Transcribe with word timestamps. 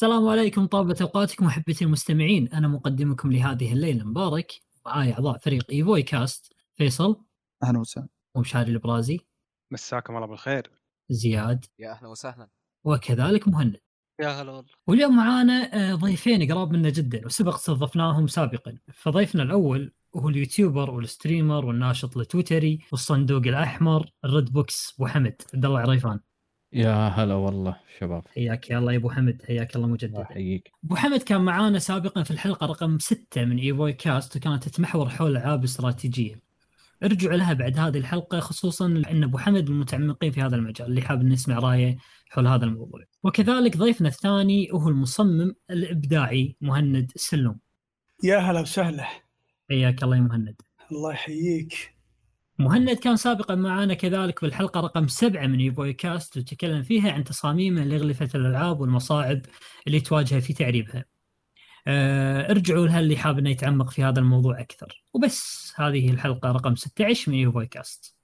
السلام 0.00 0.28
عليكم 0.28 0.66
طابت 0.66 0.96
أوقاتكم 1.02 1.46
أحبتي 1.46 1.84
المستمعين. 1.84 2.48
أنا 2.48 2.68
مقدمكم 2.68 3.32
لهذه 3.32 3.72
الليلة. 3.72 4.04
مبارك. 4.04 4.52
معاي 4.86 5.12
أعضاء 5.12 5.38
فريق 5.38 5.70
إيفوي 5.70 6.02
كاست. 6.02 6.52
فيصل. 6.74 7.24
أهلا 7.62 7.78
وسهلا. 7.78 8.08
ومشاري 8.34 8.72
البرازي. 8.72 9.20
مساكم 9.70 10.16
الله 10.16 10.26
بالخير. 10.26 10.70
زياد. 11.10 11.64
يا 11.78 11.90
أهلا 11.90 12.08
وسهلا. 12.08 12.48
وكذلك 12.84 13.48
مهند. 13.48 13.76
يا 14.20 14.28
هلا 14.28 14.50
والله. 14.50 14.70
واليوم 14.86 15.16
معانا 15.16 15.74
آه، 15.74 15.94
ضيفين 15.94 16.52
قراب 16.52 16.72
منا 16.72 16.90
جدا 16.90 17.26
وسبق 17.26 17.54
استضفناهم 17.54 18.26
سابقا. 18.26 18.78
فضيفنا 18.94 19.42
الأول 19.42 19.92
وهو 20.12 20.28
ال 20.28 20.35
YouTuber 20.35 20.90
وال 20.90 21.05
streamer 21.05 21.64
والناشط 21.64 22.16
التويتري 22.16 22.78
والصندوق 22.92 23.42
الأحمر 23.46 24.10
ال 24.24 24.31
Red 24.31 24.52
Box 24.52 24.94
ابو 24.98 25.06
حمد 25.06 25.42
عبد 25.54 25.64
الله 25.64 25.80
عريفان 25.80 26.20
يا 26.72 27.08
هلا 27.08 27.34
والله 27.34 27.76
شباب 27.98 28.22
حياك 28.34 28.70
يا 28.70 28.78
الله 28.78 28.92
يا 28.92 28.98
أبو 28.98 29.10
حمد 29.10 29.42
حياك 29.46 29.76
الله 29.76 29.86
الله 29.86 29.94
مجددا 29.94 30.20
يحييك 30.20 30.72
أبو 30.84 30.96
حمد 30.96 31.22
كان 31.22 31.40
معانا 31.40 31.78
سابقا 31.78 32.22
في 32.22 32.30
الحلقة 32.30 32.66
رقم 32.66 32.98
6 32.98 33.44
من 33.44 33.58
ايفوي 33.58 33.92
كاست 33.92 34.36
وكانت 34.36 34.68
تتمحور 34.68 35.08
حول 35.08 35.36
ألعاب 35.36 35.64
استراتيجية. 35.64 36.40
ارجعوا 37.02 37.36
لها 37.36 37.52
بعد 37.52 37.78
هذه 37.78 37.98
الحلقة 37.98 38.40
خصوصا 38.40 38.86
ان 38.86 39.24
أبو 39.24 39.38
حمد 39.38 39.70
من 39.70 39.76
المتعمقين 39.76 40.32
في 40.32 40.42
هذا 40.42 40.56
المجال 40.56 40.88
اللي 40.88 41.02
حاب 41.02 41.24
نسمع 41.24 41.58
رأيه 41.58 41.98
حول 42.28 42.46
هذا 42.46 42.64
الموضوع. 42.64 43.00
وكذلك 43.22 43.76
ضيفنا 43.76 44.08
الثاني 44.08 44.68
وهو 44.72 44.88
المصمم 44.88 45.54
الإبداعي 45.70 46.56
مهند 46.60 47.12
السلوم. 47.16 47.58
يا 48.24 48.38
هلا 48.38 48.60
وسهلا 48.60 49.06
حياك 49.70 50.02
الله 50.02 50.16
يا 50.16 50.20
مهند. 50.20 50.62
الله 50.92 51.12
يحييك 51.12 51.99
مهند 52.60 52.98
كان 52.98 53.16
سابقا 53.16 53.54
معنا 53.54 53.94
كذلك 53.94 54.42
بالحلقة 54.42 54.80
رقم 54.80 55.08
سبعة 55.08 55.46
من 55.46 55.58
ايفوي 55.60 55.92
كاست 55.92 56.36
وتكلم 56.36 56.82
فيها 56.82 57.12
عن 57.12 57.24
تصاميمه 57.24 57.84
لأغلفة 57.84 58.28
الألعاب 58.34 58.80
والمصاعب 58.80 59.42
اللي 59.86 60.00
تواجهه 60.00 60.40
في 60.40 60.52
تعريبها. 60.52 61.04
آه، 61.86 62.50
ارجعوا 62.50 62.86
لها 62.86 63.00
اللي 63.00 63.16
حاب 63.16 63.38
انه 63.38 63.50
يتعمق 63.50 63.90
في 63.90 64.04
هذا 64.04 64.20
الموضوع 64.20 64.60
أكثر 64.60 65.04
وبس 65.14 65.72
هذه 65.76 66.10
الحلقة 66.10 66.52
رقم 66.52 66.74
16 66.74 67.32
من 67.32 67.38
ايفوي 67.38 67.66
كاست. 67.66 68.19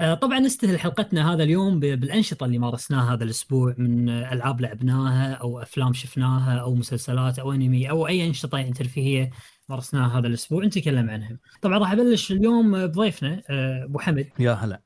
طبعا 0.00 0.38
نستهل 0.38 0.78
حلقتنا 0.78 1.34
هذا 1.34 1.42
اليوم 1.42 1.80
بالأنشطة 1.80 2.46
اللي 2.46 2.58
مارسناها 2.58 3.14
هذا 3.14 3.24
الأسبوع 3.24 3.74
من 3.78 4.08
آه، 4.08 4.32
ألعاب 4.32 4.60
لعبناها 4.60 5.34
أو 5.34 5.62
أفلام 5.62 5.92
شفناها 5.92 6.58
أو 6.58 6.74
مسلسلات 6.74 7.38
أو 7.38 7.52
أنمي 7.52 7.90
أو 7.90 8.06
أي 8.06 8.26
أنشطة 8.26 8.58
يعني 8.58 8.72
ترفيهيه 8.72 9.30
مارسناها 9.68 10.18
هذا 10.18 10.26
الأسبوع 10.26 10.64
نتكلم 10.64 11.10
عنها. 11.10 11.38
طبعا 11.62 11.78
راح 11.78 11.92
أبلش 11.92 12.32
اليوم 12.32 12.74
آه، 12.74 12.86
بضيفنا 12.86 13.42
آه، 13.50 13.84
أبو 13.84 13.98
حمد 13.98 14.28
يا 14.38 14.52
هلا 14.52 14.80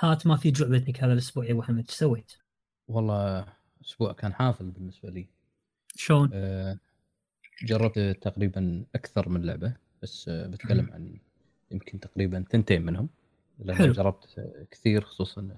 هات 0.00 0.26
ما 0.26 0.36
في 0.36 0.50
جعبتك 0.50 1.04
هذا 1.04 1.12
الأسبوع 1.12 1.44
يا 1.44 1.52
أبو 1.52 1.62
حمد 1.62 1.78
إيش 1.78 1.90
سويت؟ 1.90 2.32
والله 2.88 3.46
أسبوع 3.84 4.12
كان 4.12 4.34
حافل 4.34 4.70
بالنسبة 4.70 5.10
لي 5.10 5.28
شلون؟ 5.96 6.30
أه 6.32 6.78
جربت 7.62 7.98
تقريبا 8.22 8.84
أكثر 8.94 9.28
من 9.28 9.42
لعبة 9.42 9.74
بس 10.02 10.28
بتكلم 10.28 10.90
عن 10.92 11.18
يمكن 11.70 12.00
تقريبا 12.00 12.44
ثنتين 12.50 12.82
منهم 12.82 13.08
لأن 13.58 13.76
حلو. 13.76 13.92
جربت 13.92 14.38
آه، 14.38 14.66
كثير 14.70 15.00
خصوصا 15.04 15.56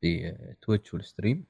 في 0.00 0.28
آه، 0.28 0.56
Twitch 0.62 0.94
وال 0.94 1.06
stream 1.06 1.44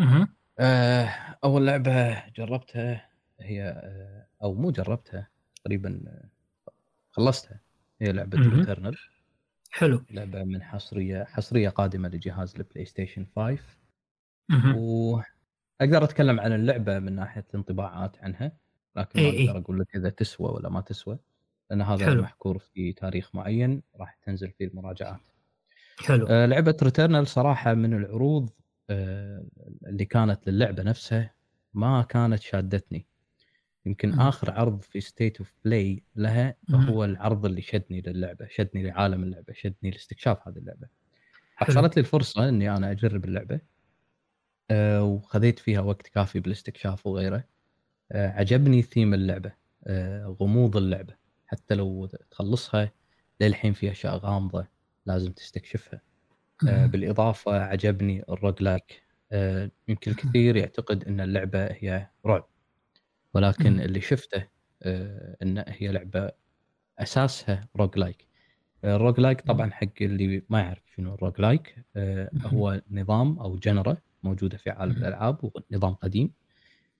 أها 0.00 0.28
أه 0.58 1.04
أول 1.44 1.66
لعبة 1.66 2.28
جربتها 2.28 3.10
هي 3.40 3.62
أه 3.68 4.26
أو 4.42 4.54
مو 4.54 4.70
جربتها 4.70 5.28
تقريبا 5.64 6.02
آه، 6.06 6.28
خلصتها 7.10 7.60
هي 8.00 8.12
لعبة 8.12 8.38
مهم. 8.38 8.58
Returnal 8.60 8.96
حلو 9.70 10.04
لعبة 10.10 10.44
من 10.44 10.62
حصرية 10.62 11.24
حصرية 11.24 11.68
قادمة 11.68 12.08
لجهاز 12.08 12.56
البلاي 12.56 12.84
ستيشن 12.84 13.26
5 13.36 13.58
أها 14.50 14.74
واقدر 14.74 16.04
أتكلم 16.04 16.40
عن 16.40 16.52
اللعبة 16.52 16.98
من 16.98 17.12
ناحية 17.16 17.44
الانطباعات 17.50 18.18
عنها 18.18 18.52
لكن 18.96 19.20
ما. 19.20 19.28
أقدر 19.28 19.58
أقول 19.58 19.80
لك 19.80 19.96
إذا 19.96 20.08
تسوى 20.10 20.50
ولا 20.52 20.68
ما 20.68 20.80
تسوى 20.80 21.18
لأن 21.70 21.82
هذا 21.82 22.06
حلو. 22.06 22.22
محظور 22.22 22.58
في 22.58 22.92
تاريخ 22.92 23.34
معين 23.34 23.82
راح 23.96 24.14
تنزل 24.22 24.50
فيه 24.52 24.66
المراجعات. 24.66 25.20
حلو 26.06 26.26
آه 26.30 26.46
لعبة 26.46 26.76
Returnal 26.82 27.26
صراحة 27.26 27.74
من 27.74 27.94
العروض 27.94 28.50
آه 28.90 29.44
اللي 29.86 30.04
كانت 30.04 30.48
للعبة 30.48 30.82
نفسها 30.82 31.34
ما 31.74 32.02
كانت 32.02 32.42
شادتني. 32.42 33.06
يمكن 33.86 34.10
مم. 34.10 34.20
آخر 34.20 34.50
عرض 34.50 34.82
في 34.82 35.00
State 35.00 35.38
of 35.38 35.54
Play 35.64 36.02
لها. 36.16 36.54
هو 36.70 37.04
العرض 37.04 37.46
اللي 37.46 37.62
شدني 37.62 38.00
للعبة، 38.00 38.46
شدني 38.50 38.82
لعالم 38.82 39.22
اللعبة، 39.22 39.52
شدني 39.52 39.90
لاستكشاف 39.90 40.48
هذه 40.48 40.58
اللعبة. 40.58 40.88
حصلت 41.56 41.96
لي 41.96 42.00
الفرصة 42.00 42.48
إني 42.48 42.76
أنا 42.76 42.90
أجرب 42.90 43.24
اللعبة 43.24 43.60
آه، 44.70 45.02
وخذيت 45.02 45.58
فيها 45.58 45.80
وقت 45.80 46.06
كافي 46.06 46.40
بالاستكشاف 46.40 47.06
وغيره 47.06 47.44
آه، 48.12 48.28
عجبني 48.28 48.82
ثيم 48.82 49.14
اللعبة 49.14 49.52
آه، 49.86 50.36
غموض 50.40 50.76
اللعبة 50.76 51.14
حتى 51.46 51.74
لو 51.74 52.06
تخلصها 52.30 52.92
للحين 53.40 53.72
في 53.72 53.90
أشياء 53.90 54.16
غامضة 54.16 54.66
لازم 55.06 55.32
تستكشفها. 55.32 56.00
آه،. 56.68 56.86
بالإضافة 56.86 57.60
عجبني 57.60 58.22
ال 58.28 58.62
roguelike. 58.62 59.02
آه، 59.32 59.70
يمكن 59.88 60.10
الكثير 60.10 60.56
يعتقد 60.56 61.04
إن 61.04 61.20
اللعبة 61.20 61.66
هي 61.66 62.06
رعب. 62.26 62.46
ولكن. 63.34 63.80
اللي 63.80 64.00
شفته 64.00 64.46
آه، 64.82 65.36
إن 65.42 65.64
هي 65.68 65.88
لعبة 65.92 66.30
أساسها 66.98 67.68
roguelike. 67.76 68.26
ال 68.84 69.20
roguelike 69.20 69.40
طبعا 69.40 69.70
حق 69.70 69.88
اللي 70.00 70.42
ما 70.48 70.60
يعرف 70.60 70.82
شنو 70.96 71.14
ال 71.14 71.40
roguelike 71.40 71.84
هو 72.44 72.82
نظام 72.90 73.38
أو 73.38 73.56
genre 73.56 73.96
موجودة 74.22 74.56
في 74.58 74.70
عالم. 74.70 74.92
الألعاب 74.92 75.50
ونظام 75.70 75.94
قديم. 75.94 76.32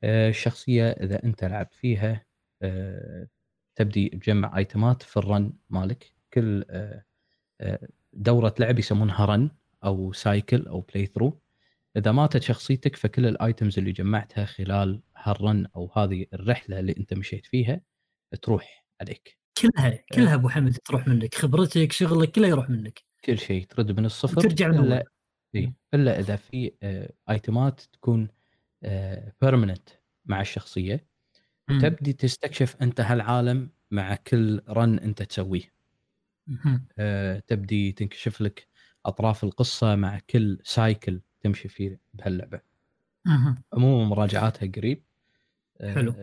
الشخصية 0.05 0.91
إذا 0.91 1.25
أنت 1.25 1.45
لعبت 1.45 1.75
فيها 1.75 2.25
تبدي 3.77 4.09
تجمع 4.09 4.59
ايتمات 4.59 5.03
في 5.03 5.17
ال 5.17 5.26
run 5.26 5.53
مالك. 5.71 6.13
كل 6.35 6.65
دورة 8.13 8.55
لعب 8.59 8.79
يسمونها 8.79 9.25
run 9.25 9.51
أو 9.85 10.13
cycle 10.13 10.67
أو 10.67 10.81
playthrough 10.81 11.41
إذا 11.97 12.13
ماتت 12.13 12.43
شخصيتك 12.43 12.97
فكل 12.97 13.27
ال 13.27 13.35
items 13.35 13.79
اللي 13.79 13.93
جمعتها 13.93 14.45
خلال 14.45 15.03
هال 15.17 15.37
run 15.37 15.67
أو 15.77 15.91
هذه 15.97 16.27
الرحلة 16.35 16.81
اللي 16.81 16.95
أنت 16.99 17.15
مشيت 17.15 17.47
فيها 17.47 17.81
تروح 18.43 18.85
عليك. 19.01 19.39
كلها 19.59 20.05
كلها 20.13 20.35
أبو 20.35 20.49
حمد 20.49 20.77
تروح 20.85 21.09
منك. 21.09 21.35
خبرتك 21.35 21.93
شغلك 21.93 22.31
كله 22.31 22.49
يروح 22.49 22.71
منك. 22.71 23.03
كل 23.25 23.39
شيء 23.39 23.65
ترد 23.65 23.99
من 24.01 24.05
الصفر. 24.05 24.39
وترجع 24.39 24.69
من 24.69 24.79
الا. 24.79 25.05
إيه، 25.55 25.75
إلا 25.95 26.19
إذا 26.19 26.37
في 26.37 26.73
آه، 26.83 27.13
ايتمات 27.31 27.81
تكون 27.81 28.29
permanent 29.43 29.89
مع 30.25 30.41
الشخصية. 30.41 31.07
مم. 31.69 31.81
تبدي 31.81 32.13
تستكشف 32.13 32.77
أنت 32.83 33.01
هالعالم 33.01 33.71
مع 33.91 34.15
كل 34.15 34.63
run 34.69 34.99
أنت 34.99 35.23
تسويه. 35.23 35.63
آه، 35.63 35.80
تبدي 37.47 37.93
تنكشف 37.93 38.41
لك 38.41 38.69
أطراف 39.07 39.45
القصة 39.45 39.95
مع 39.95 40.19
كل 40.31 40.59
cycle 40.65 41.21
تمشي 41.41 41.69
فيه 41.69 42.01
بهاللعبة. 42.15 42.61
عموما 43.73 44.05
مراجعاتها 44.05 44.73
قريب. 44.77 45.03
آه، 45.81 45.95
حلو. 45.95 46.15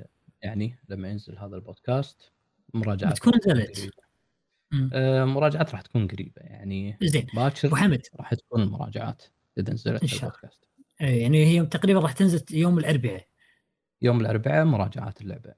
يعني 0.42 0.80
لما 0.90 1.10
ينزل 1.10 1.38
هذا 1.38 1.56
البودكاست 1.56 2.32
مراجعات 2.74 3.14
بتكون 3.14 3.34
تكون 3.40 3.54
نزلت. 3.54 3.96
آه، 4.94 5.26
مراجعات 5.26 5.72
راح 5.72 5.82
تكون 5.82 6.08
قريبة. 6.08 6.42
يعني 6.42 6.98
زين. 7.04 7.28
باكر 7.36 7.68
ابو 7.68 7.76
حمد 7.76 8.02
راح 8.16 8.34
تكون 8.34 8.62
المراجعات 8.62 9.24
إذا 9.58 9.74
نزلت 9.74 10.02
إن 10.02 10.08
شاء. 10.08 10.24
البودكاست. 10.24 10.68
إيه، 11.02 11.22
يعني 11.22 11.46
هي 11.46 11.66
تقريبا 11.66 12.00
راح 12.00 12.12
تنزل 12.12 12.44
يوم 12.52 12.80
الأربعاء. 12.80 13.28
يوم 14.02 14.22
الأربعاء 14.22 14.66
مراجعات 14.66 15.22
اللعبة 15.22 15.54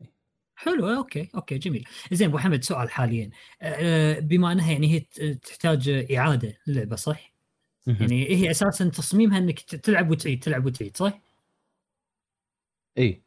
حلو 0.60 0.90
okay 0.90 1.30
okay 1.36 1.58
جميل 1.58 1.88
زين 2.12 2.28
أبو 2.30 2.38
حمد 2.38 2.64
سؤال 2.64 2.90
حاليا 2.90 3.30
آه، 3.62 4.20
بما 4.20 4.52
أنها 4.52 4.72
يعني 4.72 4.94
هي 4.94 5.00
تحتاج 5.36 5.90
إعادة 6.16 6.58
اللعبه 6.68 6.96
صح؟ 6.96 7.34
يعني 7.88 8.30
هي 8.30 8.52
أساسا 8.52 8.90
تصميمها 8.90 9.38
إنك 9.38 9.60
تلعب 9.60 10.12
وتعيد 10.12 10.44
تلعب 10.44 10.66
وتعيد 10.66 10.98
صح؟ 10.98 11.22
إي 12.98 13.22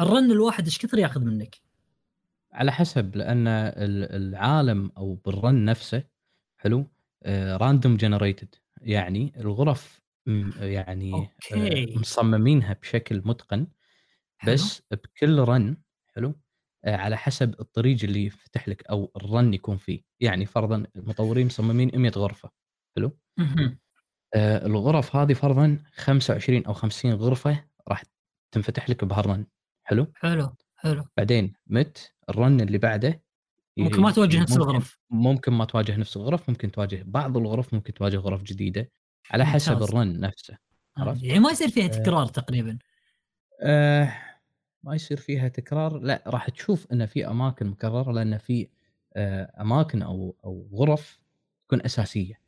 ال 0.00 0.08
run 0.08 0.30
الواحد 0.30 0.64
إيش 0.64 0.78
كثر 0.78 0.98
ياخذ 0.98 1.20
منك؟ 1.20 1.56
على 2.52 2.72
حسب 2.72 3.16
لأن 3.16 3.48
ال- 3.48 4.16
العالم 4.16 4.90
أو 4.96 5.14
بال 5.14 5.34
run 5.34 5.64
نفسه 5.64 6.04
حلو 6.56 6.86
random 7.26 7.96
generated 7.96 8.54
يعني 8.80 9.32
الغرف 9.36 10.00
يعني 10.60 11.12
أوكي. 11.14 11.94
آه، 11.94 11.98
مصممينها 11.98 12.72
بشكل 12.72 13.22
متقن 13.24 13.66
حلو؟ 14.38 14.52
بس 14.54 14.82
بكل 14.90 15.38
run 15.38 15.76
حلو 16.14 16.28
آه، 16.28 16.45
على 16.94 17.16
حسب 17.16 17.54
الطريق 17.60 17.98
اللي 18.04 18.24
يفتح 18.24 18.68
لك 18.68 18.86
أو 18.86 19.12
ال 19.16 19.25
run 19.25 19.54
يكون 19.54 19.76
فيه 19.76 20.00
يعني 20.20 20.46
فرضا 20.46 20.84
المطورين 20.96 21.46
مصممين 21.46 21.90
100 21.94 22.10
غرفة 22.10 22.50
حلو. 22.96 23.18
آه، 24.34 24.66
الغرف 24.66 25.16
هذه 25.16 25.32
فرضا 25.32 25.78
25 25.94 26.64
أو 26.66 26.72
50 26.74 27.14
غرفة 27.14 27.64
راح 27.88 28.02
تنفتح 28.52 28.90
لك 28.90 29.04
بهال 29.04 29.25
run 29.25 29.46
حلو 29.84 30.12
حلو 30.16 30.56
حلو 30.76 31.04
بعدين 31.16 31.52
مت 31.66 32.12
ال 32.28 32.36
run 32.36 32.60
اللي 32.60 32.78
بعده 32.78 33.22
ممكن 33.76 34.00
ما 34.02 34.10
تواجه 34.10 34.40
نفس 34.40 34.56
الغرف 34.56 34.98
ممكن 35.10 35.52
ما 35.52 35.64
تواجه 35.64 35.96
نفس 35.96 36.16
الغرف 36.16 36.48
ممكن 36.48 36.70
تواجه 36.70 37.02
بعض 37.06 37.36
الغرف 37.36 37.74
ممكن 37.74 37.94
تواجه 37.94 38.16
غرف 38.16 38.42
جديدة 38.42 38.90
على 39.30 39.46
حسب. 39.46 39.82
الرن 39.82 40.20
نفسه 40.20 40.58
عرفت؟ 40.96 41.22
يعني 41.22 41.40
ما 41.40 41.50
يصير 41.50 41.68
فيها 41.68 41.84
آه. 41.84 41.88
تكرار 41.88 42.26
تقريبا 42.26 42.78
آه 43.62 44.12
ما 44.86 44.94
يصير 44.94 45.16
فيها 45.16 45.48
تكرار 45.48 45.98
لا 45.98 46.22
راح 46.26 46.50
تشوف 46.50 46.86
إن 46.92 47.06
في 47.06 47.26
أماكن 47.26 47.66
مكررة 47.66 48.12
لأن 48.12 48.38
في 48.38 48.68
آه 49.14 49.52
أماكن 49.60 50.02
أو 50.02 50.36
أو 50.44 50.68
غرف 50.74 51.18
تكون 51.66 51.82
أساسية 51.82 52.40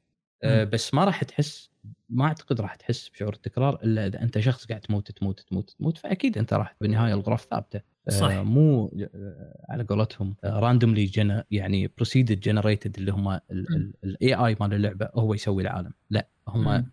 آه. 0.42 0.64
بس 0.64 0.94
ما 0.94 1.04
راح 1.04 1.24
تحس 1.24 1.70
ما 2.08 2.24
أعتقد 2.24 2.60
راح 2.60 2.74
تحس 2.74 3.08
بشعور 3.08 3.34
التكرار 3.34 3.78
إلا 3.84 4.06
إذا 4.06 4.22
أنت 4.22 4.38
شخص 4.38 4.66
قاعد 4.66 4.80
تموت 4.80 5.10
تموت 5.10 5.40
تموت 5.40 5.70
تموت 5.70 5.98
فأكيد 5.98 6.38
أنت 6.38 6.52
راح 6.52 6.76
بالنهايه 6.80 7.14
الغرف 7.14 7.44
ثابتة 7.44 7.80
آه 8.08 8.10
صح. 8.10 8.32
مو 8.32 8.86
آه 9.14 9.66
على 9.68 9.84
قولتهم 9.84 10.36
randomly 10.44 11.10
يعني 11.50 11.88
proceeded 11.96 12.40
generated 12.40 12.98
اللي 12.98 13.12
هم 13.12 13.40
ال 14.04 14.34
AI 14.34 14.56
مال 14.60 14.74
اللعبة 14.74 15.08
هو 15.14 15.34
يسوي 15.34 15.62
العالم 15.62 15.92
لا 16.10 16.28
هم. 16.48 16.90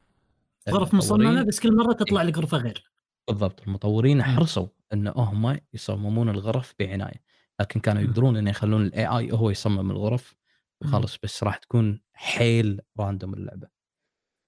غرف 0.69 0.94
مصممة 0.94 1.44
بس 1.44 1.59
كل 1.59 1.75
مرة 1.75 1.94
تطلع 1.94 2.21
لك 2.21 2.38
غرفة 2.38 2.57
غير 2.57 2.92
بالضبط 3.27 3.62
المطورين. 3.62 4.24
حرصوا 4.24 4.68
إن 4.93 5.07
هم 5.07 5.59
يصممون 5.73 6.29
الغرف 6.29 6.73
بعناية 6.79 7.23
لكن 7.61 7.79
كانوا 7.79 8.01
مم. 8.01 8.07
يقدرون 8.09 8.37
إن 8.37 8.47
يخلون 8.47 8.81
ال 8.86 9.06
AI 9.07 9.31
هو 9.31 9.49
يصمم 9.49 9.91
الغرف 9.91 10.35
وخلص 10.81 11.17
بس 11.23 11.43
راح 11.43 11.57
تكون 11.57 12.01
حيل 12.13 12.81
random 13.00 13.33
اللعبة 13.33 13.67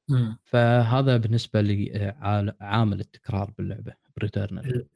مم. 0.09 0.37
فهذا 0.45 1.17
بالنسبة 1.17 1.61
لعامل 1.61 2.99
التكرار 2.99 3.51
باللعبة 3.57 3.93
ب 4.17 4.25
Returnal 4.25 4.87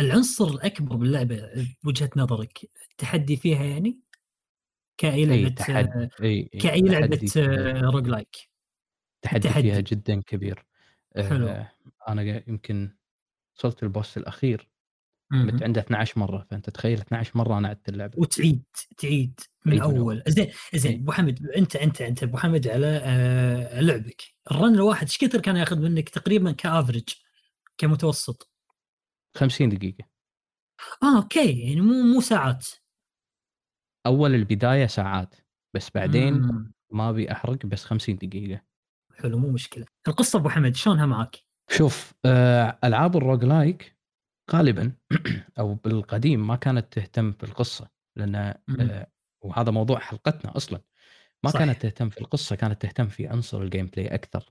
العنصر 0.00 0.44
الأكبر 0.48 0.96
باللعبة 0.96 1.50
بوجهة 1.84 2.10
نظرك 2.16 2.70
التحدي 2.90 3.36
فيها 3.36 3.64
يعني 3.64 4.00
كأي 4.98 5.26
لعبة 5.26 5.48
تحدي 5.48 6.08
أي 6.22 6.50
كأي 6.58 6.80
لعبة 6.80 7.18
roguelike 7.94 8.36
تحدي 9.22 9.48
التحدي. 9.48 9.62
فيها 9.72 9.80
جدا 9.80 10.22
كبير 10.22 10.66
حلو. 11.20 11.48
آه 11.48 11.72
أنا 12.08 12.48
يمكن 12.48 12.96
وصلت 13.58 13.82
ال 13.82 13.89
boss 13.89 14.18
الأخير 14.18 14.70
مت 15.30 15.62
عنده 15.62 15.80
12 15.80 16.20
مرة 16.20 16.46
فأنت 16.50 16.70
تخيل 16.70 17.00
12 17.00 17.38
مرة 17.38 17.58
أنا 17.58 17.68
عدت 17.68 17.88
اللعبة. 17.88 18.12
وتعيد 18.16 18.62
تعيد 18.98 19.40
من 19.66 19.80
أول. 19.80 20.22
زين 20.28 20.50
زين 20.74 20.92
إيه. 20.92 21.00
أبو 21.00 21.12
حمد 21.12 21.46
أنت 21.46 21.76
أنت 21.76 22.00
أنت 22.02 22.22
أبو 22.22 22.36
حمد 22.36 22.68
على 22.68 23.00
آه 23.04 23.80
لعبك. 23.80 24.22
ال 24.50 24.56
run 24.56 24.74
الواحد 24.74 25.06
إيش 25.06 25.18
كثر 25.18 25.40
كان 25.40 25.56
ياخذ 25.56 25.78
منك 25.78 26.08
تقريبا 26.08 26.52
ك 26.52 26.59
average 26.59 27.08
كمتوسط؟ 27.78 28.50
50 29.36 29.68
دقيقة. 29.68 30.04
آه 31.02 31.16
أوكي 31.16 31.60
يعني 31.60 31.80
مو 31.80 32.02
مو 32.02 32.20
ساعات. 32.20 32.66
أول 34.06 34.34
البداية 34.34 34.86
ساعات 34.86 35.34
بس 35.74 35.90
بعدين 35.94 36.34
مم. 36.34 36.72
ما 36.90 37.10
أبي 37.10 37.32
أحرق 37.32 37.66
بس 37.66 37.84
50 37.84 38.16
دقيقة. 38.16 38.62
حلو 39.16 39.38
مو 39.38 39.50
مشكلة. 39.50 39.86
القصة 40.08 40.38
أبو 40.38 40.48
حمد 40.48 40.74
شلونها 40.74 41.06
معك؟ 41.06 41.36
شوف 41.70 42.12
آه، 42.24 42.78
ألعاب 42.84 43.16
ال 43.16 43.44
roguelike 43.44 43.95
غالبا 44.52 44.92
أو 45.58 45.74
بالقديم 45.74 46.46
ما 46.46 46.56
كانت 46.56 46.92
تهتم 46.92 47.30
بالقصة 47.30 47.90
لأن 48.16 48.54
مم. 48.68 48.80
آه، 48.80 49.06
وهذا 49.40 49.70
موضوع 49.70 49.98
حلقتنا 49.98 50.56
أصلا 50.56 50.80
ما 51.44 51.50
صح. 51.50 51.58
كانت 51.58 51.82
تهتم 51.82 52.08
في 52.08 52.20
القصة 52.20 52.56
كانت 52.56 52.82
تهتم 52.82 53.08
في 53.08 53.26
عنصر 53.26 53.62
ال 53.62 53.86
gameplay 53.86 54.06
أكثر 54.06 54.50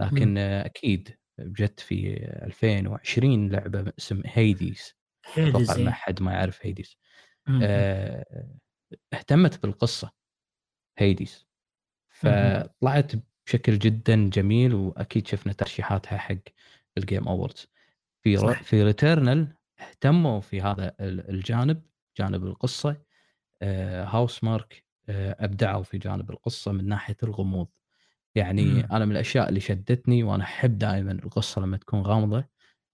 لكن 0.00 0.38
آه، 0.38 0.66
أكيد 0.66 1.18
جت 1.40 1.80
في 1.80 2.16
2020 2.42 3.48
لعبة 3.48 3.92
اسم 3.98 4.22
Hades 4.26 4.94
أتوقع 5.38 5.76
ما 5.76 5.86
إيه. 5.86 5.90
حد 5.90 6.22
ما 6.22 6.32
يعرف 6.32 6.66
Hades 6.66 6.96
مم. 7.46 7.60
آه، 7.62 8.58
اهتمت 9.12 9.62
بالقصة 9.62 10.12
Hades 10.98 11.48
فطلعت 12.08 13.12
بشكل 13.46 13.78
جدا 13.78 14.30
جميل 14.30 14.74
وأكيد 14.74 15.26
شفنا 15.26 15.52
ترشيحاتها 15.52 16.18
حق 16.18 16.36
ال 16.98 17.04
Game 17.04 17.28
Awards 17.28 17.68
في. 18.22 18.36
صح. 18.36 18.62
في 18.62 18.82
Returnal 18.82 19.48
اهتموا 19.80 20.40
في 20.40 20.60
هذا 20.60 20.92
ال- 21.00 21.30
الجانب 21.30 21.82
جانب 22.18 22.44
القصة 22.46 22.96
آه، 23.62 24.04
Housemarque 24.04 24.84
آه، 25.08 25.36
أبدعوا 25.44 25.82
في 25.82 25.98
جانب 25.98 26.30
القصة 26.30 26.72
من 26.72 26.88
ناحية 26.88 27.16
الغموض 27.22 27.68
يعني 28.34 28.64
مم. 28.64 28.88
أنا 28.92 29.04
من 29.04 29.12
الأشياء 29.12 29.48
اللي 29.48 29.60
شدتني 29.60 30.22
وأنا 30.22 30.44
أحب 30.44 30.78
دائما 30.78 31.12
القصة 31.12 31.60
لما 31.60 31.76
تكون 31.76 32.00
غامضة 32.02 32.44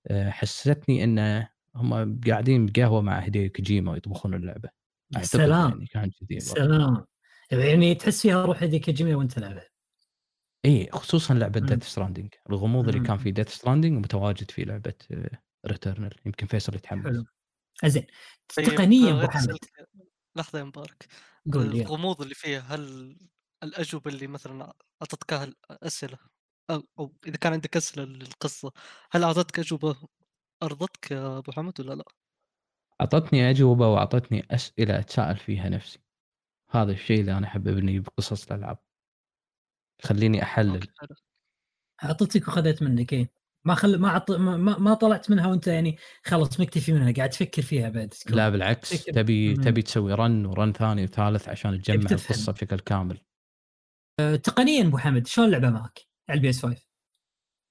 آه، 0.07 0.31
حسستني 0.31 1.05
إن 1.05 1.47
هم 1.75 2.21
قاعدين 2.29 2.67
بقهوة 2.67 3.01
مع 3.03 3.19
هيديو 3.19 3.51
كوجيما 3.51 3.93
ويطبخون 3.93 4.35
اللعبة 4.35 4.69
سلام 5.23 5.71
يعني 5.71 5.87
كان 5.87 6.11
كذي 6.11 6.41
سلام 6.41 7.05
يعني 7.51 7.95
تحس 7.95 8.23
فيها 8.23 8.45
روح 8.45 8.63
هذيك 8.63 8.91
جميله 8.91 9.17
وأنت 9.17 9.39
لعبها 9.39 9.69
إي 10.65 10.89
خصوصا 10.93 11.35
لعبة. 11.35 11.61
Death 11.61 11.85
Stranding 11.85 12.35
الغموض 12.51 12.89
اللي 12.89 13.01
كان 13.01 13.17
مم. 13.17 13.23
في 13.23 13.31
Death 13.31 13.49
Stranding 13.49 13.99
متواجد 14.05 14.51
في 14.51 14.65
لعبة 14.65 14.95
Returnal 15.67 16.15
يمكن 16.27 16.47
فيصل 16.47 16.75
يتحمس. 16.75 17.05
حلو. 17.07 17.25
زين. 17.85 18.07
طيب 18.57 18.67
تقنيا 18.67 19.11
أبو 19.11 19.19
غير 19.19 19.31
حمد 19.31 19.51
أسألك- 19.51 19.87
لحظة 20.37 20.59
يا 20.59 20.65
مبارك. 20.65 21.07
قول 21.53 21.81
الغموض 21.81 22.23
اللي 22.23 22.35
فيها 22.35 22.61
هل 22.61 23.17
الأجوبة 23.63 24.11
اللي 24.11 24.27
مثلا 24.27 24.73
اعطتك 25.03 25.55
الأسئلة؟ 25.71 26.19
أو 26.71 26.83
أو 26.99 27.13
إذا 27.27 27.37
كان 27.37 27.53
عندك 27.53 27.77
أسئلة 27.77 28.05
للقصة 28.05 28.73
هل 29.13 29.25
أعطتك 29.25 29.59
أجوبة 29.59 29.97
أرضتك 30.63 31.11
يا 31.11 31.39
أبو 31.39 31.53
حمد 31.53 31.81
ولا 31.81 31.95
لا؟ 31.95 32.05
أعطتني 33.01 33.51
أجوبة 33.51 33.89
وأعطتني 33.89 34.47
أسئلة 34.51 34.99
أتساءل 34.99 35.37
فيها 35.37 35.69
نفسي. 35.69 35.99
هذا 36.71 36.93
الشيء 36.93 37.21
اللي 37.21 37.39
أنا 37.39 37.47
احب 37.47 37.69
ابني 37.69 38.01
بقصص 38.01 38.53
الألعاب. 38.53 38.79
خليني 40.05 40.43
أحلل. 40.43 40.81
أعطيتك 42.05 42.49
وخذت 42.49 42.83
منك 42.83 43.13
إيه 43.13 43.31
ما 43.65 43.75
خل 43.75 43.99
ما 43.99 44.11
عط... 44.11 44.31
ما, 44.31 44.79
ما 44.79 44.95
طلعت 44.95 45.31
منها 45.31 45.47
وأنت 45.47 45.67
يعني 45.67 45.97
خلاص 46.25 46.61
مكتفي 46.61 46.93
منها 46.93 47.13
قاعد 47.13 47.31
تفكر 47.31 47.63
فيها 47.63 47.89
بعد. 47.89 48.15
لا 48.31 48.49
بالعكس 48.49 48.95
فكر. 48.95 49.13
تبي 49.13 49.55
مم. 49.55 49.63
تبي 49.63 49.83
تسوي 49.83 50.15
run 50.15 50.47
و 50.47 50.53
run 50.53 50.73
ثاني 50.73 51.05
وثالث 51.05 51.49
عشان 51.49 51.83
تجمع 51.83 52.03
تفهم. 52.03 52.19
القصة 52.19 52.53
بشكل 52.53 52.79
كامل 52.79 53.19
أه، 54.21 54.37
تقنيا 54.37 54.83
أبو 54.83 54.99
حمد 54.99 55.27
شلون 55.27 55.47
اللعبة 55.47 55.71
معك 55.71 56.01
على 56.29 56.37
ال 56.37 56.51
PS5 56.51 56.87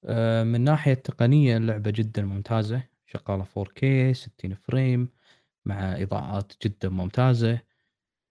آه، 0.06 0.44
من 0.44 0.62
ناحية 0.62 0.94
تقنيه 0.94 1.58
اللعبه 1.58 1.92
جدا 1.92 2.22
ممتازة 2.22 2.84
شغالة 3.06 3.44
4K 3.44 4.12
60 4.12 4.56
frame 4.56 5.10
مع 5.66 6.02
إضاءات 6.02 6.54
جدا 6.64 6.90
ممتازة 6.90 7.60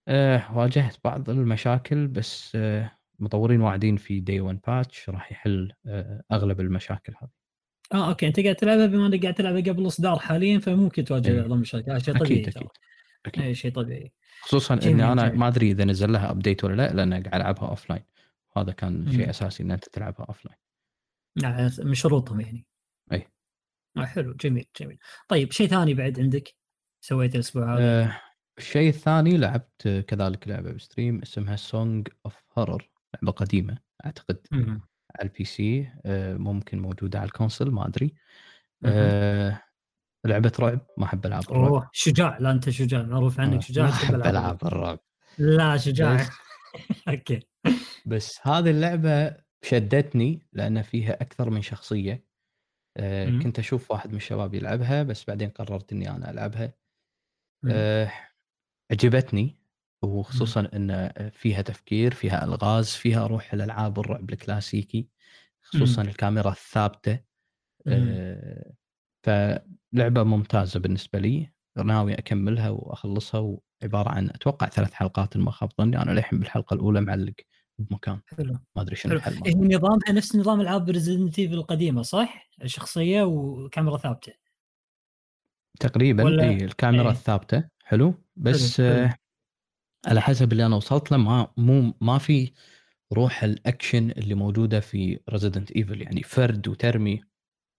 آه، 0.08 0.58
واجهت 0.58 0.96
بعض 1.04 1.30
المشاكل 1.30 2.06
بس 2.06 2.52
آه، 2.56 2.98
مطورين 3.22 3.60
واعدين 3.60 3.96
في 3.96 4.20
day 4.20 4.40
1 4.40 4.60
patch 4.66 5.10
راح 5.10 5.32
يحل 5.32 5.72
آه، 5.86 6.22
أغلب 6.32 6.60
المشاكل 6.60 7.14
هذه. 7.22 7.30
آه 7.94 8.08
أوكي. 8.08 8.26
أنت 8.26 8.40
قاعد 8.40 8.56
تلعبها 8.56 8.86
بما 8.86 9.06
إنك 9.06 9.22
قاعد 9.22 9.34
تلعبها 9.34 9.60
قبل 9.60 9.86
إصدار 9.86 10.18
حاليا 10.18 10.58
فممكن 10.58 11.04
تواجه 11.04 11.28
إيه. 11.28 11.40
بعض 11.40 11.52
المشاكل. 11.52 11.90
هذا 11.90 11.98
شيء 11.98 12.18
طبيعي 12.18 12.40
أكيد. 12.40 12.68
أكيد. 13.26 13.44
اي 13.44 13.54
شيء 13.54 13.72
طبيعي. 13.72 14.12
خصوصا 14.42 14.74
إني 14.74 15.12
أنا 15.12 15.26
جميل. 15.26 15.38
ما 15.38 15.48
أدري 15.48 15.70
إذا 15.70 15.84
نزل 15.84 16.12
لها 16.12 16.30
update 16.30 16.64
ولا 16.64 16.74
لا 16.74 16.92
لأن 16.92 17.12
قاعد 17.22 17.34
ألعبها 17.34 17.68
offline 17.68 18.04
هذا 18.56 18.72
كان. 18.72 19.12
شيء 19.12 19.30
أساسي 19.30 19.62
إن 19.62 19.70
أنت 19.70 19.84
تلعبها 19.84 20.26
اوف 20.26 20.46
لاين 20.46 20.58
نعم 21.36 21.70
من 21.88 21.94
شروطهم 21.94 22.40
يعني. 22.40 22.66
أي. 23.12 23.28
آه 23.96 24.04
حلو. 24.04 24.32
جميل 24.32 24.64
جميل. 24.80 24.98
طيب 25.28 25.52
شيء 25.52 25.66
ثاني 25.66 25.94
بعد 25.94 26.20
عندك؟ 26.20 26.54
سويته 27.04 27.34
الأسبوع 27.34 27.74
هذا؟ 27.74 28.04
آه، 28.04 28.20
الشيء 28.58 28.88
الثاني 28.88 29.36
لعبت 29.36 29.86
آه، 29.86 30.00
كذلك 30.00 30.48
لعبة 30.48 30.72
ب 30.72 30.79
stream 30.79 31.22
اسمها 31.22 31.56
Song 31.56 32.08
of 32.26 32.42
Horror 32.58 32.91
لعبة 33.14 33.32
قديمة. 33.32 33.78
أعتقد 34.04 34.46
مهم. 34.52 34.80
على 35.16 35.28
ال 35.28 35.44
PC 35.44 35.88
آه، 36.06 36.36
ممكن 36.36 36.78
موجودة 36.78 37.18
على 37.18 37.26
ال 37.26 37.32
console 37.32 37.70
ما 37.70 37.86
أدري. 37.88 38.14
آه، 38.84 39.62
لعبة 40.26 40.52
رعب 40.60 40.86
ما 40.98 41.04
أحب 41.04 41.26
ألعاب 41.26 41.42
الرعب. 41.50 41.72
أوه 41.72 41.90
شجاع. 41.92 42.38
لا 42.38 42.50
أنت 42.50 42.70
شجاع. 42.70 43.02
معروف 43.02 43.40
آه، 43.40 43.42
عنك 43.42 43.62
شجاع 43.62 43.84
ما 43.86 43.90
أحب 43.92 44.14
ألعاب 44.14 44.64
الرعب. 44.64 44.98
لا 45.38 45.76
شجاع. 45.76 46.26
أوكي. 47.08 47.40
بس 48.06 48.46
هذه 48.46 48.70
اللعبة 48.70 49.36
شدتني 49.62 50.46
لأن 50.52 50.82
فيها 50.82 51.22
أكثر 51.22 51.50
من 51.50 51.62
شخصية. 51.62 52.24
آه، 52.96 53.26
مم. 53.30 53.42
كنت 53.42 53.58
أشوف 53.58 53.90
واحد 53.90 54.10
من 54.10 54.16
الشباب 54.16 54.54
يلعبها 54.54 55.02
بس 55.02 55.24
بعدين 55.24 55.48
قررت 55.50 55.92
إني 55.92 56.10
أنا 56.10 56.30
ألعبها. 56.30 56.74
مم. 57.62 57.70
آه، 57.74 58.12
عجبتني. 58.90 59.61
وخصوصا 60.02 60.68
إن 60.74 61.12
فيها 61.30 61.62
تفكير 61.62 62.14
فيها 62.14 62.44
ألغاز 62.44 62.90
فيها 62.90 63.26
روح 63.26 63.52
الألعاب 63.54 63.98
الرعب 64.00 64.30
الكلاسيكي 64.30 65.08
خصوصا 65.62 66.02
الكاميرا 66.02 66.50
الثابتة. 66.50 67.20
آه، 67.86 68.72
فلعبة 69.22 70.22
ممتازة 70.22 70.80
بالنسبة 70.80 71.18
لي. 71.18 71.52
ناوي 71.84 72.14
أكملها 72.14 72.70
وأخلصها 72.70 73.40
وعبارة 73.82 74.08
عن 74.08 74.30
أتوقع 74.30 74.68
ثلاث 74.68 74.92
حلقات 74.92 75.36
ما 75.36 75.50
خاب 75.50 75.70
ظني. 75.80 76.02
أنا 76.02 76.10
للحين 76.10 76.38
بالحلقة 76.38 76.74
الأولى 76.74 77.00
معلق 77.00 77.34
بمكان. 77.78 78.20
حلو. 78.36 78.52
ما 78.76 78.82
أدري 78.82 78.96
شنو 78.96 79.12
الحل 79.12 79.32
هي 79.46 79.54
مالها. 79.54 79.78
نظامها 79.78 80.12
نفس 80.12 80.36
نظام 80.36 80.60
ألعاب 80.60 80.90
Resident 80.90 81.38
Evil 81.38 81.54
القديمة 81.54 82.02
صح؟ 82.02 82.50
شخصية 82.64 83.22
وكاميرا 83.22 83.96
ثابتة. 83.96 84.32
تقريبا 85.80 86.24
ولا- 86.24 86.42
اي 86.44 86.64
الكاميرا 86.64 87.04
إيه. 87.04 87.10
الثابتة. 87.10 87.68
حلو. 87.84 88.14
بس 88.36 88.80
حلو، 88.80 88.88
حلو. 89.08 89.14
على 90.06 90.20
حسب 90.20 90.52
اللي 90.52 90.66
أنا 90.66 90.76
وصلت 90.76 91.12
له 91.12 91.18
ما 91.18 91.52
مو 91.56 91.94
ما 92.00 92.18
في 92.18 92.52
روح 93.12 93.44
الأكشن 93.44 94.10
اللي 94.10 94.34
موجودة 94.34 94.80
في 94.80 95.20
Resident 95.30 95.70
Evil 95.70 96.02
يعني 96.02 96.22
فرد 96.22 96.68
وترمي 96.68 97.20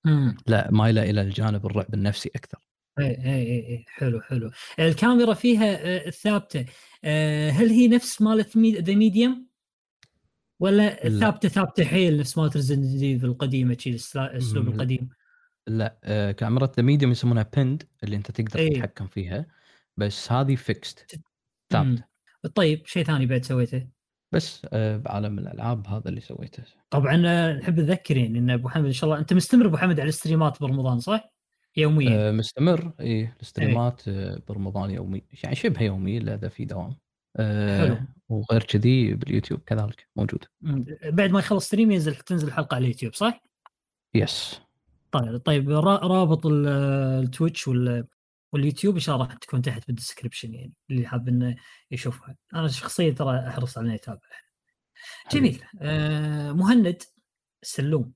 امم 0.06 0.38
لا 0.48 0.72
مايله 0.72 1.03
إلى 1.10 1.22
الجانب 1.22 1.65
الرعب 1.65 1.94
النفسي 1.94 2.32
أكثر. 2.36 2.58
اي 3.00 3.06
اي 3.06 3.68
اي 3.68 3.86
حلو 3.88 4.22
حلو. 4.22 4.51
الكاميرا 4.80 5.34
فيها 5.34 5.65
آه، 6.08 6.10
ثابتة. 6.10 6.65
آه، 7.03 7.50
هل 7.50 7.70
هي 7.70 7.88
نفس 7.88 8.22
مالت 8.22 8.58
The 8.58 8.96
Medium 8.96 9.48
ولا 10.60 11.00
لا. 11.03 11.20
ثابتة 11.20 11.50
ثابتة 11.50 11.86
حيل 11.86 12.18
نفس 12.18 12.38
مالت 12.38 12.56
Resident 12.56 13.03
Evil 13.03 13.25
القديمة 13.25 13.77
الأسلوب 14.15 14.65
مم، 14.65 14.70
لا. 14.70 14.75
القديم؟ 14.75 15.10
لا 15.68 16.00
آه، 16.03 16.32
كاميرا 16.32 16.72
The 16.77 16.84
Medium 16.84 17.12
يسمونها 17.12 17.50
bend 17.56 17.84
اللي 18.03 18.15
أنت 18.15 18.32
تقدر 18.32 18.60
إيه. 18.60 18.74
تتحكم 18.74 19.08
فيها. 19.08 19.46
بس 19.98 20.32
هذه 20.32 20.56
fixed 20.56 21.20
ثابته 21.70 21.89
مم. 21.89 22.12
طيب 22.56 22.86
شيء 22.86 23.04
ثاني 23.04 23.26
بعد 23.26 23.46
سويته 23.46 23.88
بس 24.32 24.68
آه، 24.74 24.98
بعالم 24.98 25.40
الألعاب 25.40 25.88
هذا 25.88 26.10
اللي 26.10 26.22
سويته 26.22 26.64
طبعا 26.90 27.24
آه، 27.26 27.54
نحب 27.54 27.80
نذكر 27.80 28.18
يعني 28.18 28.40
إن 28.40 28.50
أبو 28.50 28.70
حمد 28.70 28.86
إن 28.86 28.92
شاء 28.94 29.10
الله 29.10 29.20
أنت 29.22 29.34
مستمر 29.34 29.66
أبو 29.66 29.78
حمد 29.78 30.00
على 30.00 30.10
ال 30.10 30.16
streamات 30.16 30.62
برمضان 30.62 31.00
صح؟ 31.00 31.34
يوميا 31.78 32.30
آه، 32.30 32.32
مستمر 32.32 32.92
إي 33.00 33.32
ال 33.36 33.44
streamات 33.44 34.01
آه، 34.08 34.42
برمضان 34.48 34.92
يومي 34.92 35.24
يعني 35.44 35.56
شبه 35.56 35.82
يومي 35.82 36.18
الا 36.18 36.36
اذا 36.36 36.50
في 36.50 36.66
دوام 36.66 36.98
حلو. 37.38 37.98
وغير 38.30 38.64
كذي 38.64 39.14
باليوتيوب 39.14 39.60
كذلك 39.66 40.08
موجود. 40.16 40.46
بعد 41.04 41.30
ما 41.32 41.40
يخلص 41.40 41.66
stream 41.68 41.92
ينزل 41.92 42.16
تنزل 42.16 42.48
الحلقة 42.48 42.76
على 42.76 42.84
اليوتيوب 42.84 43.14
صح؟ 43.14 43.44
yes 44.15 44.62
طيب 45.12 45.38
طيب 45.38 45.70
را- 45.70 46.08
رابط 46.08 46.46
ال- 46.46 46.68
ال 47.24 47.30
Twitch 47.30 47.68
وال 47.68 48.08
واليوتيوب 48.53 48.95
إن 48.95 49.00
شاء 49.00 49.15
الله 49.15 49.27
راح 49.27 49.36
تكون 49.36 49.62
تحت 49.62 49.88
بال 49.88 49.98
description 49.98 50.53
يعني 50.53 50.74
اللي 50.89 51.07
حاب 51.07 51.27
إنه 51.27 51.55
يشوفها. 51.91 52.36
أنا 52.53 52.67
شخصيا 52.67 53.12
ترى 53.12 53.48
أحرص 53.48 53.77
على 53.77 53.88
إني 53.88 53.95
أتابعها. 53.95 54.22
حلو. 55.25 55.39
جميل. 55.39 55.63
آه 55.81 56.51
مهند 56.51 57.03
السلوم 57.63 58.13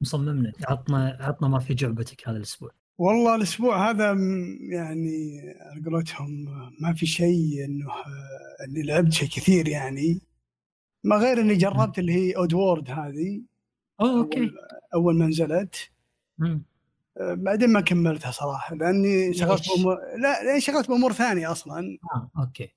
مصممنا 0.00 0.52
عطنا 0.68 1.18
عطنا 1.20 1.48
ما 1.48 1.58
في 1.58 1.74
جعبتك 1.74 2.28
هذا 2.28 2.36
الأسبوع. 2.36 2.70
والله 2.98 3.34
الأسبوع 3.34 3.90
هذا 3.90 4.16
يعني 4.72 5.40
على 5.60 5.90
قولتهم 5.90 6.44
ما 6.80 6.94
في 6.94 7.06
شيء 7.06 7.64
إنه 7.64 7.86
إني 8.68 8.82
لعبت 8.82 9.12
شيء 9.12 9.28
كثير 9.28 9.68
يعني. 9.68 10.20
ما 11.04 11.16
غير 11.16 11.40
إني 11.40 11.54
جربت 11.54 11.98
اللي 11.98 12.12
هي 12.12 12.36
Oddworld 12.36 12.90
هذه. 12.90 13.42
أوه 14.00 14.18
okay. 14.18 14.40
أول, 14.40 14.54
أول 14.94 15.18
ما 15.18 15.26
نزلت. 15.26 15.90
بعدين 17.20 17.70
ما 17.70 17.80
كملتها 17.80 18.30
صراحة 18.30 18.74
لأني 18.74 19.34
شغلت 19.34 19.68
ليش؟ 19.68 19.76
بأمور 19.76 19.98
لا 20.18 20.44
لأني 20.44 20.60
شغلت 20.60 20.88
بأمور 20.88 21.12
ثانية 21.12 21.52
أصلا 21.52 21.98
آه 22.14 22.30
okay 22.40 22.74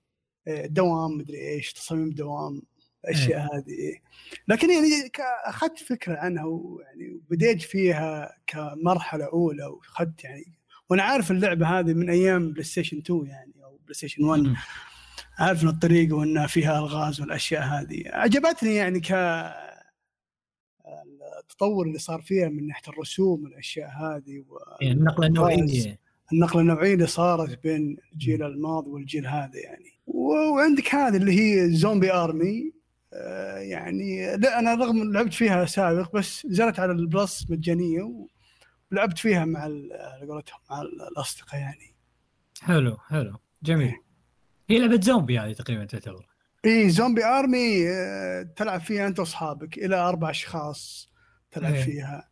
آه، 0.47 0.65
دوام 0.65 1.11
مدري 1.17 1.47
إيش 1.47 1.73
تصاميم 1.73 2.09
دوام. 2.09 2.61
الاشياء 3.05 3.39
هذه 3.39 3.99
لكن 4.47 4.69
يعني 4.69 5.11
أخذت 5.45 5.79
فكرة 5.79 6.17
عنها 6.17 6.45
ويعني 6.45 7.13
وبديت 7.13 7.61
فيها 7.61 8.37
كمرحلة 8.47 9.25
أولى 9.25 9.65
وأخذت 9.65 10.23
يعني 10.23 10.53
وأنا 10.89 11.03
عارف 11.03 11.31
اللعبة 11.31 11.79
هذه 11.79 11.93
من 11.93 12.09
أيام 12.09 12.51
بلاي 12.51 12.63
ستيشن 12.63 12.97
2 12.97 13.25
يعني 13.25 13.53
أو 13.63 13.79
بلاي 13.83 13.93
ستيشن 13.93 14.23
1 14.23 14.41
مم. 14.41 14.55
عارف 15.39 15.63
الطريقة 15.63 16.15
وانها 16.15 16.47
فيها 16.47 16.79
ألغاز 16.79 17.21
والأشياء 17.21 17.63
هذه 17.63 18.03
عجبتني 18.05 18.75
يعني 18.75 18.99
ك 18.99 19.11
التطور 21.51 21.85
اللي 21.87 21.99
صار 21.99 22.21
فيها 22.21 22.49
من 22.49 22.67
ناحية 22.67 22.91
الرسوم 22.93 23.43
والأشياء 23.43 23.89
هذه 23.89 24.45
يعني 24.81 24.93
النقلة 24.93 25.27
النوعية. 25.27 25.99
النقلة 26.33 26.61
النوعية 26.61 26.93
اللي 26.93 27.07
صارت 27.07 27.63
بين 27.63 27.97
الجيل 28.13 28.43
الماضي 28.43 28.89
والجيل 28.89 29.27
هذا 29.27 29.59
يعني. 29.59 29.91
و- 30.07 30.53
وعندك 30.55 30.95
هذه 30.95 31.15
اللي 31.17 31.39
هي 31.39 31.69
زومبي 31.69 32.13
ارمي 32.13 32.71
آه، 33.13 33.57
يعني 33.57 34.35
لا 34.37 34.59
أنا 34.59 34.73
رغم 34.75 35.11
لعبت 35.13 35.33
فيها 35.33 35.65
سابق 35.65 36.15
بس 36.15 36.45
نزلت 36.45 36.79
على 36.79 36.91
البلس 36.91 37.45
مجانية 37.49 38.27
ولعبت 38.91 39.17
فيها 39.17 39.45
مع 39.45 39.59
على 39.59 40.27
قولتهم 40.29 40.59
مع 40.69 40.81
ال- 40.81 41.01
الأصدقاء 41.11 41.59
يعني. 41.61 41.95
حلو 42.61 42.97
حلو. 42.97 43.37
جميل. 43.63 43.93
هي 44.69 44.79
لعبة 44.79 45.01
زومبي 45.01 45.39
هذه 45.39 45.53
تقريبا 45.53 45.85
تعتبر. 45.85 46.27
اي 46.65 46.89
Zombie 46.89 47.25
Army 47.25 47.85
تلعب 48.55 48.81
فيها 48.81 49.07
أنت 49.07 49.19
وأصحابك 49.19 49.77
إلى 49.77 49.95
أربع 49.95 50.29
أشخاص. 50.29 51.09
تلعب 51.59 51.73
إيه. 51.73 51.83
فيها 51.83 52.29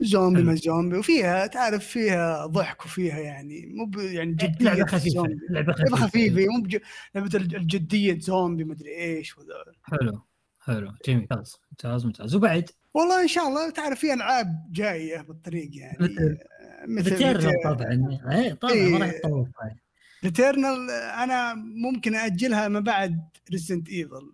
زومبي. 0.00 0.42
ما 0.42 0.54
زومبي 0.54 0.96
وفيها 0.98 1.46
تعرف 1.46 1.86
فيها 1.86 2.46
ضحك 2.46 2.84
وفيها 2.84 3.18
يعني 3.18 3.66
مو 3.66 4.00
يعني 4.00 4.32
جدية 4.32 4.64
لعبة 4.64 4.86
خفيفة. 4.86 5.22
لعبة 5.22 5.38
لعبة 5.50 5.72
خفيفة 5.72 5.96
خفيفة 5.96 6.46
مو 6.46 6.62
بج... 6.62 6.78
لعبة 7.14 7.30
الج- 7.34 7.54
الجدية 7.54 8.18
زومبي 8.20 8.64
مدري 8.64 8.96
إيش 8.96 9.38
وذا. 9.38 9.54
حلو 9.82 10.20
حلو 10.60 10.92
جميل 11.06 11.20
ممتاز 11.30 11.56
ممتاز 11.70 12.06
ممتاز 12.06 12.34
وبعد 12.34 12.70
والله 12.94 13.22
إن 13.22 13.28
شاء 13.28 13.48
الله 13.48 13.70
تعرف 13.70 13.98
في 13.98 14.12
ألعاب 14.12 14.68
جاية 14.72 15.20
بالطريق 15.20 15.70
يعني 15.76 15.96
مثل- 16.00 16.38
آه، 16.60 16.86
مثل 16.88 17.10
Returnal 17.10 17.54
طبعا 17.64 18.18
اي 18.32 18.54
طبعا 18.54 18.74
ما 18.74 18.98
راح 18.98 19.08
إيه. 19.10 19.20
تطول. 19.20 19.50
Returnal 20.24 20.90
أنا 20.90 21.54
ممكن 21.54 22.14
أجلها 22.14 22.68
ما 22.68 22.80
بعد 22.80 23.20
Resident 23.52 23.88
Evil 23.88 24.32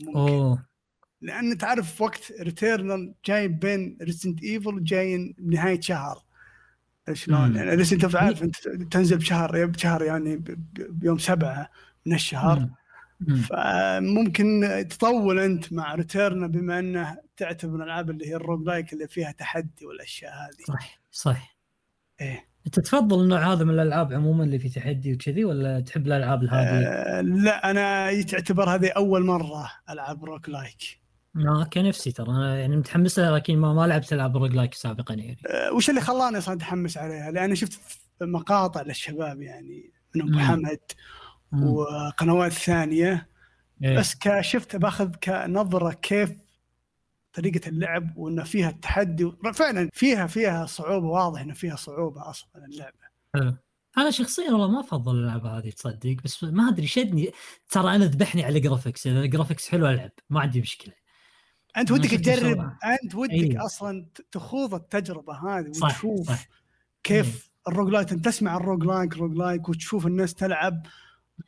ممكن 0.00 0.18
أوه 0.18 0.66
لأن 1.24 1.58
تعرف 1.58 2.02
وقت 2.02 2.32
Returnal 2.40 3.14
جاي 3.24 3.48
بين 3.48 3.98
Resident 4.02 4.42
Evil 4.42 4.74
وجاي 4.74 5.34
بنهايه 5.38 5.80
شهر 5.80 6.24
شلون؟ 7.12 7.56
يعني 7.56 7.70
Resident 7.70 8.04
Evil 8.04 8.16
عارف 8.16 8.42
أنت 8.42 8.56
تنزل 8.68 9.16
بشهر 9.16 9.66
بشهر 9.66 10.02
يعني 10.02 10.44
بيوم 10.76 11.18
سبعة 11.18 11.70
من 12.06 12.14
الشهر 12.14 12.58
مم. 12.58 12.74
مم. 13.20 13.36
فممكن 13.36 14.84
تطول 14.90 15.38
أنت 15.38 15.72
مع 15.72 15.94
Returnal 15.94 16.48
بما 16.48 16.78
أنه 16.78 17.16
تعتبر 17.36 17.72
من 17.72 17.82
الألعاب 17.82 18.10
اللي 18.10 18.28
هي 18.28 18.34
ال 18.34 18.66
roguelike 18.66 18.92
اللي 18.92 19.08
فيها 19.08 19.32
تحدي 19.32 19.86
والأشياء 19.86 20.32
هذه 20.32 20.64
صح 20.68 21.00
صح 21.10 21.58
إيه 22.20 22.54
أنت 22.66 22.80
تفضل 22.80 23.22
النوع 23.22 23.52
هذا 23.52 23.64
من 23.64 23.74
الألعاب 23.74 24.12
عموما 24.12 24.44
اللي 24.44 24.58
في 24.58 24.68
تحدي 24.68 25.12
وكذي 25.12 25.44
ولا 25.44 25.80
تحب 25.80 26.06
الألعاب 26.06 26.42
الهادية؟ 26.42 26.88
آه 26.88 27.20
لا 27.20 27.70
أنا 27.70 28.22
تعتبر 28.22 28.74
هذه 28.74 28.88
أول 28.88 29.24
مرة 29.24 29.70
ألعب 29.90 30.24
roguelike 30.24 31.03
ما 31.34 31.64
كنفسي 31.64 32.12
ترى. 32.12 32.30
أنا 32.30 32.58
يعني 32.58 32.76
متحمس 32.76 33.18
لها 33.18 33.30
لكن 33.30 33.58
ما, 33.58 33.72
ما 33.72 33.86
لعبت 33.86 34.12
ألعاب 34.12 34.36
roguelike 34.36 34.74
سابقا 34.74 35.14
يعني. 35.14 35.38
آه 35.46 35.72
وش 35.72 35.90
اللي 35.90 36.00
خلاني 36.00 36.38
أصلا 36.38 36.54
أتحمس 36.54 36.98
عليها؟ 36.98 37.30
لأن 37.30 37.54
شفت 37.54 37.80
مقاطع 38.20 38.82
للشباب 38.82 39.42
يعني 39.42 39.92
من 40.14 40.22
ابو. 40.22 40.38
حمد. 40.38 40.80
وقنوات 41.52 42.52
ثانية. 42.52 43.28
إيه. 43.84 43.98
بس 43.98 44.14
كشفت 44.14 44.76
بأخذ 44.76 45.14
كنظرة 45.14 45.92
كيف 45.92 46.30
طريقة 47.32 47.68
اللعب 47.68 48.16
وإنه 48.16 48.44
فيها 48.44 48.70
التحدي. 48.70 49.32
فعلا 49.54 49.90
فيها 49.92 50.26
فيها 50.26 50.66
صعوبة 50.66 51.06
واضح 51.06 51.40
إنه 51.40 51.54
فيها 51.54 51.76
صعوبة 51.76 52.30
أصلا 52.30 52.64
اللعبة. 52.64 52.98
حلو 53.34 53.56
أنا 53.98 54.10
شخصيا 54.10 54.50
والله 54.50 54.70
ما 54.70 54.80
أفضل 54.80 55.14
اللعبه 55.14 55.58
هذه 55.58 55.70
تصدق. 55.70 56.16
بس 56.24 56.44
ما 56.44 56.68
أدري 56.68 56.86
شدني. 56.86 57.30
ترى 57.70 57.96
أنا 57.96 58.04
ذبحني 58.04 58.44
على 58.44 58.58
ال 58.58 58.63
graphics 58.63 59.06
إذا 59.06 59.20
ال 59.20 59.25
graphics 59.25 59.68
حلو 59.68 59.86
ألعب 59.86 60.10
ما 60.30 60.40
عندي 60.40 60.60
مشكلة. 60.60 61.03
أنت 61.76 61.90
ودك 61.90 62.10
تجرب. 62.10 62.72
أنت 63.02 63.14
ودك 63.14 63.32
أيوه. 63.32 63.64
أصلا 63.64 64.06
تخوض 64.32 64.74
التجربة 64.74 65.34
هذه 65.34 65.72
صح 65.72 65.88
وتشوف 65.88 66.28
صح. 66.28 66.48
كيف 67.02 67.50
ال 67.68 67.88
roguelike 67.92 68.12
أنت 68.12 68.24
تسمع 68.24 68.56
ال 68.56 68.84
roguelike 68.84 69.16
roguelike 69.16 69.68
وتشوف 69.68 70.06
الناس 70.06 70.34
تلعب 70.34 70.86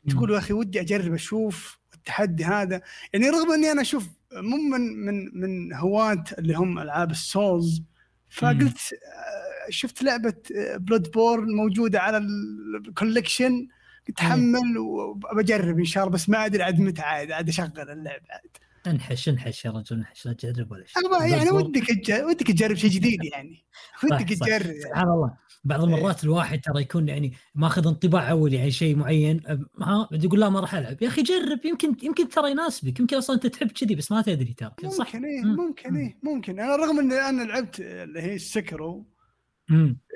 تقول 0.09 0.31
يا 0.31 0.37
أخي 0.37 0.53
ودي 0.53 0.81
أجرب 0.81 1.13
أشوف 1.13 1.79
التحدي 1.93 2.45
هذا. 2.45 2.81
يعني 3.13 3.29
رغم 3.29 3.51
إني 3.51 3.71
أنا 3.71 3.81
أشوف 3.81 4.07
مو 4.33 4.57
من 4.57 5.05
من 5.05 5.39
من 5.41 5.73
هواة 5.73 6.23
اللي 6.39 6.53
هم 6.53 6.79
ألعاب 6.79 7.11
ال 7.11 7.23
Souls 7.23 7.83
فقلت 8.29 8.77
آه، 8.93 9.69
شفت 9.69 10.03
لعبة 10.03 10.33
Bloodborne 10.75 11.55
موجودة 11.55 11.99
على 11.99 12.17
ال 12.17 12.31
collection 12.31 13.67
قلت 14.07 14.19
حمل 14.19 14.77
وبجرب 14.77 15.79
إن 15.79 15.85
شاء 15.85 16.03
الله 16.03 16.13
بس 16.13 16.29
ما 16.29 16.45
أدري 16.45 16.63
عاد 16.63 16.79
متى 16.79 17.01
عاد 17.01 17.31
عاد 17.31 17.49
أشغل 17.49 17.71
اللعبة 17.89 18.25
عاد. 18.29 18.57
انحش 18.87 19.29
انحش 19.29 19.65
يا 19.65 19.71
رجل 19.71 19.95
انحش 19.95 20.25
لا 20.25 20.33
تجرب 20.33 20.71
ولا 20.71 20.85
شيء. 20.85 21.03
يعني. 21.31 21.49
ودك 21.49 21.83
ودك 22.29 22.47
تجرب 22.47 22.75
شيء 22.75 22.89
جديد 22.89 23.23
يعني. 23.33 23.65
ودك 24.03 24.33
صح. 24.33 24.45
تجرب. 24.45 24.65
يعني. 24.65 24.81
سبحان 24.81 25.07
الله. 25.07 25.33
بعض 25.63 25.83
المرات 25.83 26.23
الواحد 26.23 26.61
ترى 26.61 26.81
يكون 26.81 27.07
يعني 27.09 27.33
ماخذ 27.55 27.87
انطباع 27.87 28.31
اولي 28.31 28.59
عن 28.59 28.69
شيء 28.69 28.95
معين 28.95 29.41
ها 29.81 30.09
يقول 30.11 30.39
لا 30.39 30.49
ما 30.49 30.59
راح 30.59 30.75
ألعب. 30.75 31.01
يا 31.01 31.07
أخي 31.07 31.23
جرب 31.23 31.65
يمكن 31.65 31.95
يمكن 32.03 32.29
ترى 32.29 32.51
يناسبك. 32.51 32.99
يمكن 32.99 33.17
أصلا 33.17 33.35
أنت 33.35 33.47
تحب 33.47 33.71
كذي 33.71 33.95
بس 33.95 34.11
ما 34.11 34.21
تدري 34.21 34.53
ترى. 34.53 34.71
صح؟ 34.89 35.15
ممكن 35.15 35.25
إيه 35.25 35.41
مم. 35.41 35.55
ممكن 35.55 35.89
مم. 35.91 35.97
إيه 35.97 36.17
ممكن. 36.23 36.59
أنا 36.59 36.75
رغم 36.75 36.99
ان 36.99 37.11
أنا 37.11 37.43
لعبت 37.43 37.79
اللي 37.79 38.21
هي 38.21 38.35
السكرو 38.35 39.05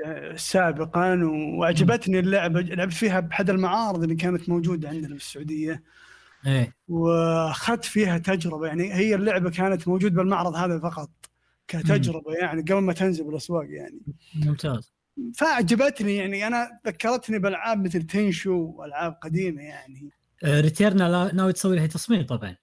آه، 0.05 0.35
سابقا 0.35 1.19
وأعجبتني 1.23 2.19
اللعبة. 2.19 2.61
لعبت 2.61 2.93
فيها 2.93 3.19
بأحد 3.19 3.49
المعارض 3.49 4.03
اللي 4.03 4.15
كانت 4.15 4.49
موجودة 4.49 4.89
عندنا 4.89 5.07
في 5.07 5.23
السعودية. 5.23 5.83
إيه. 6.47 6.75
وأخذت 6.87 7.85
فيها 7.85 8.17
تجربة 8.17 8.67
يعني 8.67 8.93
هي 8.93 9.15
اللعبة 9.15 9.49
كانت 9.49 9.87
موجود 9.87 10.13
بالمعرض 10.13 10.55
هذا 10.55 10.79
فقط 10.79 11.09
كتجربة 11.67 12.33
يعني 12.33 12.61
قبل 12.61 12.81
ما 12.81 12.93
تنزل 12.93 13.23
بالأسواق 13.23 13.65
يعني. 13.69 14.01
ممتاز. 14.35 14.93
فأعجبتني 15.35 16.15
يعني 16.15 16.47
أنا 16.47 16.79
ذكرتني 16.87 17.39
بألعاب 17.39 17.85
مثل 17.85 18.03
Tenchu 18.03 18.53
وألعاب 18.53 19.13
قديمة 19.21 19.61
يعني. 19.61 20.09
Returnal 20.43 21.31
ناوي 21.33 21.53
تسوي 21.53 21.75
لها 21.75 21.87
تصميم 21.87 22.25
طبعا. 22.25 22.55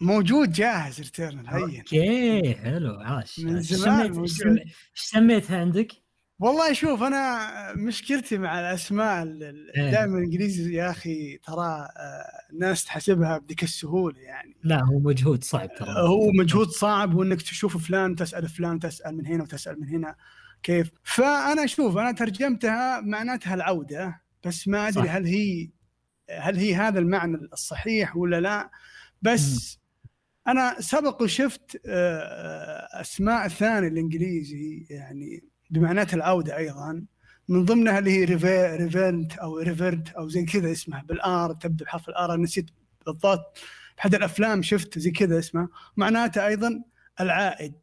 موجود 0.00 0.52
جاهز 0.52 1.00
Returnal 1.00 1.48
هين. 1.48 1.78
okay 1.78 2.54
حلو 2.54 2.94
عاش 3.00 3.40
من. 3.40 3.60
زمان 3.60 4.20
إيش 4.20 4.42
سميتها 4.94 5.60
عندك؟ 5.60 5.92
والله 6.42 6.72
شوف 6.72 7.02
أنا 7.02 7.48
مشكلتي 7.76 8.38
مع 8.38 8.60
الأسماء 8.60 9.22
إيه. 9.22 9.90
دائما 9.90 10.18
الإنجليزي 10.18 10.74
يا 10.74 10.90
أخي 10.90 11.36
ترى 11.36 11.88
آه، 11.96 12.24
الناس 12.52 12.84
تحسبها 12.84 13.38
بذيك 13.38 13.62
السهولة 13.62 14.20
يعني. 14.20 14.56
لا 14.64 14.84
هو 14.84 14.98
مجهود 14.98 15.44
صعب 15.44 15.74
ترى. 15.74 15.88
هو 15.88 16.30
مجهود 16.30 16.68
صعب 16.68 17.14
وإنك 17.14 17.42
تشوف 17.42 17.76
فلان 17.86 18.16
تسأل 18.16 18.48
فلان 18.48 18.78
تسأل 18.78 19.16
من 19.16 19.26
هنا 19.26 19.42
وتسأل 19.42 19.80
من 19.80 19.88
هنا 19.88 20.16
كيف؟ 20.62 20.90
فأنا 21.04 21.64
أشوف 21.64 21.96
أنا 21.96 22.12
ترجمتها 22.12 23.00
معناتها 23.00 23.54
العودة 23.54 24.20
بس 24.44 24.68
ما 24.68 24.88
أدري. 24.88 25.08
هل 25.08 25.26
هي 25.26 25.70
هل 26.30 26.56
هي 26.56 26.74
هذا 26.74 26.98
المعنى 26.98 27.36
الصحيح 27.52 28.16
ولا 28.16 28.40
لا. 28.40 28.70
بس 29.22 29.78
أنا 30.48 30.76
سبق 30.80 31.22
وشفت 31.22 31.80
آه، 31.86 32.18
آه، 32.18 33.00
أسماء 33.00 33.48
ثانية 33.48 33.88
الإنجليزي 33.88 34.86
يعني. 34.90 35.51
بمعنات 35.72 36.14
العودة 36.14 36.56
أيضا 36.56 37.04
من 37.48 37.64
ضمنها 37.64 37.98
اللي 37.98 38.10
هي 38.10 38.24
reve- 38.24 38.76
Revenant 38.76 39.38
أو 39.38 39.58
revert 39.58 40.08
أو 40.10 40.28
زي 40.28 40.44
كذا 40.44 40.72
اسمها 40.72 41.02
بالآر 41.02 41.52
تبدأ 41.52 41.84
بحرف 41.84 42.08
الآر 42.08 42.36
نسيت 42.36 42.70
بالضبط 43.06 43.58
بأحد 43.98 44.14
الأفلام 44.14 44.62
شفت 44.62 44.98
زي 44.98 45.10
كذا 45.10 45.38
اسمها. 45.38 45.68
معناته 45.96 46.46
أيضا 46.46 46.82
العائد 47.20 47.74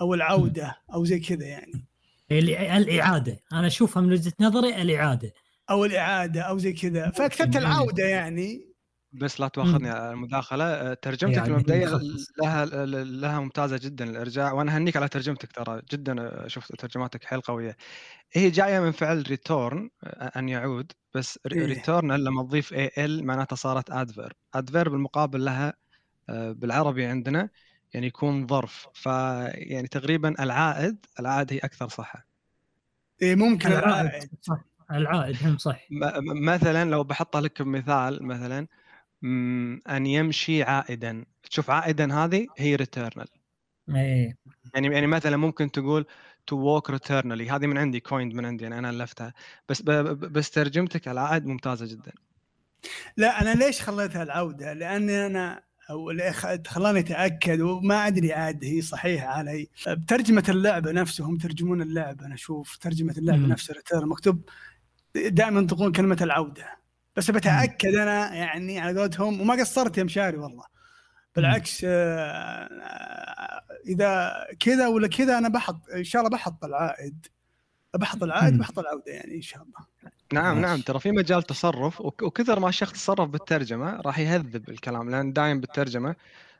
أو 0.00 0.14
العودة 0.14 0.76
أو 0.94 1.04
زي 1.04 1.18
كذا 1.20 1.46
يعني. 1.46 1.84
الإعادة. 2.30 3.40
أنا 3.52 3.66
أشوفها 3.66 4.02
من 4.02 4.12
وجهة 4.12 4.32
نظري 4.40 4.82
الإعادة. 4.82 5.32
أو 5.70 5.84
الإعادة 5.84 6.40
أو 6.40 6.58
زي 6.58 6.72
كذا. 6.72 7.10
فكتبت 7.10 7.42
ممكن. 7.46 7.58
العودة 7.58 8.04
يعني 8.04 8.67
بس 9.12 9.40
لا 9.40 9.48
تواخذني 9.48 9.88
على 9.90 10.10
المداخلة. 10.10 10.64
أه، 10.64 10.94
ترجمتك 10.94 11.36
يعني 11.36 11.48
المبدئية. 11.48 12.00
لها 12.42 12.66
لها 13.04 13.40
ممتازة 13.40 13.78
جدا 13.82 14.04
الإرجاع 14.10 14.52
وأنا 14.52 14.74
أهنيك 14.76 14.96
على 14.96 15.08
ترجمتك 15.08 15.52
ترى. 15.52 15.82
جدا 15.92 16.20
أه، 16.20 16.48
شفت 16.48 16.74
ترجماتك 16.76 17.24
حيل 17.24 17.40
قوية. 17.40 17.76
هي 18.32 18.50
جاية 18.50 18.80
من 18.80 18.92
فعل 18.92 19.24
return 19.28 19.90
أن 20.06 20.48
يعود 20.48 20.92
بس 21.14 21.38
إيه. 21.52 21.66
return 21.66 22.12
لما 22.12 22.42
تضيف 22.42 22.72
AL 22.72 23.26
معناتها 23.26 23.56
صارت 23.56 23.90
adverb 23.90 24.32
adverb 24.54 24.88
بالمقابل 24.88 25.44
لها 25.44 25.74
بالعربي 26.28 27.04
عندنا 27.06 27.50
يعني 27.94 28.06
يكون 28.06 28.46
ظرف. 28.46 28.88
فيعني 28.94 29.88
تقريبا 29.88 30.44
العائد 30.44 31.06
العائد 31.20 31.52
هي 31.52 31.58
أكثر 31.58 31.88
صحة. 31.88 32.26
إيه 33.22 33.34
ممكن 33.36 33.68
العائد. 33.72 34.06
العائد. 34.06 34.30
صح 34.42 34.64
العائد 34.92 35.36
هم 35.46 35.58
صح. 35.58 35.86
مثلا 36.42 36.84
لو 36.90 37.04
بحط 37.04 37.36
لك 37.36 37.60
مثال 37.62 38.26
مثلا 38.26 38.66
أن 39.24 40.06
يمشي 40.06 40.62
عائدا. 40.62 41.24
تشوف 41.50 41.70
عائدا 41.70 42.14
هذه 42.14 42.46
هي 42.58 42.76
returnal 42.76 43.28
إيه. 43.88 44.36
يعني 44.74 44.86
يعني 44.94 45.06
مثلا 45.06 45.36
ممكن 45.36 45.70
تقول 45.70 46.06
to 46.46 46.56
walk 46.56 46.90
returnally 46.90 47.50
هذه 47.50 47.66
من 47.66 47.78
عندي 47.78 48.00
coined 48.00 48.34
من 48.34 48.44
عندي 48.44 48.64
يعني 48.64 48.78
أنا 48.78 48.90
ألفتها. 48.90 49.34
بس 49.68 49.82
بس 49.82 50.50
ترجمتك 50.50 51.08
العائد 51.08 51.46
ممتازة 51.46 51.86
جدا. 51.86 52.12
لا 53.16 53.42
أنا 53.42 53.54
ليش 53.64 53.82
خليتها 53.82 54.22
العودة؟ 54.22 54.72
لأني 54.72 55.26
أنا 55.26 55.62
أو 55.90 56.12
خلاني 56.66 56.98
أتأكد 56.98 57.60
وما 57.60 58.06
أدري 58.06 58.32
عاد 58.32 58.64
هي 58.64 58.82
صحيحة 58.82 59.26
علي 59.26 59.68
بترجمه 59.88 60.44
اللعبه 60.48 60.92
نفسه 60.92 61.24
هم 61.24 61.38
ترجمون 61.38 61.82
اللعبه 61.82 62.26
أنا 62.26 62.34
أشوف 62.34 62.76
ترجمة 62.76 63.14
اللعبه. 63.18 63.46
نفسها 63.46 63.76
ريتيرن 63.76 64.08
مكتوب 64.08 64.48
دائما 65.14 65.60
ينطقون 65.60 65.92
كلمة 65.92 66.18
العودة. 66.20 66.77
بس 67.18 67.30
بتأكد 67.30 67.94
أنا 67.94 68.34
يعني 68.34 68.80
على 68.80 69.00
قولتهم 69.00 69.40
وما 69.40 69.54
قصرت 69.54 69.98
يا 69.98 70.04
مشاري 70.04 70.36
والله. 70.36 70.64
بالعكس 71.36 71.84
آه، 71.84 71.88
آه، 71.88 73.62
إذا 73.86 74.32
كذا 74.60 74.88
ولا 74.88 75.08
كذا 75.08 75.38
أنا 75.38 75.48
بحط 75.48 75.88
إن 75.94 76.04
شاء 76.04 76.22
الله 76.22 76.36
بحط 76.36 76.64
العائد. 76.64 77.26
بحط 77.94 78.22
العائد. 78.22 78.58
بحط 78.58 78.78
العودة 78.78 79.12
يعني 79.12 79.34
إن 79.36 79.42
شاء 79.42 79.62
الله. 79.62 79.86
نعم 80.32 80.56
ماشي. 80.60 80.66
نعم 80.68 80.80
ترى 80.80 81.00
في 81.00 81.10
مجال 81.10 81.42
تصرف 81.42 82.00
وك- 82.00 82.22
وكثر 82.22 82.60
ما 82.60 82.68
الشخص 82.68 82.92
تصرف 82.92 83.28
بالترجمة 83.30 84.00
راح 84.00 84.18
يهذب 84.18 84.68
الكلام 84.68 85.10
لأن 85.10 85.32
دايم 85.32 85.60
بالترجمة 85.60 86.14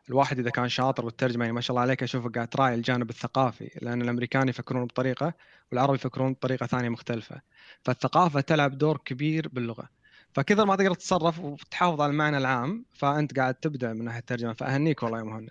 الواحد 0.09 0.39
إذا 0.39 0.51
كان 0.51 0.69
شاطر 0.69 1.05
بالترجمة 1.05 1.45
يعني 1.45 1.55
ما 1.55 1.61
شاء 1.61 1.71
الله 1.71 1.83
عليك 1.83 2.03
اشوفك 2.03 2.35
قاعد 2.35 2.49
تراعي 2.49 2.75
الجانب 2.75 3.11
الثقافي 3.11 3.71
لأن 3.83 4.03
الأمريكان 4.03 4.49
يفكرون 4.49 4.85
بطريقة 4.85 5.33
والعرب 5.73 5.95
يفكرون 5.95 6.33
بطريقة 6.33 6.67
ثانية 6.67 6.89
مختلفة. 6.89 7.41
فالثقافة 7.83 8.41
تلعب 8.41 8.79
دور 8.79 8.99
كبير 9.05 9.49
باللغة. 9.49 9.98
فكثر 10.35 10.67
ما 10.67 10.77
تقدر 10.77 10.95
تتصرف 10.95 11.39
وتحافظ 11.39 12.01
على 12.01 12.11
المعنى 12.11 12.39
العام 12.39 12.85
فأنت 12.93 13.39
قاعد 13.39 13.55
تبدع 13.55 13.93
من 13.93 14.05
ناحية 14.05 14.21
الترجمة. 14.21 14.53
فأهنيك 14.53 15.03
والله 15.03 15.19
يا 15.19 15.25
مهند 15.25 15.51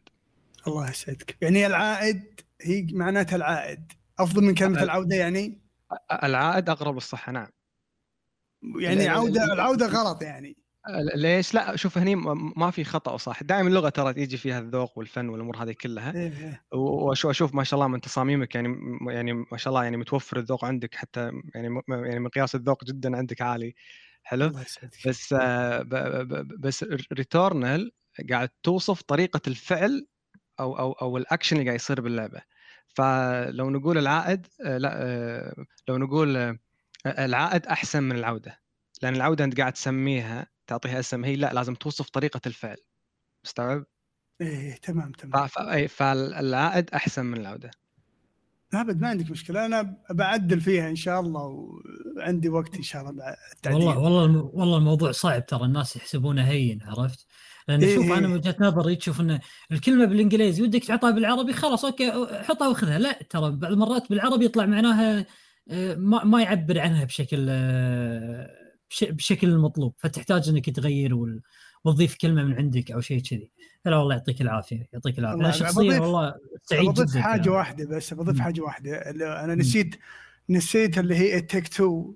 الله 0.67 0.89
يسعدك. 0.89 1.37
يعني 1.41 1.67
العائد 1.67 2.41
هي 2.61 2.87
معناتها 2.91 3.35
العائد. 3.35 3.91
أفضل 4.19 4.43
من 4.43 4.55
كلمة 4.55 4.83
العودة 4.83 5.15
يعني؟ 5.15 5.61
العائد 6.23 6.69
اقرب 6.69 6.95
للصحه 6.95 7.31
نعم. 7.31 7.47
يعني 8.79 9.07
عوده 9.07 9.53
العوده 9.53 9.87
غلط 9.87 10.21
يعني. 10.23 10.57
ليش؟ 11.15 11.53
لا 11.53 11.75
شوف 11.75 11.97
هني 11.97 12.15
ما 12.55 12.71
في 12.71 12.83
خطأ 12.83 13.11
وصح. 13.11 13.43
دائما 13.43 13.69
اللغة 13.69 13.89
ترى 13.89 14.21
يجي 14.21 14.37
فيها 14.37 14.59
الذوق 14.59 14.97
والفن 14.97 15.29
والأمور 15.29 15.63
هذه 15.63 15.75
كلها. 15.81 16.15
إيه 16.15 16.31
إيه. 16.37 16.63
واشوف 16.79 17.29
أشوف 17.29 17.55
ما 17.55 17.63
شاء 17.63 17.79
الله 17.79 17.87
من 17.87 18.01
تصاميمك 18.01 18.55
يعني 18.55 18.77
يعني 19.07 19.33
ما 19.33 19.57
شاء 19.57 19.71
الله 19.71 19.83
يعني 19.83 19.97
متوفر 19.97 20.37
الذوق 20.37 20.65
عندك 20.65 20.95
حتى 20.95 21.31
يعني 21.55 21.81
يعني 21.89 22.19
مقياس 22.19 22.55
الذوق 22.55 22.83
جدا 22.83 23.17
عندك 23.17 23.41
عالي. 23.41 23.75
حلو؟ 24.27 24.49
بس 25.05 25.33
آه، 25.33 25.81
بس 26.59 26.83
ريتورنال 27.13 27.91
قاعد 28.29 28.49
توصف 28.63 29.01
طريقة 29.01 29.41
الفعل 29.47 30.07
أو 30.59 30.79
أو 30.79 30.91
أو 30.91 31.17
الاكشن 31.17 31.55
اللي 31.55 31.65
قاعد 31.67 31.79
يصير 31.79 32.01
باللعبة. 32.01 32.41
فلو 32.89 33.69
نقول 33.69 33.97
العائد 33.97 34.47
آه، 34.65 34.77
لا 34.77 34.91
آه، 35.03 35.65
لو 35.87 35.97
نقول 35.97 36.37
آه، 36.37 36.57
العائد 37.05 37.65
أحسن 37.67 38.03
من 38.03 38.15
العودة. 38.15 38.61
لأن 39.01 39.15
العودة 39.15 39.43
أنت 39.43 39.57
قاعد 39.59 39.73
تسميها 39.73 40.47
تعطيها 40.67 40.99
اسم 40.99 41.25
هي 41.25 41.35
لا 41.35 41.53
لازم 41.53 41.75
توصف 41.75 42.09
طريقة 42.09 42.41
الفعل. 42.47 42.77
مستوعب؟ 43.45 43.85
إيه 44.41 44.47
إيه، 44.47 44.75
تمام 44.75 45.11
تمام. 45.11 45.47
فالعائد 45.87 46.89
أحسن 46.91 47.25
من 47.25 47.37
العودة. 47.37 47.71
أبد 48.73 49.01
ما 49.01 49.08
عندك 49.08 49.32
مشكلة 49.32 49.65
أنا 49.65 49.97
بعدل 50.10 50.62
فيها 50.62 50.89
إن 50.89 50.95
شاء 50.95 51.19
الله 51.19 51.69
وعندي 52.17 52.49
وقت 52.49 52.75
إن 52.75 52.82
شاء 52.84 53.10
الله 53.10 53.36
التعديل 53.56 53.80
والله 53.88 53.99
والله 53.99 54.51
والله 54.53 54.77
الموضوع 54.77 55.12
صعب 55.12 55.45
ترى 55.45 55.65
الناس 55.65 55.95
يحسبونه 55.95 56.43
هين 56.43 56.80
عرفت؟ 56.84 57.27
لأن 57.67 57.82
إيه 57.84 57.95
شوف 57.95 58.06
إيه. 58.06 58.17
أنا 58.17 58.27
من 58.27 58.34
وجهة 58.34 58.56
نظري 58.60 58.95
تشوف 58.95 59.21
إن 59.21 59.39
الكلمة 59.71 60.06
بالإنجليزي 60.06 60.63
ودك 60.63 60.84
تحطها 60.84 61.12
بالعربي 61.12 61.53
خلاص 61.53 61.86
okay 61.86 62.12
حطها 62.43 62.67
واخذها 62.67 62.99
لا 62.99 63.19
ترى 63.30 63.51
بعض 63.51 63.65
المرات 63.71 64.10
بالعربي 64.10 64.45
يطلع 64.45 64.65
معناها 64.65 65.25
آه، 65.71 65.95
ما 65.95 66.23
ما 66.23 66.41
يعبر 66.41 66.80
عنها 66.80 67.03
بشكل 67.06 67.45
آه، 67.49 68.49
بش- 68.89 69.03
بشكل 69.03 69.47
المطلوب 69.49 69.93
فتحتاج 69.97 70.49
إنك 70.49 70.69
تغير 70.69 71.15
وال- 71.15 71.41
وتضيف 71.88 72.15
كلمة 72.15 72.43
من 72.43 72.54
عندك 72.56 72.91
أو 72.91 73.02
شيء 73.02 73.21
كذي 73.21 73.52
فلا 73.86 73.97
والله 73.97 74.13
يعطيك 74.15 74.41
العافية 74.41 74.88
يعطيك 74.93 75.19
العافية 75.19 75.39
أنا. 75.41 75.52
شخصيا 75.52 75.84
بضيف- 75.91 76.02
والله 76.02 76.36
سعيد 76.63 76.89
بضيف 76.89 77.10
جدا 77.12 77.21
حاجة. 77.21 77.50
واحدة 77.50 77.86
بس 77.97 78.13
بضيف. 78.13 78.39
حاجة 78.39 78.62
واحدة 78.62 79.10
اللي 79.10 79.39
أنا. 79.43 79.56
نسيت 79.56 79.95
نسيت 80.50 80.97
اللي 80.97 81.15
هي 81.15 81.38
It 81.38 81.46
Takes 81.46 81.67
Two 81.67 82.13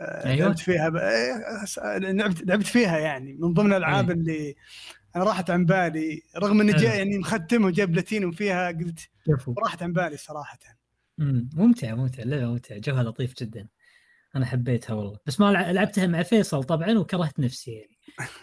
آه، 0.00 0.26
أيوة. 0.26 0.46
لعبت 0.46 0.58
فيها 0.58 0.88
ب... 0.88 0.96
آه، 0.96 1.98
لعبت 1.98 2.42
لعبت 2.46 2.66
فيها 2.66 2.98
يعني 2.98 3.32
من 3.32 3.52
ضمن 3.52 3.70
الألعاب 3.72 4.10
أيوة. 4.10 4.20
اللي 4.22 4.54
أنا 5.16 5.24
راحت 5.24 5.50
عن 5.50 5.64
بالي 5.66 6.22
رغم 6.38 6.60
إني 6.60 6.72
جاي 6.72 6.82
أيوة. 6.82 6.94
يعني 6.94 7.18
مختمه 7.18 7.66
وجايب 7.66 7.92
بلاتينوم 7.92 8.30
فيها 8.32 8.68
قلت 8.70 9.00
راحت 9.64 9.82
عن 9.82 9.92
بالي 9.92 10.16
صراحة 10.16 10.58
مم، 11.18 11.48
ممتع 11.54 11.94
ممتع 11.94 12.22
لعبه 12.22 12.46
ممتع 12.46 12.76
جوها 12.76 13.02
لطيف 13.02 13.34
جدا 13.42 13.66
أنا 14.36 14.46
حبيتها 14.46 14.94
والله 14.94 15.18
بس 15.26 15.40
ما 15.40 15.52
لع- 15.52 15.70
لعبتها 15.70 16.06
مع 16.06 16.22
فيصل 16.22 16.64
طبعا 16.64 16.98
وكرهت 16.98 17.40
نفسي 17.40 17.70
يعني 17.70 17.93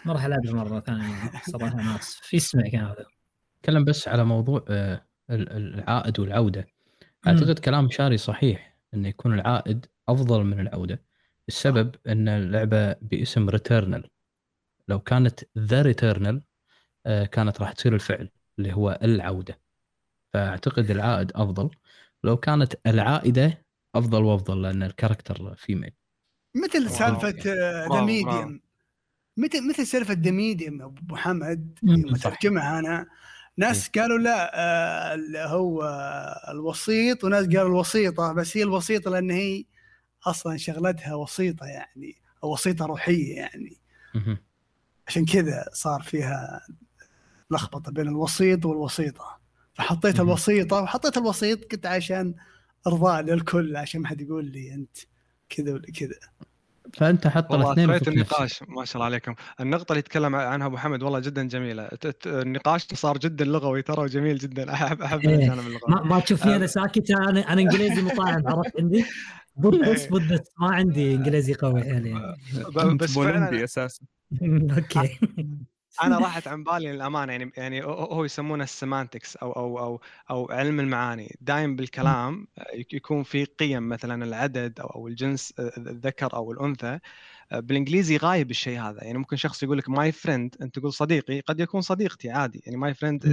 ما 0.04 0.12
راح 0.12 0.24
العبها 0.24 0.52
مرة 0.52 0.80
ثانية. 0.80 1.30
صراحة 1.50 1.72
أنا 1.74 1.96
آسف. 1.96 2.20
في 2.22 2.36
اسمع 2.36 2.62
كان 2.62 2.84
هذا. 2.84 3.06
أتكلم 3.60 3.84
بس 3.84 4.08
على 4.08 4.24
موضوع 4.24 4.64
آه، 4.68 5.06
ال- 5.30 5.52
ال- 5.52 5.74
العائد 5.74 6.20
والعودة. 6.20 6.66
أعتقد 7.26 7.58
كلام 7.58 7.90
شاري 7.90 8.16
صحيح 8.16 8.76
انه 8.94 9.08
يكون 9.08 9.34
العائد 9.34 9.86
أفضل 10.08 10.44
من 10.44 10.60
العودة 10.60 11.02
السبب 11.48 11.94
إن 12.06 12.28
اللعبة 12.28 12.92
باسم 12.92 13.48
Returnal 13.48 14.10
لو 14.88 14.98
كانت 15.00 15.40
the 15.58 15.82
Returnal 15.82 16.42
كانت 17.04 17.60
راح 17.60 17.72
تصير 17.72 17.94
الفعل 17.94 18.28
اللي 18.58 18.72
هو 18.72 18.98
العودة. 19.02 19.58
فأعتقد 20.32 20.90
العائد 20.90 21.32
أفضل. 21.34 21.70
لو 22.24 22.36
كانت 22.36 22.74
العائدة 22.86 23.64
أفضل 23.94 24.22
وأفضل 24.22 24.62
لأن 24.62 24.82
ال 24.82 24.89
character 24.89 25.54
female 25.54 25.92
مثل. 26.64 26.90
سالفة 26.90 27.28
the, 27.28 27.86
واو، 27.88 28.04
Medium 28.04 28.60
مثل 29.36 29.68
مثل 29.68 29.86
سالفة 29.86 30.30
Medium 30.30 30.82
أبو 30.82 31.14
محمد؟ 31.14 31.78
مم، 31.82 31.94
لما 31.96 32.16
صح. 32.18 32.30
ترجمها 32.30 32.78
أنا. 32.78 33.06
ناس 33.56 33.88
قالوا 33.88 34.18
لا 34.18 34.50
آه، 34.54 35.46
هو 35.46 35.84
الوسيط 36.48 37.24
وناس 37.24 37.44
قالوا 37.46 37.66
الوسيطة 37.68 38.32
بس 38.32 38.56
هي 38.56 38.62
الوسيطة 38.62 39.10
لأن 39.10 39.30
هي 39.30 39.64
أصلا 40.26 40.56
شغلتها 40.56 41.14
وسيطة 41.14 41.66
يعني 41.66 42.16
أو 42.44 42.52
وسيطة 42.52 42.86
روحية 42.86 43.36
يعني. 43.36 43.76
عشان 45.06 45.24
كذا 45.24 45.64
صار 45.72 46.02
فيها 46.02 46.66
لخبطة 47.50 47.92
بين 47.92 48.08
الوسيط 48.08 48.66
والوسيطة. 48.66 49.40
فحطيت. 49.74 50.20
الوسيطة 50.20 50.76
وحطيت 50.82 51.16
الوسيط 51.16 51.72
قلت 51.72 51.86
عشان 51.86 52.34
إرضاء 52.86 53.22
للكل 53.22 53.76
عشان 53.76 54.00
ما 54.00 54.08
حد 54.08 54.20
يقول 54.20 54.44
لي 54.44 54.74
أنت 54.74 54.98
كذا 55.48 55.72
ولا 55.72 55.86
كذا. 56.00 56.18
فأنت 56.94 57.26
حط 57.26 57.52
الاثنين 57.52 57.90
قريت 57.90 58.02
نفسك. 58.02 58.12
النقاش 58.12 58.62
ما 58.68 58.84
شاء 58.84 58.94
الله 58.94 59.04
عليكم. 59.04 59.34
النقطة 59.60 59.92
اللي 59.92 59.98
يتكلم 59.98 60.34
عنها 60.36 60.66
أبو 60.66 60.76
حمد 60.76 61.02
والله 61.02 61.18
جدا 61.18 61.42
ت- 62.06 62.26
النقاش 62.26 62.86
صار 62.94 63.18
جدا 63.18 63.44
لغوي 63.44 63.82
ترى 63.82 64.02
وجميل 64.02 64.38
جدا. 64.38 64.72
احب 64.72 65.02
أحب 65.02 65.20
إيه. 65.20 65.34
الجانب 65.34 65.58
اللغوي 65.58 65.80
ما, 65.88 66.02
ما 66.02 66.20
تشوفني 66.20 66.56
أنا 66.56 66.66
ساكت 66.66 67.10
أنا 67.10 67.52
أنا 67.52 67.60
إنجليزي 67.60 68.02
مطاعم 68.02 68.42
عرفت 68.48 68.80
عندي؟ 68.80 69.04
بودس 69.56 70.06
بودس 70.06 70.40
ما 70.60 70.74
عندي 70.74 71.14
إنجليزي 71.14 71.54
قوي 71.54 71.80
يعني. 71.80 72.14
بس 72.96 73.14
بولندي 73.14 73.46
فعلا 73.48 73.64
أساسا. 73.64 74.00
أوكي. 74.76 75.18
أنا 76.00 76.18
راحت 76.18 76.48
عن 76.48 76.64
بالي 76.64 76.92
للأمانة 76.92 77.32
يعني 77.32 77.52
يعني 77.56 77.84
هو- 77.84 78.24
يسمونه 78.24 78.64
السيمانتكس 78.64 79.36
أو 79.36 79.52
أو 79.52 79.78
أو 79.78 80.00
أو 80.30 80.46
علم 80.50 80.80
المعاني. 80.80 81.36
دايم 81.40 81.76
بالكلام 81.76 82.46
يك- 82.74 82.94
يكون 82.94 83.22
في 83.22 83.44
قيم 83.44 83.88
مثلا 83.88 84.24
العدد 84.24 84.80
أو 84.80 84.86
أو 84.86 85.08
الجنس 85.08 85.54
الذكر 85.78 86.34
أو 86.34 86.52
الأنثى 86.52 86.98
بالإنجليزي 87.52 88.16
غايب 88.16 88.50
الشيء 88.50 88.80
هذا. 88.80 89.04
يعني 89.04 89.18
ممكن 89.18 89.36
شخص 89.36 89.62
يقول 89.62 89.78
لك 89.78 89.90
ماي 89.90 90.12
فريند 90.12 90.56
أنت 90.62 90.78
تقول 90.78 90.92
صديقي 90.92 91.40
قد 91.40 91.60
يكون 91.60 91.80
صديقتي 91.80 92.30
عادي. 92.30 92.62
يعني 92.66 92.78
ماي 92.78 92.94
فريند. 92.94 93.24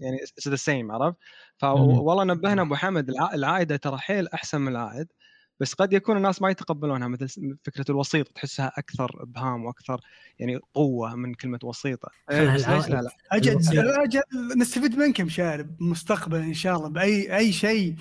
يعني 0.00 0.18
ذا 0.48 0.56
سيم 0.56 0.92
عرفت. 0.92 1.18
فوالله 1.58 2.24
نبهنا 2.24 2.62
أبو 2.62 2.74
حمد 2.76 3.10
الع- 3.10 3.34
العائدة 3.34 3.76
ترى 3.76 3.98
حيل 3.98 4.28
أحسن 4.28 4.60
من 4.60 4.68
العائد. 4.72 5.08
بس 5.60 5.74
قد 5.74 5.92
يكون 5.92 6.16
الناس 6.16 6.42
ما 6.42 6.50
يتقبلونها 6.50 7.08
مثل 7.08 7.56
فكرة 7.64 7.84
الوسيط 7.90 8.28
تحسها 8.28 8.72
أكثر 8.78 9.22
إبهام 9.22 9.64
وأكثر 9.64 10.00
يعني 10.38 10.58
قوة 10.74 11.14
من 11.14 11.34
كلمة 11.34 11.58
وسيطة 11.64 12.08
إيه، 12.30 12.52
ليش 12.52 12.68
لا 12.68 13.02
لا 13.02 13.10
أجل. 13.32 13.58
أجل 14.02 14.20
نستفيد 14.58 14.96
منك 14.98 15.18
يا 15.18 15.24
مشارب 15.24 15.82
مستقبلا 15.82 16.40
إن 16.44 16.54
شاء 16.54 16.76
الله 16.76 16.88
بأي 16.88 17.36
أي 17.36 17.52
شيء 17.52 17.94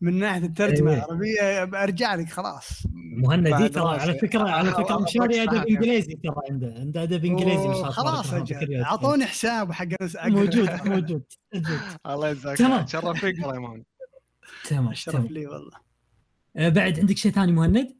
من 0.00 0.18
ناحية 0.18 0.44
الترجمة 0.46 0.90
إيه. 0.90 0.96
العربية 0.98 1.64
برجع 1.64 2.14
لك 2.14 2.28
خلاص 2.28 2.68
مهندي 2.94 3.50
بعد 3.50 3.70
ترى. 3.70 3.98
على 4.00 4.18
فكرة 4.18 4.48
على 4.50 4.70
فكرة 4.70 4.98
مشاري 4.98 5.42
أدب 5.42 5.66
إنجليزي 5.66 6.14
ترى 6.14 6.34
عنده 6.50 6.74
عنده 6.78 7.02
أدب 7.02 7.24
إنجليزي 7.24 7.68
ما 7.68 7.74
شاء 7.74 7.80
الله 7.82 7.90
خلاص. 7.90 8.32
أعطوني 8.84 9.26
حساب 9.26 9.72
حق 9.72 9.86
موجود 10.26 10.70
موجود 10.86 11.22
موجود. 11.54 11.82
الله 12.06 12.28
يجزاك 12.28 12.58
تمام. 12.58 12.72
خير. 12.78 12.86
تشرف 12.86 13.20
فيك 13.20 13.34
والله 13.38 13.54
يا 13.54 13.60
مهند 13.60 13.84
تمام 14.68 14.92
تمام 15.06 15.26
لي 15.26 15.46
والله 15.46 15.91
بعد 16.54 16.98
عندك 17.00 17.16
شيء 17.16 17.32
ثاني 17.32 17.52
مهند؟ 17.52 17.96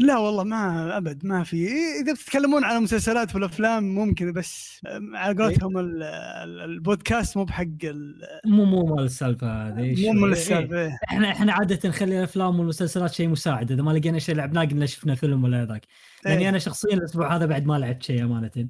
لا 0.00 0.16
والله 0.18 0.44
ما 0.44 0.96
أبد 0.96 1.26
ما 1.26 1.44
في 1.44 1.68
إذا 2.02 2.12
بتتكلمون 2.12 2.64
على 2.64 2.80
مسلسلات 2.80 3.34
والأفلام 3.34 3.94
ممكن 3.94 4.32
بس 4.32 4.80
على 5.14 5.42
قولتهم 5.42 5.78
ال- 5.78 6.02
ال- 6.02 6.60
البودكاست 6.60 7.36
مو 7.36 7.44
بحق 7.44 7.64
ال- 7.84 8.20
مو 8.46 8.64
مو 8.64 8.94
مال 8.94 9.04
السالفة 9.04 9.68
هذه 9.68 10.06
مو. 10.06 10.12
من 10.12 10.24
إيه. 10.24 10.32
السالفة 10.32 10.82
إيه. 10.82 10.98
إحنا 11.08 11.30
إحنا 11.32 11.52
عادة 11.52 11.88
نخلي 11.88 12.18
الأفلام 12.18 12.58
والمسلسلات 12.58 13.12
شيء 13.12 13.28
مساعد 13.28 13.72
إذا 13.72 13.82
ما 13.82 13.90
لقينا 13.90 14.18
شيء 14.18 14.34
لعبناه 14.34 14.64
قلنا 14.64 14.86
شفنا 14.86 15.14
فيلم 15.14 15.44
ولا 15.44 15.64
ذاك 15.64 15.86
لأني 16.24 16.42
إيه. 16.42 16.48
أنا 16.48 16.58
شخصيا 16.58 16.94
الأسبوع 16.94 17.36
هذا 17.36 17.46
بعد 17.46 17.66
ما 17.66 17.78
لعبت 17.78 18.02
شيء 18.02 18.24
أمانة 18.24 18.68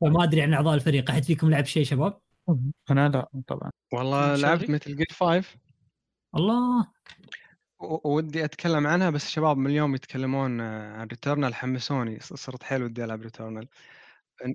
فما 0.00 0.24
أدري 0.24 0.42
عن 0.42 0.52
أعضاء 0.54 0.74
الفريق 0.74 1.10
أحد 1.10 1.24
فيكم 1.24 1.50
لعب 1.50 1.64
شيء 1.64 1.84
شباب؟ 1.84 2.18
أنا 2.90 3.08
لا 3.08 3.28
طبعا 3.46 3.70
والله 3.92 4.36
لعبت؟ 4.36 4.70
Metal 4.70 4.96
Gear 4.96 5.06
5 5.12 5.44
الله 6.36 6.86
ودي 8.04 8.44
أتكلم 8.44 8.86
عنها 8.86 9.10
بس 9.10 9.26
الشباب 9.26 9.56
من 9.56 9.66
اليوم 9.66 9.94
يتكلمون 9.94 10.60
آه، 10.60 10.92
عن 10.92 11.06
Returnal 11.06 11.54
حمسوني. 11.54 12.20
صرت 12.20 12.62
حيل 12.62 12.82
ودي 12.82 13.04
ألعب 13.04 13.22
Returnal 13.22 13.68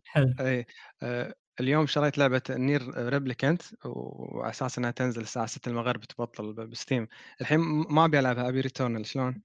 حلو. 0.06 0.34
إي 0.40 0.66
آه، 1.04 1.34
اليوم 1.60 1.86
شريت 1.88 2.18
لعبة 2.18 2.42
NieR 2.50 3.10
Replicant 3.10 3.62
وعلى 3.86 4.50
أساس 4.50 4.78
إنها 4.78 4.92
تنزل 4.92 5.22
الساعة 5.22 5.46
6 5.46 5.70
المغرب 5.70 6.02
تبطل 6.02 6.54
ب 6.54 6.62
Steam. 6.62 7.08
الحين 7.42 7.60
ما 7.90 8.06
أبي 8.06 8.20
ألعبها. 8.20 8.50
أبي 8.50 8.62
Returnal 8.62 9.06
شلون؟ 9.06 9.42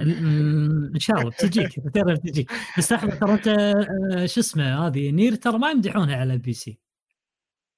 إن 0.00 0.98
شاء 0.98 1.18
الله 1.18 1.30
بتجيك 1.30 1.80
بتجيك 1.80 2.52
بس 2.78 2.92
لحظة 2.92 3.14
ترى 3.14 3.32
أنت 3.32 3.48
آه، 3.48 4.26
شو 4.26 4.40
اسمه 4.40 4.86
هذه؟ 4.86 5.10
NieR 5.10 5.34
ترى 5.34 5.58
ما 5.58 5.70
يمدحونها 5.70 6.16
على 6.16 6.32
ال 6.32 6.52
PC. 6.52 6.78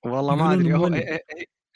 والله 0.05 0.35
ما 0.35 0.55
أدري. 0.55 0.75
هو. 0.75 0.91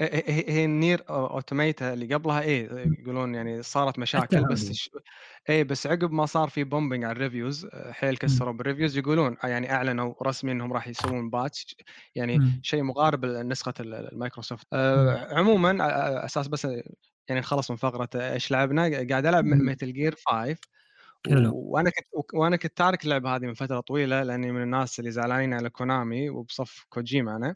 هي- 0.00 0.10
هي- 0.14 0.22
هي 0.28 0.52
هي- 0.52 0.64
ال 0.64 0.72
NieR 0.72 1.04
Automata 1.10 1.92
اللي 1.92 2.14
قبلها 2.14 2.40
إيه 2.40 2.70
يقولون 2.98 3.34
يعني 3.34 3.62
صارت 3.62 3.98
مشاكل 3.98 4.44
بس. 4.44 4.72
ش... 4.72 4.90
إيه 5.48 5.64
بس 5.64 5.86
عقب 5.86 6.12
ما 6.12 6.26
صار 6.26 6.48
في 6.48 6.64
bombing 6.64 7.04
على 7.04 7.12
ال 7.12 7.19
reviews 7.19 7.66
حيل 7.90 8.16
كسروا 8.16 8.52
بال 8.52 8.62
reviews 8.62 8.98
يقولون 8.98 9.36
يعني 9.44 9.72
أعلنوا 9.72 10.14
رسمي 10.22 10.52
إنهم 10.52 10.72
راح 10.72 10.88
يسوون 10.88 11.30
patch 11.30 11.76
يعني 12.14 12.38
مم. 12.38 12.60
شيء 12.62 12.82
مقارب 12.82 13.24
لنسخه 13.24 13.74
ال- 13.80 13.94
المايكروسوفت 13.94 14.66
آه 14.72 15.34
عموما 15.34 15.84
على 15.84 16.24
أساس 16.24 16.48
بس 16.48 16.64
يعني 17.28 17.40
نخلص 17.40 17.70
من 17.70 17.76
فقرة 17.76 18.08
إيش 18.14 18.50
لعبنا 18.50 18.82
قاعد 19.10 19.26
ألعب. 19.26 19.44
Metal 19.44 19.92
Gear 19.92 20.14
5 20.26 20.56
حلو. 21.28 21.52
وأنا 21.54 21.90
كنت 21.90 22.34
وأنا 22.34 22.56
كنت 22.56 22.76
تارك 22.76 23.04
اللعبة 23.04 23.36
هذه 23.36 23.46
من 23.46 23.54
فترة 23.54 23.80
طويلة 23.80 24.22
لأني 24.22 24.52
من 24.52 24.62
الناس 24.62 24.98
اللي 24.98 25.10
زعلانين 25.10 25.54
على 25.54 25.70
كونامي 25.70 26.30
وبصف 26.30 26.84
كوجيما 26.88 27.36
أنا. 27.36 27.54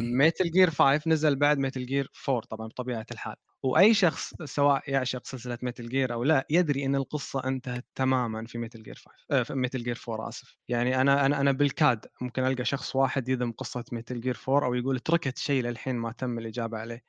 Metal 0.00 0.50
Gear 0.50 0.70
5 0.70 1.08
نزل 1.08 1.36
بعد 1.36 1.58
Metal 1.58 1.86
Gear 1.86 2.10
4 2.28 2.40
طبعا 2.50 2.66
بطبيعة 2.68 3.06
الحال. 3.12 3.36
وأي 3.62 3.94
شخص 3.94 4.34
سواء 4.44 4.90
يعشق 4.90 5.26
سلسلة 5.26 5.58
Metal 5.62 5.88
Gear 5.88 6.12
أو 6.12 6.24
لا 6.24 6.46
يدري 6.50 6.84
إن 6.86 6.96
القصة 6.96 7.44
انتهت 7.44 7.84
تماما 7.94 8.46
في 8.46 8.58
Metal 8.58 8.82
Gear 8.82 8.94
5 8.94 9.10
آه 9.30 9.42
في 9.42 9.54
Metal 9.54 9.82
Gear 9.82 9.96
4 10.08 10.28
آسف. 10.28 10.56
يعني 10.68 11.00
أنا 11.00 11.26
أنا 11.26 11.40
أنا 11.40 11.52
بالكاد 11.52 12.06
ممكن 12.20 12.44
ألقى 12.46 12.64
شخص 12.64 12.96
واحد 12.96 13.28
يذم 13.28 13.52
قصة 13.52 13.84
Metal 13.92 14.20
Gear 14.20 14.36
4 14.48 14.64
أو 14.66 14.74
يقول 14.74 14.98
تركت 14.98 15.38
شيء 15.38 15.62
للحين 15.62 15.96
ما 15.96 16.12
تم 16.12 16.38
الإجابة 16.38 16.78
عليه. 16.78 17.02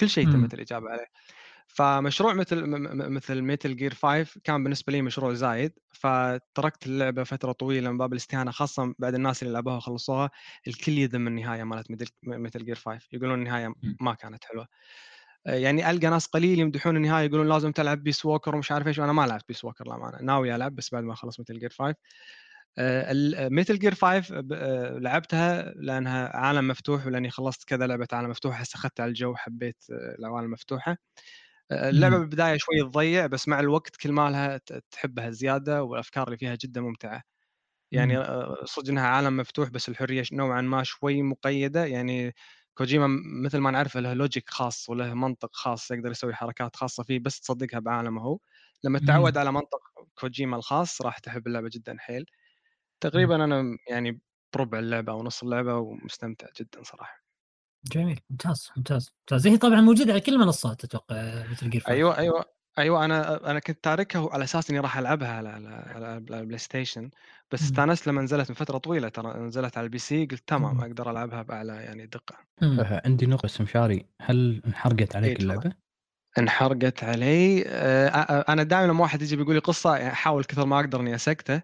كل 0.00 0.08
شيء. 0.08 0.26
تمت 0.26 0.54
الإجابة 0.54 0.90
عليه. 0.90 1.06
فمشروع 1.66 2.34
مثل 2.34 2.62
مثل 3.10 3.42
Metal 3.42 3.76
Gear 3.76 3.94
5 3.94 4.40
كان 4.44 4.62
بالنسبة 4.64 4.92
لي 4.92 5.02
مشروع 5.02 5.32
زايد 5.34 5.72
فتركت 5.92 6.86
اللعبة 6.86 7.24
فترة 7.24 7.52
طويلة 7.52 7.90
من 7.90 7.98
باب 7.98 8.12
الاستهانة 8.12 8.50
خاصة 8.50 8.94
بعد 8.98 9.14
الناس 9.14 9.42
اللي 9.42 9.54
لعبوها 9.54 9.76
وخلصوها 9.76 10.30
الكل 10.68 10.92
يذم 10.92 11.26
النهاية 11.26 11.64
مالت 11.64 11.86
Metal 12.22 12.64
Gear 12.64 12.74
5 12.76 13.08
يقولون 13.12 13.38
النهاية 13.38 13.72
ما 14.00 14.14
كانت 14.14 14.44
حلوة. 14.44 14.66
آه، 15.46 15.54
يعني 15.54 15.90
ألقى 15.90 16.06
ناس 16.10 16.26
قليل 16.26 16.58
يمدحون 16.58 16.96
النهاية 16.96 17.26
يقولون 17.26 17.48
لازم 17.48 17.72
تلعب 17.72 18.02
Peace 18.02 18.24
Walker 18.26 18.56
ومش 18.56 18.72
عارف 18.72 18.86
إيش 18.88 18.98
وأنا 18.98 19.12
ما 19.12 19.26
لعبت 19.26 19.44
Peace 19.48 19.64
Walker 19.64 19.84
للأمانة 19.86 20.18
ناوي 20.22 20.54
ألعب 20.56 20.74
بس 20.74 20.90
بعد 20.92 21.04
ما 21.04 21.12
اخلص 21.12 21.38
Metal 21.40 21.58
Gear 21.58 21.70
5 21.70 21.94
Metal 23.48 23.78
Gear 23.78 23.94
5 23.94 24.40
ب- 24.40 24.52
آه، 24.52 24.98
لعبتها 24.98 25.62
لأنها 25.76 26.36
عالم 26.36 26.68
مفتوح 26.68 27.06
ولأني 27.06 27.30
خلصت 27.30 27.64
كذا 27.64 27.86
لعبة 27.86 28.08
عالم 28.12 28.30
مفتوح 28.30 28.60
هسه 28.60 28.76
اخذت 28.76 29.00
على 29.00 29.08
الجو 29.08 29.34
حبيت 29.34 29.84
آه، 29.92 30.16
العوالم 30.18 30.46
المفتوحة. 30.46 30.96
اللعبة 31.72 32.18
مم. 32.18 32.20
بالبداية 32.20 32.56
شوي 32.58 32.80
تضيع 32.90 33.26
بس 33.26 33.48
مع 33.48 33.60
الوقت 33.60 33.96
كل 33.96 34.12
ما 34.12 34.30
لها 34.30 34.60
تحبها 34.90 35.30
زيادة 35.30 35.82
والأفكار 35.82 36.26
اللي 36.26 36.38
فيها 36.38 36.54
جدا 36.54 36.80
ممتعة 36.80 37.22
يعني. 37.92 38.18
آه، 38.18 38.64
صدق 38.64 38.90
إنها 38.90 39.08
عالم 39.08 39.36
مفتوح 39.36 39.70
بس 39.70 39.88
الحرية 39.88 40.24
نوعا 40.32 40.60
ما 40.62 40.82
شوي 40.84 41.22
مقيدة 41.22 41.86
يعني 41.86 42.34
كوجيما 42.74 43.06
مثل 43.44 43.58
ما 43.58 43.72
نعرفه 43.72 44.00
له 44.00 44.14
لوجيك 44.14 44.50
خاص 44.50 44.90
وله 44.90 45.14
منطق 45.14 45.50
خاص 45.56 45.90
يقدر 45.90 46.12
يسوي 46.12 46.34
حركات 46.34 46.76
خاصة 46.76 47.02
فيه 47.04 47.18
بس 47.20 47.40
تصدقها 47.40 47.80
بعالمه 47.80 48.22
هو 48.22 48.38
لما 48.84 48.98
تتعود 48.98 49.36
مم. 49.36 49.38
على 49.38 49.52
منطق 49.52 49.80
كوجيما 50.20 50.56
الخاص 50.56 51.02
راح 51.02 51.18
تحب 51.18 51.46
اللعبة 51.46 51.70
جدا 51.74 51.96
حيل 52.00 52.26
تقريبا 53.00 53.44
أنا 53.44 53.78
يعني 53.90 54.20
بربع 54.56 54.78
اللعبة 54.78 55.12
أو 55.12 55.22
نص 55.24 55.42
اللعبة 55.42 55.76
ومستمتع 55.78 56.48
جدا 56.60 56.82
صراحة 56.84 57.25
جميل 57.92 58.20
ممتاز 58.30 58.70
ممتاز 58.76 59.10
ممتاز 59.20 59.46
هي 59.46 59.56
طبعا 59.56 59.80
موجودة 59.80 60.12
على 60.12 60.20
كل 60.20 60.34
المنصات 60.34 60.84
أتوقع 60.84 61.44
Metal 61.50 61.70
Gear 61.70 61.84
أيوه 61.88 62.18
أيوه 62.18 62.44
أيوه 62.78 63.04
أنا 63.04 63.50
أنا 63.50 63.58
كنت 63.58 63.84
تاركها 63.84 64.28
على 64.32 64.44
أساس 64.44 64.70
إني 64.70 64.80
راح 64.80 64.98
ألعبها 64.98 65.28
على 65.28 65.48
على, 65.94 66.16
ال 66.16 66.58
PlayStation 66.58 67.10
بس. 67.52 67.62
استانست 67.62 68.06
لما 68.06 68.22
نزلت 68.22 68.50
من 68.50 68.56
فترة 68.56 68.78
طويلة 68.78 69.08
ترى 69.08 69.38
نزلت 69.38 69.78
على 69.78 69.84
ال 69.84 69.98
PC 69.98 70.26
قلت 70.26 70.48
تمام 70.48 70.74
مم. 70.74 70.80
أقدر 70.80 71.10
ألعبها 71.10 71.42
بأعلى 71.42 71.72
يعني 71.72 72.06
دقة 72.06 72.36
عندي 73.04 73.26
نقطة 73.26 73.46
بس 73.46 73.60
مشاري 73.60 74.06
هل 74.22 74.62
انحرقت 74.66 75.16
عليك 75.16 75.30
إيه،. 75.30 75.42
اللعبة؟ 75.42 75.72
انحرقت 76.38 77.04
علي 77.04 77.64
آه، 77.66 78.08
أنا 78.48 78.62
دائما 78.62 78.92
لما 78.92 79.02
واحد 79.02 79.22
يجي 79.22 79.36
بيقول 79.36 79.54
لي 79.54 79.60
قصة 79.60 79.96
يعني 79.96 80.12
أحاول 80.12 80.44
كثر 80.44 80.66
ما 80.66 80.80
أقدر 80.80 81.00
إني 81.00 81.14
أسكته 81.14 81.62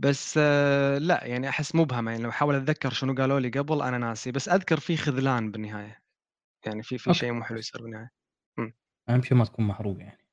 بس 0.00 0.34
آه، 0.42 0.98
لا 0.98 1.24
يعني 1.24 1.48
أحس 1.48 1.74
مبهمه 1.74 2.10
يعني 2.10 2.22
لو 2.22 2.30
أحاول 2.30 2.54
أتذكر 2.54 2.90
شنو 2.92 3.14
قالوا 3.14 3.40
لي 3.40 3.48
قبل 3.48 3.82
أنا 3.82 3.98
ناسي 3.98 4.32
بس 4.32 4.48
أذكر 4.48 4.80
في 4.80 4.96
خذلان 4.96 5.50
بالنهاية 5.50 6.02
يعني 6.66 6.82
في 6.82 6.98
في 6.98 7.06
أوكي. 7.08 7.18
شيء 7.18 7.32
مو 7.32 7.44
حلو 7.44 7.58
يصير 7.58 7.82
بالنهاية. 7.82 8.10
أهم 9.08 9.22
شيء 9.22 9.36
ما 9.38 9.44
تكون 9.44 9.64
محروق 9.66 9.98
يعني. 10.00 10.26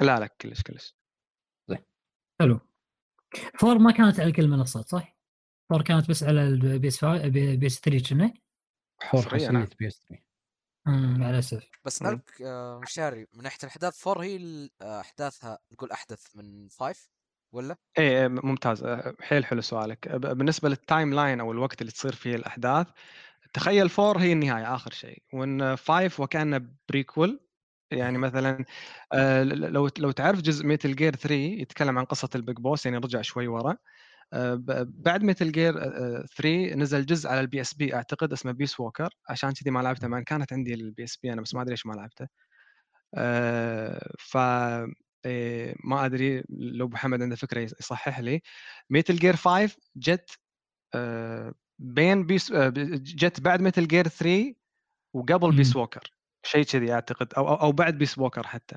لا 0.00 0.20
لا 0.20 0.26
كلش 0.26 0.62
كلش. 0.62 0.96
حلو. 2.40 2.60
four 3.58 3.78
ما 3.78 3.92
كانت 3.92 4.20
على 4.20 4.32
كل 4.32 4.42
المنصات 4.42 4.88
صح؟ 4.88 5.16
four 5.70 5.82
كانت 5.82 6.10
بس 6.10 6.22
على 6.22 6.48
ال 6.48 6.88
PS 6.88 7.04
5 7.04 7.28
PS 7.28 7.80
3 7.80 8.08
كنا؟ 8.10 8.34
حور 9.02 9.22
حصرية، 9.22 9.48
نعم. 9.50 9.62
حصريه 9.62 9.76
PS 9.78 9.98
3 10.08 10.22
أمم، 10.86 11.20
مع 11.20 11.30
الأسف. 11.30 11.68
بس 11.84 12.02
آه، 12.02 12.80
مشاري 12.82 13.26
من 13.32 13.42
ناحية 13.42 13.58
الأحداث 13.62 13.98
four 13.98 14.22
هي 14.22 14.36
ال- 14.36 14.70
آه، 14.82 15.00
أحداثها 15.00 15.58
نقول 15.72 15.90
أحدث 15.92 16.36
من 16.36 16.68
five؟ 16.68 17.13
ولا؟ 17.54 17.76
إيه 17.98 18.20
إيه، 18.22 18.28
ممتاز. 18.28 18.84
آه، 18.84 19.14
حيل 19.20 19.44
حلو 19.44 19.60
سؤالك. 19.60 20.08
بالنسبة 20.08 20.68
لل 20.68 21.14
timeline 21.14 21.40
أو 21.40 21.52
الوقت 21.52 21.80
اللي 21.80 21.92
تصير 21.92 22.12
فيه 22.14 22.34
الأحداث 22.34 22.86
تخيل 23.54 23.88
four 23.88 24.18
هي 24.18 24.32
النهاية 24.32 24.74
آخر 24.74 24.92
شيء. 24.92 25.22
وان 25.34 25.74
five 25.76 26.20
وكانه 26.20 26.68
prequel 26.88 27.40
يعني 27.92 28.18
مثلا 28.18 28.64
ل- 29.44 29.72
لو 29.72 29.90
لو 29.98 30.10
تعرف 30.10 30.40
جزء 30.42 30.66
Metal 30.66 30.96
Gear 30.96 31.14
3 31.16 31.34
يتكلم 31.62 31.98
عن 31.98 32.04
قصة 32.04 32.28
ال 32.34 32.39
Big 32.39 32.56
Boss 32.56 32.86
يعني 32.86 32.98
رجع 32.98 33.22
شوي 33.22 33.46
ورا. 33.48 33.76
ب- 34.34 35.02
بعد 35.04 35.24
Metal 35.24 35.52
Gear 35.52 35.74
3 36.36 36.74
نزل 36.76 37.06
جزء 37.06 37.28
على 37.30 37.40
ال 37.40 37.60
PSP 37.60 37.94
أعتقد 37.94 38.32
اسمه 38.32 38.52
Peace 38.52 38.80
Walker 38.80 39.10
عشان 39.30 39.52
كذي 39.52 39.70
ما 39.70 39.80
لعبته 39.80 40.08
مع 40.08 40.20
كانت 40.22 40.52
عندي 40.52 40.74
ال 40.74 41.04
PSP 41.04 41.32
أنا 41.32 41.42
بس 41.42 41.54
ما 41.54 41.62
أدري 41.62 41.72
ليش 41.72 41.86
ما 41.86 41.94
لعبته. 41.94 42.26
ف 44.18 44.36
إيه، 45.26 45.74
ما 45.84 46.04
أدري 46.06 46.44
لو 46.48 46.86
ابو 46.86 46.96
حمد 46.96 47.22
عنده 47.22 47.36
فكرة 47.36 47.60
يص- 47.60 47.74
يصحح 47.80 48.18
لي. 48.20 48.42
Metal 48.90 49.16
Gear 49.16 49.36
5 49.36 49.76
جت 49.96 50.30
آه، 50.94 51.54
بين 51.78 52.26
Peace 52.26 52.52
آه، 52.52 52.72
جت 52.98 53.40
بعد 53.40 53.60
Metal 53.60 53.88
Gear 53.88 54.08
3 54.08 54.54
وقبل. 55.14 55.56
Peace 55.56 55.76
Walker 55.76 56.10
شيء 56.46 56.64
كذي 56.64 56.92
أعتقد 56.92 57.34
أو 57.34 57.48
أو 57.48 57.54
أو 57.54 57.72
بعد 57.72 57.98
Peace 57.98 58.18
Walker 58.18 58.46
حتى. 58.46 58.76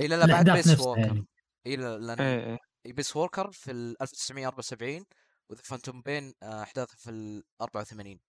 اي 0.00 0.08
لا 0.08 0.14
لا 0.14 0.26
بعد 0.26 0.50
Peace 0.50 0.80
Walker 0.80 1.00
يعني. 1.00 1.26
اي 1.66 1.76
لا 1.76 1.98
لأن 1.98 2.20
إيه 2.86 2.92
Peace 2.92 3.16
Walker 3.16 3.50
في 3.52 3.70
ال 3.70 4.02
1974 4.02 5.04
و 5.50 5.53
The 5.53 5.60
Phantom 5.64 6.02
Pain 6.02 6.34
آه، 6.42 6.62
أحداثه 6.62 6.96
في 6.96 7.10
ال 7.10 7.42
84 7.62 8.20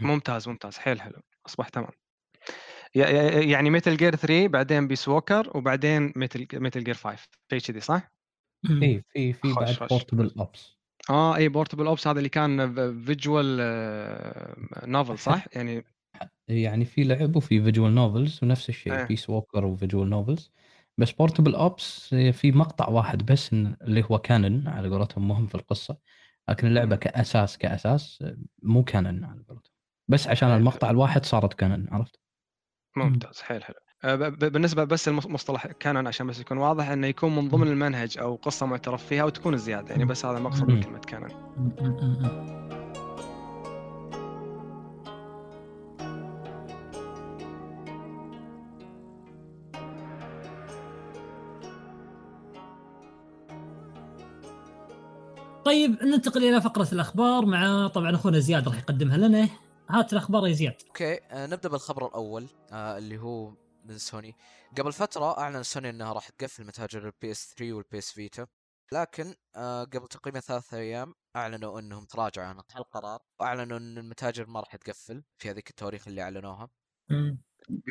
ممتاز 0.00 0.48
ممتاز. 0.48 0.78
حيل 0.78 1.00
حلو. 1.00 1.20
أصبح 1.46 1.68
تمام. 1.68 1.90
يعني 2.94 3.70
Metal 3.70 3.96
Gear 3.96 4.16
3 4.16 4.46
بعدين 4.46 4.88
Peace 4.88 5.08
Walker 5.08 5.50
وبعدين 5.54 6.12
Metal 6.16 6.46
Metal 6.60 6.84
Gear 6.84 6.94
5 6.94 7.28
شيء 7.50 7.60
كذي 7.60 7.80
صح؟ 7.80 8.12
اي 8.70 9.02
في 9.12 9.32
في 9.32 9.52
بعد. 9.52 9.88
Portable 9.90 10.34
Ops 10.38 10.78
آه 11.10 11.36
اي 11.36 11.48
Portable 11.48 11.86
Ops 11.86 12.06
هذا 12.06 12.18
اللي 12.18 12.28
كان 12.28 12.74
visual 13.04 13.56
novel 14.86 15.18
صح؟ 15.18 15.46
يعني 15.52 15.84
يعني 16.48 16.84
في 16.84 17.04
لعب 17.04 17.36
وفي 17.36 17.62
visual 17.62 17.94
novels 17.94 18.40
ونفس 18.42 18.68
الشيء 18.68 18.92
إيه. 18.92 19.04
Peace 19.04 19.30
Walker 19.30 19.64
و 19.64 19.71
visual 19.71 20.10
novels 20.10 20.52
بس 20.98 21.12
Portable 21.12 21.54
Ops 21.54 22.14
في 22.14 22.52
مقطع 22.52 22.88
واحد 22.88 23.26
بس 23.26 23.52
اللي 23.52 24.04
هو 24.10 24.18
canon 24.18 24.68
على 24.68 24.88
قولتهم 24.88 25.28
مهم 25.28 25.46
في 25.46 25.54
القصة 25.54 25.98
لكن 26.48 26.66
اللعبة. 26.66 26.96
كأساس 26.96 27.58
كأساس 27.58 28.24
مو 28.62 28.84
canon 28.84 29.24
على 29.24 29.42
قولتهم 29.48 29.72
بس 30.08 30.28
عشان 30.28 30.48
إيه. 30.48 30.56
المقطع 30.56 30.90
الواحد 30.90 31.24
صارت 31.24 31.54
canon 31.54 31.86
عرفت؟ 31.90 32.20
ممتاز 33.04 33.40
حيل 33.40 33.64
حلو 33.64 33.76
آه، 34.04 34.14
بالنسبة 34.28 34.84
بس 34.84 35.08
المصطلح 35.08 35.66
كانون 35.66 36.06
عشان 36.06 36.26
بس 36.26 36.40
يكون 36.40 36.58
واضح 36.58 36.88
إنه 36.88 37.06
يكون 37.06 37.36
من 37.36 37.48
ضمن 37.48 37.68
المنهج 37.68 38.18
أو 38.18 38.34
قصة 38.34 38.66
معترف 38.66 39.06
فيها 39.06 39.24
وتكون 39.24 39.56
زيادة 39.56 39.90
يعني 39.90 40.04
بس 40.04 40.24
هذا 40.24 40.38
المقصد 40.38 40.68
من. 40.68 40.82
كلمه 40.82 40.98
كانون. 40.98 41.30
طيب 55.64 56.02
ننتقل 56.02 56.44
إلى 56.44 56.60
فقرة 56.60 56.88
الأخبار 56.92 57.46
مع 57.46 57.88
طبعا 57.88 58.14
أخونا 58.14 58.38
زياد 58.38 58.68
راح 58.68 58.78
يقدمها 58.78 59.16
لنا. 59.16 59.48
هات 59.90 60.12
الأخبار 60.12 60.46
يا 60.46 60.52
زياد 60.52 60.74
أوكي 60.86 61.20
آه 61.30 61.46
نبدأ 61.46 61.68
بالخبر 61.68 62.06
الأول 62.06 62.46
آه 62.72 62.98
اللي 62.98 63.18
هو 63.18 63.54
من 63.84 63.98
سوني 63.98 64.34
قبل 64.78 64.92
فترة 64.92 65.38
أعلن 65.38 65.62
سوني 65.62 65.90
إنها 65.90 66.12
راح 66.12 66.28
تقفل 66.28 66.66
متاجر 66.66 67.06
ال 67.06 67.30
PS 67.30 67.54
3 67.58 67.72
وال 67.72 67.98
PS 67.98 68.12
Vita 68.12 68.46
لكن 68.92 69.34
آه 69.56 69.84
قبل 69.84 70.06
تقريبا 70.08 70.40
ثلاثة 70.40 70.78
أيام 70.78 71.14
أعلنوا 71.36 71.80
إنهم 71.80 72.04
تراجعوا 72.04 72.46
عن 72.46 72.58
القرار 72.76 73.20
وأعلنوا 73.40 73.78
إن 73.78 73.98
المتاجر 73.98 74.46
ما 74.46 74.60
راح 74.60 74.76
تقفل 74.76 75.22
في 75.38 75.50
هذيك 75.50 75.70
التواريخ 75.70 76.08
اللي 76.08 76.22
أعلنوها. 76.22 76.68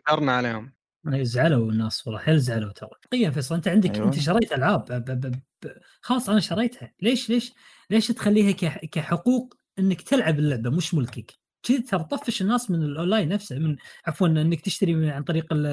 قدرنا 0.07 0.37
عليهم 0.37 0.73
إيه، 1.13 1.23
زعلوا 1.23 1.71
الناس 1.71 2.07
والله 2.07 2.21
حيل 2.21 2.39
زعلوا 2.39 2.71
ترى 2.71 2.89
تخيل 3.11 3.33
فيصل 3.33 3.55
أنت 3.55 3.67
عندك 3.67 3.95
أيوة. 3.95 4.07
أنت 4.07 4.19
شريت 4.19 4.53
ألعاب 4.53 4.85
ب... 4.85 4.91
ب... 5.11 5.41
ب... 5.65 5.67
خلاص 6.01 6.29
أنا 6.29 6.39
شريتها 6.39 6.93
ليش 7.01 7.29
ليش 7.29 7.53
ليش 7.89 8.07
تخليها. 8.07 8.51
كحقوق 8.91 9.53
إنك 9.79 10.01
تلعب 10.01 10.39
اللعبة 10.39 10.69
مش 10.69 10.93
ملكك 10.93 11.46
كذي 11.67 11.81
ترى 11.81 12.03
تطفش 12.03 12.41
الناس 12.41 12.71
من 12.71 12.83
الأونلاين 12.83 13.29
نفسه 13.29 13.59
من 13.59 13.77
عفوا 14.05 14.27
إنك 14.27 14.61
تشتري 14.61 14.93
من 14.93 15.09
عن 15.09 15.23
طريق 15.23 15.45
ال 15.51 15.65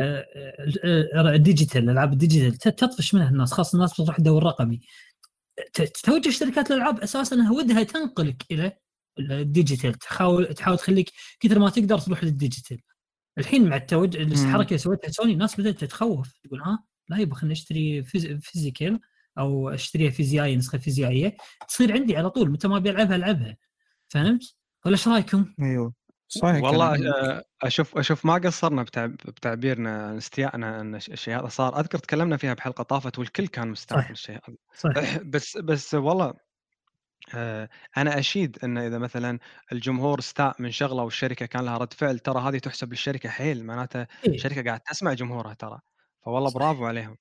آه، 0.00 0.26
آه، 0.84 1.34
digital 1.34 1.84
الألعاب 1.84 2.12
ال 2.12 2.18
digital 2.18 2.58
تطفش 2.58 3.14
منها 3.14 3.28
الناس 3.28 3.52
خاصة 3.52 3.76
الناس 3.76 4.00
بتروح 4.00 4.16
تدور 4.16 4.42
رقمي. 4.44 4.80
ت- 5.72 5.82
توجه 6.04 6.30
شركات 6.30 6.70
الألعاب 6.70 7.00
أساسا 7.00 7.36
انها 7.36 7.52
ودها 7.52 7.82
تنقلك 7.82 8.42
إلى 8.50 8.72
ال 9.18 9.27
digital 9.27 9.94
تحاول 9.94 10.54
تحاول 10.54 10.78
تخليك 10.78 11.10
كثر 11.40 11.58
ما 11.58 11.70
تقدر 11.70 11.98
تروح 11.98 12.24
لل 12.24 12.35
digital. 12.35 12.78
الحين 13.38 13.68
مع 13.68 13.76
التوجه 13.76 14.22
الحركة 14.22 14.66
اللي 14.68 14.78
سوتها 14.78 15.10
سوني 15.10 15.32
الناس 15.32 15.60
بدأت 15.60 15.80
تتخوف 15.80 16.32
تقول 16.44 16.60
ها 16.62 16.84
لا 17.08 17.18
يبغى 17.18 17.34
خليني 17.40 17.52
أشتري 17.52 18.02
phys- 18.02 18.26
physical 18.26 19.00
أو 19.38 19.68
أشتريها 19.70 20.10
فيزيائية 20.10 20.56
نسخة 20.56 20.78
فيزيائية 20.78 21.36
تصير 21.68 21.92
عندي 21.92 22.16
على 22.16 22.30
طول 22.30 22.50
متى 22.50 22.68
ما 22.68 22.76
أبي 22.76 22.90
ألعبها 22.90 23.16
ألعبها. 23.16 23.56
فهمت؟ 24.12 24.54
ولا 24.86 24.94
إيش 24.94 25.08
رأيكم؟ 25.08 25.54
أيوه 25.62 25.92
صحيح 26.28 26.62
والله. 26.62 26.94
آه، 26.94 27.44
أشوف 27.62 27.98
أشوف 27.98 28.26
ما 28.26 28.34
قصرنا 28.34 28.82
بتعب 28.82 29.12
بتعبيرنا 29.12 30.06
عن 30.06 30.16
استيائنا 30.16 30.80
أن 30.80 30.94
الش- 30.94 31.10
الشيء 31.10 31.40
هذا 31.40 31.48
صار 31.48 31.80
أذكر 31.80 31.98
تكلمنا 31.98 32.36
فيها 32.36 32.54
بحلقة 32.54 32.82
طافت 32.82 33.18
والكل 33.18 33.46
كان. 33.46 33.66
من 33.68 33.74
الشيء 34.10 34.38
هذا 34.48 34.56
صح 34.74 34.90
بس 35.34 35.56
بس 35.56 35.94
والله 35.94 36.34
آه، 37.34 37.68
أنا 37.96 38.18
أشيد 38.18 38.58
أن 38.64 38.78
إذا 38.78 38.98
مثلا 38.98 39.38
الجمهور 39.72 40.18
استاء 40.18 40.62
من 40.62 40.70
شغلة 40.70 41.02
والشركة 41.02 41.46
كان 41.46 41.64
لها 41.64 41.78
رد 41.78 41.92
فعل 41.92 42.18
ترى 42.18 42.40
هذه 42.40 42.58
تحسب 42.58 42.90
للشركة 42.90 43.28
حيل 43.28 43.64
معناته 43.66 44.00
إيه. 44.00 44.34
الشركة 44.34 44.64
قاعد 44.64 44.80
تسمع 44.80 45.12
جمهورها 45.12 45.54
ترى 45.54 45.80
فوالله. 46.24 46.50
برافو 46.50 46.86
عليهم 46.86 47.16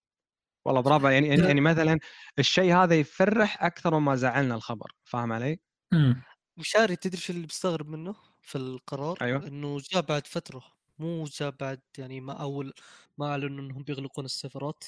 والله 0.66 0.82
برافو 0.82 1.08
يعني 1.08 1.28
يعني 1.28 1.42
يعني 1.42 1.62
مثلا 1.62 2.00
الشيء 2.40 2.76
هذا 2.76 2.96
يفرح 2.96 3.64
أكثر 3.64 4.00
مما 4.00 4.16
زعلنا 4.16 4.56
الخبر 4.56 4.92
فاهم 5.04 5.34
علي؟ 5.34 5.60
مم. 5.92 6.22
مشاري 6.60 6.96
تدري 6.96 7.22
شو 7.22 7.34
اللي 7.34 7.48
بستغرب 7.48 7.88
منه 7.90 8.16
في 8.42 8.58
القرار؟ 8.58 9.18
أيوة. 9.22 9.48
إنه 9.48 9.78
جاء 9.92 10.02
بعد 10.02 10.28
فترة 10.28 10.64
مو 11.00 11.24
جاء 11.24 11.52
بعد 11.60 11.82
يعني 11.98 12.22
ما 12.22 12.34
أول 12.34 12.74
ما 13.18 13.26
أعلنوا 13.32 13.60
إنهم 13.64 13.84
بيغلقون 13.84 14.26
السيرفرات 14.26 14.84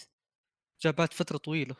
جاء 0.82 0.94
بعد 0.94 1.14
فترة 1.14 1.38
طويلة. 1.38 1.76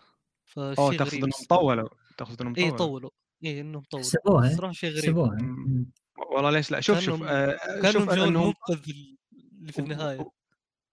اوه 0.58 0.76
فشيء 0.76 1.00
تقصد 1.00 1.14
غريب. 1.14 1.24
إنهم 1.24 1.46
طولوا 1.50 1.90
تقصد 2.18 2.42
إنهم 2.42 2.54
اي 2.58 2.72
طولوا. 2.72 2.78
طولوا. 2.78 3.10
اي 3.46 3.62
إنهم 3.62 3.84
طولوا. 3.84 4.06
حسبوها 4.06 4.56
صراحة 4.56 4.74
شيء 4.74 4.90
غريب. 4.92 5.18
مم. 5.18 5.92
والله 6.34 6.52
ليش 6.52 6.72
لا؟ 6.72 6.82
شوف 6.82 7.00
شوف 7.00 7.24
آه، 7.24 7.58
شوف 7.92 8.10
انهم 8.10 8.54
اللي 8.70 9.72
في 9.72 9.80
النهاية. 9.80 10.30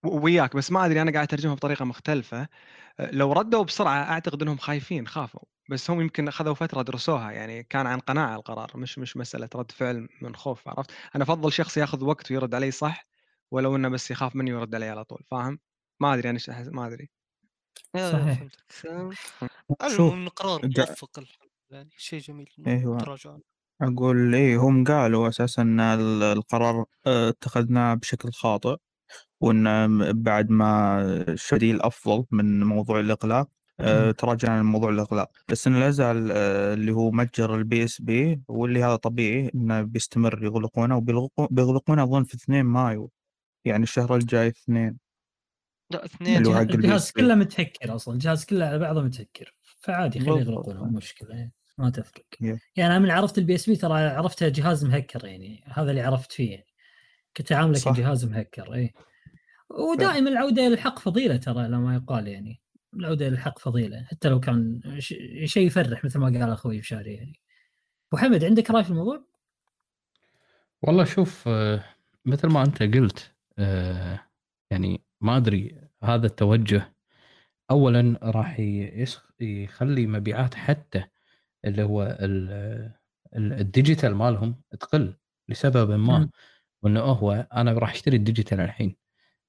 وياك 0.05 0.57
بس 0.57 0.73
ما 0.73 0.87
أدري 0.87 1.03
أنا 1.03 1.13
قاعد 1.13 1.27
أترجمها 1.27 1.55
بطريقة 1.55 1.85
مختلفة. 1.85 2.49
أه، 3.01 3.11
لو 3.11 3.33
ردوا 3.33 3.65
بسرعة 3.65 4.03
أعتقد 4.03 4.43
إنهم 4.43 4.57
خايفين 4.57 5.07
خافوا. 5.09 5.41
بس 5.69 5.91
هم 5.91 6.01
يمكن 6.01 6.29
أخذوا 6.29 6.55
فترة 6.55 6.83
درسوها 6.83 7.31
يعني 7.33 7.63
كان 7.63 7.87
عن 7.87 8.01
قناعه 8.01 8.37
القرار 8.37 8.71
مش 8.77 8.99
مش 8.99 9.17
مسألة 9.17 9.49
رد 9.55 9.71
فعل 9.73 10.09
من 10.23 10.37
خوف 10.37 10.69
عرفت 10.69 10.91
أنا 11.17 11.25
أفضل 11.25 11.53
شخص 11.53 11.77
ياخذ 11.77 12.05
وقت 12.05 12.31
ويرد 12.31 12.55
علي 12.55 12.71
صح 12.71 13.07
ولو 13.51 13.77
إنه 13.77 13.89
بس 13.89 14.11
يخاف 14.11 14.37
مني 14.37 14.53
ويرد 14.55 14.75
علي 14.75 14.89
على 14.89 15.05
طول 15.05 15.23
فاهم 15.31 15.59
ما 16.01 16.15
أدري 16.15 16.31
أنا 16.31 16.39
أحس- 16.39 16.73
ما 16.73 16.87
أدري 16.87 17.11
صحيح. 17.97 18.47
آه، 18.87 19.11
شوف 19.11 19.83
المهم 19.85 20.13
إنه 20.21 20.31
قرار 20.31 20.67
جا- 20.67 20.85
موفق 20.89 21.19
الحمد 21.19 21.49
لله 21.71 21.79
يعني 21.79 21.91
شيء 21.97 22.21
جميل. 22.21 22.47
تراجع 22.99 23.31
عنه. 23.33 23.43
أقول 23.83 24.35
إيه 24.35 24.57
هم 24.57 24.85
قالوا 24.85 25.29
أساسا 25.29 25.63
أن 25.63 25.81
ال- 25.81 26.23
القرار 26.23 26.85
آه، 27.07 27.29
اتخذناه 27.29 27.95
بشكل 27.95 28.33
خاطئ 28.33 28.77
وأن 29.41 29.91
م- 29.91 30.23
بعد 30.23 30.51
ما 30.51 31.01
البديل 31.53 31.83
أفضل 31.83 32.25
من 32.31 32.63
موضوع 32.65 33.01
الإغلاق 33.01 33.49
آه، 33.81 34.07
مم. 34.07 34.11
تراجعنا 34.11 34.59
عن 34.59 34.65
موضوع 34.65 34.91
الإغلاق 34.91 35.31
بس 35.49 35.67
إن 35.67 35.81
لا 35.81 35.91
زال 35.91 36.29
آه، 36.33 36.75
اللي 36.75 36.93
هو 36.93 37.11
متجر 37.11 37.55
البي 37.55 37.85
اس 37.85 38.01
بي 38.01 38.41
واللي 38.49 38.85
هذا 38.85 38.97
طبيعي 38.97 39.51
إنه 39.55 39.83
بيستمر 39.83 40.45
يغلقونه 40.45 40.97
وبيغلقونه 40.97 41.49
بيغلقونه 41.51 42.03
أظن 42.03 42.25
في 42.25 42.35
2 42.35 42.67
مايو 42.67 43.11
يعني 43.65 43.83
الشهر 43.83 44.17
الجاي 44.17 44.49
اثنين 44.49 44.99
لا 45.91 46.05
اثنين 46.05 46.47
الجهاز 46.47 47.11
كله 47.11 47.35
متهكر 47.35 47.95
أصلا 47.95 48.15
الجهاز 48.15 48.45
كله 48.45 48.67
على 48.67 48.79
بعضه 48.79 49.03
متهكر 49.03 49.55
فعادي 49.81 50.21
خليه. 50.21 50.41
يغلقونه 50.41 50.85
مو 50.85 50.97
مشكلة 50.97 51.35
إيه، 51.35 51.53
ما 51.79 51.91
تفرق 51.91 52.25
Yeah. 52.35 52.59
يعني 52.77 52.97
أنا 52.97 52.99
من 52.99 53.11
عرفت 53.11 53.39
البي 53.39 53.55
اس 53.55 53.71
بي 53.71 53.77
ترى 53.77 53.95
عرفته 53.95 54.49
جهاز 54.49 54.85
مهكر 54.85 55.25
يعني 55.25 55.65
هذا 55.67 55.91
اللي 55.91 56.01
عرفت 56.01 56.33
فيه 56.33 56.51
يعني 56.51 56.67
كنت 57.37 57.53
عامله 57.53 57.79
صح. 57.79 57.93
كجهاز 57.93 58.25
مهكر 58.25 58.75
اي 58.75 58.93
ودائما 59.71 60.31
العودة 60.31 60.67
إلى 60.67 60.75
الحق 60.75 60.99
فضيلة 60.99 61.37
ترى 61.37 61.69
لما 61.69 61.95
يقال 61.95 62.29
يعني 62.29 62.61
العودة 62.95 63.27
إلى 63.27 63.35
الحق 63.35 63.59
فضيلة 63.59 64.03
حتى 64.03 64.29
لو 64.29 64.41
كان 64.41 64.81
شيء 65.45 65.67
يفرح 65.67 66.05
مثل 66.05 66.19
ما 66.19 66.27
قال 66.27 66.53
أخوي 66.53 66.79
بشاري 66.79 67.15
يعني 67.15 67.41
أبو 68.13 68.23
حمد 68.23 68.45
عندك 68.45 68.71
رأي 68.71 68.85
في 68.85 68.91
الموضوع؟ 68.91 69.25
والله 70.83 71.05
شوف 71.05 71.49
آه، 71.49 71.85
مثل 72.25 72.49
ما 72.49 72.63
أنت 72.63 72.83
قلت 72.83 73.35
آه، 73.59 74.21
يعني 74.71 75.03
ما 75.21 75.37
أدري 75.37 75.81
هذا 76.03 76.27
التوجه 76.27 76.93
اولا 77.71 78.19
راح 78.23 78.61
يخلي 79.41 80.07
مبيعات 80.07 80.55
حتى 80.55 81.05
اللي 81.65 81.83
هو 81.83 82.03
ال- 82.21 82.93
ال- 83.37 83.53
ال 83.53 83.61
digital 83.61 84.15
مالهم 84.15 84.63
تقل 84.81 85.15
لسبب 85.49 85.91
ما. 85.91 86.31
وإنه 86.83 87.01
هو 87.01 87.47
أنا 87.53 87.73
راح 87.73 87.93
أشتري 87.93 88.17
ال 88.17 88.22
digital 88.22 88.61
الحين 88.61 88.97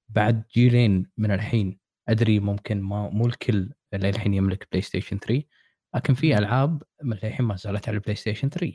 بعد 0.09 0.43
جيلين 0.53 1.05
من 1.17 1.31
الحين 1.31 1.78
أدري 2.09 2.39
ممكن 2.39 2.81
ما 2.81 3.09
مو 3.09 3.25
الكل 3.27 3.69
اللي 3.93 4.09
الحين 4.09 4.33
يملك 4.33 4.67
بلاي 4.71 4.81
ستيشن 4.81 5.17
3 5.19 5.43
لكن 5.95 6.13
في. 6.13 6.37
ألعاب 6.37 6.83
من 7.03 7.13
الحين 7.13 7.45
ما 7.45 7.55
زالت 7.55 7.87
على 7.87 7.95
البلاي 7.95 8.15
ستيشن 8.15 8.49
3 8.49 8.73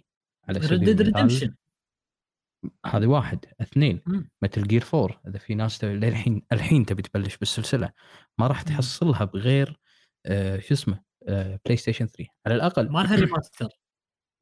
على 0.49 0.59
على 0.59 0.66
سبيل 0.68 0.90
المثال 0.90 1.07
Redemption 1.16 1.55
هذه 2.87 3.07
واحد. 3.07 3.44
اثنين. 3.61 4.01
Metal 4.42 4.66
Gear 4.66 4.85
4 4.94 5.20
إذا 5.29 5.38
في 5.38 5.55
ناس 5.55 5.85
للحين 5.85 6.42
الحين 6.53 6.87
تبي 6.87 7.03
تبلش 7.03 7.37
بالسلسلة 7.37 7.90
ما 8.38 8.47
راح. 8.47 8.62
تحصلها 8.62 9.25
بغير 9.25 9.81
آه 10.27 10.59
شو 10.61 10.75
اسمه 10.75 11.01
آه 11.29 11.61
بلاي 11.64 11.77
ستيشن 11.77 12.07
3 12.07 12.31
على 12.47 12.55
الأقل 12.55 12.88
ما 12.90 12.99
لها 13.01 13.16
remaster 13.16 13.68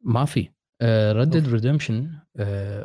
ما 0.00 0.24
في. 0.24 0.48
Red 1.12 1.31
Dead 1.31 1.48
Redemption 1.48 2.18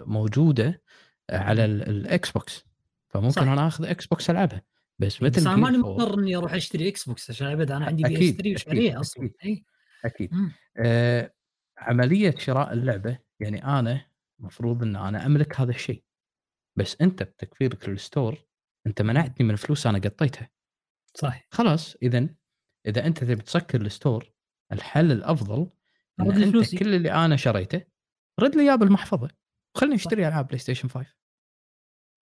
موجوده 0.05 0.81
آه، 1.29 1.37
على 1.37 1.65
ال- 1.65 1.89
الاكس 1.89 2.31
بوكس 2.31 2.65
فممكن 3.09 3.29
صح. 3.31 3.41
أنا 3.41 3.67
آخذ 3.67 3.85
إكس 3.85 4.05
بوكس 4.07 4.29
ألعبها. 4.29 4.61
بس 4.99 5.17
بس 5.17 5.23
Metal 5.23 5.41
أنا 5.49 5.55
ماني 5.55 5.77
Gear 5.77 5.85
4 5.85 5.95
مضطر 6.05 6.19
إني 6.19 6.35
أروح 6.35 6.53
أشتري 6.53 6.87
إكس 6.87 7.05
بوكس 7.05 7.29
عشان 7.29 7.47
ابد 7.47 7.71
أنا 7.71 7.85
عندي 7.85 8.03
PS 8.03 8.17
أكيد، 8.17 8.35
3 8.35 8.39
أكيد، 8.39 8.55
وشاريها 8.55 8.99
أصلا 8.99 9.25
أكيد. 9.41 9.63
أكيد. 10.05 10.33
مم. 10.33 10.51
آه 10.77 11.33
عملية 11.77 12.35
شراء 12.37 12.73
اللعبة 12.73 13.19
يعني 13.39 13.63
أنا 13.65 14.05
المفروض 14.39 14.83
إن 14.83 14.95
أنا 14.95 15.25
أملك 15.25 15.59
هذا 15.59 15.71
الشيء. 15.71 16.03
بس 16.75 17.01
أنت 17.01 17.23
بتسكيرك 17.23 17.89
لل 17.89 18.03
store 18.03 18.37
أنت 18.87 19.01
منعتني 19.01 19.47
من 19.47 19.55
فلوس 19.55 19.87
أنا 19.87 19.97
قطيتها. 19.97 20.49
صح 21.13 21.47
خلاص 21.51 21.95
اذا 22.01 22.29
إذا 22.87 23.05
أنت 23.05 23.23
تبي 23.23 23.35
تسكر 23.35 23.81
ال 23.81 23.90
store 23.90 24.33
الحل 24.71 25.11
الأفضل 25.11 25.69
إن 26.21 26.43
أنت. 26.43 26.75
كل 26.75 26.93
اللي 26.95 27.11
أنا 27.11 27.35
شريته 27.35 27.81
رد 28.39 28.55
لي 28.55 28.63
إياه 28.63 28.75
بالمحفظة. 28.75 29.29
وخلني 29.75 29.95
أشتري 29.95 30.27
ألعاب 30.27 30.47
بلاي 30.47 30.59
ستيشن 30.59 30.89
5 30.89 31.13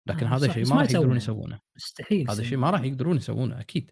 لكن 0.08 0.26
آه، 0.26 0.36
هذا 0.36 0.52
شيء 0.52 0.66
ما 0.68 0.76
راح 0.76 0.90
يقدرون 0.90 1.16
يسوونه. 1.16 1.60
مستحيل 1.76 2.30
هذا. 2.30 2.42
الشيء 2.42 2.58
ما 2.58 2.70
راح 2.70 2.82
يقدرون 2.82 3.16
يسوونه 3.16 3.60
أكيد. 3.60 3.90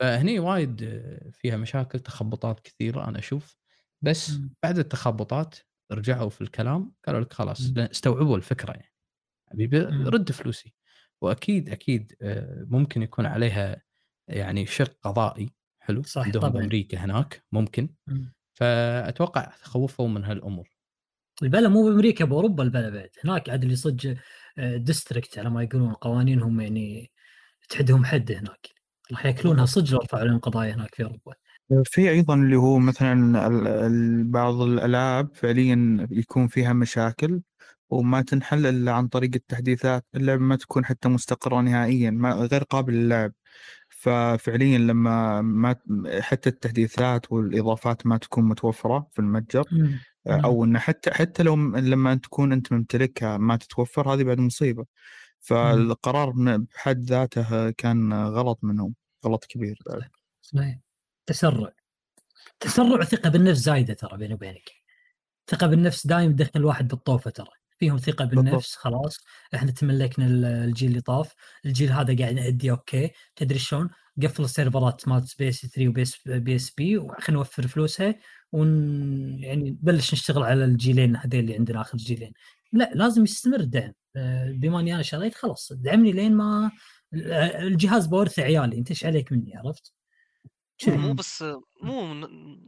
فهني 0.00 0.38
وايد 0.38 0.82
آه، 0.82 1.30
فيها 1.30 1.56
مشاكل 1.56 2.00
تخبطات 2.00 2.60
كثيرة 2.60 3.08
أنا 3.08 3.18
أشوف 3.18 3.56
بس. 4.02 4.32
بعد 4.62 4.78
التخبطات 4.78 5.54
رجعوا 5.92 6.30
في 6.30 6.40
الكلام 6.40 6.92
قالوا 7.06 7.20
لك 7.20 7.32
خلاص 7.32 7.72
استوعبوا 7.76 8.36
الفكرة 8.36 8.72
يعني 8.72 8.92
حبيبي 9.52 9.86
مم. 9.86 10.08
رد 10.08 10.32
فلوسي 10.32 10.74
وأكيد 11.22 11.68
أكيد 11.70 12.16
آه، 12.22 12.66
ممكن 12.70 13.02
يكون 13.02 13.26
عليها 13.26 13.82
يعني 14.28 14.66
شق 14.66 14.96
قضائي 15.02 15.50
حلو 15.82 16.02
صح، 16.02 16.22
عندهم 16.22 16.42
طبعاً. 16.42 16.52
بامريكا 16.52 16.98
هناك 16.98 17.44
ممكن 17.52 17.88
مم. 18.06 18.32
فأتوقع 18.58 19.44
تخوفوا 19.44 20.08
من 20.08 20.24
هالأمور 20.24 20.75
البلا 21.42 21.68
مو 21.68 21.84
بأمريكا 21.84 22.24
بأوروبا 22.24 22.62
البلا 22.62 22.90
بعد 22.90 23.08
هناك 23.24 23.50
عاد 23.50 23.62
اللي 23.62 23.76
صدق 23.76 24.14
ديستريكت 24.58 25.38
على 25.38 25.50
ما 25.50 25.62
يقولون 25.62 25.92
قوانينهم 25.92 26.60
يعني 26.60 27.10
تحدهم 27.68 28.04
حد 28.04 28.32
هناك. 28.32 28.68
راح 29.12 29.26
ياكلونها 29.26 29.64
صدق 29.64 29.92
لو 29.92 29.98
رفعوا 29.98 30.24
لهم 30.24 30.38
قضايا 30.38 30.74
هناك 30.74 30.94
في 30.94 31.04
أوروبا. 31.04 31.34
في 31.84 32.10
أيضا 32.10 32.34
اللي 32.34 32.56
هو 32.56 32.78
مثلا 32.78 33.48
بعض 34.22 34.60
الألعاب 34.60 35.34
فعليا 35.34 36.06
يكون 36.10 36.48
فيها 36.48 36.72
مشاكل 36.72 37.40
وما 37.90 38.22
تنحل 38.22 38.66
إلا 38.66 38.92
عن 38.92 39.08
طريق 39.08 39.30
التحديثات 39.34 40.04
اللعبه 40.14 40.42
ما 40.42 40.56
تكون 40.56 40.84
حتى 40.84 41.08
مستقرة 41.08 41.60
نهائيا 41.60 42.10
ما 42.10 42.32
غير 42.32 42.62
قابل 42.62 42.94
للعب. 42.94 43.32
ففعليا 43.88 44.78
لما 44.78 45.42
ما 45.42 45.76
حتى 46.20 46.48
التحديثات 46.48 47.32
والإضافات 47.32 48.06
ما 48.06 48.16
تكون 48.16 48.44
متوفرة 48.44 49.08
في 49.12 49.18
المتجر. 49.18 49.64
أو 50.26 50.64
ان 50.64 50.78
حتى 50.78 51.10
حتى 51.10 51.42
لو 51.42 51.56
لما 51.76 52.14
تكون 52.14 52.52
أنت 52.52 52.72
ممتلكها 52.72 53.38
ما 53.38 53.56
تتوفر 53.56 54.14
هذه 54.14 54.22
بعد 54.22 54.40
مصيبة. 54.40 54.86
فالقرار 55.40 56.32
بحد 56.56 57.00
ذاته 57.00 57.70
كان 57.70 58.12
غلط 58.12 58.58
منهم 58.62 58.94
غلط 59.26 59.44
كبير. 59.44 59.78
بعد. 59.86 60.02
صحيح. 60.42 60.78
تسرع. 61.26 61.72
تسرع 62.60 63.00
وثقه 63.00 63.30
بالنفس 63.30 63.60
زايدة 63.60 63.94
ترى 63.94 64.18
بيني 64.18 64.34
وبينك. 64.34 64.70
ثقة 65.50 65.66
بالنفس 65.66 66.06
دايم 66.06 66.32
تدخل 66.32 66.50
الواحد 66.56 66.88
بالطوفة 66.88 67.30
ترى. 67.30 67.50
فيهم 67.78 67.96
ثقة 67.98 68.24
بالنفس 68.24 68.74
خلاص. 68.76 69.18
إحنا 69.54 69.70
تملكنا 69.70 70.26
ال- 70.26 70.44
الجيل 70.44 70.88
اللي 70.90 71.00
طاف. 71.00 71.34
الجيل 71.66 71.92
هذا 71.92 72.16
قاعد 72.18 72.34
نأدي 72.34 72.70
okay. 72.70 73.10
تدري 73.36 73.58
شلون؟ 73.58 73.90
قفل 74.22 74.44
السيرفرات 74.44 75.08
مالت 75.08 75.38
PS 75.38 75.66
3 75.66 75.88
و 75.88 76.02
PS 76.02 76.16
PSP 76.26 76.98
وخلينا 76.98 77.22
نوفر 77.30 77.66
فلوسها 77.66 78.14
ون 78.52 78.68
يعني 79.44 79.70
نبلش 79.70 80.12
نشتغل 80.14 80.42
على 80.42 80.64
الجيلين 80.64 81.16
هذول 81.16 81.40
اللي 81.40 81.54
عندنا 81.54 81.80
آخر 81.80 81.98
جيلين. 81.98 82.32
لا 82.72 82.90
لازم 82.94 83.22
يستمر 83.24 83.60
الدعم. 83.60 83.92
آه، 84.16 84.50
بما 84.50 84.80
إني 84.80 84.94
أنا 84.94 85.02
شريت 85.02 85.34
خلاص. 85.34 85.72
دعمني 85.72 86.12
لين 86.12 86.34
ما 86.34 86.70
الجهاز 87.14 88.06
بورث 88.06 88.38
عيالي. 88.38 88.78
أنت 88.78 88.90
إيش 88.90 89.04
عليك 89.04 89.32
مني؟ 89.32 89.56
عرفت؟ 89.56 89.95
كذي. 90.78 90.96
مو 90.96 91.12
بس 91.12 91.44
مو 91.82 92.14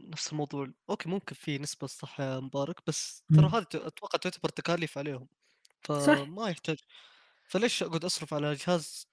نفس 0.09 0.31
الموضوع 0.31 0.67
okay 0.89 1.09
ممكن 1.09 1.35
في 1.35 1.57
نسبة 1.57 1.87
صح 1.87 2.19
يا 2.19 2.39
مبارك 2.39 2.75
بس. 2.87 3.23
ترى 3.35 3.47
هذه 3.47 3.65
أتوقع 3.73 4.19
تعتبر 4.19 4.49
تكاليف 4.49 4.97
عليهم 4.97 5.27
صح. 5.87 5.95
فما 6.05 6.49
يحتاج 6.49 6.77
فليش 7.47 7.83
أقعد 7.83 8.05
أصرف 8.05 8.33
على 8.33 8.53
جهاز 8.53 9.07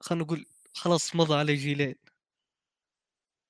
خلينا 0.00 0.24
نقول 0.24 0.46
خلاص 0.74 1.16
مضى 1.16 1.34
عليه 1.34 1.54
جيلين 1.54 1.94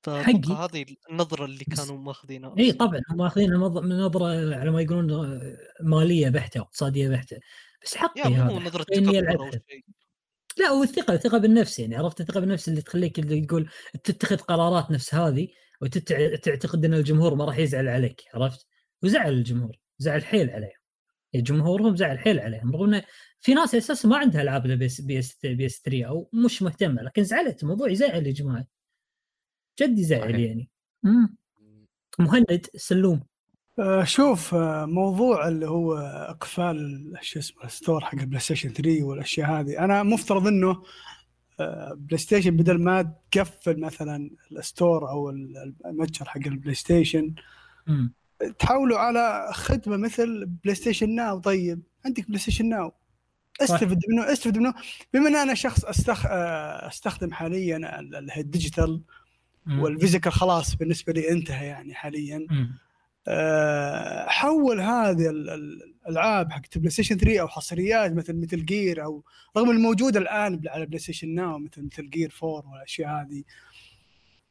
حقي. 0.09 0.55
هذه 0.55 0.87
النظرة 1.11 1.45
اللي 1.45 1.65
كانوا 1.65 1.99
ماخذينها 1.99 2.55
إي 2.59 2.73
طبعا 2.73 3.01
هم 3.11 3.17
ماخذين 3.17 3.55
نظره 3.55 4.57
على 4.57 4.71
ما 4.71 4.81
يقولون 4.81 5.11
آه، 5.11 5.57
مالية 5.81 6.29
بحتة 6.29 6.61
اقتصادية 6.61 7.09
بحتة 7.09 7.41
بس 7.85 7.97
حقي 7.97 8.31
مو 8.31 8.37
هذا 8.37 8.67
نظرة 8.67 8.83
حقي 8.83 8.99
إني 8.99 9.21
تكبر 9.21 9.41
أو 9.47 9.51
شيء 9.51 9.85
لا 10.59 10.71
والثقه 10.71 11.15
الثقة 11.15 11.39
بالنفس 11.39 11.79
يعني 11.79 11.97
عرفت 11.97 12.21
الثقة 12.21 12.41
بالنفس 12.41 12.69
اللي 12.69 12.83
تخليك 12.83 13.19
اللي 13.19 13.47
تقول 13.47 13.71
تتخذ 14.05 14.37
قرارات 14.37 14.91
نفس 14.91 15.15
هذه 15.15 15.49
وتعتقد 15.81 16.85
إن 16.85 16.95
الجمهور 16.95 17.35
ما 17.35 17.45
راح 17.45 17.59
يزعل 17.59 17.89
عليك 17.89 18.23
عرفت؟ 18.35 18.67
وزعل 19.03 19.33
الجمهور 19.33 19.77
زعل 19.99 20.25
حيل 20.25 20.51
عليهم 20.51 20.71
يعني 21.33 21.45
جمهورهم 21.45 21.97
زعل 21.97 22.19
حيل 22.19 22.41
عليهم 22.41 22.73
رغم 22.73 22.95
إنه 22.95 23.05
في 23.41 23.55
ناس 23.55 23.75
أساسا 23.75 24.09
ما 24.09 24.17
عندها 24.17 24.43
ألعاب 24.43 24.63
بي 24.67 24.87
اس 24.87 25.01
بي 25.01 25.19
اس 25.19 25.39
بي 25.45 25.67
اس 25.67 25.83
3 25.85 26.05
أو 26.05 26.31
مش 26.45 26.63
مهتمة 26.63 27.03
لكن 27.03 27.25
زعلت 27.25 27.63
الموضوع 27.63 27.91
يزعل 27.91 28.27
يا 28.27 28.33
جماعة 28.33 28.67
جد 29.81 29.99
يزعل. 29.99 30.41
يعني 30.41 30.71
مم. 31.03 31.37
مهند 32.19 32.67
سلوم 32.77 33.27
شوف 34.05 34.55
آه، 34.55 34.85
موضوع 34.87 35.49
اللي 35.49 35.69
هو 35.69 35.95
إقفال 36.29 37.13
شو 37.21 37.39
اسمه 37.39 37.65
ال 37.65 37.72
store 37.72 38.05
حق 38.05 38.15
البلاي 38.19 38.41
ستيشن 38.41 38.73
3 38.73 39.03
والأشياء 39.03 39.51
هذه 39.51 39.79
أنا 39.85 40.03
مفترض 40.03 40.47
إنه 40.47 40.83
آه، 41.61 41.95
بلاي 41.97 42.19
ستيشن 42.19 42.57
بدل 42.57 42.83
ما 42.83 43.13
تقفل 43.33 43.81
مثلا 43.81 44.31
ال 44.53 44.62
store 44.62 45.11
أو 45.11 45.31
المتجر 45.87 46.25
حق 46.29 46.41
البلاي 46.47 46.75
ستيشن. 46.75 47.35
تحولوا 48.59 48.99
على 48.99 49.51
خدمة 49.53 49.97
مثل 49.97 50.47
بلاي 50.47 50.75
ستيشن 50.75 51.15
ناو 51.15 51.39
طيب 51.39 51.83
عندك 52.05 52.27
بلاي 52.27 52.39
ستيشن 52.39 52.69
ناو. 52.69 52.93
استفد 53.61 53.99
منه 54.09 54.33
استفد 54.33 54.59
منه 54.59 54.75
بما 55.15 55.29
إن 55.29 55.37
أنا 55.37 55.55
شخص 55.55 55.85
أستخ... 55.85 56.27
آه، 56.27 56.89
أستخدم 56.89 57.33
حاليا 57.33 57.77
ال- 57.77 58.15
ال- 58.17 58.31
ال 58.39 58.46
digital. 58.46 59.01
وال 59.79 59.90
physical 59.90 60.33
خلاص 60.33 60.75
بالنسبة 60.75 61.13
لي 61.13 61.31
انتهى 61.31 61.67
يعني 61.67 61.95
حاليا 61.95 62.47
مم. 62.51 62.79
آه، 63.29 64.27
حول 64.29 64.81
هذه 64.81 65.31
ال- 65.31 65.51
ال- 65.51 65.95
الألعاب 66.09 66.53
حقت 66.53 66.79
بلاي 66.79 66.91
ستيشن 66.91 67.17
3 67.19 67.41
أو 67.41 67.49
حصريات 67.49 68.13
مثل 68.13 68.37
Metal 68.41 68.65
Gear 68.65 69.05
أو 69.05 69.25
رغم 69.57 69.71
الموجوده 69.71 70.21
الآن 70.21 70.61
على 70.67 70.87
بلاي 70.87 70.99
ستيشن 70.99 71.29
ناو 71.35 71.59
مثل 71.59 71.83
Metal 71.83 72.11
Gear 72.11 72.33
4 72.43 72.73
والأشياء 72.73 73.09
هذه. 73.11 73.43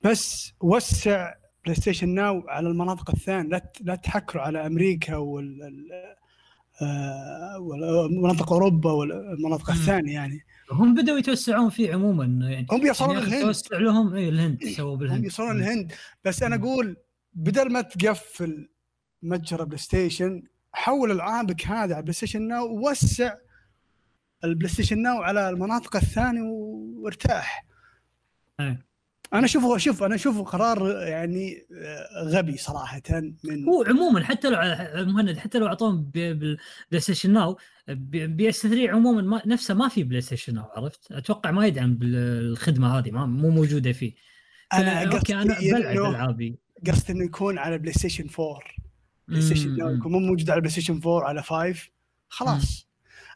بس 0.03 0.53
وسع 0.61 1.33
بلاي 1.63 1.75
ستيشن 1.75 2.09
ناو 2.09 2.43
على 2.47 2.67
المناطق 2.69 3.09
الثانية. 3.11 3.49
لا 3.49 3.71
لا 3.81 3.95
تحكروا 3.95 4.43
على 4.43 4.65
أمريكا 4.65 5.15
وال 5.15 5.63
ال- 5.63 5.91
آه، 6.81 7.57
ومناطق 7.59 8.53
أوروبا 8.53 8.91
والمناطق. 8.91 9.69
الثانية 9.69 10.13
يعني. 10.13 10.39
هم 10.71 10.93
بدأوا 10.95 11.17
يتوسعون 11.19 11.69
فيه 11.69 11.93
عموما 11.93 12.25
يعني 12.49 12.67
هم 12.71 12.81
بيوصلون 12.81 13.15
يعني 13.15 13.27
الهند. 13.27 13.41
توسع 13.43 13.77
لهم 13.77 14.13
اي 14.13 14.29
الهند 14.29 14.63
سووا 14.63 14.95
بالهند. 14.97 15.17
هم 15.19 15.23
يوصلون 15.23 15.51
الهند. 15.51 15.91
بس 16.25 16.43
أنا. 16.43 16.55
أقول 16.55 16.97
بدل 17.35 17.71
ما 17.71 17.81
تقفل 17.81 18.69
متجر 19.21 19.63
بلاي 19.63 19.77
ستيشن 19.77 20.43
حول 20.73 21.11
ألعابك 21.11 21.67
هذا 21.67 21.93
على 21.93 22.01
بلاي 22.01 22.13
ستيشن 22.13 22.41
ناو 22.47 22.65
ووسع 22.65 23.35
البلاي 24.43 24.69
ستيشن 24.69 25.01
ناو 25.01 25.21
على 25.21 25.49
المناطق 25.49 25.95
الثانية 25.95 26.41
وارتاح 26.41 27.65
إيه. 28.59 28.85
أنا 29.33 29.45
اشوفه 29.45 29.77
شوف 29.77 30.03
أنا 30.03 30.15
اشوفه 30.15 30.43
قرار 30.43 31.07
يعني 31.07 31.65
آه، 31.81 32.23
غبي 32.23 32.57
صراحة 32.57 33.01
من 33.43 33.65
هو 33.65 33.83
عموما 33.83 34.23
حتى 34.23 34.49
لو 34.49 34.57
مهند 35.05 35.37
حتى 35.37 35.59
لو 35.59 35.67
أعطوهم 35.67 36.03
بالبلاي 36.03 36.99
ستيشن 36.99 37.33
ناو 37.33 37.57
PS 37.87 38.67
3 38.67 38.89
عموما 38.89 39.21
ما 39.21 39.41
نفسه 39.45 39.73
ما 39.73 39.87
في 39.87 40.03
PlayStation 40.03 40.53
Now 40.53 40.65
عرفت؟ 40.65 41.11
أتوقع 41.11 41.51
ما 41.51 41.65
يدعم 41.65 41.95
بالخدمه 41.95 42.97
هذه 42.99 43.11
ما 43.11 43.25
مو 43.25 43.49
موجودة 43.49 43.91
فيه 43.91 44.13
أنا 44.73 45.15
okay 45.15 45.35
أنا 45.35 45.59
بلعب 45.59 45.97
ألعابي 45.97 46.62
قصدي 46.87 47.13
إنه 47.13 47.23
يكون 47.25 47.57
على 47.57 47.77
PlayStation 47.77 48.27
4 48.39 48.59
PlayStation 49.27 49.69
مم، 49.69 49.83
مم. 49.89 49.97
يكون 49.97 50.11
مو 50.11 50.19
موجود 50.19 50.49
على 50.49 50.61
PlayStation 50.61 50.93
4 51.05 51.23
على 51.27 51.43
5 51.43 51.89
خلاص 52.29 52.87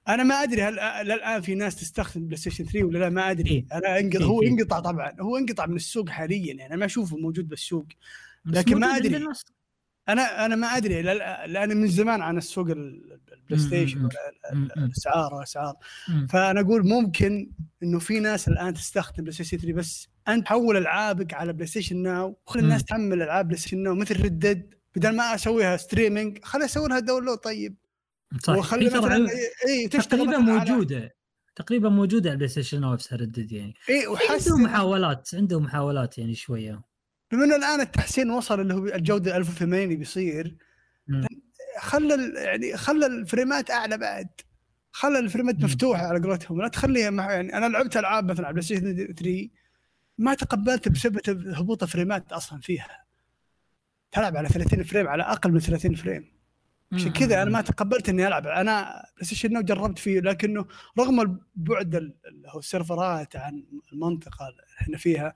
أنا 0.08 0.24
ما 0.24 0.36
أدري 0.44 0.62
هل 0.64 0.74
للآن 1.08 1.42
في 1.42 1.56
ناس 1.56 1.76
تستخدم 1.76 2.26
PlayStation 2.26 2.64
3 2.66 2.84
ولا 2.84 3.00
لا 3.00 3.10
ما 3.10 3.32
أدري 3.32 3.50
إيه. 3.52 3.66
أنا 3.74 4.00
انقطع 4.00 4.20
إيه، 4.20 4.26
هو 4.26 4.42
إيه. 4.42 4.50
انقطع 4.50 4.80
طبعا 4.80 5.14
هو 5.22 5.38
انقطع 5.38 5.66
من 5.66 5.76
السوق 5.76 6.10
حاليا 6.10 6.54
يعني 6.54 6.66
أنا 6.66 6.76
ما 6.76 6.86
أشوفه 6.86 7.18
موجود 7.18 7.48
بالسوق 7.50 7.86
لكن 8.46 8.80
ما 8.80 8.98
الناس. 8.98 9.46
أنا 10.10 10.46
أنا 10.46 10.56
ما 10.56 10.68
أدري 10.68 11.02
لأن 11.02 11.78
من 11.78 11.88
زمان 11.88 12.22
عن 12.22 12.38
السوق 12.38 12.68
ال- 12.70 13.20
ال 13.34 13.35
Play 13.35 13.40
مم، 13.52 13.58
Station 13.68 14.00
مم، 14.00 14.10
مم، 14.54 14.68
مم. 14.78 14.84
الأسعار 14.84 15.34
والاسعار 15.34 15.76
مم. 16.10 16.28
فأنا 16.28 16.62
أقول 16.62 16.88
ممكن 16.88 17.50
إنه 17.84 18.00
في 18.00 18.20
ناس 18.20 18.48
الآن 18.48 18.74
تستخدم 18.74 19.24
PlayStation 19.24 19.58
3 19.58 19.74
بس 19.74 20.08
أنت 20.28 20.48
حول 20.48 20.78
ألعابك 20.78 21.34
على 21.34 21.54
PlayStation 21.54 21.98
Now 21.98 22.38
وخلي 22.48 22.64
الناس. 22.64 22.84
تحمل 22.84 23.22
ألعاب 23.22 23.48
PlayStation 23.48 23.78
Now 23.84 23.96
مثل 23.96 24.24
Red 24.24 24.45
Dead 24.45 24.74
بدل 24.96 25.16
ما 25.16 25.36
أسويها 25.36 25.78
streaming 25.78 26.40
خلي 26.44 26.66
أسوي 26.66 26.90
لها 26.90 27.00
download 27.00 27.38
طيب. 27.38 27.76
صح. 28.44 28.56
وخلي 28.56 28.86
مثلا 28.86 29.28
إي 29.68 29.88
تقريبا 29.88 30.38
موجودة. 30.38 31.16
تقريبا 31.56 31.90
موجودة 31.90 32.30
على 32.30 32.34
ال 32.34 32.50
PlayStation 32.50 32.92
نفسها 32.94 33.18
Red 33.18 33.32
Dead 33.32 33.52
يعني. 33.52 33.74
إي 33.90 33.98
عندهم 33.98 34.14
وحسن 34.14 34.62
محاولات 34.62 35.30
عندهم 35.34 35.64
محاولات 35.64 36.18
يعني 36.18 36.36
شوية. 36.36 36.82
بما 37.32 37.44
إنه 37.44 37.56
الآن 37.56 37.82
التحسين 37.82 38.32
وصل 38.32 38.62
اللي 38.62 38.74
هو 38.74 38.86
الجودة 38.86 39.38
1080 39.38 39.96
بيصير. 39.96 40.56
خلى 41.80 42.34
يعني 42.36 42.78
خلى 42.78 43.06
الفريمات 43.06 43.72
أعلى 43.72 43.98
بعد. 43.98 44.28
خلى 44.92 45.20
الفريمات. 45.20 45.64
مفتوحة 45.64 46.08
على 46.08 46.20
قولتهم. 46.20 46.62
لا 46.62 46.68
تخليها 46.68 47.12
يعني 47.12 47.58
أنا 47.58 47.66
لعبت 47.66 47.98
ألعاب 47.98 48.32
مثلا 48.32 48.46
على 48.46 48.54
PlayStation 48.54 49.14
3 49.14 49.50
ما 50.18 50.34
تقبلت 50.34 50.90
بسبب 50.90 51.20
هبوط 51.54 51.84
فريمات 51.84 52.32
أصلا 52.34 52.60
فيها 52.62 53.06
تلعب 54.12 54.38
على 54.38 54.50
30 54.50 54.84
frame 54.84 55.08
على 55.08 55.24
أقل 55.24 55.52
من 55.52 55.60
30 55.60 55.96
frame 55.96 56.32
عشان 56.94 57.14
كذا 57.14 57.42
أنا 57.42 57.52
ما 57.52 57.62
تقبلت 57.62 58.10
إني 58.10 58.28
ألعب 58.28 58.48
أنا 58.48 59.04
PlayStation 59.16 59.54
Now 59.54 59.62
جربت 59.62 60.00
فيه 60.00 60.20
لكنه 60.20 60.66
رغم 61.00 61.22
البعد 61.22 61.96
ال- 61.96 62.16
اللي 62.28 62.48
هو 62.50 62.60
السيرفرات 62.60 63.36
عن 63.36 63.64
المنطقة 63.94 64.48
اللي 64.50 64.62
إحنا 64.82 64.98
فيها. 64.98 65.34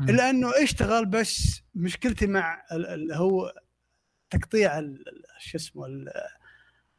إلا 0.00 0.30
إنه 0.30 0.50
اشتغل 0.62 1.06
بس 1.06 1.62
مشكلتي 1.74 2.26
مع 2.26 2.64
ال- 2.72 2.86
اللي 2.86 3.16
هو 3.16 3.54
تقطيع 4.30 4.80
شو 5.38 5.56
اسمه 5.58 5.86
ال- 5.86 6.10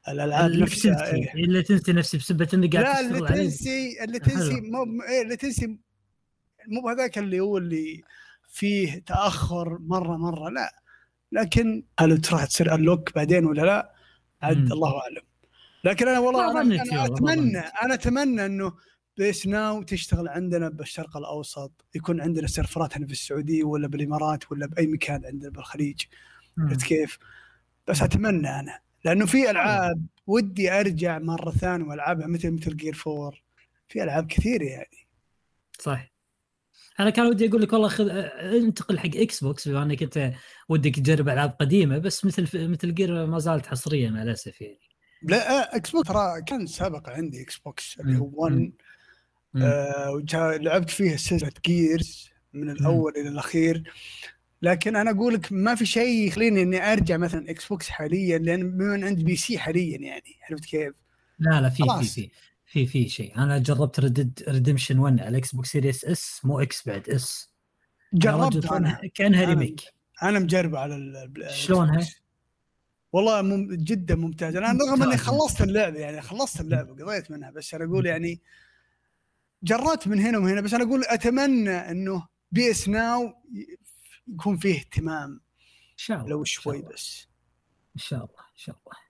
الألعاب 0.07 0.45
اللي 0.51 0.61
نفسها 0.63 0.93
تنسي 1.11 1.15
إيه. 1.15 1.33
اللي 1.43 1.63
تنسي 1.63 1.93
نفسي 1.93 2.17
بسبة 2.17 2.47
اني 2.53 2.67
قاعد 2.67 2.85
لا 2.85 2.99
اللي 2.99 3.27
تنسي 3.27 4.03
اللي 4.03 4.19
تنسي. 4.19 4.61
مو 4.61 5.03
إيه 5.09 5.21
اللي 5.21 5.35
تنسي 5.35 5.77
مو 6.67 6.81
بهذاك 6.81 7.17
اللي 7.17 7.39
هو 7.39 7.57
اللي 7.57 8.03
فيه 8.47 8.99
تأخر 8.99 9.77
مرة 9.79 10.17
مرة 10.17 10.49
لا 10.49 10.79
لكن 11.31 11.83
هل 11.99 12.21
راح 12.31 12.45
تصير 12.45 12.75
اللوك 12.75 13.15
بعدين 13.15 13.45
ولا 13.45 13.61
لا؟ 13.61 13.93
عاد. 14.41 14.71
الله 14.71 15.01
أعلم 15.01 15.23
لكن 15.83 16.07
أنا 16.07 16.19
والله 16.19 16.61
أنا 16.61 16.83
ما 16.83 17.05
أتمنى. 17.05 17.59
أنا 17.59 17.93
أتمنى 17.93 18.45
إنه 18.45 18.73
PS 19.17 19.47
Now 19.47 19.83
تشتغل 19.83 20.27
عندنا 20.27 20.69
بالشرق 20.69 21.17
الأوسط 21.17 21.85
يكون 21.95 22.21
عندنا 22.21 22.47
سيرفرات 22.47 22.97
هنا 22.97 23.05
في 23.05 23.11
السعودية 23.11 23.63
ولا 23.63 23.87
بالإمارات 23.87 24.51
ولا 24.51 24.65
بأي 24.65 24.87
مكان 24.87 25.25
عندنا 25.25 25.49
بالخليج. 25.49 26.01
عرفت 26.57 26.83
كيف؟ 26.83 27.17
بس 27.87 28.01
أتمنى 28.01 28.59
أنا 28.59 28.79
لأنه 29.05 29.25
في 29.25 29.49
ألعاب 29.49 30.05
ودي 30.27 30.71
أرجع 30.71 31.19
مرة 31.19 31.51
ثانية 31.51 31.85
وألعبها 31.85 32.27
مثل 32.27 32.51
Metal 32.51 32.75
Gear 32.75 33.03
4 33.07 33.31
في 33.87 34.03
ألعاب 34.03 34.27
كثيرة 34.27 34.63
يعني 34.63 35.07
صح 35.79 36.12
أنا 36.99 37.09
كان 37.09 37.25
ودي 37.25 37.49
أقول 37.49 37.61
لك 37.61 37.73
والله 37.73 37.87
خذ 37.87 38.09
انتقل 38.09 38.99
حق 38.99 39.09
Xbox 39.15 39.67
بما 39.67 39.83
إنك 39.83 40.03
أنت 40.03 40.33
ودك 40.69 40.95
تجرب 40.95 41.29
ألعاب 41.29 41.55
قديمة 41.59 41.97
بس 41.97 42.25
مثل 42.25 42.69
Metal 42.69 42.93
Gear 42.93 43.25
ما 43.25 43.39
زالت 43.39 43.65
حصرية 43.65 44.09
مع 44.09 44.23
الأسف 44.23 44.61
يعني 44.61 44.79
لا 45.21 45.75
Xbox 45.75 46.07
ترى 46.07 46.41
كان 46.47 46.67
سابق 46.67 47.09
عندي 47.09 47.41
Xbox 47.41 47.99
اللي 47.99 48.17
هو 48.17 48.25
مم. 48.25 48.33
1 48.35 48.71
مم. 49.53 49.63
آه 49.63 50.23
لعبت 50.57 50.89
فيه 50.89 51.15
سلسلة 51.15 51.51
Gears 51.65 52.29
من 52.53 52.69
الأول 52.69 53.13
إلى 53.17 53.29
الأخير 53.29 53.83
لكن 54.61 54.95
أنا 54.95 55.11
أقول 55.11 55.33
لك 55.33 55.47
ما 55.51 55.75
في 55.75 55.85
شيء 55.85 56.27
يخليني 56.27 56.61
إني 56.61 56.93
أرجع 56.93 57.17
مثلا 57.17 57.49
Xbox 57.49 57.89
حاليا 57.89 58.37
لأن 58.37 58.77
بما 58.77 59.05
عندي 59.05 59.23
PC 59.23 59.57
حاليا 59.57 59.97
يعني 59.97 60.35
عرفت 60.49 60.65
كيف؟ 60.65 60.95
لا 61.39 61.61
لا 61.61 61.69
في 61.69 61.83
في. 61.83 62.03
في 62.03 62.29
في 62.73 62.85
في 62.85 63.09
شيء. 63.09 63.37
أنا 63.37 63.57
جربت 63.57 63.99
Red 63.99 64.18
Dead 64.18 64.43
Redemption 64.47 64.99
1 64.99 65.19
على 65.19 65.29
ال 65.29 65.55
Xbox 65.55 65.71
Series 65.71 66.05
S 66.05 66.41
مو 66.45 66.59
X 66.59 66.87
بعد 66.87 67.09
S. 67.09 67.49
جربت 68.13 68.65
أنا. 68.65 68.99
كانها 69.15 69.45
أنا- 69.45 69.49
remake 69.49 69.81
أنا 70.23 70.39
مجربه 70.39 70.79
على 70.79 70.95
ال- 70.95 71.51
شلونها؟ 71.51 72.07
والله 73.11 73.41
مم 73.41 73.73
جدا 73.75 74.15
ممتاز. 74.15 74.55
أنا 74.55 74.71
رغم 74.71 75.03
إني. 75.03 75.17
خلصت 75.17 75.61
اللعبة 75.61 75.99
يعني 75.99 76.21
خلصت 76.21 76.61
اللعبة 76.61 77.03
قضيت 77.03 77.31
منها 77.31 77.51
بس 77.51 77.73
أنا 77.73 77.85
أقول 77.85 78.05
يعني 78.05 78.41
جربت 79.63 80.07
من 80.07 80.19
هنا 80.19 80.37
وهنا 80.37 80.61
بس 80.61 80.73
أنا 80.73 80.83
أقول 80.83 81.03
أتمنى 81.07 81.69
إنه 81.91 82.27
PS 82.51 82.89
Now 82.89 83.33
يكون 84.27 84.57
فيه 84.57 84.79
اهتمام 84.79 85.31
إن 85.91 85.97
شاء 85.97 86.17
الله 86.17 86.29
لو 86.29 86.43
شوي. 86.43 86.81
بس. 86.81 87.27
إن 87.95 88.01
شاء 88.01 88.19
الله 88.19 88.39
إن 88.39 88.57
شاء 88.57 88.75
الله. 88.75 89.02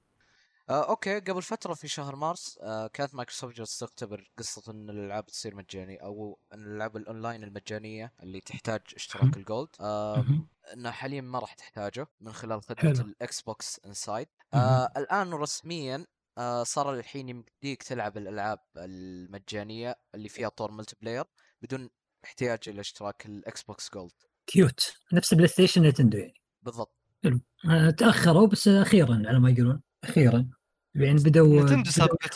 آه 0.70 0.90
okay 0.90 1.20
قبل 1.20 1.42
فترة 1.42 1.74
في 1.74 1.88
شهر 1.88 2.16
مارس 2.16 2.60
آه 2.62 2.88
كانت 2.88 3.16
مايكروسوفت 3.16 3.58
جالسه 3.58 3.88
تختبر 3.88 4.30
قصة 4.38 4.72
إن 4.72 4.90
الألعاب 4.90 5.26
تصير 5.26 5.56
مجانية 5.56 6.00
أو 6.00 6.40
إن 6.54 6.64
الألعاب 6.64 6.98
الأونلاين 6.98 7.44
المجانية 7.44 8.14
اللي 8.24 8.42
تحتاج 8.42 8.82
إشتراك 8.96 9.38
ال 9.38 9.44
Gold 9.44 9.70
آه. 9.80 10.26
إنها 10.74 10.92
حاليا 10.92 11.22
ما 11.22 11.40
راح 11.40 11.54
تحتاجه 11.54 12.08
من 12.22 12.34
خلال 12.34 12.62
خدمة 12.64 12.94
حلو. 12.94 13.06
ال 13.06 13.42
Xbox 13.42 13.80
Insider. 13.86 14.28
آه 14.54 14.90
الآن 14.98 15.34
رسميا 15.34 16.06
آه 16.38 16.64
صار 16.64 16.94
الحين 16.94 17.30
يمديك 17.30 17.84
تلعب 17.84 18.18
الألعاب 18.18 18.60
المجانية 18.78 19.96
اللي 20.16 20.30
فيها 20.30 20.50
طور 20.50 20.72
multiplayer 20.72 21.24
بدون 21.62 21.90
احتياج 22.26 22.60
إلى 22.68 22.82
إشتراك 22.82 23.26
ال 23.26 23.64
Xbox 23.64 23.90
Gold 23.94 24.12
كيوت 24.48 24.94
نفس 25.14 25.34
PlayStation 25.34 25.82
Nintendo 25.82 26.18
يعني. 26.18 26.42
بالضبط. 26.62 26.96
آه، 27.70 27.90
تأخروا 27.90 28.48
بس 28.48 28.68
أخيرا 28.68 29.24
على 29.28 29.40
ما 29.40 29.50
يقولون. 29.50 29.82
أخيرا. 30.04 30.48
يعني 30.96 31.20
بدوا 31.20 31.64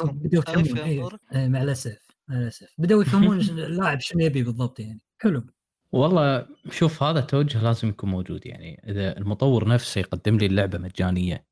بدوا 0.04 0.40
يفهمون. 0.42 0.78
إيه،؟ 0.78 1.08
إيه، 1.36 1.48
مع 1.48 1.62
الأسف. 1.62 1.98
مع 2.28 2.38
الأسف. 2.38 2.74
بدوا 2.78 3.02
يفهمون 3.02 3.42
ش- 3.44 3.50
اللاعب 3.70 4.00
شنو 4.00 4.22
يبي 4.22 4.44
بالضبط 4.44 4.80
يعني. 4.80 5.02
حلو. 5.20 5.44
والله 5.92 6.46
شوف 6.72 7.04
هذا 7.04 7.20
التوجه 7.20 7.64
لازم 7.64 7.90
يكون 7.90 8.10
موجود 8.10 8.46
يعني. 8.46 8.82
إذا 8.88 9.18
المطور 9.18 9.68
نفسه 9.68 10.00
يقدم 10.00 10.38
لي 10.38 10.46
اللعبة 10.46 10.78
مجانية 10.78 11.46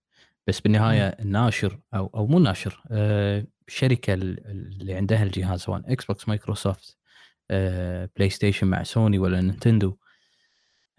بس 0.47 0.59
بالنهاية 0.59 1.07
الناشر 1.07 1.80
أو 1.93 2.11
أو 2.16 2.28
مو 2.28 2.38
الناشر 2.38 2.82
آه 2.91 3.45
الشركة 3.68 4.13
ال- 4.13 4.47
اللي 4.82 4.93
عندها 4.93 5.24
الجهاز 5.24 5.59
سواء 5.59 5.82
Xbox 5.93 6.28
Microsoft 6.28 6.97
آه 7.51 8.09
PlayStation 8.16 8.68
مع 8.68 8.84
سوني 8.84 9.20
ولا 9.20 9.41
Nintendo 9.41 9.97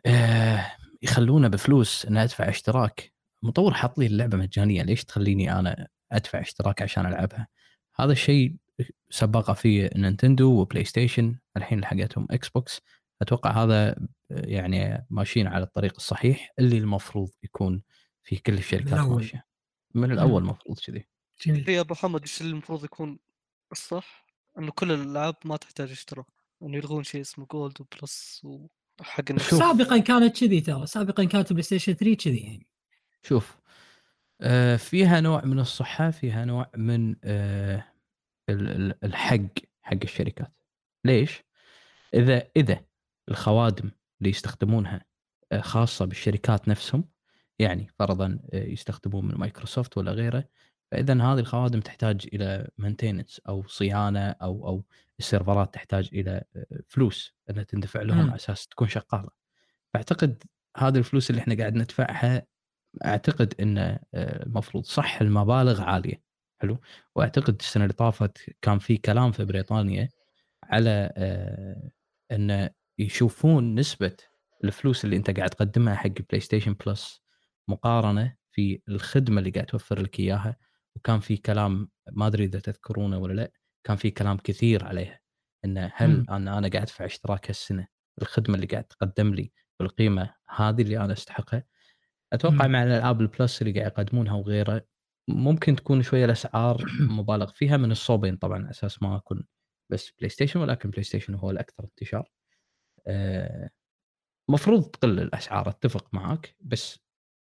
آه 0.07 0.67
يخلونه 1.03 1.49
بفلوس 1.49 2.07
ان 2.07 2.17
ادفع 2.17 2.49
اشتراك. 2.49 3.13
المطور 3.43 3.75
حط 3.75 3.99
لي 3.99 4.07
اللعبة 4.07 4.37
مجانية 4.37 4.83
ليش 4.83 5.05
تخليني 5.05 5.59
أنا 5.59 5.89
أدفع 6.13 6.41
اشتراك 6.41 6.83
عشان 6.83 7.07
ألعبها؟ 7.07 7.49
هذا 7.97 8.13
الشيء 8.13 8.57
سبقه 9.11 9.53
فيه 9.53 9.91
Nintendo 9.97 10.61
و 10.61 10.85
PlayStation 10.85 11.39
الحين 11.57 11.81
لحقتهم 11.81 12.27
Xbox 12.31 12.81
أتوقع 13.23 13.65
هذا 13.65 13.97
يعني 14.31 15.07
ماشيين 15.11 15.47
على 15.47 15.65
الطريق 15.65 15.95
الصحيح 15.97 16.53
اللي 16.59 16.79
المفروض 16.79 17.31
يكون 17.43 17.83
في 18.23 18.37
كل 18.37 18.55
الشركات. 18.55 18.95
ماشية. 18.95 19.45
من 19.95 20.13
الأول 20.13 20.43
المفروض 20.43 20.79
كذي. 20.79 21.07
يا 21.69 21.81
أبو 21.81 21.95
حمد 21.95 22.21
إيش 22.21 22.41
اللي 22.41 22.53
المفروض 22.53 22.85
يكون 22.85 23.19
الصح؟ 23.73 24.27
إنه 24.59 24.71
كل 24.71 24.93
الألعاب 24.93 25.35
ما 25.45 25.57
تحتاج 25.57 25.91
اشتراك. 25.91 26.27
انه 26.63 26.77
يلغون 26.77 27.05
شيء 27.05 27.21
اسمه 27.21 27.47
Gold 27.47 27.81
و 27.81 27.93
Plus 27.93 28.43
وحق 29.01 29.25
الناس. 29.31 29.51
سابقا 29.51 29.99
كانت 29.99 30.41
كذي 30.41 30.61
ترى. 30.61 30.87
سابقا 30.87 31.25
كانت 31.25 31.53
PlayStation 31.53 31.93
3 31.93 32.15
كذي 32.15 32.39
يعني. 32.39 32.67
شوف 33.27 33.57
آه، 34.41 34.77
فيها 34.77 35.21
نوع 35.21 35.45
من 35.45 35.59
الصحة 35.59 36.11
فيها 36.11 36.45
نوع 36.45 36.71
من 36.77 37.17
آه، 37.25 37.85
ال- 38.49 38.69
ال- 38.69 39.05
الحق 39.05 39.47
حق 39.83 39.99
الشركات 40.05 40.53
ليش؟ 41.05 41.43
إذا 42.15 42.49
إذا 42.57 42.81
الخوادم 43.29 43.91
اللي 44.21 44.31
يستخدمونها 44.31 45.05
آه، 45.53 45.61
خاصة 45.61 46.05
بالشركات 46.05 46.69
نفسهم 46.69 47.05
يعني 47.59 47.89
فرضا 47.99 48.39
يستخدمون 48.53 49.25
من 49.25 49.35
مايكروسوفت 49.35 49.99
ولا 49.99 50.13
غيره 50.13 50.45
فإذا 50.91 51.15
هذه 51.15 51.39
الخوادم 51.39 51.81
تحتاج 51.81 52.29
إلى 52.33 52.69
maintenance 52.79 53.41
أو 53.49 53.67
صيانة 53.67 54.31
أو 54.31 54.69
أو 54.69 54.85
السيرفرات 55.19 55.75
تحتاج 55.75 56.09
إلى 56.13 56.45
فلوس 56.89 57.35
إنها 57.51 57.63
تندفع 57.63 58.03
لهم 58.03 58.19
مم. 58.19 58.27
على 58.27 58.35
أساس 58.35 58.67
تكون 58.67 58.89
شغالة 58.89 59.29
فأعتقد 59.95 60.43
هذه 60.77 60.99
الفلوس 60.99 61.31
اللي 61.31 61.41
إحنا 61.41 61.55
قاعد 61.55 61.75
ندفعها 61.75 62.47
أعتقد 63.05 63.55
إنه 63.61 63.99
آه، 64.15 64.47
المفروض 64.47 64.85
صح 64.85 65.21
المبالغ 65.21 65.83
عالية 65.83 66.23
حلو؟ 66.61 66.79
وأعتقد 67.15 67.57
السنة 67.61 67.85
اللي 67.85 67.95
طافت 67.95 68.39
كان 68.63 68.79
في 68.79 68.97
كلام 68.97 69.33
في 69.33 69.45
بريطانيا 69.45 70.09
على 70.65 71.13
آه، 71.17 71.91
ان 72.33 72.71
يشوفون 72.99 73.75
نسبة 73.75 74.17
الفلوس 74.65 75.05
اللي 75.05 75.17
أنت 75.17 75.31
قاعد 75.31 75.51
تقدمها 75.51 75.95
حق 75.95 76.09
PlayStation 76.09 76.75
Plus 76.87 77.23
مقارنة 77.69 78.37
في 78.51 78.81
الخدمة 78.89 79.39
اللي 79.39 79.51
قاعد 79.51 79.67
توفر 79.67 80.01
لك 80.01 80.21
إياها. 80.21 80.57
وكان 80.97 81.21
في 81.21 81.37
كلام 81.37 81.89
ما 82.13 82.27
أدري 82.27 82.45
إذا 82.45 82.61
تذكرونه 82.61 83.19
ولا 83.19 83.33
لأ 83.33 83.53
كان 83.85 83.97
في 83.97 84.11
كلام 84.11 84.37
كثير 84.37 84.85
عليها 84.85 85.21
إنه 85.65 85.93
هل. 85.95 86.27
أنا 86.31 86.59
أنا 86.59 86.69
قاعد 86.69 86.83
أدفع 86.83 87.05
اشتراك 87.05 87.51
هالسنة 87.51 87.89
الخدمة 88.23 88.55
اللي 88.55 88.67
قاعد 88.67 88.85
تقدم 88.85 89.35
لي 89.35 89.53
بالقيمة 89.81 90.35
هذه 90.57 90.83
اللي 90.83 90.99
أنا 90.99 91.13
أستحقها؟ 91.13 91.65
أتوقع. 92.33 92.67
مع 92.67 92.83
الالعاب 92.83 93.21
ال 93.21 93.29
Plus 93.29 93.63
اللي 93.63 93.81
قاعد 93.81 93.91
يقدمونها 93.93 94.35
وغيره 94.35 94.87
ممكن 95.29 95.77
تكون 95.77 96.03
شوية 96.03 96.25
الأسعار 96.25 96.85
مبالغ 97.19 97.53
فيها 97.53 97.77
من 97.77 97.91
الصوبين 97.91 98.37
طبعا 98.37 98.59
على 98.59 98.71
أساس 98.71 99.03
ما 99.03 99.17
أكون 99.17 99.45
بس 99.93 100.11
PlayStation 100.19 100.61
ولكن 100.61 100.91
PlayStation 100.91 101.35
هو 101.35 101.51
الأكثر 101.51 101.85
انتشار. 101.85 102.31
آه، 103.07 103.71
مفروض 104.51 104.85
تقل 104.91 105.21
الأسعار 105.21 105.69
أتفق 105.69 106.09
معك 106.15 106.57
بس 106.61 107.01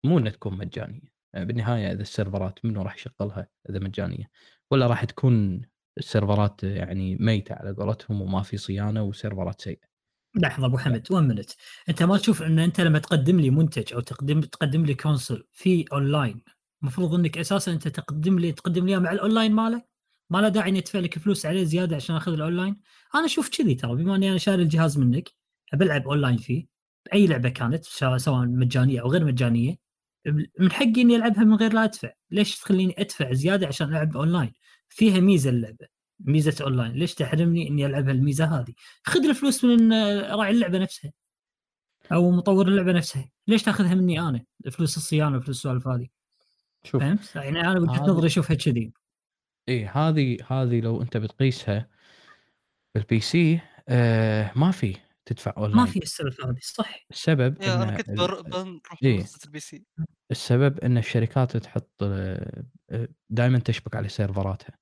مو 0.07 0.19
إنها 0.19 0.33
تكون 0.33 0.59
مجانية. 0.59 1.01
آه، 1.35 1.45
بالنهاية 1.45 1.93
إذا 1.93 2.03
السيرفرات 2.03 2.65
منو 2.65 2.83
راح 2.83 2.95
يشغلها 2.97 3.49
إذا 3.71 3.79
مجانية؟ 3.79 4.31
ولا 4.73 4.87
راح 4.87 5.05
تكون 5.05 5.63
ال 5.99 6.07
servers 6.07 6.65
يعني 6.65 7.17
ميتة 7.17 7.55
على 7.55 7.73
قولتهم 7.73 8.23
وما 8.23 8.43
في 8.43 8.57
صيانة 8.57 9.03
و 9.03 9.10
servers 9.10 9.61
سيئة؟ 9.61 9.90
لحظة 10.35 10.67
أبو 10.67 10.79
حمد 10.79 11.07
1 11.13 11.25
منت 11.27 11.51
أنت 11.89 12.03
ما 12.03 12.17
تشوف 12.19 12.43
إن 12.43 12.59
أنت 12.59 12.81
لما 12.81 12.99
تقدم 12.99 13.41
لي 13.41 13.51
منتج 13.51 13.93
أو 13.95 14.01
تقدم 14.01 14.41
تقدم 14.41 14.85
لي 14.87 14.95
console 14.95 15.47
في 15.53 15.85
اونلاين 15.93 16.43
المفروض 16.83 17.15
إنك 17.15 17.39
أساسا 17.39 17.73
أنت 17.73 17.89
تقدم 17.89 18.39
لي 18.39 18.53
تقدم 18.53 18.87
لي 18.87 19.01
مع 19.01 19.13
الاونلاين 19.13 19.53
ماله؟ 19.53 19.83
ما 20.31 20.39
له 20.39 20.49
داعي 20.49 20.71
إني 20.71 20.79
أدفع 20.79 20.99
لك 20.99 21.19
فلوس 21.19 21.47
عليه 21.47 21.65
زيادة 21.65 21.97
عشان 21.97 22.17
أخذ 22.17 22.33
الاونلاين 22.33 22.77
أنا 23.15 23.25
أشوف 23.25 23.49
كذي 23.49 23.75
ترى 23.75 23.95
بما 23.97 24.17
إني 24.17 24.31
أنا 24.31 24.39
شاري 24.39 24.63
الجهاز 24.63 24.99
منك 24.99 25.31
بلعب 25.73 26.09
اونلاين 26.09 26.37
فيه 26.37 26.67
بأي 27.07 27.27
لعبة 27.27 27.49
كانت 27.49 27.85
سواء 27.85 28.47
مجانية 28.47 29.01
أو 29.03 29.09
غير 29.11 29.25
مجانية 29.25 29.77
من 30.61 30.73
حقي 30.73 31.01
إني 31.03 31.17
ألعبها 31.17 31.45
من 31.45 31.55
غير 31.55 31.73
لا 31.73 31.85
أدفع. 31.85 32.13
ليش 32.31 32.59
تخليني 32.61 32.95
أدفع 32.99 33.33
زيادة 33.33 33.67
عشان 33.67 33.89
ألعب 33.89 34.17
اونلاين 34.17 34.53
فيها 34.89 35.21
ميزة 35.21 35.51
اللعبة. 35.51 36.00
ميزة 36.25 36.65
أونلاين. 36.65 36.93
ليش 36.93 37.15
تحرمني 37.15 37.69
إني 37.69 37.87
ألعبها 37.87 38.13
الميزة 38.13 38.45
هذه؟ 38.61 38.73
خذ 39.05 39.25
الفلوس 39.29 39.65
من 39.65 39.93
آه، 39.93 40.35
راعي 40.35 40.51
اللعبة 40.51 40.79
نفسها 40.79 41.13
أو 42.13 42.31
مطور 42.31 42.69
اللعبة 42.69 42.93
نفسها. 42.93 43.31
ليش 43.49 43.63
تأخذها 43.63 43.95
مني 43.95 44.21
أنا؟ 44.21 44.45
فلوس 44.73 44.97
الصيانة 44.97 45.37
وفلوس 45.37 45.57
السوالف 45.57 45.89
هذه. 45.89 46.09
شوف 46.85 47.03
فهمت؟ 47.03 47.37
يعني 47.37 47.61
أنا 47.61 47.81
وجهة 47.81 48.03
نظري 48.03 48.27
أشوفها 48.27 48.57
كذي. 48.57 48.93
إيه 49.69 49.91
هذه 50.09 50.37
هذه 50.49 50.81
لو 50.81 51.03
أنت 51.03 51.17
بتقيسها 51.17 51.89
بال 52.95 53.21
PC 53.21 53.61
آه 53.89 54.53
ما 54.57 54.71
في 54.71 54.97
تدفع 55.25 55.55
أونلاين. 55.57 55.77
ما 55.77 55.85
في 55.87 56.03
السالفه 56.03 56.51
هذه 56.51 56.59
صح. 56.63 57.07
السبب 57.11 57.63
إن 57.63 57.71
أنا 57.83 57.97
كنت 57.97 58.09
ال- 58.09 58.15
بر- 58.15 58.43
بنروح 58.43 58.99
إيه. 59.03 59.19
لقصه 59.21 59.39
ال 59.45 59.61
PC 59.61 59.85
السبب 60.31 60.79
إن 60.81 60.99
الشركات 60.99 61.57
تحط 61.57 62.05
دائما 63.31 63.59
تشبك 63.59 63.97
على 63.97 64.09
servers 64.09 64.64
ها. 64.64 64.80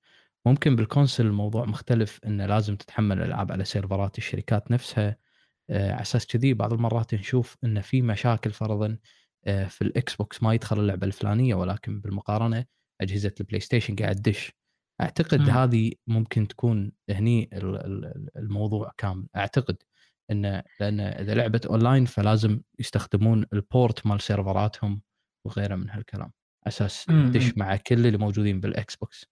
ممكن 0.49 0.77
بال 0.77 0.88
console 0.88 1.27
الموضوع 1.27 1.65
مختلف 1.65 2.21
إنه 2.27 2.47
لازم 2.47 2.77
تتحمل 2.77 3.19
الألعاب 3.19 3.53
على 3.53 3.65
servers 3.65 4.19
الشركات 4.19 4.71
نفسها. 4.71 5.17
آه، 5.71 5.93
على 5.93 6.03
أساس 6.03 6.27
كذي 6.27 6.55
بعض 6.55 6.73
المرات 6.73 7.15
نشوف 7.15 7.57
إن 7.65 7.81
في 7.81 8.03
مشاكل 8.03 8.51
فرضا 8.51 8.99
آه، 9.47 9.65
في 9.65 9.83
الإكس 9.83 10.15
بوكس 10.17 10.43
ما 10.43 10.55
يدخل 10.55 10.81
اللعبة 10.81 11.07
الفلانية 11.07 11.55
ولكن 11.55 12.01
بالمقارنة 12.01 12.65
أجهزة 13.01 13.35
البلاي 13.41 13.61
ستيشن 13.61 13.97
قاعد 13.97 14.17
تدش. 14.17 14.53
أعتقد 15.01 15.41
مم. 15.41 15.51
هذه 15.51 15.93
ممكن 16.07 16.49
تكون 16.49 16.93
هني 17.11 17.51
ال- 17.53 17.77
ال- 17.77 18.29
الموضوع 18.37 18.93
كامل. 18.99 19.27
أعتقد 19.37 19.77
انه 20.31 20.63
لأن 20.81 21.01
إذا 21.01 21.35
لعبه 21.35 21.61
أونلاين 21.71 22.05
فلازم 22.05 22.61
يستخدمون 22.79 23.47
ال 23.53 23.64
port 23.64 24.07
مال 24.07 24.21
servers 24.21 24.85
هم 24.85 25.03
وغيره 25.47 25.75
من 25.77 25.91
هالكلام. 25.91 26.33
أساس. 26.67 27.05
تدش 27.05 27.57
مع 27.57 27.77
كل 27.77 28.07
اللي 28.07 28.19
موجودين 28.19 28.61
بالإكس 28.61 28.97
بوكس. 28.97 29.27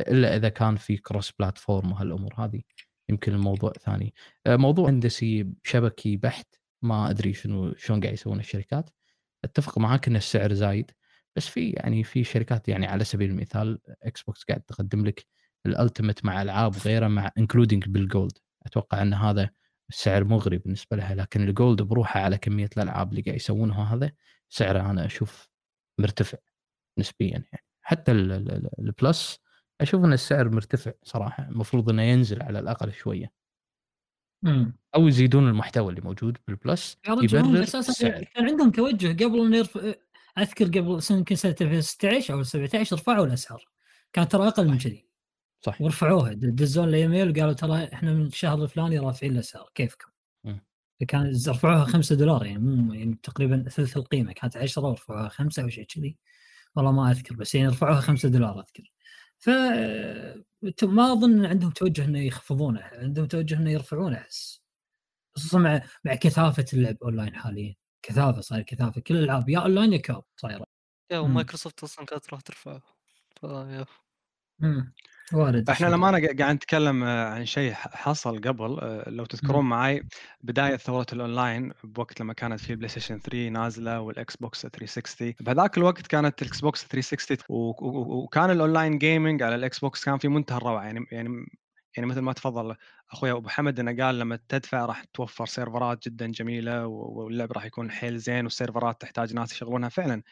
إلا 0.00 0.36
إذا 0.36 0.48
كان 0.48 0.76
في 0.76 0.96
cross 0.96 1.32
platform 1.38 1.92
وهالأمور 1.92 2.34
هذه 2.38 2.62
يمكن 3.08 3.32
الموضوع 3.32 3.72
ثاني. 3.72 4.14
آه، 4.46 4.56
موضوع 4.56 4.88
هندسي 4.90 5.46
شبكي 5.64 6.16
بحت 6.16 6.54
ما 6.82 7.10
أدري 7.10 7.34
شنو 7.34 7.74
شلون 7.76 8.00
قاعد 8.00 8.12
يسوون 8.14 8.40
الشركات. 8.40 8.90
أتفق 9.44 9.78
معاك 9.78 10.08
إن 10.08 10.16
السعر 10.16 10.52
زايد 10.52 10.90
بس 11.36 11.48
في 11.48 11.70
يعني 11.70 12.04
في 12.04 12.24
شركات 12.24 12.68
يعني 12.68 12.86
على 12.86 13.04
سبيل 13.04 13.30
المثال 13.30 13.78
إكس 14.02 14.22
بوكس 14.22 14.44
قاعد 14.44 14.60
تقدم 14.60 15.06
لك 15.06 15.26
ال 15.66 15.72
Ultimate 15.72 16.24
مع 16.24 16.42
ألعاب 16.42 16.76
غيره 16.76 17.08
مع 17.08 17.30
including 17.38 17.88
بال 17.88 18.03
Gold 18.03 18.32
أتوقع 18.66 19.02
إن 19.02 19.14
هذا 19.14 19.50
السعر 19.90 20.24
مغري 20.24 20.58
بالنسبة 20.58 20.96
لها 20.96 21.14
لكن 21.14 21.48
ال 21.48 21.55
Gold 21.55 21.82
بروحه 21.82 22.20
على 22.20 22.38
كمية 22.38 22.70
الألعاب 22.76 23.10
اللي 23.10 23.22
قاعد 23.22 23.36
يسوونها 23.36 23.94
هذا 23.94 24.12
سعره 24.48 24.90
أنا 24.90 25.06
أشوف 25.06 25.48
مرتفع 25.98 26.38
نسبيا 26.98 27.30
يعني. 27.52 27.64
حتى 27.82 28.12
ال- 28.12 28.32
ال- 28.32 28.52
ال- 28.52 28.70
ال 28.78 28.90
Plus 28.90 29.38
أشوف 29.80 30.04
إن 30.04 30.12
السعر 30.12 30.48
مرتفع 30.48 30.92
صراحة 31.02 31.48
المفروض 31.48 31.90
إنه 31.90 32.02
ينزل 32.02 32.42
على 32.42 32.58
الأقل 32.58 32.92
شوية. 32.92 33.32
مم. 34.42 34.76
أو 34.94 35.08
يزيدون 35.08 35.48
المحتوى 35.48 35.90
اللي 35.90 36.00
موجود 36.00 36.38
بال 36.48 36.65
Plus 36.65 36.98
يا 37.08 37.14
رجل 37.14 37.38
هم 37.38 37.50
يبرر 37.50 37.62
أساسا 37.62 38.22
كان 38.22 38.46
عندهم 38.48 38.70
توجه 38.70 39.24
قبل 39.24 39.46
ان 39.46 39.54
يرفع 39.54 39.94
أذكر 40.38 40.64
قبل 40.64 41.02
سنة 41.02 41.18
يمكن 41.18 41.34
سنه 41.34 41.56
2016 41.60 42.34
أو 42.34 42.42
17 42.42 42.96
رفعوا 42.96 43.26
الأسعار. 43.26 43.64
كانت 44.12 44.32
ترى 44.32 44.48
أقل 44.48 44.68
من 44.68 44.78
كذي. 44.78 45.08
صح 45.60 45.80
ورفعوها. 45.80 46.32
دزوا 46.32 46.88
لي 46.90 46.96
إيميل 46.96 47.30
وقالوا 47.30 47.52
ترى 47.52 47.84
إحنا 47.92 48.14
من 48.14 48.26
الشهر 48.26 48.62
الفلاني 48.62 48.98
رافعين 48.98 49.32
الأسعار. 49.32 49.70
كيفكم؟ 49.74 50.10
مم. 50.44 50.60
كان 51.08 51.32
رفعوها 51.48 51.84
5 51.84 52.16
دولار 52.16 52.46
يعني 52.46 52.58
مو 52.58 52.92
يعني 52.92 53.18
تقريبا 53.22 53.64
ثلث 53.68 53.96
القيمة. 53.96 54.32
كانت 54.32 54.56
10 54.56 54.86
ورفعوها 54.86 55.28
5 55.28 55.62
أو 55.62 55.68
شيء 55.68 55.84
كذي. 55.84 56.16
والله 56.76 56.92
ما 56.92 57.10
أذكر 57.10 57.34
بس 57.34 57.54
يعني 57.54 57.68
رفعوها 57.68 58.00
5 58.00 58.28
دولار 58.28 58.60
أذكر. 58.60 58.92
ف 59.38 59.48
ما 60.82 61.12
أظن 61.12 61.46
عندهم 61.46 61.70
توجه 61.70 62.04
إنه 62.04 62.18
يخفضونه 62.26 62.80
عندهم 62.82 63.26
توجه 63.26 63.54
إنه 63.58 63.70
يرفعونه 63.70 64.16
أحس 64.18 64.62
خصوصا 65.36 65.58
مع 65.58 65.82
مع 66.04 66.14
كثافة 66.16 66.64
اللعب 66.74 66.96
أونلاين 67.04 67.36
حاليا 67.36 67.76
كثافة 68.02 68.42
صاير 68.42 68.62
كثافة 68.64 69.00
كل 69.00 69.16
الألعاب 69.16 69.48
يا 69.48 69.58
أونلاين 69.60 69.92
يا 69.92 69.98
co-op 69.98 70.24
صايرة 70.36 70.64
يا. 71.12 71.18
ومايكروسوفت 71.18 71.82
أصلا 71.84 72.06
كانت 72.06 72.32
راح 72.32 72.40
ترفعه. 72.40 72.82
وارد 75.32 75.70
إحنا. 75.70 75.86
لما 75.86 76.08
أنا 76.08 76.18
قاعد 76.38 76.54
نتكلم 76.54 77.04
آه، 77.04 77.28
عن 77.28 77.46
شيء 77.46 77.72
حصل 77.72 78.40
قبل 78.40 78.78
آه، 78.80 79.10
لو 79.10 79.24
تذكرون 79.24 79.64
معي 79.64 80.02
بداية 80.42 80.76
ثورة 80.76 81.06
الأونلاين 81.12 81.72
بوقت 81.84 82.20
لما 82.20 82.32
كانت 82.32 82.60
في 82.60 82.70
البلاي 82.70 82.88
ستيشن 82.88 83.18
3 83.20 83.48
نازلة 83.48 84.00
والاكس 84.00 84.36
بوكس 84.36 84.62
360 84.66 85.34
بهذاك 85.40 85.78
الوقت 85.78 86.06
كانت 86.06 86.42
الاكس 86.42 86.60
بوكس 86.60 86.86
360 86.86 87.36
و- 87.48 87.54
و- 87.70 88.22
وكان 88.22 88.50
ال 88.50 88.57
online 88.57 88.98
gaming 88.98 89.42
على 89.42 89.54
الاكس 89.54 89.78
بوكس 89.78 90.04
كان 90.04 90.18
في 90.18 90.28
منتهى 90.28 90.56
الروعة. 90.56 90.84
يعني 90.84 91.06
يعني 91.12 91.46
يعني 91.96 92.08
مثل 92.10 92.20
ما 92.20 92.32
تفضل 92.32 92.76
أخوي 93.12 93.30
أبو 93.30 93.48
حمد 93.48 93.80
إنه 93.80 94.04
قال 94.04 94.18
لما 94.18 94.38
تدفع 94.48 94.84
راح 94.86 95.04
توفر 95.04 95.46
servers 95.46 96.08
جدا 96.08 96.26
جميلة 96.26 96.86
واللعب 96.86 97.52
راح 97.52 97.64
يكون 97.64 97.90
حيل 97.90 98.18
زين 98.18 98.44
وال 98.44 98.56
servers 98.56 99.00
تحتاج 99.00 99.34
ناس 99.34 99.52
يشغلونها 99.52 99.88
فعلا. 99.88 100.22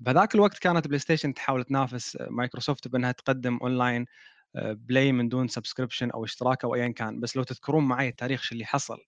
بهذاك 0.00 0.34
الوقت 0.34 0.58
كانت 0.58 0.86
بلاي 0.86 0.98
ستيشن 0.98 1.34
تحاول 1.34 1.64
تنافس 1.64 2.18
مايكروسوفت 2.30 2.88
بأنها 2.88 3.12
تقدم 3.12 3.56
اونلاين 3.62 4.06
play 4.54 5.12
من 5.12 5.28
دون 5.28 5.48
subscription 5.48 6.10
أو 6.10 6.24
اشتراك 6.24 6.64
أو 6.64 6.74
ايا 6.74 6.88
كان. 6.88 7.20
بس 7.20 7.36
لو 7.36 7.42
تذكرون 7.42 7.84
معي 7.88 8.08
التاريخ 8.08 8.48
اللي 8.52 8.64
حصل. 8.64 8.98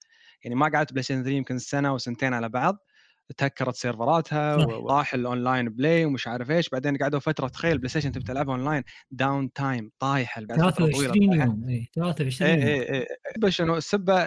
يعني 0.44 0.54
ما 0.56 0.70
قعدت 0.74 0.92
بلاي 0.92 1.02
ستيشن 1.02 1.22
3 1.22 1.36
يمكن 1.36 1.58
سنة 1.58 1.94
وسنتين 1.94 2.34
على 2.34 2.48
بعض. 2.48 2.78
تهكرت 3.36 3.74
servers 3.74 4.38
ها. 4.38 4.56
وراح 4.56 5.14
ال 5.14 5.22
online 5.22 5.68
play 5.68 6.04
ومش 6.04 6.28
عارف 6.28 6.50
إيش 6.50 6.68
بعدين 6.68 6.96
قعدوا 6.96 7.20
فترة 7.20 7.48
تخيل 7.48 7.78
بلاي 7.78 7.88
ستيشن 7.88 8.12
تبي 8.12 8.24
تلعبها 8.24 8.54
online 8.54 8.82
downtime 9.10 9.90
طايحة 9.98 10.42
طويلة 10.42 10.70
23 10.70 11.30
طايحة. 11.30 11.44
يوم 11.44 11.68
إي 11.68 11.90
23 11.94 12.50
إيه 12.50 12.76
يوم 12.76 12.94
إيه 12.94 13.06
بس 13.38 13.60
انه 13.60 13.76
السبه 13.76 14.22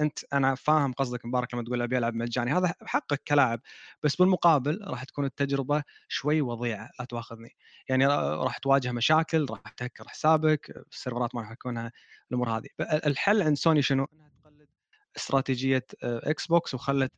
أنت 0.00 0.18
أنا 0.32 0.54
فاهم 0.54 0.92
قصدك 0.92 1.26
مبارك 1.26 1.54
لما 1.54 1.64
تقول 1.64 1.82
أبي 1.82 1.98
ألعب 1.98 2.14
مجاني 2.14 2.52
هذا 2.52 2.74
حقك 2.84 3.22
كلاعب 3.28 3.60
بس 4.02 4.16
بالمقابل 4.16 4.80
راح 4.86 5.04
تكون 5.04 5.24
التجربة 5.24 5.82
شوي 6.08 6.40
وضيعة 6.40 6.90
لا 6.98 7.04
تواخذني 7.04 7.56
يعني 7.88 8.06
راح 8.06 8.58
تواجه 8.58 8.92
مشاكل 8.92 9.46
راح 9.50 9.60
تهكر 9.60 10.08
حسابك 10.08 10.84
ال 10.92 10.97
servers 10.97 11.34
ما 11.34 11.40
راح 11.40 11.50
يكونها 11.52 11.92
الأمور 12.30 12.48
هذه 12.48 12.68
الحل 12.80 13.42
عند 13.42 13.56
سوني 13.56 13.82
شنو؟ 13.82 14.06
إنها 14.12 14.30
تقلد 14.42 14.68
استراتيجية 15.16 15.86
إكس 16.02 16.46
بوكس 16.46 16.74
وخلت 16.74 17.12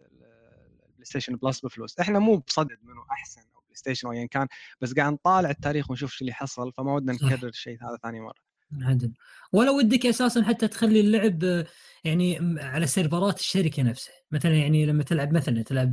البلاي 1.02 1.10
ستيشن 1.10 1.36
بلس 1.36 1.60
بفلوس 1.60 1.98
إحنا 2.00 2.18
مو 2.18 2.36
بصدد 2.36 2.78
منه 2.82 3.04
أحسن 3.10 3.40
أو 3.54 3.60
بلاي 3.60 3.76
ستيشن 3.76 4.08
أو 4.08 4.12
ايا 4.12 4.26
كان 4.26 4.48
بس 4.80 4.94
قاعد 4.94 5.12
نطالع 5.12 5.50
التاريخ 5.50 5.90
ونشوف 5.90 6.12
شو 6.12 6.24
اللي 6.24 6.32
حصل 6.32 6.72
فما 6.72 6.94
ودنا. 6.94 7.12
نكرر 7.12 7.48
الشيء 7.48 7.78
هذا 7.84 7.96
ثاني 8.02 8.20
مرة 8.20 8.51
عدل. 8.80 9.12
ولا 9.52 9.70
ودك 9.70 10.06
أساسا 10.06 10.42
حتى 10.42 10.68
تخلي 10.68 11.00
اللعب 11.00 11.44
آه، 11.44 11.66
يعني 12.04 12.38
على 12.58 12.86
servers 12.86 13.40
الشركة 13.40 13.82
نفسها. 13.82 14.14
مثلا 14.32 14.54
يعني 14.54 14.86
لما 14.86 15.02
تلعب 15.02 15.32
مثلا 15.32 15.62
تلعب 15.62 15.92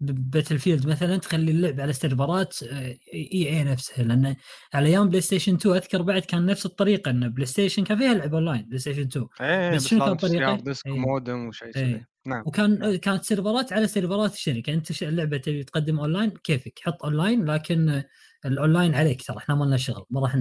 باتل 0.00 0.58
فيلد 0.58 0.86
مثلا 0.86 1.16
تخلي 1.16 1.50
اللعب 1.50 1.80
على 1.80 1.92
servers 1.92 2.62
إي 2.62 3.48
إي 3.48 3.64
نفسها. 3.64 4.04
لأن 4.04 4.36
على 4.74 4.88
أيام 4.88 5.08
بلاي 5.08 5.20
ستيشن 5.20 5.54
2 5.54 5.76
أذكر 5.76 6.02
بعد 6.02 6.22
كان 6.22 6.46
نفس 6.46 6.66
الطريقة 6.66 7.10
إن 7.10 7.28
بلاي 7.28 7.46
ستيشن 7.46 7.84
كان 7.84 7.98
فيها 7.98 8.14
لعب 8.14 8.34
اونلاين 8.34 8.62
بلاي 8.62 8.78
ستيشن 8.78 9.02
2 9.02 9.26
إيه 9.40 9.70
بس 9.70 9.88
شنو 9.88 10.16
كان؟ 10.16 10.42
hard 10.42 10.64
disk 10.64 10.86
إيه. 10.86 10.92
ومودم 10.92 11.48
وشيء. 11.48 11.70
كذي. 11.70 12.04
نعم. 12.26 12.42
وكان 12.46 12.96
كانت 12.96 13.24
servers 13.24 13.72
على 13.72 13.86
servers 13.86 14.34
الشركة. 14.34 14.74
أنت 14.74 15.02
اللعبة 15.02 15.36
تبي 15.36 15.64
تقدم 15.64 16.00
اونلاين 16.00 16.30
كيفك؟ 16.30 16.80
حط 16.82 17.04
اونلاين 17.04 17.44
لكن 17.44 18.02
الاونلاين 18.46 18.94
عليك 18.94 19.22
ترى. 19.22 19.36
إحنا 19.36 19.54
ما 19.54 19.64
لنا 19.64 19.76
شغل. 19.76 20.04
ما 20.10 20.20
راح 20.20 20.36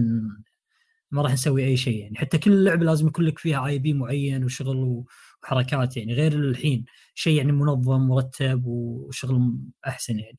ما 1.12 1.22
راح 1.22 1.34
نسوي 1.34 1.66
أي 1.66 1.78
شيء 1.78 2.00
يعني. 2.00 2.18
حتى 2.18 2.38
كل 2.38 2.64
لعبة 2.64 2.86
لازم 2.86 3.08
يكون 3.08 3.26
لك 3.26 3.40
فيها 3.40 3.68
IP 3.68 3.94
معين 3.94 4.44
وشغل 4.44 5.04
وحركات 5.44 5.98
يعني. 5.98 6.14
غير 6.14 6.34
الحين 6.34 6.86
شيء 7.16 7.38
يعني 7.38 7.52
منظم 7.52 8.02
مرتب 8.02 8.66
وشغل 8.66 9.58
أحسن 9.88 10.20
يعني. 10.20 10.38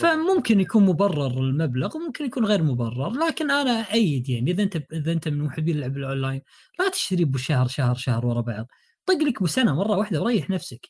فممكن 0.00 0.60
يكون 0.60 0.86
مبرر 0.86 1.40
المبلغ 1.40 1.96
وممكن 1.96 2.24
يكون 2.24 2.44
غير 2.46 2.62
مبرر. 2.62 3.10
لكن 3.12 3.50
أنا 3.50 3.92
أيد 3.92 4.28
يعني. 4.28 4.50
إذا 4.50 4.62
أنت 4.62 4.76
إذا 4.92 5.12
أنت 5.12 5.28
من 5.28 5.44
محبين 5.44 5.76
اللعب 5.76 5.96
الأونلاين 5.96 6.42
لا 6.78 6.88
تشتري 6.90 7.24
بشهر 7.24 7.68
شهر 7.68 7.94
شهر 7.94 8.26
ورا 8.26 8.40
بعض. 8.40 8.66
طق 9.06 9.14
لك 9.14 9.42
بسنه 9.42 9.74
مرة 9.74 9.96
واحدة 9.96 10.22
وريح 10.22 10.50
نفسك. 10.50 10.86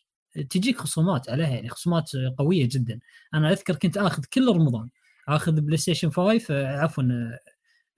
تجيك 0.51 0.79
خصومات 0.79 1.31
عليها 1.31 1.49
يعني. 1.49 1.69
خصومات 1.69 2.11
قوية 2.39 2.69
جدا. 2.73 3.01
أنا 3.35 3.51
أذكر 3.53 3.77
كنت 3.77 3.97
آخذ 3.99 4.23
كل 4.35 4.49
رمضان. 4.49 4.89
آخذ 5.29 5.61
بلاي 5.61 5.77
ستيشن 5.77 6.11
5 6.11 6.51
آه، 6.51 6.67
عفوا 6.79 7.05
آه، 7.05 7.39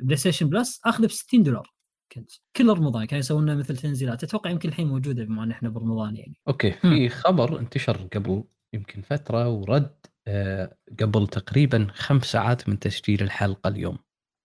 بلاي 0.01 0.17
ستيشن 0.17 0.49
بلس 0.49 0.81
اخذه 0.85 1.07
ب 1.07 1.11
60 1.11 1.43
دولار. 1.43 1.75
كنت 2.13 2.31
كل 2.57 2.69
رمضان 2.69 3.05
كانوا 3.05 3.21
يسوون 3.21 3.43
لنا 3.43 3.55
مثل 3.55 3.77
تنزيلات. 3.77 4.25
أتوقع 4.25 4.51
يمكن 4.51 4.69
الحين 4.69 4.87
موجودة 4.87 5.25
بما 5.25 5.45
إن 5.45 5.51
إحنا 5.51 5.69
برمضان 5.69 6.17
يعني. 6.17 6.41
Okay. 6.49 6.73
في 6.73 7.09
خبر 7.09 7.59
انتشر 7.59 7.97
قبل 7.97 8.45
يمكن 8.73 9.03
فترة 9.03 9.49
ورد 9.49 10.07
آه، 10.27 10.77
قبل 11.01 11.29
تقريبا 11.29 11.89
خمس 11.93 12.25
ساعات 12.25 12.69
من 12.69 12.79
تسجيل 12.79 13.23
الحلقة 13.23 13.69
اليوم. 13.69 13.99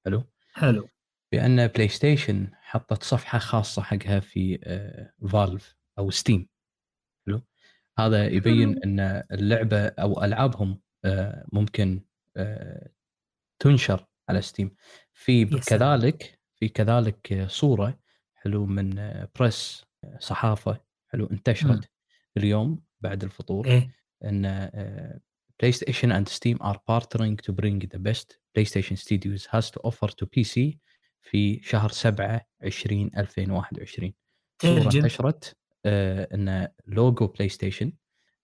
حلو؟ 0.05 0.23
حلو. 0.53 0.87
بأن 1.31 1.67
بلاي 1.67 1.87
ستيشن 1.87 2.47
حطت 2.61 3.03
صفحة 3.03 3.39
خاصة 3.39 3.81
حقها 3.81 4.19
في 4.19 4.59
آه، 4.63 5.13
فالف 5.27 5.75
أو 5.97 6.11
ستيم 6.11 6.47
حلو؟ 7.27 7.41
هذا 7.99 8.27
يبين 8.27 8.69
حلو. 8.69 8.81
أن 8.83 9.23
اللعبة 9.31 9.87
أو 9.87 10.23
ألعابهم 10.23 10.81
آه، 11.05 11.45
ممكن 11.53 12.01
آه، 12.37 12.89
تنشر 13.59 14.05
على 14.29 14.41
Steam 14.41 14.75
في. 15.19 15.45
كذلك 15.45 16.39
في 16.55 16.69
كذلك 16.69 17.45
صورة 17.49 17.99
حلو 18.35 18.65
من 18.65 19.15
press 19.39 19.85
صحافة 20.19 20.81
حلو 21.07 21.25
انتشرت 21.25 21.89
اليوم 22.37 22.83
بعد 23.01 23.23
الفطور 23.23 23.67
إيه 23.67 23.95
إن 24.23 24.45
آه، 24.45 25.19
PlayStation 25.63 26.09
and 26.11 26.27
Steam 26.29 26.57
are 26.61 26.77
partnering 26.91 27.35
to 27.47 27.51
bring 27.53 27.79
the 27.93 27.99
best 27.99 28.37
PlayStation 28.57 28.95
Studios 28.97 29.45
has 29.45 29.71
to 29.71 29.79
offer 29.89 30.07
to 30.07 30.25
PC 30.25 30.77
في 31.21 31.61
شهر 31.63 31.89
7 31.91 32.41
20 32.63 33.11
2021 33.17 34.13
صورة 34.61 34.83
ترجم. 34.83 34.99
انتشرت 34.99 35.57
آه، 35.85 36.27
إن 36.33 36.67
logo 36.87 37.27
PlayStation 37.27 37.93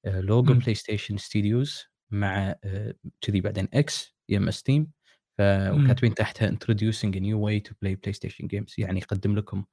آه، 0.06 0.20
logo. 0.20 0.54
PlayStation 0.54 1.18
Studios 1.18 1.84
مع 2.12 2.56
آه، 2.64 2.94
كذي 3.22 3.42
بعدين 3.42 3.68
X 3.74 4.16
يم 4.30 4.52
Steam 4.52 4.92
وكاتبين 5.40 6.14
تحتها 6.14 6.52
introducing 6.52 7.12
a 7.16 7.20
new 7.20 7.38
way 7.38 7.60
to 7.70 7.74
play 7.74 7.96
PlayStation 7.96 8.46
games 8.46 8.74
يعني 8.78 9.00
يقدم 9.00 9.36
لكم 9.36 9.66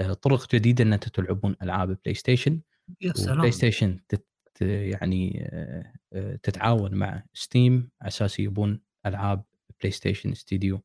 آه، 0.00 0.12
طرق 0.12 0.54
جديدة 0.54 0.84
إن 0.84 0.92
أنتم 0.92 1.10
تلعبون 1.10 1.56
ألعاب 1.62 1.98
PlayStation 2.04 2.60
يا 3.00 3.12
سلام! 3.12 3.36
و 3.36 3.52
PlayStation 3.52 4.00
تت 4.08 4.26
يعني 4.60 5.48
آه، 5.52 5.92
آه، 6.12 6.36
تتعاون 6.42 6.94
مع 6.94 7.22
Steam 7.34 7.90
على 8.00 8.08
أساس 8.08 8.40
يبون 8.40 8.80
ألعاب 9.06 9.44
PlayStation 9.80 10.34
Studio 10.34 10.80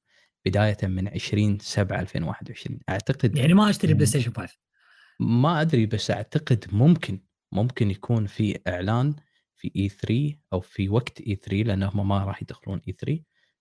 بداية 0.45 0.77
من 0.83 1.07
20 1.07 1.59
7 1.59 1.99
2021 1.99 2.79
أعتقد 2.89 3.37
يعني 3.37 3.53
ما 3.53 3.69
أشتري. 3.69 3.93
PlayStation 3.93 4.33
5 4.33 4.57
ما 5.19 5.61
أدري 5.61 5.85
بس 5.85 6.11
أعتقد 6.11 6.65
ممكن 6.71 7.19
ممكن 7.51 7.91
يكون 7.91 8.25
في 8.25 8.59
إعلان 8.67 9.15
في 9.55 9.71
E3 9.75 10.35
أو 10.53 10.61
في 10.61 10.89
وقت 10.89 11.21
E3 11.21 11.63
لأنهم 11.63 12.07
ما 12.07 12.23
راح 12.23 12.41
يدخلون 12.41 12.81
اي 12.87 12.93
3 12.93 13.19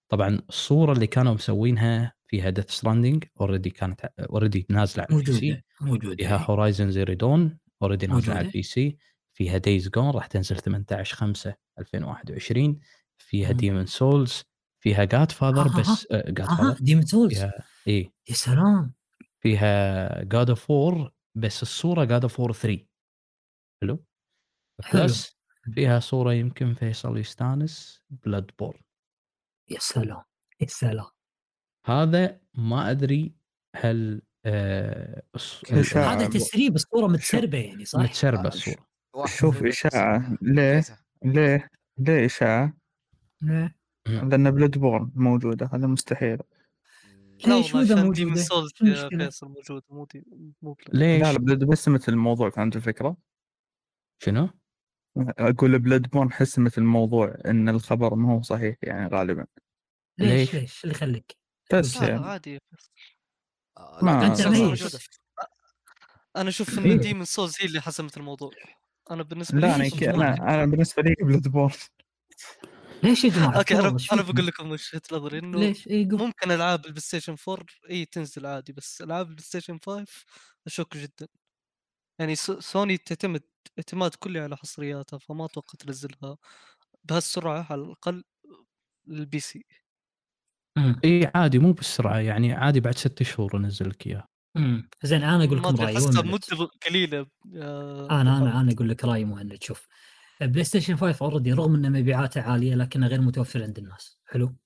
طبعا 0.09 0.39
الصورة 0.49 0.93
اللي 0.93 1.07
كانوا 1.07 1.35
مسوينها 1.35 2.13
فيها 2.27 2.51
Death 2.51 2.71
Stranding 2.71 3.25
already 3.41 3.71
كانت 3.71 4.13
already 4.21 4.67
نازلة 4.71 5.07
على 5.11 5.19
ال 5.19 5.33
PC 5.33 5.63
موجودة 5.81 6.17
فيها. 6.17 6.37
Horizon 6.37 6.91
Zero 6.91 7.15
Dawn 7.15 7.59
already 7.83 8.07
نازلة 8.07 8.35
على. 8.35 8.47
ال 8.47 8.63
PC 8.63 8.97
فيها 9.35 9.59
Days 9.59 9.89
Gone 9.89 10.11
راح 10.11 10.27
تنزل 10.27 10.57
18 10.57 11.17
5 11.17 11.55
2021 11.79 12.79
فيها. 13.19 13.53
Demon's 13.53 13.87
Souls 13.87 14.43
فيها 14.81 15.05
God 15.05 15.33
Father 15.33 15.67
آها. 15.67 15.81
بس 15.81 16.07
God 16.13 16.41
أها 16.41 16.57
Father 16.57 16.79
Demon's 16.81 17.07
Souls 17.07 17.45
اي 17.89 18.13
يا 18.29 18.35
سلام 18.35 18.93
فيها 19.41 20.25
God 20.25 20.49
of 20.49 20.71
War 20.71 21.13
بس 21.35 21.63
الصورة 21.63 22.05
God 22.05 22.23
of 22.23 22.41
War 22.41 22.53
3 22.53 22.87
حلو. 23.83 24.05
plus 24.95 25.37
فيها 25.75 26.01
صورة 26.01 26.33
يمكن 26.33 26.75
فيصل 26.75 27.19
يستانس 27.19 28.03
Blood 28.11 28.51
borne 28.59 28.82
يا 29.73 29.79
سلام 29.79 30.23
يا 30.61 30.67
سلام 30.67 31.07
هذا 31.87 32.41
ما 32.55 32.91
أدري 32.91 33.35
هل 33.77 34.23
آه. 34.45 35.23
هذا 35.95 36.27
تسريب 36.27 36.75
الصورة 36.75 37.07
متسربه 37.07 37.59
يعني 37.59 37.85
صح؟ 37.85 38.01
متسربه 38.01 38.45
آه، 38.45 38.49
الصورة 38.49 38.87
شوف 39.27 39.63
إشاعة 39.63 40.39
ليه. 40.43 40.85
ليه 41.25 41.69
ليه 41.99 42.27
إشاعة 42.27 42.77
إيه. 43.51 43.77
لأن 44.07 44.51
Bloodborne 44.51 45.13
موجودة 45.15 45.71
هذا 45.73 45.87
مستحيل 45.87 46.39
لا 47.47 47.55
ليش 47.55 47.73
Souls 47.73 47.91
يا 47.91 47.97
المشكلة؟ 48.03 49.25
فيصل 49.25 49.49
موجود 49.49 49.83
مو 49.91 50.07
مو. 50.63 50.77
ليش؟ 50.93 51.23
لا 51.23 51.33
لا 51.33 51.39
Blood 51.39 51.71
حسمت 51.71 52.09
الموضوع 52.09 52.51
فهمت 52.51 52.77
الفكرة؟ 52.77 53.17
شنو؟ 54.19 54.49
أقول 55.17 55.79
Bloodborne 55.79 56.33
حسمت 56.33 56.79
الموضوع 56.79 57.35
إن 57.47 57.69
الخبر 57.69 58.15
ما 58.15 58.33
هو 58.33 58.43
صحيح 58.43 58.77
يعني 58.83 59.07
غالبا 59.07 59.47
ليش 60.19 60.55
ليش؟ 60.55 60.85
اللي 60.85 60.95
يخليك؟ 60.95 61.37
بس 61.75 61.97
لا 61.97 62.01
لا 62.07 62.09
يعني 62.13 62.27
عادي 62.27 62.51
يا 62.55 62.59
فيصل. 62.77 62.91
آه، 63.77 63.99
ما- 64.05 64.35
لا. 64.37 64.51
موجودة. 64.51 64.99
أنا 66.37 66.49
أشوف 66.49 66.79
إن 66.79 66.85
إيه. 66.91 66.97
Demon's 66.97 67.25
Souls 67.25 67.55
هي 67.61 67.67
اللي 67.67 67.81
حسمت 67.81 68.17
الموضوع 68.17 68.51
أنا 69.11 69.23
بالنسبة 69.23 69.59
لا 69.61 69.67
لي 69.67 69.75
أنا 69.77 69.83
ليش 69.83 69.95
كي- 69.95 70.05
يا 70.05 70.11
أنا 70.55 70.65
بالنسبة 70.65 71.03
لي 71.03 71.15
Bloodborne 71.21 71.75
ليش 73.03 73.25
يا 73.25 73.31
جماعة؟ 73.31 73.59
okay 73.59 73.75
أنا. 73.79 73.97
أنا 74.13 74.23
بقول 74.23 74.47
لكم 74.47 74.71
وجهه 74.71 75.01
نظري 75.13 75.39
إنه 75.39 75.59
ليش؟ 75.59 75.89
قول 75.89 76.19
ممكن 76.19 76.51
ألعاب 76.51 76.85
ال 76.87 77.01
PlayStation 77.01 77.37
4 77.49 77.67
اي 77.91 78.05
تنزل 78.05 78.47
عادي 78.47 78.73
بس 78.73 79.03
ألعاب 79.03 79.27
ال 79.29 79.43
PlayStation 79.45 79.79
5 79.87 80.07
اشك 80.67 80.97
جدا 80.97 81.29
يعني 82.19 82.35
سو- 82.37 82.61
سوني 82.61 82.97
تعتمد 82.99 83.43
اعتماد 83.79 84.15
كلي 84.15 84.41
على 84.41 84.57
حصرياتها 84.57 85.19
فما 85.19 85.45
أتوقع 85.45 85.73
تنزلها 85.79 86.37
بهالسرعة 87.05 87.67
على 87.71 87.83
الأقل 87.83 88.25
لل 89.07 89.41
PC. 89.41 89.65
إي 91.05 91.31
عادي 91.35 91.59
مو 91.59 91.73
بالسرعه 91.73 92.19
يعني 92.19 92.53
عادي 92.53 92.81
بعد 92.81 92.95
ست 92.95 93.23
شهور 93.23 93.57
انزل 93.57 93.89
لك 93.89 94.07
اياها 94.07 94.29
مم. 94.55 94.89
زين 95.03 95.23
أنا 95.23 95.45
أقول 95.45 95.59
لكم 95.59 95.77
رأيي 95.77 95.97
مده 95.97 96.69
قليلة 96.89 97.27
أنا 98.11 98.39
أنا. 98.39 98.61
أنا 98.61 98.73
أقول 98.73 98.89
لك 98.89 99.05
رأيي 99.05 99.25
مهند 99.25 99.63
شوف 99.63 99.87
PlayStation 100.41 100.97
5 100.97 101.23
already 101.23 101.53
رغم 101.53 101.75
ان 101.75 101.93
مبيعاته 101.93 102.43
عالية 102.43 102.75
لكنه 102.75 103.07
غير 103.07 103.21
متوفر 103.21 103.63
عند 103.63 103.79
الناس. 103.79 104.19
حلو؟ 104.27 104.57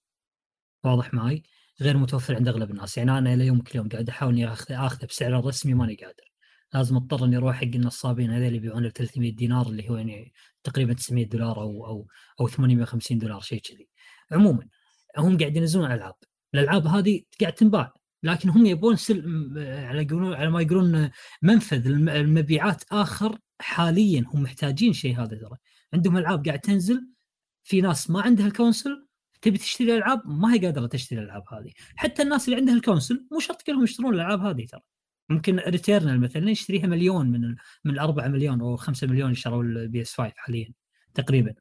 واضح 0.84 1.14
معي 1.14 1.42
غير 1.80 1.96
متوفر 1.96 2.36
عند 2.36 2.48
أغلب 2.48 2.70
الناس. 2.70 2.98
يعني 2.98 3.18
أنا 3.18 3.34
إلى 3.34 3.46
يومك 3.46 3.70
اليوم 3.70 3.88
قاعد 3.88 4.08
أحاول 4.08 4.32
إني 4.32 4.52
اخذه 4.52 4.86
آخذه 4.86 5.06
بسعره 5.06 5.38
الرسمي 5.38 5.74
ماني 5.74 5.94
قادر. 5.94 6.32
لازم 6.74 6.96
أضطر 6.96 7.24
إني 7.24 7.36
أروح 7.36 7.56
حق 7.56 7.62
النصابين 7.64 8.30
هذول 8.30 8.46
اللي 8.46 8.56
يبيعونه 8.56 8.88
ب 8.88 8.92
300 8.92 9.36
دينار 9.36 9.66
اللي 9.66 9.90
هو 9.90 9.96
يعني 9.96 10.32
تقريبا 10.64 10.92
900 10.94 11.26
دولار 11.28 11.60
أو 11.60 11.86
أو 11.86 12.06
أو 12.40 12.48
850 12.48 13.18
دولار 13.18 13.40
شيء 13.40 13.60
كذي. 13.60 13.88
عموما 14.32 14.68
هم 15.18 15.38
قاعد 15.38 15.56
ينزلون 15.56 15.92
العاب 15.92 16.14
الألعاب. 16.54 16.86
هذه 16.86 17.22
قاعد 17.40 17.52
تنباع. 17.52 17.94
لكن 18.22 18.48
هم 18.48 18.66
يبون 18.66 18.96
سل... 18.96 19.52
على 19.58 20.02
يقولون 20.02 20.34
على 20.34 20.50
ما 20.50 20.60
يقولون 20.60 21.10
منفذ 21.42 21.86
الم- 21.86 22.08
المبيعات 22.08 22.84
آخر 22.92 23.38
حاليا. 23.60 24.24
هم 24.28 24.42
محتاجين 24.42 24.92
شيء 24.92 25.16
هذا 25.20 25.36
ترى. 25.36 25.56
عندهم 25.94 26.16
ألعاب 26.16 26.46
قاعد 26.46 26.60
تنزل 26.60 27.08
في 27.62 27.80
ناس 27.80 28.10
ما 28.10 28.22
عندها 28.22 28.46
ال 28.46 28.54
console 28.54 29.06
تبي 29.42 29.58
تشتري 29.58 29.96
العاب 29.96 30.22
ما 30.24 30.54
هي 30.54 30.58
قادرة 30.58 30.86
تشتري 30.86 31.18
الألعاب 31.18 31.42
هذه. 31.52 31.72
حتى 31.96 32.22
الناس 32.22 32.44
اللي 32.48 32.56
عندها 32.56 32.74
ال 32.74 32.81
console 32.81 33.26
مو 33.32 33.40
شرط 33.40 33.62
كلهم 33.62 33.84
يشترون 33.84 34.14
الألعاب 34.14 34.40
هذه 34.40 34.66
ترى. 34.66 34.80
ممكن 35.28 35.58
Returnal 35.58 36.20
مثلا 36.20 36.50
يشتريها 36.50 36.86
مليون 36.86 37.30
من. 37.30 37.56
من 37.84 37.94
الأربعة 37.94 38.28
مليون 38.28 38.60
أو 38.60 38.76
5 38.76 39.06
مليون 39.06 39.32
يشتروا 39.32 39.62
ال 39.62 40.02
PS 40.02 40.14
5 40.14 40.32
حاليا 40.36 40.72
تقريبا. 41.14 41.54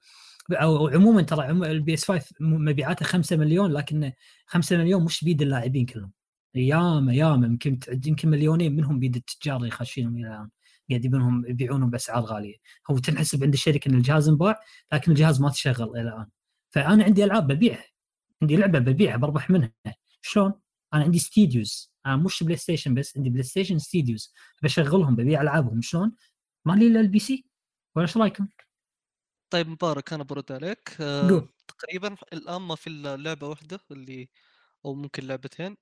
أو 0.51 0.87
عموما 0.87 1.21
ترى 1.21 1.49
ال 1.51 1.93
PS 1.93 2.05
5 2.05 2.35
مبيعاته 2.39 3.05
5 3.05 3.37
مليون 3.37 3.71
لكن 3.71 4.11
5 4.45 4.77
مليون 4.77 5.03
مش 5.03 5.23
بيد 5.23 5.41
اللاعبين 5.41 5.85
كلهم. 5.85 6.11
ياما 6.55 7.13
ياما 7.13 7.47
يمكن 7.47 7.79
يمكن 8.05 8.29
مليونين 8.29 8.75
منهم 8.75 8.99
بيد 8.99 9.15
التجار 9.15 9.57
اللي 9.57 9.71
خاشينهم 9.71 10.17
إلى 10.17 10.27
الآن. 10.27 10.49
قاعد 10.89 11.05
يبونهم 11.05 11.45
يبيعونهم 11.47 11.89
بأسعار 11.89 12.23
غالية. 12.23 12.55
هو 12.91 12.97
تنحسب 12.97 13.43
عند 13.43 13.53
الشركة 13.53 13.89
إن 13.89 13.95
الجهاز 13.95 14.29
انباع 14.29 14.59
لكن 14.93 15.11
الجهاز 15.11 15.41
ما 15.41 15.49
تشغل 15.49 15.89
إلى 15.89 16.01
الآن. 16.01 16.27
فأنا 16.69 17.03
عندي 17.03 17.23
ألعاب 17.23 17.47
ببيعها. 17.47 17.85
عندي 18.41 18.55
لعبة 18.55 18.79
ببيعها 18.79 19.17
بربح 19.17 19.49
منها. 19.49 19.71
شلون؟ 20.21 20.53
أنا 20.93 21.03
عندي 21.03 21.19
studios 21.19 21.93
أنا 22.05 22.15
مش 22.15 22.43
PlayStation 22.43 22.93
بس 22.93 23.17
عندي 23.17 23.29
PlayStation 23.29 23.79
Studios 23.79 24.33
بشغلهم 24.63 25.15
ببيع 25.15 25.41
ألعابهم. 25.41 25.81
شلون؟ 25.81 26.15
ما 26.65 26.73
لي 26.73 26.87
إلا 26.87 26.99
ال 26.99 27.19
PC. 27.19 27.45
ولا 27.95 28.05
إيش 28.05 28.17
رأيكم؟ 28.17 28.47
طيب 29.55 29.67
مبارك 29.69 30.13
أنا 30.13 30.23
برد 30.23 30.51
عليك 30.51 30.97
آه،. 31.01 31.47
تقريبا 31.67 32.15
الان 32.33 32.61
ما 32.61 32.75
في 32.75 32.89
لعبه 33.19 33.47
واحدة 33.47 33.79
اللي 33.91 34.29
أو 34.85 34.93
ممكن 34.95 35.27
لعبتين 35.27 35.77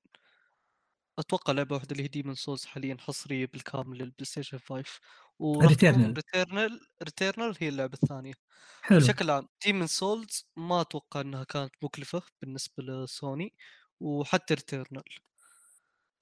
أتوقع 1.20 1.54
لعبة 1.54 1.76
واحدة 1.76 1.92
اللي 1.92 2.04
هي 2.04 2.08
Demon's 2.08 2.36
Souls 2.36 2.66
حاليا 2.66 2.98
حصرية 3.00 3.46
بالكامل 3.46 3.98
لل 3.98 4.26
PlayStation 4.26 4.58
5 4.58 5.00
وراح 5.40 5.72
Returnal. 5.72 5.78
تكون 5.78 6.14
Returnal 6.14 6.80
Returnal 7.04 7.58
هي 7.62 7.70
اللعبة 7.70 7.98
الثانية 8.04 8.34
حلو 8.82 9.00
بشكل 9.00 9.30
عام 9.30 9.48
Demon's 9.66 9.88
Souls 9.88 10.50
ما 10.58 10.82
أتوقع 10.82 11.22
إنها 11.22 11.44
كانت 11.44 11.72
مكلفة 11.84 12.22
بالنسبة 12.42 12.84
لسوني 12.84 13.56
وحتى 14.00 14.54
Returnal 14.54 15.04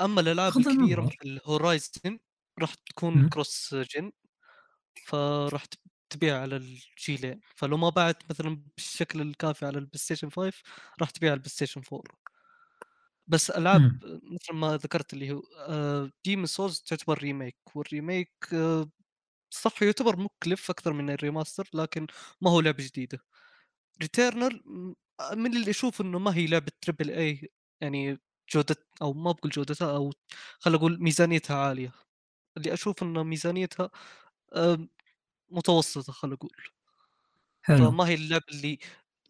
أما 0.01 0.21
الألعاب 0.21 0.57
الكبيرة. 0.57 1.01
مثل 1.01 1.39
Horizon 1.45 2.19
راح 2.59 2.73
تكون. 2.73 3.29
cross-gen 3.29 4.11
فراح 5.07 5.65
تبيع 6.11 6.41
على 6.41 6.55
الجيلين. 6.57 7.41
فلو 7.55 7.77
ما 7.77 7.89
باعت 7.89 8.23
مثلا 8.31 8.63
بالشكل 8.77 9.21
الكافي 9.21 9.65
على 9.65 9.77
ال 9.79 9.97
PlayStation 9.99 10.29
5 10.29 10.63
راح 11.01 11.09
تبيع 11.09 11.29
على 11.31 11.37
ال 11.37 11.49
PlayStation 11.51 11.81
4 11.93 12.03
بس 13.27 13.51
ألعاب 13.51 13.81
مم. 13.81 13.99
مثل 14.23 14.53
ما 14.53 14.77
ذكرت 14.77 15.13
اللي 15.13 15.31
هو 15.31 15.41
Demon's 16.25 16.45
Souls 16.45 16.81
تعتبر 16.81 17.17
remake 17.19 17.57
وال 17.75 17.89
remake 17.89 18.31
آه، 18.53 18.89
صح 19.51 19.83
يعتبر 19.83 20.17
مكلف 20.19 20.69
أكثر 20.71 20.93
من 20.93 21.09
ال 21.11 21.18
remaster 21.18 21.69
لكن 21.73 22.07
ما 22.41 22.51
هو 22.51 22.61
لعبة 22.61 22.83
جديدة. 22.85 23.19
Returnal 24.01 24.63
من 25.33 25.57
اللي 25.57 25.71
أشوف 25.71 26.01
إنه 26.01 26.19
ما 26.19 26.35
هي 26.35 26.47
لعبة 26.47 26.71
triple 26.81 27.11
A 27.11 27.49
يعني 27.81 28.19
جودة 28.53 28.75
أو 29.01 29.13
ما 29.13 29.31
بقول 29.31 29.51
جودتها 29.51 29.95
أو 29.97 30.13
خلينا 30.59 30.79
أقول 30.79 31.03
ميزانيتها 31.03 31.57
عالية. 31.57 31.93
اللي 32.57 32.73
أشوف 32.73 33.03
إنه 33.03 33.23
ميزانيتها 33.23 33.91
آه، 34.53 34.87
متوسطة 35.51 36.13
خلينا 36.13 36.35
أقول 36.37 36.51
حلو. 37.63 37.91
فما 37.91 38.07
هي 38.07 38.13
اللعبة 38.15 38.43
اللي 38.51 38.79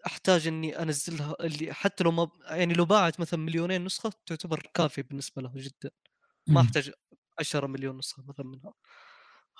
أحتاج 0.07 0.47
إني 0.47 0.81
أنزلها 0.83 1.35
اللي 1.41 1.73
حتى 1.73 2.03
لو 2.03 2.11
ما 2.11 2.29
يعني 2.45 2.73
لو 2.73 2.85
باعت 2.85 3.19
مثلا 3.19 3.39
مليونين 3.39 3.85
نسخة 3.85 4.13
تعتبر 4.25 4.61
كافية 4.73 5.01
بالنسبة 5.03 5.41
له 5.41 5.51
جدا. 5.55 5.91
ما. 6.47 6.61
أحتاج 6.61 6.91
10 7.39 7.67
مليون 7.67 7.97
نسخة 7.97 8.23
مثلا 8.27 8.45
منها. 8.45 8.73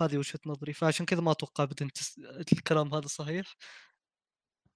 هذه 0.02 0.18
وجهة 0.18 0.40
نظري. 0.48 0.74
فعشان 0.74 1.06
كذا 1.06 1.22
ما 1.22 1.32
أتوقع 1.32 1.64
ابدا. 1.64 1.90
الكلام 2.54 2.94
هذا 2.96 3.08
صحيح. 3.08 3.56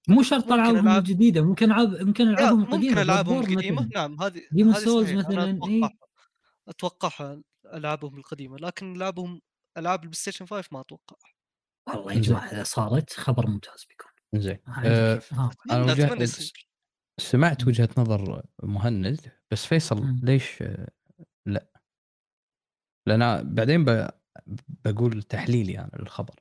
مو 0.09 0.23
شرط 0.23 0.43
ممكن 0.43 0.53
العابهم 0.53 0.85
ألعاب- 0.85 0.97
الجديده 0.97 1.41
ممكن 1.41 1.65
ألعاب 1.71 2.01
يمكن 2.01 2.25
لا، 2.25 2.31
ألعابهم 2.31 2.59
ممكن 2.59 2.73
القديمه 2.73 3.01
ألعابهم 3.01 3.39
القديمه. 3.41 3.89
نعم 3.95 4.21
هذه 4.21 4.41
Souls 4.73 5.05
صحيح. 5.05 5.17
مثلاً، 5.17 5.43
أنا 5.43 5.59
إيه. 5.67 5.81
أتوقعها 5.81 5.99
اتوقعها 6.69 7.43
ألعابهم 7.73 8.17
القديمة. 8.17 8.57
لكن 8.57 8.95
ألعابهم 8.95 9.41
العاب 9.77 9.99
ال 10.03 10.15
PlayStation 10.15 10.45
5 10.45 10.73
ما 10.73 10.81
أتوقع. 10.81 11.17
والله 11.87 12.13
يا 12.13 12.19
جماعة 12.19 12.45
اذا 12.51 12.63
صارت 12.63 13.13
خبر 13.13 13.49
ممتاز 13.49 13.85
بيكون 13.89 14.11
زين 14.35 14.57
أه 14.85 15.21
أنا 15.71 15.83
وجهة 15.83 16.25
سمعت. 17.19 17.67
وجهة 17.67 17.89
نظر 17.97 18.43
مهند 18.63 19.31
بس 19.51 19.65
فيصل 19.65 20.01
مم. 20.03 20.19
ليش 20.23 20.61
آه، 20.61 20.87
لا 21.45 21.67
لأن 23.07 23.53
بعدين 23.55 23.85
ب... 23.85 24.09
بقول 24.85 25.23
تحليلي 25.23 25.79
أنا 25.79 25.91
للخبر 25.99 26.35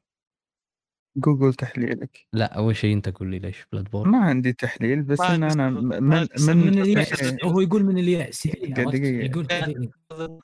جوجل 1.16 1.54
تحليلك 1.54 2.26
لا 2.32 2.56
أول 2.56 2.76
شيء 2.76 2.94
أنت 2.94 3.08
قول 3.08 3.30
لي 3.30 3.38
ليش 3.38 3.66
Bloodborne 3.72 4.08
ما 4.08 4.18
عندي 4.18 4.52
تحليل 4.52 5.02
بس 5.02 5.20
أنا. 5.30 5.70
ما 5.70 6.00
من. 6.00 6.26
من 6.40 6.56
من 6.56 6.78
الياس. 6.82 7.34
هو 7.44 7.60
يقول 7.66 7.84
من 7.84 7.98
الياس 7.98 8.46
يعني 8.46 8.74
دقيقة- 8.74 8.78
عرفت؟ 8.78 8.96
دقيقة. 8.96 9.24
يقول. 9.24 10.40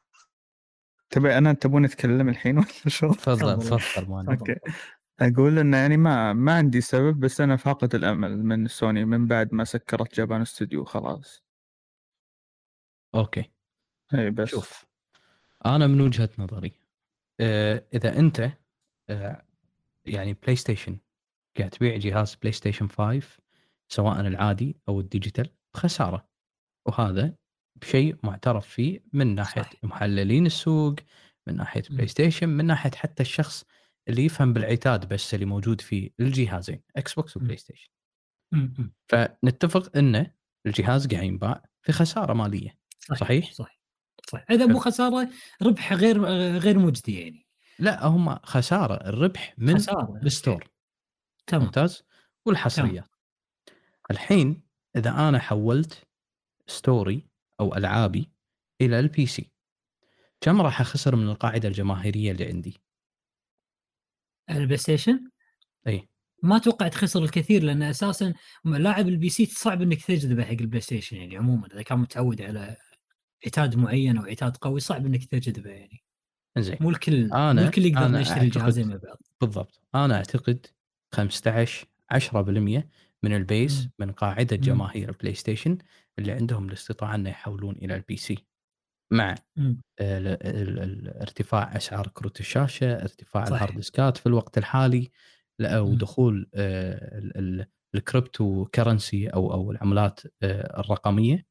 تبي 1.11 1.39
أنا 1.39 1.53
تبون 1.53 1.85
أتكلم 1.85 2.29
الحين 2.29 2.59
ولا 2.59 2.67
شو؟ 2.89 3.13
تفضل 3.13 3.59
تفضل. 3.59 4.29
أوكي. 4.29 4.57
أقول 5.21 5.59
انه 5.59 5.77
يعني 5.77 5.97
ما 5.97 6.33
ما 6.33 6.55
عندي 6.55 6.81
سبب 6.81 7.21
بس 7.21 7.41
أنا 7.41 7.57
فاقد 7.57 7.95
الأمل 7.95 8.45
من 8.45 8.67
سوني 8.69 9.05
من 9.05 9.27
بعد 9.27 9.55
ما 9.55 9.65
سكرت 9.65 10.15
Japan 10.15 10.41
Studio 10.41 10.85
خلاص. 10.85 11.45
أوكي. 13.15 13.51
إي 14.15 14.31
بس. 14.31 14.49
شوف 14.49 14.85
أنا 15.67 15.87
من 15.87 16.01
وجهة 16.01 16.31
نظري 16.39 16.73
آه، 17.41 17.87
إذا 17.95 18.19
أنت 18.19 18.53
آه، 19.11 19.47
يعني 20.07 20.35
بلاي 20.35 20.57
ستيشن 20.57 20.99
قاعد 21.59 21.71
تبيع 21.71 21.97
جهاز 21.97 22.35
بلاي 22.35 22.53
ستيشن 22.53 22.89
5 22.89 23.41
سواء 23.89 24.21
العادي 24.21 24.77
أو 24.89 25.01
ال 25.01 25.07
digital 25.07 25.51
بخسارة. 25.75 26.29
وهذا 26.87 27.35
بشيء 27.81 28.17
معترف 28.23 28.67
فيه 28.67 29.01
من 29.13 29.35
ناحية 29.35 29.63
صح. 29.63 29.73
محللين 29.83 30.47
السوق 30.47 30.95
من 31.47 31.57
ناحية. 31.57 31.83
بلاي 31.91 32.07
ستيشن 32.07 32.49
من 32.49 32.65
ناحية 32.65 32.91
حتى 32.91 33.23
الشخص 33.23 33.65
اللي 34.09 34.25
يفهم 34.25 34.53
بالعتاد 34.53 35.09
بس 35.09 35.35
اللي 35.35 35.47
موجود 35.47 35.81
في 35.81 36.13
الجهازين 36.21 36.83
إكس 36.97 37.15
بوكس. 37.15 37.37
وبلاي 37.37 37.57
ستيشن. 37.57 37.91
فنتفق 39.09 39.97
انه 39.97 40.35
الجهاز 40.67 41.07
قاعد 41.07 41.25
ينباع 41.25 41.63
في 41.83 41.93
خسارة 41.93 42.33
مالية. 42.33 42.79
صحيح؟ 42.99 43.53
صح 43.53 43.81
صح 44.29 44.45
إذا 44.51 44.67
مو 44.67 44.79
خسارة 44.79 45.31
ربح 45.63 45.93
غير 45.93 46.25
غير 46.59 46.79
مجدي 46.79 47.21
يعني. 47.21 47.47
لا 47.79 48.07
هم 48.07 48.39
خسارة 48.39 48.95
الربح 48.95 49.55
من 49.59 49.75
خسارة 49.75 50.21
ال 50.23 50.30
store. 50.30 50.71
تمام. 51.47 51.65
ممتاز؟ 51.65 52.03
والحصريات. 52.47 53.09
الحين 54.11 54.63
إذا 54.97 55.11
أنا 55.11 55.39
حولت 55.39 56.09
store 56.67 57.19
ي 57.19 57.30
أو 57.61 57.77
ألعابي 57.77 58.31
إلى 58.81 59.01
ال 59.01 59.27
PC 59.27 59.51
كم 60.41 60.61
راح 60.61 60.81
أخسر 60.81 61.17
من 61.17 61.29
القاعدة 61.29 61.69
الجماهيرية 61.69 62.33
اللي 62.33 62.45
عندي؟ 62.47 62.81
البلاي 64.51 64.77
ستيشن؟ 64.77 65.31
إي. 65.87 66.09
ما 66.43 66.57
أتوقع 66.57 66.89
تخسر 66.89 67.23
الكثير 67.25 67.63
لأن 67.63 67.83
أساسا 67.83 68.35
لاعب 68.65 69.09
ال 69.09 69.29
PC 69.29 69.47
صعب 69.47 69.83
إنك 69.83 70.03
تجذبه 70.05 70.45
حق 70.45 70.51
البلاي 70.51 70.81
ستيشن 70.81 71.17
يعني 71.17 71.37
عموما 71.37 71.67
إذا 71.67 71.83
كان 71.83 71.99
متعود 71.99 72.43
على 72.43 72.77
عتاد 73.47 73.77
معين 73.77 74.17
أو 74.17 74.25
عتاد 74.25 74.57
قوي 74.57 74.81
صعب 74.81 75.07
إنك 75.07 75.25
تجذبه 75.25 75.71
يعني. 75.71 76.03
زين 76.59 76.77
مو 76.81 76.91
الكل 76.91 77.29
أنا- 77.31 77.35
مو 77.35 77.51
الكل 77.63 77.87
يقدر 77.87 78.07
أنا 78.07 78.21
يشتري 78.21 78.37
أعتقد- 78.41 78.43
الجهازين 78.43 78.89
مع 78.89 78.97
بعض. 78.97 79.19
بالضبط. 79.41 79.81
أنا 79.95 80.15
أعتقد 80.17 80.67
15 81.13 81.87
10% 82.11 82.89
من 83.23 83.35
ال 83.37 83.46
base 83.46 83.83
مم. 83.85 83.91
من 83.99 84.13
قاعدة. 84.13 84.57
جماهير 84.57 85.09
البلاي 85.09 85.35
ستيشن 85.35 85.79
اللي 86.21 86.33
عندهم 86.33 86.69
الاستطاعة 86.69 87.15
إنه 87.15 87.31
يحولون 87.31 87.75
إلى 87.77 87.95
ال 87.97 88.17
PC 88.17 88.47
مع 89.13 89.35
مم. 89.57 89.81
ال- 90.01 90.27
ال- 90.47 90.79
ال- 90.79 91.21
ارتفاع 91.21 91.77
أسعار 91.77 92.07
كروت 92.09 92.41
الشاشة، 92.41 93.03
ارتفاع. 93.03 93.49
ال 93.49 93.54
hard 93.54 93.75
disk 93.77 94.09
ات 94.09 94.17
في 94.17 94.27
الوقت 94.27 94.59
الحالي 94.59 95.11
لا- 95.59 95.83
مم. 95.83 95.89
ودخول 95.93 96.51
آه، 96.55 97.19
ال- 97.19 97.37
ال- 97.39 97.67
ال 97.95 98.65
cryptocurrency 98.65 99.29
أو 99.29 99.53
أو 99.53 99.71
العملات 99.71 100.21
آه، 100.43 100.81
الرقمية 100.81 101.47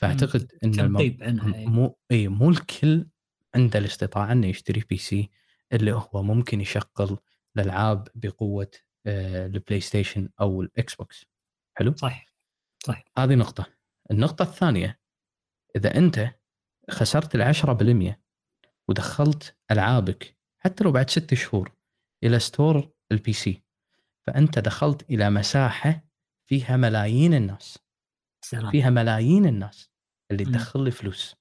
فأعتقد 0.00 0.52
إن 0.64 0.80
الم- 0.80 0.96
إيه. 0.98 1.66
مو 1.68 1.98
اي 2.10 2.28
مو 2.28 2.50
الكل 2.50 3.06
عنده 3.54 3.78
الاستطاعة 3.78 4.32
إنه 4.32 4.46
يشتري 4.46 4.80
PC 4.90 5.30
اللي 5.72 5.92
هو 5.92 6.22
ممكن 6.22 6.60
يشغل 6.60 7.18
الألعاب 7.56 8.08
بقوة 8.14 8.70
آه، 9.06 9.46
البلاي 9.46 9.80
ستيشن 9.80 10.28
أو 10.40 10.62
الاكس 10.62 10.94
بوكس 10.94 11.24
حلو 11.78 11.94
صح 11.96 12.26
صح 12.86 13.04
هذه 13.18 13.34
نقطة 13.34 13.66
النقطة 14.10 14.42
الثانية 14.42 15.00
إذا 15.76 15.98
أنت 15.98 16.30
خسرت 16.90 17.34
العشرة 17.34 17.72
بالمية 17.72 18.22
ودخلت 18.88 19.56
ألعابك 19.70 20.36
حتى 20.58 20.84
لو 20.84 20.92
بعد 20.92 21.10
ست 21.10 21.34
شهور 21.34 21.72
إلى 22.24 22.38
store 22.38 22.92
ال 23.12 23.32
PC 23.32 23.62
فأنت 24.22 24.58
دخلت 24.58 25.10
إلى 25.10 25.30
مساحة 25.30 26.04
فيها 26.46 26.76
ملايين 26.76 27.34
الناس. 27.34 27.78
سلام. 28.44 28.70
فيها 28.70 28.90
ملايين 28.90 29.46
الناس 29.46 29.90
اللي. 30.30 30.44
تدخل 30.44 30.84
لي 30.84 30.90
فلوس. 30.90 31.36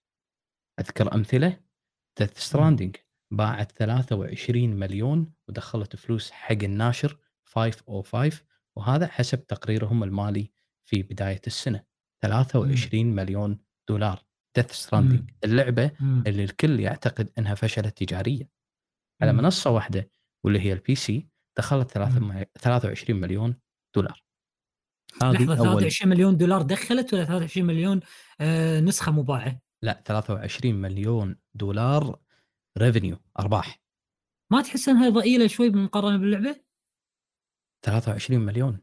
أذكر 0.80 1.16
أمثلة 1.16 1.60
Death 2.20 2.40
Stranding 2.40 2.96
باعت 3.32 3.72
23 3.72 4.70
مليون 4.70 5.34
ودخلت 5.48 5.96
فلوس 5.96 6.32
حق 6.32 6.64
الناشر 6.64 7.18
505 7.46 8.44
وهذا 8.76 9.08
حسب 9.08 9.48
تقريرهم 9.48 10.04
المالي 10.04 10.52
في 10.86 11.04
بداية 11.04 11.42
السنة. 11.48 11.89
23 12.22 13.06
مليون 13.06 13.60
دولار 13.90 14.26
Death 14.56 14.72
Stranding 14.72 15.30
اللعبة 15.44 15.92
مم. 16.00 16.24
اللي 16.28 16.44
الكل 16.44 16.80
يعتقد 16.80 17.30
إنها 17.38 17.56
فشلت 17.56 18.04
تجاريا 18.04 18.48
على 19.22 19.34
مم. 19.34 19.38
منصة 19.40 19.70
واحدة 19.70 20.12
واللي 20.46 20.60
هي 20.60 20.74
ال 20.74 20.96
PC 20.96 21.28
دخلت 21.58 21.92
ثلاثة 21.92 22.20
مم. 22.20 22.28
م- 22.42 22.46
23 22.60 23.20
مليون 23.22 23.56
دولار 23.96 24.24
هذه 25.24 25.32
لحظة 25.34 25.54
أول 25.54 25.64
23 25.66 26.10
مليون 26.10 26.38
دولار 26.38 26.62
دخلت 26.62 27.14
ولا 27.14 27.24
23 27.26 27.68
مليون 27.68 28.00
آه 28.42 28.80
نسخة 28.80 29.12
مباعة؟ 29.12 29.62
لا 29.84 30.04
23 30.06 30.76
مليون 30.76 31.36
دولار 31.54 32.20
revenue 32.78 33.18
أرباح 33.40 33.82
ما 34.52 34.62
تحس 34.62 34.90
إنها 34.90 35.10
ضئيلة 35.10 35.48
شوي 35.48 35.70
بالمقارنه 35.70 36.18
باللعبة؟ 36.18 36.62
23 37.86 38.40
مليون 38.42 38.80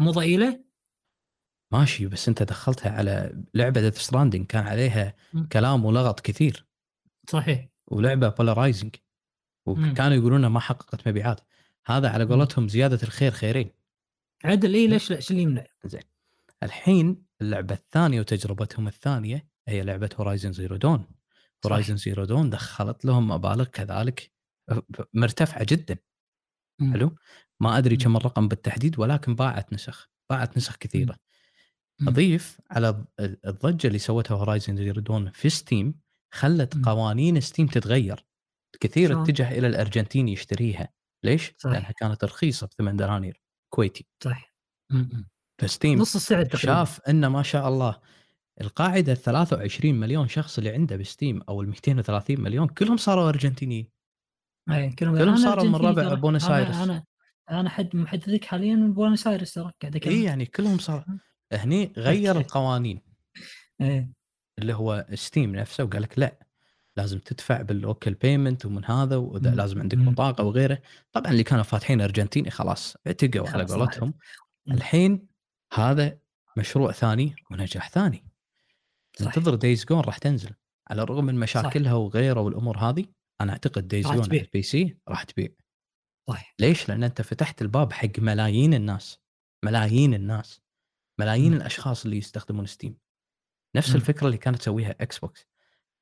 مو 0.00 0.10
ضئيلة؟ 0.10 0.64
ماشي 1.78 2.06
بس 2.06 2.28
انت 2.28 2.42
دخلتها 2.42 2.92
على 2.92 3.42
لعبة 3.54 3.80
Death 3.80 3.98
Stranding 3.98 4.46
كان 4.46 4.66
عليها. 4.66 5.14
كلام 5.52 5.84
ولغط 5.84 6.20
كثير. 6.20 6.66
صحيح. 7.28 7.68
ولعبة 7.86 8.28
polarizing. 8.28 8.96
وكانوا 9.66 10.16
يقولون 10.16 10.46
ما 10.46 10.60
حققت 10.60 11.08
مبيعات. 11.08 11.40
هذا 11.86 12.08
على 12.08 12.24
قولتهم 12.24 12.68
زيادة 12.68 12.98
الخير 13.02 13.32
خيرين. 13.32 13.70
عدل 14.44 14.74
اي 14.74 14.86
ليش 14.86 15.10
ليش 15.10 15.30
اللي 15.30 15.42
يمنع؟ 15.42 15.64
الحين 16.62 17.24
اللعبة 17.40 17.74
الثانية 17.74 18.20
وتجربتهم 18.20 18.88
الثانية 18.88 19.48
هي 19.68 19.82
لعبة 19.82 20.10
Horizon 20.16 20.52
Zero 20.52 20.76
Dawn 20.76 21.06
Horizon 21.66 21.96
Zero 21.96 22.24
Dawn 22.24 22.50
دخلت 22.50 23.04
لهم 23.04 23.28
مبالغ 23.28 23.64
كذلك 23.64 24.32
مرتفعة 25.14 25.66
جدا. 25.68 25.96
مم. 26.80 26.92
حلو؟ 26.92 27.16
ما 27.60 27.78
أدري. 27.78 27.96
كم 27.96 28.16
الرقم 28.16 28.48
بالتحديد 28.48 28.98
ولكن 28.98 29.34
باعت 29.34 29.72
نسخ. 29.72 30.10
باعت 30.30 30.56
نسخ 30.56 30.76
كثيرة. 30.76 31.12
مم. 31.12 31.33
أضيف 32.08 32.58
على 32.70 33.04
الضجة 33.20 33.86
اللي 33.86 33.98
سوتها 33.98 34.34
Horizon 34.34 34.76
Zero 34.76 35.00
Dawn 35.00 35.30
في 35.30 35.48
ستيم 35.48 35.94
خلت. 36.34 36.78
قوانين 36.84 37.40
ستيم 37.40 37.66
تتغير 37.66 38.26
كثير 38.80 39.08
شلون؟ 39.08 39.22
اتجه 39.22 39.58
إلى 39.58 39.66
الأرجنتين 39.66 40.28
يشتريها 40.28 40.88
ليش؟ 41.24 41.52
صحيح. 41.58 41.74
لأنها 41.76 41.92
كانت 41.92 42.24
رخيصة 42.24 42.66
بثمان 42.66 42.96
دنانير 42.96 43.42
كويتي 43.74 44.06
صح. 44.24 44.54
فستيم 45.60 45.98
نص 45.98 46.14
السعر 46.14 46.44
تقريبا 46.44 46.58
شاف 46.58 47.00
إن 47.00 47.26
ما 47.26 47.42
شاء 47.42 47.68
الله 47.68 48.00
القاعدة 48.60 49.12
ال 49.12 49.16
23 49.18 49.94
مليون 49.94 50.28
شخص 50.28 50.58
اللي 50.58 50.70
عنده 50.70 50.96
بستيم 50.96 51.42
أو 51.48 51.62
ال 51.62 51.68
230 51.68 52.40
مليون 52.40 52.68
كلهم 52.68 52.96
صاروا 52.96 53.28
أرجنتينيين 53.28 53.88
أي 54.70 54.90
كلهم 54.92 55.18
كلهم 55.18 55.36
صاروا 55.36 55.64
من 55.64 55.74
ربع. 55.74 56.14
بونس 56.14 56.46
أنا- 56.46 56.50
آيرس. 56.50 56.76
أنا 56.76 57.04
أنا 57.50 57.68
حد 57.70 57.96
محدثك 57.96 58.44
حاليا 58.44 58.74
من 58.74 58.92
بونس 58.94 59.26
آيرس 59.26 59.52
ترى 59.54 59.72
قاعد 59.82 59.96
اي 60.06 60.22
يعني 60.22 60.46
كلهم 60.46 60.78
صار 60.78 61.04
هني 61.52 61.92
غير. 61.96 62.36
القوانين 62.36 63.00
إيه 63.80 64.12
اللي 64.58 64.74
هو 64.74 65.06
ستيم 65.14 65.56
نفسه 65.56 65.84
وقال 65.84 66.02
لك 66.02 66.18
لا 66.18 66.38
لازم 66.96 67.18
تدفع 67.18 67.62
بال 67.62 67.77
local 67.77 68.14
payment 68.14 68.66
ومن 68.66 68.84
هذا 68.84 69.16
واذا. 69.16 69.50
لازم 69.50 69.80
عندك. 69.80 69.98
بطاقة 69.98 70.44
وغيره 70.44 70.82
طبعا 71.12 71.32
اللي 71.32 71.42
كانوا 71.42 71.64
فاتحين 71.64 72.00
أرجنتيني 72.00 72.50
خلاص 72.50 72.96
اعتقوا 73.06 73.48
على 73.48 73.64
قولتهم. 73.64 74.14
الحين 74.70 75.28
هذا 75.72 76.18
مشروع 76.56 76.92
ثاني 76.92 77.34
ونجاح 77.50 77.88
ثاني 77.90 78.26
صح. 79.18 79.26
انتظر 79.26 79.54
Days 79.54 79.84
Gone 79.84 80.00
راح 80.00 80.18
تنزل 80.18 80.50
على 80.90 81.02
الرغم 81.02 81.24
من 81.24 81.34
مشاكلها 81.34 81.94
وغيره 81.94 82.40
والأمور 82.40 82.78
هذه 82.78 83.04
أنا 83.40 83.52
أعتقد 83.52 83.88
Days 83.88 84.06
Gone. 84.06 84.22
على 84.22 84.40
ال 84.40 84.62
PC 84.62 84.96
راح 85.08 85.22
تبيع 85.22 85.48
صح 86.28 86.54
ليش؟ 86.58 86.88
لأن 86.88 87.04
أنت 87.04 87.22
فتحت 87.22 87.62
الباب 87.62 87.92
حق 87.92 88.18
ملايين 88.18 88.74
الناس 88.74 89.18
ملايين 89.64 90.14
الناس 90.14 90.60
ملايين 91.18 91.50
مم. 91.52 91.56
الأشخاص 91.56 92.04
اللي 92.04 92.18
يستخدمون 92.18 92.66
ستيم 92.66 92.96
نفس 93.76 93.90
مم. 93.90 93.96
الفكرة 93.96 94.26
اللي 94.26 94.38
كانت 94.38 94.58
تسويها 94.58 94.94
إكس 95.00 95.18
بوكس 95.18 95.46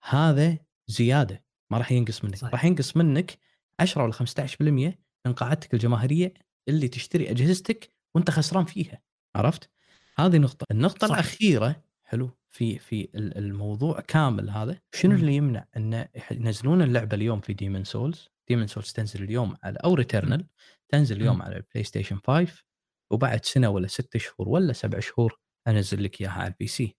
هذا 0.08 0.58
زيادة 0.88 1.44
ما 1.70 1.78
راح 1.78 1.92
ينقص 1.92 2.24
منك 2.24 2.36
صح. 2.36 2.48
راح 2.48 2.64
ينقص 2.64 2.96
منك 2.96 3.38
10 3.80 4.02
ولا 4.04 4.12
15% 4.12 4.96
من 5.26 5.32
قاعدتك 5.32 5.74
الجماهيرية 5.74 6.34
اللي 6.68 6.88
تشتري 6.88 7.30
أجهزتك 7.30 7.88
وأنت 8.14 8.30
خسران 8.30 8.64
فيها 8.64 9.02
عرفت؟ 9.36 9.70
هذه 10.18 10.38
نقطة 10.38 10.66
النقطة 10.70 11.06
صح. 11.06 11.14
الأخيرة 11.14 11.82
حلو 12.04 12.30
في 12.50 12.78
في 12.78 13.08
ال- 13.14 13.38
الموضوع 13.38 14.00
كامل 14.00 14.50
هذا 14.50 14.80
شنو 14.94 15.12
مم. 15.12 15.18
اللي 15.20 15.34
يمنع 15.36 15.66
أن 15.76 16.08
ينزلون 16.30 16.82
اللعبة 16.82 17.14
اليوم 17.16 17.40
في 17.40 17.52
Demon's 17.52 17.84
Souls 17.84 18.28
Demon's 18.48 18.66
Souls 18.66 18.92
تنزل 18.92 19.22
اليوم 19.22 19.56
على 19.62 19.78
أو 19.84 19.94
Returnal 19.94 20.46
تنزل 20.88 21.16
اليوم. 21.16 21.42
على 21.42 21.56
البلاي 21.56 21.84
ستيشن 21.84 22.18
5 22.26 22.64
وبعد 23.12 23.44
سنة 23.44 23.68
ولا 23.68 23.86
ست 23.86 24.16
شهور 24.16 24.48
ولا 24.48 24.72
سبع 24.72 25.00
شهور 25.00 25.38
أنزل 25.68 26.04
لك 26.04 26.20
إياها 26.20 26.30
على 26.32 26.46
ال 26.48 26.66
PC. 26.66 26.96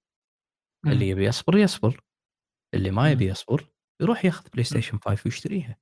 اللي 0.87 1.09
يبي 1.09 1.25
يصبر 1.25 1.57
يصبر 1.57 2.01
اللي 2.73 2.91
ما. 2.91 3.11
يبي 3.11 3.25
يصبر 3.27 3.65
يروح 4.01 4.25
ياخذ 4.25 4.49
بلاي 4.53 4.63
ستيشن 4.63 4.99
5 4.99 5.21
ويشتريها 5.25 5.77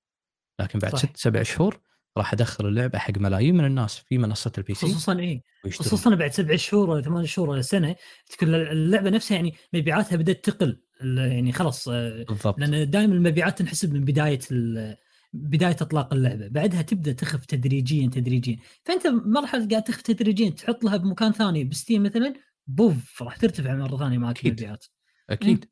لكن 0.61 0.79
بعد 0.79 0.91
صح. 0.91 0.99
ست 0.99 1.17
سبع 1.17 1.43
شهور 1.43 1.79
راح 2.17 2.34
أدخل 2.34 2.65
اللعبة 2.67 2.99
حق 2.99 3.17
ملايين 3.17 3.55
من 3.57 3.65
الناس 3.65 3.97
في 3.97 4.17
منصة 4.17 4.51
ال 4.57 4.74
PC 4.74 4.86
خصوصا 4.88 5.15
ويشترون 5.15 5.88
خصوصا 5.88 6.15
بعد 6.15 6.32
سبع 6.32 6.55
شهور 6.55 6.89
ولا 6.89 7.01
ثمان 7.01 7.25
شهور 7.25 7.49
ولا 7.49 7.61
سنة 7.61 7.95
تكون 8.29 8.55
اللعبة 8.55 9.09
نفسها 9.09 9.36
يعني 9.36 9.55
مبيعاتها 9.73 10.15
بدأت 10.15 10.45
تقل 10.45 10.82
يعني 11.01 11.51
خلاص 11.51 11.88
آه، 11.88 12.23
بالضبط 12.23 12.59
لأن 12.59 12.89
دائما 12.89 13.13
المبيعات 13.13 13.57
تنحسب 13.59 13.93
من 13.93 14.05
بداية 14.05 14.39
ال- 14.51 14.97
بداية 15.34 15.75
إطلاق 15.82 16.13
اللعبة 16.13 16.47
بعدها 16.47 16.82
تبدأ 16.82 17.11
تخف 17.13 17.45
تدريجيا 17.45 18.07
تدريجيا 18.09 18.57
فأنت 18.86 19.07
مرحلة 19.07 19.67
قاعد 19.67 19.84
تخف 19.84 20.01
تدريجيا 20.01 20.49
تحط 20.49 20.84
لها 20.84 20.97
بمكان 20.97 21.32
ثاني 21.32 21.63
بستيم 21.63 22.03
مثلا 22.03 22.34
بوف 22.67 23.23
راح 23.23 23.38
ترتفع 23.38 23.75
مرة 23.75 23.97
ثانية 23.97 24.17
معك 24.17 24.38
أكيد. 24.38 24.47
المبيعات 24.59 24.86
أكيد 25.29 25.65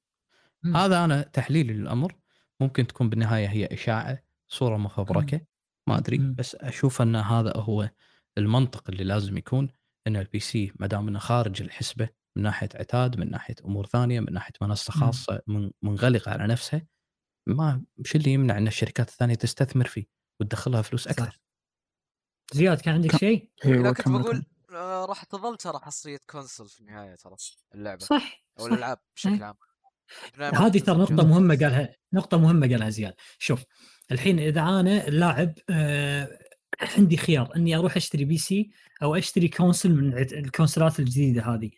مم. 0.63 0.75
هذا 0.77 1.05
أنا 1.05 1.21
تحليلي 1.21 1.73
للأمر 1.73 2.15
ممكن 2.59 2.87
تكون 2.87 3.09
بالنهاية 3.09 3.47
هي 3.47 3.65
إشاعة 3.65 4.23
صورة 4.47 4.77
مفبركه 4.77 5.41
ما 5.87 5.97
أدري 5.97 6.17
مم. 6.17 6.35
بس 6.37 6.55
أشوف 6.55 7.01
أن 7.01 7.15
هذا 7.15 7.53
هو 7.57 7.89
المنطق 8.37 8.89
اللي 8.89 9.03
لازم 9.03 9.37
يكون 9.37 9.69
أن 10.07 10.15
ال 10.15 10.39
PC 10.39 10.71
ما 10.79 10.87
دام 10.87 11.07
أنه 11.07 11.19
خارج 11.19 11.61
الحسبة 11.61 12.09
من 12.35 12.43
ناحية 12.43 12.69
عتاد 12.75 13.19
من 13.19 13.31
ناحية 13.31 13.55
أمور 13.65 13.85
ثانية 13.85 14.19
من 14.19 14.33
ناحية 14.33 14.53
منصة. 14.61 14.91
خاصة 14.93 15.41
من- 15.47 15.71
منغلقة 15.81 16.31
على 16.31 16.47
نفسها 16.47 16.85
ما 17.49 17.83
شو 18.05 18.17
اللي 18.17 18.33
يمنع 18.33 18.57
إن 18.57 18.67
الشركات 18.67 19.09
الثانية 19.09 19.35
تستثمر 19.35 19.87
فيه 19.87 20.05
وتدخلها 20.39 20.81
فلوس 20.81 21.07
أكثر 21.07 21.25
صح 21.25 21.39
زياد 22.53 22.81
كان 22.81 22.93
عندك 22.93 23.15
شيء؟ 23.15 23.49
أيوه 23.65 23.83
لا 23.83 23.91
كنت 23.91 24.01
كمل 24.01 24.21
بقول. 24.21 24.43
آه، 24.71 25.05
راح 25.05 25.23
تظل 25.23 25.57
ترى 25.57 25.79
حصرية 25.79 26.19
console 26.29 26.69
في 26.69 26.79
النهاية 26.79 27.15
ترى 27.15 27.35
اللعبة 27.75 28.05
صح 28.05 28.43
أو 28.59 28.67
الألعاب 28.67 28.97
بشكل 29.15 29.33
إيه. 29.33 29.43
عام 29.43 29.55
بناء 30.37 30.53
ما 30.53 30.67
هذه 30.67 30.79
ترى 30.79 30.97
نقطة. 30.97 31.27
مهمة 31.27 31.55
قالها 31.55 31.95
نقطة 32.13 32.37
مهمة 32.37 32.67
قالها 32.67 32.89
زياد 32.89 33.13
شوف 33.39 33.63
الحين 34.11 34.39
إذا 34.39 34.61
أنا 34.61 35.07
اللاعب 35.07 35.53
آه 35.69 36.39
عندي 36.97 37.17
خيار 37.17 37.55
إني 37.55 37.75
أروح 37.75 37.95
أشتري 37.95 38.25
PC 38.25 38.71
أو 39.03 39.15
أشتري 39.15 39.47
console 39.47 39.95
من 39.95 40.17
الكونسلات 40.17 40.99
الجديدة 40.99 41.41
هذه 41.43 41.71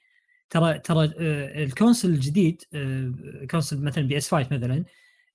ترى 0.49 0.79
ترى 0.79 1.13
آه 1.19 1.63
ال 1.63 1.69
console 1.69 2.09
الجديد 2.09 2.61
آه 2.73 3.45
console 3.51 3.83
مثلا 3.83 4.07
PS 4.07 4.31
5 4.31 4.55
مثلا 4.55 4.85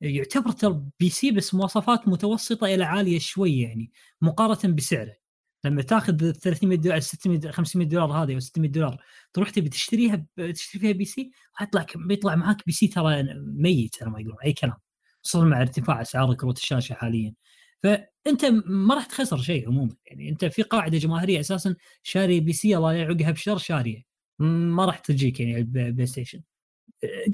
يعتبر 0.00 0.50
ترى 0.50 0.82
PC 1.00 1.30
بس 1.30 1.54
مواصفات 1.54 2.08
متوسطة 2.08 2.74
إلى 2.74 2.84
عالية 2.84 3.18
شوي 3.18 3.60
يعني 3.60 3.92
مقارنة 4.20 4.74
بسعره. 4.74 5.16
لما 5.64 5.82
تاخذ 5.82 6.32
300 6.32 6.78
دولار 6.78 7.00
600 7.00 7.38
دولار 7.38 7.52
500 7.52 7.86
دولار 7.88 8.12
هذه 8.12 8.34
أو 8.34 8.40
600 8.40 8.70
دولار 8.70 9.02
تروح 9.32 9.50
تبي 9.50 9.68
تشتريها 9.68 10.26
تشتري 10.54 10.80
فيها 10.80 10.92
PC 10.92 11.30
حيطلع 11.54 11.86
بيطلع 11.96 12.34
معاك 12.36 12.66
PC 12.66 12.88
ترى 12.88 13.24
ميت 13.36 13.94
ترى 13.94 14.10
ما 14.10 14.20
يقولون 14.20 14.38
أي 14.44 14.52
كلام 14.52 14.76
خصوصا 15.24 15.44
مع 15.44 15.60
ارتفاع 15.60 16.02
أسعار 16.02 16.34
كروت 16.34 16.58
الشاشة 16.58 16.94
حاليا. 16.94 17.34
فأنت 17.82 18.44
ما 18.66 18.94
راح 18.94 19.06
تخسر 19.06 19.36
شيء 19.38 19.68
عموما 19.68 19.96
يعني 20.06 20.28
أنت 20.28 20.44
في 20.44 20.62
قاعدة 20.62 20.98
جماهيرية 20.98 21.40
أساسا 21.40 21.76
شاري 22.02 22.40
PC 22.40 22.76
الله 22.76 22.92
يعقها 22.92 23.30
بشر 23.30 23.58
شاريه 23.58 24.02
ما 24.38 24.84
راح 24.84 24.98
تجيك 24.98 25.40
يعني 25.40 25.58
ال 25.58 26.06
PlayStation. 26.06 26.42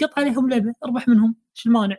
قط 0.01 0.19
عليهم 0.19 0.51
لعبة 0.51 0.75
اربح 0.85 1.09
منهم 1.09 1.37
إيش 1.57 1.67
المانع؟ 1.67 1.97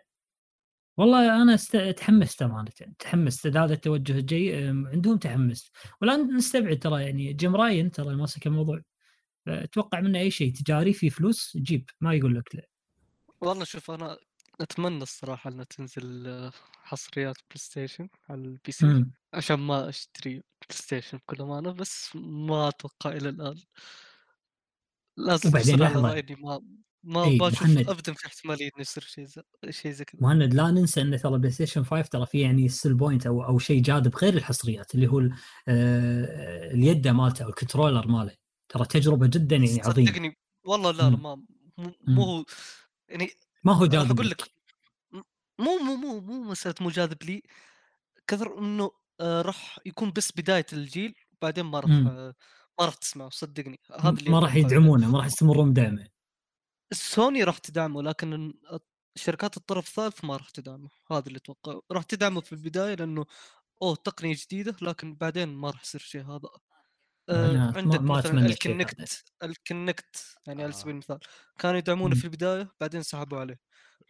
والله 0.97 1.41
أنا 1.41 1.53
است... 1.53 1.77
تحمست 1.77 2.41
امانه 2.41 2.71
تحمست 2.99 3.47
هذا 3.47 3.73
التوجه 3.73 4.19
الجاي 4.19 4.69
أم، 4.69 4.87
عندهم 4.87 5.17
تحمست 5.17 5.75
ولا 6.01 6.17
نستبعد 6.17 6.79
ترى 6.79 7.03
يعني 7.03 7.33
Jim 7.33 7.55
Ryan 7.55 7.91
ترى 7.91 8.15
ماسك 8.15 8.47
الموضوع. 8.47 8.81
أتوقع 9.47 9.99
منه 9.99 10.19
أي 10.19 10.31
شيء 10.31 10.53
تجاري 10.53 10.93
في 10.93 11.09
فلوس 11.09 11.57
جيب 11.57 11.89
ما 12.01 12.13
يقول 12.13 12.35
لك 12.35 12.55
لا. 12.55 12.67
والله 13.41 13.63
شوف 13.63 13.91
أنا 13.91 14.17
أتمنى 14.61 15.03
الصراحة 15.03 15.49
إنها 15.49 15.63
تنزل 15.63 16.27
آه، 16.27 16.51
حصريات 16.83 17.35
PlayStation 17.35 18.09
على 18.29 18.41
ال 18.41 18.71
PC 18.71 18.85
مم. 18.85 19.11
عشان 19.33 19.59
ما 19.59 19.89
أشتري 19.89 20.29
PlayStation 20.31 21.17
بكل 21.17 21.41
أمانة 21.41 21.71
بس 21.71 22.09
ما 22.15 22.67
أتوقع 22.67 23.11
إلى 23.11 23.29
الآن. 23.29 23.55
لازم 25.17 25.49
وبعدين 25.49 25.81
إني 25.81 26.35
ما 26.35 26.61
ما 27.03 27.23
إي، 27.23 27.37
بشوف 27.37 27.63
مهند. 27.63 27.89
ابدا 27.89 28.13
في 28.13 28.25
احتمالية 28.27 28.65
إنه 28.65 28.81
يصير 28.81 29.03
شيء 29.03 29.25
زي 29.25 29.41
شيء 29.69 29.91
زي 29.91 30.05
كذا 30.05 30.21
مهند 30.21 30.53
لا 30.53 30.71
ننسى 30.71 31.01
إن 31.01 31.17
ترى 31.19 31.37
PlayStation 31.37 31.83
5 31.83 32.07
ترى 32.09 32.25
في 32.25 32.41
يعني 32.41 32.65
ال 32.65 32.69
selling 32.69 32.93
point 32.93 33.27
أو 33.27 33.43
أو 33.45 33.59
شيء 33.59 33.81
جاذب 33.81 34.15
غير 34.15 34.33
الحصريات 34.33 34.95
اللي 34.95 35.07
هو 35.07 35.19
آه، 35.67 36.71
اليده 36.73 37.11
مالته 37.13 37.43
أو 37.43 37.49
ال 37.49 37.55
controller 37.55 38.07
ماله 38.07 38.35
ترى 38.69 38.85
تجربة 38.85 39.27
جدا 39.27 39.55
يعني 39.55 39.81
عظيمة 39.81 40.11
صدقني 40.11 40.37
والله 40.65 40.91
لا 40.91 40.97
لا. 41.09 41.17
ما 41.17 41.43
مو 42.07 42.23
هو 42.23 42.45
يعني 43.09 43.29
ما 43.63 43.73
هو 43.73 43.85
جاذب 43.85 44.11
أقول 44.11 44.29
لك 44.29 44.43
مو 45.59 45.77
مو 45.77 45.95
مو 45.95 46.19
مو 46.19 46.43
مسألة 46.51 46.75
مو 46.81 46.89
جاذب 46.89 47.23
لي 47.23 47.41
كثر 48.27 48.59
إنه 48.59 48.91
آه، 49.21 49.41
راح 49.41 49.79
يكون 49.85 50.11
بس 50.11 50.31
بداية 50.37 50.65
الجيل 50.73 51.15
بعدين 51.41 51.65
ما 51.65 51.79
راح. 51.79 51.91
آه، 51.91 52.33
ما 52.79 52.85
راح 52.85 52.93
تسمعه 52.95 53.29
صدقني 53.29 53.79
هذا 53.99 54.09
اللي 54.19 54.29
ما 54.31 54.39
راح. 54.39 54.55
يدعمونه 54.55 55.09
ما 55.11 55.17
راح 55.17 55.25
يستمرون 55.25 55.71
بدعمه 55.71 56.07
سوني 56.93 57.43
راح 57.43 57.57
تدعمه 57.57 58.01
لكن 58.03 58.53
شركات 59.15 59.57
الطرف 59.57 59.87
الثالث 59.87 60.25
ما 60.25 60.37
راح 60.37 60.49
تدعمه 60.49 60.89
هذا 61.11 61.27
اللي 61.27 61.37
أتوقع 61.37 61.79
راح 61.91 62.03
تدعمه 62.03 62.41
في 62.41 62.51
البداية 62.53 62.95
لأنه 62.95 63.25
أوه 63.81 63.95
تقنية 63.95 64.35
جديدة 64.45 64.75
لكن 64.81 65.15
بعدين 65.15 65.49
ما 65.49 65.69
راح 65.69 65.81
يصير 65.83 66.01
شيء 66.01 66.21
هذا 66.21 66.49
آه 67.29 67.73
عندك 67.77 67.99
ما 68.01 68.17
مثلا. 68.17 68.45
ال 68.45 68.56
Kinect 68.56 69.23
ال 69.43 69.56
Kinect 69.56 70.35
يعني 70.47 70.63
على 70.63 70.73
آه. 70.73 70.75
سبيل 70.75 70.93
المثال 70.93 71.19
كانوا 71.59 71.77
يدعمونه. 71.77 72.15
في 72.15 72.23
البداية 72.25 72.71
بعدين 72.81 73.03
سحبوا 73.03 73.39
عليه 73.39 73.59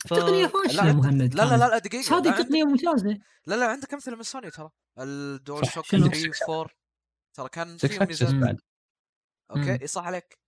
ف... 0.07 0.13
التقنية 0.13 0.41
لا 0.41 0.47
فاشله 0.47 0.81
عندك- 0.83 0.95
مهند 1.05 1.35
لا 1.35 1.43
لا. 1.43 1.57
لا, 1.57 1.69
لا 1.69 1.77
دقيقة 1.77 2.17
هذه 2.17 2.23
لا, 2.23 2.31
عندك 2.31 2.45
تقنية 2.45 2.63
ممتازة 2.63 3.19
لا 3.47 3.55
لا 3.55 3.65
عندك 3.67 3.93
أمثلة 3.93 4.15
من 4.15 4.23
سوني 4.23 4.49
ترى 4.51 4.69
ال 4.99 5.65
DualShock 5.67 5.85
شنو؟ 5.85 6.07
3 6.07 6.31
4 6.59 6.69
ترى 7.33 7.49
كان 7.49 7.77
Six 7.77 7.87
فيهم 7.87 8.01
axis 8.01 8.23
ميزات. 8.23 8.57
OK 9.51 9.87
صح 9.87 10.03
عليك 10.05 10.23
آه، 10.33 10.42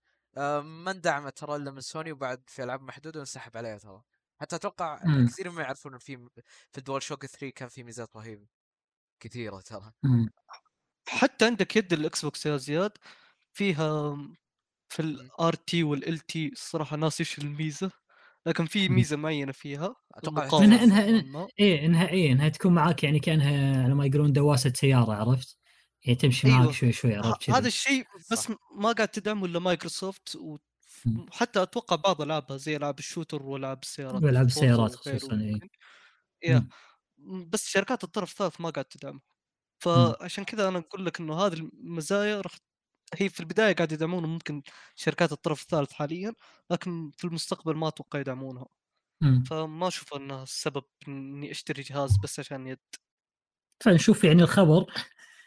ما 0.60 0.90
اندعمت 0.90 1.38
ترى 1.38 1.56
إلا 1.56 1.70
من 1.70 1.80
سوني 1.80 2.12
وبعد 2.12 2.42
في 2.48 2.62
ألعاب 2.64 2.82
محدودة 2.82 3.18
وانسحب 3.18 3.56
عليها 3.56 3.78
ترى 3.78 4.02
حتى 4.40 4.56
أتوقع 4.56 5.00
مم. 5.04 5.26
كثير 5.26 5.50
ما 5.50 5.62
يعرفون 5.62 5.92
إن 5.92 5.98
في 5.98 6.16
في 6.72 6.78
ال 6.78 7.02
DualShock 7.02 7.26
3 7.26 7.50
كان 7.50 7.68
في 7.68 7.82
ميزات 7.84 8.16
رهيبه 8.16 8.46
كثيرة 9.20 9.60
ترى 9.60 9.92
مم. 10.04 10.28
حتى 11.08 11.46
عندك 11.46 11.76
يد 11.76 11.92
ال 11.92 12.24
Xbox 12.24 12.46
يا 12.46 12.56
زياد 12.56 12.92
فيها 13.54 14.16
في 14.90 15.00
ال 15.02 15.54
RT 15.54 15.84
وال 15.84 16.18
LT 16.20 16.48
الصراحه 16.52 16.96
ناسي 16.96 17.22
إيش 17.24 17.38
الميزة 17.40 17.92
لكن 18.46 18.66
في. 18.66 18.88
ميزة 18.90 19.16
معينة 19.18 19.52
فيها 19.52 19.96
أتوقع 20.14 20.48
نوعاً 20.48 20.82
ما. 21.22 21.48
إيه 21.60 21.86
إنها 21.86 22.08
إيه 22.10 22.32
إنها 22.32 22.50
تكون 22.50 22.74
معاك 22.74 23.04
يعني 23.04 23.20
كأنها 23.20 23.84
على 23.84 23.94
ما 23.94 24.06
يقولون 24.06 24.32
دواسة 24.32 24.72
سيارة 24.76 25.14
عرفت؟ 25.14 25.58
يعني 26.06 26.18
تمشي 26.18 26.48
أيوة. 26.48 26.72
شوي 26.72 26.92
شوي 26.92 27.16
عرفت 27.16 27.50
هذا 27.50 27.66
الشيء 27.66 28.04
بس. 28.30 28.52
ما 28.74 28.92
قاعد 28.92 29.08
تدعمه 29.08 29.46
إلا 29.46 29.58
مايكروسوفت. 29.58 30.38
وحتى 31.06 31.62
أتوقع 31.62 31.96
بعض 31.96 32.22
ألعابها 32.22 32.56
زي 32.56 32.76
العاب 32.76 32.98
الشوتر 32.98 33.42
والعاب 33.42 33.82
السيارات 33.82 34.22
والعاب 34.22 34.46
السيارات 34.46 34.94
خصوصا. 34.94 35.60
يا 36.42 36.68
مم. 37.18 37.48
بس 37.50 37.68
شركات 37.68 38.04
الطرف 38.04 38.30
الثالث 38.30 38.60
ما 38.60 38.70
قاعد 38.70 38.84
تدعمه 38.84 39.14
مم. 39.14 39.20
فعشان 39.78 40.44
كذا 40.44 40.68
أنا 40.68 40.78
أقول 40.78 41.06
لك 41.06 41.20
إنه 41.20 41.46
هذه 41.46 41.52
المزايا 41.52 42.40
راح 42.40 42.58
هي 43.14 43.28
في 43.28 43.40
البداية 43.40 43.74
قاعد 43.74 43.92
يدعمونه 43.92 44.26
ممكن 44.26 44.62
شركات 44.94 45.32
الطرف 45.32 45.62
الثالث 45.62 45.92
حاليا 45.92 46.34
لكن 46.70 47.10
في 47.16 47.24
المستقبل 47.24 47.76
ما 47.76 47.88
أتوقع 47.88 48.18
يدعمونها 48.18 48.66
مم. 49.20 49.44
فما 49.44 49.88
أشوف 49.88 50.14
إنها 50.14 50.42
السبب 50.42 50.84
إني 51.08 51.50
أشتري 51.50 51.82
جهاز 51.82 52.16
بس 52.16 52.40
عشان 52.40 52.66
يد 52.66 52.78
فنشوف 53.84 54.24
يعني 54.24 54.42
الخبر 54.42 54.86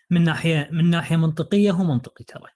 من 0.09 0.23
ناحية 0.23 0.69
من 0.71 0.89
ناحية 0.89 1.15
منطقية 1.15 1.71
هو 1.71 1.83
منطقي 1.83 2.23
ترى. 2.23 2.47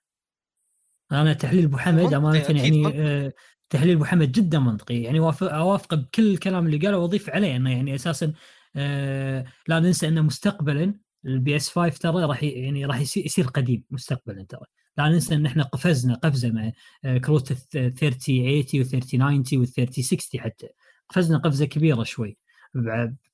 أنا 1.12 1.34
تحليل 1.34 1.66
أبو 1.66 1.78
حمد 1.78 2.14
أمانة 2.14 2.40
يعني. 2.50 2.84
آه، 2.96 3.34
تحليل 3.70 3.96
أبو 3.96 4.06
حمد 4.06 4.32
جدا 4.32 4.60
منطقي. 4.60 5.02
يعني 5.02 5.20
وافق 5.20 5.54
اوافقه 5.54 5.98
بكل 5.98 6.34
الكلام 6.34 6.66
اللي 6.66 6.78
قاله 6.78 6.98
وأضيف 6.98 7.30
عليه 7.30 7.56
إنه 7.56 7.72
يعني 7.72 7.96
أساسا 7.96 8.34
آه، 8.76 9.46
لا 9.68 9.80
ننسى 9.80 10.08
إنه 10.08 10.22
مستقبلا 10.22 11.00
ال 11.26 11.56
PS 11.56 11.70
5 11.70 11.98
ترى 11.98 12.26
راح 12.26 12.44
يعني 12.44 12.86
راح 12.86 13.00
يصير, 13.00 13.46
قديم 13.46 13.84
مستقبلا 13.92 14.46
ترى. 14.50 14.66
لا 14.98 15.10
ننسى 15.10 15.36
إن 15.36 15.46
إحنا 15.46 15.64
قفزنا 15.64 16.16
قفزة 16.16 16.52
مع 16.52 16.72
آه، 17.04 17.18
كروت 17.18 17.52
ال 17.52 17.94
3080 17.94 18.82
وال 18.82 18.86
3090 18.90 19.60
وال 19.60 19.68
3060 19.68 20.42
حتى. 20.42 20.68
قفزنا 21.10 21.38
قفزة 21.38 21.66
كبيرة 21.66 22.04
شوي. 22.04 22.38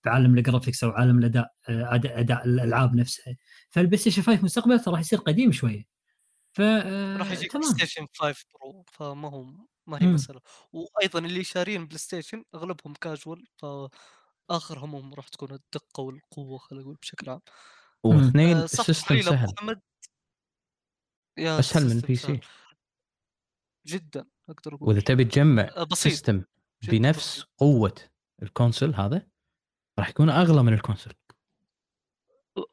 بعالم 0.05 0.37
ال 0.37 0.42
graphics 0.42 0.83
أو 0.83 0.89
عالم 0.91 1.19
الأداء 1.19 1.53
آه، 1.69 1.95
أداء 1.95 2.45
الألعاب 2.45 2.95
نفسها. 2.95 3.37
فال 3.69 3.97
PlayStation 3.97 4.21
5 4.21 4.43
مستقبلا 4.43 4.77
ترى 4.77 4.91
راح 4.91 4.99
يصير 4.99 5.19
قديم 5.19 5.51
شوية 5.51 5.85
ف 6.53 6.61
آه، 6.61 7.17
راح 7.17 7.31
يجيك 7.31 7.53
Play 7.57 7.69
Station 7.69 8.07
5 8.15 8.45
Pro 8.61 8.83
فما 8.93 9.29
هو 9.29 9.43
ما 9.87 10.01
هي. 10.01 10.07
مسألة. 10.07 10.41
وأيضا 10.73 11.19
اللي 11.19 11.43
شارين 11.43 11.85
PlayStation 11.85 12.43
أغلبهم 12.55 12.93
كاجوال 12.93 13.45
فآخر 13.57 14.79
همهم 14.79 15.13
راح 15.13 15.27
تكون 15.27 15.51
الدقة 15.51 16.01
والقوة 16.03 16.57
خلينا 16.57 16.83
نقول 16.83 16.97
بشكل 17.01 17.29
عام. 17.29 17.41
واثنين 18.03 18.57
آه، 18.57 18.63
ال 18.63 18.72
system 18.72 19.21
سهل. 19.21 19.53
حمد. 19.57 19.81
يا 21.37 21.59
أسهل 21.59 21.87
من 21.95 21.99
PC 21.99 22.39
جدا 23.87 24.25
أقدر 24.49 24.75
أقول 24.75 24.89
وإذا 24.89 25.01
تبي 25.01 25.25
تجمع 25.25 25.63
بسيط. 25.63 25.93
سيستم 25.93 26.43
بنفس 26.87 27.37
بسيط. 27.37 27.49
قوة 27.57 27.95
ال 28.43 28.50
console 28.50 28.95
هذا 28.95 29.27
راح 29.99 30.09
يكون 30.09 30.29
أغلى 30.29 30.63
من 30.63 30.73
ال 30.73 30.78
console 30.78 31.13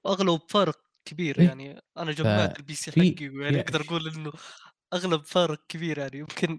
أغلى 0.06 0.40
بفارق 0.48 0.80
كبير 1.04 1.38
إيه. 1.40 1.46
يعني. 1.46 1.80
أنا 1.98 2.12
جمعت 2.12 2.58
ال 2.58 2.74
PC 2.74 2.90
في- 2.90 3.00
حقي 3.00 3.42
يعني 3.44 3.60
أقدر 3.60 3.80
أقول 3.80 4.08
إنه 4.08 4.32
أغلى 4.92 5.24
بفارق 5.24 5.60
كبير 5.68 5.98
يعني. 5.98 6.18
يمكن 6.18 6.58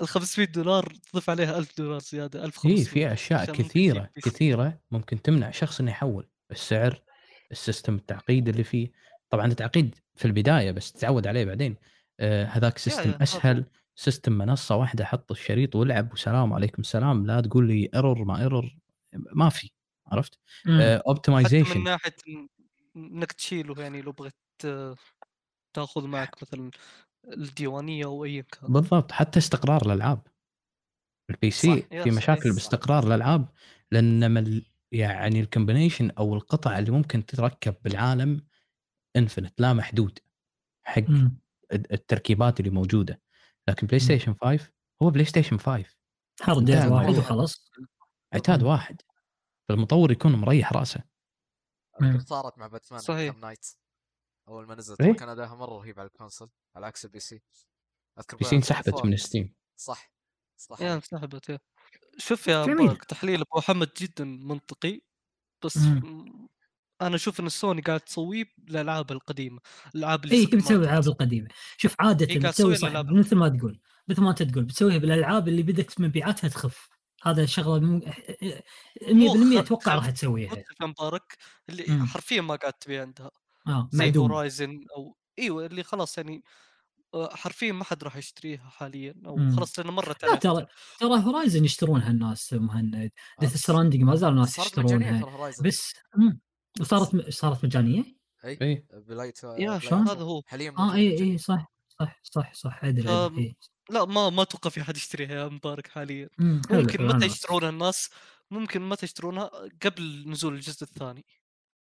ال 0.00 0.08
500 0.08 0.46
دولار 0.48 0.92
تضيف 1.12 1.30
عليها 1.30 1.58
1000 1.58 1.78
دولار 1.78 1.98
زيادة 1.98 2.44
1500 2.44 2.78
اي 2.78 2.84
في 2.84 3.12
أشياء 3.12 3.40
عشان 3.40 3.52
ممكن 3.52 3.64
كثيرة. 3.68 4.10
كثيرة 4.22 4.78
ممكن 4.90 5.22
تمنع 5.22 5.50
شخص 5.50 5.80
إنه 5.80 5.90
يحول. 5.90 6.28
السعر 6.50 7.02
ال 7.52 7.58
system 7.58 7.94
التعقيد 7.94 8.48
اللي 8.48 8.64
فيه. 8.64 8.92
طبعا 9.30 9.46
التعقيد 9.46 9.94
في 10.14 10.24
البداية 10.24 10.70
بس 10.70 10.92
تتعود 10.92 11.26
عليه 11.26 11.44
بعدين. 11.44 11.76
آه 12.20 12.44
هذاك 12.44 12.78
system 12.78 13.10
أسهل. 13.10 13.64
system 13.96 14.32
منصة 14.32 14.76
واحدة 14.76 15.04
حط 15.04 15.30
الشريط 15.30 15.76
وألعب 15.76 16.12
وسلام 16.12 16.52
عليكم 16.52 16.82
السلام 16.82 17.26
لا 17.26 17.40
تقول 17.40 17.68
لي 17.68 17.90
error 17.94 18.24
ما 18.24 18.40
error 18.40 18.76
ما 19.12 19.48
في 19.48 19.70
عرفت 20.06 20.38
مم. 20.66 20.72
حتى 20.72 20.94
من 20.94 21.00
optimization 21.06 21.84
ناحية 21.84 22.16
إنك 22.96 23.32
تشيله 23.32 23.82
يعني 23.82 24.02
لو 24.02 24.12
بغيت 24.12 24.34
آه، 24.64 24.96
تاخذ 25.76 26.06
معك 26.06 26.42
مثلا 26.42 26.70
الديوانية 27.28 28.04
أو 28.04 28.24
ايا 28.24 28.42
كان 28.42 28.72
بالضبط 28.72 29.12
حتى 29.12 29.38
استقرار 29.38 29.86
الألعاب 29.86 30.20
ال 31.30 31.50
PC 31.50 31.82
في 31.82 32.10
مشاكل 32.10 32.48
صح. 32.48 32.54
باستقرار 32.54 33.06
الألعاب 33.06 33.48
لأن 33.92 34.30
مل 34.30 34.64
يعني 34.92 35.40
ال 35.40 35.46
combination 35.46 36.10
أو 36.10 36.34
القطع 36.34 36.78
اللي 36.78 36.90
ممكن 36.90 37.26
تتركب 37.26 37.74
بالعالم 37.84 38.40
infinite 39.16 39.60
لا 39.60 39.72
محدود 39.72 40.18
حق. 40.86 41.02
الت- 41.72 41.92
التركيبات 41.92 42.60
اللي 42.60 42.70
موجودة 42.70 43.20
لكن 43.68 43.86
Play. 43.86 44.00
Station 44.00 44.34
5 44.42 44.70
هو 45.02 45.10
PlayStation 45.10 45.58
5 45.58 45.84
hardware 46.42 46.92
واحد. 46.92 47.18
وخلاص 47.18 47.70
عتاد 48.34 48.62
مم. 48.62 48.68
واحد 48.68 49.02
فالمطور 49.68 50.12
يكون 50.12 50.32
مريح 50.32 50.72
رأسه 50.72 51.04
اذكر 52.02 52.12
مم. 52.12 52.18
صارت 52.20 52.58
مع 52.58 52.66
باتمان 52.66 53.00
صحيح. 53.00 53.36
Knight 53.36 53.66
أول 54.48 54.66
ما 54.66 54.74
نزلت 54.74 55.00
إيه؟ 55.00 55.12
كان 55.12 55.28
اداها 55.28 55.54
مرة 55.54 55.78
رهيب 55.78 56.00
على 56.00 56.06
ال 56.06 56.12
console 56.12 56.50
على 56.76 56.86
عكس 56.86 57.04
ال 57.04 57.20
PC 57.20 57.42
أذكر 58.18 58.36
PC 58.36 58.56
انسحبت 58.56 58.88
من 58.88 58.94
4 58.98 59.16
Steam 59.16 59.54
صح 59.76 60.12
صح 60.56 60.80
يا 60.80 60.94
انسحبت 60.94 61.48
يا 61.48 61.58
شوف 62.18 62.48
يا 62.48 62.94
تحليل 63.08 63.40
أبو 63.40 63.58
حمد 63.58 63.90
جدا 63.96 64.24
منطقي 64.24 65.00
بس 65.64 65.76
مم. 65.76 65.98
م- 65.98 66.48
أنا 67.02 67.16
أشوف 67.16 67.40
إن 67.40 67.48
سوني 67.48 67.80
قاعد 67.82 68.00
تسويه 68.00 68.44
للالعاب 68.68 69.12
القديمة 69.12 69.60
الألعاب 69.94 70.24
اللي 70.24 70.34
إي 70.36 70.42
صدق 70.42 70.50
تبي 70.50 70.56
ما 70.56 70.62
تسوي 70.62 70.76
جت. 70.76 70.82
الألعاب 70.84 71.06
القديمة 71.08 71.48
شوف 71.76 71.94
عاده 72.00 72.26
قاعد 72.26 72.46
بتسوي 72.46 72.76
صح 72.76 72.92
مثل 72.92 73.36
ما 73.36 73.48
تقول 73.48 73.80
مثل 74.08 74.22
ما 74.22 74.30
أنت 74.30 74.42
تقول 74.42 74.64
بتسويها 74.64 74.98
بالألعاب 74.98 75.48
اللي 75.48 75.62
بدك 75.62 76.00
مبيعاتها 76.00 76.48
تخف 76.48 76.88
هذا 77.22 77.46
شغلة 77.46 77.80
مو- 77.80 78.00
100% 79.02 79.58
أتوقع 79.60 79.94
راح 79.94 80.10
تسويها 80.10 80.64
مبارك 80.80 81.36
اللي 81.68 81.84
مم. 81.88 82.06
حرفيا 82.06 82.40
ما 82.40 82.54
قاعد 82.56 82.72
تبيع 82.72 83.02
عندها 83.02 83.30
آه 83.66 83.88
زي 83.92 84.12
Horizon 84.18 84.80
أو 84.96 85.16
إيوه 85.38 85.66
اللي 85.66 85.82
خلاص 85.82 86.18
يعني 86.18 86.42
آه، 87.14 87.34
حرفيا 87.34 87.72
ما 87.72 87.84
حد 87.84 88.04
راح 88.04 88.16
يشتريها 88.16 88.68
حاليا 88.70 89.14
أو 89.26 89.36
مم. 89.36 89.56
خلاص 89.56 89.78
لأنه 89.78 89.92
مرت 89.92 90.24
لا 90.24 90.34
ترى. 90.34 90.66
ترى 91.00 91.18
Horizon 91.24 91.64
يشترونها 91.64 92.10
الناس 92.10 92.52
مهند 92.52 93.10
Death 93.40 93.52
بس- 93.52 93.58
Stranding 93.58 94.02
ما 94.02 94.14
زال 94.16 94.30
الناس 94.30 94.58
يشترونها 94.58 95.26
بس 95.64 95.92
مم. 96.16 96.40
وصارت 96.80 97.14
م... 97.14 97.30
صارت 97.30 97.64
مجانية؟ 97.64 98.04
اي 98.44 98.58
A 98.62 98.86
Plague 98.92 99.44
Tale؟ 99.44 99.70
هذا 99.70 100.22
هو 100.22 100.42
حاليا 100.46 100.74
آه 100.78 100.94
اي. 100.94 101.20
اي 101.22 101.38
صح 101.38 101.72
صح 102.00 102.20
صح 102.22 102.54
صح 102.54 102.84
أدري 102.84 103.08
أم، 103.08 103.14
ادري 103.32 103.44
إيه. 103.44 103.54
لا 103.90 104.04
ما 104.04 104.30
ما 104.30 104.42
أتوقع 104.42 104.70
في 104.70 104.82
حد 104.84 104.96
يشتريها 104.96 105.30
يا 105.34 105.48
مبارك 105.48 105.86
حاليا 105.88 106.28
ممكن 106.70 107.06
متى 107.06 107.26
يشترونها 107.26 107.68
الناس 107.70 108.10
ممكن 108.50 108.82
متى 108.88 109.04
يشترونها 109.06 109.50
قبل 109.82 110.24
نزول 110.30 110.54
الجزء 110.54 110.82
الثاني 110.84 111.24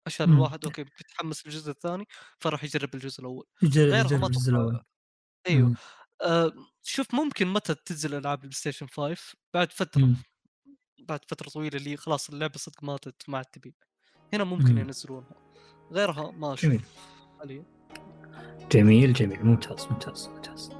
عشان 0.08 0.30
مم. 0.30 0.36
الواحد 0.36 0.66
أوكي 0.66 0.84
بيتحمس 0.84 1.48
للجزء 1.48 1.72
الثاني 1.72 2.06
فراح 2.40 2.64
يجرب 2.64 2.96
الجزء 2.96 3.22
الأول 3.22 3.46
يجرب 3.64 4.26
الجزء 4.26 4.52
الأول 4.52 4.84
أيوه. 5.50 5.76
آه 6.22 6.54
شوف 6.84 7.16
ممكن 7.16 7.48
متى 7.48 7.76
تنزل 7.76 8.16
ألعاب 8.16 8.38
ال 8.38 8.54
PlayStation 8.56 8.88
5 8.88 9.18
بعد 9.54 9.72
فترة 9.72 10.02
مم. 10.02 10.16
بعد 11.00 11.26
فترة 11.26 11.50
طويلة 11.50 11.78
اللي 11.78 11.98
خلاص 11.98 12.30
اللعبة 12.30 12.58
صدق 12.58 12.84
ماتت 12.84 13.30
ما 13.30 13.38
عاد 13.38 13.46
تبيع 13.46 13.74
هنا 14.34 14.44
ممكن 14.44 14.72
مم. 14.72 14.78
ينزلونها 14.78 15.36
غيرها 15.92 16.32
ما 16.32 16.56
جميل. 16.56 16.82
حاليا 17.40 17.64
جميل 18.72 19.14
جميل. 19.14 19.46
ممتاز 19.46 19.88
ممتاز 19.92 20.30
ممتاز. 20.36 20.72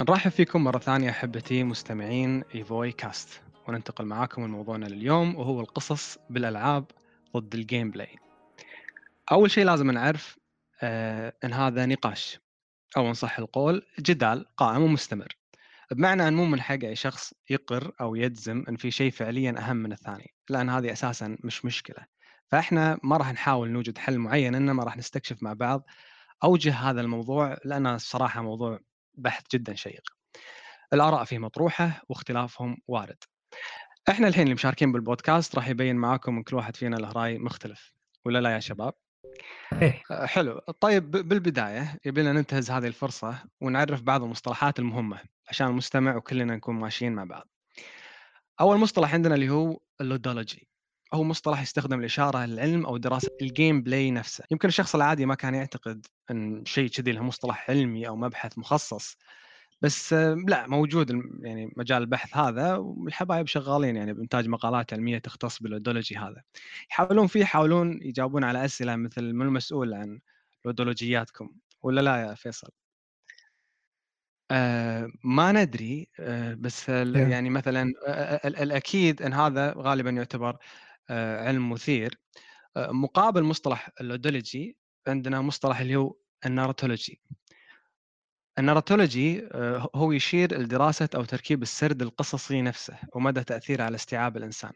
نرحب 0.00 0.30
فيكم 0.30 0.64
مرة 0.64 0.78
ثانية 0.78 1.10
أحبتي 1.10 1.64
مستمعين 1.64 2.42
إيفوي 2.54 2.92
كاست. 2.92 3.40
وننتقل 3.68 4.04
معاكم 4.04 4.44
لموضوعنا 4.44 4.86
لليوم 4.86 5.36
وهو 5.36 5.60
القصص 5.60 6.18
بالألعاب 6.30 6.84
ضد 7.36 7.54
ال 7.54 7.90
gameplay 7.90 8.18
أول 9.32 9.50
شيء 9.50 9.64
لازم 9.64 9.90
نعرف 9.90 10.38
آه 10.82 11.34
أن 11.44 11.52
هذا 11.52 11.86
نقاش 11.86 12.38
أو 12.96 13.08
إن 13.08 13.14
صح 13.14 13.38
القول 13.38 13.86
جدال 13.98 14.46
قائم 14.56 14.82
ومستمر. 14.82 15.36
بمعنى 15.90 16.28
أن 16.28 16.34
مو 16.34 16.44
من 16.44 16.60
حق 16.60 16.84
أي 16.84 16.96
شخص 16.96 17.34
يقر 17.50 17.92
أو 18.00 18.14
يجزم 18.14 18.64
أن 18.68 18.76
في 18.76 18.90
شيء 18.90 19.10
فعليا 19.10 19.54
أهم 19.58 19.76
من 19.76 19.92
الثاني 19.92 20.34
لأن 20.50 20.70
هذه 20.70 20.92
أساسا 20.92 21.38
مش 21.44 21.64
مشكلة. 21.64 22.06
فإحنا 22.50 22.98
ما 23.02 23.16
راح 23.16 23.32
نحاول 23.32 23.70
نوجد 23.70 23.98
حل 23.98 24.18
معين 24.18 24.54
إنما 24.54 24.84
راح 24.84 24.96
نستكشف 24.96 25.42
مع 25.42 25.52
بعض 25.52 25.84
أوجه 26.44 26.74
هذا 26.74 27.00
الموضوع 27.00 27.56
لأنه 27.64 27.94
الصراحة 27.94 28.42
موضوع 28.42 28.80
بحث 29.14 29.44
جدا 29.52 29.74
شيق. 29.74 30.02
الآراء 30.92 31.24
فيه 31.24 31.38
مطروحة 31.38 32.02
واختلافهم 32.08 32.76
وارد. 32.88 33.18
إحنا 34.08 34.28
الحين 34.28 34.42
اللي 34.42 34.54
مشاركين 34.54 34.92
بالبودكاست 34.92 35.54
راح 35.54 35.68
يبين 35.68 35.96
معاكم 35.96 36.36
إن 36.36 36.42
كل 36.42 36.56
واحد 36.56 36.76
فينا 36.76 36.96
له 36.96 37.12
رأي 37.12 37.38
مختلف. 37.38 37.92
ولا 38.24 38.38
لا 38.38 38.54
يا 38.54 38.60
شباب؟ 38.60 38.94
صحيح 39.70 40.02
آه، 40.10 40.26
حلو. 40.26 40.58
طيب 40.80 41.10
بالبداية 41.10 41.98
يبي 42.04 42.22
لنا 42.22 42.32
ننتهز 42.32 42.70
هذه 42.70 42.86
الفرصة 42.86 43.44
ونعرف 43.60 44.02
بعض 44.02 44.22
المصطلحات 44.22 44.78
المهمة 44.78 45.20
عشان 45.48 45.66
المستمع 45.66 46.16
وكلنا 46.16 46.56
نكون 46.56 46.74
ماشيين 46.74 47.12
مع 47.12 47.24
بعض. 47.24 47.48
أول 48.60 48.78
مصطلح 48.78 49.14
عندنا 49.14 49.34
اللي 49.34 49.48
هو 49.48 49.80
ال 50.00 50.07
ludology. 50.07 50.68
هو 51.14 51.24
مصطلح 51.24 51.62
يستخدم 51.62 52.00
لإشارة 52.00 52.46
للعلم 52.46 52.86
أو 52.86 52.96
دراسة 52.96 53.30
ال 53.42 53.82
gameplay 53.82 54.10
نفسه، 54.10 54.44
يمكن 54.50 54.68
الشخص 54.68 54.94
العادي 54.94 55.26
ما 55.26 55.34
كان 55.34 55.54
يعتقد 55.54 56.06
إن 56.30 56.64
شيء 56.66 56.88
كذي 56.88 57.12
له 57.12 57.22
مصطلح 57.22 57.70
علمي 57.70 58.08
أو 58.08 58.16
مبحث 58.16 58.58
مخصص. 58.58 59.16
بس 59.82 60.12
آه، 60.12 60.34
لا 60.48 60.66
موجود 60.66 61.10
يعني 61.42 61.72
مجال 61.76 62.02
البحث 62.02 62.36
هذا 62.36 62.76
والحبايب 62.76 63.46
شغالين 63.46 63.96
يعني 63.96 64.12
بإنتاج 64.14 64.48
مقالات 64.48 64.92
علمية 64.92 65.18
تختص 65.18 65.62
بالودولوجي 65.62 66.16
هذا 66.16 66.42
يحاولون 66.90 67.26
فيه 67.26 67.40
يحاولون 67.40 68.02
يجاوبون 68.02 68.44
على 68.44 68.64
أسئلة 68.64 68.96
مثل 68.96 69.32
من 69.32 69.46
المسؤول 69.46 69.94
عن 69.94 70.20
لودولوجياتكم 70.64 71.50
ولا 71.82 72.00
لا 72.00 72.16
يا 72.16 72.34
فيصل؟ 72.34 72.68
آه 74.50 75.08
ما 75.24 75.52
ندري 75.52 76.08
آه 76.20 76.54
بس. 76.54 76.88
يعني 77.30 77.50
مثلا 77.50 77.92
آه 78.06 78.40
ال- 78.48 78.56
الأكيد 78.56 79.22
إن 79.22 79.32
هذا 79.32 79.74
غالبا 79.76 80.10
يعتبر 80.10 80.56
آه 81.10 81.44
علم 81.48 81.70
مثير 81.72 82.18
آه 82.76 82.90
مقابل 82.92 83.42
مصطلح 83.44 83.90
اللودولوجي 84.00 84.76
عندنا 85.08 85.40
مصطلح 85.40 85.80
اللي 85.80 85.96
هو 85.96 86.16
ال 86.46 86.52
narratology 86.52 87.20
ال 88.60 88.67
narratology 88.67 89.48
آه، 89.52 89.90
هو 89.94 90.12
يشير 90.12 90.58
لدراسة 90.58 91.08
أو 91.14 91.24
تركيب 91.24 91.62
السرد 91.62 92.02
القصصي 92.02 92.62
نفسه 92.62 92.98
ومدى 93.14 93.44
تأثيره 93.44 93.84
على 93.84 93.94
استيعاب 93.94 94.36
الإنسان. 94.36 94.72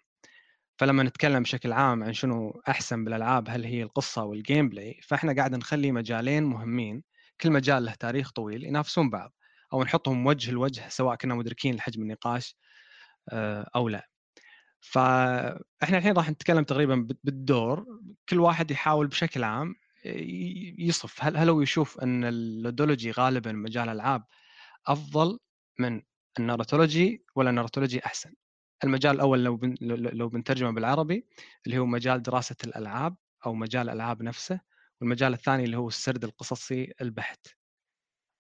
فلما 0.78 1.03
نتكلم 1.03 1.43
بشكل 1.43 1.72
عام 1.72 2.05
عن 2.05 2.12
شنو 2.12 2.62
أحسن 2.68 3.05
بالألعاب 3.05 3.49
هل 3.51 3.64
هي 3.64 3.82
القصة 3.82 4.24
وال 4.25 4.68
gameplay 4.68 5.01
فإحنا 5.03 5.32
قاعد 5.37 5.55
نخلي 5.55 5.93
مجالين 5.93 6.43
مهمين 6.45 7.03
كل 7.41 7.51
مجال 7.51 7.85
له 7.85 7.95
تاريخ 7.95 8.30
طويل 8.32 8.64
ينافسون 8.64 9.11
بعض 9.11 9.32
أو 9.72 9.82
نحطهم 9.82 10.26
وجه 10.26 10.51
لوجه 10.51 10.89
سواء 10.89 11.16
كنا 11.16 11.35
مدركين 11.35 11.74
لحجم 11.74 12.03
النقاش 12.03 12.57
آه، 13.32 13.70
أو 13.76 13.89
لا. 13.89 14.09
فإحنا 14.80 15.99
الحين 15.99 16.12
راح 16.16 16.30
نتكلم 16.30 16.64
تقريبا 16.64 16.95
بال- 16.95 17.18
بالدور 17.24 17.87
كل 18.28 18.41
واحد 18.41 18.70
يحاول 18.70 19.07
بشكل 19.07 19.45
عام 19.45 19.74
يصف. 20.79 21.25
هل 21.25 21.37
هل 21.37 21.49
هو 21.49 21.61
يشوف 21.61 22.01
أن 22.01 22.25
ال 22.25 22.34
ludology 22.34 23.11
غالبا 23.11 23.53
مجال 23.53 23.89
ألعاب 23.89 24.25
أفضل 24.87 25.39
من 25.79 26.03
ال 26.39 26.46
narratology 26.46 27.25
ولا 27.35 27.51
ال 27.51 27.55
narratology 27.55 28.07
أحسن؟ 28.07 28.35
المجال 28.85 29.15
الأول 29.15 29.45
لو 29.45 29.57
بن 29.57 29.75
لو- 29.81 29.97
لو 29.97 30.29
بنترجمه 30.29 30.71
بالعربي 30.71 31.27
اللي 31.67 31.79
هو 31.79 31.87
مجال 31.87 32.23
دراسة 32.23 32.57
الألعاب 32.65 33.17
أو 33.47 33.55
مجال 33.55 33.89
الألعاب 33.89 34.23
نفسه 34.23 34.61
والمجال 35.01 35.33
الثاني 35.33 35.65
اللي 35.65 35.77
هو 35.77 35.89
السرد 35.89 36.25
القصصي 36.25 36.93
البحت. 37.01 37.47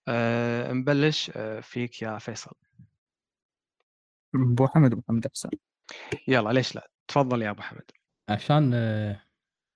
أه 0.08 0.72
نبلش 0.72 1.30
آه، 1.36 1.60
فيك 1.60 2.02
يا 2.02 2.18
فيصل. 2.18 2.52
أبو 4.34 4.66
حمد 4.66 4.92
أبو 4.92 5.02
حمد 5.08 5.26
أحسن. 5.26 5.48
يلا 6.28 6.50
ليش 6.52 6.74
لا؟ 6.74 6.88
تفضل 7.08 7.42
يا 7.42 7.50
أبو 7.50 7.62
حمد. 7.62 7.90
عشان 8.28 8.70
آه، 8.74 9.22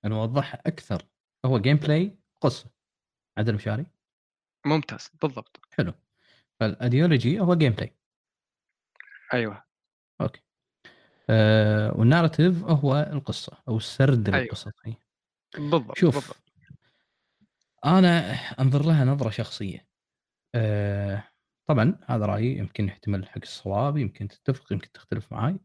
نوضحها 0.05 0.62
أكثر. 0.66 1.03
هو 1.47 1.59
gameplay 1.59 2.18
قصة. 2.41 2.70
عدل 3.39 3.55
مشاري؟ 3.55 3.86
ممتاز 4.66 5.11
بالضبط. 5.22 5.61
حلو. 5.70 5.93
فال 6.61 6.76
ludology 6.76 7.40
هو 7.41 7.55
gameplay 7.54 7.94
أيوه. 9.34 9.64
أوكي. 10.20 10.43
آه 11.30 11.97
وال 11.96 12.09
narrative 12.09 12.64
هو 12.64 13.11
القصة 13.12 13.62
أو 13.68 13.76
السرد 13.76 14.28
أيوة. 14.28 14.45
القصصي 14.45 14.97
بالضبط 15.55 15.99
شوف 15.99 16.14
بالضبط. 16.14 16.53
أنا 17.84 18.32
أنظر 18.34 18.86
لها 18.86 19.05
نظرة 19.05 19.30
شخصية. 19.30 19.89
آه 20.55 21.24
طبعا 21.68 21.99
هذا 22.07 22.26
رأيي 22.26 22.59
يمكن 22.59 22.89
يحتمل 22.89 23.28
حق 23.28 23.41
الصواب 23.43 23.97
يمكن 23.97 24.28
تتفق 24.28 24.72
يمكن 24.72 24.93
تختلف 24.93 25.32
معي 25.32 25.59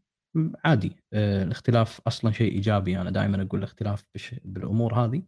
عادي. 0.64 0.96
آه 1.12 1.42
الاختلاف 1.42 2.00
أصلا 2.06 2.32
شيء 2.32 2.52
إيجابي 2.52 3.00
أنا 3.00 3.10
دائما 3.10 3.42
أقول 3.42 3.58
الاختلاف 3.60 4.04
بالأمور 4.44 4.94
هذه. 4.94 5.22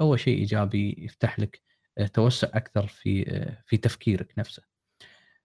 هو 0.00 0.16
شيء 0.16 0.38
إيجابي 0.38 0.94
يفتح 0.98 1.38
لك 1.40 1.62
آه 1.98 2.06
توسع 2.06 2.48
أكثر 2.54 2.86
في 2.86 3.30
آه 3.30 3.62
في 3.66 3.76
تفكيرك 3.76 4.38
نفسه. 4.38 4.62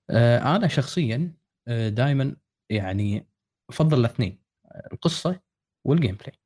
آه 0.09 0.55
أنا 0.55 0.67
شخصيا 0.67 1.33
دائما 1.87 2.35
يعني 2.69 3.27
أفضل 3.69 3.99
الاثنين 3.99 4.43
القصة 4.93 5.41
وال 5.87 6.15
gameplay 6.15 6.39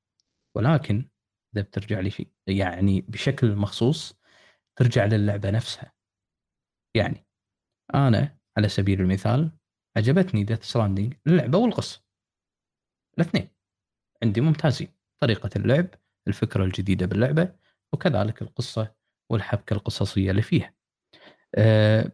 ولكن 0.56 1.10
إذا 1.56 1.62
بترجع 1.64 2.00
لي 2.00 2.10
شيء 2.10 2.32
يعني 2.48 3.02
بشكل 3.02 3.56
مخصوص 3.56 4.20
ترجع 4.76 5.06
للعبة 5.06 5.50
نفسها. 5.52 5.94
يعني 6.96 7.28
أنا 7.96 8.38
على 8.58 8.70
سبيل 8.70 9.02
المثال 9.02 9.52
عجبتني 9.98 10.44
Death 10.44 10.64
Stranding 10.64 11.14
اللعبه 11.28 11.58
والقصة. 11.58 12.04
الاثنين 13.18 13.50
عندي 14.24 14.42
ممتازين. 14.42 14.88
طريقة 15.20 15.50
اللعب 15.56 15.88
الفكرة 16.28 16.64
الجديدة 16.64 17.06
باللعبة 17.06 17.56
وكذلك 17.94 18.42
القصة 18.42 18.96
والحبكة 19.32 19.74
القصصية 19.74 20.32
اللي 20.32 20.42
فيها. 20.42 20.74
آه، 21.56 22.12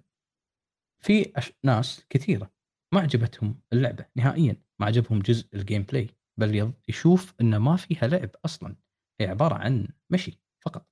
في 1.00 1.34
ناس 1.64 2.06
كثيرة 2.10 2.52
ما 2.94 3.00
عجبتهم 3.02 3.62
اللعبة 3.74 4.06
نهائيا 4.16 4.62
ما 4.80 4.86
عجبهم 4.86 5.20
جزء 5.20 5.48
ال 5.54 5.84
gameplay 5.84 6.10
بل 6.38 6.74
يشوف 6.88 7.34
ان 7.42 7.58
ما 7.58 7.76
فيها 7.76 8.08
لعب 8.08 8.30
أصلا 8.46 8.76
هي 9.20 9.28
عبارة 9.28 9.56
عن 9.56 9.88
مشي 10.10 10.40
فقط. 10.60 10.88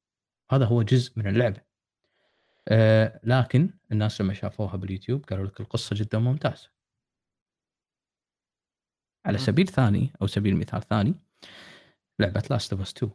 هذا 0.52 0.66
هو 0.66 0.82
جزء 0.82 1.20
من 1.20 1.28
اللعبة. 1.28 1.62
آه 2.68 3.20
لكن 3.24 3.70
الناس 3.92 4.22
لما 4.22 4.34
شافوها 4.34 4.78
باليوتيوب 4.78 5.26
قالوا 5.26 5.46
لك 5.46 5.60
القصة 5.60 5.96
جدا 5.96 6.20
ممتازة. 6.20 6.72
على. 9.26 9.38
سبيل 9.38 9.68
ثاني 9.68 10.14
أو 10.22 10.28
سبيل 10.28 10.58
مثال 10.58 10.82
ثاني 10.82 11.16
لعبة 12.20 12.44
Last 12.50 12.74
of 12.74 12.82
Us 12.82 12.94
2 12.94 13.12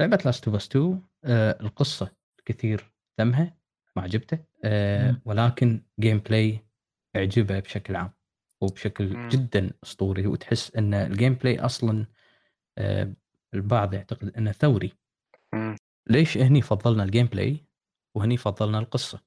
لعبة 0.00 0.18
Last 0.24 0.48
of 0.48 0.56
Us 0.56 0.66
2 0.66 1.02
آه 1.24 1.58
القصة 1.60 2.12
كثير 2.44 2.92
ذمها 3.20 3.56
ما 3.96 4.02
عجبته 4.02 4.38
آه 4.64 5.10
مم. 5.10 5.20
ولكن 5.24 5.82
gameplay 6.00 6.58
اعجبه 7.16 7.60
بشكل 7.60 7.96
عام 7.96 8.10
وبشكل 8.60 9.16
مم. 9.16 9.28
جدا 9.28 9.70
أسطوري 9.84 10.26
وتحس 10.26 10.76
إن 10.76 10.94
ال 10.94 11.34
gameplay 11.34 11.60
أصلا 11.60 12.06
آه 12.78 13.12
البعض 13.54 13.94
يعتقد 13.94 14.36
إنه 14.36 14.52
ثوري 14.52 14.92
مم. 15.54 15.76
ليش 16.10 16.38
هني 16.38 16.62
فضلنا 16.62 17.04
ال 17.04 17.26
gameplay 17.26 17.64
وهني 18.14 18.36
فضلنا 18.36 18.78
القصة 18.78 19.20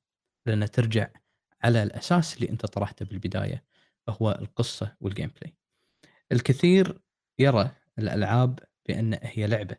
لأن 0.46 0.72
ترجع 0.72 1.08
على 1.64 1.84
الأساس 1.84 2.36
اللي 2.38 2.50
أنت 2.50 2.66
طرحته 2.66 3.06
بالبداية 3.06 3.64
هو 4.10 4.32
القصة 4.42 4.96
وال 5.02 5.32
gameplay 5.42 5.54
الكثير 6.32 7.02
يرى 7.40 7.72
الألعاب 8.00 8.60
بأن 8.88 9.20
هي 9.22 9.48
لعبة 9.48 9.78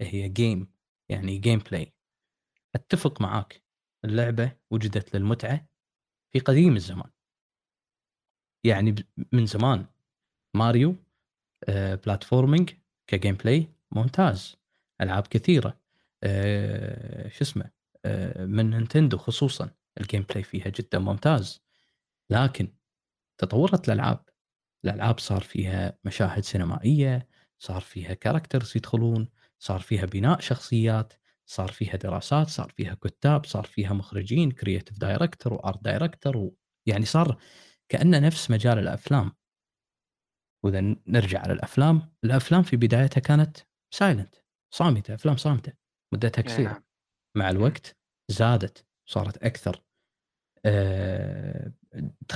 هي 0.00 0.28
game 0.28 0.72
يعني 1.08 1.38
gameplay 1.38 1.94
أتفق 2.74 3.20
معاك 3.20 3.62
اللعبة 4.04 4.56
وجدت 4.70 5.16
للمتعة 5.16 5.68
في 6.32 6.38
قديم 6.38 6.76
الزمان. 6.76 7.10
يعني 8.64 8.94
من 9.32 9.46
زمان. 9.46 9.86
Mario 10.54 10.96
platforming 11.68 12.70
ك 13.06 13.34
gameplay 13.34 13.68
ممتاز. 13.92 14.56
ألعاب 15.00 15.26
كثيرة. 15.26 15.80
آه، 16.22 17.28
شو 17.28 17.44
اسمه؟ 17.44 17.70
آه، 18.04 18.44
من 18.44 18.70
Nintendo 18.70 19.18
خصوصا. 19.18 19.70
ال 20.00 20.22
gameplay 20.22 20.42
فيها 20.42 20.68
جدا 20.68 20.98
ممتاز. 20.98 21.62
لكن 22.30 22.72
تطورت 23.38 23.88
الألعاب. 23.88 24.24
الألعاب 24.84 25.18
صار 25.18 25.40
فيها 25.40 25.98
مشاهد 26.04 26.44
سينمائية 26.44 27.28
صار 27.58 27.80
فيها 27.80 28.14
characters 28.14 28.72
يدخلون. 28.76 29.28
صار 29.62 29.80
فيها 29.80 30.06
بناء 30.06 30.40
شخصيات 30.40 31.12
صار 31.46 31.68
فيها 31.72 31.96
دراسات 31.96 32.48
صار 32.48 32.70
فيها 32.76 32.94
كتاب 32.94 33.46
صار 33.46 33.64
فيها 33.64 33.92
مخرجين 33.92 34.50
creative 34.50 34.98
director 34.98 35.52
و 35.54 35.61
art 35.61 35.84
director. 35.84 36.50
يعني 36.86 37.04
صار 37.04 37.38
كأنه 37.88 38.18
نفس 38.18 38.50
مجال 38.50 38.78
الأفلام 38.78 39.32
وإذا 40.64 40.96
نرجع 41.06 41.40
على 41.40 41.52
الأفلام 41.52 42.12
الأفلام 42.24 42.62
في 42.62 42.76
بدايتها 42.76 43.20
كانت 43.20 43.56
silent 43.94 44.34
صامتة 44.74 45.14
أفلام 45.14 45.36
صامتة 45.36 45.72
مدتها 46.14 46.42
قصيرة 46.42 46.72
نعم. 46.72 46.84
مع 47.36 47.50
الوقت 47.50 47.96
زادت 48.28 48.86
صارت 49.06 49.36
أكثر 49.36 49.82
آه، 50.64 51.72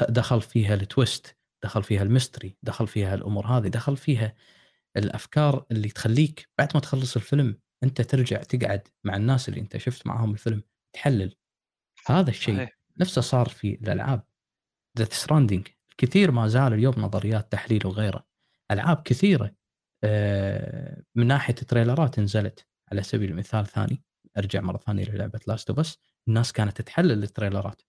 دخل 0.09 0.43
فيها 0.43 0.75
ال 0.75 0.85
twist 0.85 1.37
دخل 1.65 1.83
فيها 1.83 2.03
ال 2.03 2.10
mystery 2.10 2.57
دخل 2.63 2.87
فيها 2.87 3.15
الأمور 3.15 3.47
هذه 3.47 3.69
دخل 3.69 3.97
فيها 3.97 4.35
الأفكار 4.97 5.67
اللي 5.71 5.89
تخليك 5.89 6.49
بعد 6.59 6.69
ما 6.75 6.81
تخلص 6.81 7.17
الفيلم 7.17 7.59
أنت 7.83 8.03
ترجع 8.03 8.43
تقعد 8.43 8.89
مع 9.05 9.17
الناس 9.17 9.49
اللي 9.49 9.61
أنت 9.61 9.77
شفت 9.77 10.07
معاهم 10.07 10.33
الفيلم 10.33 10.63
تحلل. 10.93 11.37
هذا 12.07 12.31
الشيء 12.31 12.57
صحيح. 12.57 12.79
نفسه 13.01 13.21
صار 13.21 13.49
في 13.49 13.75
الألعاب. 13.75 14.23
Death 14.99 15.05
Stranding 15.05 15.69
كثير 15.99 16.31
ما 16.31 16.49
زال 16.49 16.73
اليوم 16.73 16.95
نظريات 16.99 17.53
تحليل 17.53 17.87
وغيره. 17.87 18.27
ألعاب 18.71 19.03
كثيرة 19.03 19.55
آه، 20.05 21.03
من 21.15 21.27
ناحية 21.27 21.55
تريلرات 21.55 22.21
نزلت 22.21 22.67
على 22.93 23.03
سبيل 23.03 23.31
المثال 23.31 23.67
ثاني 23.67 24.03
أرجع 24.39 24.61
مرة 24.61 24.79
ثانية 24.79 25.05
للعبة 25.05 25.41
Last 25.47 25.71
بس 25.71 25.99
الناس 26.29 26.53
كانت 26.53 26.83
تحلل 26.83 27.23
التريلرات. 27.23 27.83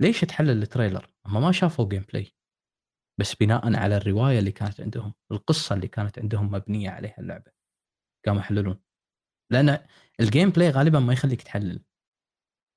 ليش 0.00 0.20
تحلل 0.20 0.62
ال 0.62 0.67
trailer؟ 0.67 1.10
هم 1.26 1.42
ما 1.42 1.52
شافوا 1.52 1.88
gameplay 1.88 2.32
بس 3.20 3.34
بناء 3.34 3.76
على 3.76 3.96
الرواية 3.96 4.38
اللي 4.38 4.52
كانت 4.52 4.80
عندهم، 4.80 5.14
القصة 5.32 5.74
اللي 5.74 5.88
كانت 5.88 6.18
عندهم 6.18 6.50
مبنية 6.50 6.90
عليها 6.90 7.14
اللعبة. 7.18 7.52
قاموا 8.26 8.40
يحللون. 8.40 8.80
لأن 9.52 9.86
ال 10.20 10.50
gameplay 10.50 10.70
غالبا 10.70 11.00
ما 11.00 11.12
يخليك 11.12 11.42
تحلل. 11.42 11.84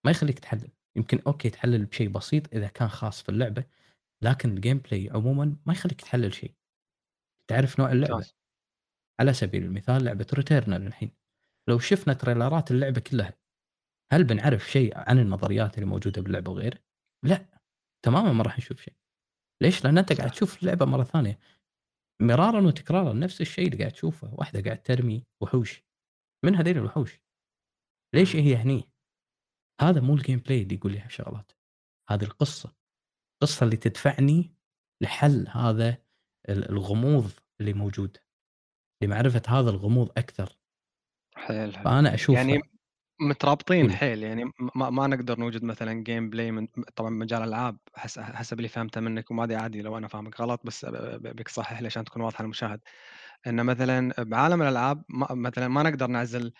ما 0.06 0.12
يخليك 0.12 0.40
تحلل، 0.40 0.72
يمكن 0.96 1.20
okay 1.28 1.50
تحلل 1.50 1.86
بشيء 1.86 2.10
بسيط 2.10 2.54
إذا 2.54 2.68
كان 2.68 2.88
خاص 2.88 3.24
في 3.24 3.30
اللعبة، 3.30 3.64
لكن 4.24 4.50
ال 4.50 4.78
gameplay 4.78 5.10
عموما 5.10 5.58
ما 5.66 5.74
يخليك 5.74 6.02
تحلل 6.02 6.34
شيء. 6.34 6.54
تعرف 7.48 7.80
نوع 7.80 7.92
اللعبة. 7.92 8.14
ممتاز 8.16 8.36
على 9.20 9.34
سبيل 9.34 9.64
المثال 9.64 10.04
لعبة 10.04 10.28
Returnal 10.34 10.88
الحين. 10.88 11.12
لو 11.70 11.80
شفنا 11.80 12.14
تريلرات 12.14 12.72
اللعبة 12.72 13.02
كلها 13.02 13.34
هل 14.12 14.24
بنعرف 14.24 14.72
شيء 14.72 14.98
عن 14.98 15.20
النظريات 15.20 15.76
اللي 15.76 15.86
موجودة 15.86 16.22
باللعبة 16.22 16.52
وغيره؟ 16.52 16.80
لا 17.26 17.46
تماما 18.06 18.34
ما 18.34 18.44
راح 18.44 18.58
نشوف 18.58 18.82
شيء. 18.82 18.94
ليش؟ 19.62 19.84
لأن 19.86 19.98
أنت 19.98 20.14
قاعد. 20.14 20.32
تشوف 20.32 20.62
اللعبة 20.62 20.86
مرة 20.86 21.04
ثانية 21.04 21.40
مرارا 22.22 22.62
وتكرارا 22.68 23.14
نفس 23.14 23.42
الشيء 23.42 23.66
اللي 23.68 23.78
قاعد 23.78 23.92
تشوفه، 23.92 24.34
واحدة 24.34 24.62
قاعد 24.62 24.84
ترمي 24.84 25.24
وحوش 25.42 25.84
من 26.46 26.56
هذيل 26.56 26.78
الوحوش. 26.78 27.22
ليش 28.16 28.36
هي 28.36 28.56
هني؟ 28.56 28.90
هذا 29.82 30.02
مو 30.02 30.14
ال 30.16 30.40
gameplay 30.40 30.62
اللي 30.62 30.76
يقول 30.76 30.92
لي 30.92 31.00
هالشغلات. 31.00 31.52
هذه 32.10 32.24
القصة. 32.24 32.76
القصة 33.36 33.64
اللي 33.64 33.78
تدفعني 33.78 34.52
لحل 35.02 35.48
هذا 35.48 35.90
ال- 36.50 36.70
الغموض 36.70 37.32
اللي 37.62 37.74
موجود. 37.74 38.18
لمعرفة 39.04 39.42
هذا 39.48 39.70
الغموض 39.70 40.12
أكثر. 40.18 40.58
حلو 41.36 41.72
فأنا 41.72 42.14
أشوف 42.14 42.36
يعني 42.36 42.62
مترابطين 43.22 43.92
قول. 43.92 43.92
حيل 43.92 44.24
يعني 44.24 44.46
ما, 44.76 44.90
ما 44.90 45.08
نقدر 45.08 45.40
نوجد 45.40 45.64
مثلا 45.64 46.04
gameplay 46.04 46.52
من 46.52 46.68
طبعا 46.96 47.10
مجال 47.10 47.42
ألعاب 47.44 47.78
حس- 47.96 48.20
حسب 48.20 48.58
اللي 48.58 48.68
فهمته 48.70 49.02
منك 49.02 49.32
وما 49.32 49.44
أدري 49.44 49.56
عادي 49.56 49.82
لو 49.82 49.98
أنا 49.98 50.08
فاهمك 50.08 50.42
غلط 50.42 50.62
بس 50.66 50.86
بك 51.20 51.48
صحح 51.50 51.82
لي 51.82 51.86
عشان 51.88 52.04
تكون 52.04 52.22
واضحه 52.22 52.44
للمشاهد 52.44 52.80
ان 53.48 53.66
مثلا 53.66 54.14
بعالم 54.24 54.62
الألعاب 54.62 55.04
ما 55.10 55.28
مثلا 55.36 55.68
ما 55.68 55.84
نقدر 55.84 56.08
نعزل 56.08 56.54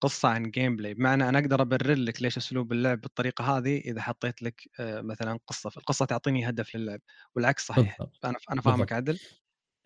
قصة 0.00 0.28
عن 0.28 0.50
gameplay 0.50 0.94
بمعنى 0.94 1.28
أنا 1.28 1.38
أقدر 1.38 1.62
أبرر 1.62 1.94
لك 1.94 2.22
ليش 2.22 2.36
أسلوب 2.36 2.72
اللعب 2.72 3.00
بالطريقة 3.00 3.58
هذه 3.58 3.78
إذا 3.78 4.02
حطيت 4.02 4.42
لك 4.42 4.68
آه، 4.80 5.00
مثلا 5.00 5.38
قصة 5.46 5.70
القصة 5.76 6.04
تعطيني 6.06 6.48
هدف 6.48 6.76
للعب 6.76 7.00
والعكس 7.36 7.66
صحيح 7.66 7.98
بالضبط. 8.00 8.24
أنا 8.24 8.34
أنا 8.52 8.60
فاهمك. 8.60 8.92
عدل 8.92 9.18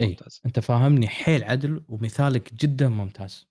إي 0.01 0.07
ممتاز 0.09 0.41
أنت 0.47 0.61
فاهمني 0.61 1.09
حيل 1.09 1.45
عدل 1.45 1.85
ومثالك 1.89 2.55
جدا 2.55 2.89
ممتاز 2.89 3.50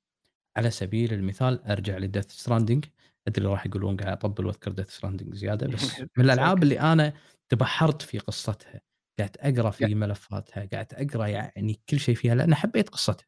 على 0.60 0.72
سبيل 0.72 1.14
المثال 1.14 1.64
أرجع 1.66 1.98
ل 1.98 2.03
Death 2.03 2.32
Stranding 2.32 2.86
أدري 3.28 3.46
راح 3.46 3.66
يقولون 3.66 3.98
قاعد 3.98 4.12
أطبل 4.12 4.46
وأذكر 4.46 4.72
Death 4.72 4.90
Stranding 4.90 5.34
زيادة 5.36 5.68
بس 5.68 6.00
من 6.18 6.26
الألعاب 6.26 6.64
اللي 6.64 6.80
أنا 6.80 7.14
تبحرت 7.50 8.02
في 8.02 8.20
قصتها 8.20 8.82
قاعد 9.20 9.38
أقرأ 9.40 9.70
في 9.72 9.96
ملفاتها 9.96 10.66
قاعد 10.74 10.88
أقرأ 10.94 11.28
يعني 11.28 11.80
كل 11.90 12.00
شيء 12.00 12.16
فيها 12.16 12.36
لأن 12.36 12.56
حبيت 12.56 12.90
قصتها. 12.90 13.26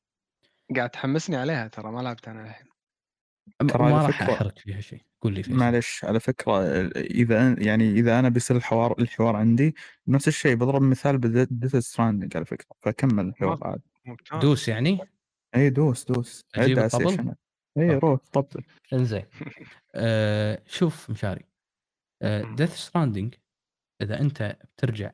قاعد 0.76 0.90
تحمسني 0.90 1.36
عليها 1.36 1.68
ترى 1.68 1.92
ما 1.92 2.02
لعبت 2.02 2.28
أنا 2.28 2.44
الحين. 2.46 2.68
ترى 3.68 3.84
ما 3.92 4.06
راح 4.08 4.22
أحرق 4.22 4.60
فيها 4.60 4.82
شيء. 4.82 5.02
قول 5.22 5.34
لي 5.34 5.44
معلش 5.48 6.06
على 6.06 6.20
فكرة 6.20 6.62
إذا 6.96 7.56
أن- 7.56 7.66
يعني 7.66 7.92
إذا 7.92 8.20
أنا 8.20 8.30
بيصير 8.30 8.58
الحوار 8.58 8.96
الحوار 9.00 9.36
عندي 9.36 9.76
نفس 10.08 10.28
الشيء 10.28 10.56
بضرب 10.56 10.82
مثال 10.82 11.18
بديث 11.18 11.76
ستراندنج 11.76 12.38
على 12.38 12.46
فكرة 12.46 12.68
فكمل 12.80 13.26
الحوار 13.28 13.60
عاد. 13.62 13.82
ممتاز. 14.06 14.40
دوس 14.42 14.68
يعني. 14.68 15.00
أي 15.56 15.70
دوس 15.70 16.06
دوس 16.06 16.42
أجيب 16.56 16.80
عد 16.80 16.96
الطبل؟ 16.96 17.36
أي. 17.78 17.90
روح 17.98 18.20
طبل 18.34 18.64
إنزين 18.94 19.26
آه 19.96 20.64
شوف 20.66 21.10
مشاري 21.10 21.46
آه. 22.22 22.56
Death 22.56 22.76
Stranding 22.76 23.36
إذا 24.02 24.22
أنت 24.22 24.58
بترجع 24.64 25.12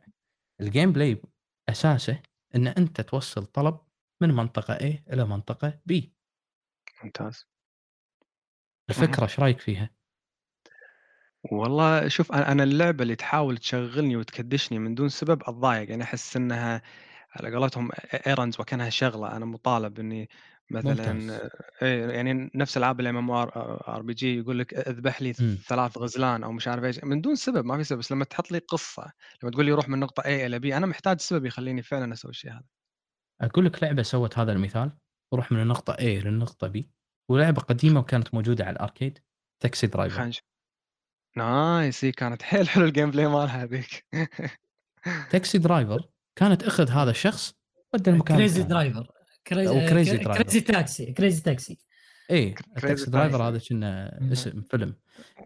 ال 0.61 0.91
gameplay 0.91 1.22
أساسه 1.69 2.22
إن 2.55 2.68
أنت 2.68 3.01
توصل 3.01 3.45
طلب 3.45 3.80
من 4.22 4.30
منطقة 4.31 4.77
A 4.77 5.11
إلى 5.14 5.26
منطقة 5.26 5.80
B 5.91 6.03
ممتاز 7.03 7.47
الفكرة 8.89 9.23
إيش 9.23 9.39
رأيك 9.39 9.59
فيها؟ 9.59 9.89
والله 11.51 12.07
شوف 12.07 12.31
أنا 12.31 12.51
أنا 12.51 12.64
اللعبة 12.64 13.03
اللي 13.03 13.15
تحاول 13.15 13.57
تشغلني 13.57 14.15
وتكدشني 14.15 14.80
من 14.80 14.95
دون 14.95 15.09
سبب 15.09 15.41
أتضايق 15.43 15.89
يعني 15.89 16.03
أحس 16.03 16.38
إنها 16.38 16.81
على 17.38 17.55
قولتهم 17.55 17.89
errands 18.27 18.60
وكأنها 18.60 18.89
شغلة. 18.89 19.35
أنا 19.35 19.45
مطالب 19.45 19.99
إني 19.99 20.30
مثلا 20.72 21.14
ممتاز. 21.14 21.49
يعني 21.81 22.51
نفس 22.55 22.77
ألعاب 22.77 22.99
ال 22.99 23.18
MMRPG 23.18 24.38
يقول 24.38 24.59
لك 24.59 24.73
اذبح 24.73 25.22
لي 25.22 25.34
مم. 25.39 25.57
ثلاث 25.68 25.97
غزلان 25.97 26.43
أو 26.43 26.51
مش 26.51 26.68
عارف 26.68 26.84
إيش. 26.84 27.03
من 27.03 27.22
دون 27.22 27.35
سبب 27.35 27.65
ما 27.65 27.77
في 27.77 27.84
سبب. 27.84 27.99
بس 27.99 28.11
لما 28.11 28.26
تحط 28.26 28.51
لي 28.51 28.57
قصة 28.59 29.11
لما 29.43 29.51
تقول 29.51 29.65
لي 29.65 29.72
روح 29.72 29.89
من 29.89 29.99
نقطة 29.99 30.22
A 30.22 30.27
إلى 30.27 30.59
B 30.59 30.76
أنا 30.76 30.85
محتاج 30.85 31.19
سبب 31.19 31.45
يخليني 31.45 31.81
فعلا 31.81 32.14
أسوي 32.14 32.31
الشيء 32.31 32.51
هذا. 32.51 32.64
أقول 33.41 33.65
لك 33.65 33.84
لعبة 33.84 34.03
سوت 34.03 34.39
هذا 34.39 34.51
المثال. 34.51 34.91
وروح 35.31 35.51
من 35.51 35.61
النقطه 35.61 35.93
A 35.93 36.01
للنقطه 36.01 36.72
B. 36.72 36.84
ولعبة 37.30 37.61
قديمة 37.61 37.99
وكانت 37.99 38.34
موجودة 38.34 38.65
على 38.65 38.73
ال 38.73 38.80
arcade 38.80 39.19
Taxi 39.60 39.88
Driver 39.88 40.31
nice 41.38 42.06
كانت 42.05 42.41
حيل 42.41 42.69
حلو 42.69 42.85
ال 42.85 43.11
gameplay 43.11 43.27
مالها 43.27 43.64
هذيك. 43.64 44.05
Taxi 45.30 45.57
Driver 45.57 46.10
كانت 46.38 46.64
أخذ 46.64 46.89
هذا 46.89 47.11
الشخص 47.11 47.53
ودى 47.93 48.09
المكان 48.09 48.38
Crazy. 48.38 48.64
Driver 48.64 49.11
Crazy 49.48 49.88
Crazy 49.89 50.18
Driver. 50.18 50.44
Crazy 50.44 50.61
Taxi 50.61 51.14
Crazy 51.14 51.41
Taxi 51.41 51.80
Crazy 52.30 52.53
ال 52.77 52.84
Taxi 52.84 53.11
Driver 53.11 53.38
Taxi. 53.38 53.44
هذا 53.43 53.59
كنا. 53.69 54.31
اسم 54.31 54.61
فيلم 54.61 54.95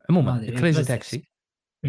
عموما 0.10 0.50
Crazy 0.50 0.84
Taxi. 0.84 1.32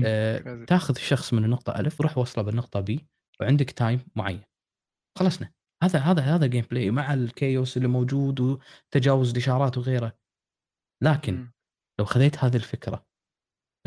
آه. 0.04 0.64
تاخذ 0.68 0.94
الشخص 0.96 1.32
من 1.32 1.44
النقطة 1.44 1.80
ألف 1.80 2.00
روح 2.00 2.18
وصله 2.18 2.44
بالنقطة 2.44 2.80
B 2.80 3.08
وعندك 3.40 3.70
time 3.70 4.00
معين 4.16 4.42
خلصنا 5.18 5.52
هذا 5.82 5.98
هذا 5.98 6.22
هذا 6.22 6.46
gameplay 6.46 6.90
مع 6.90 7.14
ال 7.14 7.24
chaos 7.24 7.76
اللي 7.76 7.88
موجود 7.88 8.40
وتجاوز 8.40 9.30
الإشارات 9.30 9.78
وغيره 9.78 10.12
لكن. 11.02 11.50
لو 11.98 12.04
خذيت 12.04 12.38
هذه 12.38 12.56
الفكرة 12.56 13.06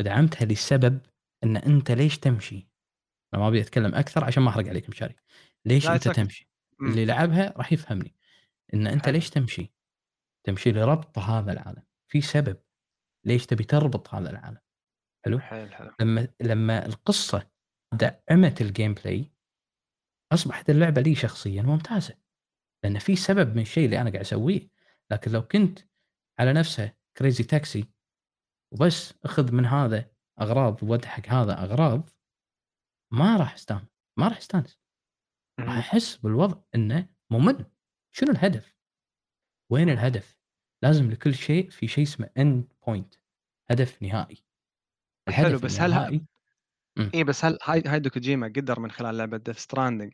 ودعمتها 0.00 0.44
لسبب 0.44 1.00
إن 1.44 1.56
أنت 1.56 1.90
ليش 1.90 2.18
تمشي 2.18 2.68
أنا 3.34 3.42
ما 3.42 3.48
أبي 3.48 3.60
أتكلم 3.60 3.94
أكثر 3.94 4.24
عشان 4.24 4.42
ما 4.42 4.50
أحرق 4.50 4.68
عليك 4.68 4.90
مشاري. 4.90 5.16
ليش 5.64 5.88
أنت 5.88 6.08
okay. 6.08 6.12
تمشي؟ 6.12 6.50
مم. 6.78 6.90
اللي 6.90 7.04
لعبها 7.04 7.54
راح 7.56 7.72
يفهمني. 7.72 8.14
إن 8.74 8.86
أنت. 8.86 9.08
ليش 9.08 9.30
تمشي؟ 9.30 9.72
تمشي 10.46 10.72
لربط 10.72 11.18
هذا 11.18 11.52
العالم. 11.52 11.82
في 12.08 12.20
سبب 12.20 12.56
ليش 13.24 13.46
تبي 13.46 13.64
تربط 13.64 14.14
هذا 14.14 14.30
العالم. 14.30 14.58
حلو؟ 15.24 15.38
حلو 15.38 15.68
لما 16.00 16.28
لما 16.40 16.86
القصة 16.86 17.50
دعمت 17.92 18.60
ال 18.60 18.94
gameplay 18.94 19.32
أصبحت 20.32 20.70
اللعبة 20.70 21.00
لي 21.00 21.14
شخصيا 21.14 21.62
ممتازة. 21.62 22.14
لأن 22.84 22.98
في 22.98 23.16
سبب 23.16 23.56
من 23.56 23.62
الشيء 23.62 23.84
اللي 23.84 24.00
أنا 24.00 24.10
قاعد 24.10 24.24
أسويه. 24.24 24.68
لكن 25.10 25.30
لو 25.30 25.42
كنت 25.42 25.78
على 26.38 26.52
نفسها 26.52 26.96
Crazy 27.16 27.44
Taxi 27.44 27.84
وبس 28.72 29.14
أخذ 29.24 29.52
من 29.52 29.66
هذا 29.66 30.10
أغراض 30.40 30.82
وأودي 30.82 31.15
حق 31.15 31.28
هذا 31.28 31.52
أغراض 31.62 32.10
ما 33.12 33.36
راح 33.36 33.54
استانس 33.54 33.82
ما 34.18 34.28
راح 34.28 34.36
استانس 34.36 34.80
راح. 35.60 35.78
احس 35.78 36.16
بالوضع 36.16 36.60
إنه 36.74 37.08
ممل 37.30 37.66
شنو 38.12 38.30
الهدف؟ 38.30 38.76
وين 39.72 39.90
الهدف؟ 39.90 40.38
لازم 40.82 41.10
لكل 41.10 41.34
شيء 41.34 41.70
في 41.70 41.88
شيء 41.88 42.04
اسمه 42.04 42.30
end 42.38 42.72
point 42.86 43.14
هدف 43.70 44.02
نهائي 44.02 44.44
حلو، 45.28 45.46
الهدف 45.46 45.64
بس 45.64 45.80
هل 45.80 45.92
ه- 45.92 46.08
النهائي 46.08 46.26
اي 47.14 47.24
بس 47.24 47.44
هل 47.44 47.58
هاي 47.62 47.82
هيديو 47.86 48.10
كوجيما 48.10 48.46
قدر 48.46 48.80
من 48.80 48.90
خلال 48.90 49.16
لعبة 49.16 49.36
Death 49.36 49.58
Stranding 49.58 50.12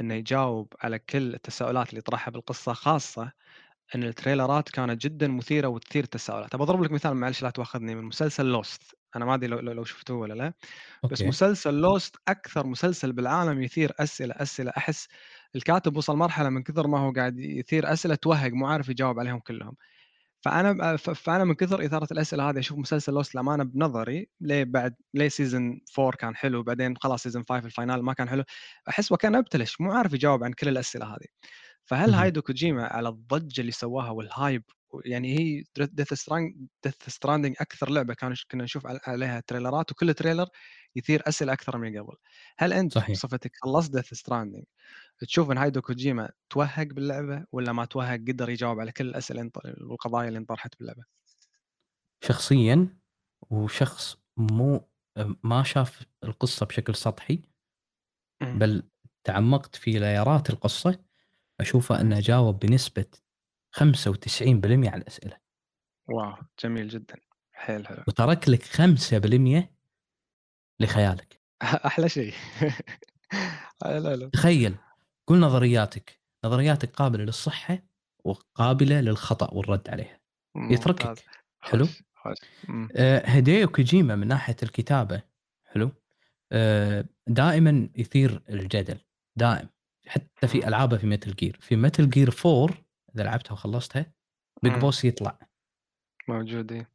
إنه 0.00 0.14
يجاوب 0.14 0.72
على 0.80 0.98
كل 0.98 1.34
التساؤلات 1.34 1.90
اللي 1.90 2.00
طرحها 2.00 2.30
بالقصة 2.32 2.72
خاصة 2.72 3.32
إن 3.94 4.02
التريلرات 4.04 4.68
كانت 4.70 5.02
جدا 5.02 5.28
مثيرة 5.28 5.68
وتثير 5.68 6.04
التساؤلات، 6.04 6.54
ابى 6.54 6.62
أضرب 6.64 6.82
لك 6.82 6.92
مثال 6.92 7.14
معلش 7.14 7.42
لا 7.42 7.50
تواخذني 7.50 7.94
من 7.94 8.04
مسلسل 8.04 8.46
Lost، 8.46 8.82
أنا 9.16 9.24
ما 9.24 9.34
أدري 9.34 9.46
لو, 9.48 9.58
لو 9.60 9.84
شفتوه 9.84 10.16
ولا 10.18 10.34
لا، 10.34 10.52
بس 11.10 11.26
مسلسل 11.26 11.74
Lost 11.74 12.16
أكثر 12.28 12.66
مسلسل 12.66 13.12
بالعالم 13.12 13.62
يثير 13.62 13.92
أسئلة 14.00 14.34
أسئلة. 14.38 14.72
أحس 14.76 15.08
الكاتب 15.56 15.96
وصل 15.96 16.16
مرحلة 16.16 16.48
من 16.50 16.62
كثر 16.62 16.86
ما 16.86 16.98
هو 17.00 17.12
قاعد 17.12 17.38
يثير 17.38 17.92
أسئلة 17.92 18.14
توهق 18.14 18.50
مو 18.52 18.66
عارف 18.66 18.88
يجاوب 18.88 19.20
عليهم 19.20 19.38
كلهم. 19.40 19.76
فأنا 20.42 20.96
فأنا 20.96 21.44
من 21.44 21.54
كثر 21.54 21.84
إثارة 21.86 22.08
الأسئلة 22.12 22.50
هذه 22.50 22.58
أشوف 22.58 22.78
مسلسل 22.78 23.12
Lost 23.12 23.34
الامانه 23.34 23.64
بنظري 23.64 24.28
ليه 24.40 24.64
بعد 24.64 24.94
ليه 25.14 25.28
season 25.28 25.80
4 25.98 26.12
كان 26.16 26.36
حلو 26.36 26.62
بعدين 26.62 26.96
خلاص 26.96 27.22
season 27.22 27.44
5 27.50 27.66
ال 27.66 27.72
final 27.72 28.02
ما 28.04 28.12
كان 28.12 28.28
حلو. 28.28 28.44
أحس 28.88 29.12
وكأنه 29.12 29.34
ابتلش 29.36 29.80
مو 29.80 29.92
عارف 29.92 30.12
يجاوب 30.14 30.44
عن 30.44 30.52
كل 30.52 30.68
الأسئلة 30.68 31.06
هذه. 31.06 31.26
فهل. 31.86 32.14
هيديو 32.14 32.42
كوجيما 32.42 32.86
على 32.86 33.08
الضجة 33.08 33.60
اللي 33.60 33.72
سواها 33.72 34.10
وال 34.10 34.28
hype 34.28 34.64
يعني 35.04 35.38
هي 35.38 35.64
Death 35.78 36.14
Strand 36.14 36.68
Death 36.84 36.94
Stranding 37.08 37.54
أكثر 37.60 37.90
لعبة 37.90 38.14
كان 38.14 38.34
كنا 38.50 38.64
نشوف 38.64 38.86
عل- 38.86 39.00
عليها 39.06 39.40
تريلرات 39.46 39.92
وكل 39.92 40.14
trailer 40.14 40.48
يثير 40.96 41.22
أسئلة 41.28 41.52
أكثر 41.52 41.78
من 41.78 41.98
قبل 41.98 42.16
هل 42.58 42.72
أنت 42.72 42.94
صحيح. 42.94 43.10
بصفتك 43.10 43.52
خلصت 43.62 43.92
Death 43.96 44.14
Stranding 44.14 44.64
تشوف 45.18 45.50
إن 45.50 45.58
هيديو 45.58 45.80
كوجيما 45.80 46.30
توهق 46.50 46.86
باللعبة 46.86 47.44
ولا 47.52 47.72
ما 47.72 47.84
توهق 47.84 48.18
قدر 48.28 48.50
يجاوب 48.50 48.80
على 48.80 48.92
كل 48.92 49.06
الأسئلة 49.08 49.50
والقضايا 49.80 50.28
اللي 50.28 50.38
انطرحت 50.38 50.78
باللعبة 50.78 51.02
شخصيا 52.24 52.98
وشخص 53.50 54.16
مو 54.36 54.88
ما 55.44 55.62
شاف 55.62 56.02
القصة 56.24 56.66
بشكل 56.66 56.94
سطحي. 56.94 57.42
بل 58.42 58.82
تعمقت 59.24 59.76
في 59.76 59.90
ليارات 59.90 60.50
القصة 60.50 61.04
أشوفه 61.60 62.00
أنه 62.00 62.20
جاوب 62.20 62.58
بنسبة 62.58 63.06
95% 63.72 64.88
على 64.88 65.02
الأسئلة. 65.02 65.36
واو 66.08 66.34
جميل 66.64 66.88
جدا. 66.88 67.16
حيل 67.52 67.86
حلو. 67.86 68.02
وترك 68.08 68.48
لك 68.48 68.62
5% 68.62 69.74
لخيالك. 70.80 71.40
أحلى 71.86 72.08
شيء. 72.08 72.34
تخيل 74.32 74.76
قول 75.26 75.38
نظرياتك 75.38 76.20
نظرياتك 76.44 76.90
قابلة 76.90 77.24
للصحة 77.24 77.78
وقابلة 78.24 79.00
للخطأ 79.00 79.54
والرد 79.54 79.88
عليها. 79.88 80.20
يتركك. 80.56 81.24
حلو؟ 81.60 81.86
آه، 82.96 83.22
هيديو 83.26 83.68
كوجيما 83.68 84.16
من 84.16 84.26
ناحية 84.26 84.56
الكتابة. 84.62 85.22
حلو؟ 85.64 85.90
آه، 86.52 87.04
دائما 87.26 87.88
يثير 87.96 88.42
الجدل. 88.48 88.98
دائم. 89.36 89.68
حتى 90.06 90.48
في 90.48 90.68
العابه 90.68 90.96
في 90.96 91.06
Metal 91.06 91.34
Gear 91.34 91.56
في 91.60 91.76
Metal 91.76 92.10
Gear 92.10 92.30
4 92.46 92.87
إذا 93.18 93.24
لعبتها 93.24 93.52
وخلصتها 93.52 94.12
Big. 94.62 94.72
Boss 94.72 95.04
يطلع. 95.04 95.38
موجود 96.28 96.72
إيه. 96.72 96.90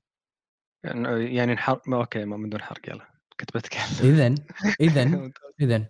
يعني 0.84 1.36
يعني 1.36 1.54
نحرق 1.54 1.88
ما 1.88 1.98
okay 1.98 2.26
ما 2.26 2.38
من 2.38 2.50
دون 2.50 2.62
حرق 2.62 2.90
يلا 2.90 3.14
كنت 3.40 3.58
بتكلم. 3.58 3.82
اذا 4.04 4.36
اذا. 4.82 5.32
اذا 5.62 5.88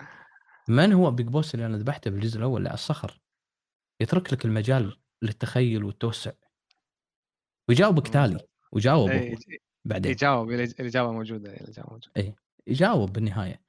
من 0.68 0.94
هو 0.94 1.12
Big 1.12 1.28
Boss 1.28 1.56
اللي 1.56 1.66
أنا 1.66 1.78
ذبحته 1.78 2.12
بالجزء 2.12 2.38
الأول؟ 2.38 2.58
اللي 2.58 2.70
على 2.70 2.74
الصخر. 2.74 3.22
يترك 4.02 4.34
لك 4.34 4.46
المجال 4.46 4.98
للتخيل 5.22 5.84
والتوسع. 5.84 6.32
ويجاوبك 7.70 8.08
تالي 8.08 8.48
وجاوب 8.72 9.10
إيه، 9.10 9.38
بعدين. 9.86 10.12
يجاوب 10.12 10.52
الاجابه 10.52 11.12
موجودة 11.12 11.54
الاجابه 11.54 11.90
موجودة. 11.92 12.36
يجاوب 12.68 13.14
بالنهاية. 13.14 13.64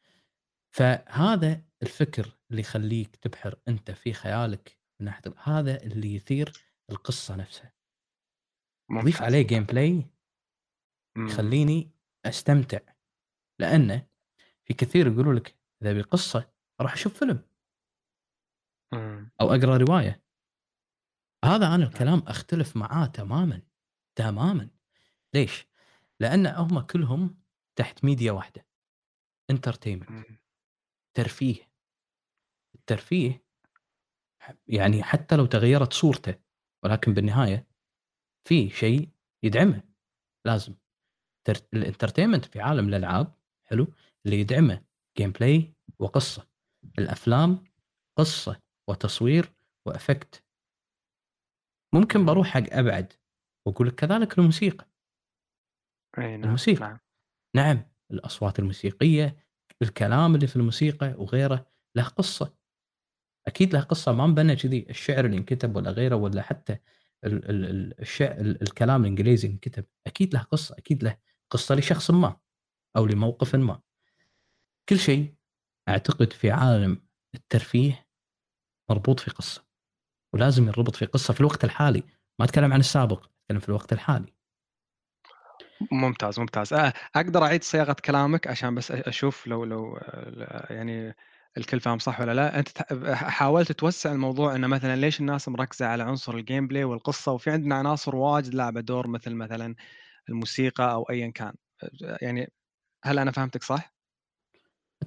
فهذا 0.71 1.63
الفكر 1.83 2.37
اللي 2.51 2.61
يخليك 2.61 3.17
تبحر 3.17 3.59
أنت 3.69 3.91
في 3.91 4.13
خيالك 4.13 4.84
من 5.01 5.07
ناحيه 5.07 5.35
هذا 5.43 5.83
اللي 5.83 6.15
يثير 6.15 6.53
القصة 6.91 7.37
نفسها 7.37 7.73
ضيف. 8.93 9.23
عليه 9.23 9.43
gameplay 9.43 10.11
مم. 11.17 11.27
يخليني 11.27 11.91
أستمتع 12.25 12.81
لأنه 13.59 14.07
في 14.65 14.75
كثير 14.75 15.07
يقولوا 15.07 15.35
لك 15.35 15.57
إذا 15.83 15.93
بقصه 15.93 16.51
راح 16.81 16.93
أشوف 16.93 17.19
فيلم 17.19 17.43
مم. 18.93 19.31
أو 19.41 19.55
أقرأ 19.55 19.77
رواية 19.77 20.25
هذا 21.45 21.75
أنا 21.75 21.85
الكلام 21.85 22.19
أختلف 22.27 22.77
معاه 22.77 23.07
تماما 23.07 23.63
تماما 24.19 24.71
ليش؟ 25.35 25.67
لأن 26.21 26.47
هم 26.47 26.81
كلهم 26.81 27.43
تحت 27.77 28.05
ميديا 28.05 28.33
واحدة 28.33 28.67
entertainment. 29.51 30.27
ترفيه 31.15 31.71
الترفيه 32.75 33.44
يعني 34.69 35.03
حتى 35.03 35.37
لو 35.37 35.47
تغيرت 35.47 35.93
صورته 35.93 36.35
ولكن 36.85 37.15
بالنهاية 37.15 37.67
في 38.49 38.71
شيء 38.71 39.09
يدعمه. 39.43 39.83
لازم 40.47 40.75
تر- 41.47 41.67
ال 41.75 41.80
entertainment 41.80 42.45
في 42.45 42.61
عالم 42.61 42.89
الألعاب 42.89 43.35
حلو 43.65 43.87
اللي 44.27 44.41
يدعمه 44.41 44.85
gameplay 45.19 45.75
وقصة. 45.99 46.49
الأفلام 46.99 47.65
قصة 48.19 48.61
وتصوير 48.89 49.53
وإفكت. 49.87 50.45
ممكن 51.95 52.27
بروح 52.27 52.47
حق 52.47 52.73
أبعد 52.73 53.13
وأقول 53.67 53.89
لك 53.89 53.95
كذلك 53.95 54.39
الموسيقى. 54.39 54.87
نعم 56.19 56.45
الموسيقى. 56.45 56.81
نعم. 56.81 56.99
نعم 57.57 57.91
الأصوات 58.11 58.59
الموسيقية 58.59 59.37
الكلام 59.83 60.35
اللي 60.35 60.47
في 60.47 60.57
الموسيقى 60.57 61.15
وغيره 61.19 61.67
له 61.97 62.05
قصة. 62.09 62.55
أكيد 63.47 63.73
له 63.73 63.81
قصة 63.81 64.13
ما 64.13 64.27
مبنى 64.27 64.57
كذي 64.57 64.87
الشعر 64.91 65.25
اللي 65.25 65.37
انكتب 65.37 65.77
ولا 65.77 65.91
غيره 65.91 66.17
ولا 66.17 66.43
حتى 66.43 66.79
ال 67.25 67.51
ال 67.51 67.65
ال 67.65 68.01
الشعر 68.01 68.41
ال 68.41 68.63
الكلام 68.63 69.03
الإنجليزي 69.03 69.49
اللي 69.49 69.55
انكتب 69.55 69.85
أكيد 70.07 70.35
له 70.35 70.41
قصة 70.41 70.75
أكيد 70.79 71.05
له 71.05 71.17
قصة 71.51 71.75
لشخص 71.75 72.11
ما 72.11 72.37
أو 72.97 73.07
لموقف 73.07 73.55
ما. 73.55 73.81
كل 74.89 74.99
شيء 74.99 75.35
أعتقد 75.89 76.33
في 76.33 76.51
عالم 76.51 77.03
الترفيه 77.35 78.07
مربوط 78.91 79.21
في 79.21 79.31
قصة 79.31 79.65
ولازم 80.35 80.69
يربط 80.69 80.97
في 80.97 81.07
قصة 81.07 81.35
في 81.35 81.41
الوقت 81.41 81.65
الحالي. 81.65 82.03
ما 82.39 82.45
أتكلم 82.45 82.73
عن 82.73 82.81
السابق 82.81 83.25
أتكلم 83.25 83.61
في 83.61 83.69
الوقت 83.69 83.93
الحالي. 83.93 84.35
ممتاز 85.93 86.41
ممتاز. 86.41 86.73
آه، 86.73 86.93
أقدر 87.17 87.45
أعيد 87.45 87.63
صياغة 87.65 87.97
كلامك 88.05 88.47
عشان 88.47 88.75
بس 88.75 88.91
أشوف 88.91 89.47
لو 89.47 89.65
لو 89.65 89.97
آه، 89.97 90.73
يعني 90.73 91.15
الكل 91.59 91.81
فاهم 91.81 91.99
صح 91.99 92.21
ولا 92.21 92.35
لا؟ 92.35 92.59
أنت 92.59 92.93
حاولت 93.13 93.73
توسع 93.73 94.13
الموضوع 94.13 94.55
إنه 94.55 94.67
مثلا 94.67 94.97
ليش 94.97 95.21
الناس 95.21 95.49
مركزة 95.49 95.87
على 95.87 96.03
عنصر 96.03 96.35
ال 96.35 96.67
gameplay 96.67 96.85
والقصة؟ 96.85 97.33
وفي 97.33 97.51
عندنا 97.51 97.75
عناصر 97.75 98.17
واجد 98.17 98.55
لعبة 98.55 98.81
دور 98.81 99.07
مثل 99.07 99.35
مثلا 99.35 99.75
الموسيقى 100.29 100.93
أو 100.93 101.03
ايا 101.03 101.31
كان. 101.31 101.55
يعني 102.01 102.53
هل 103.05 103.19
أنا 103.19 103.31
فهمتك 103.31 103.63
صح؟ 103.63 103.95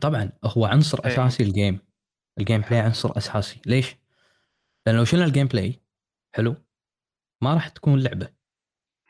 طبعا 0.02 0.32
هو 0.46 0.66
عنصر 0.66 1.06
إيه. 1.06 1.14
أساسي 1.14 1.44
ال 1.44 1.50
game 1.50 1.74
ال 1.74 1.80
gameplay 2.40 2.80
عنصر 2.80 3.18
أساسي. 3.18 3.62
ليش؟ 3.66 3.96
لأن 4.86 4.96
لو 4.96 5.06
شلنا 5.06 5.26
ال 5.26 5.48
gameplay 5.48 5.82
حلو. 6.36 6.56
ما 7.42 7.54
راح 7.54 7.68
تكون 7.68 8.00
لعبة. 8.00 8.34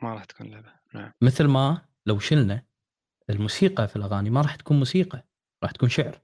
ما 0.02 0.14
راح 0.14 0.26
تكون 0.26 0.48
لعبة. 0.48 0.74
نعم. 0.94 1.12
مثل 1.22 1.46
ما 1.46 1.86
لو 2.06 2.20
شلنا 2.20 2.66
الموسيقى 3.30 3.88
في 3.88 3.96
الأغاني 3.96 4.30
ما 4.30 4.42
راح 4.42 4.56
تكون 4.56 4.80
موسيقى 4.80 5.28
راح 5.64 5.72
تكون 5.72 5.90
شعر. 5.90 6.22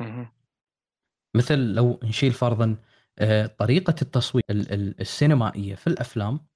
مهم. 0.00 0.32
مثل 1.36 1.58
لو 1.58 2.00
نشيل 2.04 2.32
فرضا 2.32 2.76
آه، 3.18 3.46
طريقة 3.46 3.94
التصوير 4.02 4.44
ال- 4.50 4.72
ال- 4.72 5.00
السينمائية 5.00 5.74
في 5.74 5.86
الأفلام 5.86 6.46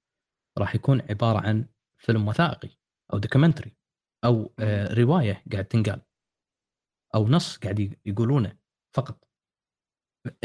راح 0.58 0.74
يكون 0.74 1.02
عبارة 1.10 1.46
عن 1.46 1.66
فيلم 1.98 2.28
وثائقي 2.28 2.68
أو 3.12 3.18
documentary 3.18 3.72
أو 4.24 4.54
آه، 4.58 4.94
رواية 4.94 5.44
قاعد 5.52 5.64
تنقال 5.64 6.02
أو 7.14 7.28
نص 7.28 7.56
قاعد 7.58 7.78
ي- 7.80 7.98
يقولونه 8.06 8.58
فقط. 8.94 9.28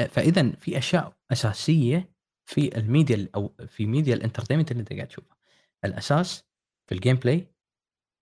فاذا 0.10 0.52
في 0.52 0.78
أشياء 0.78 1.18
أساسية 1.32 2.14
في 2.46 2.78
الميديا 2.78 3.30
أو 3.36 3.56
في 3.68 3.86
media 3.86 4.14
ال 4.16 4.20
entertainment 4.20 4.72
اللي 4.72 4.82
أنت 4.82 4.94
قاعد 4.94 5.08
تشوفها 5.08 5.38
الأساس 5.86 6.44
في 6.90 6.96
ال 6.96 7.16
gameplay 7.16 7.48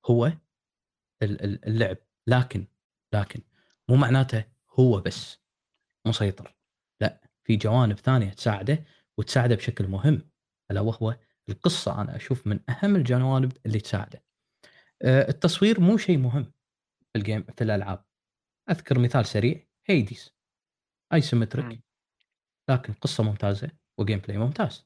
هو 0.06 0.26
ال- 0.26 1.41
ال- 1.43 1.65
اللعب. 1.68 1.97
لكن 2.27 2.68
لكن 3.14 3.41
مو 3.89 3.95
معناته 3.95 4.45
هو 4.80 5.02
بس 5.02 5.39
مسيطر 6.07 6.56
لا 7.02 7.22
في 7.43 7.56
جوانب 7.56 7.97
ثانية 7.97 8.30
تساعده 8.30 8.84
وتساعده 9.18 9.56
بشكل 9.56 9.88
مهم. 9.88 10.30
ألا 10.72 10.81
وهو 10.81 11.18
القصة 11.49 12.02
أنا 12.02 12.15
أشوف 12.15 12.47
من 12.47 12.60
أهم 12.69 12.95
الجوانب 12.95 13.57
اللي 13.65 13.80
تساعده. 13.80 14.23
آه، 15.02 15.30
التصوير 15.30 15.80
مو 15.81 15.97
شيء 15.97 16.18
مهم 16.18 16.43
في 17.14 17.19
ال 17.19 17.24
game 17.24 17.43
في 17.43 17.64
الألعاب. 17.64 18.06
أذكر 18.69 18.99
مثال 18.99 19.26
سريع 19.26 19.68
Hades 19.85 20.34
isometric. 21.14 21.84
لكن 22.69 22.93
قصة 22.93 23.23
ممتازة 23.23 23.72
و 23.99 24.19
gameplay 24.19 24.38
ممتاز. 24.38 24.85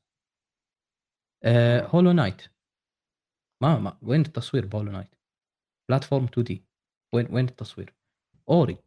آه، 1.43 1.85
Hollow 1.87 2.11
Knight 2.11 2.41
ما, 3.63 3.79
ما 3.79 3.97
وين 4.01 4.21
التصوير 4.21 4.65
ب 4.65 4.91
Hollow 4.91 5.15
Knight 5.89 6.23
platform 6.23 6.43
2D 6.43 6.65
وين 7.13 7.35
وين 7.35 7.45
التصوير؟ 7.45 7.95
Ori 8.49 8.77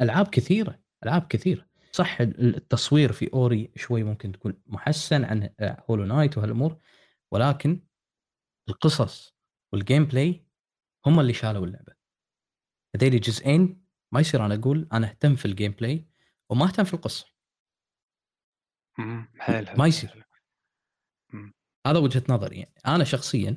ألعاب 0.00 0.28
كثيرة 0.28 0.78
ألعاب 1.04 1.26
كثيرة. 1.26 1.66
صح 1.92 2.20
ال- 2.20 2.56
التصوير 2.56 3.12
في 3.12 3.32
Ori 3.34 3.72
شوي 3.76 4.02
ممكن 4.02 4.32
تكون 4.32 4.62
محسن 4.66 5.24
عن 5.24 5.50
آه، 5.60 5.84
Hollow 5.90 6.04
Knight 6.04 6.38
وهالأمور 6.38 6.80
ولكن 7.30 7.80
القصص 8.68 9.34
وال 9.72 10.04
gameplay 10.04 10.46
هم 11.06 11.20
اللي 11.20 11.32
شالوا 11.32 11.66
اللعبة. 11.66 11.92
هذيلي 12.96 13.18
جزئين 13.18 13.84
ما 14.12 14.20
يصير 14.20 14.46
أنا 14.46 14.54
أقول 14.54 14.88
أنا 14.92 15.06
أهتم 15.10 15.34
في 15.36 15.44
ال 15.44 15.72
gameplay 15.72 16.06
وما 16.50 16.66
أهتم 16.66 16.84
في 16.84 16.94
القصة. 16.94 17.26
حيل 19.38 19.76
ما 19.78 19.86
يصير. 19.86 20.26
هذا 21.86 21.98
وجهة 21.98 22.22
نظري. 22.28 22.56
يعني 22.58 22.74
أنا 22.86 23.04
شخصيا 23.04 23.56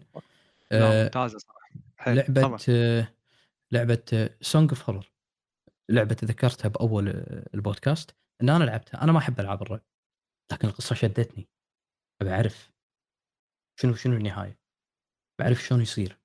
آه، 0.71 1.03
ممتازة 1.03 1.37
صراحة. 1.37 2.13
لعبة. 2.13 2.57
آه، 2.69 3.13
لعبة 3.71 4.29
Song 4.41 4.69
of 4.69 4.89
Horror 4.89 5.11
لعبة 5.89 6.17
ذكرتها 6.23 6.69
بأول 6.69 7.09
البودكاست 7.53 8.17
إن 8.41 8.49
أنا 8.49 8.63
لعبتها 8.63 9.03
أنا 9.03 9.11
ما 9.11 9.19
أحب 9.19 9.39
ألعاب 9.39 9.61
الرعب 9.61 9.81
لكن 10.51 10.67
القصة 10.67 10.95
شدتني. 10.95 11.49
أبي 12.21 12.31
أعرف 12.31 12.71
شنو 13.79 13.95
شنو 13.95 14.13
النهاية 14.13 14.59
بعرف 15.39 15.63
شلون 15.63 15.81
يصير. 15.81 16.19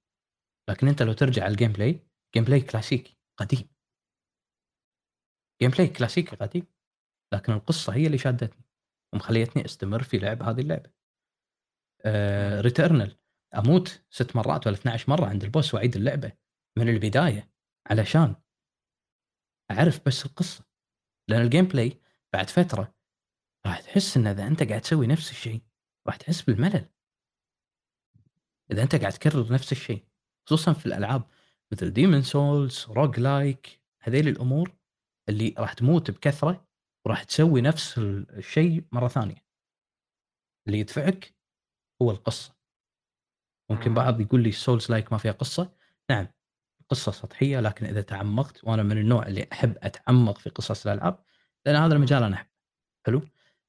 لكن 0.70 0.88
أنت 0.88 1.02
لو 1.02 1.12
ترجع 1.12 1.44
على 1.44 1.52
ال 1.52 1.72
gameplay 1.72 2.06
gameplay 2.34 2.60
كلاسيكي 2.60 3.18
قديم. 3.36 3.68
gameplay 5.62 5.88
كلاسيكي 5.88 6.36
قديم. 6.36 6.66
لكن 7.34 7.52
القصة 7.52 7.94
هي 7.94 8.06
اللي 8.06 8.18
شادتني 8.18 8.64
ومخليتني 9.14 9.64
أستمر 9.64 10.02
في 10.02 10.18
لعب 10.18 10.42
هذه 10.42 10.60
اللعبة. 10.60 10.90
آه 12.04 12.60
Returnal 12.60 13.16
أموت 13.54 14.04
ست 14.10 14.36
مرات 14.36 14.66
ولا 14.66 14.76
12 14.76 15.10
مرة 15.10 15.26
عند 15.26 15.44
ال 15.44 15.50
boss 15.50 15.74
وأعيد 15.74 15.96
اللعبة 15.96 16.32
من 16.78 16.88
البداية 16.88 17.50
علشان 17.90 18.34
أعرف 19.70 20.06
بس 20.06 20.26
القصة 20.26 20.64
لأن 21.28 21.42
ال 21.42 21.64
gameplay 21.64 22.00
بعد 22.32 22.50
فترة 22.50 22.94
راح 23.66 23.80
تحس 23.80 24.16
إن 24.16 24.26
إذا 24.26 24.46
أنت 24.46 24.62
قاعد 24.62 24.80
تسوي 24.80 25.06
نفس 25.06 25.30
الشيء 25.30 25.62
راح 26.06 26.16
تحس 26.16 26.42
بالملل. 26.42 26.88
إذا 28.72 28.82
أنت 28.82 28.94
قاعد 28.94 29.12
تكرر 29.12 29.52
نفس 29.52 29.72
الشيء 29.72 30.04
خصوصا 30.46 30.72
في 30.72 30.86
الألعاب 30.86 31.22
مثل 31.72 31.90
Demon's 31.90 32.22
Souls 32.22 32.86
roguelike 32.88 33.80
هذيل 34.02 34.28
الأمور 34.28 34.76
اللي 35.28 35.54
راح 35.58 35.72
تموت 35.72 36.10
بكثرة 36.10 36.68
وراح 37.06 37.22
تسوي 37.24 37.60
نفس 37.60 37.98
ال- 37.98 38.30
الشيء 38.36 38.84
مرة 38.92 39.08
ثانية. 39.08 39.44
اللي 40.66 40.78
يدفعك 40.78 41.34
هو 42.02 42.10
القصة. 42.10 42.56
ممكن 43.70 43.88
مم. 43.88 43.94
بعض 43.94 44.20
يقول 44.20 44.42
لي 44.42 44.52
souls-like 44.52 45.12
ما 45.12 45.18
فيها 45.18 45.32
قصة. 45.32 45.72
نعم. 46.10 46.26
قصة 46.90 47.12
سطحية 47.12 47.60
لكن 47.60 47.86
إذا 47.86 48.00
تعمقت 48.00 48.64
وأنا 48.64 48.82
من 48.82 48.98
النوع 48.98 49.26
اللي 49.26 49.46
أحب 49.52 49.76
أتعمق 49.82 50.38
في 50.38 50.50
قصص 50.50 50.86
الألعاب 50.86 51.18
لأن 51.66 51.76
هذا 51.76 51.94
المجال 51.94 52.22
أنا 52.22 52.36
أحبه. 52.36 52.50
حلو؟ 53.06 53.22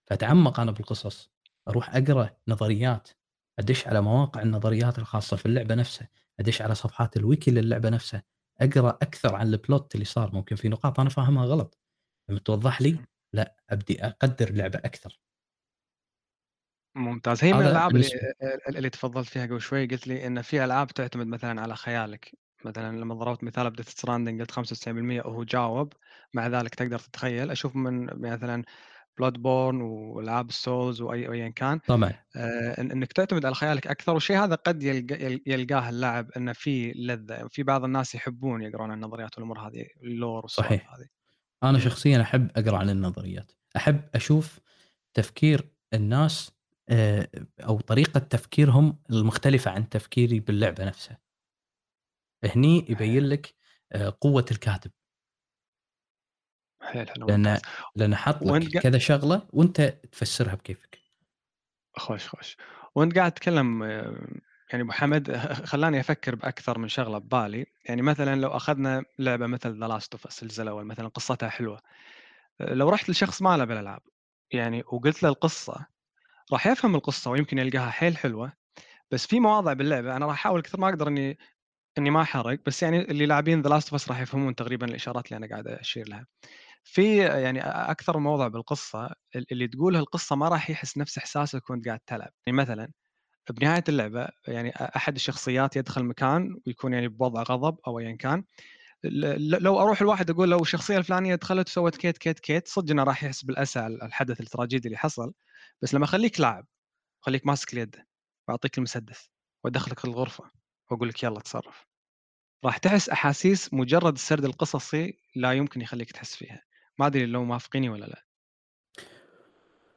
فأتعمق 0.08 0.60
أنا 0.60 0.72
بالقصص 0.72 1.32
أروح 1.68 1.96
أقرأ 1.96 2.30
نظريات 2.48 3.10
أدش 3.60 3.88
على 3.88 4.02
مواقع 4.02 4.42
النظريات 4.42 5.00
الخاصة 5.00 5.38
في 5.38 5.46
اللعبة 5.46 5.76
نفسها 5.76 6.10
أدش 6.40 6.62
على 6.62 6.76
صفحات 6.76 7.18
الويكي 7.18 7.52
للعبة 7.52 7.90
نفسها 7.90 8.24
أقرأ 8.62 8.90
أكثر 8.90 9.36
عن 9.36 9.48
ال 9.48 9.58
plot 9.58 9.96
اللي 9.96 10.06
صار. 10.06 10.36
ممكن 10.36 10.56
في 10.56 10.70
نقاط 10.70 11.00
أنا 11.00 11.10
فاهمها 11.10 11.46
غلط. 11.46 11.78
لما 12.30 12.40
توضح 12.40 12.82
لي 12.82 12.98
لا 13.34 13.56
أبدي 13.70 14.06
أقدر 14.06 14.48
اللعبة 14.48 14.80
أكثر. 14.80 15.20
ممتاز. 16.96 17.44
هي 17.44 17.54
من 17.54 17.62
الألعاب 17.62 17.96
اللي. 17.96 18.34
اللي 18.70 18.90
تفضلت 18.90 19.28
فيها 19.30 19.46
قبل 19.46 19.62
شوي 19.62 19.86
قلت 19.86 20.08
لي 20.08 20.28
إن 20.28 20.42
في 20.42 20.64
ألعاب 20.64 20.88
تعتمد 20.88 21.28
مثلا 21.28 21.62
على 21.62 21.76
خيالك. 21.76 22.32
مثلا 22.66 22.98
لما 22.98 23.16
ضربت 23.16 23.44
مثال 23.44 23.70
ب 23.70 23.73
Death 23.73 23.90
Stranding 23.90 24.42
قلت 24.42 24.52
95% 24.52 24.88
وهو 25.26 25.44
جاوب 25.44 25.94
مع 26.34 26.48
ذلك 26.48 26.76
تقدر 26.76 27.00
تتخيل 27.00 27.52
أشوف 27.52 27.76
من 27.76 28.06
مثلا 28.22 28.64
Bloodborne 29.18 29.82
والعاب 29.82 30.50
ال 30.50 30.59
Souls 30.59 31.02
واي 31.02 31.32
ايا 31.32 31.50
كان 31.50 31.80
طبعا 31.80 32.14
آه، 32.36 32.82
إنك 32.82 33.14
تعتمد 33.14 33.46
على 33.46 33.56
خيالك 33.56 33.88
أكثر 33.88 34.14
والشيء 34.14 34.38
هذا 34.38 34.56
قد 34.56 34.84
يلقى 34.84 35.26
يل- 35.26 35.42
يلقاه 35.46 35.90
اللاعب 35.90 36.32
إنه 36.38 36.54
في 36.54 36.92
لذة 36.92 37.48
في 37.50 37.64
بعض 37.64 37.84
الناس 37.84 38.16
يحبون 38.16 38.62
يقرون 38.62 38.92
النظريات 38.94 39.36
والأمور 39.38 39.60
هذه 39.60 39.86
ال 40.04 40.13
lore 40.13 40.48
صحيح. 40.48 40.94
هذه 40.94 41.06
أنا 41.64 41.72
مم. 41.72 41.80
شخصيا 41.80 42.22
أحب 42.22 42.52
أقرأ 42.56 42.78
عن 42.78 42.90
النظريات 42.90 43.52
أحب 43.76 44.02
أشوف 44.16 44.60
تفكير 45.14 45.70
الناس 45.94 46.52
آه، 46.90 47.28
أو 47.60 47.80
طريقة 47.80 48.20
تفكيرهم 48.20 48.98
المختلفة 49.10 49.72
عن 49.72 49.90
تفكيري 49.90 50.40
باللعبة 50.40 50.86
نفسها 50.86 51.18
هني 52.44 52.86
يبين 52.90 53.24
لك 53.30 53.56
آه، 53.92 54.18
قوة 54.22 54.46
الكاتب. 54.52 54.92
حلو 56.82 57.28
لأن 57.28 57.60
لأن 57.96 58.16
حط 58.16 58.44
لك 58.44 58.78
كذا 58.82 58.98
شغلة 58.98 59.48
وأنت 59.54 59.82
تفسرها 60.12 60.56
بكيفك. 60.56 61.00
خوش 61.98 62.28
خوش. 62.28 62.58
وأنت 62.96 63.18
قاعد 63.18 63.32
تتكلم 63.32 63.84
آه، 63.84 64.28
يعني 64.72 64.84
أبو 64.84 64.92
حمد 64.92 65.36
خلاني 65.72 66.00
أفكر 66.00 66.36
بأكثر 66.36 66.78
من 66.78 66.88
شغلة 66.88 67.18
ببالي. 67.18 67.66
يعني 67.86 68.02
مثلا 68.02 68.42
لو 68.42 68.50
أخذنا 68.50 69.04
لعبة 69.20 69.48
مثل 69.48 69.80
The 69.80 69.88
Last 69.88 70.14
of 70.14 70.44
الأول 70.60 70.86
مثلا 70.86 71.08
قصتها 71.08 71.50
حلوة. 71.50 71.82
آه، 72.62 72.74
لو 72.74 72.90
رحت 72.90 73.10
لشخص 73.10 73.42
ما 73.42 73.58
له 73.58 73.66
بالألعاب 73.66 74.02
يعني 74.52 74.84
وقلت 74.88 75.24
له 75.24 75.30
القصة 75.30 75.86
راح 76.54 76.68
يفهم 76.68 76.96
القصة 76.96 77.32
ويمكن 77.32 77.58
يلقاها 77.58 77.90
حيل 77.90 78.18
حلوة. 78.18 78.54
بس 79.12 79.28
في 79.28 79.40
مواضع 79.40 79.74
باللعبة 79.74 80.16
أنا 80.18 80.26
راح 80.26 80.34
أحاول 80.34 80.62
كثر 80.62 80.80
ما 80.80 80.90
أقدر 80.90 81.08
إني 81.08 81.38
إني 81.98 82.10
ما 82.10 82.22
أحرق 82.22 82.60
بس 82.66 82.84
يعني 82.84 83.02
اللي 83.02 83.26
لاعبين 83.26 83.62
ذا 83.62 83.70
Last 83.70 83.88
of 83.94 83.96
Us 84.02 84.10
راح 84.10 84.20
يفهمون 84.22 84.56
تقريبا 84.56 84.86
الإشارات 84.88 85.26
اللي 85.26 85.38
أنا 85.38 85.48
قاعد 85.48 85.68
أشير 85.68 86.10
لها. 86.10 86.28
في 86.84 87.18
يعني 87.18 87.62
أكثر 87.62 88.20
موضع 88.20 88.48
بالقصة 88.48 89.10
اللي 89.52 89.68
تقولها 89.68 90.02
القصة 90.02 90.36
ما 90.36 90.50
راح 90.50 90.70
يحس 90.70 90.98
نفس 90.98 91.18
إحساسك 91.18 91.70
وأنت 91.70 91.88
قاعد 91.88 92.00
تلعب، 92.08 92.32
يعني 92.48 92.58
مثلا 92.60 92.92
بنهاية 93.52 93.84
اللعبة 93.90 94.30
يعني 94.48 94.72
أحد 94.72 95.16
الشخصيات 95.16 95.76
يدخل 95.78 96.04
مكان 96.06 96.58
ويكون 96.68 96.94
يعني 96.94 97.08
بوضع 97.08 97.44
غضب 97.44 97.78
أو 97.88 98.00
ايا 98.00 98.18
كان. 98.18 98.44
لو 99.04 99.82
أروح 99.82 100.02
الواحد 100.02 100.30
أقول 100.32 100.52
لو 100.52 100.62
الشخصية 100.62 100.98
الفلانية 100.98 101.36
دخلت 101.36 101.70
وسوت 101.70 101.98
كيت 101.98 102.18
كيت 102.18 102.40
كيت 102.40 102.68
صدق 102.68 102.92
إنه 102.92 103.04
راح 103.04 103.24
يحس 103.24 103.44
بالأسى 103.46 103.88
الحدث 103.88 104.42
التراجيدي 104.42 104.88
اللي 104.88 104.98
حصل. 105.00 105.34
بس 105.84 105.94
لما 105.96 106.06
أخليك 106.06 106.40
لاعب 106.42 106.68
خليك 107.22 107.48
ماسك 107.48 107.74
اليد 107.74 107.98
واعطيك 108.50 108.78
المسدس 108.78 109.32
وأدخلك 109.66 110.06
الغرفة. 110.06 110.61
وأقول 110.92 111.10
لك 111.10 111.24
يلا 111.24 111.40
تصرف 111.40 111.86
راح 112.66 112.78
تحس 112.78 113.10
أحاسيس 113.10 113.74
مجرد 113.74 114.14
السرد 114.14 114.46
القصصي 114.46 115.18
لا 115.36 115.54
يمكن 115.54 115.82
يخليك 115.82 116.12
تحس 116.12 116.36
فيها 116.36 116.64
ما 117.00 117.08
أدري 117.08 117.26
لو 117.26 117.44
موافقيني 117.44 117.90
ولا 117.90 118.06
لا 118.06 118.26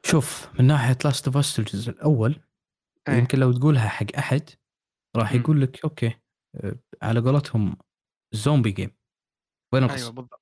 شوف 0.05 0.49
من 0.59 0.67
ناحية 0.67 0.97
Last 1.05 1.27
of 1.27 1.37
Us 1.37 1.59
الجزء 1.59 1.91
الأول 1.91 2.41
إيه. 3.07 3.15
يمكن 3.15 3.39
لو 3.39 3.51
تقولها 3.51 3.87
حق 3.87 4.15
أحد 4.17 4.49
راح. 5.15 5.33
يقول 5.33 5.61
لك 5.61 5.83
okay 5.83 6.13
آه، 6.55 6.75
على 7.01 7.19
قولتهم 7.19 7.77
zombie 8.31 8.71
game 8.71 8.91
وين 9.73 9.83
القصة؟ 9.83 9.97
أيوه 9.97 10.11
بالضبط 10.11 10.41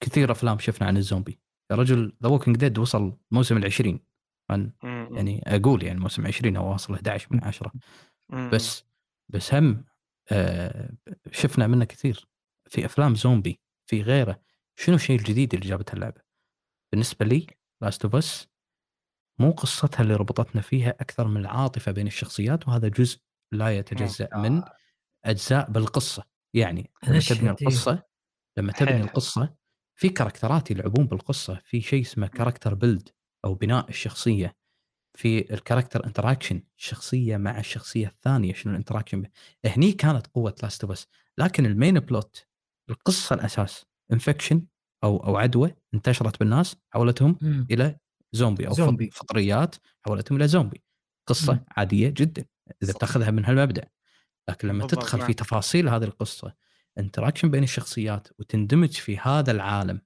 كثير 0.00 0.32
أفلام 0.32 0.58
شفنا 0.58 0.86
عن 0.86 0.96
الزومبي 0.96 1.40
يا 1.70 1.76
رجل 1.76 2.16
The 2.22 2.28
Walking 2.28 2.56
Dead 2.56 2.78
وصل 2.78 3.18
موسم 3.30 3.60
ال20 3.60 3.98
عن 4.50 4.72
مم. 4.82 5.08
يعني 5.12 5.42
أقول 5.46 5.82
يعني 5.82 6.00
موسم 6.00 6.26
20 6.26 6.56
أو 6.56 6.72
واصل 6.72 6.94
11 6.94 7.28
من 7.30 7.44
10 7.44 7.72
مم. 8.28 8.50
بس 8.50 8.84
بس 9.28 9.54
هم 9.54 9.84
آه، 10.32 10.90
شفنا 11.30 11.66
منه 11.66 11.84
كثير 11.84 12.28
في 12.70 12.84
أفلام 12.84 13.14
زومبي 13.14 13.60
في 13.86 14.02
غيره 14.02 14.40
شنو 14.76 14.94
الشيء 14.94 15.18
الجديد 15.18 15.54
اللي 15.54 15.66
جابته 15.66 15.94
اللعبه؟ 15.94 16.20
بالنسبة 16.92 17.26
لي 17.26 17.46
Last 17.80 18.04
of 18.04 18.16
Us 18.16 18.48
مو 19.38 19.50
قصتها 19.50 20.02
اللي 20.02 20.14
ربطتنا 20.14 20.62
فيها 20.62 20.90
أكثر 20.90 21.28
من 21.28 21.40
العاطفة 21.40 21.92
بين 21.92 22.06
الشخصيات 22.06 22.68
وهذا 22.68 22.88
جزء 22.88 23.20
لا 23.52 23.78
يتجزأ. 23.78 24.28
من 24.36 24.62
أجزاء 25.24 25.70
بالقصة 25.70 26.24
يعني 26.54 26.90
لما 27.08 27.20
تبني. 27.20 27.50
القصة 27.50 28.02
لما 28.56 28.72
تبني. 28.72 29.00
القصة 29.00 29.54
في 29.94 30.08
كاركترات 30.08 30.70
يلعبون 30.70 31.06
بالقصة 31.06 31.60
في 31.64 31.80
شيء 31.80 32.02
اسمه 32.02 32.26
character 32.26 32.74
build 32.74 33.08
أو 33.44 33.54
بناء 33.54 33.88
الشخصية 33.88 34.56
في 35.16 35.54
ال 35.54 35.59
character 35.59 36.06
interaction 36.06 36.62
الشخصيه 36.78 37.36
مع 37.36 37.58
الشخصية 37.58 38.06
الثانية 38.06 38.54
شنو 38.54 38.72
ال 38.72 38.76
interaction. 38.76 39.24
هني 39.66 39.92
كانت 39.92 40.26
قوة 40.26 40.54
Last 40.62 40.84
of 40.84 41.06
لكن 41.38 41.66
ال 41.66 41.73
main 41.73 42.00
plot 42.00 42.46
القصة 42.90 43.34
الأساس 43.34 43.84
infection 44.12 44.66
أو 45.04 45.16
أو 45.26 45.36
عدوى 45.36 45.74
انتشرت 45.94 46.40
بالناس 46.40 46.76
حولتهم 46.90 47.38
مم. 47.42 47.66
إلى 47.70 47.96
زومبي 48.32 48.68
أو 48.68 48.72
زومبي. 48.72 49.10
فط- 49.10 49.18
فطريات 49.22 49.74
حولتهم 50.06 50.36
إلى 50.38 50.48
زومبي 50.48 50.82
قصة 51.28 51.52
مم. 51.52 51.64
عادية 51.70 52.08
جدا 52.08 52.44
إذا 52.82 52.90
صح. 52.92 52.96
بتأخذها 52.98 53.30
من 53.30 53.44
هالمبدأ 53.44 53.88
لكن 54.48 54.68
لما 54.68 54.86
تدخل. 54.86 55.20
في 55.20 55.34
تفاصيل 55.34 55.88
هذه 55.88 56.04
القصة 56.04 56.54
interaction 56.98 57.50
بين 57.50 57.62
الشخصيات 57.62 58.28
وتندمج 58.38 58.90
في 58.92 59.18
هذا 59.18 59.50
العالم 59.50 60.00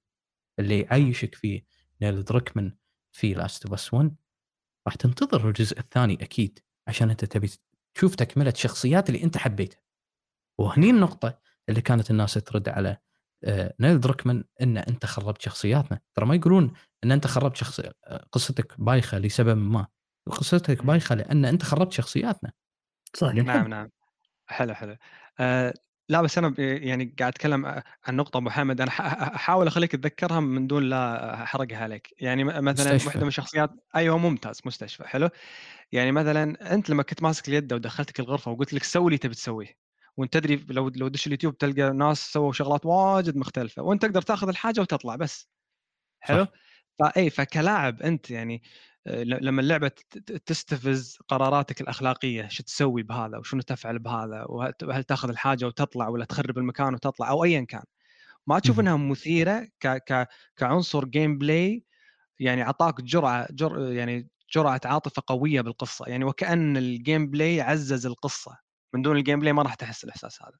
اللي 0.58 0.80
يعيشك 0.80 1.34
فيه 1.34 1.64
نيل 2.02 2.24
دركمان 2.24 2.76
في 3.12 3.34
Last 3.34 3.64
of 3.64 3.74
Us 3.74 3.94
1 3.94 4.14
راح 4.88 4.94
تنتظر 4.94 5.48
الجزء 5.48 5.78
الثاني 5.78 6.14
أكيد 6.14 6.58
عشان 6.88 7.10
أنت 7.10 7.24
تبي 7.24 7.50
تشوف 7.94 8.14
تكملة 8.14 8.50
الشخصيات 8.50 9.08
اللي 9.08 9.22
أنت 9.24 9.36
حبيتها. 9.36 9.80
وهني 10.58 10.90
النقطة 10.90 11.38
اللي 11.68 11.80
كانت 11.80 12.10
الناس 12.10 12.34
ترد 12.34 12.68
على 12.68 12.96
آه، 13.44 13.74
نيل 13.80 14.00
دركمان 14.00 14.44
إن 14.62 14.78
أنت 14.78 15.06
خربت 15.06 15.42
شخصياتنا. 15.42 16.00
ترى 16.14 16.26
ما 16.26 16.34
يقولون 16.34 16.72
إن 17.04 17.12
أنت 17.12 17.26
خربت 17.26 17.56
شخص 17.56 17.80
آه، 17.80 18.26
قصتك 18.32 18.80
بايخة 18.80 19.18
لسبب 19.18 19.56
ما. 19.58 19.86
قصتك 20.26 20.84
بايخة 20.84 21.14
لأن 21.14 21.44
أنت 21.44 21.62
خربت 21.62 21.92
شخصياتنا. 21.92 22.52
صح 23.14 23.34
نعم 23.34 23.68
نعم. 23.68 23.90
حلو 24.46 24.74
حلو. 24.74 24.96
آه 25.40 25.74
لا 26.08 26.22
بس 26.22 26.38
أنا 26.38 26.48
ب- 26.48 26.58
يعني 26.58 27.14
قاعد 27.18 27.32
أتكلم 27.32 27.66
عن 28.04 28.16
نقطة 28.16 28.38
أبو 28.38 28.50
حامد 28.50 28.80
أنا 28.80 28.90
ح- 28.90 29.00
احاول 29.34 29.66
أخليك 29.66 29.92
تتذكرها 29.92 30.40
من 30.40 30.66
دون 30.66 30.82
لا 30.82 31.42
أحرقها 31.42 31.78
عليك 31.78 32.14
يعني 32.20 32.44
م- 32.44 32.46
مثلا 32.64 32.94
مستشفى. 32.94 33.06
واحدة 33.06 33.22
من 33.22 33.28
الشخصيات 33.28 33.70
أيوه 33.96 34.18
ممتاز 34.18 34.60
مستشفى 34.64 35.04
حلو. 35.08 35.28
يعني 35.92 36.12
مثلا 36.12 36.74
أنت 36.74 36.90
لما 36.90 37.02
كنت 37.02 37.22
ماسك 37.22 37.48
اليد 37.48 37.72
ودخلتك 37.72 38.20
الغرفة 38.20 38.50
وقلت 38.50 38.72
لك 38.74 38.84
سوي 38.84 39.06
اللي 39.06 39.18
تبي 39.18 39.34
تسويه 39.34 39.76
وأنت 40.16 40.32
تدري 40.34 40.56
لو 40.70 40.88
لو 40.96 41.08
تدش 41.08 41.26
اليوتيوب 41.26 41.58
تلقى 41.58 41.90
ناس 41.92 42.32
سووا 42.32 42.52
شغلات 42.52 42.86
واجد 42.86 43.36
مختلفة 43.36 43.82
وأنت 43.82 44.02
تقدر 44.02 44.22
تأخذ 44.22 44.48
الحاجة 44.48 44.80
وتطلع 44.80 45.16
بس. 45.16 45.50
حلو؟ 46.20 46.44
صح. 46.44 46.52
فاي 47.00 47.30
فكلاعب 47.30 48.02
أنت 48.02 48.30
يعني 48.30 48.62
لما 49.24 49.60
اللعبة 49.62 49.90
تستفز 50.46 51.18
قراراتك 51.28 51.80
الأخلاقية 51.80 52.48
شو 52.48 52.62
تسوي 52.62 53.02
بهذا 53.02 53.38
وشنو 53.38 53.60
تفعل 53.60 53.98
بهذا 53.98 54.44
وهل 54.82 55.04
تأخذ 55.04 55.28
الحاجة 55.28 55.64
وتطلع 55.66 56.08
ولا 56.08 56.24
تخرب 56.24 56.58
المكان 56.58 56.94
وتطلع 56.94 57.30
أو 57.30 57.44
ايا 57.44 57.64
كان. 57.64 57.84
ما 58.46 58.58
تشوف. 58.58 58.80
إنها 58.80 58.96
مثيرة 58.96 59.68
ك 59.80 59.86
ك 59.88 60.28
كعنصر 60.56 61.04
gameplay 61.04 61.84
يعني 62.40 62.62
أعطاك 62.62 63.00
جرعة 63.00 63.48
جر 63.50 63.92
يعني 63.92 64.28
جرعة 64.54 64.80
عاطفة 64.84 65.22
قوية 65.26 65.60
بالقصة. 65.60 66.04
يعني 66.08 66.24
وكأن 66.24 66.76
ال 66.76 67.30
gameplay 67.30 67.60
عزز 67.60 68.06
القصة. 68.06 68.58
من 68.94 69.02
دون 69.02 69.16
ال 69.16 69.40
gameplay 69.40 69.52
ما 69.52 69.62
راح 69.62 69.74
تحس 69.74 70.04
الإحساس 70.04 70.42
هذا. 70.42 70.58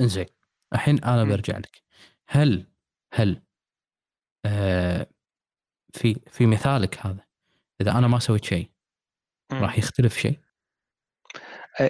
إنزين 0.00 0.26
الحين 0.72 1.04
أنا. 1.04 1.24
برجع 1.24 1.58
لك. 1.58 1.82
هل 2.28 2.66
هل 3.14 3.42
آه 4.46 5.10
في 5.92 6.20
في 6.30 6.46
مثالك 6.46 7.06
هذا. 7.06 7.24
إذا 7.80 7.90
أنا 7.90 8.08
ما 8.08 8.18
سويت 8.18 8.44
شيء. 8.44 8.70
راح 9.52 9.78
يختلف 9.78 10.18
شيء. 10.18 10.38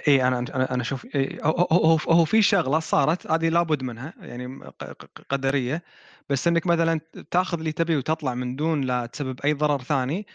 إي 0.07 0.27
أنا 0.27 0.39
أنا 0.39 0.73
أنا 0.73 0.81
أشوف 0.81 1.05
إيه 1.05 1.43
هو 1.43 1.67
هو 1.71 1.95
هو 1.95 2.25
في 2.25 2.41
شغلة 2.41 2.79
صارت 2.79 3.31
هذه 3.31 3.49
لابد 3.49 3.83
منها 3.83 4.13
يعني 4.19 4.71
قدرية. 5.29 5.83
بس 6.29 6.47
إنك 6.47 6.67
مثلا 6.67 6.99
تأخذ 7.31 7.57
اللي 7.57 7.71
تبيه 7.71 7.97
وتطلع 7.97 8.33
من 8.33 8.55
دون 8.55 8.81
لا 8.81 9.05
تسبب 9.05 9.39
أي 9.45 9.53
ضرر 9.53 9.81
ثاني 9.81 10.27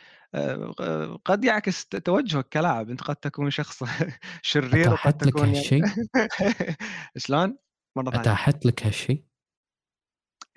قد 1.24 1.45
يعكس 1.45 1.86
توجهك 1.86 2.49
كلاعب. 2.49 2.91
أنت 2.91 3.03
قد 3.03 3.16
تكون 3.16 3.51
شخص 3.51 3.85
شرير 4.43 4.93
وقد 4.93 5.24
لك 5.24 5.32
تكون 5.32 5.47
يعني 5.47 5.59
هالشيء؟ 5.59 5.82
شلون؟ 7.16 7.57
مرة 7.97 8.11
ثانية. 8.11 8.20
أتاحت 8.20 8.66
لك 8.66 8.86
هالشيء؟ 8.86 9.24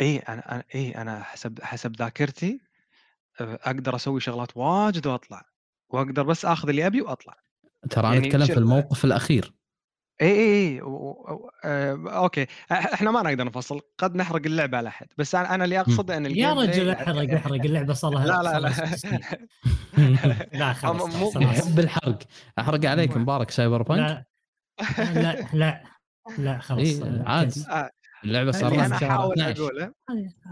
إي 0.02 0.18
أنا 0.18 0.64
إي 0.76 0.92
أنا 0.92 1.24
حسب 1.24 1.60
حسب 1.62 1.96
ذاكرتي 1.96 2.67
أقدر 3.42 3.96
أسوي 3.96 4.20
شغلات 4.20 4.58
واجد 4.58 5.08
وأطلع 5.08 5.46
وأقدر 5.90 6.24
بس 6.24 6.46
آخذ 6.46 6.70
اللي 6.70 6.88
أبي 6.88 7.02
وأطلع. 7.02 7.34
ترى 7.90 8.08
أنا 8.08 8.14
يعني 8.16 8.28
أتكلم 8.28 8.46
شل- 8.46 8.54
في 8.54 8.60
الموقف 8.60 9.06
الأخير. 9.06 9.54
إي 10.22 10.28
إي 10.32 10.68
إي 10.74 10.82
و- 10.82 10.88
و- 10.90 11.50
آه، 11.66 11.98
okay. 12.08 12.46
إحنا 12.72 13.12
ما 13.12 13.22
نقدر 13.22 13.44
نفصل 13.46 13.82
قد 13.98 14.16
نحرق 14.16 14.42
اللعبة 14.46 14.78
على 14.78 14.90
احد 14.90 15.08
بس 15.18 15.36
أنا 15.36 15.56
أنا 15.56 15.64
اللي 15.66 15.80
اقصد 15.80 16.12
إن 16.12 16.26
يا 16.38 16.54
رجل 16.54 16.90
احرق 16.90 17.34
إحرق. 17.34 17.54
اللعبة 17.62 17.94
صار 17.94 18.12
لها 18.14 18.26
لا 18.26 18.44
لا 18.44 18.60
لا. 18.60 18.70
لا 20.60 20.74
خلاص 20.74 21.36
يحب 21.36 21.80
الحرق 21.80 22.20
أحرق 22.60 22.86
عليك 22.86 23.18
مبارك 23.18 23.52
Cyberpunk 23.52 24.28
لا 25.00 25.14
لا 25.14 25.48
لا 25.54 25.84
لا 26.38 26.58
خلاص 26.68 26.80
إيه، 26.88 27.24
عادي. 27.26 27.66
آه، 27.70 27.90
اللعبة 28.24 28.52
صار 28.52 28.74
لها 28.76 28.86
أنا 28.86 28.96
أحاول 28.96 29.34
12 29.42 29.62
أقوله. 29.64 29.94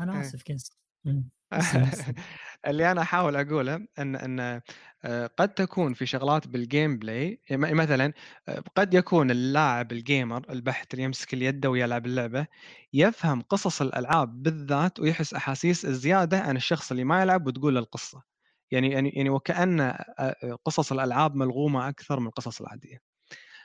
أنا. 0.01 0.21
آسف 0.21 0.43
اسلم. 0.51 1.29
اللي 2.67 2.91
أنا 2.91 3.01
أحاول 3.01 3.35
أقوله 3.35 3.75
إن 3.99 4.15
إن 4.15 4.61
آه، 5.05 5.27
قد 5.37 5.53
تكون 5.53 5.93
في 5.93 6.05
شغلات 6.05 6.47
بال 6.47 6.97
gameplay 6.97 7.41
يعني 7.49 7.73
مثلا 7.73 8.13
آه، 8.47 8.63
قد 8.75 8.93
يكون 8.93 9.31
اللاعب 9.31 9.91
ال 9.91 10.00
gamer 10.00 10.45
البحت 10.49 10.93
اللي 10.93 11.03
يمسك 11.03 11.33
اليد 11.33 11.65
ويلعب 11.65 12.05
اللعبة 12.05 12.47
يفهم 12.93 13.41
قصص 13.41 13.81
الألعاب 13.81 14.43
بالذات 14.43 14.99
ويحس 14.99 15.33
أحاسيس 15.33 15.85
زيادة 15.85 16.39
عن 16.39 16.57
الشخص 16.57 16.91
اللي 16.91 17.03
ما 17.03 17.21
يلعب 17.21 17.47
وتقول 17.47 17.73
له 17.75 17.79
القصة. 17.79 18.23
يعني 18.71 18.91
يعني 18.91 19.09
يعني 19.09 19.29
وكأن 19.29 19.79
آه، 19.81 20.57
قصص 20.65 20.91
الألعاب 20.91 21.35
ملغومة 21.35 21.89
أكثر 21.89 22.19
من 22.19 22.27
القصص 22.27 22.61
العادية. 22.61 22.97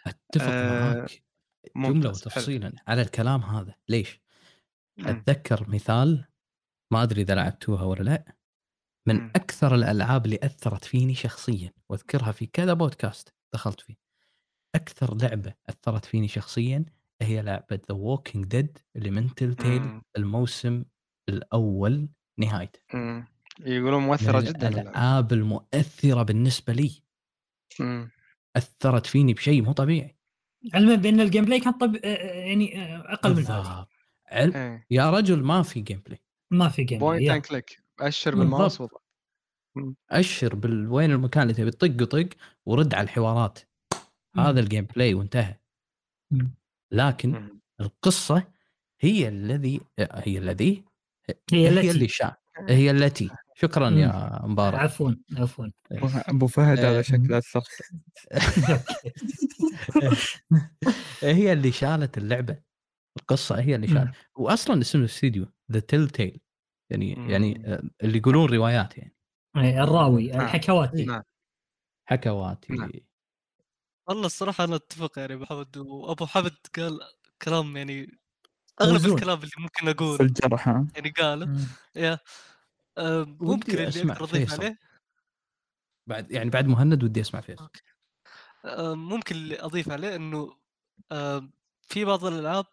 أتفق 0.06 0.62
معاك. 0.64 1.22
جملة 1.76 1.94
ممتاز، 1.94 2.28
حلو. 2.28 2.44
وتفصيلا 2.44 2.72
على 2.88 3.02
الكلام 3.02 3.42
هذا. 3.42 3.74
ليش؟ 3.88 4.20
أتذكر 5.00 5.70
مثال 5.70 6.29
ما 6.92 7.02
أدري 7.02 7.22
إذا 7.22 7.34
لعبتوها 7.34 7.84
ولا 7.84 8.02
لا 8.02 8.34
من. 9.08 9.24
أكثر 9.24 9.74
الألعاب 9.74 10.24
اللي 10.24 10.38
أثرت 10.42 10.84
فيني 10.84 11.14
شخصيا 11.14 11.72
وأذكرها 11.88 12.32
في 12.32 12.46
كذا 12.46 12.72
بودكاست 12.72 13.34
دخلت 13.54 13.80
فيه 13.80 13.96
أكثر 14.74 15.16
لعبة 15.16 15.54
أثرت 15.68 16.04
فيني 16.04 16.28
شخصيا 16.28 16.84
هي 17.22 17.42
لعبة 17.42 17.80
The 17.88 17.94
Walking 17.94 18.44
Dead 18.44 18.78
اللي 18.96 19.10
من 19.10 19.34
Telltale. 19.34 20.00
الموسم 20.16 20.84
الأول 21.28 22.08
نهايته. 22.38 22.80
يقولون 23.60 24.02
من 24.02 24.08
مؤثره 24.08 24.40
جدا 24.40 24.68
اللعبة. 24.68 24.90
الألعاب 24.90 25.32
المؤثرة 25.32 26.22
بالنسبة 26.22 26.72
لي. 26.72 27.02
أثرت 28.56 29.06
فيني 29.06 29.34
بشيء 29.34 29.62
مو 29.62 29.72
طبيعي 29.72 30.16
علما 30.74 30.94
بأن 30.94 31.20
ال 31.20 31.44
gameplay 31.44 31.60
كان 31.60 31.72
طب... 31.72 31.96
آه، 31.96 32.08
يعني 32.46 32.82
آه، 32.82 33.12
أقل 33.12 33.30
من 33.30 33.46
هذه 33.46 33.56
بالضبط. 33.56 33.88
عل... 34.26 34.54
إيه 34.54 34.86
يا 34.90 35.10
رجل 35.10 35.42
ما 35.42 35.62
في 35.62 35.80
gameplay 35.80 36.22
ما 36.50 36.68
في 36.68 36.84
game 36.84 36.98
point 36.98 37.30
and 37.30 37.42
click. 37.42 37.82
أشر 38.00 38.34
بالماوس. 38.34 38.82
أشر 40.10 40.54
بال... 40.54 40.88
وين 40.88 41.10
المكان 41.10 41.42
اللي 41.42 41.54
تبي 41.54 41.70
تطق 41.70 42.02
وطق 42.02 42.28
ورد 42.66 42.94
على 42.94 43.04
الحوارات. 43.04 43.58
هذا 44.36 44.60
ال 44.60 44.84
gameplay 44.84 45.14
وانتهى. 45.14 45.56
مم. 46.30 46.54
لكن 46.92 47.30
مم. 47.30 47.60
القصة 47.80 48.46
هي 49.00 49.28
الذي 49.28 49.80
هي 49.98 50.38
الذي 50.38 50.84
هي 51.52 51.58
هي 51.58 51.68
التي. 51.68 51.90
اللي 51.90 52.08
شاء 52.08 52.40
هي 52.68 52.90
التي. 52.90 53.30
شكرا 53.54 53.90
يا 53.90 54.40
مبارك. 54.46 54.78
عفوا 54.78 55.12
عفوا. 55.38 55.66
ابو 56.28 56.46
فهد 56.46 56.78
هذا 56.78 57.02
شكله 57.02 57.38
أثر. 57.38 57.62
هي 61.22 61.52
اللي 61.52 61.72
شالت 61.72 62.18
اللعبة. 62.18 62.69
القصة 63.16 63.60
هي 63.60 63.74
اللي 63.74 63.88
شالت 63.88 64.14
واصلا 64.36 64.80
اسم 64.80 64.98
الاستديو 64.98 65.46
ذا 65.72 65.80
تيل 65.80 66.08
تيل 66.08 66.40
يعني 66.90 67.14
مم. 67.14 67.30
يعني 67.30 67.62
آه، 67.66 67.82
اللي 68.02 68.18
يقولون 68.18 68.50
روايات 68.50 68.98
يعني 68.98 69.14
إيه، 69.56 69.84
الراوي 69.84 70.26
نعم. 70.26 70.40
الحكواتي 70.40 71.04
نعم 71.04 71.22
حكواتي 72.08 72.72
نعم. 72.72 72.90
والله 74.08 74.26
الصراحة 74.26 74.64
أنا 74.64 74.76
أتفق 74.76 75.18
يعني 75.18 75.34
ابو 75.34 75.44
حمد 75.44 75.76
وأبو 75.76 76.26
حمد 76.26 76.56
قال 76.76 77.00
كلام 77.42 77.76
يعني 77.76 78.18
أغلب 78.80 78.92
موزون. 78.92 79.14
الكلام 79.14 79.38
اللي 79.38 79.50
ممكن 79.58 79.84
في 79.84 79.90
أقول 79.90 80.20
الجرح 80.20 80.66
يعني 80.66 81.10
قاله 81.10 81.46
مم. 81.46 81.66
يا 81.96 82.18
آه، 82.98 83.36
ممكن 83.40 83.72
اللي 83.72 83.88
أقدر 83.88 84.24
أضيف. 84.24 84.52
عليه 84.52 84.78
بعد 86.06 86.30
يعني 86.30 86.50
بعد 86.50 86.66
مهند 86.66 87.04
ودي 87.04 87.20
أسمع 87.20 87.40
فيصل 87.40 87.70
آه، 88.64 88.94
ممكن 88.94 89.34
اللي 89.34 89.60
أضيف 89.60 89.90
عليه 89.90 90.16
إنه 90.16 90.56
في 91.82 92.04
بعض 92.04 92.24
الألعاب 92.24 92.66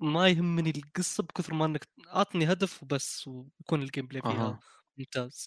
ما 0.00 0.28
يهمني 0.28 0.70
القصة 0.70 1.22
بكثر 1.22 1.54
ما 1.54 1.64
إنك 1.66 1.88
أعطني 2.06 2.52
هدف 2.52 2.82
وبس 2.82 3.28
ويكون 3.28 3.82
ال 3.82 4.06
gameplay 4.06 4.22
فيها 4.22 4.52
أها 4.52 4.60
ممتاز 4.98 5.46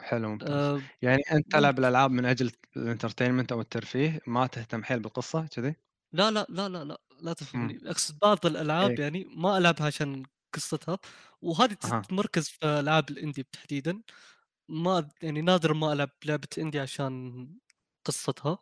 حلو 0.00 0.28
ممتاز 0.28 0.50
آه، 0.52 0.82
يعني 1.02 1.22
أنت 1.32 1.52
تلعب. 1.52 1.78
الألعاب 1.78 2.10
من 2.10 2.24
أجل 2.24 2.52
ال 2.76 2.81
entertainment 2.81 3.52
أو 3.52 3.60
الترفيه 3.60 4.20
ما 4.26 4.46
تهتم 4.46 4.84
حيل 4.84 5.00
بالقصة 5.00 5.46
كذي 5.46 5.74
لا 6.12 6.30
لا 6.30 6.46
لا 6.48 6.68
لا 6.68 6.84
لا 6.84 6.98
لا. 7.20 7.32
تفهمني 7.32 7.78
أقصد 7.90 8.18
بعض 8.18 8.46
الألعاب 8.46 8.90
إيه. 8.90 9.00
يعني 9.00 9.24
ما 9.24 9.58
ألعبها 9.58 9.86
عشان 9.86 10.22
قصتها 10.54 10.98
وهذه 11.42 11.76
أها. 11.84 12.02
تتمركز 12.02 12.48
في 12.48 12.66
ألعاب 12.66 13.10
ال 13.10 13.15
indie 13.15 13.42
تحديدا 13.42 14.02
ما 14.68 15.08
يعني 15.22 15.42
نادر 15.42 15.74
ما 15.74 15.92
ألعب 15.92 16.10
لعبة 16.24 16.48
إندي 16.58 16.80
عشان 16.80 17.48
قصتها 18.06 18.58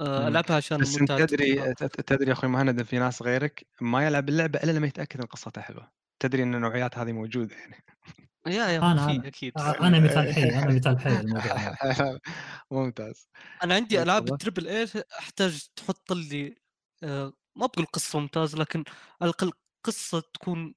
آه،. 0.00 0.28
العبها 0.28 0.56
عشان 0.56 0.78
بس 0.78 0.98
أنت 0.98 1.12
تدري 1.12 1.74
تدري 2.06 2.28
يا 2.28 2.32
أخوي 2.32 2.50
مهند 2.50 2.78
إن 2.78 2.84
في 2.84 2.98
ناس 2.98 3.22
غيرك 3.22 3.66
ما 3.80 4.06
يلعب 4.06 4.28
اللعبة 4.28 4.58
إلا 4.58 4.72
لما 4.72 4.86
يتأكد 4.86 5.20
إن 5.20 5.26
قصتها 5.26 5.62
حلوة 5.62 5.90
تدري 6.20 6.42
إن 6.42 6.54
النوعيات 6.54 6.98
هذه 6.98 7.12
موجودة 7.12 7.56
يعني 7.56 7.84
يا 8.46 8.52
يا 8.68 8.78
أنا. 8.78 9.26
أكيد 9.28 9.52
آه، 9.58 9.86
أنا 9.86 10.00
مثال 10.00 10.34
حي 10.34 10.42
أنا 10.42 10.74
مثال 10.74 11.00
حي 11.00 11.20
الموضوع. 11.20 12.18
ممتاز 12.70 13.28
أنا 13.64 13.74
عندي 13.74 14.02
ألعاب. 14.02 14.32
التربل 14.32 14.68
اي 14.68 14.86
أحتاج 15.18 15.66
تحط 15.76 16.12
لي 16.12 16.54
آه، 17.02 17.32
ما 17.56 17.66
بقول 17.66 17.86
قصة 17.86 18.20
ممتاز 18.20 18.56
لكن 18.56 18.84
على 19.20 19.30
الأقل 19.30 19.52
قصة 19.84 20.22
تكون 20.34 20.74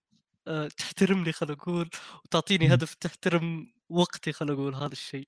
آه، 0.48 0.68
تحترمني 0.68 1.32
خل 1.32 1.52
أقول 1.52 1.90
وتعطيني. 2.26 2.74
هدف 2.74 2.94
تحترم 2.94 3.74
وقتي 3.90 4.32
خل 4.32 4.52
أقول 4.52 4.76
هذا 4.76 4.92
الشيء. 4.92 5.28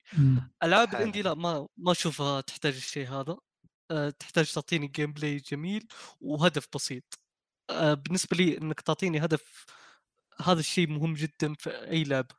ألعاب. 0.64 0.95
ال 0.95 1.00
indie 1.00 1.22
لا 1.22 1.34
ما 1.34 1.68
ما 1.78 1.91
أشوفها 1.91 2.41
تحتاج 2.41 2.76
الشيء 2.76 3.07
هذا 3.10 3.32
آه، 3.32 3.40
تحتاج 4.20 4.52
تعطيني 4.53 4.88
gameplay 4.88 5.38
جميل 5.38 5.88
وهدف 6.22 6.68
بسيط. 6.76 7.20
آه، 7.70 7.94
بالنسبة 7.94 8.38
لي 8.38 8.57
إنك 8.57 8.82
تعطيني 8.82 9.26
هدف 9.26 9.66
هذا 10.41 10.60
الشيء 10.60 10.88
مهم 10.90 11.14
جدا 11.14 11.53
في 11.60 11.70
أي 11.70 12.03
لعبة. 12.03 12.36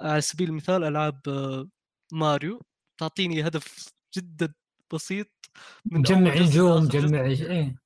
على 0.00 0.20
سبيل 0.20 0.48
المثال 0.48 0.84
ألعاب 0.84 1.20
آه، 1.28 1.68
ماريو 2.12 2.62
تعطيني 2.98 3.46
هدف 3.46 3.88
جدا 4.16 4.54
بسيط 4.94 5.26
من 5.84 6.02
جمع 6.02 6.34
نجوم. 6.34 6.88
جمع 6.88 7.20
إيه. 7.26 7.76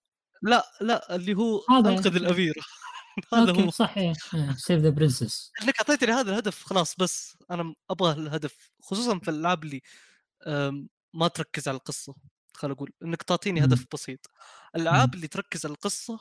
لا 0.43 0.65
لا 0.81 1.15
اللي 1.15 1.35
هو 1.35 1.65
هذا- 1.71 1.91
أنقذ 1.91 2.17
الأميرة. 2.17 2.63
هذا 3.35 3.53
هو. 3.65 3.71
صح 3.71 3.95
سيف 4.57 4.81
ذا 4.81 4.91
برنسس 4.91 5.53
إنك 5.63 5.77
أعطيتني 5.79 6.13
هذا 6.13 6.31
الهدف 6.31 6.63
خلاص 6.65 6.97
بس 6.97 7.37
أنا 7.51 7.75
أبغى 7.91 8.13
الهدف 8.13 8.71
خصوصا 8.83 9.19
في 9.19 9.31
الألعاب 9.31 9.65
اللي 9.65 9.81
ما 11.15 11.29
تركز 11.29 11.69
على 11.69 11.77
القصة. 11.77 12.15
خل 12.63 12.71
أقول 12.71 12.91
إنك 13.05 13.23
تعطيني 13.23 13.61
مم. 13.61 13.67
هدف 13.67 13.87
بسيط. 13.93 14.31
الألعاب 14.77 15.15
اللي 15.15 15.27
تركز 15.29 15.67
على 15.67 15.75
القصة 15.75 16.19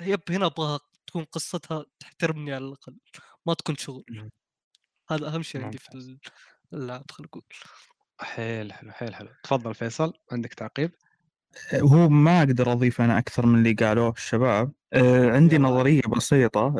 يب 0.00 0.20
هنا 0.30 0.46
ابغاها 0.46 0.80
تكون 1.06 1.24
قصتها 1.24 1.84
تحترمني 2.00 2.54
على 2.54 2.64
الأقل 2.64 2.96
ما 3.46 3.54
تكون 3.54 3.76
شغل. 3.76 4.04
مم. 4.10 4.30
هذا 5.10 5.28
أهم 5.28 5.42
شيء 5.42 5.64
عندي 5.64 5.78
في 5.78 5.94
ال- 5.94 6.18
الألعاب 6.72 7.10
خل 7.10 7.24
أقول 7.24 7.42
حيل 8.20 8.72
حلو 8.72 8.92
حيل 8.92 9.14
حلو. 9.14 9.28
تفضل 9.42 9.74
فيصل 9.74 10.12
عندك 10.32 10.54
تعقيب؟ 10.54 10.90
هو 11.74 12.08
ما 12.08 12.38
أقدر 12.38 12.72
أضيف 12.72 13.00
أنا 13.00 13.18
أكثر 13.18 13.46
من 13.46 13.58
اللي 13.58 13.72
قالوه 13.72 14.10
الشباب. 14.16 14.72
آه، 14.92 15.30
عندي. 15.30 15.58
نظرية 15.58 16.00
بسيطة 16.16 16.74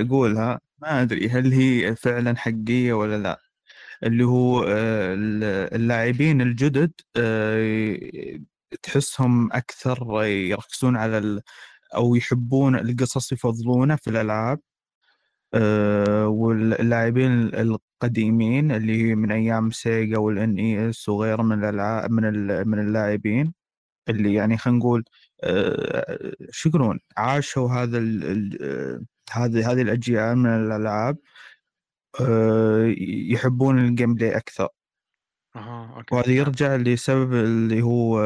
أقولها 0.00 0.60
ما 0.78 1.02
أدري 1.02 1.28
هل 1.28 1.52
هي 1.52 1.96
فعلا 1.96 2.36
حقيقية 2.36 2.92
ولا 2.92 3.18
لا. 3.18 3.40
اللي 4.02 4.24
هو 4.24 4.64
آه، 4.64 5.14
اللاعبين 5.76 6.40
الجدد 6.40 6.92
آه، 7.16 8.40
تحسهم 8.82 9.52
أكثر 9.52 10.24
يركزون 10.24 10.96
على 10.96 11.18
ال... 11.18 11.40
أو 11.96 12.14
يحبون 12.16 12.76
القصص 12.76 13.32
يفضلونه 13.32 13.96
في 13.96 14.10
الألعاب. 14.10 14.60
آه، 15.54 16.26
واللاعبين 16.28 17.32
القديمين 17.54 18.72
اللي 18.72 19.14
من 19.14 19.32
أيام 19.32 19.70
سيجا 19.70 20.18
وال 20.18 20.58
NES 20.58 21.08
وغيره 21.08 21.42
من 21.42 21.58
الالعاب 21.64 22.10
من 22.10 22.24
ال- 22.24 22.68
من 22.68 22.78
اللاعبين 22.78 23.54
اللي 24.08 24.34
يعني 24.34 24.58
خلينا 24.58 24.78
نقول 24.78 25.04
آه، 25.44 26.32
شو 26.50 26.68
يقولون 26.68 27.00
عاشوا 27.16 27.70
هذا 27.70 27.98
ال- 27.98 28.58
آه، 28.62 29.00
هذه 29.32 29.72
هذه 29.72 29.82
الأجيال 29.82 30.38
من 30.38 30.46
الألعاب 30.50 31.18
آه، 32.20 32.94
يحبون 33.32 33.78
ال 33.78 34.14
gameplay 34.14 34.36
أكثر. 34.36 34.68
أها 35.56 35.92
okay. 35.96 36.14
وهذا 36.14 36.30
يرجع 36.32 36.76
لسبب 36.76 37.32
اللي 37.34 37.82
هو 37.82 38.24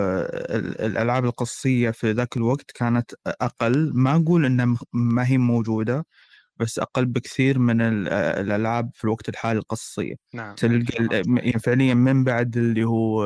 ال- 0.51 0.81
الألعاب 0.81 1.25
القصية 1.25 1.91
في 1.91 2.11
ذاك 2.13 2.37
الوقت 2.37 2.71
كانت 2.71 3.11
أقل. 3.27 3.91
ما 3.95 4.17
أقول 4.17 4.45
إنها 4.47 4.77
ما 4.93 5.27
هي 5.29 5.39
موجودة 5.39 6.07
بس 6.57 6.79
أقل 6.79 7.07
بكثير 7.07 7.59
من 7.59 7.81
ال- 7.81 8.09
الألعاب 8.13 8.91
في 8.95 9.05
الوقت 9.05 9.29
الحالي 9.29 9.59
القصية. 9.59 10.15
نعم 10.35 10.55
تلقى 10.55 10.99
ال- 11.05 11.13
يعني 11.39 11.59
فعليا 11.59 11.95
من 11.95 12.25
بعد 12.25 12.57
اللي 12.57 12.85
هو 12.85 13.25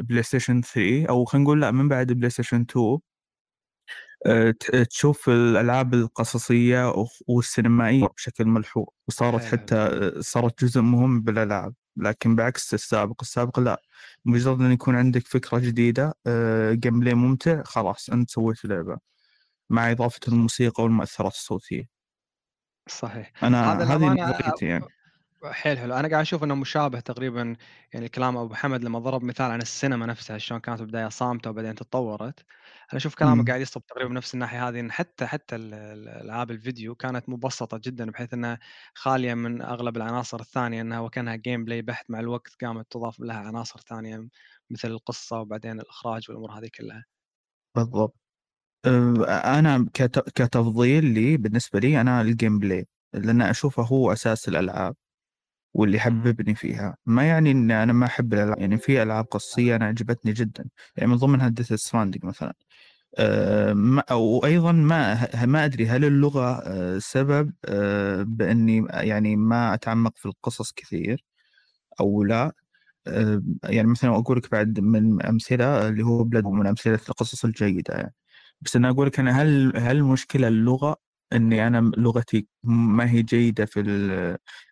بلاي 0.00 0.22
ستيشن 0.22 0.60
3 0.62 1.06
أو 1.08 1.24
خلينا 1.24 1.44
نقول 1.44 1.60
لا 1.60 1.70
من 1.70 1.88
بعد 1.88 2.12
بلاي 2.12 2.30
ستيشن 2.30 2.60
2 2.60 2.98
آه، 4.26 4.50
ت- 4.50 4.76
تشوف 4.76 5.28
الألعاب 5.28 5.94
القصصية 5.94 6.92
والسينمائية 7.28 8.06
بشكل 8.16 8.44
ملحوظ. 8.44 8.84
وصارت. 9.08 9.44
حتى 9.44 9.74
آه، 9.76 10.20
صارت 10.20 10.64
جزء 10.64 10.80
مهم 10.80 11.20
بالألعاب. 11.20 11.74
لكن 11.96 12.36
بعكس 12.36 12.74
السابق 12.74 13.16
السابق 13.20 13.60
لا. 13.60 13.82
مجرد 14.24 14.60
أن 14.60 14.72
يكون 14.72 14.96
عندك 14.96 15.26
فكرة 15.26 15.58
جديدة 15.58 16.14
gameplay 16.72 17.14
ممتع 17.14 17.62
خلاص 17.62 18.10
أنت 18.10 18.30
سويت 18.30 18.64
لعبة 18.64 18.98
مع 19.70 19.90
إضافة 19.90 20.20
الموسيقى 20.28 20.82
والمؤثرات 20.82 21.32
الصوتية. 21.32 21.88
صحيح. 22.88 23.32
أنا 23.44 23.72
هذه 23.94 24.06
نظريتي 24.06 24.66
يعني. 24.66 24.84
حيل 25.44 25.78
حلو. 25.78 25.94
أنا 25.94 26.08
قاعد 26.08 26.20
أشوف 26.20 26.44
إنه 26.44 26.54
مشابه 26.54 27.00
تقريبا 27.00 27.56
يعني 27.92 28.08
كلام 28.08 28.36
أبو 28.36 28.54
حمد 28.54 28.84
لما 28.84 28.98
ضرب 28.98 29.22
مثال 29.22 29.50
عن 29.50 29.62
السينما 29.62 30.06
نفسها 30.06 30.38
شلون 30.38 30.60
كانت 30.60 30.82
بدايه 30.82 31.08
صامتة 31.08 31.50
وبعدين 31.50 31.74
تطورت. 31.74 32.44
أنا 32.92 32.96
أشوف 32.98 33.14
كلامه 33.14 33.42
مم. 33.42 33.44
قاعد 33.44 33.60
يصب 33.60 33.82
تقريبا 33.86 34.08
بنفس 34.10 34.34
الناحية 34.34 34.68
هذه 34.68 34.80
إن 34.80 34.92
حتى 34.92 35.26
حتى 35.26 35.56
ال- 35.56 35.74
ال- 35.74 36.08
الألعاب 36.08 36.50
الفيديو 36.50 36.94
كانت 36.94 37.28
مبسطة 37.28 37.78
جدا 37.84 38.10
بحيث 38.10 38.34
إنها 38.34 38.58
خالية 38.94 39.34
من 39.34 39.62
أغلب 39.62 39.96
العناصر 39.96 40.40
الثانية 40.40 40.80
إنها 40.80 41.00
وكأنها 41.00 41.36
gameplay 41.36 41.82
بحت 41.82 42.10
مع 42.10 42.20
الوقت 42.20 42.56
قامت 42.64 42.86
تضاف 42.92 43.20
لها 43.20 43.36
عناصر 43.36 43.80
ثانية 43.80 44.28
مثل 44.70 44.88
القصة 44.88 45.40
وبعدين 45.40 45.80
الإخراج 45.80 46.22
والأمور 46.28 46.52
هذه 46.52 46.68
كلها. 46.78 47.04
بالضبط. 47.76 48.14
أنا 49.28 49.86
كت- 49.94 50.30
كتفضيل 50.34 51.04
لي 51.04 51.36
بالنسبة 51.36 51.78
لي 51.80 52.00
أنا 52.00 52.20
ال 52.20 52.58
gameplay 52.58 52.86
لأن 53.14 53.42
أشوفه 53.42 53.82
هو 53.82 54.12
أساس 54.12 54.48
الألعاب 54.48 54.96
واللي 55.74 56.00
حببني 56.00 56.54
فيها. 56.56 56.96
ما 57.06 57.28
يعني 57.28 57.52
ان 57.52 57.70
أنا 57.70 57.92
ما 57.92 58.06
أحب 58.06 58.34
الألعاب 58.34 58.60
يعني 58.60 58.78
في 58.78 59.02
ألعاب 59.04 59.24
قصية 59.26 59.76
أنا 59.76 59.86
عجبتني 59.86 60.32
جدا 60.32 60.70
يعني 60.96 61.10
من 61.10 61.16
ضمنها 61.16 61.48
ديث 61.48 61.72
ستراندنج 61.72 62.24
مثلا. 62.26 62.54
وأيضا 64.10 64.72
ما 64.72 65.28
ما 65.46 65.64
أدري 65.64 65.86
هل 65.88 66.04
اللغة 66.04 66.62
أه، 66.66 66.98
سبب 66.98 67.52
أه، 67.64 68.22
بأني 68.22 68.86
يعني 68.92 69.36
ما 69.36 69.74
أتعمق 69.74 70.16
في 70.16 70.26
القصص 70.26 70.72
كثير 70.72 71.24
أو 72.00 72.24
لا. 72.24 72.52
يعني 73.64 73.88
مثلا 73.88 74.10
أقول 74.16 74.36
لك 74.38 74.50
بعد 74.52 74.80
من 74.80 75.22
أمثلة 75.26 75.88
اللي 75.88 76.02
هو 76.04 76.24
بلاد 76.24 76.44
من 76.46 76.66
أمثلة 76.66 76.94
القصص 77.08 77.44
الجيدة 77.44 77.94
يعني. 77.94 78.14
بس 78.60 78.76
أنا 78.76 78.90
أقول 78.90 79.06
لك 79.06 79.20
أنا 79.20 79.42
هل 79.42 79.72
هل 79.76 79.96
المشكلة 79.96 80.48
اللغة 80.48 80.96
إني 81.32 81.66
أنا 81.66 81.92
لغتي 81.96 82.46
ما 82.64 83.10
هي 83.10 83.22
جيدة 83.22 83.64
في 83.66 83.80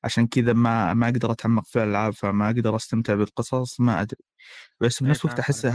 عشان 0.04 0.26
كذا 0.26 0.52
ما 0.52 0.94
ما 0.94 1.06
أقدر 1.08 1.32
أتعمق 1.32 1.64
في 1.66 1.82
الألعاب 1.84 2.12
فما 2.12 2.46
أقدر 2.46 2.76
أستمتع 2.76 3.14
بالقصص 3.14 3.80
ما 3.80 4.00
أدري 4.02 4.18
بس 4.80 5.02
بنفس 5.02 5.24
الوقت 5.24 5.38
أحس 5.40 5.66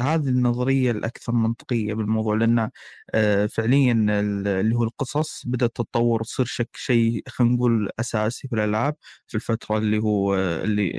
هذه 0.00 0.28
النظرية 0.28 0.90
الأكثر 0.90 1.32
منطقية 1.32 1.94
بالموضوع 1.94 2.34
لأن 2.36 2.70
آه، 3.14 3.46
فعليا 3.46 3.92
ال- 3.92 4.48
اللي 4.48 4.74
هو 4.76 4.84
القصص 4.84 5.46
بدأت 5.46 5.70
تتطور 5.76 6.20
وتصير 6.20 6.46
شك 6.46 6.70
شيء 6.76 7.22
خلينا 7.28 7.54
نقول 7.54 7.90
أساسي 8.00 8.48
في 8.48 8.54
الألعاب 8.56 8.96
في 9.28 9.34
الفترة 9.34 9.78
اللي 9.78 9.98
هو 9.98 10.34
آه، 10.34 10.64
اللي 10.64 10.90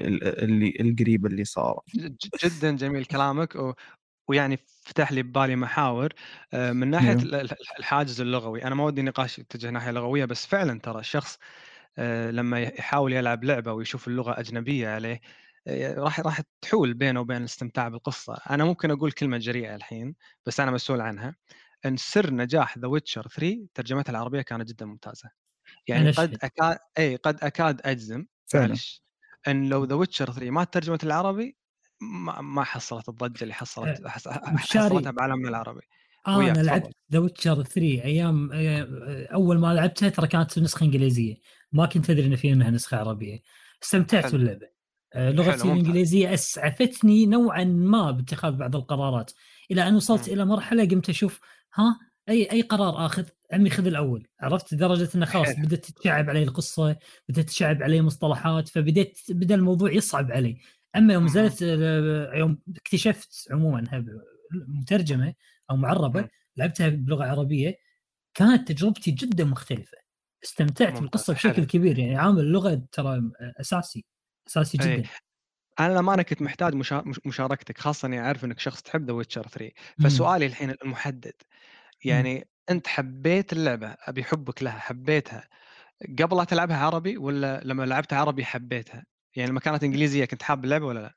اللي 0.43 0.73
القريبة 0.81 1.29
اللي 1.29 1.45
صارت 1.45 1.83
جدا 2.43 2.75
جميل 2.75 3.05
كلامك. 3.05 3.55
ويعني 4.27 4.57
فتح 4.85 5.11
لي 5.11 5.23
ببالي 5.23 5.55
محاور 5.55 6.13
آه، 6.53 6.71
من 6.71 6.87
ناحية 6.89 7.13
ال- 7.13 7.49
الحاجز 7.79 8.21
اللغوي. 8.21 8.63
أنا 8.63 8.75
ما 8.75 8.83
ودي 8.85 9.01
نقاش 9.01 9.39
يتجه 9.39 9.69
ناحية 9.69 9.91
لغوية 9.91 10.25
بس 10.25 10.45
فعلا 10.47 10.79
ترى 10.79 10.99
الشخص 10.99 11.39
آه، 11.97 12.31
لما 12.31 12.61
يحاول 12.61 13.13
يلعب 13.13 13.43
لعبة 13.43 13.73
ويشوف 13.73 14.07
اللغة 14.07 14.39
أجنبية 14.39 14.89
عليه 14.89 15.21
آه، 15.67 15.93
راح 15.95 16.19
راح 16.19 16.41
تحول 16.61 16.93
بينه 16.93 17.19
وبين 17.21 17.37
الاستمتاع 17.37 17.87
بالقصة. 17.89 18.33
أنا 18.49 18.65
ممكن 18.65 18.91
أقول 18.91 19.11
كلمة 19.11 19.37
جريئة 19.37 19.75
الحين 19.75 20.15
بس 20.45 20.59
أنا 20.59 20.71
مسؤول 20.71 21.01
عنها. 21.01 21.35
إن 21.85 21.97
سر 21.97 22.33
نجاح 22.33 22.77
ذا 22.77 22.87
ويتشر 22.87 23.27
3 23.27 23.67
ترجمتها 23.73 24.11
العربية 24.11 24.41
كانت 24.41 24.69
جدا 24.69 24.85
ممتازة. 24.85 25.29
يعني 25.87 26.11
قد. 26.11 26.37
اكاد 26.43 26.77
إي 26.99 27.15
قد 27.15 27.43
أكاد 27.43 27.81
أجزم 27.85 28.25
فعلا. 28.47 28.67
معلش 28.67 29.03
إن 29.47 29.69
لو 29.69 29.83
ذا 29.85 29.95
ويتشر 29.95 30.31
3 30.31 30.51
ما 30.51 30.63
ترجمت 30.63 31.03
العربي 31.03 31.57
ما, 32.25 32.41
ما 32.41 32.63
حصلت 32.63 33.09
الضجة 33.09 33.43
اللي 33.43 33.53
حصلت 33.53 34.07
حص- 34.07 34.27
مشاري. 34.27 34.89
حصلتها 34.89 35.11
بعالمنا 35.11 35.49
العربي 35.49 35.81
آه 36.27 36.41
أنا. 36.41 36.59
لعبت 36.61 36.95
ذا 37.11 37.19
ويتشر 37.19 37.63
3 37.63 37.81
أيام 38.03 38.49
آه، 38.53 39.27
أول 39.33 39.59
ما 39.59 39.73
لعبتها 39.73 40.09
ترى 40.09 40.27
كانت 40.27 40.59
نسخة 40.59 40.83
إنجليزية 40.85 41.35
ما 41.71 41.85
كنت 41.85 42.09
أدري 42.09 42.25
إن 42.25 42.35
في 42.35 42.53
منها 42.53 42.69
نسخة 42.69 42.97
عربية 42.97 43.39
استمتعت 43.83 44.23
حلو. 44.23 44.31
باللعبة 44.31 44.67
آه، 45.13 45.31
لغتي. 45.31 45.63
الإنجليزية 45.67 46.33
أسعفتني 46.33 47.25
نوعا 47.25 47.63
ما 47.63 48.11
باتخاذ 48.11 48.51
بعض 48.51 48.75
القرارات 48.75 49.31
إلى 49.71 49.87
أن 49.87 49.95
وصلت 49.95 50.27
مم. 50.29 50.33
إلى 50.35 50.45
مرحلة 50.45 50.85
قمت 50.87 51.09
أشوف 51.09 51.39
ها 51.75 51.99
أي 52.29 52.51
أي 52.51 52.61
قرار 52.61 53.05
آخذ 53.05 53.23
عمي 53.53 53.69
خذ 53.69 53.87
الأول 53.87 54.27
عرفت 54.41 54.73
لدرجة 54.73 55.09
إنه 55.15 55.25
خلاص. 55.25 55.55
بدأت 55.59 55.85
تتشعب 55.85 56.29
علي 56.29 56.43
القصة 56.43 56.95
بدأت 57.29 57.45
تتشعب 57.45 57.83
علي 57.83 58.01
مصطلحات 58.01 58.69
فبديت 58.69 59.19
بدأ 59.29 59.55
الموضوع 59.55 59.91
يصعب 59.91 60.31
علي 60.31 60.57
أما 60.95 61.13
يوم 61.13 61.23
مم. 61.23 61.29
نزلت 61.29 61.63
آه، 61.63 62.31
يوم 62.35 62.57
اكتشفت 62.77 63.47
عموما 63.51 63.79
انها 63.79 64.05
مترجمه 64.67 65.33
أو 65.71 65.75
معربة 65.75 66.21
مم. 66.21 66.27
لعبتها 66.57 66.89
بلغة 66.89 67.25
عربية 67.25 67.75
كانت 68.33 68.71
تجربتي 68.71 69.11
جدا 69.11 69.43
مختلفة 69.43 69.97
استمتعت 70.43 70.99
بالقصة 70.99 71.33
حلو. 71.35 71.51
بشكل 71.51 71.65
كبير 71.65 71.99
يعني 71.99 72.15
عامل 72.15 72.39
اللغة 72.39 72.81
ترى 72.91 73.21
أساسي 73.59 74.05
أساسي 74.47 74.77
إيه. 74.81 74.97
جدا 74.97 75.09
أنا 75.79 75.93
لما 75.93 76.13
أنا 76.13 76.23
كنت 76.23 76.41
محتاج 76.41 76.75
مشا... 76.75 77.03
مش- 77.05 77.19
مشاركتك 77.25 77.77
خاصة 77.77 78.05
إني 78.05 78.19
أعرف 78.19 78.45
إنك 78.45 78.59
شخص 78.59 78.81
تحب 78.81 79.05
ذا 79.07 79.13
ويتشر 79.13 79.47
3 79.47 79.71
مم. 79.99 80.09
فسؤالي 80.09 80.45
الحين 80.45 80.69
المحدد 80.83 81.33
يعني 82.05 82.47
أنت 82.69 82.87
حبيت 82.87 83.53
اللعبة 83.53 83.95
أبي 83.99 84.23
حبك 84.23 84.63
لها 84.63 84.79
حبيتها 84.79 85.49
قبل 86.19 86.37
لا 86.37 86.43
تلعبها 86.43 86.77
عربي 86.77 87.17
ولا 87.17 87.61
لما 87.63 87.83
لعبتها 87.83 88.19
عربي 88.19 88.45
حبيتها 88.45 89.05
يعني 89.35 89.49
لما 89.51 89.59
كانت 89.59 89.83
إنجليزية 89.83 90.25
كنت 90.25 90.43
حاب 90.43 90.63
اللعبة 90.65 90.85
ولا 90.85 90.99
لا؟ 90.99 91.15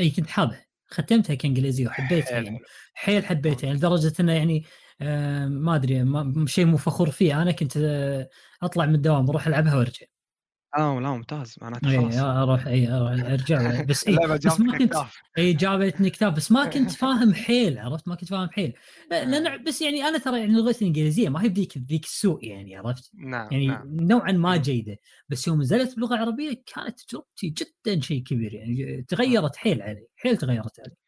اي 0.00 0.10
كنت 0.10 0.30
حابها. 0.30 0.66
ختمتها 0.90 1.34
كإنجليزية 1.34 1.86
وحبيتها 1.86 2.32
يعني. 2.40 2.58
حيل 2.94 3.26
حبيتها 3.26 3.66
يعني 3.66 3.78
لدرجة 3.78 4.12
إنه 4.20 4.32
يعني 4.32 4.64
آه 5.00 5.46
ما 5.46 5.74
أدري 5.76 6.06
شيء 6.46 6.64
مو 6.66 6.76
فخور 6.76 7.10
فيه. 7.10 7.42
أنا 7.42 7.52
كنت 7.52 7.76
آه 7.76 8.28
أطلع 8.62 8.86
من 8.86 8.94
الدوام 8.94 9.30
أروح 9.30 9.46
ألعبها 9.46 9.76
وأرجع. 9.76 10.06
لا 10.76 11.00
لا 11.00 11.10
ممتاز 11.10 11.54
معناته 11.62 11.90
اي 11.90 11.96
خلاص. 11.98 12.14
أروح 12.16 12.66
اي 12.66 12.88
أروح 12.88 13.10
أرجع 13.12 13.82
بس 13.82 14.04
اي 14.08 14.16
بس 14.44 14.60
ما 14.60 14.78
كنت 14.78 14.94
اي 15.38 15.52
جابتني 15.52 16.10
كتاب 16.10 16.34
بس 16.34 16.52
ما 16.52 16.64
كنت 16.64 16.90
فاهم 17.02 17.34
حيل 17.34 17.78
عرفت؟ 17.78 18.08
ما 18.08 18.14
كنت 18.14 18.28
فاهم 18.28 18.48
حيل. 18.50 18.72
لأن 19.10 19.64
بس 19.64 19.82
يعني 19.82 20.04
أنا 20.04 20.18
ترى 20.18 20.40
يعني 20.40 20.52
لغتي 20.52 20.80
الإنجليزية 20.82 21.28
ما 21.28 21.42
هي 21.42 21.48
بديك 21.48 21.78
ذيك 21.78 22.04
السوء 22.04 22.44
يعني 22.44 22.76
عرفت؟ 22.76 23.10
نعم 23.14 23.48
يعني 23.52 23.66
نعم. 23.66 23.96
نوعا 24.00 24.32
ما. 24.32 24.56
جيدة. 24.56 24.96
بس 25.28 25.48
يوم 25.48 25.60
نزلت 25.60 25.96
بلغه 25.96 26.16
عربيه 26.16 26.62
كانت 26.74 27.00
تجربتي 27.00 27.48
جدا 27.48 28.00
شيء 28.00 28.22
كبير 28.22 28.54
يعني 28.54 29.02
تغيرت 29.08 29.56
حيل 29.56 29.82
علي 29.82 30.06
حيل 30.16 30.36
تغيرت 30.36 30.80
علي. 30.80 30.90
آه، 30.90 31.07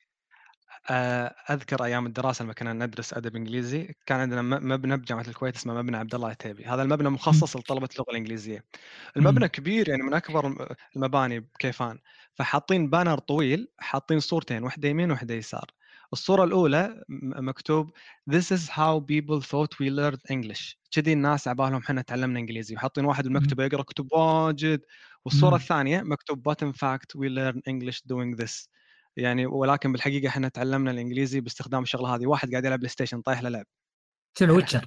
أذكر 1.51 1.85
أيام 1.85 2.07
الدراسة 2.07 2.45
لما 2.45 2.53
كنا 2.53 2.73
ندرس 2.73 3.15
أدب 3.15 3.37
إنجليزي 3.37 3.95
كان 4.07 4.21
عندنا 4.21 4.43
مبنى 4.43 4.97
بجامعة 4.97 5.25
الكويت 5.29 5.57
اسمه 5.57 5.75
مبنى 5.75 5.97
عبد 5.97 6.15
الله 6.15 6.27
العتيبي 6.27 6.65
هذا 6.65 6.83
المبنى 6.83 7.09
مخصص 7.09 7.57
لطلبة 7.57 7.89
اللغة 7.95 8.11
الإنجليزية. 8.11 8.65
المبنى 9.17 9.49
كبير 9.49 9.89
يعني 9.89 10.03
من 10.03 10.15
أكبر 10.15 10.47
الم- 10.47 10.67
المباني 10.97 11.41
بكيفان. 11.41 11.99
فحاطين 12.35 12.91
بانر 12.91 13.19
طويل 13.19 13.69
حاطين 13.79 14.21
صورتين 14.21 14.63
واحدة 14.63 14.89
يمين 14.89 15.11
واحدة 15.11 15.35
يسار. 15.35 15.71
الصورة 16.13 16.45
الأولى 16.45 17.05
مكتوب 17.09 17.91
This 18.31 18.45
is 18.57 18.69
how 18.69 19.01
people 19.01 19.41
thought 19.41 19.75
we 19.81 19.91
learned 19.91 20.21
English. 20.33 20.77
كذي 20.91 21.13
الناس 21.13 21.49
عبالهم 21.49 21.77
إحنا 21.77 22.03
تعلمنا 22.03 22.39
إنجليزي. 22.39 22.75
وحاطين 22.75 23.05
واحد 23.05 23.25
بالمكتبة 23.25 23.65
يقرأ 23.65 23.83
كتب 23.83 24.13
واجد. 24.13 24.81
والصورة. 25.25 25.57
الثانية 25.57 26.03
مكتوب 26.03 26.49
but 26.53 26.57
in 26.67 26.73
fact 26.73 27.21
we 27.21 27.29
learn 27.29 27.61
English 27.71 28.01
doing 28.13 28.37
this. 28.43 28.69
يعني 29.17 29.47
ولكن 29.47 29.93
بالحقيقة 29.93 30.29
إحنا 30.29 30.49
تعلمنا 30.49 30.91
الإنجليزي 30.91 31.41
باستخدام 31.41 31.83
الشغلة 31.83 32.15
هذه 32.15 32.27
واحد 32.27 32.51
قاعد 32.51 32.65
يلعب 32.65 32.79
بلاي 32.79 32.89
ستيشن 32.89 33.21
طايح 33.21 33.43
له 33.43 33.49
لعب 33.49 33.67
شنو 34.39 34.57
ويتشر 34.57 34.87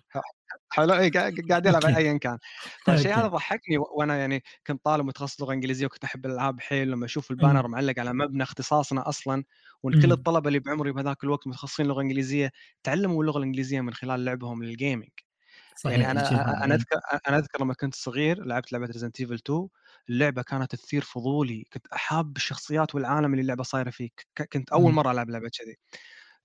حلو 0.69 0.93
اي 0.93 1.09
قاعد 1.09 1.65
يلعب. 1.65 1.85
ايا 1.97 2.17
كان 2.17 2.37
فالشيء. 2.85 3.15
هذا 3.15 3.27
ضحكني 3.27 3.77
وأنا 3.77 4.17
يعني 4.17 4.43
كنت 4.67 4.85
طالب 4.85 5.05
متخصص 5.05 5.41
لغة 5.41 5.53
إنجليزية 5.53 5.85
وكنت 5.85 6.03
أحب 6.03 6.25
الألعاب 6.25 6.61
حيل 6.61 6.91
لما 6.91 7.05
أشوف 7.05 7.31
ال 7.31 7.36
banner 7.36 7.67
معلق 7.67 7.99
على 7.99 8.13
مبنى 8.13 8.43
اختصاصنا 8.43 9.09
أصلا 9.09 9.43
وإن 9.83 10.01
كل 10.01 10.07
مم. 10.07 10.13
الطلبة 10.13 10.47
اللي 10.47 10.59
بعمري 10.59 10.91
بهذاك 10.91 11.23
الوقت 11.23 11.47
متخصصين 11.47 11.85
لغة 11.85 12.01
إنجليزية 12.01 12.51
تعلموا 12.83 13.21
اللغة 13.21 13.37
الإنجليزية 13.37 13.81
من 13.81 13.93
خلال 13.93 14.25
لعبهم 14.25 14.63
لل 14.63 14.75
gaming 14.75 15.09
صحيح 15.75 15.99
يعني 15.99 16.11
أنا. 16.11 16.63
أنا 16.63 16.75
أذكر 16.75 16.99
أنا 17.27 17.37
أذكر 17.37 17.61
لما 17.61 17.73
كنت 17.73 17.95
صغير 17.95 18.45
لعبت 18.45 18.71
لعبة 18.71 18.85
ريزنت 18.85 19.19
ايفل 19.19 19.33
2 19.33 19.67
اللعبة 20.09 20.41
كانت 20.41 20.75
تثير 20.75 21.01
فضولي 21.01 21.67
كنت 21.73 21.87
حاب 21.87 22.37
الشخصيات 22.37 22.95
والعالم 22.95 23.31
اللي 23.33 23.41
اللعبة 23.41 23.63
صايرة 23.63 23.89
فيه 23.89 24.09
كنت 24.53 24.69
أول. 24.69 24.93
مرة 24.93 25.11
ألعب 25.11 25.29
لعبة 25.29 25.49
كذي 25.49 25.75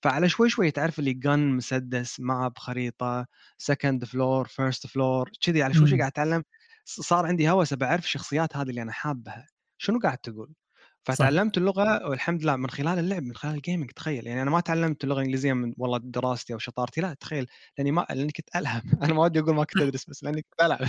فعلى 0.02 0.28
شوي 0.28 0.50
شوي 0.50 0.70
تعرف 0.70 0.98
اللي 0.98 1.12
جن 1.12 1.38
مسدس 1.38 2.20
map 2.20 2.58
خريطة 2.58 3.26
second 3.58 4.04
floor 4.04 4.48
first 4.48 4.86
floor 4.86 5.30
كذي 5.40 5.62
على 5.62 5.74
شوي 5.74 5.88
شوي. 5.88 5.98
قاعد 5.98 6.10
أتعلم 6.10 6.44
صار 6.84 7.26
عندي 7.26 7.50
هوس 7.50 7.74
بعرف 7.74 8.04
الشخصيات 8.04 8.56
هذه 8.56 8.70
اللي 8.70 8.82
أنا 8.82 8.92
حابها 8.92 9.46
شنو 9.78 9.98
قاعد 9.98 10.18
تقول 10.18 10.54
فتعلمت 11.04 11.58
اللغة 11.58 12.08
والحمد 12.08 12.42
لله 12.42 12.56
من 12.56 12.70
خلال 12.70 12.98
اللعب 12.98 13.22
من 13.22 13.36
خلال 13.36 13.54
ال 13.54 13.59
gaming 13.59 13.90
تخيل. 13.90 14.26
يعني 14.26 14.42
أنا 14.42 14.50
ما 14.50 14.60
تعلمت 14.60 15.04
اللغة 15.04 15.18
الإنجليزية 15.18 15.52
من 15.52 15.74
والله 15.78 15.98
دراستي 16.02 16.52
أو 16.52 16.58
شطارتي 16.58 17.00
لا 17.00 17.14
تخيل. 17.14 17.46
لأني 17.78 17.90
ما 17.92 18.06
لأني 18.10 18.32
كنت 18.32 18.56
ألعب. 18.56 18.82
أنا 19.02 19.14
ما 19.14 19.22
ودي 19.22 19.40
أقول 19.40 19.54
ما 19.54 19.64
كنت 19.64 19.82
أدرس 19.82 20.04
بس 20.04 20.24
لأني 20.24 20.42
كنت 20.42 20.60
ألعب. 20.62 20.80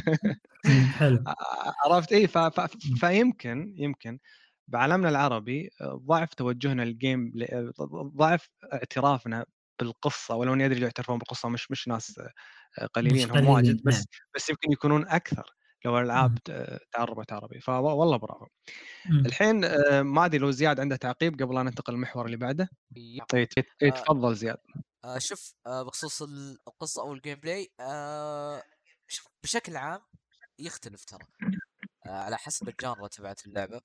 حلو. 0.97 1.23
عرفت؟ 1.85 2.13
إي 2.13 2.27
ف... 2.27 2.37
ف... 2.37 2.59
فيمكن 2.99 3.73
يمكن 3.77 4.19
بعالمنا 4.67 5.09
العربي 5.09 5.69
ضعف 5.83 6.33
توجهنا 6.33 6.81
للجيم 6.81 7.33
ضعف 8.15 8.49
اعترافنا 8.73 9.45
بالقصة 9.79 10.35
ولو 10.35 10.53
إني 10.53 10.65
أدري 10.65 10.81
يعترفون 10.81 11.17
بالقصة 11.17 11.49
مش 11.49 11.71
مش 11.71 11.87
ناس 11.87 12.21
قليلين 12.93 13.23
هم 13.25 13.31
قليلين، 13.31 13.51
واجد 13.51 13.83
بس 13.83 13.95
نعم. 13.95 14.05
بس 14.35 14.49
يمكن 14.49 14.71
يكونون 14.71 15.07
أكثر. 15.07 15.58
لو 15.85 15.97
الألعاب 15.99 16.37
تعربت 16.91 17.33
عربي 17.33 17.59
فوالله 17.59 18.17
برافو 18.17 18.45
مم. 19.05 19.25
الحين 19.25 19.63
آه، 19.65 20.01
ما 20.01 20.25
أدري 20.25 20.37
لو 20.37 20.51
زياد 20.51 20.79
عنده 20.79 20.95
تعقيب 20.95 21.33
قبل 21.43 21.55
لا 21.55 21.63
ننتقل 21.63 21.93
للمحور 21.93 22.25
اللي 22.25 22.37
بعده. 22.37 22.69
طيب 23.29 23.47
إيه، 23.81 23.91
آه. 23.91 23.95
تفضل 24.03 24.35
زياد 24.35 24.57
آه 25.05 25.17
شوف 25.17 25.53
آه 25.67 25.83
بخصوص 25.83 26.21
ال- 26.21 26.57
القصة 26.67 27.01
أو 27.01 27.13
ال 27.13 27.39
gameplay 27.39 27.71
آه 27.79 28.63
شوف 29.07 29.27
بشكل 29.43 29.77
عام 29.77 30.01
يختلف 30.59 31.05
ترى 31.05 31.25
آه 32.05 32.09
على 32.09 32.37
حسب 32.37 32.69
ال 32.69 32.76
genre 32.76 33.07
تبعت 33.07 33.45
اللعبة 33.47 33.81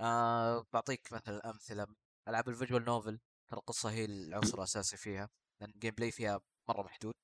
آه 0.00 0.66
بعطيك 0.72 1.12
مثلا 1.12 1.50
أمثلة 1.50 1.86
ألعاب 2.28 2.48
ال 2.48 2.53
visual 2.53 2.84
novel 2.84 3.20
ترى 3.50 3.58
القصة 3.60 3.90
هي 3.90 4.04
العنصر 4.04 4.58
الأساسي 4.58 4.96
فيها 4.96 5.30
لأن 5.60 5.70
ال 5.70 5.94
gameplay 5.94 6.10
فيها 6.10 6.40
مرة 6.68 6.82
محدود 6.82 7.14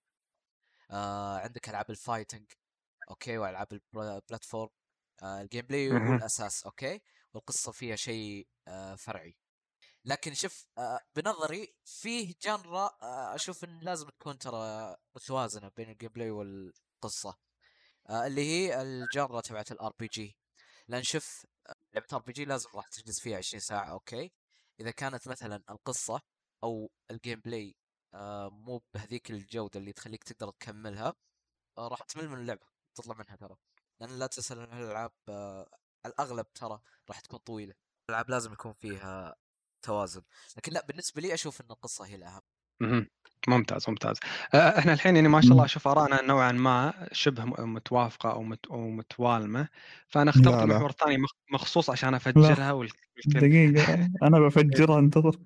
آه 0.90 1.38
عندك 1.38 1.68
ألعاب 1.68 1.90
ال 1.90 1.97
fighting 1.97 2.46
okay 3.10 3.38
وألعاب 3.38 3.72
ال 3.72 3.82
platform 3.82 4.59
ال 4.59 4.68
gameplay 5.22 5.90
هو. 5.92 6.14
الأساس 6.16 6.64
okay؟ 6.64 7.00
والقصة 7.34 7.72
فيها 7.72 7.96
شيء 7.96 8.48
آه 8.68 8.94
فرعي. 8.94 9.36
لكن 10.04 10.34
شوف 10.34 10.66
آه 10.78 11.00
بنظري 11.16 11.74
فيه 11.84 12.34
genre 12.42 12.90
آه 13.02 13.34
أشوف 13.34 13.64
إن 13.64 13.78
لازم 13.80 14.08
تكون 14.08 14.38
ترى 14.38 14.96
متوازنة 15.16 15.70
بين 15.76 15.90
ال 15.90 16.10
gameplay 16.14 16.30
والقصة 16.30 17.38
اللي 18.10 18.42
هي 18.44 18.82
ال 18.82 18.92
genre 18.92 19.40
تبعت 19.40 19.72
ال 19.72 19.92
RPG 19.98 20.36
لأن 20.88 21.02
شوف 21.02 21.46
لعبة 21.94 22.06
RPG 22.12 22.44
لازم 22.44 22.68
راح 22.74 22.88
تجلس 22.88 23.20
فيها 23.20 23.38
20 23.38 23.60
ساعة 23.60 23.84
أوكي؟ 23.92 24.32
إذا 24.80 24.90
كانت 24.90 25.28
مثلا 25.28 25.62
القصة 25.70 26.20
أو 26.64 26.90
ال 27.10 27.40
gameplay 27.40 27.76
مو 28.50 28.82
بهذيك 28.94 29.30
الجودة 29.30 29.80
اللي 29.80 29.92
تخليك 29.92 30.24
تقدر 30.24 30.50
تكملها 30.50 31.14
راح 31.78 32.02
تمل 32.02 32.28
من 32.28 32.38
اللعبة. 32.40 32.66
تطلع 32.98 33.14
منها 33.14 33.36
ترى. 33.36 33.56
لأن 34.00 34.18
لا 34.18 34.26
تنسى 34.26 34.54
إن 34.54 34.62
الألعاب 34.62 35.10
الأغلب 36.06 36.52
ترى 36.52 36.80
راح 37.08 37.20
تكون 37.20 37.38
طويلة. 37.38 37.74
الألعاب 38.08 38.30
لازم 38.30 38.52
يكون 38.52 38.72
فيها 38.72 39.36
توازن. 39.82 40.22
لكن 40.56 40.72
لا 40.72 40.86
بالنسبة 40.86 41.22
لي 41.22 41.34
أشوف 41.34 41.60
إن 41.60 41.66
القصة 41.70 42.06
هي 42.06 42.14
الأهم. 42.14 42.40
ممتاز 43.48 43.88
ممتاز. 43.88 44.16
آه، 44.54 44.78
إحنا 44.78 44.92
الحين 44.92 45.16
يعني 45.16 45.28
ما 45.28 45.40
شاء 45.40 45.52
الله 45.52 45.64
أشوف 45.64 45.88
آرائنا 45.88 46.22
نوعا 46.22 46.52
ما 46.52 47.08
شبه 47.12 47.44
متوافقة 47.44 48.32
أو 48.32 48.42
مت- 48.42 48.66
أو 48.66 48.90
متوالمة. 48.90 49.68
فأنا 50.08 50.30
اخترت 50.30 50.90
الثاني 50.90 51.18
مخ- 51.18 51.32
مخصوص 51.52 51.90
عشان 51.90 52.14
أفجرها 52.14 52.72
والكل. 52.72 52.98
دقيقة 53.26 54.10
أنا 54.22 54.40
بفجرها 54.40 54.98
انتظر. 55.04 55.36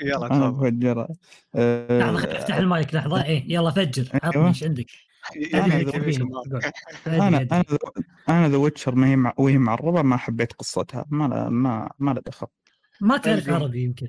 يلا 0.00 0.28
تفضل. 0.28 0.52
بفجرها. 0.52 1.08
لحظة 1.54 2.24
أه 2.24 2.36
افتح 2.36 2.54
المايك 2.56 2.94
لحظة. 2.94 3.24
إيه 3.24 3.44
يلا 3.52 3.70
فجر. 3.70 4.02
أيوة. 4.14 4.26
عطني 4.26 4.48
إيش 4.48 4.64
عندك؟ 4.64 4.86
قول. 5.32 5.54
أنا 7.22 7.40
أدري. 7.40 7.78
أنا 8.28 8.48
ذا 8.48 8.56
ويتشر 8.56 8.94
ما 8.94 9.06
هي 9.06 9.16
مع... 9.16 9.32
وهي 9.36 9.58
معربة 9.58 10.02
ما 10.02 10.16
حبيت 10.16 10.52
قصتها. 10.52 11.04
ما 11.08 11.24
لا 11.28 11.48
ما 11.48 11.90
ما 11.98 12.10
له 12.10 12.20
دخل. 12.26 12.46
ما 13.00 13.16
تعرف 13.16 13.48
القم. 13.48 13.62
عربي 13.62 13.82
يمكن. 13.82 14.08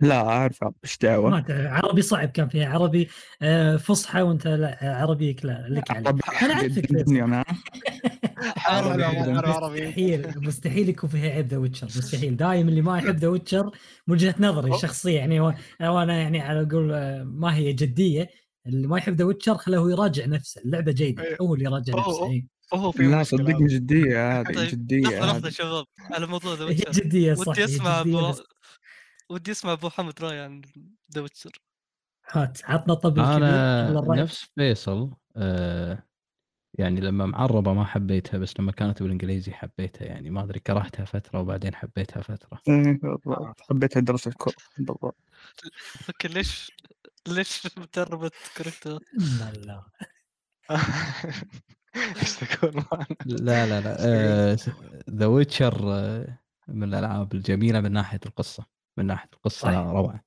لا 0.00 0.20
أعرف 0.28 0.58
إيش 0.84 0.98
ما 1.02 1.08
دعوة 1.10 1.40
تعرف 1.40 1.66
عربي 1.84 2.02
صعب 2.02 2.28
كان 2.28 2.48
فيها. 2.48 2.68
عربي 2.68 3.08
آه، 3.42 3.76
فصحى 3.76 4.22
وأنت 4.22 4.46
لا 4.46 4.78
عربيك 4.82 5.44
لا 5.44 5.66
لك 5.68 5.90
عربي 5.90 6.22
أنا 6.42 6.54
اعرفك 6.54 6.86
عربي 8.66 9.04
عربي. 9.04 9.80
مستحيل 9.86 10.32
مستحيل 10.36 10.88
يكون 10.88 11.10
فيها 11.10 11.30
عيب 11.30 11.46
ذا 11.46 11.56
ويتشر 11.56 11.86
مستحيل. 11.86 12.36
دايم 12.36 12.68
اللي 12.68 12.82
ما 12.82 12.98
يحب 12.98 13.16
ذا 13.16 13.28
ويتشر 13.28 13.64
من 14.06 14.14
وجهة 14.14 14.34
نظري 14.38 14.74
الشخصيه 14.74 15.16
يعني 15.18 15.40
وأنا 15.80 16.20
يعني 16.22 16.40
على 16.40 16.62
أقول 16.62 16.92
آه، 16.92 17.22
ما 17.22 17.54
هي 17.56 17.72
جدية 17.72 18.28
اللي 18.66 18.86
ما 18.86 18.98
يحب 18.98 19.14
ذا 19.14 19.24
ويتشر 19.24 19.58
خليه 19.58 19.90
يراجع 19.90 20.26
نفسه 20.26 20.60
اللعبة 20.60 20.92
جيدة 20.92 21.22
إيه. 21.22 21.36
هو 21.40 21.54
اللي 21.54 21.64
يراجع 21.64 21.94
أوه، 21.94 22.00
نفسه 22.00 22.20
أوه. 22.20 22.30
إيه. 22.30 22.46
هو 22.74 22.92
في 22.92 23.02
لا. 23.02 23.22
صدقني 23.22 23.66
جدية 23.66 24.40
هذه 24.40 24.54
طيب 24.54 24.68
جدية 24.68 25.00
لحظه 25.00 25.26
لحظه 25.26 25.50
شباب 25.50 25.84
على 26.00 26.26
موضوع 26.26 26.54
ذا 26.54 26.64
ويتشر 26.66 26.90
جدية 26.90 27.34
صح 27.34 27.48
ودي 27.48 27.64
أسمع 27.64 28.00
أبو 28.00 28.32
ودي 29.30 29.50
أسمع 29.50 29.72
أبو 29.72 29.88
حمد 29.88 30.14
رأي 30.20 30.40
عن 30.40 30.62
ذا 31.14 31.20
ويتشر 31.20 31.62
هات 32.30 32.58
عطنا 32.64 32.94
الكبير 32.94 33.24
أنا. 33.24 34.22
نفس 34.22 34.46
فيصل 34.54 35.10
آه 35.36 36.02
يعني 36.78 37.00
لما 37.00 37.26
معربة 37.26 37.72
ما 37.72 37.84
حبيتها 37.84 38.38
بس 38.38 38.60
لما 38.60 38.72
كانت 38.72 39.02
بالإنجليزي 39.02 39.52
حبيتها 39.52 40.04
يعني 40.04 40.30
ما 40.30 40.44
أدري 40.44 40.60
كرهتها 40.60 41.04
فترة 41.04 41.40
وبعدين 41.40 41.74
حبيتها 41.74 42.22
فترة 42.22 42.60
إيه، 42.68 43.00
بالضبط 43.02 43.60
حبيت 43.60 43.96
ادرس 43.96 44.26
الكرة 44.26 44.54
بالضبط 44.76 45.16
فكر 45.78 46.30
ليش 46.30 46.72
ليش 47.28 47.78
متربت 47.78 48.32
كاركتر 48.56 48.98
لا 49.40 49.52
لا. 49.52 49.82
إيش 51.96 52.32
تقول؟ 52.36 52.84
لا 53.26 53.66
لا 53.66 53.80
لا. 53.80 54.56
ذا 55.10 55.26
ويتشر 55.26 55.84
من 56.68 56.84
الألعاب 56.84 57.34
الجميلة 57.34 57.80
من 57.80 57.92
ناحية 57.92 58.20
القصة 58.26 58.64
من 58.96 59.06
ناحية 59.06 59.28
القصة 59.32 59.60
صحيح. 59.60 59.76
روعة. 59.78 60.24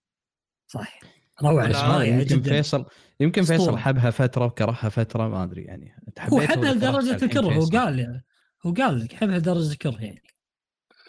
صح 0.68 1.00
روعة 1.44 2.04
يمكن 2.04 2.26
جدا. 2.26 2.50
فيصل 2.52 2.86
يمكن 3.20 3.44
فيصل. 3.44 3.78
حبها 3.78 4.10
فترة 4.12 4.46
وكرهها 4.46 4.90
فترة 4.90 5.28
ما 5.28 5.44
أدري 5.44 5.62
يعني. 5.62 5.96
هو 6.20 6.42
حبها 6.42 6.74
لدرجة 6.74 7.26
الكره 7.26 7.54
هو؟ 7.54 7.66
قال 7.66 8.00
يعني 8.00 8.26
هو 8.66 8.74
قال 8.74 9.00
لك 9.00 9.14
حبها 9.14 9.38
لدرجة 9.38 9.72
الكره 9.72 10.02
يعني. 10.02 10.24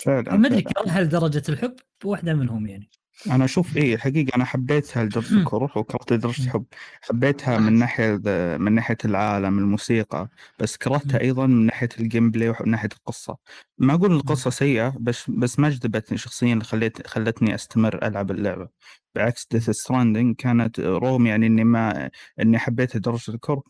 فعلا 0.05 0.37
ما 0.37 0.49
أدري. 0.49 0.63
كرهها 0.63 1.01
لدرجه 1.03 1.43
الحب؟ 1.49 1.77
واحدة 2.05 2.35
منهم 2.35 2.67
يعني. 2.67 2.91
أنا 3.31 3.45
أشوف 3.45 3.77
إيه 3.77 3.95
الحقيقة 3.95 4.37
أنا 4.37 4.45
حبيتها 4.45 5.05
لدرجة 5.05 5.35
الكره 5.35 5.79
وكرهت 5.79 6.13
لدرجة 6.13 6.51
حب 6.51 6.65
حبيتها 7.03 7.59
من 7.59 7.73
ناحية 7.73 8.21
من 8.59 8.73
ناحية 8.73 8.97
العالم 9.05 9.59
الموسيقى 9.59 10.29
بس 10.59 10.77
كرهتها 10.77 11.21
أيضا 11.21 11.47
من 11.47 11.67
ناحية 11.67 11.89
ال 12.01 12.31
gameplay 12.31 12.49
ومن 12.49 12.71
ناحية 12.71 12.89
القصة. 12.93 13.37
ما 13.79 13.95
أقول 13.95 14.13
القصة 14.13 14.51
سيئة 14.51 14.95
بس 15.01 15.31
بس 15.31 15.59
ما 15.59 15.71
جذبتني 15.71 16.19
شخصيا 16.19 16.59
خليت 16.63 17.07
خلتني 17.07 17.55
أستمر 17.55 18.07
ألعب 18.07 18.31
اللعبة. 18.31 18.69
بعكس 19.15 19.47
ديث 19.51 19.71
ستراندنج 19.71 20.37
كانت 20.37 20.81
رغم 20.81 21.27
يعني 21.27 21.47
إني 21.47 21.65
ما 21.65 22.11
إني 22.41 22.59
حبيتها 22.59 22.99
لدرجه 22.99 23.31
الكره 23.31 23.63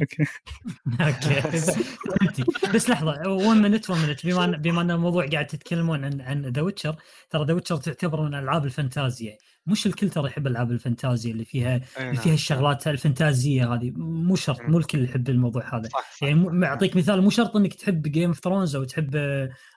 أوكي. 0.00 0.24
أوكي. 2.22 2.44
بس 2.74 2.90
لحظة 2.90 3.28
1 3.28 3.60
minute 3.60 3.90
1 3.90 4.06
minute 4.06 4.26
بما 4.26 4.44
إن 4.44 4.56
بما 4.56 4.80
إن 4.80 4.90
الموضوع 4.90 5.26
قاعد 5.26 5.46
تتكلمون 5.46 6.04
عن 6.04 6.20
عن 6.20 6.46
ذا 6.46 6.62
ويتشر 6.62 6.96
ترى 7.30 7.44
ذا 7.44 7.54
ويتشر 7.54 7.76
تعتبر 7.76 8.22
من 8.22 8.34
ألعاب 8.34 8.64
الفانتازيا. 8.64 9.38
مش 9.66 9.86
الكل 9.86 10.10
ترى 10.10 10.26
يحب 10.26 10.46
ألعاب 10.46 10.70
الفانتازيا 10.70 11.32
اللي 11.32 11.44
فيها 11.44 11.76
اللي 11.76 12.16
فيها 12.16 12.24
نعم. 12.24 12.34
الشغلات 12.34 12.88
الفانتازية 12.88 13.74
هذه. 13.74 13.92
مو 13.96 14.36
شرط 14.36 14.60
مو 14.60 14.78
الكل 14.78 15.04
يحب 15.04 15.28
الموضوع 15.28 15.78
هذا. 15.78 15.88
يعني 16.22 16.66
اعطيك 16.66 16.96
مثال 16.96 17.22
مو 17.22 17.30
شرط 17.30 17.56
إنك 17.56 17.74
تحب 17.74 18.02
جيم 18.02 18.28
اوف 18.28 18.40
ثرونز 18.40 18.76
أو 18.76 18.84
تحب 18.84 19.16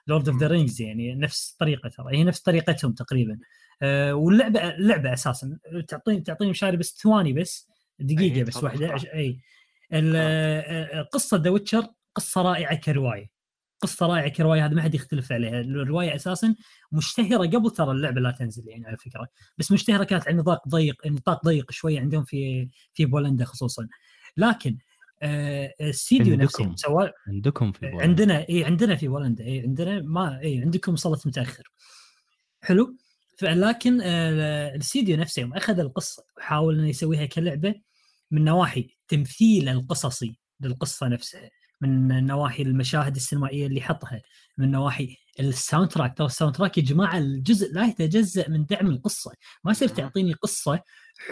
لورد 0.06 0.28
اوف 0.28 0.40
ذا. 0.40 0.46
رينجز 0.46 0.80
يعني 0.80 1.14
نفس 1.14 1.50
الطريقة 1.52 1.88
ترى. 1.88 2.16
هي 2.16 2.24
نفس 2.24 2.40
طريقتهم 2.40 2.92
تقريبا. 2.92 3.38
آه، 3.82 4.14
واللعبة 4.14 4.68
اللعبه 4.68 5.12
أساسا. 5.12 5.58
تعطيني 5.88 6.20
تعطيني 6.20 6.50
مشاري 6.50 6.76
بس 6.76 6.98
ثواني 7.02 7.32
بس 7.32 7.68
دقيقة 7.98 8.36
أي، 8.36 8.44
بس 8.44 8.64
واحدة 8.64 8.94
اي 9.14 9.40
آه، 9.92 11.02
قصة 11.02 11.36
ذا 11.36 11.50
ويتشر 11.50 11.86
قصة 12.14 12.42
رائعة 12.42 12.74
كرواية. 12.74 13.36
قصة 13.80 14.06
رائعة 14.06 14.28
كرواية 14.28 14.66
هذا 14.66 14.74
ما 14.74 14.82
حد 14.82 14.94
يختلف 14.94 15.32
عليها. 15.32 15.60
الرواية 15.60 16.14
أساسا 16.14 16.54
مشتهرة 16.92 17.46
قبل 17.46 17.70
ترى 17.70 17.90
اللعبة 17.90 18.20
لا 18.20 18.30
تنزل 18.30 18.68
يعني 18.68 18.86
على 18.86 18.96
فكرة 18.96 19.28
بس 19.58 19.72
مشتهرة 19.72 20.04
كانت 20.04 20.28
على 20.28 20.36
نطاق 20.36 20.68
ضيق 20.68 21.06
نطاق 21.06 21.44
ضيق 21.44 21.70
شوية 21.70 22.00
عندهم 22.00 22.24
في 22.24 22.68
في 22.94 23.04
بولندا 23.06 23.44
خصوصا. 23.44 23.88
لكن 24.36 24.78
آه، 25.22 25.74
الاستديو 25.80 26.36
نفسه 26.36 26.64
عندكم. 26.64 26.76
سواء 26.76 27.14
عندكم 27.28 27.72
في 27.72 27.80
بولندا. 27.80 28.02
عندنا 28.02 28.48
اي 28.48 28.64
عندنا 28.64 28.96
في 28.96 29.08
بولندا 29.08 29.44
اي 29.44 29.60
عندنا 29.60 30.00
ما 30.00 30.40
اي 30.40 30.60
عندكم 30.60 30.92
وصلت 30.92 31.26
متأخر. 31.26 31.70
حلو. 32.60 32.96
لكن 33.42 34.02
الاستديو 34.02 35.16
نفسه 35.16 35.42
يوم 35.42 35.54
أخذ 35.54 35.78
القصة 35.78 36.24
وحاول 36.36 36.78
إنه 36.78 36.88
يسويها 36.88 37.26
كلعبة 37.26 37.74
من 38.30 38.44
نواحي 38.44 38.96
تمثيل 39.08 39.68
القصصي 39.68 40.38
للقصة 40.60 41.08
نفسها 41.08 41.50
من 41.80 42.26
نواحي 42.26 42.62
المشاهد 42.62 43.16
السينمائية 43.16 43.66
اللي 43.66 43.80
حطها 43.80 44.22
من 44.58 44.70
نواحي 44.70 45.16
ال 45.40 45.88
soundtrack 45.88 46.16
ترى 46.16 46.26
ال 46.26 46.54
soundtrack 46.54 46.78
يا 46.78 46.82
جماعة 46.82 47.18
جزء 47.18 47.72
لا 47.72 47.84
يتجزأ 47.86 48.48
من 48.48 48.64
دعم 48.64 48.86
القصة 48.86 49.32
ما 49.64 49.70
يصير. 49.70 49.88
تعطيني 49.88 50.32
قصة 50.32 50.80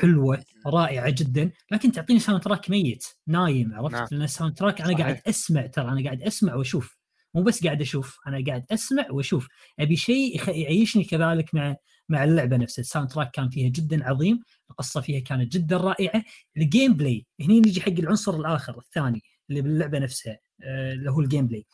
حلوة 0.01 0.44
رائعة 0.66 1.10
جدا 1.10 1.51
لكن 1.72 1.93
تعطيني 1.93 2.18
soundtrack 2.20 2.70
ميت 2.70 3.05
نايم 3.26 3.68
نعم. 3.68 3.85
عرفت 3.85 4.12
لأن 4.12 4.22
ال 4.22 4.55
soundtrack 4.55 4.80
أنا 4.81 4.93
صحيح. 4.93 5.01
قاعد 5.01 5.20
أسمع 5.26 5.66
ترى 5.66 5.89
أنا 5.89 6.05
قاعد 6.05 6.22
أسمع 6.22 6.55
وأشوف 6.55 6.97
مو 7.35 7.43
بس 7.43 7.65
قاعد 7.65 7.81
أشوف 7.81 8.19
أنا 8.27 8.44
قاعد 8.47 8.65
أسمع 8.70 9.06
وأشوف 9.11 9.48
أبي 9.78 9.97
شيء 9.97 10.48
يعيشني 10.48 11.05
كذلك 11.05 11.55
مع 11.55 11.77
مع 12.09 12.24
اللعبة 12.24 12.56
نفسها 12.56 12.82
ال 12.82 13.09
soundtrack 13.09 13.30
كان 13.31 13.48
فيها 13.48 13.69
جدا 13.69 14.09
عظيم 14.09 14.40
القصة 14.70 15.01
فيها 15.01 15.20
كانت 15.20 15.52
جدا 15.52 15.77
رائعة 15.77 16.24
ال 16.56 16.94
gameplay 16.94 17.26
هني 17.40 17.61
نجي 17.61 17.81
حق 17.81 17.89
العنصر 17.89 18.36
الآخر 18.36 18.78
الثاني 18.78 19.23
اللي 19.51 19.62
باللعبة 19.62 19.98
نفسها 19.98 20.39
آه، 20.62 20.93
اللي 20.93 21.11
هو 21.11 21.20
ال 21.20 21.46
gameplay 21.46 21.66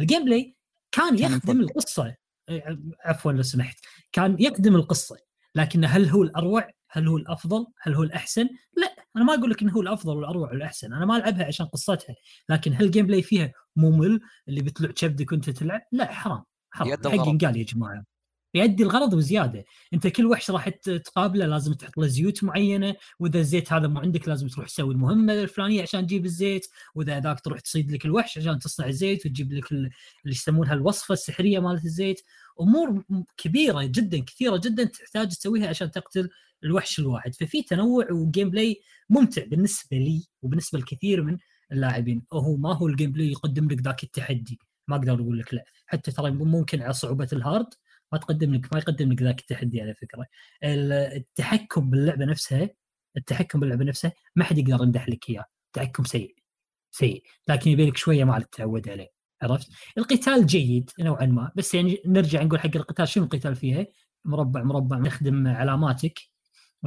ال 0.00 0.24
gameplay 0.24 0.54
كان 0.92 1.18
يخدم. 1.18 1.60
القصة 1.60 2.14
آه، 2.48 2.78
عفوا 3.04 3.32
لو 3.32 3.42
سمحت 3.42 3.78
كان 4.12 4.36
يخدم 4.40 4.76
القصة 4.76 5.16
لكن 5.54 5.84
هل 5.84 6.08
هو 6.08 6.22
الأروع؟ 6.22 6.70
هل 6.90 7.08
هو 7.08 7.16
الأفضل؟ 7.16 7.66
هل 7.82 7.94
هو 7.94 8.02
الأحسن؟ 8.02 8.48
لا 8.76 8.94
أنا 9.16 9.24
ما 9.24 9.34
أقول 9.34 9.50
لك 9.50 9.62
إنه 9.62 9.72
هو 9.72 9.80
الأفضل 9.80 10.16
والأروع 10.16 10.50
والأحسن، 10.50 10.92
أنا 10.92 11.06
ما 11.06 11.16
ألعبها 11.16 11.46
عشان 11.46 11.66
قصتها، 11.66 12.14
لكن 12.48 12.72
هل 12.74 12.84
ال 12.84 13.06
gameplay 13.06 13.22
فيها 13.22 13.52
ممل 13.78 14.20
اللي 14.48 14.62
بتلوع 14.62 14.90
كبدك 14.90 15.32
وانت 15.32 15.50
تلعب؟ 15.50 15.80
لا 15.92 16.12
حرام 16.12 16.42
حرام 16.70 16.88
حق. 17.18 17.28
ينقال 17.28 17.56
يا 17.56 17.64
جماعة 17.64 18.04
يؤدي 18.54 18.82
الغرض 18.82 19.14
وزيادة، 19.14 19.64
انت 19.94 20.06
كل 20.06 20.26
وحش 20.26 20.50
راح 20.50 20.68
تقابله 20.68 21.46
لازم 21.46 21.72
تحط 21.74 21.98
له 21.98 22.06
زيوت 22.06 22.44
معينة، 22.44 22.94
وإذا 23.18 23.38
الزيت 23.40 23.72
هذا 23.72 23.88
مو 23.88 24.00
عندك 24.00 24.28
لازم 24.28 24.48
تروح 24.48 24.66
تسوي 24.66 24.94
المهمة 24.94 25.32
الفلانية 25.32 25.82
عشان 25.82 26.06
تجيب 26.06 26.24
الزيت، 26.24 26.66
وإذا 26.94 27.20
ذاك 27.20 27.40
تروح 27.40 27.60
تصيد 27.60 27.92
لك 27.92 28.04
الوحش 28.04 28.38
عشان 28.38 28.58
تصنع 28.58 28.86
الزيت 28.86 29.26
وتجيب 29.26 29.52
لك 29.52 29.72
ال- 29.72 29.76
اللي 30.24 30.34
يسمونها 30.34 30.74
الوصفة 30.74 31.12
السحرية 31.12 31.58
مالت 31.58 31.84
الزيت، 31.84 32.20
أمور 32.60 33.04
كبيرة 33.36 33.82
جدا 33.84 34.18
كثيرة 34.24 34.56
جدا 34.64 34.84
تحتاج 34.84 35.28
تسويها 35.28 35.68
عشان 35.68 35.90
تقتل 35.90 36.28
الوحش 36.64 36.98
الواحد 36.98 37.34
ففي 37.34 37.62
تنوع 37.62 38.06
و 38.12 38.50
gameplay 38.50 38.80
ممتع 39.10 39.44
بالنسبة 39.44 39.96
لي 39.96 40.26
وبالنسبة 40.42 40.78
لكثير 40.78 41.22
من 41.22 41.38
اللاعبين. 41.72 42.22
وهو 42.32 42.56
ما 42.56 42.74
هو 42.74 42.86
ال 42.86 43.12
gameplay 43.12 43.30
يقدم 43.32 43.68
لك 43.68 43.80
ذاك 43.80 44.02
التحدي. 44.04 44.58
ما 44.88 44.96
أقدر 44.96 45.14
أقول 45.14 45.38
لك 45.38 45.54
لا. 45.54 45.64
حتى 45.86 46.12
ترى 46.12 46.30
ممكن 46.30 46.82
على 46.82 46.92
صعوبة 46.92 47.28
ال 47.32 47.39
hard 47.39 47.66
ما 48.12 48.18
تقدم 48.18 48.54
لك 48.54 48.72
ما 48.72 48.78
يقدم 48.78 49.12
لك 49.12 49.22
ذاك 49.22 49.40
التحدي 49.40 49.80
على 49.82 49.94
فكرة. 49.94 50.26
ال- 50.64 50.92
التحكم 50.92 51.90
باللعبة 51.90 52.24
نفسها 52.24 52.70
التحكم 53.16 53.60
باللعبة 53.60 53.84
نفسها 53.84 54.12
ما 54.36 54.44
حد 54.44 54.58
يقدر 54.58 54.84
يمدح 54.84 55.08
لك 55.08 55.30
إياه. 55.30 55.44
تحكم 55.72 56.04
سيء. 56.04 56.34
سيء. 56.90 57.22
لكن 57.48 57.70
يبي 57.70 57.86
لك 57.86 57.96
شوية 57.96 58.24
لما 58.24 58.38
تتعود 58.40 58.88
عليه. 58.88 59.08
عرفت؟ 59.42 59.68
القتال 59.98 60.46
جيد 60.46 60.90
نوعا 61.00 61.26
ما. 61.26 61.52
بس 61.56 61.74
يعني 61.74 62.02
نرجع 62.06 62.42
نقول 62.42 62.60
حق 62.60 62.76
القتال 62.76 63.08
شنو 63.08 63.24
القتال 63.24 63.56
فيها؟ 63.56 63.86
مربع 64.24 64.62
مربع 64.62 64.98
نخدم 64.98 65.46
علاماتك. 65.48 66.18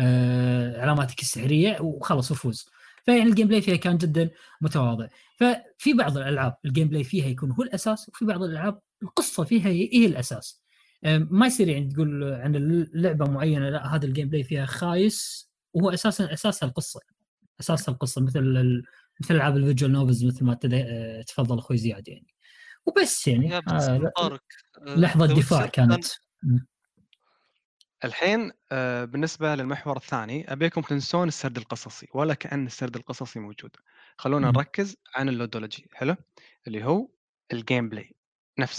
آه 0.01 0.81
علاماتك 0.81 1.21
السحرية 1.21 1.81
وخلص 1.81 2.31
وفوز. 2.31 2.69
فيعني 3.05 3.29
ال 3.29 3.47
gameplay 3.47 3.61
فيها 3.61 3.75
كان 3.75 3.97
جدا 3.97 4.29
متواضع. 4.61 5.07
ففي 5.37 5.93
بعض 5.93 6.17
الألعاب 6.17 6.55
ال 6.65 6.87
gameplay 6.87 7.03
فيها 7.03 7.25
يكون 7.27 7.51
هو 7.51 7.63
الأساس 7.63 8.09
وفي 8.09 8.25
بعض 8.25 8.43
الألعاب 8.43 8.79
القصة 9.03 9.43
فيها 9.43 9.67
هي, 9.67 10.05
الأساس. 10.05 10.61
ما 11.05 11.47
يصير 11.47 11.67
يعني 11.67 11.89
تقول 11.93 12.23
عن 12.33 12.55
اللعبة 12.55 13.25
معينة 13.25 13.69
لا 13.69 13.95
هذا 13.95 14.05
ال 14.05 14.29
gameplay 14.29 14.43
فيها 14.43 14.65
خايس 14.65 15.49
وهو 15.73 15.89
أساسا 15.89 16.33
اساسها 16.33 16.69
القصة. 16.69 16.99
اساسها 17.59 17.93
القصة 17.93 18.21
مثل 18.21 18.39
ال- 18.39 18.83
مثل 19.21 19.35
ألعاب 19.35 19.57
ال 19.57 19.62
visual 19.62 19.91
novels 19.91 20.25
مثل 20.25 20.45
ما 20.45 20.53
تفضل 21.27 21.57
أخوي 21.57 21.77
زياد 21.77 22.07
يعني. 22.07 22.27
وبس 22.85 23.27
يعني 23.27 23.57
آه 23.57 24.11
آه، 24.17 24.39
لحظة 24.87 25.25
دفاع 25.25 25.65
كانت. 25.65 26.05
الحين 28.03 28.51
آه، 28.71 29.05
بالنسبة 29.05 29.55
للمحور 29.55 29.97
الثاني 29.97 30.53
أبيكم 30.53 30.81
تنسون 30.81 31.27
السرد 31.27 31.57
القصصي 31.57 32.07
ولا 32.13 32.33
كأن 32.33 32.65
السرد 32.65 32.95
القصصي 32.95 33.39
موجود 33.39 33.75
خلونا 34.17 34.47
مم. 34.47 34.53
نركز 34.57 34.97
عن 35.15 35.29
ال 35.29 35.36
ludology 35.36 35.89
حلو 35.93 36.15
اللي 36.67 36.83
هو 36.85 37.07
ال 37.53 37.89
gameplay 37.89 38.15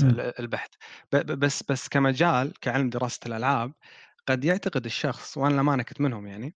مم. 0.00 0.08
ال- 0.10 0.40
البحث 0.40 0.70
بس 1.12 1.62
بس 1.68 1.88
كمجال 1.88 2.52
كعلم 2.60 2.90
دراسة 2.90 3.20
الألعاب 3.26 3.72
قد 4.26 4.44
يعتقد 4.44 4.84
الشخص 4.84 5.36
وأنا 5.38 5.52
للامانه 5.54 5.82
كنت 5.82 6.00
منهم 6.00 6.26
يعني 6.26 6.54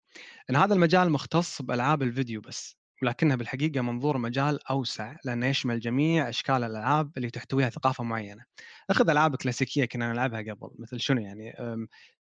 إن 0.51 0.57
هذا 0.57 0.75
المجال 0.75 1.11
مختص 1.13 1.63
بألعاب 1.63 2.03
الفيديو 2.03 2.41
بس 2.41 2.77
ولكنها 3.03 3.37
بالحقيقة 3.37 3.81
منظور 3.81 4.19
مجال 4.19 4.67
أوسع 4.69 5.17
لأنه 5.25 5.47
يشمل 5.47 5.81
جميع 5.81 6.29
أشكال 6.29 6.57
الألعاب 6.65 7.13
اللي 7.17 7.31
تحتويها 7.31 7.71
ثقافة 7.71 8.05
معينة. 8.05 8.45
أخذ 8.91 9.11
ألعاب 9.11 9.37
كلاسيكية 9.37 9.85
كنا 9.85 10.13
نلعبها 10.13 10.41
قبل 10.41 10.71
مثل 10.79 11.01
شنو 11.01 11.21
يعني 11.21 11.53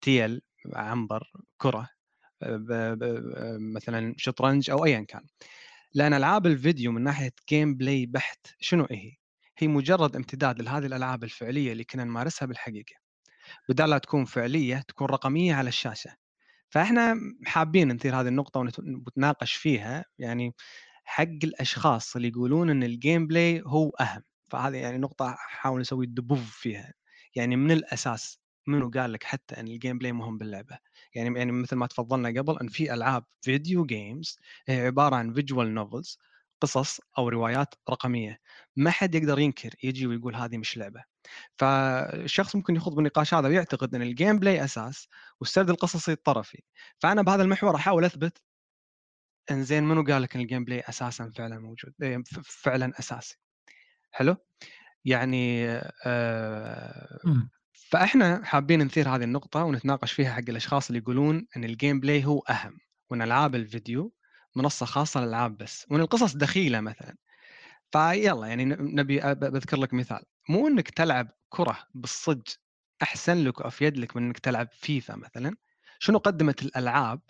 تيل 0.01 0.41
عنبر 0.75 1.33
كرة 1.57 1.89
ب- 2.43 2.73
ب- 2.99 3.59
مثلا 3.61 4.15
شطرنج 4.17 4.71
أو 4.71 4.85
ايا 4.85 5.01
كان. 5.01 5.23
لأن 5.95 6.15
ألعاب 6.15 6.47
الفيديو 6.47 6.93
من 6.93 7.03
ناحية 7.03 7.33
gameplay 7.49 8.07
بحت 8.07 8.47
شنو 8.61 8.87
هي؟ 8.91 9.13
هي 9.59 9.69
مجرد 9.69 10.17
امتداد 10.17 10.63
لهذه 10.63 10.87
الألعاب 10.87 11.25
الفعلية 11.25 11.73
اللي 11.73 11.85
كنا 11.85 12.05
نمارسها 12.05 12.47
بالحقيقة. 12.47 12.95
بدال 13.69 13.91
لا 13.91 13.99
تكون 13.99 14.25
فعلية 14.25 14.85
تكون 14.89 15.07
رقمية 15.09 15.55
على 15.55 15.69
الشاشة. 15.69 16.17
فإحنا 16.71 17.17
حابين 17.47 17.93
نثير 17.93 18.21
هذه 18.21 18.29
النقطة 18.29 18.61
ونت- 18.61 18.79
ونتناقش 18.79 19.55
فيها 19.55 20.05
يعني 20.19 20.55
حق 21.05 21.23
الأشخاص 21.45 22.17
اللي 22.17 22.29
يقولون 22.29 22.71
إن 22.71 22.83
ال 22.83 23.27
gameplay 23.27 23.63
هو 23.67 23.91
أهم 23.91 24.23
فهذه 24.51 24.77
يعني 24.77 24.99
نقطة 24.99 25.35
حاول 25.39 25.81
نسوي 25.81 26.07
debunk 26.07 26.57
فيها 26.57 26.93
يعني 27.37 27.57
من 27.57 27.71
الأساس 27.71 28.41
منو 28.69 28.91
قال 28.91 29.13
لك 29.13 29.25
حتى 29.25 29.61
إن 29.61 29.69
ال 29.69 29.99
gameplay 29.99 30.13
مهم 30.13 30.39
باللعبة. 30.39 30.79
يعني 31.15 31.39
يعني 31.39 31.53
مثل 31.53 31.77
ما 31.77 31.87
تفضلنا 31.87 32.29
قبل 32.41 32.59
إن 32.61 32.69
في 32.69 32.95
ألعاب 32.95 33.25
video 33.43 33.87
games 33.87 34.39
هي 34.69 34.87
عبارة 34.87 35.17
عن 35.17 35.33
visual 35.35 35.75
novels 35.75 36.19
قصص 36.61 37.01
أو 37.19 37.29
روايات 37.29 37.75
رقمية. 37.91 38.41
ما 38.77 38.91
حد 38.91 39.15
يقدر 39.15 39.39
ينكر 39.39 39.71
يجي 39.83 40.07
ويقول 40.07 40.35
هذه 40.37 40.59
مش 40.59 40.79
لعبة. 40.79 41.05
فالشخص 41.59 42.57
ممكن 42.57 42.77
يخوض 42.77 42.95
بالنقاش 42.95 43.35
هذا 43.35 43.49
ويعتقد 43.49 43.95
إن 43.95 44.03
ال 44.03 44.39
gameplay 44.39 44.65
أساس 44.65 45.09
والسرد 45.41 45.71
القصصي 45.71 46.13
الطرفي. 46.13 46.63
فأنا 46.99 47.23
بهذا 47.23 47.43
المحور 47.43 47.77
أحاول 47.77 48.05
أثبت 48.05 48.43
إن 49.51 49.65
زين 49.65 49.85
منو 49.85 50.03
قال 50.05 50.23
لك 50.23 50.35
إن 50.37 50.41
ال 50.43 50.65
gameplay 50.65 50.81
أساسا 50.81 51.31
فعلا 51.37 51.59
موجود 51.59 51.93
ف- 52.27 52.39
فعلا 52.65 52.93
أساسي. 52.99 53.39
حلو؟ 54.13 54.37
يعني 55.05 55.69
آه 56.07 57.19
مم. 57.25 57.51
فإحنا 57.91 58.45
حابين 58.45 58.83
نثير 58.83 59.09
هذه 59.09 59.25
النقطة 59.25 59.65
ونتناقش 59.65 60.13
فيها 60.13 60.33
حق 60.33 60.43
الأشخاص 60.49 60.89
اللي 60.89 60.99
يقولون 60.99 61.47
إن 61.57 61.65
ال 61.65 62.01
gameplay 62.01 62.25
هو 62.25 62.39
أهم 62.39 62.79
وإن 63.11 63.23
ألعاب 63.23 63.55
الفيديو 63.55 64.13
منصة 64.57 64.87
خاصة 64.87 65.21
للألعاب 65.21 65.57
بس 65.57 65.87
وإن 65.91 66.01
القصص 66.01 66.37
دخيلة 66.37 66.81
مثلا. 66.81 67.17
فيلا 67.93 68.47
يعني 68.47 68.65
نبي 68.65 69.21
بذكر 69.21 69.77
لك 69.77 69.95
مثال. 69.95 70.23
مو 70.49 70.69
إنك 70.69 70.91
تلعب 70.91 71.29
كرة 71.49 71.79
بالصج 71.95 72.43
أحسن 73.03 73.45
لك 73.45 73.61
وافيد 73.61 73.97
لك 73.99 74.17
من 74.17 74.23
إنك 74.23 74.39
تلعب 74.39 74.69
فيفا 74.73 75.17
مثلا. 75.17 75.57
شنو 75.99 76.19
قدمت 76.19 76.63
الألعاب 76.63 77.21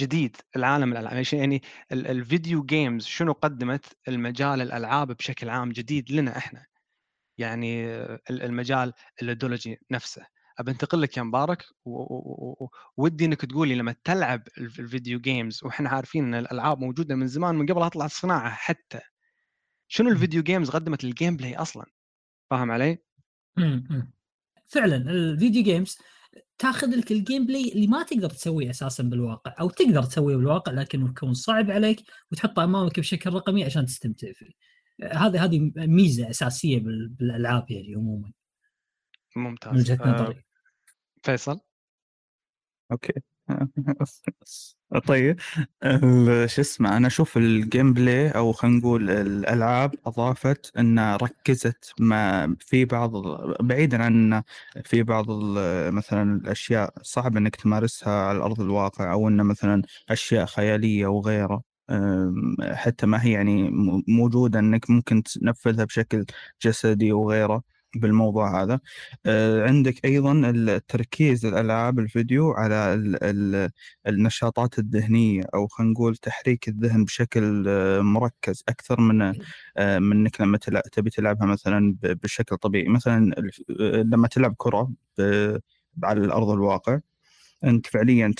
جديد 0.00 0.36
العالم 0.56 0.92
الألعاب؟ 0.92 1.12
يعني 1.14 1.26
يعني 1.32 1.62
ال- 1.92 2.06
ال 2.06 2.15
video 2.15 2.62
games 2.62 3.04
شنو 3.04 3.32
قدمت 3.32 3.86
المجال 4.08 4.60
الألعاب 4.60 5.12
بشكل 5.12 5.48
عام 5.48 5.68
جديد 5.72 6.12
لنا 6.12 6.38
إحنا؟ 6.38 6.69
يعني 7.38 7.86
ال- 8.04 8.42
المجال 8.42 8.92
ال 9.22 9.28
ludology 9.28 9.78
نفسه. 9.90 10.26
ابى 10.58 10.70
أنتقل 10.70 11.02
لك 11.02 11.16
يا 11.16 11.22
مبارك 11.22 11.64
ودي 12.96 13.24
إنك 13.24 13.44
تقول 13.44 13.68
لي 13.68 13.74
لما 13.74 13.94
تلعب 14.04 14.42
الف- 14.58 14.80
ال 14.80 14.87
video 14.87 15.20
games 15.20 15.64
وإحنا 15.64 15.88
عارفين 15.88 16.24
إن 16.24 16.34
الألعاب 16.34 16.80
موجودة 16.80 17.14
من 17.14 17.26
زمان 17.26 17.54
من 17.54 17.66
قبل 17.66 17.80
لا 17.80 17.88
تطلع 17.88 18.04
الصناعة 18.04 18.50
حتى. 18.50 19.00
شنو 19.88 20.08
ال 20.08 20.14
video 20.14 20.42
games 20.42 20.70
قدمت 20.70 21.04
لل 21.04 21.36
gameplay 21.36 21.56
أصلا؟ 21.56 21.84
فاهم 22.50 22.70
علي؟ 22.70 22.98
فعلا 24.66 24.96
ال 24.96 25.07
video 25.07 25.62
games 25.62 25.98
تاخذ 26.58 26.88
لك 26.88 27.12
ال 27.12 27.46
gameplay 27.46 27.72
اللي 27.72 27.86
ما 27.86 28.02
تقدر 28.02 28.30
تسويه 28.30 28.70
أساسا 28.70 29.02
بالواقع 29.02 29.54
أو 29.60 29.70
تقدر 29.70 30.02
تسويه 30.02 30.36
بالواقع 30.36 30.72
لكن 30.72 31.06
يكون 31.06 31.34
صعب 31.34 31.70
عليك 31.70 32.00
وتحطه 32.32 32.64
أمامك 32.64 33.00
بشكل 33.00 33.30
رقمي 33.30 33.64
عشان 33.64 33.86
تستمتع 33.86 34.32
فيه. 34.32 34.69
هذه 35.02 35.44
هذه 35.44 35.72
ميزة 35.76 36.30
أساسية 36.30 36.78
بال- 36.80 37.08
بالألعاب 37.08 37.70
يعني 37.70 37.94
عموما. 37.94 38.32
من 39.36 39.42
ممتاز 39.42 39.76
وجهة 39.90 40.04
آه، 40.04 40.22
نظري. 40.22 40.44
فيصل؟ 41.22 41.60
okay. 42.92 43.12
طيب. 45.06 45.40
شو 46.46 46.60
اسمه 46.60 46.96
أنا 46.96 47.06
أشوف 47.06 47.36
ال 47.36 47.92
gameplay 47.92 48.30
أو 48.30 48.52
خلينا 48.52 48.78
نقول 48.78 49.10
الألعاب 49.10 49.94
أضافت 50.06 50.76
انها 50.78 51.16
ركزت 51.16 51.92
ما 52.00 52.56
في 52.60 52.84
بعض 52.84 53.10
بعيدا 53.62 54.02
عن 54.02 54.42
في 54.84 55.02
بعض 55.02 55.30
ال- 55.30 55.94
مثلا 55.94 56.36
الأشياء 56.36 56.94
صعب 57.02 57.36
إنك 57.36 57.56
تمارسها 57.56 58.12
على 58.12 58.38
أرض 58.38 58.60
الواقع 58.60 59.12
أو 59.12 59.28
انه 59.28 59.42
مثلا 59.42 59.82
أشياء 60.10 60.46
خيالية 60.46 61.06
وغيره. 61.06 61.69
حتى 62.74 63.06
ما 63.06 63.24
هي 63.24 63.32
يعني 63.32 63.70
موجودة 64.08 64.58
إنك 64.58 64.90
ممكن 64.90 65.22
تنفذها 65.22 65.84
بشكل 65.84 66.24
جسدي 66.62 67.12
وغيره 67.12 67.62
بالموضوع 67.96 68.62
هذا. 68.62 68.80
آه، 69.26 69.66
عندك 69.66 70.04
أيضا 70.04 70.32
التركيز 70.50 71.46
الالعاب 71.46 71.98
الفيديو 71.98 72.50
على 72.52 72.94
ال 72.94 73.24
ال 73.24 73.70
النشاطات 74.06 74.78
الذهنية 74.78 75.42
أو 75.54 75.66
خلينا 75.68 75.92
نقول 75.92 76.16
تحريك 76.16 76.68
الذهن 76.68 77.04
بشكل 77.04 77.64
آه، 77.68 78.00
مركز 78.00 78.62
أكثر 78.68 79.00
من 79.00 79.22
آه، 79.76 79.98
من 79.98 80.16
انك 80.16 80.40
لما 80.40 80.58
تبي 80.92 81.10
تلعبها 81.10 81.46
مثلا 81.46 81.96
بشكل 82.02 82.56
طبيعي. 82.56 82.88
مثلا 82.88 83.34
لما 84.04 84.28
تلعب 84.28 84.54
كرة 84.58 84.90
على 86.04 86.20
الأرض 86.24 86.48
الواقع 86.50 87.00
أنت 87.64 87.86
فعليا 87.86 88.34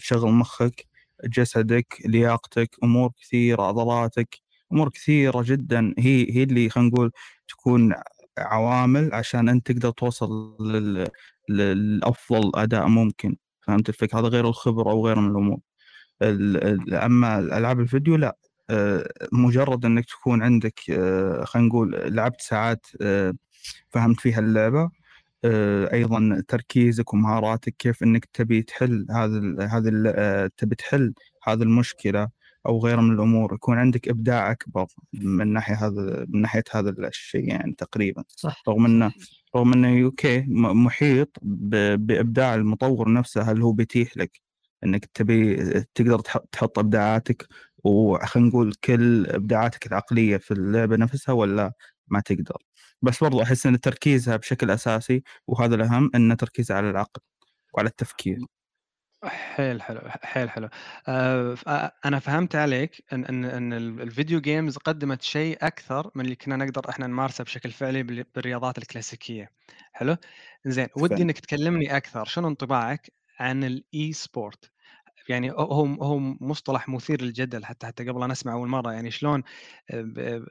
تشغل 0.00 0.30
مخك 0.32 0.86
جسدك 1.24 2.02
لياقتك 2.06 2.76
أمور 2.84 3.10
كثيرة 3.22 3.62
عضلاتك 3.62 4.38
أمور 4.72 4.88
كثيرة 4.90 5.42
جدا. 5.46 5.94
هي 5.98 6.36
هي 6.36 6.42
اللي 6.42 6.68
خلينا 6.70 6.88
نقول 6.90 7.10
تكون 7.48 7.94
عوامل 8.38 9.14
عشان 9.14 9.48
أنت 9.48 9.72
تقدر 9.72 9.90
توصل 9.90 10.56
لل... 10.60 11.08
للأفضل 11.50 12.52
أداء 12.54 12.86
ممكن. 12.88 13.36
فهمت 13.60 13.88
الفكرة؟ 13.88 14.20
هذا 14.20 14.28
غير 14.28 14.48
الخبرة 14.48 14.94
وغيره 14.94 15.20
من 15.20 15.30
الأمور. 15.30 15.58
ال... 16.22 16.56
ال- 16.64 16.94
أما 16.94 17.38
الالعاب 17.38 17.80
الفيديو 17.80 18.16
لا. 18.16 18.36
آه، 18.70 19.08
مجرد 19.32 19.84
أنك 19.84 20.04
تكون 20.06 20.42
عندك 20.42 20.80
آه، 20.90 21.44
خلينا 21.44 21.68
نقول 21.68 21.92
لعبت 22.16 22.40
ساعات 22.40 22.86
آه، 23.02 23.34
فهمت 23.90 24.20
فيها 24.20 24.38
اللعبة 24.40 24.90
أيضا 25.92 26.42
تركيزك 26.48 27.14
ومهاراتك 27.14 27.74
كيف 27.78 28.02
إنك 28.02 28.24
تبي 28.24 28.62
تحل 28.62 29.06
هذا 29.10 29.66
هذا 29.70 29.90
آه، 30.16 30.50
تبي 30.56 30.74
تحل 30.76 31.14
هذه 31.44 31.62
المشكلة 31.62 32.28
أو 32.66 32.78
غيره 32.78 33.00
من 33.00 33.14
الأمور. 33.14 33.54
يكون 33.54 33.78
عندك 33.78 34.08
إبداع 34.08 34.50
أكبر 34.50 34.86
من 35.12 35.52
ناحية 35.52 35.74
هذا 35.86 36.26
من 36.28 36.40
ناحية 36.40 36.64
هذا 36.72 36.90
الشيء 36.90 37.48
يعني 37.48 37.72
تقريبا. 37.78 38.24
صح. 38.28 38.62
رغم 38.68 38.84
إنه 38.86 39.12
رغم 39.56 39.72
إنه 39.72 40.04
okay 40.04 40.40
م- 40.40 40.84
محيط 40.84 41.36
بإبداع 41.42 42.54
المطور 42.54 43.12
نفسه 43.12 43.42
هل 43.42 43.62
هو 43.62 43.72
بيتيح 43.72 44.16
لك 44.16 44.40
إنك 44.84 45.04
تبي 45.14 45.56
تقدر 45.94 46.18
تح- 46.18 46.44
تحط 46.52 46.78
إبداعاتك؟ 46.78 47.46
وخلينا 47.84 48.48
نقول 48.48 48.74
كل 48.84 49.26
إبداعاتك 49.26 49.86
العقلية 49.86 50.36
في 50.36 50.50
اللعبة 50.50 50.96
نفسها 50.96 51.32
ولا 51.32 51.72
ما 52.08 52.20
تقدر؟ 52.20 52.62
بس 53.02 53.20
برضو 53.24 53.42
أحس 53.42 53.66
إن 53.66 53.80
تركيزها 53.80 54.36
بشكل 54.36 54.70
أساسي 54.70 55.22
وهذا 55.46 55.74
الأهم 55.74 56.10
إن 56.14 56.36
تركيزها 56.36 56.76
على 56.76 56.90
العقل 56.90 57.20
وعلى 57.74 57.88
التفكير. 57.88 58.38
حيل 59.24 59.82
حلو 59.82 60.00
حيل 60.22 60.50
حلو. 60.50 60.68
آه، 61.08 61.56
آه، 61.66 61.92
أنا 62.04 62.18
فهمت 62.18 62.56
عليك 62.56 63.04
إن 63.12 63.24
إن 63.24 63.44
إن 63.44 63.72
ال- 63.72 64.00
video 64.02 64.40
games 64.40 64.76
قدمت 64.76 65.22
شيء 65.22 65.58
أكثر 65.66 66.10
من 66.14 66.24
اللي 66.24 66.36
كنا 66.36 66.56
نقدر 66.56 66.90
إحنا 66.90 67.06
نمارسه 67.06 67.44
بشكل 67.44 67.70
فعلي 67.70 68.02
بال- 68.02 68.24
بالرياضات 68.34 68.78
الكلاسيكية. 68.78 69.50
حلو؟ 69.92 70.16
زين 70.66 70.88
ودي. 70.96 71.22
إنك 71.22 71.38
تكلمني 71.38 71.96
أكثر 71.96 72.24
شنو 72.24 72.48
انطباعك 72.48 73.12
عن 73.40 73.64
ال 73.64 74.12
e-sport 74.12 74.72
يعني 75.28 75.50
هو 75.52 75.84
هو 76.02 76.18
مصطلح 76.20 76.88
مثير 76.88 77.22
للجدل 77.22 77.64
حتى 77.64 77.86
حتى 77.86 78.04
قبل 78.08 78.22
أن 78.22 78.30
اسمع 78.30 78.52
اول 78.52 78.68
مرة 78.68 78.92
يعني 78.92 79.10
شلون 79.10 79.42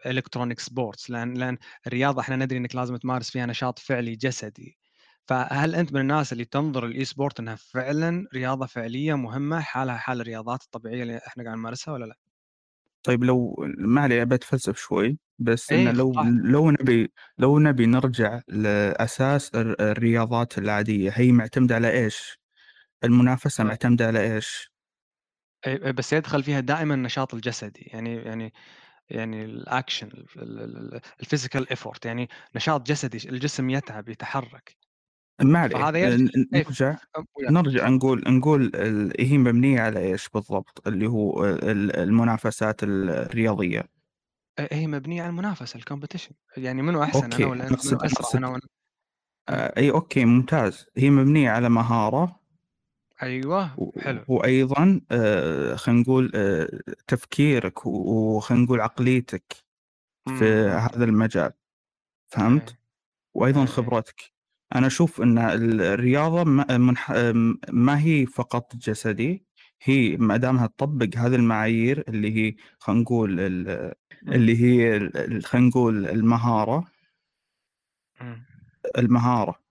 electronic 0.05 0.59
sports 0.59 1.09
لأن 1.09 1.33
لأن 1.33 1.57
الرياضة 1.87 2.21
إحنا 2.21 2.35
ندري 2.35 2.57
إنك 2.59 2.75
لازم 2.75 2.95
تمارس 2.97 3.29
فيها 3.31 3.45
نشاط 3.45 3.79
فعلي 3.79 4.15
جسدي 4.15 4.77
فهل 5.25 5.75
أنت 5.75 5.93
من 5.93 6.01
الناس 6.01 6.33
اللي 6.33 6.45
تنظر 6.45 6.85
ال 6.85 7.05
e-sport 7.05 7.39
إنها 7.39 7.55
فعلا 7.55 8.27
رياضة 8.35 8.65
فعلية 8.65 9.13
مهمة 9.13 9.59
حالها 9.59 9.97
حال 9.97 10.21
الرياضات 10.21 10.63
الطبيعية 10.63 11.03
اللي 11.03 11.17
إحنا 11.27 11.43
قاعد 11.43 11.57
نمارسها 11.57 11.93
ولا 11.93 12.05
لأ؟ 12.05 12.15
طيب 13.03 13.23
لو 13.23 13.55
ما 13.77 14.01
علي 14.01 14.25
بتفلسف 14.25 14.77
شوي 14.77 15.17
بس 15.39 15.71
إيه، 15.71 15.77
انه 15.77 15.91
لو 15.91 16.13
خلاص. 16.15 16.35
لو 16.43 16.71
نبي 16.71 17.11
لو 17.37 17.59
نبي 17.59 17.85
نرجع 17.85 18.41
لأساس 18.47 19.55
الر- 19.55 19.75
الرياضات 19.91 20.57
العادية 20.57 21.11
هي 21.15 21.31
معتمدة 21.31 21.75
على 21.75 21.91
إيش؟ 21.91 22.39
المنافسة 23.03 23.63
آه. 23.63 23.67
معتمدة 23.67 24.07
على 24.07 24.35
إيش؟ 24.35 24.71
إيه، 25.67 25.91
بس 25.91 26.13
يدخل 26.13 26.43
فيها 26.43 26.59
دائما 26.59 26.93
النشاط 26.93 27.33
الجسدي 27.33 27.81
يعني 27.81 28.15
يعني 28.15 28.53
يعني 29.09 29.45
ال 29.45 29.55
action 29.55 30.09
ال 31.19 31.25
physical 31.25 31.69
effort 31.69 32.05
يعني 32.05 32.29
نشاط 32.55 32.87
جسدي 32.87 33.29
الجسم 33.29 33.69
يتعب 33.69 34.09
يتحرك 34.09 34.75
ما 35.41 35.59
عليه 35.59 35.75
فهذا 35.75 36.17
نرجع. 36.53 36.95
نرجع 37.49 37.89
نقول 37.89 38.23
نقول 38.27 38.71
هي 39.19 39.37
مبنية 39.37 39.81
على 39.81 39.99
إيش 39.99 40.29
بالضبط؟ 40.29 40.87
اللي 40.87 41.07
هو 41.07 41.45
ال- 41.45 41.95
المنافسات 41.95 42.83
الرياضية 42.83 43.83
هي 44.71 44.87
مبنية 44.87 45.21
على 45.21 45.29
المنافسة 45.29 45.79
ال 45.79 45.84
competition 45.84 46.33
يعني 46.57 46.81
منو 46.81 47.03
أحسن 47.03 47.23
okay، 47.23 47.43
أنا 47.43 47.51
ولا 47.51 47.67
أنت 47.67 48.35
أنا 48.35 48.49
ولا 48.49 48.61
أي 49.49 49.91
okay 49.91 50.25
ممتاز 50.25 50.85
هي 50.97 51.09
مبنية 51.09 51.49
على 51.49 51.69
مهارة 51.69 52.39
أيوه 53.23 53.79
و- 53.79 53.99
حلو 53.99 54.23
وأيضا 54.27 55.01
آه، 55.11 55.75
خلينا 55.75 56.01
نقول 56.01 56.31
آه، 56.35 56.79
تفكيرك 57.07 57.85
وخلينا 57.85 58.63
نقول 58.63 58.81
عقليتك 58.81 59.53
في 60.27 60.65
مم. 60.65 60.69
هذا 60.71 61.03
المجال 61.05 61.51
فهمت؟ 62.27 62.69
إيه. 62.69 62.79
وأيضا 63.33 63.59
إيه، 63.61 63.67
إيه. 63.67 63.73
خبرتك 63.73 64.33
أنا 64.75 64.87
أشوف 64.87 65.21
إن 65.21 65.37
الرياضة 65.37 66.43
ما 66.43 66.77
منح... 66.77 67.11
ما 67.69 67.99
هي 67.99 68.25
فقط 68.25 68.75
جسدي 68.75 69.45
هي 69.81 70.17
ما 70.17 70.37
دامها 70.37 70.67
تطبق 70.67 71.09
هذه 71.17 71.35
المعايير 71.35 72.03
اللي 72.07 72.35
هي 72.35 72.55
خلينا 72.79 73.01
نقول 73.01 73.39
ال- 73.39 73.93
اللي 74.27 74.57
هي 74.63 74.99
خلينا 75.41 75.67
نقول 75.67 76.05
المهارة 76.07 76.87
مم. 78.21 78.45
المهارة 78.97 79.64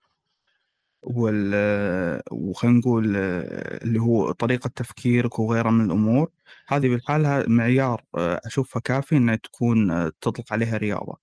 وال 1.05 2.21
وخلينا 2.31 2.77
نقول 2.79 3.15
اللي 3.15 3.99
هو 3.99 4.31
طريقة 4.31 4.67
تفكيرك 4.67 5.39
وغيرها 5.39 5.71
من 5.71 5.85
الأمور 5.85 6.29
هذه 6.67 6.87
بالحالة 6.89 7.45
معيار 7.47 8.03
أشوفها 8.15 8.79
كافي 8.79 9.17
إنها 9.17 9.35
تكون 9.35 10.11
تطلق 10.21 10.53
عليها 10.53 10.77
رياضة 10.77 11.17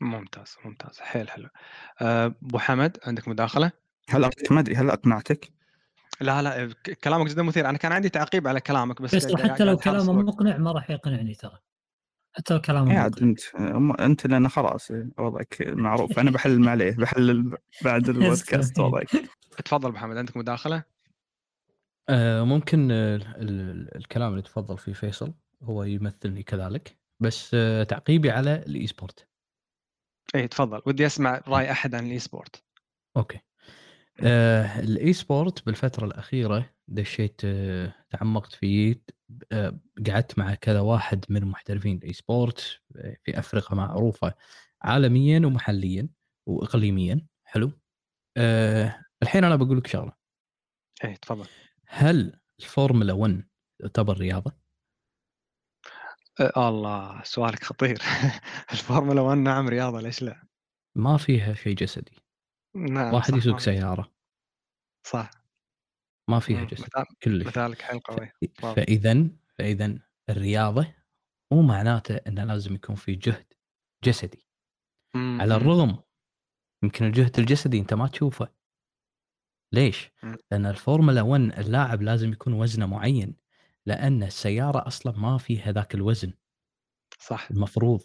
ممتاز 0.00 0.56
ممتاز 0.64 1.00
حيل 1.00 1.30
حلو 1.30 1.48
آه، 2.00 2.26
أبو 2.26 2.58
حمد 2.58 2.98
عندك 3.06 3.28
مداخلة؟ 3.28 3.72
هل 4.08 4.30
ما 4.50 4.60
أدري 4.60 4.74
هل 4.74 4.90
أقنعتك؟ 4.90 5.52
لا 6.20 6.42
لا 6.42 6.74
كلامك 7.04 7.26
جدا 7.26 7.42
مثير 7.42 7.68
أنا 7.68 7.78
كان 7.78 7.92
عندي 7.92 8.08
تعقيب 8.08 8.48
على 8.48 8.60
كلامك 8.60 9.02
بس 9.02 9.14
بس 9.14 9.34
حتى 9.34 9.64
لو 9.64 9.76
كلامه. 9.76 10.12
مقنع 10.12 10.56
ما 10.56 10.72
راح 10.72 10.90
يقنعني 10.90 11.34
ترى 11.34 11.58
حتى 12.36 12.58
كلام 12.58 12.90
يا 12.90 13.00
عاد 13.00 13.22
أنت 13.22 13.40
أنت 14.00 14.26
لأن 14.26 14.48
خلاص 14.48 14.90
وضعك 15.18 15.56
معروف. 15.68 16.18
أنا 16.18 16.30
بحلل 16.30 16.68
عليه 16.68 16.96
بحلل 16.96 17.56
بعد 17.84 18.08
البودكاست 18.08 18.78
وضعك. 18.78 19.08
تفضل 19.64 19.92
محمد 19.92 20.16
عندك 20.16 20.36
مداخلة؟ 20.36 20.82
آه، 22.08 22.42
ممكن 22.42 22.90
ال- 22.90 23.96
الكلام 23.96 24.30
اللي 24.30 24.42
تفضل 24.42 24.78
فيه 24.78 24.92
فيصل 24.92 25.34
هو 25.62 25.82
يمثلني 25.82 26.42
كذلك. 26.42 26.98
بس 27.20 27.50
آه، 27.54 27.82
تعقيبي 27.82 28.30
على 28.30 28.54
ال 28.54 28.86
e-sport 28.86 29.28
اي 30.34 30.48
تفضل. 30.48 30.82
ودي 30.86 31.06
أسمع 31.06 31.42
رأي 31.48 31.70
أحد 31.70 31.94
عن 31.94 32.06
ال 32.06 32.18
e-sport 32.18 32.64
okay. 33.16 33.38
آه 34.20 34.80
ال 34.80 35.12
e-sport 35.12 35.66
بالفترة 35.66 36.06
الأخيرة 36.06 36.70
دشيت 36.88 37.40
آه 37.44 37.94
تعمقت 38.10 38.52
فيه 38.52 39.02
آه 39.52 39.78
قعدت 40.06 40.38
مع 40.38 40.54
كذا 40.54 40.80
واحد 40.80 41.24
من 41.28 41.44
محترفين 41.44 41.96
ال 41.96 42.12
e-sport 42.12 42.80
آه، 42.96 43.16
في 43.24 43.38
أفريقيا 43.38 43.76
معروفة 43.76 44.34
عالميا 44.82 45.46
ومحليا 45.46 46.08
واقليميا. 46.46 47.26
حلو؟ 47.44 47.70
آه 48.36 49.00
الحين 49.22 49.44
أنا 49.44 49.56
بقول 49.56 49.78
لك 49.78 49.86
شغلة. 49.86 50.12
اي 51.04 51.14
تفضل. 51.16 51.46
هل 51.86 52.40
الفورمولا 52.60 53.12
1 53.12 53.44
تعتبر 53.78 54.18
رياضة؟ 54.18 54.52
أه 56.40 56.68
الله 56.68 57.22
سؤالك 57.22 57.64
خطير. 57.64 57.98
الفورمولا 58.72 59.20
1 59.20 59.38
نعم 59.38 59.68
رياضة 59.68 60.00
ليش 60.00 60.22
لا؟ 60.22 60.42
ما 60.94 61.16
فيها 61.16 61.54
شيء 61.54 61.74
جسدي. 61.74 62.12
نعم 62.76 63.14
واحد 63.14 63.34
صح، 63.34 63.38
يسوق 63.38 63.58
سيارة. 63.60 64.10
صح. 65.04 65.30
ما 66.28 66.40
فيها 66.40 66.64
جسد 66.64 66.84
مثال 66.84 67.06
كلش. 67.22 67.46
مثالك 67.46 67.82
حيل 67.82 68.00
قوي. 68.00 68.30
فإذا 68.76 69.28
فإذا 69.58 69.98
الرياضة 70.30 70.94
مو 71.52 71.62
معناته 71.62 72.16
إنه 72.16 72.44
لازم 72.44 72.74
يكون 72.74 72.96
في 72.96 73.14
جهد 73.14 73.46
جسدي. 74.04 74.46
مم، 75.14 75.40
على. 75.40 75.56
الرغم 75.56 75.98
يمكن 76.84 77.04
الجهد 77.06 77.38
الجسدي 77.38 77.78
أنت 77.80 77.94
ما 77.94 78.08
تشوفه. 78.08 78.48
ليش؟ 79.72 80.10
مم. 80.22 80.36
لأن 80.50 80.66
الفورمولا 80.66 81.22
1 81.22 81.52
اللاعب 81.58 82.02
لازم 82.02 82.32
يكون 82.32 82.52
وزنه 82.52 82.86
معين 82.86 83.36
لأن 83.86 84.22
السيارة 84.22 84.86
أصلا 84.86 85.18
ما 85.18 85.38
فيها 85.38 85.72
ذاك 85.72 85.94
الوزن. 85.94 86.32
صح. 87.18 87.48
المفروض. 87.50 88.00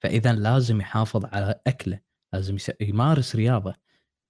فإذا 0.00 0.32
لازم 0.32 0.80
يحافظ 0.80 1.24
على 1.26 1.60
أكله 1.66 2.00
لازم 2.32 2.56
يمارس 2.80 3.36
رياضة. 3.36 3.74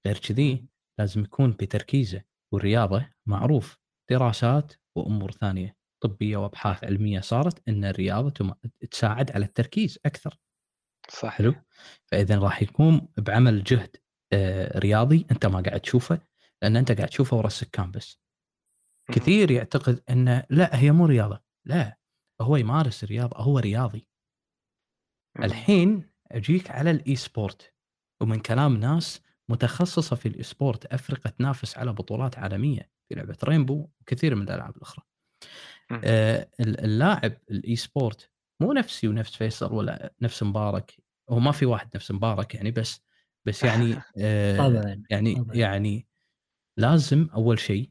غير 0.07 0.19
كذي 0.19 0.66
لازم 0.99 1.20
يكون 1.24 1.51
بتركيزه 1.51 2.23
والرياضة 2.53 3.09
معروف. 3.27 3.79
دراسات 4.11 4.73
وأمور 4.97 5.31
ثانية 5.33 5.77
طبية 6.03 6.37
وأبحاث 6.37 6.85
علمية 6.85 7.20
صارت 7.20 7.69
إن 7.69 7.85
الرياضة 7.85 8.31
تم- 8.31 8.55
تساعد 8.91 9.31
على 9.31 9.45
التركيز 9.45 9.99
أكثر. 10.07 10.39
صح 11.09 11.29
حلو؟ 11.29 11.55
فاذا 12.11 12.39
راح 12.39 12.62
يكون 12.62 13.09
بعمل 13.19 13.65
جهد 13.65 13.97
آه، 14.33 14.79
رياضي 14.79 15.27
أنت 15.31 15.47
ما 15.47 15.61
قاعد 15.61 15.81
تشوفه 15.81 16.20
لأن 16.62 16.77
أنت 16.77 16.93
قاعد 16.93 17.09
تشوفه 17.09 17.37
ورا 17.37 17.47
السكان 17.47 17.91
بس. 17.91 18.19
كثير 19.12 19.51
يعتقد 19.51 20.03
انه 20.11 20.45
لا 20.51 20.79
هي 20.81 20.93
مو 20.93 21.07
رياضة. 21.07 21.43
لا 21.66 21.99
هو 22.41 22.57
يمارس 22.57 23.05
رياضة 23.05 23.37
هو 23.37 23.59
رياضي. 23.59 24.09
الحين 25.39 26.11
أجيك 26.31 26.70
على 26.70 26.91
ال 26.90 27.16
e-sport 27.16 27.74
ومن 28.23 28.41
كلام 28.41 28.77
ناس 28.77 29.20
متخصصة 29.51 30.16
في 30.16 30.27
ال 30.28 30.43
e-sport 30.43 30.86
افريقيا 30.86 31.31
تنافس 31.32 31.78
على 31.78 31.93
بطولات 31.93 32.39
عالمية 32.39 32.90
في 33.09 33.14
لعبة 33.14 33.36
Rainbow 33.44 33.89
وكثير 34.01 34.35
من 34.35 34.43
الألعاب 34.43 34.77
الأخرى. 34.77 35.05
مم. 35.90 36.01
آه 36.05 36.48
ال- 36.60 36.81
اللاعب 36.85 37.32
ال 37.51 37.77
e-sport 37.77 38.31
مو 38.60 38.73
نفسي 38.73 39.09
ونفس 39.09 39.36
فيصل 39.36 39.73
ولا 39.73 40.14
نفس 40.23 40.43
مبارك 40.43 41.02
هو 41.31 41.39
ما 41.39 41.52
في 41.52 41.66
واحد 41.66 41.90
نفس 41.97 42.10
مبارك 42.10 42.55
يعني 42.55 42.70
بس 42.70 43.01
بس 43.47 43.64
يعني 43.64 43.94
آه 44.19 44.56
طبعا 44.59 45.05
يعني 45.10 45.35
طبعاً. 45.35 45.56
يعني 45.56 46.06
لازم 46.78 47.28
أول 47.35 47.59
شيء 47.59 47.90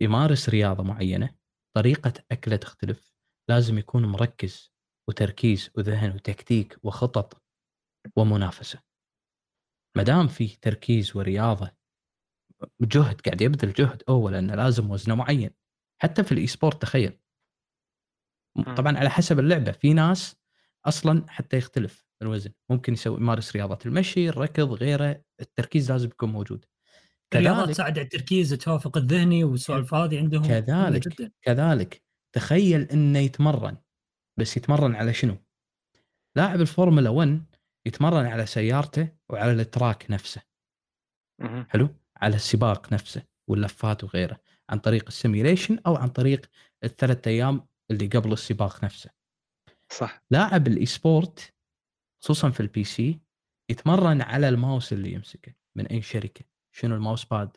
يمارس 0.00 0.48
رياضة 0.48 0.82
معينة 0.82 1.34
طريقة 1.76 2.12
أكله 2.32 2.56
تختلف 2.56 3.14
لازم 3.50 3.78
يكون 3.78 4.06
مركز 4.06 4.72
وتركيز 5.08 5.70
وذهن 5.76 6.12
وتكتيك 6.14 6.78
وخطط 6.82 7.42
ومنافسة 8.16 8.82
ما 9.96 10.02
دام 10.02 10.28
في 10.28 10.56
تركيز 10.56 11.16
ورياضة 11.16 11.70
جهد 12.80 13.20
قاعد 13.20 13.40
يبذل 13.40 13.72
جهد 13.72 14.02
هو 14.08 14.28
لأنه 14.28 14.54
لازم 14.54 14.90
وزنه 14.90 15.14
معين 15.14 15.50
حتى 16.02 16.24
في 16.24 16.32
ال 16.32 16.46
e-sport 16.46 16.82
تخيل. 16.82 17.18
طبعا 18.76 18.98
على 18.98 19.10
حسب 19.10 19.38
اللعبة 19.38 19.72
في 19.72 19.92
ناس 19.92 20.36
أصلا 20.84 21.24
حتى 21.28 21.56
يختلف 21.56 22.06
الوزن 22.22 22.52
ممكن 22.70 22.92
يسوي 22.92 23.16
يمارس 23.16 23.56
رياضة 23.56 23.78
المشي 23.86 24.28
الركض 24.28 24.72
غيره 24.72 25.22
التركيز 25.40 25.92
لازم 25.92 26.08
يكون 26.08 26.32
موجود 26.32 26.64
الرياضات 27.34 27.64
كذلك 27.64 27.74
تساعد 27.74 27.98
على 27.98 28.04
التركيز 28.04 28.52
التوافق 28.52 28.96
الذهني 28.96 29.44
والسوالف 29.44 29.94
هذه 29.94 30.18
عندهم 30.18 30.46
كذلك 30.46 31.08
جدا 31.08 31.32
كذلك 31.42 32.02
تخيل 32.32 32.82
إنه 32.82 33.18
يتمرن 33.18 33.76
بس 34.38 34.56
يتمرن 34.56 34.94
على 34.94 35.14
شنو؟ 35.14 35.36
لاعب 36.36 36.60
الفورمولا 36.60 37.10
1 37.10 37.44
يتمرن 37.86 38.26
على 38.26 38.46
سيارته 38.46 39.08
وعلى 39.30 39.52
ال 39.52 39.62
track 39.62 40.10
نفسه. 40.10 40.42
حلو؟ 41.68 41.88
على 42.16 42.36
السباق 42.36 42.92
نفسه 42.92 43.22
واللفات 43.48 44.04
وغيره 44.04 44.40
عن 44.70 44.78
طريق 44.78 45.04
ال 45.06 45.12
simulation 45.12 45.78
أو 45.86 45.96
عن 45.96 46.08
طريق 46.08 46.50
الثلاث 46.84 47.28
أيام 47.28 47.68
اللي 47.90 48.06
قبل 48.06 48.32
السباق 48.32 48.84
نفسه. 48.84 49.10
صح 49.88 50.22
لاعب 50.30 50.66
ال 50.66 50.86
e-sport 50.86 51.54
خصوصا 52.22 52.50
في 52.50 52.60
ال 52.60 52.84
PC 52.84 53.20
يتمرن 53.70 54.22
على 54.22 54.48
الماوس 54.48 54.92
اللي 54.92 55.12
يمسكه 55.12 55.54
من 55.76 55.86
أي 55.86 56.02
شركة، 56.02 56.44
شنو 56.74 56.94
ال 56.94 56.99
mouse 56.99 57.24
pad 57.24 57.56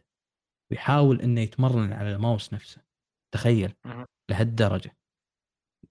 ويحاول 0.71 1.21
إنه 1.21 1.41
يتمرن 1.41 1.93
على 1.93 2.15
الماوس 2.15 2.53
نفسه. 2.53 2.81
تخيل. 3.33 3.73
لهالدرجة. 4.29 4.97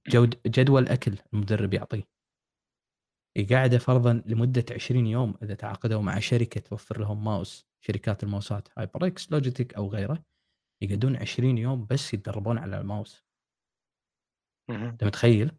جود 0.08 0.40
جدول 0.46 0.88
أكل 0.88 1.18
المدرب 1.32 1.74
يعطيه. 1.74 2.13
يقعده 3.36 3.78
فرضا 3.78 4.22
لمدة 4.26 4.64
20 4.70 5.06
يوم 5.06 5.34
إذا 5.42 5.54
تعاقدوا 5.54 6.02
مع 6.02 6.18
شركة 6.18 6.60
توفر 6.60 7.00
لهم 7.00 7.24
ماوس 7.24 7.66
شركات 7.80 8.22
الماوسات 8.22 8.68
HyperX 8.78 9.32
Logitech 9.32 9.74
أو 9.74 9.88
غيره 9.88 10.24
يقعدون 10.82 11.16
20 11.16 11.58
يوم 11.58 11.86
بس 11.86 12.14
يتدربون 12.14 12.58
على 12.58 12.80
الماوس. 12.80 13.24
أنت 14.70 15.04
متخيل؟ 15.04 15.52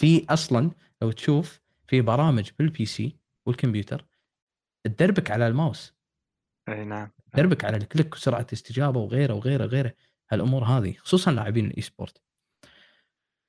في 0.00 0.26
أصلا 0.30 0.70
لو 1.02 1.12
تشوف 1.12 1.60
في 1.88 2.00
برامج 2.00 2.50
بال 2.58 2.86
PC 2.86 3.16
والكمبيوتر 3.46 4.06
تدربك 4.84 5.30
على 5.30 5.48
الماوس. 5.48 5.94
إي 6.68 6.84
نعم. 6.84 7.10
تدربك 7.32 7.64
على 7.64 7.76
ال 7.76 7.82
click 7.82 8.14
وسرعة 8.14 8.46
استجابه 8.52 9.00
وغيره 9.00 9.34
وغيره 9.34 9.64
وغيره. 9.64 9.94
هالأمور 10.30 10.64
هذه 10.64 10.92
خصوصا 10.92 11.30
لاعبين 11.32 11.66
ال 11.66 11.82
e-sport 11.82 12.22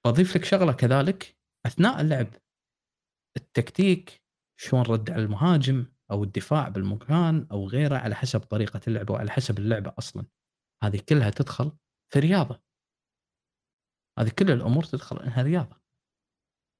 بضيف 0.06 0.36
لك 0.36 0.45
شغلة 0.45 0.74
كذلك 0.74 1.38
أثناء 1.66 2.02
اللعب 2.02 2.28
التكتيك 3.38 4.22
شلون 4.59 4.81
رد 4.81 5.11
على 5.11 5.23
المهاجم 5.23 5.85
أو 6.11 6.23
الدفاع 6.23 6.69
بالمكان 6.69 7.47
أو 7.51 7.68
غيره 7.68 7.97
على 7.97 8.15
حسب 8.15 8.39
طريقة 8.39 8.81
اللعبه 8.88 9.14
وعلى 9.14 9.31
حسب 9.31 9.59
اللعبة 9.59 9.93
أصلا. 9.99 10.26
هذه 10.84 11.01
كلها 11.09 11.30
تدخل 11.30 11.72
في 12.14 12.19
رياضة. 12.19 12.61
هذه 14.19 14.30
كل 14.30 14.51
الأمور 14.51 14.84
تدخل 14.84 15.19
إنها 15.19 15.41
رياضة. 15.41 15.81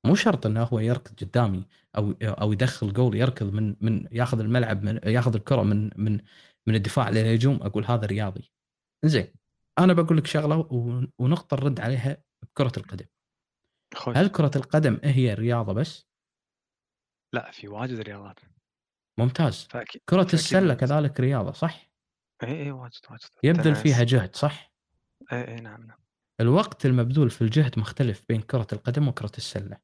مو 0.06 0.16
شرط 0.16 0.46
إنه 0.46 0.64
هو 0.64 0.80
يركض 0.80 1.24
قدامي 1.24 1.66
أو 1.98 2.12
أو 2.22 2.52
يدخل 2.52 2.94
جول 2.94 3.16
يركض 3.16 3.54
من 3.54 3.76
من 3.82 4.08
ياخذ 4.12 4.40
الملعب 4.40 4.84
من 4.84 5.00
ياخذ 5.04 5.36
الكرة 5.36 5.64
من 5.64 5.90
من 5.96 6.20
من 6.68 6.76
الدفاع 6.76 7.10
للهجوم 7.10 7.56
أقول 7.56 7.86
هذا 7.86 8.06
رياضي. 8.06 8.52
زين 9.06 9.34
أنا 9.80 9.94
بقول 9.94 10.18
لك 10.18 10.28
شغلة 10.28 10.68
ونقطة 11.20 11.58
نرد 11.58 11.80
عليها 11.80 12.18
بكرة 12.44 12.72
القدم. 12.78 13.06
خوش. 13.96 14.18
هل 14.18 14.28
كرة 14.28 14.52
القدم 14.56 15.00
هي 15.04 15.34
رياضة 15.34 15.74
بس؟ 15.74 16.07
لا 17.34 17.52
في 17.52 17.68
واجد 17.68 18.00
رياضات. 18.00 18.40
ممتاز. 19.20 19.68
فأكيد 19.70 20.02
كرة 20.10 20.24
فأكيد 20.24 20.58
ممتاز. 20.58 20.78
كذلك 20.78 21.20
رياضة 21.20 21.52
صح؟ 21.52 21.90
اي 22.44 22.64
اي 22.64 22.72
واجد 22.72 23.02
واجد. 23.12 23.30
يبذل. 23.44 23.76
فيها 23.76 24.04
جهد 24.04 24.36
صح؟ 24.36 24.74
اي 25.32 25.48
اي 25.48 25.56
نعم 25.56 25.84
نعم. 25.84 25.98
الوقت 26.42 26.86
المبذول 26.86 27.30
في 27.30 27.42
الجهد 27.42 27.80
مختلف 27.80 28.24
بين 28.30 28.42
كرة 28.42 28.68
القدم 28.74 29.08
وكرة 29.08 29.32
السلة. 29.38 29.78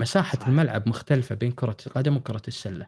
مساحة 0.00 0.36
صحيح. 0.36 0.48
الملعب 0.48 0.88
مختلفة 0.88 1.34
بين 1.34 1.52
كرة 1.52 1.76
القدم 1.86 2.16
وكرة 2.16 2.42
السلة. 2.48 2.86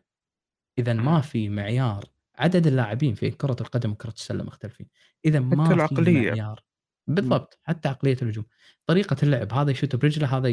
إذا 0.78 0.92
ما 0.92 1.14
مم. 1.14 1.20
في 1.20 1.48
معيار 1.48 2.04
عدد 2.38 2.66
اللاعبين 2.66 3.14
في 3.14 3.30
كرة 3.30 3.56
القدم 3.60 3.92
وكرة 3.92 4.12
السلة 4.12 4.44
مختلفين. 4.44 4.88
إذا 5.24 5.40
ما 5.40 5.68
في 5.68 5.74
العقلية. 5.74 6.30
معيار 6.30 6.64
بالضبط 7.06 7.58
حتى 7.62 7.88
عقلية 7.88 8.16
الهجوم. 8.22 8.44
طريقة 8.86 9.16
اللعب 9.22 9.52
هذا 9.52 9.70
يشوت 9.70 9.96
برجله 9.96 10.36
هذا 10.36 10.48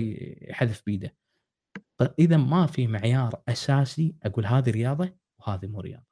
يحذف 0.49 0.83
بيده. 0.85 1.15
اذا 2.19 2.37
ما 2.37 2.65
في 2.65 2.87
معيار 2.87 3.41
أساسي 3.49 4.15
أقول 4.23 4.45
هذه 4.45 4.69
رياضة 4.69 5.09
وهذه 5.39 5.67
مو 5.67 5.79
رياضة. 5.79 6.07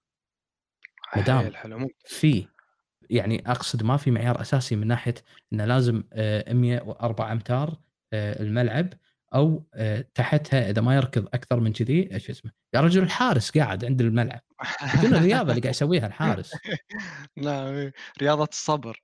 حلو 1.55 1.79
مو 1.79 1.89
في 2.05 2.47
يعني 3.09 3.43
أقصد 3.51 3.83
ما 3.83 3.97
في 3.97 4.11
معيار 4.11 4.41
أساسي 4.41 4.75
من 4.75 4.87
ناحية 4.87 5.15
إنه 5.53 5.65
لازم 5.65 6.03
آه، 6.13 6.53
104 6.53 7.31
أمتار 7.31 7.77
آه، 8.13 8.41
الملعب 8.41 8.93
أو 9.35 9.67
آه، 9.73 10.05
تحتها 10.15 10.69
إذا 10.69 10.81
ما 10.81 10.95
يركض 10.95 11.27
أكثر 11.33 11.59
من 11.59 11.73
كذي 11.73 12.13
إيش 12.13 12.29
اسمه 12.29 12.51
يا 12.73 12.81
رجل 12.81 13.03
الحارس 13.03 13.57
قاعد 13.57 13.85
عند 13.85 14.01
الملعب. 14.01 14.41
شنو 15.01 15.17
الرياضه 15.17 15.49
اللي 15.49 15.61
قاعد 15.61 15.75
يسويها 15.75 16.07
الحارس. 16.07 16.51
لا 17.37 17.91
رياضة 18.21 18.47
الصبر. 18.51 19.03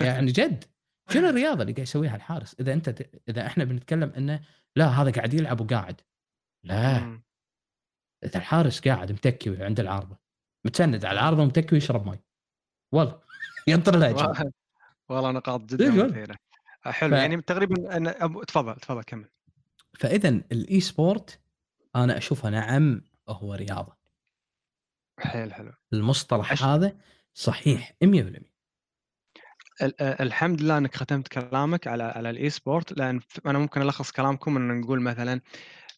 يعني 0.00 0.32
جد. 0.38 0.64
شنو 1.10 1.28
الرياضة 1.28 1.62
اللي 1.62 1.72
قاعد 1.72 1.88
يسويها 1.88 2.16
الحارس؟ 2.16 2.56
إذا 2.60 2.72
أنت 2.72 2.94
إذا 3.28 3.46
إحنا 3.46 3.64
بنتكلم 3.64 4.12
إنه 4.16 4.40
لا 4.78 4.86
هذا 4.88 5.10
قاعد 5.10 5.34
يلعب 5.34 5.60
وقاعد. 5.60 6.00
لا. 6.64 7.00
مم. 7.00 7.22
إذا 8.24 8.36
الحارس 8.36 8.80
قاعد 8.88 9.12
متكي 9.12 9.64
عند 9.64 9.80
العارضة 9.80 10.18
متسند 10.64 11.04
على 11.04 11.18
العارضة 11.20 11.42
ومتكي 11.42 11.74
ويشرب 11.74 12.08
مي 12.08 12.18
والله. 12.92 13.20
ينطر 13.68 13.94
الهجمه 13.94 14.52
والله- 15.08 15.30
نقاط 15.32 15.60
جدا 15.60 15.90
قول؟ 16.00 16.10
مثيرة. 16.10 16.36
حلو. 16.82 17.10
ف- 17.16 17.18
يعني 17.18 17.42
تقريبا 17.42 17.96
أنا. 17.96 18.12
تفضل 18.46 18.74
تفضل 18.76 19.02
كمل. 19.02 19.28
فاذا 19.98 20.28
ال 20.28 20.80
e-sport 20.80 21.40
أنا 21.96 22.16
اشوفها 22.16 22.50
نعم 22.50 23.02
هو 23.28 23.54
رياضة. 23.54 23.96
حيل 25.20 25.54
حلو. 25.54 25.72
المصطلح 25.92 26.54
أش- 26.54 26.62
هذا 26.62 26.96
صحيح 27.34 27.92
100% 28.04 28.04
ال- 28.04 28.36
آه، 28.36 28.57
الحمد 30.00 30.62
لله 30.62 30.78
إنك 30.78 30.96
ختمت 30.96 31.28
كلامك 31.28 31.86
على 31.86 32.02
على 32.02 32.30
ال 32.30 32.50
e-sport 32.50 32.92
لأن 32.98 33.20
أنا 33.46 33.58
ممكن 33.58 33.82
ألخص 33.82 34.10
كلامكم 34.10 34.56
إن 34.56 34.80
نقول 34.80 35.00
مثلا 35.00 35.40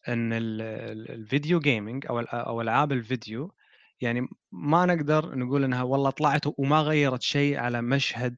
إن 0.09 0.33
ال- 0.33 0.63
ال- 0.63 1.11
ال 1.11 1.19
video 1.19 1.61
gaming 1.61 2.07
أو 2.07 2.21
أو 2.21 2.61
ألعاب 2.61 2.93
الفيديو 2.93 3.55
يعني 4.01 4.29
ما 4.53 4.87
نقدر 4.87 5.35
نقول 5.39 5.65
إنها 5.65 5.83
والله 5.83 6.11
طلعت 6.11 6.43
وما 6.59 6.81
غيرت 6.81 7.23
شيء 7.23 7.59
على 7.59 7.83
مشهد 7.83 8.37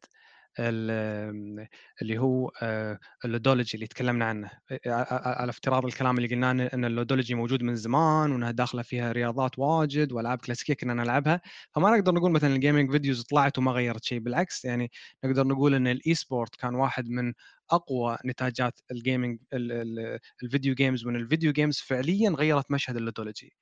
اللي 0.59 2.19
هو 2.19 2.53
آه، 2.63 2.99
ال 3.25 3.30
ludology 3.30 3.75
اللي 3.75 3.87
تكلمنا 3.87 4.25
عنه. 4.25 4.51
على 4.87 5.51
افتراض 5.51 5.85
الكلام 5.87 6.17
اللي 6.19 6.29
قلناه 6.29 6.71
إن 6.75 6.85
ال 6.85 6.90
ludology 6.90 7.35
موجود 7.35 7.63
من 7.63 7.77
زمان 7.77 8.33
وإنها 8.33 8.51
داخلة 8.51 8.83
فيها 8.83 9.13
رياضات 9.13 9.59
واجد 9.59 10.13
وألعاب 10.13 10.39
كلاسيكية 10.39 10.75
كنا 10.75 10.95
نلعبها. 10.95 11.41
فما 11.75 11.91
نقدر 11.91 12.15
نقول 12.15 12.31
مثلا 12.33 12.55
ال 12.55 12.60
gaming 12.60 12.91
videos 12.91 13.23
طلعت 13.23 13.59
وما 13.59 13.73
غيرت 13.73 14.05
شيء. 14.05 14.19
بالعكس 14.19 14.65
يعني 14.65 14.91
نقدر 15.25 15.47
نقول 15.47 15.75
إن 15.75 15.87
ال 15.87 16.15
e-sport 16.15 16.57
كان 16.57 16.75
واحد 16.75 17.09
من 17.09 17.33
أقوى 17.71 18.19
نتاجات 18.27 18.81
ال 18.91 18.98
gaming 18.98 19.39
ال- 19.53 19.73
ال- 19.73 20.19
ال 20.43 20.48
video 20.48 20.75
games 20.75 21.07
وإن 21.07 21.17
ال 21.17 21.23
video 21.23 21.53
games 21.53 21.79
فعليا 21.79 22.31
غيرت 22.31 22.71
مشهد 22.71 22.97
ال 22.97 23.02
ludology. 23.02 23.53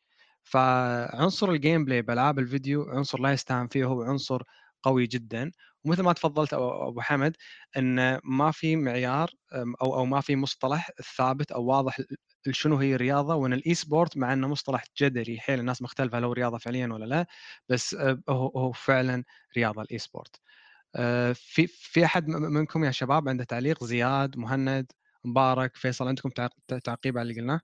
فعنصر 0.42 1.50
ال 1.50 1.84
gameplay 1.84 2.02
بألعاب 2.02 2.38
الفيديو 2.38 2.82
عنصر 2.90 3.20
لا 3.20 3.32
يستهان 3.32 3.68
فيه 3.68 3.84
هو 3.84 4.02
عنصر 4.02 4.42
قوي 4.82 5.06
جدا. 5.06 5.50
ومثل 5.84 6.02
ما 6.02 6.12
تفضلت 6.12 6.54
أبو 6.54 7.00
حمد 7.00 7.36
إن 7.76 8.20
ما 8.24 8.50
في 8.50 8.76
معيار 8.76 9.30
أو 9.82 9.94
أو 9.94 10.06
ما 10.06 10.20
في 10.20 10.36
مصطلح 10.36 10.90
ثابت 11.16 11.52
أو 11.52 11.64
واضح 11.64 11.98
شنو 12.50 12.76
هي 12.76 12.94
الرياضة 12.94 13.34
وإن 13.34 13.52
ال 13.52 13.74
e-sport 13.74 14.16
مع 14.16 14.32
إنه 14.32 14.48
مصطلح 14.48 14.84
جدلي 15.00 15.40
حيل 15.40 15.60
الناس 15.60 15.82
مختلفة 15.82 16.20
لو 16.20 16.32
رياضة 16.32 16.58
فعليا 16.58 16.86
ولا 16.86 17.04
لا 17.04 17.26
بس 17.68 17.94
هو 18.28 18.48
هو 18.48 18.72
فعلا 18.72 19.24
رياضة 19.56 19.82
ال 19.82 19.98
e-sport 19.98 20.40
في 21.34 21.66
في 21.66 22.04
أحد 22.04 22.28
منكم 22.28 22.84
يا 22.84 22.90
شباب 22.90 23.28
عنده 23.28 23.44
تعليق؟ 23.44 23.84
زياد 23.84 24.38
مهند 24.38 24.92
مبارك 25.24 25.76
فيصل 25.76 26.08
عندكم 26.08 26.28
تعق- 26.30 26.78
تعقيب 26.84 27.18
على 27.18 27.30
اللي 27.30 27.40
قلناه؟ 27.40 27.60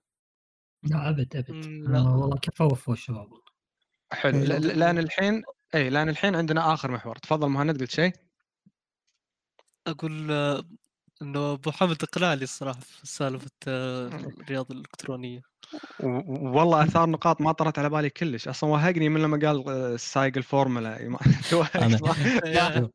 لا 0.83 1.09
أبد 1.09 1.35
أبد. 1.35 1.65
لا. 1.65 2.01
والله 2.01 2.37
كفو 2.41 2.65
وفو 2.65 2.93
الشباب. 2.93 3.29
حلو. 4.11 4.37
إيه، 4.37 4.43
لأن 4.59 4.97
الحين 4.99 5.43
إي 5.75 5.89
لأن 5.89 6.09
الحين 6.09 6.35
عندنا 6.35 6.73
آخر 6.73 6.91
محور. 6.91 7.15
تفضل 7.17 7.47
مهند 7.49 7.79
قلت 7.81 7.91
شيء؟ 7.91 8.11
أقول 9.87 10.31
آه، 10.31 10.63
إنه 11.21 11.53
أبو 11.53 11.71
حمد 11.71 12.03
اقنعني 12.03 12.43
الصراحة 12.43 12.79
في 12.79 13.07
سالفة 13.07 13.51
آه، 13.67 14.07
الرياضة 14.07 14.75
الإلكترونية. 14.75 15.41
والله 15.99 16.83
آثار 16.83 17.09
نقاط 17.09 17.41
ما 17.41 17.51
طرت 17.51 17.79
على 17.79 17.89
بالي 17.89 18.09
كلش. 18.09 18.47
أصلا 18.47 18.69
وهقني 18.69 19.09
من 19.09 19.21
لما 19.21 19.47
قال 19.47 19.63
آه، 19.69 19.95
سايق 19.95 20.37
الفورمولا. 20.37 20.97
أنا- 21.77 22.17
يا- 22.45 22.89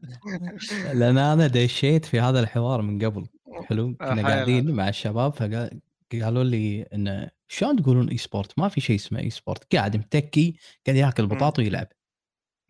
لأن 0.95 1.19
أنا 1.19 1.47
دشيت 1.47 2.05
في 2.05 2.21
هذا 2.21 2.41
الحوار 2.41 2.83
من 2.83 3.05
قبل. 3.05 3.27
حلو؟ 3.65 3.95
كنا 3.95 4.29
قاعدين 4.29 4.71
مع 4.71 4.89
الشباب 4.89 5.33
فقال 5.33 5.81
قالوا 6.13 6.45
لي 6.45 6.83
انه 6.83 7.31
شلون 7.49 7.83
تقولون 7.83 8.09
e-sport؟ 8.09 8.59
ما 8.59 8.69
في 8.69 8.81
شيء 8.81 8.97
اسمه 8.97 9.19
e-sport، 9.21 9.75
قاعد 9.77 9.97
متكي 9.97 10.57
قاعد 10.87 10.97
ياكل 10.99 11.27
بطاط 11.27 11.59
ويلعب، 11.59 11.87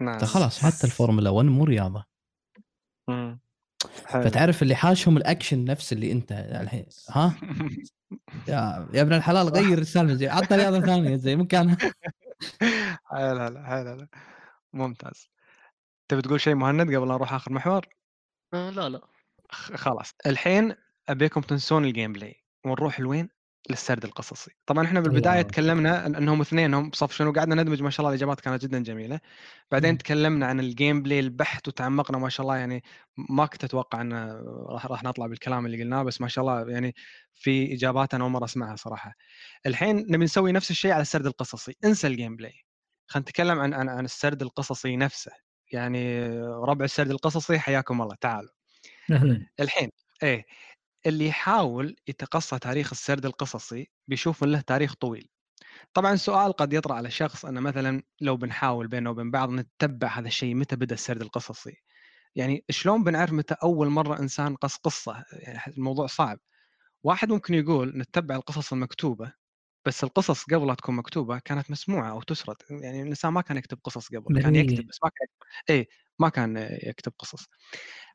نعم 0.01 0.19
فخلاص 0.19 0.59
حتى 0.65 0.87
الفورمولا 0.87 1.31
1 1.31 1.47
مو 1.49 1.65
رياضة، 1.65 2.05
مم. 3.09 3.41
حلو. 4.07 4.23
فتعرف 4.23 4.63
اللي 4.63 4.75
حاشهم 4.75 5.17
الأكشن 5.17 5.65
نفس 5.65 5.93
اللي 5.93 6.13
أنت 6.13 6.33
الحين 6.33 6.87
ها؟ 7.11 7.35
يا, 8.49 8.89
يا 8.95 9.03
ابن 9.03 9.13
الحلال 9.13 9.49
غير 9.49 9.79
السالفه 9.87 10.15
زي 10.15 10.29
عطنا 10.29 10.57
رياضة 10.57 10.81
ثانية 10.81 11.17
زي 11.17 11.37
مكانها 11.37 11.77
هلا 13.07 13.67
حيل 13.67 13.89
هلا 13.89 14.09
ممتاز. 14.73 15.29
تبي 16.09 16.23
تقول 16.23 16.41
شيء 16.41 16.55
مهند 16.55 16.81
قبل 16.81 17.09
لا 17.09 17.15
نروح 17.15 17.33
آخر 17.33 17.53
محور؟ 17.53 17.87
آه، 18.55 18.71
لا 18.71 18.89
لا. 18.89 19.01
خ- 19.51 19.75
خلاص. 19.77 20.15
الحين 20.27 20.75
أبيكم 21.09 21.41
تنسون 21.41 21.85
ال 21.85 22.13
gameplay 22.13 22.45
ونروح 22.67 23.01
لوين؟ 23.01 23.29
للسرد 23.71 24.05
القصصي. 24.05 24.51
طبعا 24.67 24.85
إحنا 24.87 25.01
بالبداية 25.01 25.33
الله. 25.33 25.43
تكلمنا 25.43 26.07
إنهم 26.07 26.41
اثنين 26.41 26.75
هم 26.75 26.91
بصف 26.91 27.13
شنو 27.13 27.33
قعدنا 27.33 27.63
ندمج 27.63 27.83
ما 27.83 27.91
شاء 27.91 28.01
الله 28.01 28.11
الاجابات 28.11 28.41
كانت 28.41 28.63
جدا 28.63 28.83
جميلة. 28.83 29.21
بعدين 29.71 29.91
مم. 29.91 29.97
تكلمنا 29.97 30.47
عن 30.47 30.61
ال 30.61 31.03
gameplay 31.03 31.21
البحت 31.21 31.69
وتعمقنا 31.69 32.19
ما 32.19 32.29
شاء 32.29 32.45
الله 32.45 32.57
يعني 32.57 32.83
ما 33.17 33.47
كنت 33.47 33.65
أتوقع 33.65 34.01
إن 34.01 34.13
راح 34.69 34.87
راح 34.87 35.03
نطلع 35.03 35.27
بالكلام 35.27 35.67
اللي 35.67 35.83
قلناه 35.83 36.03
بس 36.03 36.21
ما 36.21 36.29
شاء 36.29 36.45
الله 36.45 36.71
يعني 36.71 36.95
في 37.33 37.75
إجابات 37.75 38.15
أنا 38.15 38.25
أول 38.25 38.33
مرة 38.33 38.45
أسمعها 38.45 38.77
صراحة. 38.77 39.15
الحين 39.67 39.97
نبي 39.97 40.25
نسوي 40.25 40.53
نفس 40.53 40.71
الشيء 40.71 40.93
على 40.93 41.03
السرد 41.03 41.27
القصصي. 41.27 41.77
انسى 41.85 42.07
ال 42.07 42.37
gameplay 42.37 42.55
خلينا 43.07 43.23
نتكلم 43.29 43.61
عن 43.61 43.75
عن 43.75 43.89
عن 43.89 44.05
السرد 44.05 44.43
القصصي 44.43 44.97
نفسه. 44.97 45.33
يعني 45.73 46.31
ربع 46.41 46.85
السرد 46.85 47.11
القصصي 47.11 47.59
حياكم 47.59 48.03
الله. 48.03 48.17
تعالوا. 48.21 48.51
أهلا. 49.11 49.47
الحين 49.61 49.91
إيه 50.23 50.47
اللي 51.07 51.27
يحاول 51.27 51.97
يتقصى 52.09 52.59
تاريخ 52.59 52.91
السرد 52.93 53.27
القصصي 53.27 53.91
بيشوف 54.09 54.45
له 54.45 54.61
تاريخ 54.61 54.95
طويل. 54.95 55.29
طبعا 55.95 56.17
سؤال 56.17 56.53
قد 56.53 56.73
يطرأ 56.73 56.95
على 56.95 57.11
شخص 57.11 57.45
أن 57.45 57.55
مثلا 57.63 58.03
لو 58.21 58.37
بنحاول 58.37 58.89
بيننا 58.89 59.11
وبين 59.11 59.31
بعض 59.31 59.51
نتبع 59.51 60.09
هذا 60.09 60.29
الشيء 60.29 60.55
متى 60.55 60.77
بدأ 60.77 60.95
السرد 60.95 61.23
القصصي؟ 61.23 61.77
يعني 62.37 62.65
شلون 62.71 63.05
بنعرف 63.05 63.33
متى 63.33 63.57
أول 63.63 63.89
مرة 63.89 64.19
إنسان 64.21 64.57
قص 64.57 64.77
قصة؟ 64.77 65.25
يعني 65.33 65.75
الموضوع 65.79 66.07
صعب. 66.07 66.39
واحد 67.05 67.33
ممكن 67.33 67.55
يقول 67.55 67.99
نتبع 67.99 68.37
القصص 68.37 68.73
المكتوبة 68.73 69.33
بس 69.85 70.05
القصص 70.05 70.45
قبل 70.45 70.67
لا 70.67 70.75
تكون 70.75 70.95
مكتوبة 70.95 71.39
كانت 71.39 71.71
مسموعة 71.71 72.11
أو 72.11 72.23
تسرد 72.23 72.57
يعني 72.71 73.03
الإنسان 73.03 73.33
ما 73.33 73.41
كان 73.41 73.57
يكتب 73.57 73.79
قصص 73.85 74.09
قبل 74.09 74.41
كان 74.41 74.53
مرئية. 74.53 74.73
يكتب 74.73 74.87
بس 74.87 74.99
ما 75.05 75.11
كان 75.11 75.29
اي 75.71 75.89
ما 76.19 76.29
كان 76.29 76.79
يكتب 76.83 77.13
قصص. 77.19 77.49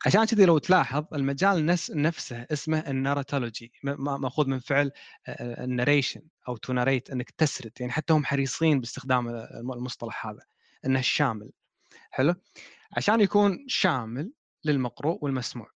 عشان 0.05 0.25
كذي 0.25 0.45
لو 0.45 0.57
تلاحظ 0.57 1.05
المجال 1.13 1.65
نفس 1.65 1.91
نفسه 1.91 2.47
اسمه 2.51 2.79
ال 2.79 2.87
narratology 2.87 3.71
مأخوذ 3.83 4.47
من 4.47 4.59
فعل 4.59 4.91
ال 5.39 5.47
narration 5.47 6.21
أو 6.47 6.57
to 6.57 6.73
narrate 6.73 7.09
إنك 7.09 7.29
تسرد 7.29 7.71
يعني 7.79 7.91
حتى 7.91 8.13
هم 8.13 8.25
حريصين 8.25 8.79
باستخدام 8.79 9.27
المصطلح 9.73 10.27
هذا 10.27 10.41
إنه 10.85 10.99
الشامل. 10.99 11.51
حلو؟ 12.11 12.35
عشان 12.97 13.21
يكون 13.21 13.65
شامل 13.67 14.31
للمقروء 14.65 15.17
والمسموع. 15.21 15.71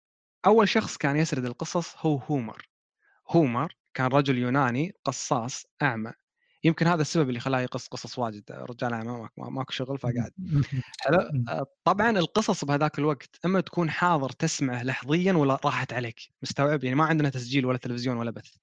أول 0.45 0.69
شخص 0.69 0.97
كان 0.97 1.17
يسرد 1.17 1.45
القصص 1.45 1.95
هو 1.97 2.17
هومر 2.17 2.69
هومر 3.29 3.78
كان 3.93 4.07
رجل 4.07 4.37
يوناني 4.37 4.93
قصاص 5.05 5.65
أعمى. 5.81 6.11
يمكن 6.63 6.87
هذا 6.87 7.01
السبب 7.01 7.29
اللي 7.29 7.39
خلاه 7.39 7.61
يقص 7.61 7.87
قصص 7.87 8.19
واجد 8.19 8.43
رجال 8.51 8.93
أعمى 8.93 9.11
ما- 9.11 9.29
ما- 9.37 9.49
ماكو 9.49 9.71
شغل 9.71 9.97
فقعد. 9.97 10.31
حلو؟ 11.01 11.17
آه، 11.49 11.65
طبعا 11.83 12.09
القصص 12.09 12.65
بهذاك 12.65 12.99
الوقت 12.99 13.39
أما 13.45 13.61
تكون 13.61 13.89
حاضر 13.89 14.29
تسمعه 14.29 14.83
لحظيا 14.83 15.33
ولا 15.33 15.59
راحت 15.65 15.93
عليك 15.93 16.19
مستوعب؟ 16.41 16.83
يعني 16.83 16.95
ما 16.95 17.05
عندنا 17.05 17.29
تسجيل 17.29 17.65
ولا 17.65 17.77
تلفزيون 17.77 18.17
ولا 18.17 18.31
بث. 18.31 18.55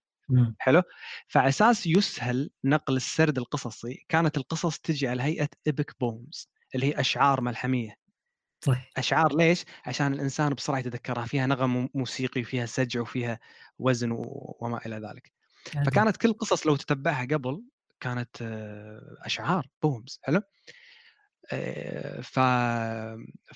حلو؟ 0.58 0.82
فعلى 1.28 1.48
أساس 1.48 1.86
يسهل 1.86 2.50
نقل 2.64 2.96
السرد 2.96 3.38
القصصي. 3.38 4.04
كانت 4.08 4.36
القصص 4.36 4.78
تجي 4.78 5.08
على 5.08 5.22
هيئة 5.22 5.48
ايبك 5.66 5.96
بومز 6.00 6.48
اللي 6.74 6.86
هي 6.86 7.00
أشعار 7.00 7.40
ملحمية. 7.40 7.96
صح 8.60 8.90
أشعار 8.96 9.36
ليش؟ 9.36 9.64
عشان 9.86 10.12
الإنسان 10.12 10.54
بسرعة 10.54 10.78
يتذكرها 10.78 11.24
فيها 11.26 11.46
نغم 11.46 11.88
موسيقي 11.94 12.40
وفيها 12.40 12.66
سجع 12.66 13.00
وفيها 13.00 13.38
وزن 13.78 14.08
وما 14.60 14.86
إلى 14.86 14.96
ذلك. 14.96 15.32
فكانت 15.86 16.16
كل 16.16 16.32
قصص 16.32 16.66
لو 16.66 16.76
تتبعها 16.76 17.22
قبل 17.24 17.62
كانت 18.00 18.42
آه، 18.42 19.16
أشعار 19.22 19.66
poems 19.82 20.18
حلو؟ 20.22 20.40
آه، 21.52 22.20
ف 22.20 22.38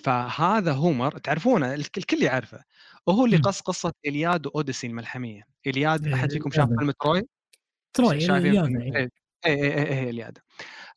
فهذا 0.04 0.72
هومر 0.72 1.18
تعرفونه؟ 1.18 1.74
الك- 1.74 1.98
الكل 1.98 2.22
يعرفه. 2.22 2.64
وهو 3.06 3.24
اللي. 3.24 3.36
قص 3.36 3.60
قصة 3.60 3.92
إلياد 4.06 4.46
وأوديسي 4.46 4.86
الملحمية. 4.86 5.42
إلياد 5.66 6.06
إيه، 6.06 6.14
أحد 6.14 6.32
فيكم 6.32 6.50
شاف 6.50 6.64
الياد. 6.64 6.78
فيلم 6.78 6.90
تروي؟ 6.90 7.22
تروي 7.94 8.20
شايفين 8.20 8.76
إيه. 8.80 9.10
اي 9.46 9.54
اي 9.54 9.88
اي 9.88 10.10
إلياده. 10.10 10.42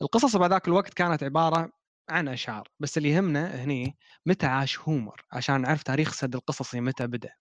القصص 0.01 0.35
بهذاك 0.35 0.67
الوقت 0.67 0.93
كانت 0.93 1.23
عبارة 1.23 1.71
عن 2.09 2.27
أشعار 2.27 2.67
بس 2.79 2.97
اللي 2.97 3.09
يهمنا 3.09 3.63
هني 3.63 3.97
متى 4.25 4.45
عاش 4.45 4.79
هومر؟ 4.79 5.21
عشان 5.31 5.61
نعرف 5.61 5.83
تاريخ 5.83 6.13
سرد 6.13 6.35
القصصي 6.35 6.81
متى 6.81 7.07
بدأ. 7.07 7.33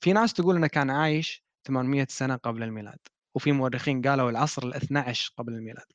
في 0.00 0.12
ناس 0.12 0.32
تقول 0.34 0.56
إنه 0.56 0.66
كان 0.66 0.90
عايش 0.90 1.44
800 1.64 2.06
سنة 2.10 2.36
قبل 2.36 2.62
الميلاد 2.62 2.98
وفي 3.34 3.52
مؤرخين 3.52 4.02
قالوا 4.02 4.30
العصر 4.30 4.62
ال 4.62 4.74
12 4.74 5.32
قبل 5.38 5.54
الميلاد. 5.54 5.86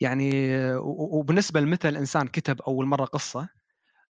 يعني 0.00 0.32
وبالنسبة 0.78 1.60
لمتى 1.60 1.88
الإنسان 1.88 2.28
كتب 2.28 2.62
أول 2.62 2.86
مرة 2.86 3.04
قصة 3.04 3.48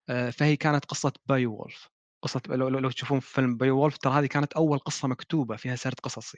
آه، 0.09 0.29
فهي 0.29 0.55
كانت 0.55 0.85
قصة 0.85 1.13
بيوولف 1.25 1.89
قصه 2.23 2.41
لو, 2.47 2.69
لو 2.69 2.91
تشوفون 2.91 3.19
فيلم 3.19 3.57
بيوولف 3.57 3.97
ترى 3.97 4.13
هذه 4.13 4.25
كانت 4.25 4.53
أول 4.53 4.79
قصة 4.79 5.07
مكتوبة 5.07 5.55
فيها 5.55 5.75
سرد 5.75 5.99
قصصي. 6.03 6.37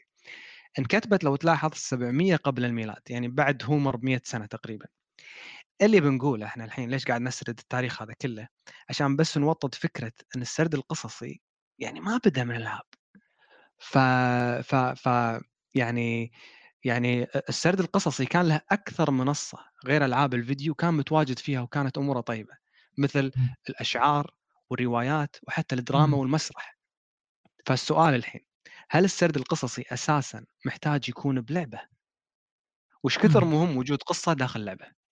انكتبت 0.80 1.24
لو 1.24 1.36
تلاحظ 1.36 1.72
700 1.76 2.36
قبل 2.36 2.66
الميلاد 2.66 3.02
يعني 3.10 3.28
بعد 3.28 3.64
هومر 3.64 3.96
ب 3.98 4.06
100 4.06 4.22
سنة 4.26 4.46
تقريبا. 4.46 4.86
اللي 5.81 5.99
بنقوله 6.02 6.45
إحنا 6.45 6.65
الحين 6.65 6.89
ليش 6.89 7.06
قاعد 7.06 7.22
نسرد 7.22 7.60
التاريخ 7.60 8.02
هذا 8.02 8.14
كله 8.14 8.47
عشان 8.89 9.15
بس 9.15 9.38
نوطد 9.38 9.76
فكرة 9.76 10.11
إن 10.35 10.41
السرد 10.41 10.76
القصصي 10.76 11.41
يعني 11.80 11.99
ما 11.99 12.19
بدأ 12.26 12.43
من 12.43 12.56
الالعاب 12.56 12.84
ف 13.77 13.97
ف 14.64 14.76
ف 14.76 15.10
يعني 15.76 16.31
يعني 16.84 17.23
السرد 17.49 17.80
القصصي 17.80 18.26
كان 18.26 18.47
له 18.47 18.61
أكثر 18.72 19.11
منصة 19.11 19.57
غير 19.85 20.06
ألعاب 20.06 20.34
الفيديو 20.34 20.76
كان 20.76 20.93
متواجد 20.93 21.39
فيها 21.39 21.61
وكانت 21.61 21.97
أموره 21.97 22.22
طيبة 22.22 22.53
مثل. 22.97 23.31
الأشعار 23.69 24.31
والروايات 24.69 25.35
وحتى 25.47 25.76
الدراما. 25.76 26.18
والمسرح 26.18 26.77
فالسؤال 27.65 28.15
الحين 28.15 28.41
هل 28.89 29.06
السرد 29.06 29.38
القصصي 29.38 29.85
أساسا 29.91 30.45
محتاج 30.65 31.10
يكون 31.10 31.41
بلعبة؟ 31.41 31.81
وش 33.03 33.18
كثر. 33.18 33.45
مهم 33.45 33.77
وجود 33.77 34.03
قصة 34.03 34.34
داخل 34.34 34.65
لعبه؟ 34.65 35.05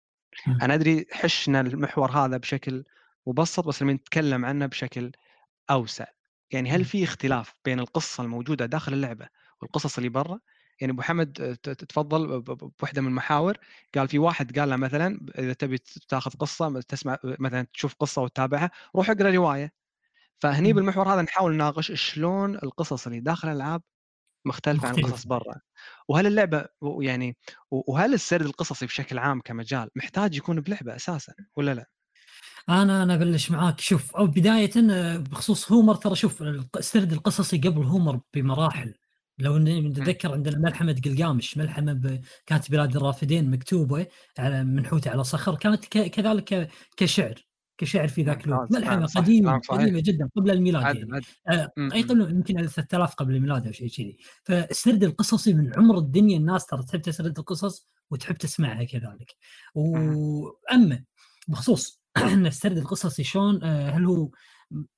أنا 0.62 0.74
أدري 0.74 1.06
حشنا 1.12 1.62
المحور 1.62 2.12
هذا 2.12 2.38
بشكل 2.38 2.84
مبسط 3.28 3.68
بس 3.68 3.82
لما 3.82 3.94
نتكلم 3.94 4.46
عنه 4.46 4.66
بشكل 4.66 5.12
أوسع 5.70 6.06
يعني 6.52 6.70
هل. 6.72 6.86
في 6.86 7.04
اختلاف 7.04 7.54
بين 7.66 7.80
القصة 7.80 8.24
الموجودة 8.24 8.66
داخل 8.66 8.94
اللعبة 8.94 9.28
والقصص 9.62 9.98
اللي 9.98 10.10
برا؟ 10.10 10.40
يعني 10.82 10.94
أبو 10.94 11.02
حمد 11.02 11.42
آه، 11.42 11.74
تفضل 11.74 12.42
بوحدة 12.42 13.02
من 13.02 13.08
المحاور 13.08 13.58
قال 13.96 14.08
في 14.08 14.20
واحد 14.20 14.60
قال 14.60 14.70
له 14.70 14.76
مثلا 14.76 15.20
إذا 15.40 15.54
تبي 15.54 15.78
تاخذ 16.10 16.32
قصة 16.32 16.82
تسمع 16.82 17.18
مثلا 17.24 17.68
تشوف 17.74 17.96
قصة 17.96 18.22
وتتابعها 18.22 18.72
روح 18.96 19.10
اقرأ 19.10 19.32
رواية 19.32 19.74
فهني. 20.40 20.74
بالمحور 20.74 21.14
هذا 21.14 21.22
نحاول 21.22 21.54
نناقش 21.54 21.92
شلون 21.92 22.56
القصص 22.56 23.08
اللي 23.08 23.20
داخل 23.20 23.48
الألعاب 23.48 23.82
مختلفة 24.46 24.88
عن. 24.88 24.96
القصص 24.96 25.28
برا 25.28 25.56
وهل 26.08 26.28
اللعبة 26.28 26.66
يعني 26.82 27.38
وهل 27.72 28.14
السرد 28.14 28.46
القصصي 28.46 28.86
بشكل 28.86 29.18
عام 29.18 29.42
كمجال 29.42 29.90
محتاج 29.96 30.36
يكون 30.36 30.62
بلعبة 30.62 30.96
أساسا 30.96 31.34
ولا 31.56 31.74
لا؟ 31.74 31.86
أنا 32.70 33.04
أنا 33.04 33.14
أبلش 33.14 33.52
معاك 33.52 33.80
شوف 33.80 34.16
أو 34.16 34.28
بداية 34.28 34.72
بخصوص 35.18 35.72
هومر 35.72 35.96
ترى 35.96 36.16
شوف 36.16 36.44
السرد 36.78 37.14
القصصي 37.14 37.58
قبل 37.58 37.84
هومر 37.84 38.20
بمراحل 38.34 38.94
لو 39.40 39.58
نتذكر 39.58 40.32
عندنا 40.32 40.58
ملحمة 40.58 41.02
قلقامش 41.06 41.58
ملحمة 41.58 41.94
ب... 41.94 42.22
كانت 42.46 42.72
بلاد 42.72 42.96
الرافدين 42.96 43.52
مكتوبة 43.52 44.08
على 44.40 44.64
منحوتة 44.64 45.12
على 45.12 45.24
صخر 45.24 45.56
كانت 45.56 45.86
ك... 45.86 46.12
كذلك. 46.12 46.70
كشعر 46.98 47.53
كشعر 47.78 48.08
في 48.08 48.24
ذاك 48.24 48.46
الوقت 48.46 48.62
ممتاز. 48.62 48.78
ملحمه 48.78 49.00
نعم، 49.00 49.08
قديمه. 49.08 49.60
قديمه 49.60 50.00
جدا 50.00 50.30
قبل 50.36 50.52
الميلاد 50.52 50.84
عدل 50.84 51.00
يعني 51.00 51.14
عدل 51.16 51.26
آه، 51.50 51.72
اي. 51.94 52.02
قبل 52.02 52.22
يمكن 52.22 52.68
3000 52.68 53.16
قبل 53.16 53.36
الميلاد 53.36 53.66
أو 53.66 53.72
شيء 53.72 53.90
كذي 53.90 54.18
فالسرد 54.44 55.04
القصصي 55.04 55.54
من 55.54 55.74
عمر 55.78 55.98
الدنيا 55.98 56.38
الناس 56.38 56.66
ترى 56.66 56.84
تحب 56.84 57.02
تسرد 57.02 57.40
القصص 57.40 57.88
وتحب 58.12 58.36
تسمعها 58.36 58.84
كذلك 58.84 59.36
واما 59.76 61.04
بخصوص 61.48 62.04
إن 62.34 62.46
السرد 62.46 62.78
القصصي 62.78 63.24
شلون 63.24 63.64
آه، 63.64 63.90
هل 63.90 64.06
هو 64.06 64.30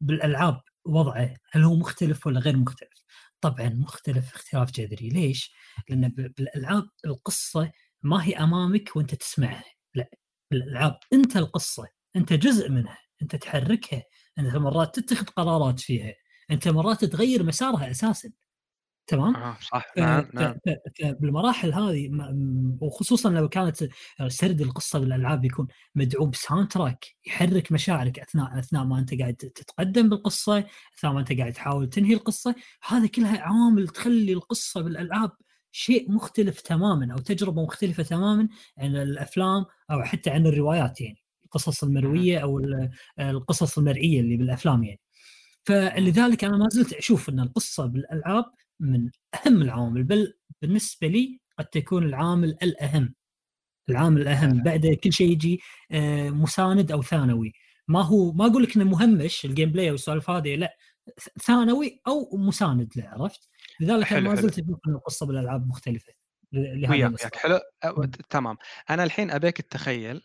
بالألعاب 0.02 0.62
وضعه 0.86 1.34
هل 1.52 1.64
هو 1.64 1.76
مختلف 1.76 2.28
ولا 2.28 2.40
غير 2.40 2.58
مختلف؟ 2.58 3.06
طبعا 3.42 3.70
مختلف 3.70 4.36
اختلاف 4.36 4.72
جذري 4.72 5.10
ليش؟ 5.10 5.54
لأن 5.90 6.08
بالألعاب 6.10 6.90
القصة 7.06 7.72
ما 8.04 8.26
هي 8.26 8.34
أمامك 8.34 8.96
وأنت 8.96 9.16
تسمعها 9.16 9.64
لا 9.96 10.10
بالألعاب 10.52 11.00
أنت 11.14 11.38
القصة 11.38 11.88
أنت 12.16 12.34
جزء 12.34 12.70
منها 12.70 12.98
أنت 13.22 13.36
تحركها 13.36 14.04
أنت 14.40 14.56
مرات 14.56 15.00
تتخذ 15.00 15.26
قرارات 15.26 15.80
فيها 15.80 16.14
أنت 16.52 16.68
مرات 16.68 17.06
تغير 17.06 17.44
مسارها 17.44 17.92
أساسا 17.92 18.30
تمام؟ 19.08 19.36
آه 19.36 19.58
صح 19.62 19.86
نعم 19.98 20.30
نعم 20.34 20.56
فبالمراحل 21.02 21.74
هذه 21.74 22.10
وخصوصا 22.82 23.30
لو 23.30 23.50
كانت 23.50 23.90
سرد 24.28 24.62
القصة 24.62 25.00
بالألعاب 25.00 25.46
يكون 25.46 25.68
مدعوم 25.96 26.30
بساوند 26.30 26.68
تراك 26.68 27.06
يحرك 27.26 27.72
مشاعرك 27.72 28.20
أثناء 28.20 28.60
أثناء 28.60 28.84
ما 28.84 29.00
أنت 29.00 29.20
قاعد 29.20 29.34
تتقدم 29.34 30.10
بالقصة 30.10 30.66
أثناء 30.98 31.14
ما 31.14 31.20
أنت 31.20 31.34
قاعد 31.34 31.54
تحاول 31.54 31.90
تنهي 31.90 32.14
القصة 32.14 32.56
هذه 32.88 33.08
كلها 33.08 33.42
عوامل 33.42 33.88
تخلي 33.88 34.34
القصة 34.34 34.82
بالألعاب 34.82 35.32
شيء 35.72 36.12
مختلف 36.12 36.62
تماما 36.62 37.14
أو 37.14 37.18
تجربة 37.18 37.64
مختلفة 37.64 38.04
تماما 38.04 38.50
عن 38.78 38.96
الأفلام 38.96 39.66
أو 39.92 40.04
حتى 40.04 40.30
عن 40.30 40.48
الروايات 40.48 41.02
يعني 41.02 41.25
القصص 41.56 41.84
المروية 41.84 42.38
أو 42.40 42.60
ال- 42.60 42.90
القصص 43.20 43.78
المرئية 43.78 44.20
اللي 44.22 44.38
بالأفلام 44.38 44.84
يعني. 44.84 45.00
فلذلك 45.64 46.44
أنا 46.44 46.58
ما 46.58 46.70
زلت 46.70 46.94
أشوف 46.94 47.30
إن 47.30 47.40
القصة 47.40 47.86
بالألعاب 47.86 48.46
من 48.80 49.10
أهم 49.46 49.62
العوامل 49.62 50.04
بل 50.04 50.34
بالنسبة 50.62 51.08
لي 51.08 51.40
قد 51.60 51.66
تكون 51.66 52.04
العامل 52.04 52.58
الأهم. 52.64 53.14
العامل 53.90 54.22
الأهم. 54.22 54.64
بعد 54.64 54.88
كل 54.88 55.14
شيء 55.14 55.32
يجي 55.32 55.60
آه، 55.92 56.30
مساند 56.30 56.92
أو 56.92 57.02
ثانوي. 57.02 57.54
ما 57.88 58.02
هو 58.02 58.32
ما 58.32 58.46
أقول 58.46 58.64
لك 58.64 58.76
إنه 58.76 58.86
مهمش 58.86 59.46
ال 59.46 59.72
gameplay 59.72 59.92
والسوالف 59.92 60.30
هذه 60.30 60.56
لا. 60.56 60.78
ثانوي 61.42 62.02
أو 62.08 62.38
مساند 62.38 62.94
له 62.96 63.08
عرفت؟ 63.10 63.50
لذلك 63.80 64.04
حلو، 64.06 64.30
ما. 64.30 64.36
زلت 64.36 64.60
أشوف 64.60 64.80
إن 64.88 64.94
القصة 64.94 65.26
بالألعاب 65.26 65.68
مختلفة 65.68 66.14
وياك 66.90 67.36
حلو. 67.36 67.60
تمام. 68.30 68.58
أنا 68.90 69.04
الحين 69.04 69.32
أبيك 69.32 69.62
تتخيل 69.62 70.22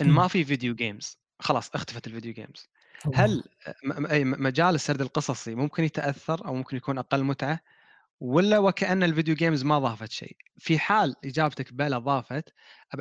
إن. 0.00 0.10
ما 0.10 0.28
في 0.28 0.44
video 0.44 0.74
games 0.74 1.18
خلاص 1.40 1.70
اختفت 1.74 2.06
ال 2.06 2.10
video 2.10 2.32
games. 2.32 2.68
هل 3.14 3.42
مجال 4.24 4.74
السرد 4.74 5.00
القصصي 5.00 5.54
ممكن 5.54 5.84
يتأثر 5.84 6.46
أو 6.46 6.54
ممكن 6.54 6.76
يكون 6.76 6.98
أقل 6.98 7.24
متعة 7.24 7.60
ولا 8.20 8.58
وكأن 8.58 9.02
ال 9.02 9.07
video 9.07 9.34
games 9.34 9.64
ما 9.64 9.78
ضافت 9.78 10.10
شيء 10.12 10.36
في 10.58 10.78
حال 10.78 11.14
إجابتك 11.24 11.72
بلا 11.72 11.98
ضافت 11.98 12.54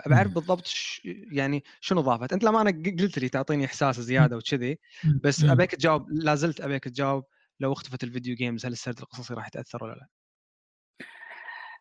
بعرف 0.08 0.28
مم. 0.28 0.34
بالضبط 0.34 0.66
ش... 0.68 1.02
يعني 1.32 1.64
شنو 1.82 2.02
ضافت 2.02 2.34
أنت 2.34 2.44
لما 2.44 2.62
أنا 2.62 2.70
قلت 3.00 3.20
لي 3.20 3.30
تعطيني 3.30 3.66
إحساس 3.66 4.00
زيادة 4.00 4.38
وكذي. 4.38 4.80
بس. 5.24 5.44
أبيك 5.44 5.72
تجاوب 5.76 6.10
لا 6.12 6.36
زلت 6.36 6.62
أبيك 6.62 6.84
تجاوب 6.84 7.24
لو 7.60 7.74
اختفت 7.74 8.04
ال 8.04 8.09
video 8.09 8.36
games 8.36 8.66
هل 8.66 8.72
السرد 8.72 9.00
القصصي 9.00 9.34
راح 9.34 9.48
يتأثر 9.48 9.84
ولا 9.84 9.94
لا؟ 9.94 10.08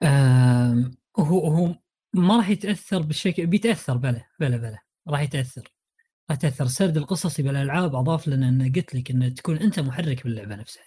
آم، 0.02 0.90
هو 1.18 1.46
هو 1.46 1.74
ما 2.14 2.36
راح 2.36 2.48
يتأثر 2.48 3.02
بالشكل 3.02 3.46
بيتأثر 3.46 3.96
بلا 3.96 4.24
بلا 4.40 4.56
بلا 4.56 4.78
راح 5.08 5.20
يتأثر. 5.20 5.72
راح 6.30 6.38
يتأثر. 6.38 6.64
السرد 6.64 6.96
القصصي 6.96 7.42
بالألعاب 7.42 7.94
أضاف 7.94 8.28
لنا 8.28 8.48
إن 8.48 8.72
قلت 8.72 8.94
لك 8.94 9.10
إن 9.10 9.34
تكون 9.34 9.56
أنت 9.58 9.80
محرك 9.80 10.24
باللعبة 10.24 10.54
نفسها. 10.56 10.84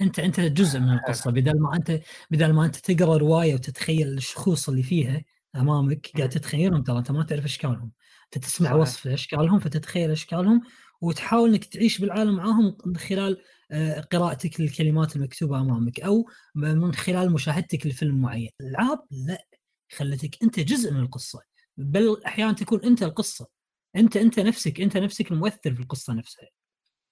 أنت 0.00 0.18
أنت 0.18 0.40
جزء 0.40 0.80
من 0.80 0.92
القصة. 0.92 1.30
بدل 1.30 1.60
ما 1.60 1.76
أنت 1.76 2.00
بدل 2.30 2.52
ما 2.52 2.64
أنت 2.64 2.76
تقرأ 2.76 3.16
رواية 3.16 3.54
وتتخيل 3.54 4.08
الشخوص 4.08 4.68
اللي 4.68 4.82
فيها 4.82 5.24
أمامك 5.56 6.10
قاعد 6.16 6.28
تتخيلهم 6.28 6.82
ترى. 6.82 6.98
أنت 6.98 7.10
ما 7.10 7.22
تعرف 7.24 7.44
إشكالهم. 7.44 7.92
أنت 8.24 8.44
تسمع 8.44 8.68
صحيح. 8.70 8.80
وصف 8.80 9.06
اشكالهم 9.08 9.58
فتتخيل 9.58 10.10
أشكالهم 10.10 10.62
وتحاول 11.00 11.50
إنك 11.50 11.64
تعيش 11.64 11.98
بالعالم 11.98 12.36
معاهم 12.36 12.76
من 12.86 12.96
خلال 12.96 13.42
آه، 13.70 14.00
قراءتك 14.00 14.60
للكلمات 14.60 15.16
المكتوبة 15.16 15.60
أمامك 15.60 16.00
أو 16.00 16.28
من 16.54 16.94
خلال 16.94 17.32
مشاهدتك 17.32 17.86
لفيلم 17.86 18.20
معين. 18.20 18.50
الألعاب 18.60 18.98
لا 19.10 19.46
خلتك 19.96 20.42
أنت 20.42 20.60
جزء 20.60 20.92
من 20.92 21.00
القصة. 21.00 21.40
بل 21.76 22.22
أحيانا 22.26 22.52
تكون 22.52 22.80
أنت 22.84 23.02
القصة. 23.02 23.61
أنت 23.96 24.16
أنت 24.16 24.40
نفسك 24.40 24.80
أنت 24.80 24.96
نفسك 24.96 25.32
المؤثر 25.32 25.74
في 25.74 25.80
القصة 25.80 26.12
نفسها. 26.12 26.48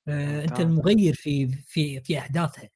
آه، 0.08 0.42
أنت 0.42 0.50
ممتاز. 0.50 0.66
المغير 0.66 1.14
في 1.14 1.48
في 1.48 2.00
في 2.00 2.18
أحداثها. 2.18 2.68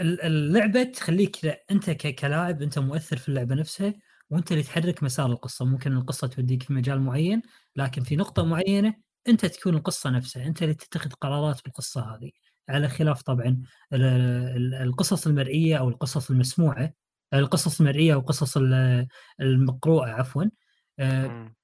ال- 0.00 0.22
اللعبة 0.22 0.82
تخليك 0.82 1.44
لا 1.44 1.64
أنت 1.70 1.90
كلاعب 1.90 2.62
أنت 2.62 2.78
مؤثر 2.78 3.16
في 3.16 3.28
اللعبة 3.28 3.54
نفسها 3.54 3.94
وأنت 4.30 4.52
اللي 4.52 4.62
تحرك 4.62 5.02
مسار 5.02 5.26
القصة. 5.32 5.64
ممكن 5.64 5.92
القصة 5.92 6.26
توديك 6.26 6.62
في 6.62 6.72
مجال 6.72 7.00
معين 7.00 7.42
لكن 7.76 8.02
في 8.02 8.16
نقطة 8.16 8.44
معينة 8.44 8.94
أنت 9.28 9.46
تكون 9.46 9.74
القصة 9.74 10.10
نفسها. 10.10 10.46
أنت 10.46 10.62
اللي 10.62 10.74
تتخذ 10.74 11.10
قرارات 11.10 11.60
بالقصة 11.64 12.00
هذه. 12.16 12.30
على 12.68 12.88
خلاف 12.88 13.22
طبعا 13.22 13.62
ال- 13.92 14.02
ال- 14.56 14.74
القصص 14.74 15.26
المرئية 15.26 15.76
أو 15.78 15.88
القصص 15.88 16.30
المسموعة 16.30 16.92
القصص 17.34 17.80
المرئية 17.80 18.14
أو 18.14 18.18
القصص 18.20 18.56
ال- 18.56 19.06
المقروءة 19.40 20.06
عفوا. 20.10 20.44
آه،. 20.98 21.26
آه، 21.26 21.54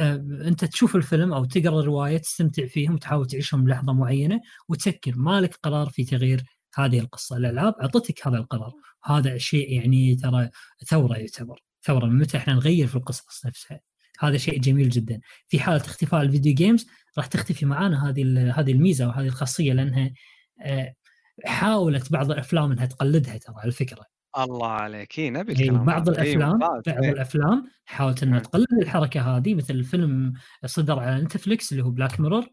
انت 0.00 0.64
تشوف 0.64 0.96
الفيلم 0.96 1.32
أو 1.32 1.44
تقرأ 1.44 1.80
الرواية 1.80 2.18
تستمتع 2.18 2.66
فيهم 2.66 2.94
وتحاول 2.94 3.26
تعيشهم 3.26 3.64
بلحظه 3.64 3.92
معينة 3.92 4.40
وتسكر. 4.68 5.12
ما 5.16 5.40
لك 5.40 5.54
قرار 5.62 5.88
في 5.88 6.04
تغيير 6.04 6.42
هذه 6.74 6.98
القصة. 6.98 7.36
الألعاب 7.36 7.74
أعطتك 7.80 8.26
هذا 8.26 8.36
القرار. 8.36 8.72
هذا 9.04 9.38
شيء 9.38 9.72
يعني 9.72 10.16
ترى 10.16 10.50
ثورة 10.86 11.16
يعتبر. 11.16 11.62
ثورة 11.82 12.06
من 12.06 12.18
متى 12.18 12.36
إحنا 12.36 12.54
نغير 12.54 12.86
في 12.86 12.96
القصص 12.96 13.46
نفسها. 13.46 13.80
هذا 14.20 14.36
شيء 14.36 14.60
جميل 14.60 14.90
جدا. 14.90 15.20
في 15.48 15.60
حالة 15.60 15.80
اختفاء 15.80 16.22
الفيديو 16.22 16.54
جيمز 16.54 16.86
راح 17.18 17.26
تختفي 17.26 17.66
معانا 17.66 18.08
هذه 18.08 18.52
هذه 18.60 18.72
الميزة 18.72 19.08
وهذه 19.08 19.26
الخاصية 19.26 19.72
لأنها 19.72 20.10
آه، 20.62 20.94
حاولت 21.44 22.12
بعض 22.12 22.30
الأفلام 22.30 22.72
إنها 22.72 22.86
تقلدها 22.86 23.38
ترى 23.38 23.54
على 23.58 23.68
الفكرة. 23.68 24.19
الله 24.38 24.68
عليك 24.68 25.18
اي 25.18 25.30
نبي 25.30 25.52
الكلام 25.52 25.84
بعض 25.84 26.08
هذا. 26.08 26.22
إي 26.22 26.32
الافلام. 26.32 26.58
بعض 26.58 26.88
إي. 26.88 27.10
الأفلام 27.10 27.70
حاولت 27.84 28.22
إنها. 28.22 28.38
تقلل 28.38 28.66
الحركة 28.82 29.36
هذه 29.36 29.54
مثل 29.54 29.84
فيلم 29.84 30.32
صدر 30.66 30.98
على 30.98 31.22
نتفلكس 31.22 31.72
اللي 31.72 31.84
هو 31.84 31.90
بلاك 31.90 32.20
ميرور. 32.20 32.46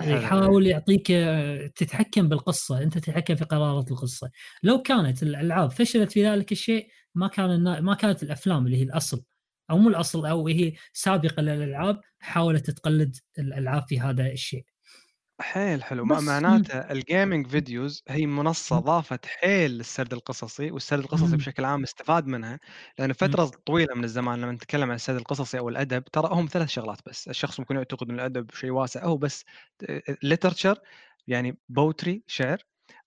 يحاول 0.00 0.66
يعطيك 0.66 1.10
آه، 1.10 1.66
تتحكم 1.66 2.28
بالقصة 2.28 2.82
أنت 2.82 2.98
تتحكم 2.98 3.34
في 3.34 3.44
قرارات 3.44 3.90
القصة 3.90 4.30
لو 4.62 4.82
كانت 4.82 5.22
الألعاب 5.22 5.70
فشلت 5.70 6.12
في 6.12 6.26
ذلك 6.26 6.52
الشيء 6.52 6.88
ما 7.14 7.28
كان 7.28 7.50
النا- 7.50 7.80
ما 7.80 7.94
كانت 7.94 8.22
الأفلام 8.22 8.66
اللي 8.66 8.76
هي 8.76 8.82
الأصل 8.82 9.24
أو 9.70 9.78
مو 9.78 9.88
الأصل 9.88 10.26
أو 10.26 10.48
هي 10.48 10.72
سابقة 10.92 11.42
للألعاب 11.42 12.00
حاولت 12.18 12.70
تقلد 12.70 13.16
الألعاب 13.38 13.82
في 13.88 14.00
هذا 14.00 14.26
الشيء 14.32 14.64
حيل 15.40 15.82
حلو 15.84 16.04
ما 16.04 16.20
بس. 16.20 16.20
معناته 16.20 16.78
ال 16.78 16.88
gaming 16.88 17.46
videos 17.46 18.02
هي 18.08 18.26
منصة 18.26 18.78
مم. 18.78 18.80
ضافت 18.80 19.26
حيل 19.26 19.70
للسرد 19.70 20.12
القصصي 20.12 20.70
والسرد 20.70 20.98
القصصي 21.00 21.36
مم. 21.36 21.36
بشكل 21.36 21.64
عام 21.64 21.82
استفاد 21.82 22.26
منها 22.26 22.60
لأن 22.98 23.12
فترة 23.12 23.44
طويلة 23.66 23.94
من 23.94 24.04
الزمان 24.04 24.40
لما 24.40 24.52
نتكلم 24.52 24.88
عن 24.90 24.94
السرد 24.94 25.16
القصصي 25.16 25.58
أو 25.58 25.68
الأدب 25.68 26.04
ترى 26.04 26.28
هم 26.32 26.46
ثلاث 26.46 26.68
شغلات 26.68 26.98
بس 27.06 27.28
الشخص 27.28 27.60
ممكن 27.60 27.76
يعتقد 27.76 28.08
أن 28.10 28.14
الأدب 28.14 28.50
شيء 28.54 28.70
واسع 28.70 29.04
هو 29.04 29.16
بس 29.16 29.44
literature 30.22 30.78
يعني 31.26 31.58
poetry 31.68 32.22
شعر 32.26 32.58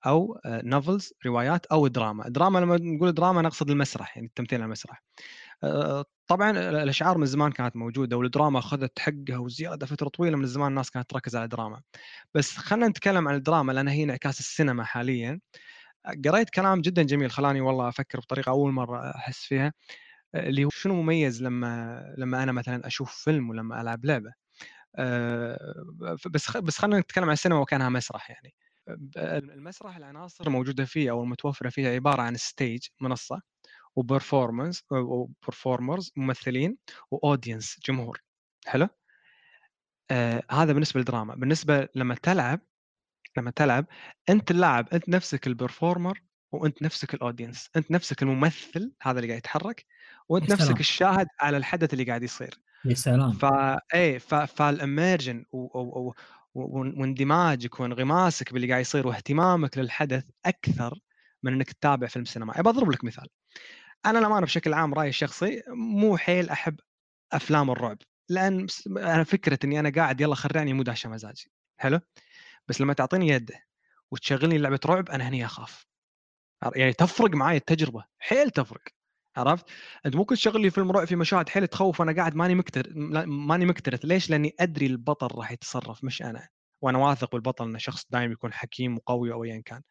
أو 0.06 0.40
novels 0.46 1.14
روايات 1.26 1.66
أو 1.66 1.88
دراما 1.88 2.30
دراما 2.30 2.60
لما 2.60 2.78
نقول 2.78 3.12
دراما 3.14 3.42
نقصد 3.42 3.70
المسرح 3.70 4.18
يعني 4.18 4.28
التمثيل 4.28 4.60
على 4.60 4.66
المسرح 4.66 5.04
آه، 5.64 6.06
طبعا 6.32 6.52
الأشعار 6.52 7.18
من 7.18 7.26
زمان 7.26 7.52
كانت 7.52 7.76
موجودة 7.76 8.18
والدراما 8.18 8.60
أخذت 8.60 9.00
حقها 9.00 9.38
وزيادة 9.38 9.86
فترة 9.86 10.10
طويلة 10.10 10.38
من 10.38 10.44
الزمان 10.44 10.68
الناس 10.68 10.90
كانت 10.92 11.10
تركز 11.10 11.36
على 11.36 11.44
الدراما. 11.44 11.82
بس 12.36 12.58
خلينا 12.58 12.88
نتكلم 12.88 13.28
عن 13.28 13.36
الدراما 13.36 13.72
لأن 13.72 13.88
هي 13.88 14.04
انعكاس 14.04 14.40
السينما 14.40 14.84
حاليا. 14.84 15.40
قريت 16.26 16.50
كلام 16.50 16.82
جدا 16.82 17.04
جميل 17.04 17.32
خلاني 17.32 17.62
والله 17.62 17.90
أفكر 17.90 18.20
بطريقة 18.20 18.50
أول 18.50 18.72
مرة 18.72 19.12
أحس 19.16 19.46
فيها 19.46 19.74
اللي 20.36 20.66
هو 20.66 20.70
شنو 20.70 21.02
مميز 21.04 21.44
لما 21.44 22.04
لما 22.18 22.44
أنا 22.44 22.52
مثلا 22.52 22.88
أشوف 22.88 23.12
فيلم 23.24 23.50
ولما 23.50 23.82
ألعب 23.82 24.06
لعبة. 24.06 24.34
آه، 24.96 25.74
بس 26.32 26.58
بس 26.58 26.78
خلينا 26.80 27.00
نتكلم 27.00 27.26
عن 27.26 27.34
السينما 27.34 27.60
وكأنها 27.60 27.90
مسرح 27.90 28.30
يعني. 28.32 28.54
المسرح 29.18 29.98
العناصر 29.98 30.48
الموجودة 30.48 30.86
فيه 30.86 31.12
أو 31.12 31.24
المتوفرة 31.24 31.70
فيه 31.70 31.88
عبارة 31.90 32.22
عن 32.22 32.38
stage 32.38 32.82
منصة. 33.02 33.42
و 33.96 34.03
performance 34.03 34.84
و 34.92 35.03
performers 35.03 36.12
ممثلين 36.16 36.78
و 37.12 37.19
audience 37.19 37.80
جمهور. 37.86 38.22
حلو؟ 38.66 38.88
آه 40.12 40.44
هذا 40.52 40.74
بالنسبة 40.74 41.00
للدراما. 41.00 41.36
بالنسبة 41.36 41.88
لما 41.96 42.16
تلعب 42.16 42.60
لما 43.38 43.52
تلعب 43.52 43.86
أنت 44.30 44.52
اللاعب 44.52 44.90
أنت 44.94 45.10
نفسك 45.10 45.48
ال 45.48 45.55
performer 45.55 46.22
وأنت 46.52 46.82
نفسك 46.82 47.14
ال 47.14 47.20
audience 47.20 47.70
أنت 47.76 47.92
نفسك 47.92 48.24
الممثل 48.24 48.94
هذا 49.02 49.20
اللي 49.20 49.28
قاعد 49.28 49.38
يتحرك 49.38 49.86
وأنت 50.30 50.50
يا 50.50 50.54
نفسك. 50.54 50.80
الشاهد 50.80 51.28
على 51.40 51.58
الحدث 51.58 51.94
اللي 51.94 52.04
قاعد 52.04 52.24
يصير. 52.24 52.60
يا 52.86 52.94
سلام. 52.94 53.32
فا 53.32 53.80
إيه 53.94 54.18
فال 54.18 54.41
immersion 54.41 55.46
واندماجك 56.54 57.80
وانغماسك 57.80 58.54
باللي 58.54 58.70
قاعد 58.70 58.82
يصير 58.82 59.08
واهتمامك 59.08 59.78
للحدث 59.78 60.24
أكثر 60.46 61.00
من 61.44 61.54
إنك 61.54 61.72
تتابع 61.72 62.08
فيلم 62.08 62.26
سينمائي 62.26 62.60
أبى 62.60 62.70
أضرب 62.70 62.92
لك 62.92 63.04
مثال. 63.04 63.28
أنا 64.06 64.20
الامانه 64.20 64.46
بشكل 64.46 64.74
عام 64.74 64.94
رأيي 64.94 65.10
الشخصي 65.10 65.64
مو 65.68 66.18
حيل 66.18 66.50
أحب 66.50 66.80
أفلام 67.34 67.72
الرعب 67.72 67.98
لأن 68.30 68.68
أنا 68.88 69.24
فكرة 69.24 69.60
إني 69.64 69.80
أنا 69.80 69.90
قاعد 69.90 70.22
يلا 70.22 70.36
خرعني 70.36 70.74
مو 70.74 70.84
داشه 70.84 71.10
مزاجي 71.10 71.52
حلو 71.78 72.00
بس 72.68 72.82
لما 72.82 72.94
تعطيني 72.94 73.28
يده 73.28 73.66
وتشغلني 74.12 74.58
لعبة 74.58 74.80
رعب 74.86 75.10
أنا 75.10 75.30
هني 75.30 75.46
أخاف 75.46 75.86
يعني 76.76 76.94
تفرق 76.94 77.32
معي 77.36 77.58
التجربة 77.58 78.06
حيل 78.20 78.50
تفرق 78.50 78.82
عرفت؟ 79.38 79.66
أنت 80.06 80.16
ممكن 80.16 80.36
تشغل 80.36 80.62
لي 80.62 80.70
فيلم 80.70 80.92
رعب 80.92 81.08
في 81.08 81.16
مشاهد 81.16 81.50
حيل 81.50 81.68
تخوف 81.68 82.00
وأنا 82.00 82.16
قاعد 82.16 82.36
ماني 82.36 82.56
مكتر 82.56 82.90
ماني 83.26 83.66
مكترث 83.66 84.06
ليش؟ 84.06 84.30
لأني 84.30 84.56
أدري 84.60 84.86
البطل 84.86 85.38
راح 85.38 85.52
يتصرف 85.52 86.04
مش 86.04 86.22
أنا 86.22 86.50
وأنا 86.82 86.98
واثق 86.98 87.32
بالبطل 87.32 87.66
إنه 87.66 87.78
شخص 87.78 88.06
دائما 88.10 88.34
يكون 88.34 88.54
حكيم 88.54 88.98
وقوي 88.98 89.34
أو 89.34 89.44
ايا 89.44 89.62
كان 89.66 89.82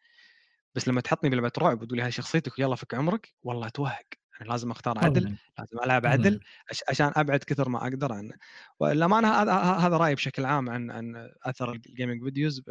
بس 0.75 0.87
لما 0.87 1.01
تحطني 1.01 1.29
بلعبه 1.29 1.51
رعب 1.57 1.81
وتقول 1.81 1.97
لي 1.97 2.03
هاي 2.03 2.11
شخصيتك 2.11 2.59
ويلا 2.59 2.75
فك 2.75 2.93
عمرك 2.93 3.33
والله 3.43 3.67
أتوهق 3.67 4.05
أنا 4.41 4.49
لازم 4.49 4.71
أختار 4.71 4.99
عدل. 5.05 5.37
لازم 5.59 5.79
ألعب. 5.83 6.05
عدل 6.05 6.39
عش- 6.71 6.83
عشان 6.89 7.11
أبعد 7.15 7.39
كثر 7.39 7.69
ما 7.69 7.83
أقدر 7.83 8.13
عنه 8.13 8.33
والامانه 8.79 9.27
هذا 9.27 9.53
هذا 9.53 9.97
رأيي 9.97 10.15
بشكل 10.15 10.45
عام 10.45 10.69
عن 10.69 10.91
عن 10.91 11.29
أثر 11.43 11.71
ال 11.71 11.78
gaming 11.78 12.23
videos 12.23 12.63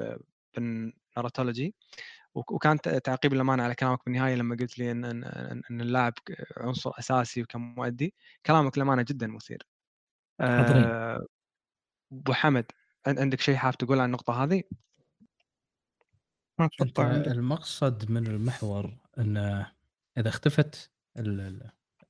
بال 0.55 0.73
narratology 0.73 1.75
وك- 2.35 2.51
وكان 2.53 2.81
تعقيب 2.81 3.33
الامانه 3.33 3.63
على 3.63 3.75
كلامك 3.75 4.05
بالنهاية 4.07 4.35
لما 4.35 4.57
قلت 4.57 4.79
لي 4.79 4.91
إن 4.91 5.05
إن, 5.05 5.25
إن- 5.63 5.71
اللاعب 5.71 6.13
عنصر 6.57 6.91
أساسي 6.99 7.43
وكمؤدي 7.43 8.15
كلامك 8.47 8.77
الامانه 8.77 9.03
جدا 9.03 9.27
مثير. 9.27 9.67
أه، 10.41 11.27
أبو 12.13 12.33
حمد 12.33 12.67
عن- 13.07 13.19
عندك 13.19 13.41
شيء 13.41 13.57
حاب 13.57 13.75
تقول 13.79 13.99
عن 14.01 14.07
النقطة 14.07 14.45
هذه؟ 14.45 14.63
ما 16.61 16.67
أتوقع 16.81 17.09
عندك. 17.09 17.29
المقصد 17.29 18.11
من 18.11 18.27
المحور 18.27 18.97
إن 19.19 19.37
إذا 20.19 20.29
اختفت 20.29 20.91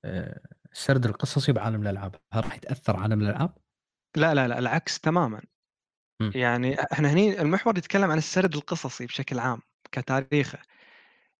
آه، 0.05 0.41
السرد 0.73 1.07
القصصي 1.07 1.53
بعالم 1.53 1.83
الألعاب 1.83 2.15
هل 2.33 2.45
راح 2.45 2.57
يتأثر 2.57 2.97
عالم 2.97 3.21
الألعاب؟ 3.21 3.55
لا 4.17 4.35
لا 4.35 4.49
لا 4.49 4.59
العكس 4.59 5.01
تماما 5.01 5.43
مم. 6.21 6.33
يعني 6.35 6.83
إحنا 6.93 7.13
هني 7.13 7.41
المحور 7.41 7.79
يتكلم 7.79 8.11
عن 8.11 8.19
السرد 8.19 8.55
القصصي 8.55 9.07
بشكل 9.07 9.39
عام 9.39 9.61
كتاريخه 9.93 10.59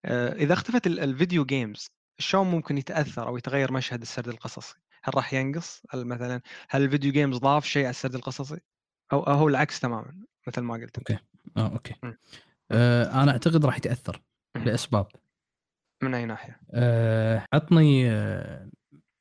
آه، 0.05 0.33
إذا 0.33 0.53
اختفت 0.53 0.87
ال- 0.87 1.01
الفيديو 1.01 1.45
جيمز 1.45 1.91
شلون 2.19 2.47
ممكن 2.47 2.79
يتأثر 2.79 3.27
أو 3.29 3.37
يتغير 3.37 3.73
مشهد 3.73 4.01
السرد 4.03 4.29
القصصي؟ 4.29 4.75
هل 5.03 5.15
راح 5.17 5.35
ينقص؟ 5.35 5.83
هل 5.91 6.05
مثلا 6.07 6.41
هل 6.71 6.83
ال 6.83 6.88
video 6.88 7.13
games 7.13 7.37
ضاف 7.39 7.65
شيء 7.65 7.83
على 7.83 7.91
السرد 7.91 8.15
القصصي؟ 8.15 8.61
أو 9.13 9.23
أو 9.23 9.33
هو 9.33 9.49
العكس 9.49 9.81
تماما 9.81 10.15
مثل 10.49 10.61
ما 10.61 10.75
قلت 10.75 10.99
okay 10.99 11.19
آه 11.57 11.73
أوكي 11.73 11.95
مم. 12.03 12.19
آه 12.73 13.23
أنا 13.23 13.33
أعتقد 13.33 13.65
راح 13.67 13.77
يتأثر. 13.77 14.23
لأسباب 14.57 15.07
من 16.03 16.15
أي 16.15 16.27
ناحية؟ 16.27 16.61
آه 16.75 17.47
عطني 17.53 18.11
آه 18.11 18.71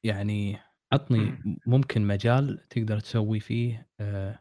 يعني 0.06 0.58
عطني 0.94 1.18
مم. 1.20 1.58
ممكن 1.68 2.02
مجال 2.08 2.68
تقدر 2.70 3.00
تسوي 3.00 3.40
فيه 3.40 3.88
آه 4.00 4.40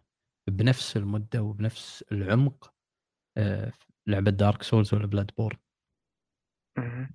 بنفس 0.51 0.97
المدة 0.97 1.43
وبنفس 1.43 2.05
العمق 2.13 2.75
آه 3.39 3.73
لعبة 4.07 4.31
Dark 4.31 4.63
Souls 4.63 4.95
ولا 4.95 5.07
Bloodborne 5.07 5.57
مم. 6.79 7.11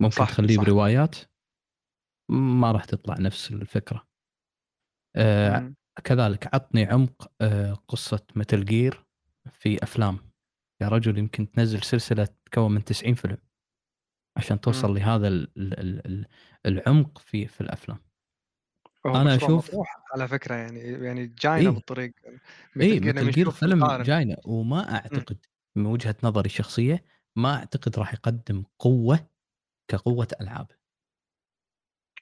ممكن 0.00 0.16
صح، 0.16 0.30
تخليه 0.30 0.56
صح. 0.56 0.62
بروايات 0.64 1.16
ما 2.30 2.72
راح 2.72 2.84
تطلع 2.84 3.14
نفس 3.18 3.50
الفكرة 3.52 4.08
آه. 5.16 5.74
كذلك 6.04 6.54
عطني 6.54 6.84
عمق 6.84 7.32
آه 7.40 7.72
قصة 7.74 8.26
متل 8.36 8.64
جير 8.64 9.06
في 9.52 9.82
أفلام 9.82 10.18
يا 10.80 10.88
رجل 10.88 11.18
يمكن 11.18 11.50
تنزل 11.50 11.82
سلسلة 11.82 12.28
تكون 12.52 12.72
من 12.72 12.84
90 12.84 13.14
فيلم 13.14 13.36
عشان 14.36 14.60
توصل 14.60 14.88
مم. 14.90 14.96
لهذا 14.98 15.28
ال 15.28 15.50
ال 15.58 16.06
ال 16.06 16.26
العمق 16.66 17.18
في 17.18 17.46
في 17.46 17.60
الأفلام 17.60 17.98
أشوف- 19.06 19.50
مطروح 19.50 19.96
على 20.14 20.28
فكرة 20.28 20.54
يعني 20.54 20.80
يعني 20.80 21.26
جاينا 21.26 21.68
إيه. 21.68 21.74
بالطريق 21.74 22.12
اي 22.80 23.00
مثل 23.00 23.30
جير 23.30 23.50
فيلم. 23.50 24.02
جاينا 24.02 24.36
وما 24.44 24.94
أعتقد 24.94 25.38
من 25.76 25.86
وجهة 25.86 26.16
نظري 26.22 26.46
الشخصية 26.46 27.04
ما 27.36 27.54
أعتقد 27.54 27.98
راح 27.98 28.12
يقدم 28.14 28.64
قوة 28.78 29.26
كقوة 29.88 30.28
ألعاب 30.40 30.66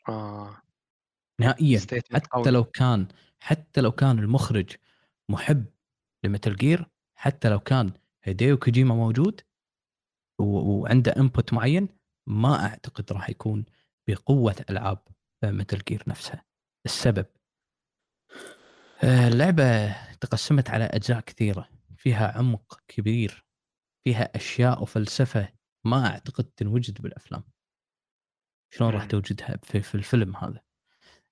آه 0.08 0.62
نهائيا 1.40 1.80
حتى 2.12 2.20
قوي. 2.30 2.50
لو 2.50 2.64
كان 2.64 3.08
حتى 3.40 3.80
لو 3.80 3.92
كان 3.92 4.18
المخرج 4.18 4.76
محب 5.28 5.64
ل 6.24 6.30
Metal 6.30 6.56
Gear 6.56 6.90
حتى 7.14 7.48
لو 7.48 7.60
كان 7.60 7.92
هيديو 8.24 8.56
كوجيما 8.56 8.94
موجود 8.94 9.40
وعنده 10.40 11.16
input 11.16 11.52
معين 11.52 11.88
ما 12.26 12.66
أعتقد 12.66 13.12
راح 13.12 13.30
يكون 13.30 13.64
بقوة 14.08 14.64
ألعاب 14.70 15.08
Metal 15.44 15.78
Gear 15.78 16.02
نفسها 16.06 16.44
السبب. 16.86 17.26
آه، 19.04 19.28
اللعبة 19.28 19.92
تقسمت 20.12 20.70
على 20.70 20.84
أجزاء 20.84 21.20
كثيرة. 21.20 21.68
فيها 21.96 22.38
عمق 22.38 22.82
كبير. 22.88 23.46
فيها 24.04 24.36
أشياء 24.36 24.82
وفلسفة 24.82 25.52
ما 25.84 26.06
أعتقد 26.06 26.44
تنوجد 26.44 27.02
بالأفلام. 27.02 27.44
شلون 28.74 28.90
راح. 28.90 29.04
توجدها 29.04 29.56
في, 29.62 29.82
في 29.82 29.94
الفيلم 29.94 30.36
هذا؟ 30.36 30.60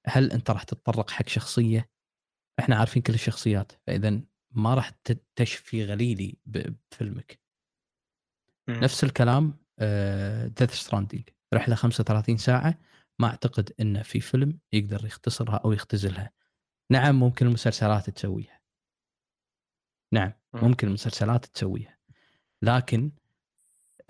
هل 0.07 0.33
أنت 0.33 0.51
راح 0.51 0.63
تتطرق 0.63 1.11
حق 1.11 1.29
شخصية؟ 1.29 1.91
إحنا 2.59 2.77
عارفين 2.77 3.03
كل 3.03 3.15
الشخصيات 3.15 3.73
فإذا 3.87 4.23
ما 4.55 4.75
راح 4.75 4.91
تشفي 5.37 5.85
غليلي 5.85 6.37
بفيلمك. 6.47 7.41
مم. 8.69 8.75
نفس 8.75 9.05
الكلام 9.05 9.59
Death 10.59 10.73
Stranding 10.75 11.29
رحلة 11.55 11.75
35 11.75 12.37
ساعة. 12.37 12.79
ما 13.19 13.27
أعتقد 13.29 13.73
انه 13.81 14.03
في 14.03 14.21
فيلم 14.21 14.59
يقدر 14.73 15.07
يختصرها 15.07 15.57
أو 15.65 15.73
يختزلها. 15.73 16.33
نعم 16.93 17.21
ممكن 17.21 17.47
المسلسلات 17.47 18.11
تسويها. 18.11 18.61
نعم 20.15 20.33
مم. 20.55 20.61
ممكن 20.65 20.89
المسلسلات 20.89 21.47
تسويها. 21.47 21.99
لكن 22.63 23.13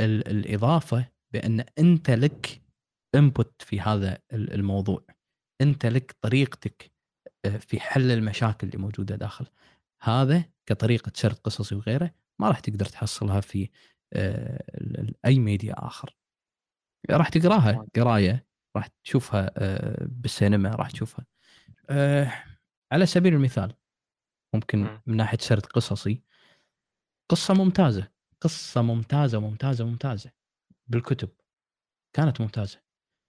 ال- 0.01 0.28
الإضافة 0.28 1.09
بأن 1.32 1.64
أنت 1.78 2.10
لك 2.10 2.62
input 3.15 3.62
في 3.62 3.81
هذا 3.81 4.19
ال- 4.32 4.52
الموضوع. 4.52 5.05
أنت 5.60 5.86
لك 5.86 6.16
طريقتك 6.20 6.93
آه، 7.44 7.56
في 7.56 7.81
حل 7.81 8.10
المشاكل 8.10 8.66
اللي 8.66 8.78
موجودة 8.78 9.16
داخل. 9.16 9.47
هذا 10.03 10.45
كطريقة 10.66 11.12
سرد 11.15 11.37
قصصي 11.37 11.74
وغيره 11.74 12.15
ما 12.39 12.49
راح 12.49 12.61
تقدر 12.61 12.85
تحصلها 12.85 13.41
في 13.41 13.70
آه، 14.12 14.65
أي 15.24 15.39
ميديا 15.39 15.87
آخر 15.87 16.16
راح 17.11 17.29
تقراها 17.29 17.87
قراية 17.97 18.47
راح 18.77 18.87
تشوفها 18.87 19.51
آه، 19.57 20.07
بالسينما 20.11 20.70
راح 20.70 20.91
تشوفها 20.91 21.27
آه، 21.91 22.33
على 22.93 23.07
سبيل 23.07 23.35
المثال 23.35 23.74
ممكن 24.55 24.79
مم. 24.79 25.03
من 25.07 25.16
ناحية 25.16 25.39
سرد 25.39 25.66
قصصي 25.66 26.23
قصة 27.31 27.55
ممتازة 27.55 28.12
قصة 28.41 28.83
ممتازة 28.83 29.41
ممتازة 29.41 29.85
ممتازة 29.85 30.33
بالكتب 30.87 31.29
كانت 32.16 32.41
ممتازة 32.41 32.83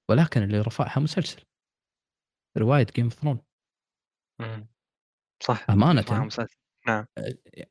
ولكن 0.09 0.43
اللي 0.43 0.61
رفعها 0.61 0.99
مسلسل 0.99 1.41
رواية 2.57 2.87
Game 2.95 3.05
of 3.05 3.13
Throne. 3.13 3.39
صح. 5.43 5.69
مع 5.69 6.23
مسلسل. 6.23 6.62
نعم. 6.87 7.05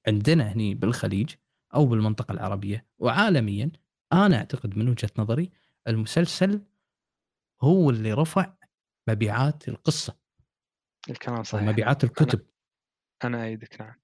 عندنا 0.06 0.52
هني 0.52 0.74
بالخليج 0.74 1.34
أو 1.74 1.86
بالمنطقة 1.86 2.32
العربية 2.32 2.86
وعالميا 2.98 3.70
أنا 4.12 4.36
أعتقد 4.36 4.78
من 4.78 4.88
وجهة 4.88 5.10
نظري 5.18 5.50
المسلسل 5.88 6.62
هو 7.62 7.90
اللي 7.90 8.12
رفع 8.12 8.54
مبيعات 9.08 9.68
القصة. 9.68 10.16
الكلام 11.10 11.42
صحيح. 11.42 11.62
ومبيعات 11.62 12.04
الكتب. 12.04 12.46
أنا 13.24 13.44
أيدك 13.44 13.80
نعم. 13.80 13.94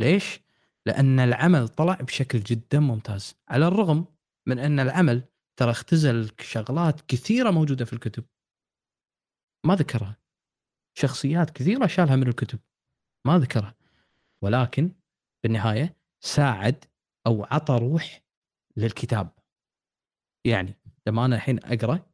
ليش؟ 0.00 0.40
لأن 0.86 1.20
العمل 1.20 1.68
طلع 1.68 1.94
بشكل 1.94 2.40
جدا 2.40 2.80
ممتاز 2.80 3.34
على 3.48 3.68
الرغم 3.68 4.06
من 4.48 4.58
أن 4.58 4.80
العمل 4.80 5.28
ترى 5.56 5.70
اختزل 5.70 6.30
شغلات 6.40 7.00
كثيرة 7.00 7.50
موجودة 7.50 7.84
في 7.84 7.92
الكتب. 7.92 8.24
ما 9.66 9.74
ذكرها. 9.74 10.16
شخصيات 10.98 11.50
كثيرة 11.50 11.86
شالها 11.86 12.16
من 12.16 12.28
الكتب. 12.28 12.58
ما 13.26 13.38
ذكرها. 13.38 13.74
ولكن 14.42 14.92
بالنهاية 15.42 15.96
ساعد 16.20 16.84
أو 17.26 17.44
عطى 17.44 17.78
روح 17.78 18.22
للكتاب 18.76 19.30
يعني 20.46 20.74
لما 21.06 21.24
أنا 21.24 21.36
الحين 21.36 21.58
أقرأ 21.64 22.06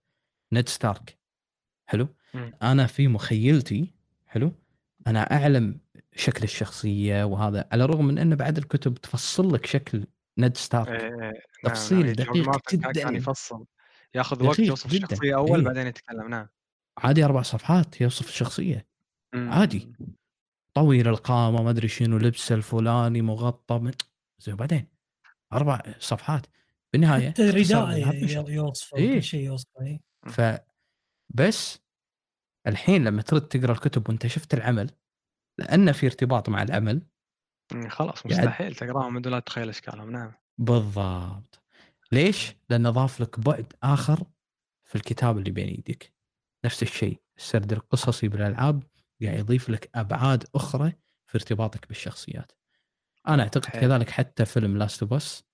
نيد 0.53 0.69
ستارك 0.69 1.19
حلو. 1.89 2.09
أنا 2.63 2.87
في 2.87 3.09
مخيلتي 3.09 3.95
حلو 4.27 4.53
أنا 5.07 5.21
أعلم 5.33 5.81
شكل 6.17 6.43
الشخصية 6.43 7.25
وهذا 7.25 7.69
على 7.73 7.85
الرغم 7.85 8.05
من 8.07 8.19
أن 8.19 8.35
بعد 8.37 8.59
الكتب 8.59 8.95
تفصل 8.95 9.55
لك 9.55 9.67
شكل 9.67 10.07
نيد 10.39 10.57
ستارك 10.57 10.89
إيه، 10.89 11.23
إيه، 11.23 11.33
تفصيل 11.65 12.07
نعم. 12.07 12.13
دقيق 12.13 12.47
مارتن 12.47 12.81
كان- 12.81 12.93
جداً. 12.93 13.03
كان 13.03 13.15
يفصل 13.17 13.65
ياخذ 14.15 14.45
وقت 14.45 14.55
دقيق 14.57 14.69
يوصف 14.69 14.91
جداً. 14.91 15.07
الشخصيه 15.07 15.37
أول 15.37 15.59
إيه. 15.59 15.65
بعدين 15.65 15.87
يتكلم 15.87 16.29
نعم 16.29 16.49
عادي 16.99 17.25
أربع 17.25 17.43
صفحات 17.43 18.01
يوصف 18.01 18.29
الشخصية 18.29 18.87
مم. 19.35 19.51
عادي. 19.53 19.93
طويل 20.81 21.09
القامة 21.09 21.63
ما 21.63 21.71
أدري 21.71 21.89
شنو 21.89 22.19
لبسه 22.19 22.55
الفلاني 22.55 23.23
مغطى 23.23 23.79
من 23.79 23.93
زين 24.39 24.57
بعدين 24.57 24.87
أربع 25.53 25.83
صفحات 25.99 26.47
بالنهاية 26.93 27.29
حتى 27.31 27.49
اختصر 27.51 27.77
رداء 27.77 27.99
لها 27.99 28.13
بشكل. 28.13 28.53
يوصفه 28.53 28.97
إيه. 28.97 29.21
شيء 29.21 29.41
يوصفه 29.45 29.81
إيه. 29.87 30.01
ف 30.27 30.41
بس 31.35 31.79
الحين 32.67 33.05
لما 33.05 33.23
ترد 33.23 33.49
تقرأ 33.49 33.73
الكتب 33.73 34.09
وأنت 34.09 34.27
شفت 34.27 34.55
العمل 34.55 34.91
لأن 35.59 35.93
في 35.93 36.07
ارتباط 36.07 36.49
مع 36.49 36.63
العمل 36.63 37.03
مم، 37.73 37.89
خلاص 37.89 38.27
مستحيل 38.27 38.75
تقراهم 38.75 39.15
من 39.15 39.23
دون 39.23 39.33
لا 39.33 39.41
تتخيل 39.41 39.69
أشكالهم 39.69 40.11
نعم 40.11 40.33
بالضبط 40.59 41.63
ليش؟ 42.13 42.55
لأنه 42.71 42.91
ضاف 42.91 43.21
لك 43.21 43.41
بعد 43.41 43.73
آخر 43.83 44.25
في 44.85 44.97
الكتاب 44.97 45.39
اللي 45.39 45.51
بين 45.51 45.69
إيدك 45.69 46.13
نفس 46.65 46.83
الشيء 46.83 47.21
السرد 47.39 47.73
القصصي 47.73 48.29
بالالعاب 48.29 48.83
قاعد 49.23 49.39
يضيف 49.39 49.71
لك 49.71 49.91
أبعاد 49.95 50.45
أخرى 50.55 50.93
في 51.27 51.35
ارتباطك 51.35 51.89
بالشخصيات. 51.89 52.53
أنا 53.29 53.43
أعتقد 53.43 53.67
حلو. 53.67 53.81
كذلك 53.81 54.11
حتى 54.11 54.45
فيلم 54.45 54.77
Last 54.77 55.03
of 55.03 55.13
Us 55.13 55.45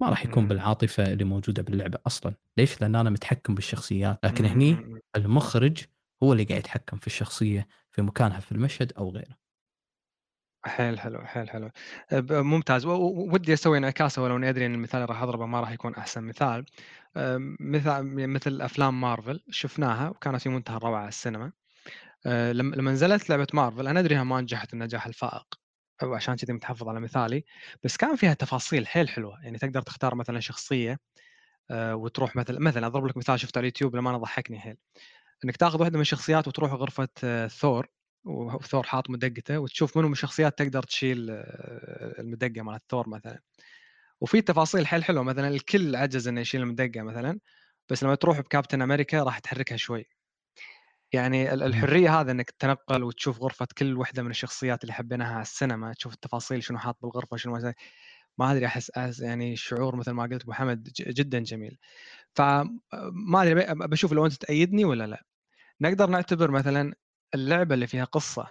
ما 0.00 0.08
راح 0.08 0.24
يكون 0.24 0.42
مم. 0.42 0.48
بالعاطفة 0.48 1.12
اللي 1.12 1.24
موجودة 1.24 1.62
باللعبة 1.62 1.98
أصلا. 2.06 2.34
ليش؟ 2.56 2.80
لأن 2.80 2.94
أنا 2.94 3.10
متحكم 3.10 3.54
بالشخصيات. 3.54 4.18
لكن 4.24 4.44
مم، 4.44 4.50
هني. 4.50 5.00
المخرج 5.16 5.84
هو 6.22 6.32
اللي 6.32 6.44
قاعد 6.44 6.60
يتحكم 6.60 6.96
في 6.98 7.06
الشخصية 7.06 7.68
في 7.90 8.02
مكانها 8.02 8.40
في 8.40 8.52
المشهد 8.52 8.92
أو 8.92 9.10
غيره. 9.10 9.36
حيل 10.64 11.00
حلو 11.00 11.18
حيل 11.18 11.50
حلو. 11.50 11.70
ممتاز. 12.30 12.86
ودي 12.86 13.52
أسوي 13.52 13.78
انعكاسه 13.78 14.22
ولو 14.22 14.36
أني 14.36 14.48
أدري 14.48 14.66
إن 14.66 14.74
المثال 14.74 15.00
اللي 15.00 15.12
راح 15.12 15.22
أضربه 15.22 15.46
ما 15.46 15.60
راح 15.60 15.70
يكون 15.70 15.94
أحسن 15.94 16.24
مثال. 16.24 16.64
أم، 17.16 17.56
مثال 17.60 18.30
مثل 18.30 18.62
أفلام 18.62 19.00
مارفل 19.00 19.44
شفناها 19.50 20.08
وكانت 20.08 20.42
في 20.42 20.48
منتهى 20.48 20.76
الروعة 20.76 21.00
على 21.00 21.08
السينما. 21.08 21.52
لما 22.52 22.76
لما 22.76 22.92
نزلت 22.92 23.30
لعبة 23.30 23.46
مارفل 23.54 23.88
أنا 23.88 24.00
أدري 24.00 24.14
إنها 24.14 24.24
ما 24.24 24.40
نجحت 24.40 24.72
النجاح 24.74 25.06
الفائق 25.06 25.46
أو 26.02 26.14
عشان 26.14 26.36
كذي 26.36 26.52
متحفظ 26.52 26.88
على 26.88 27.00
مثالي 27.00 27.44
بس 27.84 27.96
كان 27.96 28.16
فيها 28.16 28.34
تفاصيل 28.34 28.86
حيل 28.86 29.08
حلوة. 29.08 29.44
يعني 29.44 29.58
تقدر 29.58 29.82
تختار 29.82 30.14
مثلا 30.14 30.40
شخصية 30.40 30.98
أه، 31.70 31.96
وتروح 31.96 32.36
مثلا 32.36 32.60
مثلا 32.60 32.86
أضرب 32.86 33.06
لك 33.06 33.16
مثال 33.16 33.40
شفته 33.40 33.58
على 33.58 33.62
اليوتيوب 33.64 33.96
لما 33.96 34.10
أنا 34.10 34.18
ضحكني 34.18 34.60
حيل. 34.60 34.76
إنك 35.44 35.56
تاخذ 35.56 35.80
واحدة 35.80 35.96
من 35.96 36.02
الشخصيات 36.02 36.48
وتروح 36.48 36.72
غرفة 36.72 37.08
آه، 37.24 37.48
ثور 37.48 37.88
وثور 38.26 38.84
حاط 38.84 39.10
مدقته 39.10 39.58
وتشوف 39.58 39.98
منو 39.98 40.06
من 40.08 40.12
الشخصيات 40.12 40.58
تقدر 40.58 40.82
تشيل 40.82 41.30
آه، 41.30 42.20
المدقة 42.22 42.62
مالت 42.62 42.82
ثور 42.90 43.08
مثلا. 43.08 43.40
وفي 44.20 44.42
تفاصيل 44.42 44.86
حيل 44.86 45.04
حلوة 45.04 45.22
مثلا 45.24 45.48
الكل 45.48 45.96
عجز 45.96 46.28
إنه 46.28 46.40
يشيل 46.40 46.62
المدقة 46.62 47.02
مثلا 47.02 47.40
بس 47.90 48.04
لما 48.04 48.14
تروح 48.14 48.40
بكابتن 48.40 48.82
أمريكا 48.82 49.22
راح 49.24 49.38
تحركها 49.38 49.76
شوي. 49.76 50.06
يعني 51.12 51.52
ال- 51.54 51.62
الحرية 51.62 52.20
هذا 52.20 52.32
إنك 52.32 52.50
تتنقل 52.50 53.02
وتشوف 53.04 53.40
غرفة 53.42 53.66
كل 53.78 53.96
وحدة 53.98 54.22
من 54.22 54.30
الشخصيات 54.30 54.82
اللي 54.82 54.92
حبيناها 54.92 55.32
على 55.34 55.42
السينما 55.42 55.92
تشوف 55.92 56.14
التفاصيل 56.14 56.62
شنو 56.62 56.78
حاط 56.78 56.98
بالغرفة 57.02 57.36
شنو 57.36 57.52
ما 57.52 57.74
ما 58.38 58.52
أدري 58.52 58.66
أحس 58.66 59.20
يعني 59.20 59.56
شعور 59.56 59.96
مثل 59.96 60.10
ما 60.10 60.22
قلت 60.22 60.42
أبو 60.42 60.52
حمد 60.52 60.88
جدا 61.00 61.38
جميل. 61.38 61.78
فما 62.34 63.42
أدري 63.42 63.66
بشوف 63.74 64.12
لو 64.12 64.26
أنت 64.26 64.34
تأيدني 64.34 64.84
ولا 64.84 65.06
لا. 65.06 65.24
نقدر 65.80 66.10
نعتبر 66.10 66.50
مثلا 66.50 66.94
اللعبة 67.34 67.74
اللي 67.74 67.86
فيها 67.86 68.04
قصة 68.04 68.48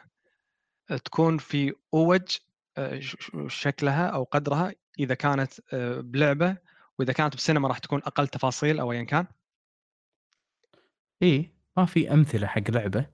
تكون 1.06 1.38
في 1.38 1.74
أوج 1.94 2.38
آه، 2.78 3.00
شكلها 3.48 4.08
أو 4.08 4.24
قدرها 4.24 4.74
إذا 5.00 5.16
كانت 5.16 5.54
آه، 5.74 6.02
بلعبة 6.02 6.58
وإذا 7.00 7.14
كانت 7.14 7.36
بسينما 7.36 7.68
راح 7.68 7.78
تكون 7.80 8.00
أقل 8.00 8.28
تفاصيل 8.28 8.80
أو 8.80 8.92
ايا 8.92 9.04
كان؟ 9.04 9.28
إي. 11.24 11.55
ما 11.78 11.86
في 11.86 12.14
أمثلة 12.14 12.48
حق 12.48 12.72
لعبة 12.72 13.06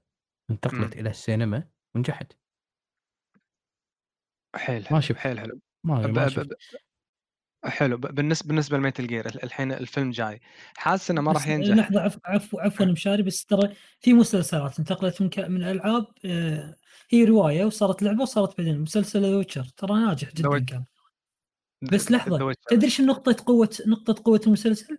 انتقلت 0.52 0.96
مم. 0.96 1.02
إلى 1.02 1.10
السينما 1.10 1.68
ونجحت 1.96 2.34
حيل 4.56 4.88
حلو 4.88 5.00
شفت. 5.00 5.18
حيل 5.18 5.40
حلو 5.40 5.60
ما, 5.84 6.02
ب- 6.02 6.10
ما 6.10 6.26
ب- 6.26 6.30
شفت 6.30 6.46
ب- 6.46 6.54
حلو 7.68 7.98
بالنسبة 7.98 8.48
بالنسبة 8.48 8.78
لميتل 8.78 9.08
جير 9.08 9.26
الحين 9.44 9.72
الفيلم 9.72 10.12
جاي 10.12 10.42
حاسس 10.78 11.12
إنه 11.12 11.22
ما 11.22 11.32
راح 11.32 11.48
ينجح 11.48 11.76
لحظة 11.76 12.02
عفوا 12.02 12.22
عفوا 12.26 12.62
عفوا 12.62 12.86
مشاري 12.86 13.24
بس 13.24 13.46
ترى 13.46 13.76
في 14.00 14.14
مسلسلات 14.14 14.80
انتقلت 14.80 15.22
من 15.22 15.30
ك... 15.30 15.40
من 15.40 15.64
ألعاب 15.64 16.08
آه، 16.26 16.76
هي 17.10 17.24
رواية 17.24 17.66
وصارت 17.66 18.04
لعبة 18.04 18.22
وصارت 18.22 18.58
بعدين 18.58 18.80
مسلسل 18.80 19.22
The 19.22 19.36
Witcher 19.38 19.64
ترى 19.64 19.94
ناجح 19.94 20.34
جدا. 20.34 20.60
كان 20.60 20.86
بس 21.82 22.12
لحظة. 22.12 22.56
تدري 22.70 22.90
شو 22.90 23.04
نقطة 23.04 23.36
قوة 23.46 23.70
نقطة 23.88 24.24
قوة 24.26 24.42
المسلسل؟ 24.48 24.98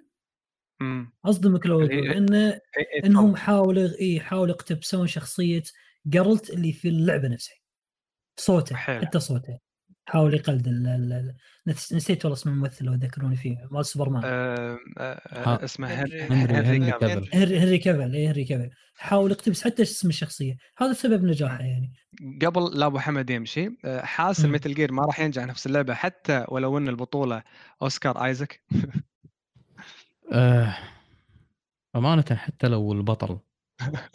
مم. 0.82 1.12
أصدمك 1.24 1.66
لو 1.66 1.78
هي- 1.80 1.86
أقول 1.86 2.08
انه 2.10 2.50
إيه- 2.52 2.60
إيه، 2.94 3.04
إنهم. 3.06 3.36
حاولوا 3.36 3.88
اي 4.00 4.20
حاولوا 4.20 4.54
يقتبسون 4.54 5.06
شخصية 5.06 5.62
جيرالت 6.06 6.50
اللي 6.50 6.72
في 6.72 6.88
اللعبة 6.88 7.28
نفسها 7.28 7.54
صوته 8.36 8.76
حلو. 8.76 9.00
حتى 9.06 9.20
صوته 9.20 9.58
حاول 10.06 10.34
يقلد 10.34 10.68
ال- 10.68 10.86
ال- 10.86 11.12
ال- 11.12 11.36
نس- 11.74 11.92
نسيت 11.92 12.24
والله 12.24 12.38
اسم 12.38 12.50
الممثل 12.50 12.84
لو 12.84 12.92
ذكروني 12.94 13.36
فيه 13.36 13.56
مال 13.70 13.86
سوبرمان 13.86 14.22
آه، 14.24 14.78
ها. 14.98 15.64
اسمه 15.64 15.88
هنري- 15.88 16.22
هن- 16.22 16.32
هنري- 16.32 16.90
كافيل 16.90 17.30
اي 18.14 18.28
هنري 18.28 18.44
كافيل 18.44 18.70
حاول 18.96 19.30
يقتبس 19.30 19.62
حتى 19.64 19.82
اسم 19.82 20.08
الشخصية 20.08 20.56
هذا 20.78 20.92
سبب 20.92 21.24
نجاحه 21.24 21.60
يعني 21.64 21.92
قبل 22.46 22.78
لا 22.78 22.86
أبو 22.86 22.98
حمد 22.98 23.30
يمشي 23.30 23.70
آه، 23.84 24.00
حاسس 24.04 24.40
مم. 24.40 24.46
ال 24.46 24.51
Metal 24.51 24.74
Gear 24.74 24.92
ما 24.92 25.02
راح 25.04 25.20
ينجح 25.20 25.44
نفس 25.44 25.66
اللعبة 25.66 25.94
حتى 25.94 26.44
ولو 26.48 26.78
إن 26.78 26.88
البطولة 26.88 27.42
اوسكار 27.82 28.24
ايزك 28.24 28.60
آه 30.32 30.76
أمانة 31.96 32.24
حتى 32.32 32.68
لو 32.68 32.92
البطل 32.92 33.38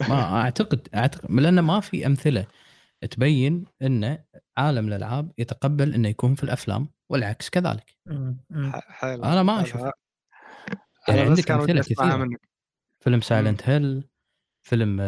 ما 0.08 0.36
أعتقد 0.42 0.88
أعتقد 0.94 1.30
لأن 1.32 1.60
ما 1.60 1.80
في 1.80 2.06
أمثلة 2.06 2.46
تبين 3.10 3.64
إن 3.82 4.18
عالم 4.56 4.88
الألعاب 4.88 5.32
يتقبل 5.38 5.94
إنه 5.94 6.08
يكون 6.08 6.34
في 6.34 6.44
الأفلام 6.44 6.88
والعكس 7.10 7.50
كذلك. 7.50 7.96
حلو 8.88 9.24
أنا 9.24 9.42
ما. 9.42 9.62
أشوف 9.62 9.80
أنا 9.80 9.92
يعني 11.08 11.20
عندك 11.20 11.50
أمثلة 11.50 11.80
كثيرة. 11.80 12.28
فيلم 13.04 13.20
Silent 13.20 13.68
Hill 13.68 14.04
فيلم 14.62 15.00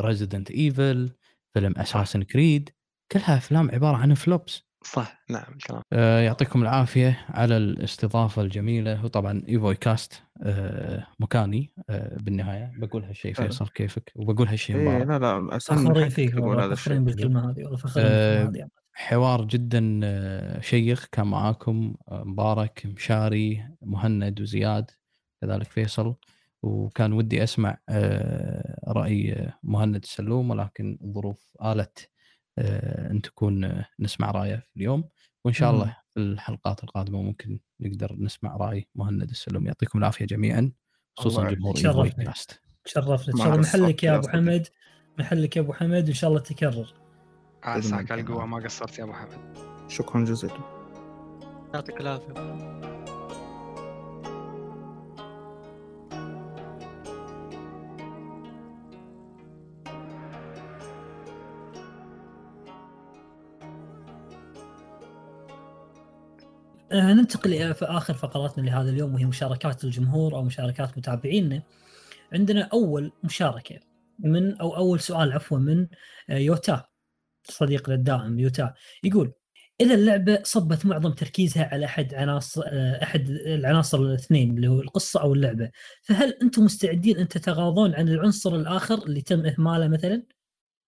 Resident 0.00 0.50
Evil 0.50 1.10
فيلم 1.54 1.74
Assassin's 1.76 2.22
Creed 2.22 2.70
كلها 3.12 3.36
أفلام 3.36 3.70
عبارة 3.70 3.96
عن 3.96 4.14
flops 4.14 4.65
صح. 4.92 5.24
نعم 5.30 5.52
الكلام 5.52 5.82
آه، 5.92 6.20
يعطيكم 6.20 6.62
العافية 6.62 7.26
على 7.28 7.56
الاستضافة 7.56 8.42
الجميلة. 8.42 9.04
وطبعا 9.04 9.42
إيفوي 9.48 9.74
كاست 9.74 10.22
آه، 10.42 11.06
مكاني 11.20 11.72
آه، 11.90 12.16
بالنهاية. 12.20 12.72
بقول 12.78 13.04
هالشيء. 13.04 13.34
فيصل 13.34 13.68
كيفك؟ 13.68 14.12
وبقول 14.16 14.48
هالشيء 14.48 14.76
مبارك. 14.76 15.06
لا 15.06 15.18
لا 15.18 15.58
فخورين 15.58 15.94
حقك 16.04 16.08
فيك 16.08 16.34
فخورين 16.34 16.72
الشيء. 16.72 16.98
بالكلمة 16.98 17.50
هذه 17.50 17.62
والله 17.62 17.76
فخورين 17.76 18.08
آه، 18.10 18.44
بالكلمة 18.44 18.64
هذه 18.64 18.68
حوار 18.92 19.44
جدا 19.44 20.00
آه، 20.04 20.60
شيق. 20.60 21.04
كان 21.12 21.26
معاكم 21.26 21.94
آه، 22.08 22.24
مبارك 22.24 22.82
مشاري 22.86 23.68
مهند 23.82 24.40
وزياد 24.40 24.90
كذلك 25.40 25.66
فيصل. 25.70 26.14
وكان 26.62 27.12
ودي 27.12 27.42
أسمع 27.42 27.78
رأي 28.88 29.50
مهند 29.62 29.96
السلوم 29.96 30.50
ولكن 30.50 30.98
الظروف 31.04 31.56
آلت. 31.64 32.10
أن 32.58 33.22
تكون 33.22 33.64
آه، 33.64 33.86
نسمع 34.00 34.30
رأيه 34.30 34.56
في 34.56 34.76
اليوم 34.76 35.04
وإن 35.44 35.54
شاء. 35.54 35.70
الله 35.70 35.96
في 36.14 36.20
الحلقات 36.20 36.84
القادمة 36.84 37.22
ممكن 37.22 37.60
نقدر 37.80 38.16
نسمع 38.18 38.56
رأي 38.56 38.88
مهند 38.94 39.30
السلوم 39.30 39.66
يعطيكم 39.66 39.98
العافية 39.98 40.24
جميعا 40.24 40.72
خصوصا 41.16 41.50
جمهور 41.50 41.74
يعافيك. 41.78 41.86
ايفوي 41.86 42.08
شرفني. 42.08 42.24
كاست 42.24 42.60
تشرفنا 42.84 43.34
إن 43.34 43.38
مع 43.38 43.44
شاء 43.44 43.54
الله 43.54 43.60
محلك 43.68 44.04
يا 44.04 44.16
أبو. 44.16 44.28
حمد 44.28 44.66
محلك 45.18 45.56
يا 45.56 45.62
أبو 45.62 45.72
حمد 45.72 46.04
وان 46.04 46.14
شاء 46.14 46.30
الله 46.30 46.40
تكرر 46.40 46.94
عساك 47.62 48.10
على. 48.12 48.20
القوه 48.20 48.46
ما 48.46 48.56
قصرت 48.64 48.98
يا 48.98 49.04
أبو 49.04 49.12
حمد 49.12 49.58
شكرا 49.88 50.24
جزيلا 50.24 50.58
يعطيك 51.74 52.00
العافية 52.00 52.32
ننتقل 67.14 67.52
إلى 67.54 67.74
ف- 67.74 67.84
آخر 67.84 68.14
فقراتنا 68.14 68.62
لهذا 68.66 68.90
اليوم 68.90 69.14
وهي 69.14 69.24
مشاركات 69.24 69.84
الجمهور 69.84 70.34
أو 70.36 70.42
مشاركات 70.42 70.98
متابعينا. 70.98 71.62
عندنا 72.32 72.68
أول 72.72 73.12
مشاركة 73.24 73.80
من 74.18 74.56
أو 74.60 74.76
أول 74.76 75.00
سؤال 75.00 75.32
عفوا 75.32 75.58
من 75.58 75.88
آه، 76.30 76.38
يوتا 76.38 76.84
صديقنا 77.44 77.94
الدائم 77.94 78.38
يوتا 78.38 78.74
يقول 79.04 79.32
إذا 79.80 79.94
اللعبة 79.94 80.38
صبت 80.42 80.86
معظم 80.86 81.12
تركيزها 81.12 81.64
على 81.72 81.86
أحد 81.86 82.14
عناصر 82.14 82.62
آه، 82.66 83.02
أحد 83.02 83.30
العناصر 83.30 83.98
الاثنين 83.98 84.56
اللي 84.56 84.68
هو 84.68 84.80
القصة 84.80 85.20
أو 85.20 85.34
اللعبة 85.34 85.70
فهل 86.02 86.38
أنتم 86.42 86.64
مستعدين 86.64 87.18
أن 87.18 87.28
تتغاضون 87.28 87.94
عن 87.94 88.08
العنصر 88.08 88.54
الآخر 88.56 88.94
اللي 89.06 89.22
تم 89.22 89.46
إهماله 89.46 89.88
مثلا؟ 89.88 90.22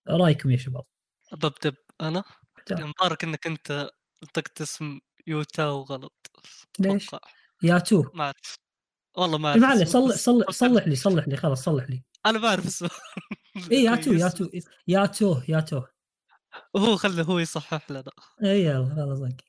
رأيكم 0.08 0.50
يا 0.50 0.56
شباب؟ 0.56 0.84
ببدأ 1.32 1.72
أنا 2.00 2.24
تعال. 2.66 2.86
مبارك 2.86 3.24
إنك 3.24 3.46
أنت 3.46 3.90
نطقت 4.22 4.60
اسم 4.60 4.98
يوتاو 5.28 5.82
غلط 5.82 6.30
ليش؟ 6.78 7.08
أتوقع. 7.08 7.28
يا 7.62 7.78
تو. 7.78 8.04
ما 8.14 8.24
أعرف. 8.24 8.54
والله 9.16 9.38
ما 9.38 9.48
أعرف 9.48 9.60
ما 9.60 9.66
عليه 9.66 9.82
اسمه، 9.82 10.08
صلح 10.08 10.16
صلح 10.16 10.50
صلح 10.50 10.88
لي. 10.88 10.96
صلح 10.96 11.28
لي 11.28 11.36
خلاص 11.36 11.64
صلح 11.64 11.90
لي. 11.90 12.02
أنا 12.26 12.38
بعرف 12.38 12.66
اسمه. 12.66 12.90
اي 13.72 13.82
يا 13.84 13.96
تو 13.96 14.12
يا 14.12 14.28
تو 14.28 14.48
يا 14.88 15.06
تو 15.06 15.40
يا 15.48 15.60
تو. 15.60 15.82
هو 16.76 16.96
خله 16.96 17.22
هو 17.22 17.38
يصحح 17.38 17.90
لنا. 17.90 18.12
اي 18.44 18.64
يلا 18.64 18.94
خلاص 18.96 19.20
okay. 19.20 19.44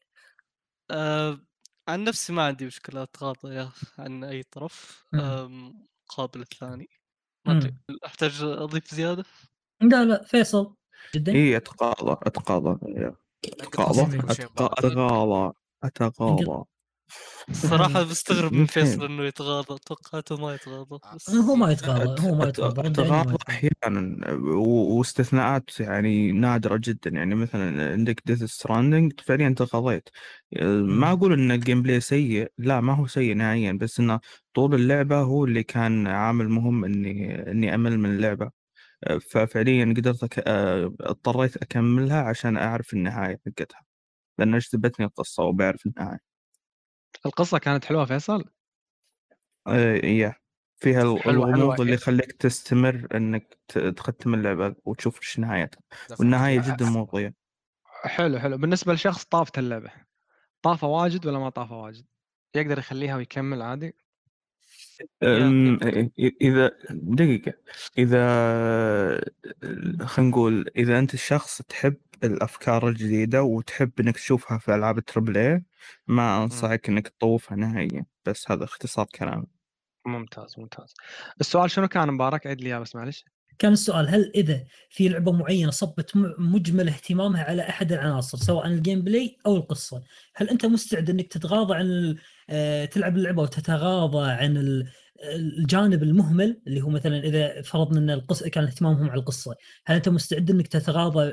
آه 0.92 1.40
عن 1.88 2.04
نفسي 2.04 2.34
ما 2.34 2.44
عندي 2.44 2.66
مشكلة 2.66 3.04
أتغاضى 3.04 3.56
يا 3.56 3.72
عن 3.98 4.24
أي 4.24 4.44
طرف. 4.44 5.06
مقابل 5.14 6.42
الثاني. 6.42 6.90
ما 7.48 7.58
أدري 7.58 7.76
أحتاج 8.06 8.44
أضيف 8.44 8.94
زيادة؟ 8.94 9.24
لا 9.82 10.06
لا 10.06 10.24
فيصل 10.24 10.76
جدا. 11.16 11.32
اي 11.32 11.58
اتقاضى 11.58 12.12
اتقاضى 12.12 12.98
إيه. 12.98 13.16
اتقاضى. 13.46 14.20
اتقاضى 14.20 15.54
اتقاضى 15.84 16.66
الصراحة 17.50 18.04
بستغرب 18.12 18.54
من. 18.54 18.66
فيصل 18.66 19.06
إنه 19.06 19.24
يتغاضى 19.24 19.80
توقعته 19.86 20.38
ما 20.38 20.54
يتغاضى 20.54 21.00
هو 21.30 21.56
ما 21.56 21.72
يتغاضى 21.72 22.22
هو 22.22 22.36
ما 22.36 22.48
يتغاضى 22.50 22.82
أتغاضى. 22.88 23.38
أحيانا 23.50 24.26
واستثناءات 24.98 25.80
يعني 25.80 26.32
نادرة 26.32 26.78
جدا. 26.84 27.10
يعني 27.10 27.36
مثلا 27.36 27.92
عندك 27.92 28.22
Death 28.26 28.44
Stranding 28.44 29.14
فعليا 29.22 29.50
تغاضيت. 29.58 30.10
ما 31.02 31.12
أقول 31.12 31.34
إن 31.34 31.52
ال 31.52 31.82
gameplay 31.82 32.00
سيء 32.00 32.52
لا 32.58 32.82
ما 32.82 32.94
هو 32.94 33.08
سيء 33.08 33.34
نهائيا 33.36 33.72
بس 33.72 34.00
إنه 34.00 34.20
طول 34.54 34.76
اللعبة 34.76 35.22
هو 35.22 35.46
اللي 35.46 35.64
كان 35.64 36.08
عامل 36.08 36.50
مهم 36.50 36.86
إني 36.86 37.36
إني 37.52 37.76
أمل 37.76 38.00
من 38.00 38.10
اللعبة. 38.16 38.52
ففعليا 39.32 39.86
قدرت 39.98 40.24
أك... 40.24 40.40
آه، 40.48 40.94
اضطريت 41.02 41.58
أكملها 41.58 42.22
عشان 42.24 42.58
أعرف 42.58 42.94
النهاية 42.94 43.42
حقتها. 43.48 43.82
لأن 44.40 44.58
جذبتني 44.58 45.06
القصة 45.06 45.44
وبعرف 45.44 45.86
النهايه 45.86 46.20
القصة 47.26 47.58
كانت 47.58 47.86
حلوة 47.86 48.06
فيصل؟ 48.06 48.46
آه، 49.68 49.96
إيه 49.96 50.40
فيها 50.76 51.02
ال- 51.02 51.20
حلوة- 51.20 51.24
حلوة. 51.24 51.50
الغموض 51.50 51.82
اللي 51.82 51.94
يخليك 51.94 52.32
تستمر 52.32 53.08
إنك 53.16 53.58
تختم 53.98 54.34
اللعبة 54.34 54.76
وتشوف 54.86 55.18
إيش 55.18 55.40
نهايتها. 55.40 55.80
والنهاية 56.20 56.62
جدا 56.62 56.86
مرضيه 56.86 57.34
حلو 58.04 58.40
حلو. 58.40 58.58
بالنسبة 58.58 58.94
لشخص 58.94 59.24
طافت 59.24 59.60
اللعبة 59.60 59.92
طافة 60.62 60.88
واجد 60.88 61.26
ولا 61.28 61.40
ما 61.40 61.50
طافة 61.50 61.76
واجد؟ 61.78 62.06
يقدر 62.56 62.80
يخليها 62.80 63.16
ويكمل 63.16 63.62
عادي؟ 63.62 63.96
إذا 66.42 66.72
دقيقة. 66.92 67.54
إذا 67.98 68.20
خلينا 70.06 70.30
نقول 70.32 70.70
إذا 70.78 71.00
أنت 71.00 71.14
الشخص 71.14 71.62
تحب 71.62 71.96
الأفكار 72.24 72.88
الجديدة 72.88 73.44
وتحب 73.44 73.92
إنك 74.00 74.16
تشوفها 74.16 74.58
في 74.58 74.76
ألعاب 74.76 74.98
التربل 74.98 75.38
اي 75.38 75.64
ما 76.08 76.44
أنصحك 76.44 76.90
إنك 76.90 77.08
تطوفها 77.08 77.58
نهائيا 77.58 78.06
بس 78.26 78.52
هذا 78.52 78.64
اختصار 78.64 79.06
كلامي. 79.06 79.48
ممتاز 80.06 80.60
ممتاز. 80.60 80.94
السؤال 81.42 81.72
شنو 81.72 81.88
كان 81.88 82.14
مبارك؟ 82.14 82.48
عيد 82.48 82.62
لي 82.62 82.80
بس 82.80 82.96
معلش. 82.96 83.26
كان 83.60 83.74
السؤال 83.74 84.10
هل 84.10 84.32
إذا 84.36 84.64
في 84.90 85.10
لعبة 85.10 85.32
معينة 85.32 85.72
صبت 85.72 86.12
مجمل 86.40 86.88
اهتمامها 86.90 87.44
على 87.44 87.62
أحد 87.70 87.92
العناصر 87.94 88.38
سواء 88.38 88.68
ال 88.68 89.02
gameplay 89.02 89.38
أو 89.46 89.56
القصة 89.56 90.04
هل 90.36 90.50
أنت 90.50 90.66
مستعد 90.66 91.10
إنك 91.10 91.28
تتغاضى 91.28 91.76
عن 91.76 92.16
آه، 92.50 92.86
تلعب 92.86 93.18
اللعبة 93.18 93.42
وتتغاضى 93.42 94.32
عن 94.32 94.58
ال- 94.58 94.88
الجانب 95.36 96.04
المهمل 96.04 96.62
اللي 96.68 96.82
هو 96.82 96.90
مثلا 96.90 97.18
إذا 97.24 97.62
فرضنا 97.62 98.00
إن 98.00 98.10
القصة 98.10 98.50
كان 98.50 98.64
اهتمامهم 98.64 99.10
على 99.10 99.20
القصة 99.20 99.56
هل 99.86 99.96
أنت 99.96 100.10
مستعد 100.10 100.50
إنك 100.52 100.68
تتغاضى 100.68 101.24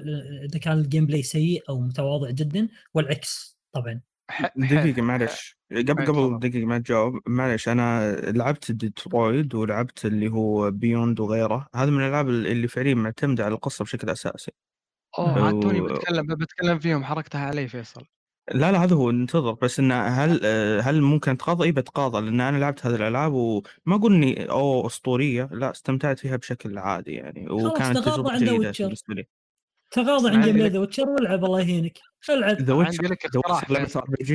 إذا 0.44 0.58
كان 0.58 0.78
ال 0.78 1.06
gameplay 1.06 1.22
سيء 1.22 1.62
أو 1.68 1.80
متواضع 1.80 2.30
جدا؟ 2.30 2.68
والعكس 2.94 3.58
طبعا. 3.72 4.00
ح- 4.30 4.52
دقيقة 4.56 5.02
معلش. 5.08 5.56
قبل 5.72 6.06
قبل. 6.06 6.38
دقيقة 6.38 6.66
ما 6.66 6.78
تجاوب 6.78 7.20
معلش 7.26 7.68
أنا 7.68 8.16
لعبت 8.30 8.72
ديترويد 8.72 9.54
ولعبت 9.54 10.04
اللي 10.06 10.28
هو 10.28 10.70
Beyond 10.70 11.20
وغيره. 11.20 11.66
هذا 11.74 11.90
من 11.90 12.02
الألعاب 12.02 12.28
اللي 12.28 12.68
فعليا 12.68 12.94
معتمدة 12.94 13.44
على 13.44 13.54
القصة 13.54 13.84
بشكل 13.84 14.10
أساسي. 14.10 14.52
أوه 15.18 15.44
عاد 15.44 15.60
توني 15.60 15.80
و- 15.80 15.84
بتكلم 15.86 16.26
بتكلم 16.26 16.78
فيهم 16.78 17.04
حركتها 17.04 17.40
علي 17.46 17.68
فيصل. 17.68 18.04
لا 18.54 18.72
لا 18.72 18.84
هذا 18.84 18.94
هو 18.96 19.10
انتظر. 19.10 19.52
بس 19.52 19.80
انه 19.80 19.94
هل 20.06 20.46
هل 20.82 21.02
ممكن 21.02 21.30
أتغاضى؟ 21.30 21.64
إي 21.64 21.72
بتغاضى 21.72 22.20
لأن 22.20 22.40
أنا 22.40 22.56
لعبت 22.58 22.86
هذه 22.86 22.94
الألعاب 22.94 23.32
وما 23.32 23.62
أقول 23.88 24.14
إني 24.14 24.50
أوه 24.50 24.86
أسطورية. 24.86 25.48
لا 25.52 25.70
استمتعت 25.70 26.18
فيها 26.18 26.36
بشكل 26.36 26.78
عادي 26.78 27.12
يعني 27.12 27.50
وكانت 27.50 27.98
تجربه 27.98 28.38
جيدة. 28.38 28.72
بالنسبة 28.78 29.14
لي. 29.14 29.26
تغاضى 29.90 30.30
عن 30.30 30.40
game 30.40 30.66
The 30.66 30.78
Witcher 30.78 31.08
والعب 31.08 31.44
الله 31.44 31.60
يهينك. 31.60 31.98
ألعب. 32.30 32.50
The 32.56 32.58
عندي 32.60 32.72
Witcher 32.72 33.02
لك 33.04 33.24
اقتراح. 33.26 33.70
R 33.96 34.04
PG. 34.08 34.34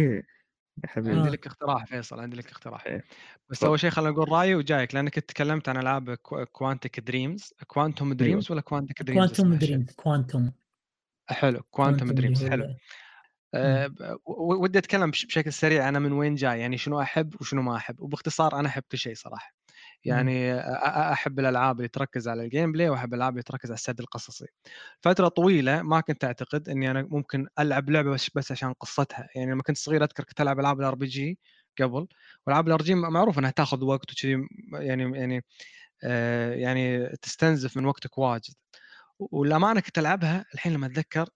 يا 0.83 0.87
حبيبي. 0.87 1.15
عندي 1.17 1.27
آه. 1.29 1.31
لك 1.31 1.47
اقتراح 1.47 1.85
فيصل 1.85 2.19
عندي 2.19 2.37
لك 2.37 2.51
اقتراح. 2.51 2.85
إيه. 2.85 3.03
بس 3.49 3.57
تفضل. 3.59 3.67
اول 3.69 3.79
شيء 3.79 3.89
خلينا 3.89 4.11
نقول 4.11 4.31
رأيي 4.31 4.55
وجايك 4.55 4.95
لأنك 4.95 5.13
تكلمت 5.19 5.69
عن 5.69 5.77
ألعاب 5.77 6.13
Quantic 6.51 6.99
Dreams 6.99 7.53
Quantum 7.67 8.13
Dreams 8.13 8.51
ولا 8.51 8.61
Quantic 8.61 9.03
Dreams 9.03 9.17
Quantum 9.27 9.55
Dream 9.55 9.85
Quantum 9.95 10.51
حلو 11.29 11.61
Quantum 11.71 12.11
Dreams 12.11 12.45
حلو. 12.49 12.63
ال- 12.63 12.77
أه 13.53 14.17
و- 14.25 14.63
ودي 14.63 14.79
أتكلم 14.79 15.11
بش- 15.11 15.25
بشكل 15.25 15.53
سريع 15.53 15.89
أنا 15.89 15.99
من 15.99 16.11
وين 16.11 16.35
جاي 16.35 16.59
يعني 16.59 16.77
شنو 16.77 17.01
أحب 17.01 17.41
وشنو 17.41 17.61
ما 17.61 17.75
أحب. 17.75 17.99
وباختصار 18.01 18.59
أنا 18.59 18.67
احب 18.67 18.83
كل 18.91 18.97
شيء 18.97 19.15
صراحة. 19.15 19.53
يعني 20.05 20.55
أحب 21.13 21.39
الألعاب 21.39 21.77
اللي 21.77 21.87
تركز 21.87 22.27
على 22.27 22.43
ال 22.43 22.71
gameplay 22.71 22.89
وأحب 22.89 23.13
الألعاب 23.13 23.33
اللي 23.33 23.43
تركز 23.43 23.69
على 23.71 23.75
السرد 23.77 23.99
القصصي. 23.99 24.45
فترة 25.01 25.27
طويلة 25.27 25.81
ما 25.81 26.01
كنت 26.01 26.23
أعتقد 26.23 26.69
إني 26.69 26.91
أنا 26.91 27.01
ممكن 27.11 27.47
ألعب 27.59 27.89
لعبة 27.89 28.11
بس, 28.35 28.51
عشان 28.51 28.73
قصتها. 28.73 29.27
يعني 29.35 29.51
لما 29.51 29.63
كنت 29.63 29.77
صغير 29.77 30.03
أذكر 30.03 30.23
كنت 30.23 30.41
ألعب 30.41 30.59
ألعاب 30.59 30.79
ال 30.79 30.95
RPG 30.95 31.39
قبل 31.81 32.07
وألعاب 32.47 32.67
ال 32.67 32.81
RPG 32.81 32.95
معروف 32.95 33.39
إنها 33.39 33.51
تاخذ 33.51 33.83
وقت 33.83 34.11
وكذي 34.11 34.47
يعني 34.73 35.19
يعني 35.19 35.45
آه 36.03 36.53
يعني 36.55 37.07
تستنزف 37.21 37.77
من 37.77 37.85
وقتك 37.85 38.17
واجد. 38.17 38.53
والامانه 39.19 39.79
كنت 39.81 39.99
ألعبها 39.99 40.45
الحين 40.53 40.73
لما 40.73 40.87
أتذكر 40.87 41.29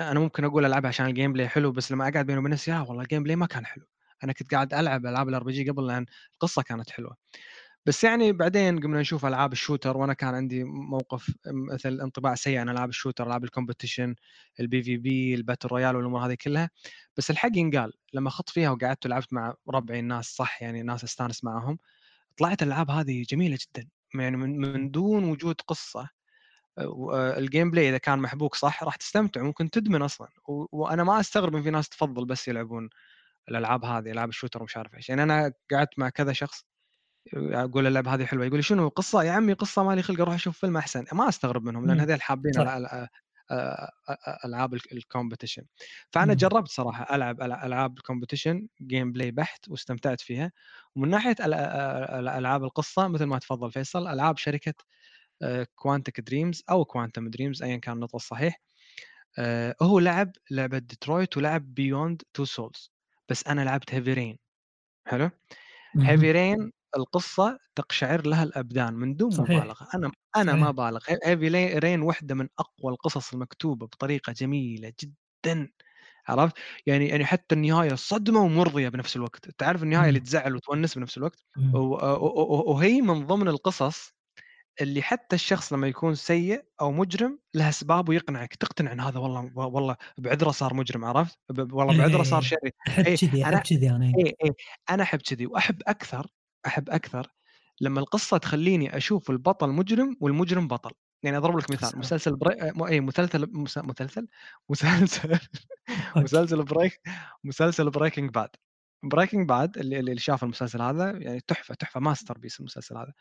أنا 0.00 0.20
ممكن 0.20 0.44
أقول 0.44 0.64
ألعبها 0.66 0.88
عشان 0.88 1.06
ال 1.06 1.32
gameplay 1.32 1.48
حلو 1.48 1.72
بس 1.72 1.92
لما 1.92 2.08
أقعد 2.08 2.26
بيني 2.26 2.38
وبين 2.40 2.52
نفسي 2.52 2.72
والله 2.72 3.02
ال 3.02 3.22
gameplay 3.22 3.36
ما 3.36 3.46
كان 3.46 3.66
حلو. 3.66 3.86
أنا 4.24 4.32
كنت 4.32 4.52
قاعد 4.54 4.74
ألعب 4.74 5.06
ألعاب 5.06 5.28
ال 5.28 5.44
RPG 5.44 5.70
قبل 5.70 5.86
لأن 5.86 6.06
القصة 6.34 6.62
كانت 6.62 6.90
حلوة. 6.90 7.16
بس 7.86 8.04
يعني 8.04 8.32
بعدين 8.32 8.80
قمنا 8.80 9.00
نشوف 9.00 9.26
ألعاب 9.26 9.52
ال 9.52 9.58
shooter 9.58 9.96
وأنا 9.96 10.12
كان 10.14 10.34
عندي 10.34 10.64
موقف 10.64 11.30
مثل 11.46 12.00
انطباع 12.00 12.34
سيء 12.34 12.58
عن 12.58 12.68
ألعاب 12.68 12.88
ال 12.88 12.93
shooter 12.93 13.26
ألعاب 13.26 13.44
ال 13.44 13.50
competition 13.50 14.14
ال 14.60 14.82
PvP 14.82 15.34
ال 15.34 15.39
battle 15.39 15.68
royale 15.68 15.96
والأمور 15.96 16.26
هذه 16.26 16.34
كلها. 16.34 16.70
بس 17.16 17.30
الحق 17.30 17.50
ينقال 17.56 17.92
لما 18.14 18.30
خضت 18.30 18.50
فيها 18.50 18.70
وقعدت 18.70 19.06
ولعبت 19.06 19.32
مع 19.32 19.54
ربعي 19.68 19.98
الناس 20.00 20.26
صح 20.26 20.62
يعني 20.62 20.82
ناس 20.82 21.04
استانس 21.04 21.44
معهم 21.44 21.78
طلعت 22.38 22.62
الألعاب 22.62 22.90
هذه 22.90 23.24
جميلة 23.30 23.58
جدا. 23.60 23.88
يعني 24.14 24.36
من, 24.36 24.90
دون 24.90 25.24
وجود 25.24 25.60
قصة. 25.60 26.08
ال 27.14 27.70
gameplay 27.70 27.88
إذا 27.88 27.98
كان 27.98 28.18
محبوك 28.18 28.54
صح 28.54 28.84
راح 28.84 28.96
تستمتع 28.96 29.42
ممكن 29.42 29.70
تدمن 29.70 30.02
أصلا. 30.02 30.28
وأنا 30.48 31.04
ما 31.04 31.20
أستغرب 31.20 31.56
إن 31.56 31.62
في 31.62 31.70
ناس 31.70 31.88
تفضل 31.88 32.26
بس 32.26 32.48
يلعبون 32.48 32.90
الألعاب 33.48 33.84
هذه 33.84 34.12
ألعاب 34.12 34.28
ال 34.28 34.32
shooter 34.32 34.62
ومش 34.62 34.76
عارف 34.76 34.94
إيش. 34.94 35.08
يعني 35.08 35.22
أنا 35.22 35.52
قعدت 35.72 35.98
مع 35.98 36.08
كذا 36.10 36.32
شخص 36.32 36.66
أقول 37.34 37.86
اللعبة 37.86 38.14
هذه 38.14 38.24
حلوة 38.24 38.44
يقول 38.44 38.56
لي 38.56 38.62
شنو 38.62 38.88
قصة؟ 38.88 39.22
يا 39.22 39.32
عمي 39.32 39.52
قصة 39.52 39.84
مالي 39.84 40.02
خلق 40.02 40.20
أروح 40.20 40.34
أشوف 40.34 40.58
فيلم 40.58 40.76
أحسن. 40.76 41.04
ما 41.12 41.28
أستغرب 41.28 41.64
منهم 41.64 41.86
لأن 41.86 42.00
هذول 42.00 42.22
حابين 42.22 42.52
ألعاب 44.44 44.74
ال 44.74 44.82
competition 44.82 45.64
فأنا 46.10 46.34
جربت 46.34 46.68
صراحة 46.68 47.14
ألعب 47.16 47.42
ألعاب 47.42 47.98
ال 47.98 48.66
competition 48.82 49.12
gameplay 49.12 49.30
بحت 49.30 49.68
واستمتعت 49.68 50.20
فيها. 50.20 50.52
ومن 50.94 51.08
ناحية 51.08 51.36
ألعاب 52.38 52.64
القصة 52.64 53.08
مثل 53.08 53.24
ما 53.24 53.38
تفضل 53.38 53.72
فيصل 53.72 54.08
ألعاب 54.08 54.36
شركة 54.38 54.74
Quantic 55.74 56.20
Dreams 56.20 56.62
أو 56.70 56.84
Quantum 56.84 57.30
Dreams 57.30 57.62
ايا 57.62 57.76
كان 57.76 57.94
النطق 57.94 58.14
الصحيح 58.14 58.60
هو 59.82 59.98
لعب 59.98 60.32
لعبة 60.50 60.78
ديترويت 60.78 61.36
ولعب 61.36 61.74
Beyond 61.74 62.22
Two 62.34 62.44
Souls 62.44 62.92
بس 63.28 63.46
أنا 63.46 63.60
لعبت 63.60 63.94
Heavy 63.94 64.12
Rain 64.12 64.38
حلو؟ 65.06 65.30
Heavy 66.00 66.32
Rain 66.32 66.72
القصة 66.96 67.58
تقشعر 67.74 68.26
لها 68.26 68.42
الأبدان 68.42 68.94
من 68.94 69.16
دون 69.16 69.30
صحيح. 69.30 69.50
مبالغة. 69.50 69.88
أنا 69.94 70.10
أنا 70.36 70.52
صحيح. 70.52 70.64
ما 70.64 70.70
بالغ 70.70 71.04
Heavy 71.24 71.78
Rain 71.78 72.02
واحدة 72.02 72.34
من 72.34 72.48
أقوى 72.58 72.92
القصص 72.92 73.32
المكتوبة 73.32 73.86
بطريقة 73.86 74.32
جميلة 74.32 74.92
جدا 75.02 75.70
عرفت؟ 76.28 76.54
يعني 76.86 77.08
يعني 77.08 77.24
حتى 77.24 77.54
النهاية 77.54 77.94
صدمة 77.94 78.40
ومرضية 78.40 78.88
بنفس 78.88 79.16
الوقت. 79.16 79.50
تعرف 79.50 79.82
النهاية 79.82 80.08
اللي 80.08 80.20
تزعل 80.20 80.56
وتونس 80.56 80.94
بنفس 80.98 81.18
الوقت؟ 81.18 81.44
وهي 82.66 83.00
من 83.00 83.26
ضمن 83.26 83.48
القصص 83.48 84.14
اللي 84.80 85.02
حتى 85.02 85.36
الشخص 85.36 85.72
لما 85.72 85.86
يكون 85.88 86.14
سيء 86.14 86.64
أو 86.80 86.92
مجرم 86.92 87.38
له 87.54 87.68
أسباب 87.68 88.08
ويقنعك. 88.08 88.54
تقتنع 88.54 88.92
إن 88.92 89.00
هذا 89.00 89.18
والله 89.18 89.50
والله 89.54 89.96
بعذره 90.18 90.50
صار 90.50 90.74
مجرم 90.74 91.04
عرفت؟ 91.04 91.38
والله 91.58 91.98
بعذره 91.98 92.22
صار 92.22 92.42
إيه، 92.42 92.48
شرير. 92.48 92.72
أحب 92.88 93.06
إيه 93.06 93.16
كذي 93.16 93.46
أنا 93.46 93.56
احب 93.56 93.66
كذي 93.66 93.90
أنا. 93.90 94.06
اي 94.18 94.34
اي 94.44 94.52
أنا 94.90 95.02
أحب 95.02 95.18
كذي 95.22 95.46
وأحب 95.46 95.82
أكثر 95.86 96.26
أحب 96.66 96.90
أكثر 96.90 97.26
لما 97.80 98.00
القصة 98.00 98.36
تخليني 98.38 98.96
أشوف 98.96 99.30
البطل 99.30 99.68
مجرم 99.68 100.16
والمجرم 100.20 100.68
بطل 100.68 100.90
يعني 101.22 101.36
أضرب 101.36 101.58
لك 101.58 101.70
مثال. 101.70 101.98
مسلسل 101.98 102.36
بري... 102.36 102.72
م- 102.74 102.82
اي 102.82 103.00
مسلسل 103.00 103.50
مس- 103.52 103.78
مسلسل 103.78 104.28
مسلسل 104.70 105.38
مسلسل 106.16 106.62
Break 106.64 107.00
مسلسل 107.44 107.90
Breaking 107.90 108.30
Bad 108.30 108.50
Breaking 109.02 109.48
Bad 109.48 109.78
اللي 109.78 110.00
اللي 110.00 110.18
شاف 110.18 110.44
المسلسل 110.44 110.82
هذا 110.82 111.10
يعني 111.10 111.40
تحفة 111.40 111.74
تحفة 111.74 112.00
masterpiece 112.00 112.60
المسلسل 112.60 112.96
هذا 112.96 113.12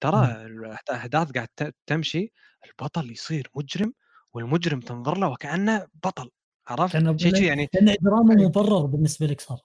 ترى 0.00 0.46
الاحداث 0.46 1.30
قاعد 1.32 1.72
تمشي 1.86 2.32
البطل 2.66 3.10
يصير 3.10 3.50
مجرم 3.54 3.92
والمجرم 4.32 4.80
تنظر 4.80 5.18
له 5.18 5.28
وكأنه 5.28 5.86
بطل 6.04 6.30
عرفت؟ 6.68 6.92
كان 6.92 7.18
شيء 7.18 7.34
شي 7.34 7.46
يعني 7.46 7.68
لأن 7.74 7.96
دراما 8.00 8.40
إيه. 8.40 8.46
مبرر 8.46 8.86
بالنسبة 8.86 9.26
لك 9.26 9.40
صار 9.40 9.60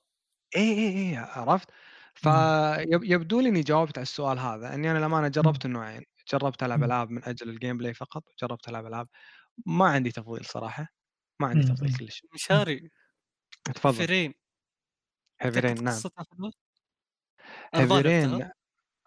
اي 0.56 0.62
اي 0.62 1.12
اي 1.12 1.18
عرفت؟ 1.18 1.70
فيبدو 2.22 3.40
لي 3.40 3.50
إني 3.50 3.62
جاوبت 3.62 3.98
على 3.98 4.04
السؤال 4.04 4.40
هذا 4.40 4.74
إني 4.74 4.92
أنا 4.92 4.98
للامانه 4.98 5.28
جربت 5.28 5.66
النوعين 5.66 6.04
جربت 6.34 6.64
ألعب. 6.64 6.84
ألعاب 6.84 7.10
من 7.10 7.24
أجل 7.24 7.50
ال 7.50 7.78
gameplay 7.78 7.94
فقط 7.94 8.24
جربت 8.42 8.70
ألعب 8.70 8.86
ألعاب 8.86 9.08
ما 9.66 9.86
عندي 9.86 10.12
تفضيل 10.12 10.46
صراحة 10.46 10.88
ما 11.40 11.48
عندي. 11.48 11.68
تفضيل 11.68 11.98
كلش. 11.98 12.24
مشاري 12.34 12.90
تفضل. 13.64 14.02
Heavy 14.02 15.60
Rain 15.60 15.76
تكت 15.76 15.82
نعم. 15.82 15.94
قصتها 15.94 16.26
حلوة؟ 16.32 16.52
أنا 17.76 17.86
ما 17.86 18.02
لعبتها. 18.02 18.54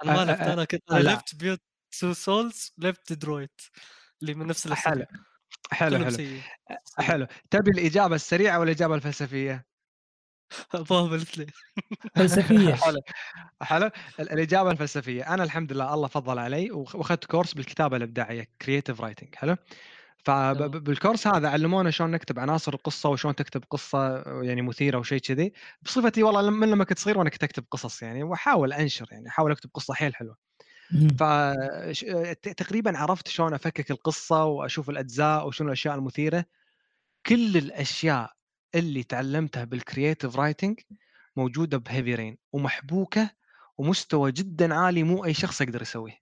أنا 0.04 0.52
أنا 0.52 0.64
كنت 0.64 0.90
أنا. 0.90 0.98
لعبت 0.98 1.34
Beyond 1.34 1.60
Two 2.00 2.12
Souls 2.12 2.72
لعبت 2.78 3.12
درويت 3.12 3.60
اللي 4.22 4.34
من 4.34 4.46
نفس 4.46 4.66
الاستوديو 4.66 5.06
حلو 5.72 5.98
حلو. 5.98 6.40
حلو. 6.98 7.26
تبي 7.50 7.70
الإجابة 7.70 8.14
السريعة 8.14 8.58
ولا 8.58 8.70
الإجابة 8.70 8.94
الفلسفية؟ 8.94 9.71
الاثنين 10.90 11.46
فلسفية. 12.16 12.74
حلو 12.74 13.00
حلو 13.62 13.86
ال- 14.20 14.32
الإجابة 14.32 14.70
الفلسفية. 14.70 15.34
أنا 15.34 15.44
الحمد 15.44 15.72
لله 15.72 15.94
الله 15.94 16.08
فضل 16.08 16.38
علي 16.38 16.70
وأخذت 16.70 17.24
course 17.24 17.54
بالكتابة 17.54 17.96
الإبداعية 17.96 18.46
creative 18.62 19.00
writing 19.00 19.34
حلو. 19.34 19.56
فبال 20.24 20.58
course 20.58 21.26
هذا 21.26 21.48
علمونا 21.48 21.90
شلون 21.90 22.10
نكتب 22.10 22.38
عناصر 22.38 22.74
القصة 22.74 23.08
وشلون 23.08 23.34
تكتب 23.34 23.64
قصة 23.70 24.22
يعني 24.42 24.62
مثيرة 24.62 24.98
وشيء 24.98 25.18
كذي. 25.18 25.52
بصفتي 25.82 26.22
والله 26.22 26.50
من 26.50 26.70
لما 26.70 26.84
كنت 26.84 26.98
صغير 26.98 27.18
وأنا 27.18 27.30
كنت 27.30 27.44
أكتب 27.44 27.64
قصص 27.70 28.02
يعني 28.02 28.22
وأحاول 28.22 28.72
أنشر 28.72 29.08
يعني 29.10 29.28
أحاول 29.28 29.50
أكتب 29.52 29.70
قصة 29.74 29.94
حيل 29.94 30.14
حلوة. 30.14 30.36
مم. 30.92 31.08
ف 31.08 31.22
ش- 31.90 32.04
ت- 32.42 32.48
تقريبا 32.48 32.98
عرفت 32.98 33.28
شلون 33.28 33.54
أفكك 33.54 33.90
القصة 33.90 34.44
وأشوف 34.44 34.90
الأجزاء 34.90 35.46
وشنو 35.46 35.66
الأشياء 35.66 35.94
المثيرة. 35.94 36.44
كل 37.26 37.56
الأشياء 37.56 38.32
اللي 38.74 39.02
تعلمتها 39.02 39.64
بال 39.64 39.79
creative 39.79 40.36
writing 40.36 40.80
موجودة 41.36 41.78
ب 41.78 41.84
Heavy 41.84 42.14
Rain 42.14 42.38
ومحبوكة 42.52 43.30
ومستوى 43.78 44.32
جدا 44.32 44.74
عالي 44.74 45.02
مو 45.02 45.24
أي 45.24 45.34
شخص 45.34 45.60
يقدر 45.60 45.82
يسويه. 45.82 46.18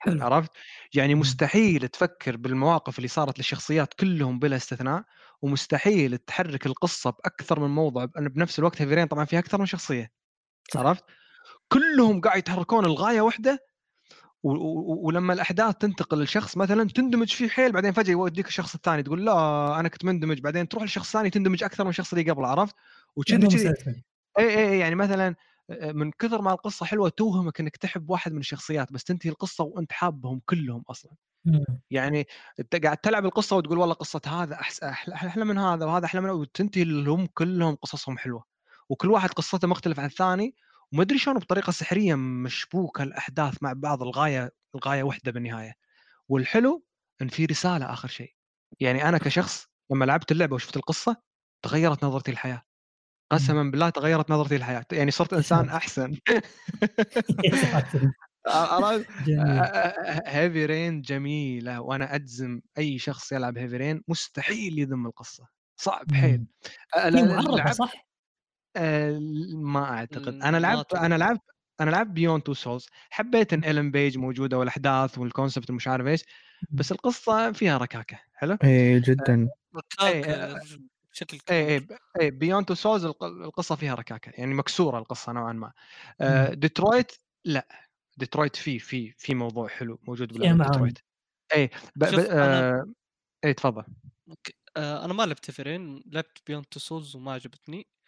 حلو. 0.00 0.24
عرفت؟ 0.24 0.50
يعني. 0.94 1.14
مستحيل 1.14 1.88
تفكر 1.88 2.36
بالمواقف 2.36 2.98
اللي 2.98 3.08
صارت 3.08 3.38
للشخصيات 3.38 3.94
كلهم 3.94 4.38
بلا 4.38 4.56
استثناء 4.56 5.04
ومستحيل 5.42 6.18
تحرك 6.18 6.66
القصة 6.66 7.10
بأكثر 7.10 7.60
من 7.60 7.70
موضع 7.70 8.04
بنفس 8.04 8.58
الوقت 8.58 8.82
Heavy 8.82 8.94
Rain 8.94 9.06
طبعا 9.06 9.24
فيها 9.24 9.38
أكثر 9.38 9.58
من 9.58 9.66
شخصية. 9.66 10.10
عرفت؟ 10.76 11.04
كلهم 11.72 12.20
قاعد 12.20 12.38
يتحركون 12.38 12.84
الغاية 12.84 13.20
واحدة 13.20 13.69
ولما 14.42 15.32
الأحداث 15.32 15.76
تنتقل 15.76 16.22
لشخص 16.22 16.56
مثلا 16.56 16.88
تندمج 16.88 17.28
فيه 17.32 17.48
حيل 17.48 17.72
بعدين 17.72 17.92
فجأة 17.92 18.12
يوديك 18.12 18.46
الشخص 18.46 18.74
الثاني 18.74 19.02
تقول 19.02 19.24
لا 19.24 19.80
أنا 19.80 19.88
كنت 19.88 20.04
مندمج 20.04 20.40
بعدين 20.40 20.68
تروح 20.68 20.82
للشخص 20.82 21.06
الثاني 21.06 21.30
تندمج 21.30 21.64
أكثر 21.64 21.84
من 21.84 21.90
الشخص 21.90 22.12
اللي 22.12 22.30
قبل 22.30 22.44
عرفت؟ 22.44 22.74
وكذي 23.16 23.46
كذي. 23.48 24.04
اي 24.38 24.58
اي 24.58 24.78
يعني 24.78 24.94
مثلا 24.94 25.34
من 25.82 26.10
كثر 26.10 26.42
ما 26.42 26.52
القصة 26.52 26.86
حلوة 26.86 27.08
توهمك 27.08 27.60
إنك 27.60 27.76
تحب 27.76 28.10
واحد 28.10 28.32
من 28.32 28.38
الشخصيات 28.38 28.92
بس 28.92 29.04
تنتهي 29.04 29.30
القصة 29.30 29.64
وأنت 29.64 29.92
حابهم 29.92 30.40
كلهم 30.46 30.84
أصلا. 30.90 31.12
يعني 31.90 32.26
أنت 32.60 32.76
قاعد 32.76 32.96
تلعب 32.96 33.24
القصة 33.24 33.56
وتقول 33.56 33.78
والله 33.78 33.94
قصة 33.94 34.20
هذا 34.26 34.58
أحلى 35.12 35.44
من 35.44 35.58
هذا 35.58 35.86
وهذا 35.86 36.04
أحلى 36.04 36.20
من 36.20 36.30
وتنتهي 36.30 36.82
هم 36.82 37.26
كلهم 37.26 37.74
قصصهم 37.74 38.18
حلوة 38.18 38.44
وكل 38.88 39.10
واحد 39.10 39.30
قصته 39.30 39.68
مختلف 39.68 40.00
عن 40.00 40.06
الثاني 40.06 40.54
وما 40.94 41.02
أدري 41.02 41.18
شلون 41.18 41.38
بطريقة 41.38 41.70
سحرية 41.70 42.14
مشبوكة 42.14 43.02
الأحداث 43.02 43.62
مع 43.62 43.72
بعض 43.72 44.02
الغاية 44.02 44.50
الغاية 44.74 45.02
واحدة 45.02 45.32
بالنهاية. 45.32 45.72
والحلو 46.28 46.84
إن 47.22 47.28
في 47.28 47.44
رسالة 47.44 47.92
آخر 47.92 48.08
شيء. 48.08 48.34
يعني 48.80 49.08
أنا 49.08 49.18
كشخص 49.18 49.66
لما 49.92 50.04
لعبت 50.04 50.32
اللعبة 50.32 50.54
وشفت 50.54 50.76
القصة 50.76 51.16
تغيرت 51.64 52.04
نظرتي 52.04 52.30
للحياة. 52.30 52.62
قسما 53.32 53.70
بالله 53.70 53.90
تغيرت 53.90 54.30
نظرتي 54.30 54.56
للحياة. 54.56 54.84
يعني 54.92 55.10
صرت 55.10 55.32
إنسان 55.32 55.68
أحسن. 55.68 56.18
عرفت؟ 58.46 59.06
هيفي 60.26 60.66
رين 60.66 61.00
جميلة. 61.00 61.80
وأنا 61.80 62.14
أجزم 62.14 62.60
أي 62.78 62.98
شخص 62.98 63.32
يلعب 63.32 63.58
هيفي 63.58 63.76
رين 63.76 64.02
مستحيل 64.08 64.78
يذم 64.78 65.06
القصة. 65.06 65.48
صعب 65.80 66.12
حيل. 66.12 66.38
مم. 66.40 66.46
أ- 66.96 66.98
هي 66.98 67.10
لا- 67.10 67.26
معربه 67.26 67.56
لعبت 67.56 67.72
صح؟ 67.72 68.09
آه، 68.76 69.18
ما 69.54 69.84
أعتقد. 69.84 70.42
أنا 70.42 70.56
لعبت. 70.56 70.94
أنا 70.94 71.14
لعبت 71.14 71.40
أنا 71.80 71.90
لعبت 71.90 72.10
Beyond 72.10 72.42
Two 72.42 72.54
Souls 72.54 72.86
حبيت 73.10 73.52
إن 73.52 73.64
Ellen 73.64 73.90
Page 73.90 74.18
موجودة 74.18 74.58
والأحداث 74.58 75.18
وال 75.18 75.30
concept 75.30 75.70
ومش 75.70 75.88
عارف 75.88 76.06
إيش 76.06 76.24
بس 76.70 76.92
القصة 76.92 77.52
فيها 77.52 77.78
ركاكة. 77.78 78.20
حلو؟ 78.34 78.58
اي 78.64 79.00
جدا. 79.00 79.48
ركاكة 79.76 80.60
بشكل 81.12 81.38
اي 81.50 81.80
كبير. 81.80 81.98
اي 82.20 82.24
اي 82.24 82.30
Beyond 82.30 82.66
Two 82.66 82.74
Souls 82.74 83.04
القصة 83.22 83.74
فيها 83.74 83.94
ركاكة 83.94 84.30
يعني 84.30 84.54
مكسورة 84.54 84.98
القصة 84.98 85.32
نوعا 85.32 85.52
ما. 85.52 85.72
ديترويت 86.54 87.12
لأ. 87.44 87.68
ديترويت 88.16 88.56
في 88.56 88.78
في 88.78 89.14
في 89.18 89.34
موضوع 89.34 89.68
حلو 89.68 89.98
موجود 90.02 90.32
بلعبه. 90.32 90.64
ديترويت 90.64 90.98
اي 91.54 91.66
ب... 91.96 92.04
ب... 92.04 92.18
آه... 92.18 92.92
اي 93.44 93.54
تفضل. 93.54 93.84
آه 94.76 95.04
أنا 95.04 95.12
ما 95.12 95.22
لعبت 95.22 95.50
Heavy 95.50 95.79
Rain 95.79 96.02
لعبت 96.06 96.38
Beyond 96.46 96.64
Two 96.64 96.80
Souls 96.80 97.16
وما 97.16 97.32
عجبتني. 97.32 97.78
آه 97.78 97.99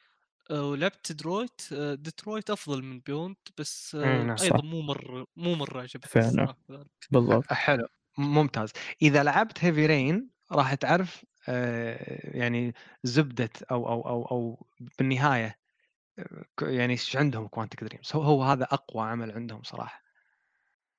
ولعبت 0.52 1.12
درويت 1.12 1.62
آه 1.72 1.94
ديترويت 1.94 2.50
أفضل 2.50 2.82
من 2.84 3.00
Beyond 3.00 3.36
بس 3.58 3.94
آه 3.94 4.22
نعم. 4.22 4.36
أيضا 4.40 4.62
صح. 4.62 4.64
مو 4.64 4.82
مره 4.82 5.26
مو 5.36 5.54
مرة 5.54 5.80
عجبتني 5.82 6.08
فعلا. 6.08 6.54
بالضبط 7.10 7.52
حلو 7.52 7.86
ممتاز 8.18 8.72
إذا 9.02 9.22
لعبت 9.22 9.64
Heavy 9.64 9.86
Rain 9.86 10.30
راح 10.52 10.74
تعرف 10.74 11.24
آه، 11.48 12.36
يعني 12.38 12.74
زبدة 13.04 13.50
أو 13.70 13.88
أو 13.88 14.02
أو 14.08 14.22
أو 14.24 14.66
بالنهاية 14.98 15.58
آه، 16.18 16.44
يعني 16.62 16.92
إيش 16.92 17.16
عندهم 17.16 17.48
Quantic 17.48 17.84
Dreams 17.84 18.12
هو 18.16 18.22
هو 18.22 18.44
هذا 18.44 18.64
أقوى 18.64 19.04
عمل 19.08 19.32
عندهم 19.32 19.62
صراحة 19.62 20.01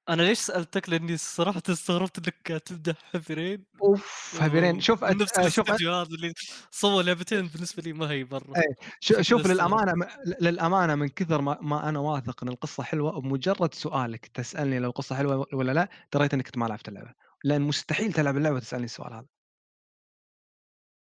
أنا 0.10 0.22
ليش 0.22 0.40
سألتك؟ 0.40 0.90
لأني 0.90 1.18
صراحة 1.18 1.62
استغربت 1.70 2.18
إنك 2.18 2.62
تمدح 2.64 2.96
هيفي 3.16 3.34
رين 3.34 3.66
أوف 3.84 4.36
هيفي 4.42 4.60
رين 4.60 4.82
شوف 4.82 5.04
من 5.04 5.18
نفس 5.18 5.32
أت- 5.32 5.48
شوف 5.48 5.70
الاستوديو 5.70 5.94
هذا 5.94 6.10
اللي 6.10 6.34
سوى 6.72 7.04
لعبتين 7.04 7.48
بالنسبة 7.48 7.84
لي 7.84 7.94
ما 7.94 8.12
هي 8.12 8.24
مره 8.24 8.54
إيه، 8.58 8.76
شو- 9.00 9.22
شوف 9.22 9.42
بس- 9.42 9.48
للأمانة 9.50 9.94
م- 9.94 10.08
للأمانة 10.42 10.96
من 10.96 11.08
كثر 11.10 11.42
ما, 11.42 11.58
ما 11.62 11.90
أنا 11.90 12.00
واثق 12.00 12.44
إن 12.44 12.50
القصة 12.50 12.84
حلوة 12.84 13.22
بمجرد 13.22 13.74
سؤالك 13.74 14.26
تسألني 14.28 14.80
لو 14.80 14.90
القصة 14.90 15.16
حلوة 15.16 15.46
ولا 15.54 15.72
لا 15.72 15.90
دريت 16.14 16.34
إنك 16.34 16.58
ما 16.58 16.66
لعبت 16.66 16.88
اللعبة. 16.88 17.14
لأن 17.44 17.62
مستحيل 17.62 18.14
تلعب 18.14 18.38
اللعبة 18.38 18.56
وتسألني 18.56 18.86
السؤال 18.86 19.14
هذا. 19.14 19.26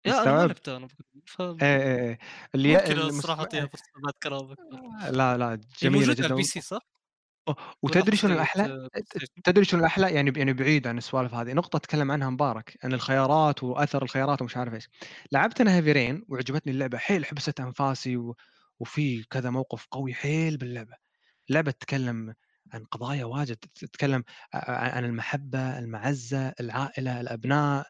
يا 0.06 0.22
أنا 0.22 0.32
ما؟ 0.32 0.46
لعبتها 0.46 0.76
أنا 0.76 0.88
ف... 1.26 1.40
إيه 1.40 1.56
إيه 1.62 1.98
إيه. 2.08 2.18
اللي 2.54 2.74
ممكن 2.76 2.98
الصراحة 3.00 3.40
اعطيها 3.40 3.66
فرصه 3.66 3.84
بعد 4.04 4.12
كلامك. 4.22 4.56
لا 5.16 5.36
لا 5.36 5.52
هي 5.52 5.56
جميلة 5.82 5.98
موجودة 5.98 6.12
على 6.12 6.14
جدا. 6.14 6.26
ال 6.26 6.42
PC 6.42 6.60
صح؟ 6.60 6.95
وتدري 7.82 8.16
شنو 8.16 8.34
الأحلى؟ 8.34 8.62
حصرية 8.62 8.76
PlayStation؟ 8.76 9.26
تدري 9.44 9.64
شنو 9.64 9.80
الأحلى؟ 9.80 10.10
يعني 10.14 10.32
يعني 10.36 10.52
بعيد 10.52 10.86
عن 10.86 10.98
السوالف 10.98 11.34
هذه، 11.34 11.52
نقطة 11.52 11.78
تكلم 11.78 12.10
عنها 12.10 12.30
مبارك 12.30 12.78
عن 12.84 12.92
الخيارات 12.92 13.62
وأثر 13.62 14.02
الخيارات 14.02 14.42
ومش 14.42 14.56
عارف 14.56 14.74
إيش. 14.74 14.88
لعبت 15.32 15.60
أنا 15.60 15.76
Heavy 15.76 15.92
Rain 15.92 16.24
وعجبتني 16.28 16.72
اللعبة 16.72 16.98
حيل 16.98 17.24
حبست 17.24 17.60
أنفاسي 17.60 18.16
و... 18.16 18.36
وفي 18.80 19.24
كذا 19.24 19.50
موقف 19.50 19.86
قوي 19.90 20.14
حيل 20.14 20.56
باللعبة. 20.56 20.94
اللعبة 21.50 21.70
تتكلم 21.70 22.34
عن 22.72 22.84
قضايا 22.84 23.24
واجد 23.24 23.56
تتكلم 23.56 24.24
ع- 24.54 24.96
عن 24.96 25.04
المحبة، 25.04 25.78
المعزة، 25.78 26.52
العائلة، 26.60 27.20
الأبناء 27.20 27.86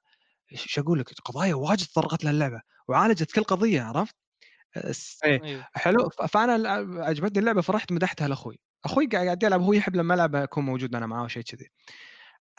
إيش 0.53 0.79
أقول 0.79 0.99
لك؟ 0.99 1.13
قضايا 1.25 1.55
واجد 1.55 1.87
تطرقت 1.87 2.25
لها 2.25 2.33
اللعبة 2.33 2.61
وعالجت 2.89 3.33
كل 3.33 3.45
قضية 3.45 3.83
عرفت؟ 3.83 4.15
أيوه 5.25 5.67
حلو 5.75 6.09
ف- 6.09 6.23
فأنا 6.23 6.57
ال- 6.57 7.03
عجبتني 7.03 7.39
اللعبة 7.39 7.61
فرحت 7.61 7.93
مدحتها 7.93 8.29
لأخوي 8.29 8.61
أخوي 8.87 9.07
قاعد 9.07 9.43
يلعب 9.43 9.63
هو 9.63 9.73
يحب 9.73 9.97
لما 9.97 10.15
ألعب 10.15 10.37
أكون 10.37 10.65
موجود 10.65 10.95
أنا 10.95 11.07
معاه 11.07 11.27
شيء 11.27 11.43
كذي. 11.43 11.71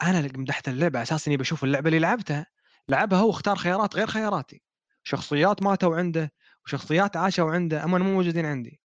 أنا 0.02 0.20
مدحت 0.20 0.68
اللعبة 0.68 1.02
أساس 1.02 1.28
إني 1.28 1.36
بشوف 1.36 1.64
اللعبة 1.64 1.88
اللي 1.88 1.98
لعبتها 1.98 2.46
لعبها 2.88 3.18
هو 3.18 3.30
اختار 3.30 3.56
خيارات 3.56 3.96
غير 3.96 4.06
خياراتي. 4.06 4.62
شخصيات 5.02 5.62
ماتوا 5.62 5.96
عنده 5.96 6.32
وشخصيات 6.66 7.16
عاشوا 7.16 7.50
عنده 7.50 7.84
أما 7.84 7.98
مو 7.98 8.12
موجودين 8.14 8.46
عندي. 8.46 8.80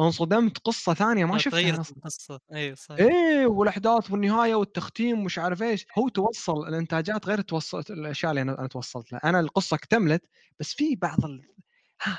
انصدمت 0.00 0.58
قصة 0.58 0.94
ثانية 0.94 1.24
ما 1.24 1.38
شفتها 1.38 1.60
تغيرت 1.60 1.90
القصة. 1.90 2.40
أيوه 2.52 2.74
صح 2.74 2.94
إيه 2.94 3.46
والأحداث 3.46 4.10
والنهاية 4.10 4.54
والتختيم 4.54 5.20
ومش 5.20 5.38
عارف 5.38 5.62
إيش. 5.62 5.86
هو 5.98 6.08
توصل 6.08 6.68
الإنتاجات 6.68 7.26
غير 7.26 7.40
توصل 7.40 7.84
الأشياء 7.90 8.30
اللي 8.30 8.42
أنا 8.42 8.66
توصلت 8.66 9.12
لها. 9.12 9.20
أنا 9.24 9.40
القصة 9.40 9.74
اكتملت 9.74 10.22
بس 10.60 10.74
في 10.74 10.96
بعض 10.96 11.24
ال... 11.24 11.42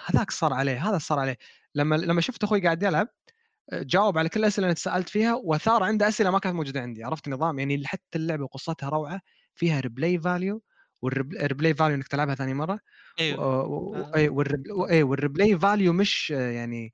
هذاك 0.06 0.32
صار 0.32 0.54
عليه 0.54 0.90
هذا 0.90 0.98
صار 0.98 1.20
عليه. 1.20 1.38
لما 1.76 1.96
لما 1.96 2.22
شفت 2.22 2.44
أخوي 2.44 2.62
قاعد 2.62 2.84
يلعب 2.84 3.08
جاوب 3.74 4.18
على 4.18 4.30
كل 4.30 4.40
الأسئلة 4.40 4.66
اللي 4.68 4.76
تسالت 4.76 5.10
فيها 5.10 5.34
وثار 5.44 5.84
عنده 5.84 6.08
أسئلة 6.08 6.32
ما 6.32 6.40
كانت 6.40 6.56
موجودة 6.56 6.82
عندي 6.82 7.04
عرفت 7.04 7.28
النظام؟ 7.28 7.60
يعني 7.60 7.88
حتى 7.88 8.18
اللعبة 8.18 8.44
وقصتها 8.44 8.90
روعة 8.90 9.22
فيها 9.56 9.80
replay 9.80 10.20
value 10.20 10.62
وال 11.02 11.20
replay 11.20 11.74
value 11.74 11.96
إنك 11.96 12.08
تلعبها 12.08 12.36
ثاني 12.36 12.54
مرة 12.54 12.80
أيوه. 13.20 13.40
آه. 13.40 14.12
أي 14.16 14.30
وال 15.04 15.18
replay 15.18 15.60
value 15.60 15.94
مش 15.94 16.30
يعني 16.30 16.94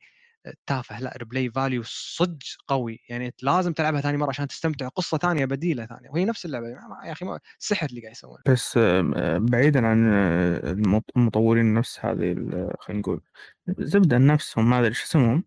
تافه 0.68 1.00
لا 1.00 1.14
replay 1.18 1.52
value 1.52 1.82
صدق 1.86 2.38
قوي. 2.68 3.00
يعني 3.10 3.34
لازم 3.42 3.74
تلعبها 3.74 4.02
ثاني 4.02 4.18
مرة 4.18 4.30
عشان 4.30 4.48
تستمتع 4.48 4.88
قصة 4.88 5.18
ثانية 5.18 5.46
بديلة 5.46 5.86
ثانية 5.86 6.10
وهي 6.10 6.26
نفس 6.26 6.46
اللعبة 6.46 6.68
يا 6.68 7.12
أخي 7.12 7.26
ما- 7.26 7.40
سحر 7.60 7.88
اللي 7.90 8.02
قاعد 8.02 8.12
يسوونه. 8.14 8.42
بس 8.48 8.78
بعيدا 9.52 9.88
عن 9.88 10.14
آه، 10.14 10.72
المط- 10.72 11.12
المطورين 11.18 11.74
نفس 11.74 12.00
هذه 12.06 12.34
خلينا 12.80 13.02
نقول 13.02 13.22
زبدة 13.80 14.18
نفسهم 14.18 14.70
ما 14.70 14.80
أدري 14.80 14.94
شو 14.94 15.06
اسمهم 15.06 15.44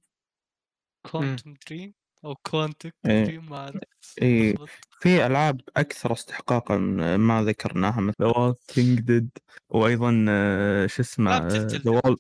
Quantum 1.10 1.54
Dream 1.70 1.94
أو 2.24 2.34
Quantic. 2.34 2.94
Dream 3.04 3.50
ما 3.50 3.81
إيه. 4.23 4.50
بالضبط. 4.52 4.68
في 5.00 5.26
ألعاب 5.26 5.60
أكثر 5.76 6.12
استحقاقا 6.12 6.76
ما 7.16 7.42
ذكرناها 7.42 8.00
مثل 8.00 8.16
The 8.20 8.26
Walking 8.26 9.00
Dead 9.00 9.30
وأيضا 9.68 10.26
آه، 10.28 10.86
شو 10.86 11.02
اسمه 11.02 11.49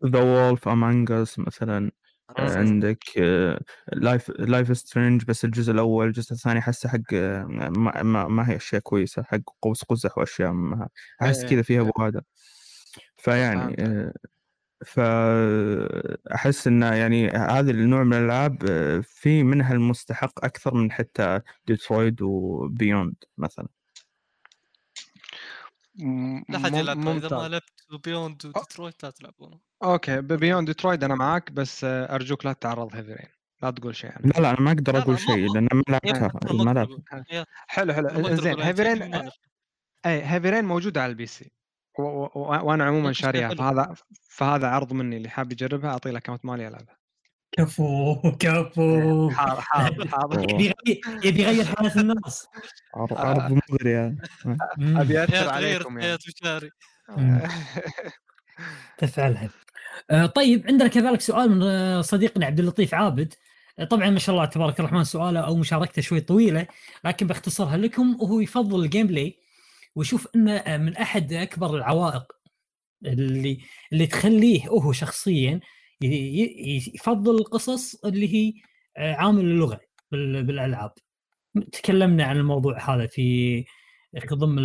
The 0.06 0.20
Wolf 0.22 0.68
Among 0.68 1.12
Us 1.12 1.38
مثلا 1.38 1.90
عندك 2.38 2.98
Life 3.92 4.30
Life 4.30 4.76
Is 4.76 4.87
Strange 4.87 5.24
بس 5.24 5.44
الجزء 5.44 5.72
الأول 5.72 6.06
الجزء 6.06 6.32
الثاني 6.32 6.60
حسه 6.60 6.88
حق 6.88 6.98
آه، 7.14 7.44
ما, 7.70 8.02
ما, 8.02 8.28
ما 8.28 8.50
هي 8.50 8.56
أشياء 8.56 8.80
كويسة 8.80 9.22
حق 9.22 9.40
قوس 9.62 9.84
قزح 9.84 10.18
وأشياء 10.18 10.52
ما 10.52 10.88
أحس 11.22 11.38
إيه، 11.40 11.48
كذا 11.50 11.62
فيها. 11.62 11.82
بوادة 11.82 12.24
فيعني 13.16 13.76
فأحس 14.86 16.66
انه 16.66 16.94
يعني 16.94 17.28
هذا 17.28 17.70
النوع 17.70 18.02
من 18.04 18.12
الألعاب 18.12 18.64
آه، 18.70 19.02
في 19.06 19.42
منها 19.42 19.72
المستحق 19.72 20.44
أكثر 20.44 20.74
من 20.74 20.92
حتى 20.92 21.40
Detroit 21.66 22.22
و 22.22 22.35
Beyond 22.35 23.14
مثلا. 23.38 23.68
لا 26.48 26.58
حد 26.58 26.74
يلعبها 26.74 26.92
إذا 26.92 26.94
ما 26.94 27.12
ممتاز. 27.12 27.32
لعبت 27.32 28.04
Beyond 28.04 28.46
وديترويت 28.46 29.02
لا 29.04 29.10
تلعبونه. 29.10 29.60
okay 29.84 30.20
Beyond 30.20 30.66
Detroit 30.66 31.04
أنا 31.04 31.14
معك 31.14 31.52
بس 31.52 31.84
آه، 31.84 32.14
أرجوك 32.14 32.46
لا 32.46 32.52
تتعرض 32.52 32.94
Heavy 32.96 33.14
Rain 33.14 33.28
لا 33.62 33.70
تقول 33.70 33.96
شيء 33.96 34.10
عنها 34.10 34.32
لا 34.36 34.40
لا 34.40 34.50
أنا 34.50 34.60
ما 34.60 34.70
أقدر 34.70 34.92
لا، 34.92 34.98
أقول 34.98 35.18
شيء 35.18 35.54
لأن 35.54 35.68
ما 35.72 35.82
لعبتها 35.88 36.32
ما 36.52 36.72
لعبتها 36.72 37.46
حلو 37.66 37.92
حلو. 37.92 38.34
زين 38.36 38.60
Heavy 38.60 38.87
Rain. 38.87 39.14
أي 40.06 40.22
Heavy 40.24 40.46
Rain 40.46 40.64
موجوده 40.64 41.02
على 41.02 41.10
ال 41.10 41.26
PC. 41.26 41.50
وأنا 41.98 42.84
عموما 42.84 43.12
شاريها. 43.12 43.54
فهذا 43.54 43.94
فهذا 44.28 44.66
عرض 44.68 44.92
مني 44.92 45.16
اللي 45.16 45.28
حاب 45.28 45.52
يجربها 45.52 45.90
أعطيه 45.90 46.10
ال 46.10 46.14
account 46.15 46.44
مالي 46.44 46.68
ألعبها. 46.68 46.96
كفو 47.52 48.16
كفو. 48.38 49.30
حاضر 49.30 49.60
حاضر 49.60 50.08
حاضر 50.08 50.42
يبي 51.24 51.42
يغير- 51.42 51.64
حياه 51.76 51.92
الناس. 52.00 52.46
عرض 52.94 53.12
عرض 53.18 53.52
مغري 53.70 53.90
يعني. 53.90 54.18
أبي 55.00 55.14
يا 55.14 55.24
اثر 55.24 55.48
عليكم 55.48 55.98
يعني. 55.98 56.18
مم. 57.16 57.40
تفعلها. 58.98 59.48
آه، 60.10 60.26
طيب 60.26 60.66
عندنا 60.68 60.88
كذلك 60.88 61.20
سؤال 61.20 61.50
من 61.50 61.62
آه، 61.62 62.00
صديقنا 62.00 62.46
عبد 62.46 62.60
اللطيف 62.60 62.94
عابد. 62.94 63.34
آه، 63.78 63.84
طبعا 63.84 64.10
ما 64.10 64.18
شاء 64.18 64.34
الله 64.34 64.46
تبارك 64.46 64.80
الرحمن 64.80 65.04
سؤاله 65.04 65.40
أو 65.40 65.56
مشاركته 65.56 66.02
شوي 66.02 66.20
طويلة 66.20 66.66
لكن 67.04 67.26
باختصرها 67.26 67.76
لكم 67.76 68.16
وهو 68.20 68.40
يفضل 68.40 68.84
ال 68.84 69.06
gameplay 69.06 69.38
ويشوف 69.94 70.28
إنه 70.36 70.56
آه، 70.56 70.76
من 70.76 70.96
أحد 70.96 71.32
أكبر 71.32 71.76
العوائق 71.76 72.32
اللي 73.06 73.58
اللي 73.92 74.06
تخليه 74.06 74.68
هو 74.68 74.92
شخصيا 74.92 75.60
يفضل 76.94 77.34
القصص 77.34 78.04
اللي 78.04 78.34
هي 78.34 78.52
آه، 78.96 79.14
عامل 79.14 79.40
اللغة 79.44 79.80
بال- 80.12 80.42
بالألعاب 80.44 80.92
تكلمنا 81.72 82.24
عن 82.24 82.36
الموضوع 82.36 82.94
هذا 82.94 83.06
في 83.06 83.64
ضمن 84.32 84.58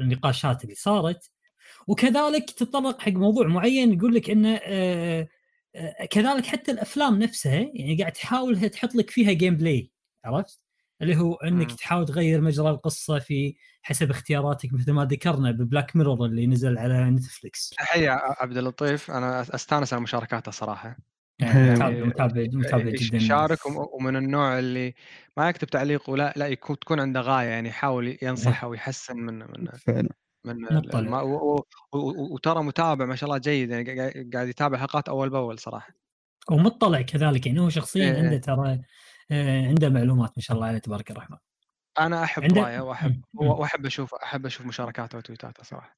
النقاشات 0.00 0.64
اللي 0.64 0.74
صارت 0.74 1.30
وكذلك 1.88 2.50
تطرق 2.50 3.00
حق 3.00 3.12
موضوع 3.12 3.46
معين 3.46 3.92
يقول 3.92 4.14
لك 4.14 4.30
إنه 4.30 4.60
آه، 4.64 5.28
كذلك 6.10 6.46
حتى 6.46 6.70
الأفلام 6.72 7.18
نفسها 7.18 7.70
يعني 7.74 7.96
قاعد 8.00 8.12
تحاول 8.12 8.70
تحط 8.70 8.94
لك 8.94 9.10
فيها 9.10 9.32
gameplay 9.32 9.90
عرفت؟ 10.24 10.60
اللي 11.04 11.16
هو 11.16 11.34
إنك 11.34 11.70
مم. 11.70 11.76
تحاول 11.76 12.04
تغير 12.06 12.40
مجرى 12.40 12.70
القصة 12.70 13.18
في 13.18 13.54
حسب 13.82 14.10
اختياراتك 14.10 14.72
مثل 14.72 14.92
ما 14.92 15.04
ذكرنا 15.04 15.50
ب 15.50 15.58
Black 15.58 15.96
Mirror 15.96 16.26
اللي 16.26 16.46
نزل 16.46 16.78
على 16.78 17.10
Netflix 17.10 17.70
تحيه 17.70 18.10
عبد 18.40 18.56
اللطيف 18.56 19.10
أنا 19.10 19.40
أستانس 19.40 19.92
على 19.92 20.02
مشاركاته 20.02 20.50
صراحة 20.50 20.96
يعني 21.38 21.64
إيه. 21.64 21.70
متابع 21.74 22.04
متابع 22.06 22.46
متابع 22.52 22.90
جدا 22.90 23.16
يشارك 23.16 23.66
وم- 23.66 23.86
ومن 23.92 24.16
النوع 24.16 24.58
اللي 24.58 24.94
ما 25.36 25.48
يكتب 25.48 25.68
تعليق 25.68 26.10
ولا 26.10 26.32
لا 26.36 26.46
يكون 26.46 26.78
تكون 26.78 27.00
عنده 27.00 27.20
غاية 27.20 27.48
يعني 27.48 27.68
يحاول 27.68 28.18
ينصح 28.22 28.64
أو 28.64 28.74
يحسن 28.74 29.16
من 29.16 29.38
من 29.38 29.66
فعلا 29.86 30.08
من. 30.44 30.66
الم- 30.94 31.14
و- 31.14 31.54
و- 31.54 31.64
و- 31.92 32.34
وترى 32.34 32.62
متابع 32.62 33.04
ما 33.04 33.16
شاء 33.16 33.28
الله 33.28 33.38
جيد 33.38 33.70
يعني 33.70 34.00
قاعد- 34.00 34.30
قاعد 34.34 34.48
يتابع 34.48 34.78
حلقات 34.78 35.08
أول 35.08 35.30
بأول 35.30 35.58
صراحة 35.58 35.94
ومطلع 36.50 37.02
كذلك 37.02 37.46
يعني 37.46 37.60
هو 37.60 37.68
شخصيا 37.68 38.12
إيه. 38.12 38.18
عنده 38.22 38.36
ترى 38.38 38.80
عنده 39.68 39.88
معلومات 39.88 40.32
ما 40.36 40.42
شاء 40.42 40.56
الله 40.56 40.66
عليه 40.68 40.78
تبارك 40.78 41.10
الرحمن. 41.10 41.36
أنا 41.98 42.24
أحب 42.24 42.42
عنده- 42.42 42.60
رأيه 42.62 42.80
وأحب 42.80 43.22
مم. 43.34 43.46
وأحب 43.46 43.86
أشوف 43.86 44.14
أحب 44.14 44.46
أشوف 44.46 44.66
مشاركاته 44.66 45.18
وتويتاته 45.18 45.62
صراحة. 45.62 45.96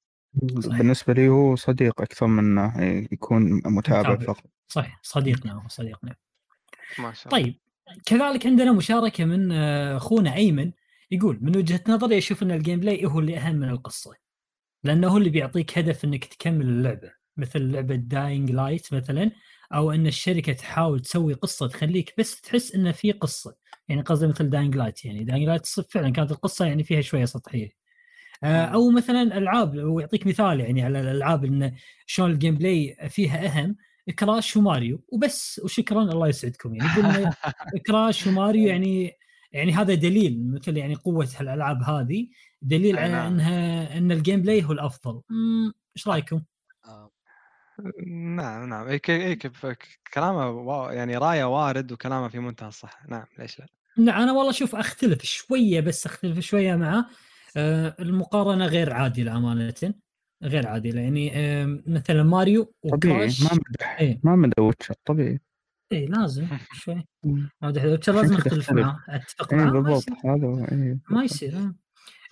صحيح. 0.61 0.79
بالنسبة 0.79 1.13
لي 1.13 1.29
هو 1.29 1.57
صديق 1.57 2.01
أكثر 2.01 2.27
من 2.27 2.59
إنه 2.59 3.07
يكون 3.13 3.43
متابع 3.67 4.11
متابع. 4.13 4.25
فقط. 4.33 4.45
صح 4.69 5.01
صديقنا 5.03 5.53
هو 5.53 5.69
صديقنا 5.69 6.15
ما 6.99 7.13
شاء 7.13 7.35
الله. 7.35 7.45
طيب 7.45 7.55
كذلك 8.07 8.47
عندنا 8.47 8.73
مشاركة 8.73 9.25
من 9.25 9.53
آه، 9.53 9.97
أخونا 9.97 10.35
أيمن 10.35 10.73
يقول 11.11 11.39
من 11.43 11.57
وجهة 11.57 11.81
نظري 11.89 12.19
أشوف 12.19 12.43
أن 12.43 12.51
ال 12.51 12.81
gameplay 12.81 13.07
هو 13.07 13.19
اللي 13.19 13.39
أهم 13.39 13.57
من 13.57 13.69
القصة 13.69 14.15
لأنه 14.85 15.09
هو 15.09 15.17
اللي 15.17 15.31
بيعطيك 15.31 15.79
هدف 15.79 16.05
أنك 16.05 16.25
تكمل 16.25 16.67
اللعبة. 16.67 17.13
مثل 17.37 17.61
لعبة 17.73 17.95
Dying 17.95 18.51
Light 18.51 18.95
مثلا 18.95 19.31
أو 19.75 19.91
إن 19.93 20.07
الشركة 20.07 20.53
تحاول 20.53 21.01
تسوي 21.01 21.33
قصة 21.35 21.69
تخليك 21.69 22.15
بس 22.19 22.41
تحس 22.41 22.75
إنه 22.75 22.93
في 22.93 23.13
قصة. 23.13 23.57
يعني 23.89 24.03
قصدي 24.03 24.27
مثل 24.27 24.51
Dying 24.51 24.77
Light 24.77 25.05
يعني 25.05 25.25
Dying 25.25 25.47
Light 25.47 25.67
فعلا 25.67 26.11
كانت 26.11 26.31
القصة 26.31 26.65
يعني 26.65 26.85
فيها 26.85 27.01
شوية 27.01 27.25
سطحية. 27.25 27.71
آه،. 28.45 28.65
أو 28.65 28.91
مثلا 28.91 29.39
ألعاب 29.39 29.75
ويعطيك 29.77 30.27
مثال 30.27 30.61
يعني 30.61 30.83
على 30.83 31.01
الألعاب 31.01 31.45
إن 31.45 31.73
شلون 32.07 32.31
ال 32.31 32.55
gameplay 32.55 32.97
فيها 33.09 33.47
أهم 33.47 33.77
Crash 34.19 34.57
و 34.57 34.64
Mario. 34.64 35.05
وبس 35.09 35.61
وشكرا 35.65 36.03
الله 36.03 36.29
يسعدكم. 36.29 36.75
يعني 36.75 37.31
Crash 37.87 38.27
و 38.27 38.34
Mario 38.34 38.69
يعني 38.69 39.13
يعني 39.53 39.73
هذا 39.73 39.95
دليل 39.95 40.53
مثل 40.53 40.77
يعني 40.77 40.95
قوة 40.95 41.29
الالعاب 41.41 41.83
هذه. 41.83 42.29
دليل 42.63 42.99
على 42.99 43.13
نعم. 43.13 43.33
إنها 43.33 43.99
إن 43.99 44.13
ال 44.13 44.43
gameplay 44.43 44.65
هو 44.65 44.73
الأفضل. 44.73 45.23
إيش 45.97 46.09
رأيكم؟ 46.09 46.41
نعم 48.07 48.69
نعم 48.69 48.87
إيه 48.87 48.97
ك- 48.97 49.11
إيه 49.11 49.35
كيف 49.35 49.67
كلامه 50.15 50.93
يعني 50.93 51.17
رايه 51.17 51.45
وارد 51.45 51.93
وكلامه 51.93 52.29
في 52.29 52.39
منتهى 52.39 52.69
الصحة 52.69 53.07
نعم 53.09 53.25
ليش 53.39 53.59
لا 53.61 53.67
لا 53.97 54.23
أنا 54.23 54.33
والله 54.33 54.53
شوف 54.53 54.75
أختلف 54.77 55.23
شوية 55.25 55.81
بس 55.81 56.07
أختلف 56.07 56.39
شوية 56.39 56.77
معه 56.77 57.07
آه 57.57 57.97
المقارنة 58.01 58.67
غير 58.67 58.93
عادلة 58.93 59.37
امانه 59.37 59.75
غير 60.43 60.67
عادلة 60.69 61.01
يعني 61.01 61.33
آه 61.37 61.83
مثلا 61.87 62.23
ماريو 62.23 62.73
طبيعي 62.93 63.17
و 63.17 63.21
Crash 63.21 63.43
ما 63.43 63.51
مدح 63.71 63.99
إيه. 64.01 64.21
ما 64.25 64.37
مدح 64.37 64.59
Witcher 64.59 64.95
طبيعي 65.05 65.41
اي 65.93 66.07
لازم 66.07 66.47
شوي. 66.73 67.05
مدح 67.63 67.85
Witcher 67.85 68.13
لازم 68.13 68.35
أختلف. 68.37 68.71
معاه 68.73 69.01
أتفق 69.09 69.53
اي 69.55 69.59
معاه 69.59 69.71
ما 69.71 69.81
بالضبط 69.81 70.05
هذا 70.27 70.67
إيه. 70.73 70.99
ما 71.11 71.25
يصير 71.25 71.57
آه. 71.57 71.75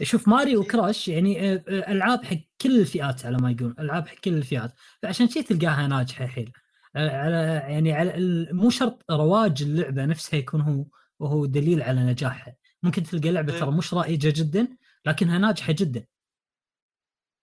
شوف 0.03 0.29
Mario 0.29 0.61
و 0.61 0.69
Crash 0.69 1.09
يعني 1.09 1.53
آه، 1.53 1.65
آه، 1.69 1.93
ألعاب 1.93 2.25
حق 2.25 2.37
كل 2.61 2.81
الفئات 2.81 3.27
على 3.27 3.37
ما 3.39 3.51
يقول 3.51 3.75
ألعاب 3.79 4.09
حق 4.09 4.15
كل 4.15 4.35
الفئات. 4.35 4.75
فعشان 5.03 5.29
شي 5.29 5.43
تلقاها 5.43 5.87
ناجحة 5.87 6.27
حيل 6.27 6.53
آه، 6.97 7.11
على 7.11 7.37
يعني 7.73 7.93
على 7.93 8.13
مو 8.53 8.71
شرط 8.71 9.05
رواج 9.11 9.63
اللعبة 9.63 10.05
نفسها 10.05 10.39
يكون 10.39 10.61
هو 10.61 10.85
وهو 11.19 11.47
دليل 11.47 11.83
على 11.83 12.01
نجاحها. 12.01 12.57
ممكن 12.83 13.03
تلقى 13.03 13.31
لعبة 13.31 13.59
ترى 13.59 13.71
مش 13.71 13.95
رائجة 13.95 14.33
جدا 14.37 14.69
لكنها 15.07 15.39
ناجحة 15.39 15.73
جدا. 15.73 16.07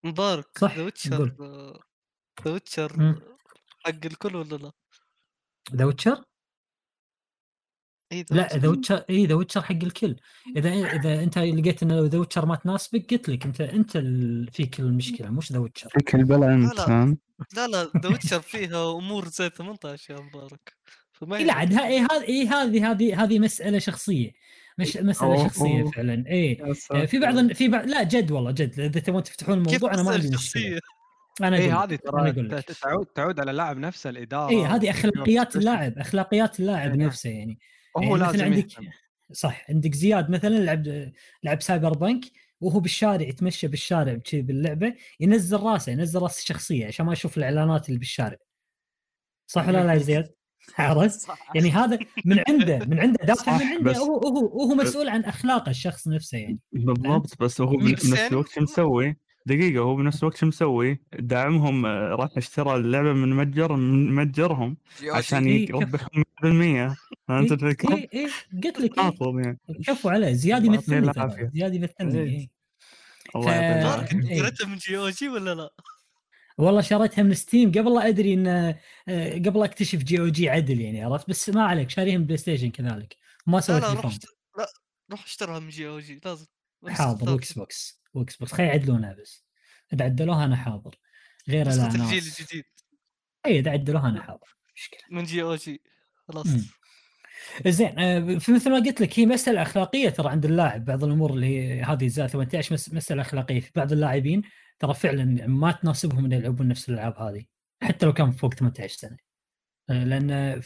مبارك. 0.04 0.58
صح، 0.58 0.78
The 0.78 0.84
Witcher. 0.84 1.36
The 2.46 2.52
Witcher. 2.52 3.16
حق 3.86 4.06
الكل 4.06 4.36
ولا 4.36 4.56
لا؟ 4.56 4.72
The 5.76 5.86
Witcher 5.86 6.24
إي 8.12 8.26
لا 8.32 8.58
The 8.58 8.68
Witcher 8.68 9.04
إي 9.10 9.26
The 9.26 9.36
Witcher 9.36 9.62
حق 9.62 9.84
الكل. 9.84 10.16
إذا 10.58 10.70
إذا 10.70 11.24
أنت 11.24 11.38
لقيت 11.38 11.84
إن 11.84 12.06
The 12.06 12.20
Witcher 12.20 12.46
ما 12.46 12.56
تناسبك 12.56 13.12
قلت 13.12 13.30
لك 13.30 13.46
أنت 13.46 13.62
أنت 13.62 13.98
فيك 14.56 14.80
المشكلة 14.80 15.30
مش 15.30 15.52
The 15.52 15.60
Witcher. 15.60 15.90
فيك 15.90 16.16
البلا 16.16 16.54
أنت 16.54 16.76
لا. 16.76 16.86
فاهم؟ 16.86 17.18
لا 17.56 17.68
لا 17.68 17.92
The 17.98 18.10
Witcher 18.10 18.42
فيها 18.42 18.92
أمور 18.92 19.28
زي 19.28 19.50
18 19.50 20.14
يا 20.14 20.20
مبارك. 20.20 20.74
فما 21.12 21.38
إيه 21.38 21.44
لا 21.44 21.54
عاد 21.54 21.74
هذه 21.74 22.08
هذه 22.52 22.92
هذه 22.92 23.24
هذه 23.24 23.40
مسألة 23.40 23.80
شخصية. 23.80 24.32
مش 24.78 24.98
مسألة 24.98 25.34
أوه، 25.34 25.48
شخصية 25.48 25.82
أوه. 25.82 25.92
فعلا 25.92 26.24
إي. 26.28 26.62
آه، 26.92 27.06
في 27.06 27.20
بعض 27.20 27.52
في 27.52 27.68
بعض 27.68 27.86
لا 27.86 28.04
جد 28.04 28.32
والله 28.32 28.52
جد. 28.52 28.80
إذا 28.80 29.00
تبون 29.00 29.24
تفتحون 29.24 29.58
الموضوع 29.58 29.94
أنا 29.94 30.04
ما 30.04 30.12
عندي 30.12 30.28
مشكلة. 30.28 30.40
شخصية؟ 30.40 30.80
أنا 31.42 31.58
إي 31.58 31.74
أقول 31.74 31.84
هذه 31.84 31.96
ترى 31.96 32.62
تعود 32.82 33.06
تعود 33.06 33.40
على 33.40 33.52
اللاعب 33.52 33.78
نفسه 33.78 34.10
الإدارة 34.10 34.50
إي 34.50 34.66
هذه 34.66 34.90
أخلاقيات. 34.90 35.56
اللاعب 35.56 35.98
أخلاقيات 35.98 36.60
اللاعب 36.60 36.96
نعم. 36.96 37.08
نفسه 37.08 37.30
يعني. 37.30 37.60
وهو 37.96 38.18
يعني 38.18 38.32
لازم 38.32 38.44
عندك 38.46 38.72
يهتم. 38.72 38.88
صح 39.34 39.66
عندك 39.70 39.96
زياد 39.96 40.30
مثلا 40.30 40.50
لعب 40.58 41.12
لعب 41.44 41.62
Cyberpunk 41.62 42.26
وهو 42.62 42.80
بالشارع 42.80 43.28
يتمشى 43.28 43.68
بالشارع 43.68 44.14
كذي 44.14 44.42
باللعبة 44.42 44.94
ينزل 45.20 45.60
راسه 45.60 45.92
ينزل 45.92 46.20
راس 46.22 46.40
الشخصية 46.40 46.88
عشان 46.88 47.06
ما 47.06 47.14
يشوف 47.14 47.38
الإعلانات 47.38 47.88
اللي 47.90 48.00
بالشارع 48.00 48.38
صح 49.48 49.68
ولا 49.68 49.84
لا 49.86 49.94
يا 49.94 49.98
زياد؟ 49.98 50.34
عرفت؟ 50.78 51.28
يعني 51.56 51.72
هذا 51.72 52.00
من 52.26 52.44
عنده 52.50 52.80
من 52.86 53.00
عنده 53.00 53.26
دافع 53.26 53.58
من 53.58 53.64
عنده 53.64 53.92
بس- 53.92 53.98
هو 53.98 54.18
هو 54.18 54.46
وهو 54.46 54.76
مسؤول 54.76 55.10
عن 55.10 55.24
أخلاق 55.24 55.70
الشخص 55.70 56.08
نفسه 56.08 56.38
يعني 56.38 56.60
بالضبط 56.72 57.42
بس 57.42 57.62
هو. 57.62 57.78
بنفس 57.78 58.14
الوقت 58.14 58.50
شو 58.50 58.62
مسوي؟ 58.62 59.16
دقيقة 59.46 59.80
هو 59.80 59.96
بنفس 59.96 60.24
الوقت 60.24 60.38
شو 60.38 60.46
مسوي؟ 60.46 61.00
دعمهم 61.20 61.86
آه، 61.86 62.16
راح 62.16 62.30
اشترى 62.38 62.76
اللعبة 62.76 63.14
من 63.14 63.36
متجر 63.36 63.76
من 63.76 64.16
متجرهم. 64.16 64.78
عشان 65.04 65.46
إيه، 65.46 65.70
يربحهم 65.70 66.24
100% 66.44 66.96
فهمت 67.28 67.52
الفكرة؟ 67.52 67.96
اي 67.96 68.10
اي 68.14 68.30
قلت 68.64 68.80
لك 68.80 69.00
إيه. 69.00 69.14
يعني 69.22 69.60
كفو 69.88 70.10
عليه 70.10 70.32
زياد 70.32 70.64
الله 70.64 70.76
يعطيه 70.76 70.96
يمثلني 70.96 71.14
ترى 71.14 71.24
العافية. 71.24 71.52
زياد 71.54 71.76
يمثلني 71.76 72.20
إيه. 72.20 72.30
إيه. 72.30 72.50
الله 73.36 73.52
إيه. 73.52 74.42
قريتها 74.42 74.68
من 74.68 74.78
GOG 74.78 75.30
ولا 75.30 75.56
لا؟ 75.56 75.74
والله 76.58 76.82
شريتها 76.82 77.24
من 77.24 77.34
Steam 77.34 77.72
قبل 77.72 77.94
لا 77.94 78.08
أدري 78.08 78.34
إن 78.34 78.48
آه، 79.08 79.34
قبل 79.34 79.64
أكتشف 79.64 80.04
GOG 80.04 80.50
عدل 80.50 80.82
يعني 80.82 81.04
عرفت 81.04 81.30
بس 81.30 81.50
ما 81.50 81.64
عليك 81.64 81.90
شاريها 81.90 82.18
من 82.18 82.26
PlayStation 82.26 82.70
كذلك 82.70 83.18
ما 83.48 83.60
سويت 83.60 83.84
لا 83.84 83.94
لا 84.58 84.68
روح 85.12 85.24
اشترها 85.24 85.60
من 85.60 85.70
GOG 85.70 86.20
لازم 86.26 86.46
حاضر 86.88 87.32
و 87.32 87.54
Xbox 87.54 88.01
و 88.14 88.36
Xbox 88.36 88.52
خلي 88.54 88.68
يعدلونها 88.68 89.14
بس. 89.14 89.46
إذا 89.94 90.06
عدلوها 90.06 90.46
أنا 90.46 90.56
حاضر. 90.56 90.96
غير 91.50 91.66
لا 91.68 91.88
الجيل 91.88 92.24
الجديد 92.24 92.64
إي 93.46 93.60
إذا 93.60 93.72
عدلوها 93.72 94.10
أنا 94.10 94.22
حاضر. 94.22 94.56
مشكلة. 94.76 95.00
من 95.12 95.24
GOG. 95.24 95.82
خلاص. 96.28 96.48
زين 97.68 98.00
آه، 98.00 98.38
في 98.40 98.52
مثل 98.52 98.70
ما 98.72 98.76
قلت 98.76 99.02
لك 99.02 99.20
هي 99.20 99.26
مسألة 99.26 99.62
أخلاقية 99.62 100.10
ترى 100.10 100.30
عند 100.30 100.46
اللاعب. 100.46 100.86
بعض 100.86 101.04
الأمور 101.04 101.34
اللي 101.34 101.46
هي 101.46 101.82
هذه 101.84 102.08
زي 102.08 102.28
18 102.28 102.74
مس- 102.74 102.94
مسألة 102.94 103.22
أخلاقية 103.22 103.60
في 103.60 103.72
بعض 103.76 103.92
اللاعبين. 103.92 104.42
ترى 104.80 104.94
فعلا 104.94 105.48
ما 105.48 105.72
تناسبهم 105.72 106.26
ان 106.26 106.32
يلعبون 106.32 106.68
نفس 106.68 106.90
الألعاب 106.90 107.18
هذه. 107.18 107.46
حتى 107.84 108.06
لو 108.06 108.14
كان 108.14 108.32
فوق 108.32 108.54
18 108.54 108.96
سنة. 108.98 109.18
آه، 109.90 110.04
لأن 110.04 110.62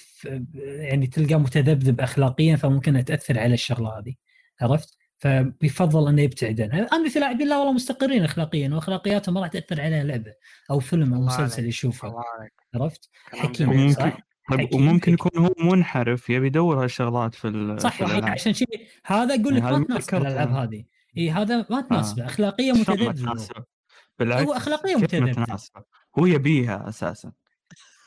يعني 0.64 1.08
تلقاه 1.08 1.38
متذبذب 1.38 2.02
اخلاقيا 2.02 2.56
فممكن 2.56 3.06
تاثر 3.06 3.40
على 3.40 3.54
الشغلة 3.54 4.00
هذه. 4.00 4.16
عرفت؟ 4.62 4.98
فبيفضل 5.18 6.08
أنه 6.10 6.22
يبتعد 6.22 6.62
عنها، 6.62 6.88
اما 6.94 7.10
في 7.10 7.20
لاعبين 7.20 7.48
لا 7.48 7.58
والله 7.58 7.74
مستقرين 7.74 8.24
اخلاقيا 8.24 8.70
واخلاقياتهم 8.70 9.36
ما 9.36 9.42
راح 9.42 9.50
تأثر 9.50 9.82
عليها 9.82 10.04
لعبة 10.04 10.34
أو 10.72 10.80
فيلم 10.80 11.14
أو 11.14 11.22
مسلسل. 11.22 11.66
يشوفه 11.66 12.14
عرفت؟ 12.76 13.10
حكيم 13.34 13.72
جميل. 13.72 13.94
صح؟ 13.94 14.04
طيب 14.52 14.60
حكيم، 14.68 14.82
وممكن 14.82 15.02
حكيم. 15.02 15.14
يكون 15.14 15.46
هو 15.46 15.72
منحرف 15.72 16.30
يبي 16.30 16.48
يدور 16.48 16.84
هالشغلات 16.84 17.36
في 17.36 17.48
ال- 17.48 17.82
صح 17.82 17.98
في 17.98 18.14
يعني 18.14 18.30
عشان 18.30 18.54
شيء 18.54 18.88
هذا 19.06 19.42
أقول 19.42 19.56
لك 19.56 19.64
يعني 19.64 19.78
ما 19.78 19.84
تناسب 19.86 20.16
الألعاب. 20.16 20.50
هذه 20.50 20.86
إي 21.18 21.32
هذا 21.32 21.66
ما 21.70 21.82
تناسبه 21.82 22.26
اخلاقيا 22.26 22.74
شلون 22.74 22.86
ما 22.88 22.94
متذبذب 23.10 23.28
هو. 23.28 23.34
تناسبه؟ 23.34 23.64
بالعكس 24.20 24.48
هو 24.48 24.54
أخلاقياً 24.54 25.00
كيف 25.00 25.14
ما 25.16 25.20
متذبذب. 25.20 25.46
تناسبه؟ 25.46 25.82
هو 26.20 26.26
يبيها 26.26 26.90
أساسا 26.90 27.32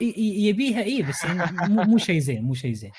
يبيها 0.01 0.83
إي 0.83 1.03
بس 1.03 1.25
مو 1.69 1.83
مو 1.83 1.99
شيء 1.99 2.19
زين 2.19 2.43
مو 2.43 2.55
شيء 2.55 2.73
زين 2.73 2.91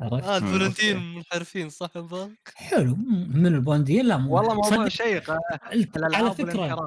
عرفت؟ 0.00 0.24
آه 0.24 0.64
okay. 0.66 0.94
منحرفين 0.94 1.68
صح 1.68 1.90
مبارك؟ 1.96 2.52
حلو 2.54 2.96
من 3.34 3.46
البولنديين 3.46 4.06
لا 4.06 4.16
مو 4.16 4.36
والله 4.36 4.54
موضوع 4.54 4.88
شيق 4.88 5.30
على 5.30 6.34
فكرة. 6.34 6.84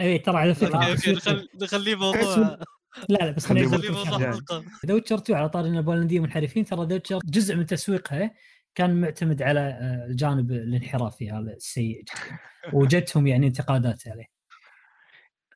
اي 0.00 0.18
ترى 0.18 0.38
على 0.38 0.54
فكرة 0.54 0.96
نخليه 1.62 1.94
موضوع 1.94 2.58
لا 3.08 3.18
لا 3.18 3.30
بس. 3.30 3.46
حلقة 3.46 4.64
The 4.86 4.94
Witcher 4.94 5.18
2 5.18 5.38
على 5.38 5.48
طاري 5.48 5.66
إن 5.66 5.76
البولنديين 5.76 6.22
منحرفين 6.22 6.64
ترى 6.64 6.86
The 6.86 6.92
Witcher 6.94 7.18
جزء 7.24 7.54
من 7.56 7.66
تسويقها 7.66 8.30
كان 8.74 9.00
معتمد 9.00 9.42
على 9.42 9.60
آه، 9.60 10.06
الجانب 10.10 10.52
الانحرافي 10.52 11.30
هذا 11.30 11.52
السيء 11.52 12.02
جدا 12.02 12.38
وجدتهم 12.72 13.26
يعني 13.26 13.46
انتقادات 13.46 14.08
عليه 14.08 14.33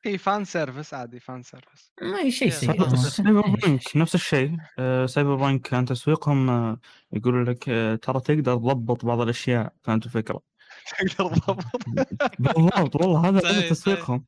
اي 0.05 0.17
fan 0.17 0.45
service 0.45 0.93
عادي 0.93 1.19
fan 1.19 1.43
service 1.43 1.91
ما 2.01 2.29
شيء 2.29 2.49
سيء. 2.49 2.95
سايبر 2.95 3.45
إيه، 3.45 3.53
بانك 3.53 3.81
نفس 3.95 4.15
الشيء 4.15 4.57
آه، 4.79 5.05
Cyberpunk 5.05 5.61
كان 5.61 5.85
تسويقهم 5.85 6.49
آه، 6.49 6.79
يقولوا 7.13 7.43
لك 7.43 7.69
آه، 7.69 7.95
ترى 7.95 8.19
تقدر 8.19 8.55
تضبط 8.55 9.05
بعض 9.05 9.21
الأشياء 9.21 9.73
فهمت 9.83 10.05
الفكرة؟ 10.05 10.41
تقدر 11.09 11.35
تضبط 11.35 11.65
بالضبط 12.39 12.95
والله 12.95 13.29
هذا 13.29 13.39
هذا 13.39 13.51
صحيح. 13.51 13.69
تسويقهم 13.69 14.25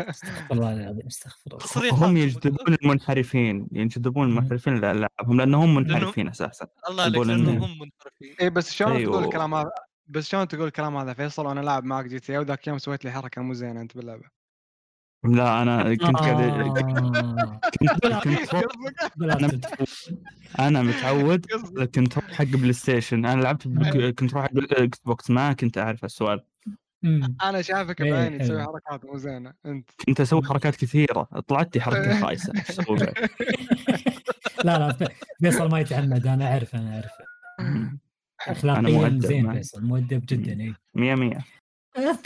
استغفر 0.00 0.52
الله 0.54 0.72
العظيم 0.72 1.06
استغفر 1.06 1.58
الله 1.76 2.06
هم 2.06 2.16
يجذبون 2.16 2.76
المنحرفين 2.82 3.68
يجذبون. 3.72 4.28
المنحرفين 4.28 4.74
لالعابهم 4.80 5.36
لأنهم 5.38 5.74
منحرفين 5.74 6.28
أساسا 6.28 6.66
الله 6.90 7.02
عليك. 7.02 7.16
لأنهم 7.26 7.62
هم 7.62 7.78
منحرفين 7.78 8.36
اي 8.40 8.50
بس 8.50 8.72
شلون 8.72 8.92
أيوه. 8.92 9.12
تقول 9.12 9.24
الكلام 9.24 9.54
هذا 9.54 9.70
بس 10.06 10.28
شلون 10.28 10.48
تقول 10.48 10.66
الكلام 10.66 10.96
هذا؟ 10.96 11.12
فيصل 11.12 11.46
وأنا 11.46 11.60
لاعب 11.60 11.84
معك 11.84 12.04
GTA 12.06 12.38
وذاك 12.38 12.62
اليوم 12.62 12.78
سويت 12.78 13.04
لي 13.04 13.12
حركة 13.12 13.42
مو 13.42 13.54
زينة 13.54 13.80
أنت 13.80 13.96
باللعبة. 13.96 14.24
لا 15.24 15.62
أنا 15.62 15.94
كنت 15.94 16.16
قاعد 16.16 16.40
آه. 16.40 17.60
كنت 17.80 18.04
كنت 18.24 19.22
أنا 19.22 19.46
متعود 19.46 19.86
أنا 20.58 20.82
متعود 20.82 21.46
كنت 21.94 22.18
حق 22.18 22.44
PlayStation. 22.44 23.26
أنا 23.26 23.42
لعبت 23.42 23.62
كنت 24.18 24.34
روح 24.34 24.44
حق 24.44 24.50
Xbox 24.56 25.30
ما 25.30 25.52
كنت 25.52 25.78
أعرف 25.78 26.04
السؤال. 26.04 26.44
أنا 27.42 27.62
شايفك 27.62 28.00
إيه، 28.00 28.12
بعيني 28.12 28.38
تسوي 28.38 28.62
حلو. 28.62 28.72
حركات 28.72 29.04
مو 29.04 29.18
زينة 29.18 29.52
أنت. 29.66 29.90
كنت 30.06 30.20
أسوي 30.20 30.42
حركات 30.42 30.76
كثيرة. 30.76 31.22
طلعت 31.48 31.76
لي 31.76 31.82
حركة 31.82 32.20
خايسه؟ 32.26 32.52
لا 34.64 34.78
لا 34.78 35.08
فيصل 35.40 35.70
ما 35.70 35.80
يتعمد. 35.80 36.26
أنا 36.26 36.52
أعرف 36.52 36.74
أنا 36.74 36.94
أعرف. 36.94 37.12
اخلاقيا 38.48 39.18
زين. 39.18 39.52
فيصل 39.52 39.84
مؤدب 39.84 40.26
جدا 40.26 40.60
اي 40.62 40.74
مية 40.94 41.14
مية. 41.14 41.44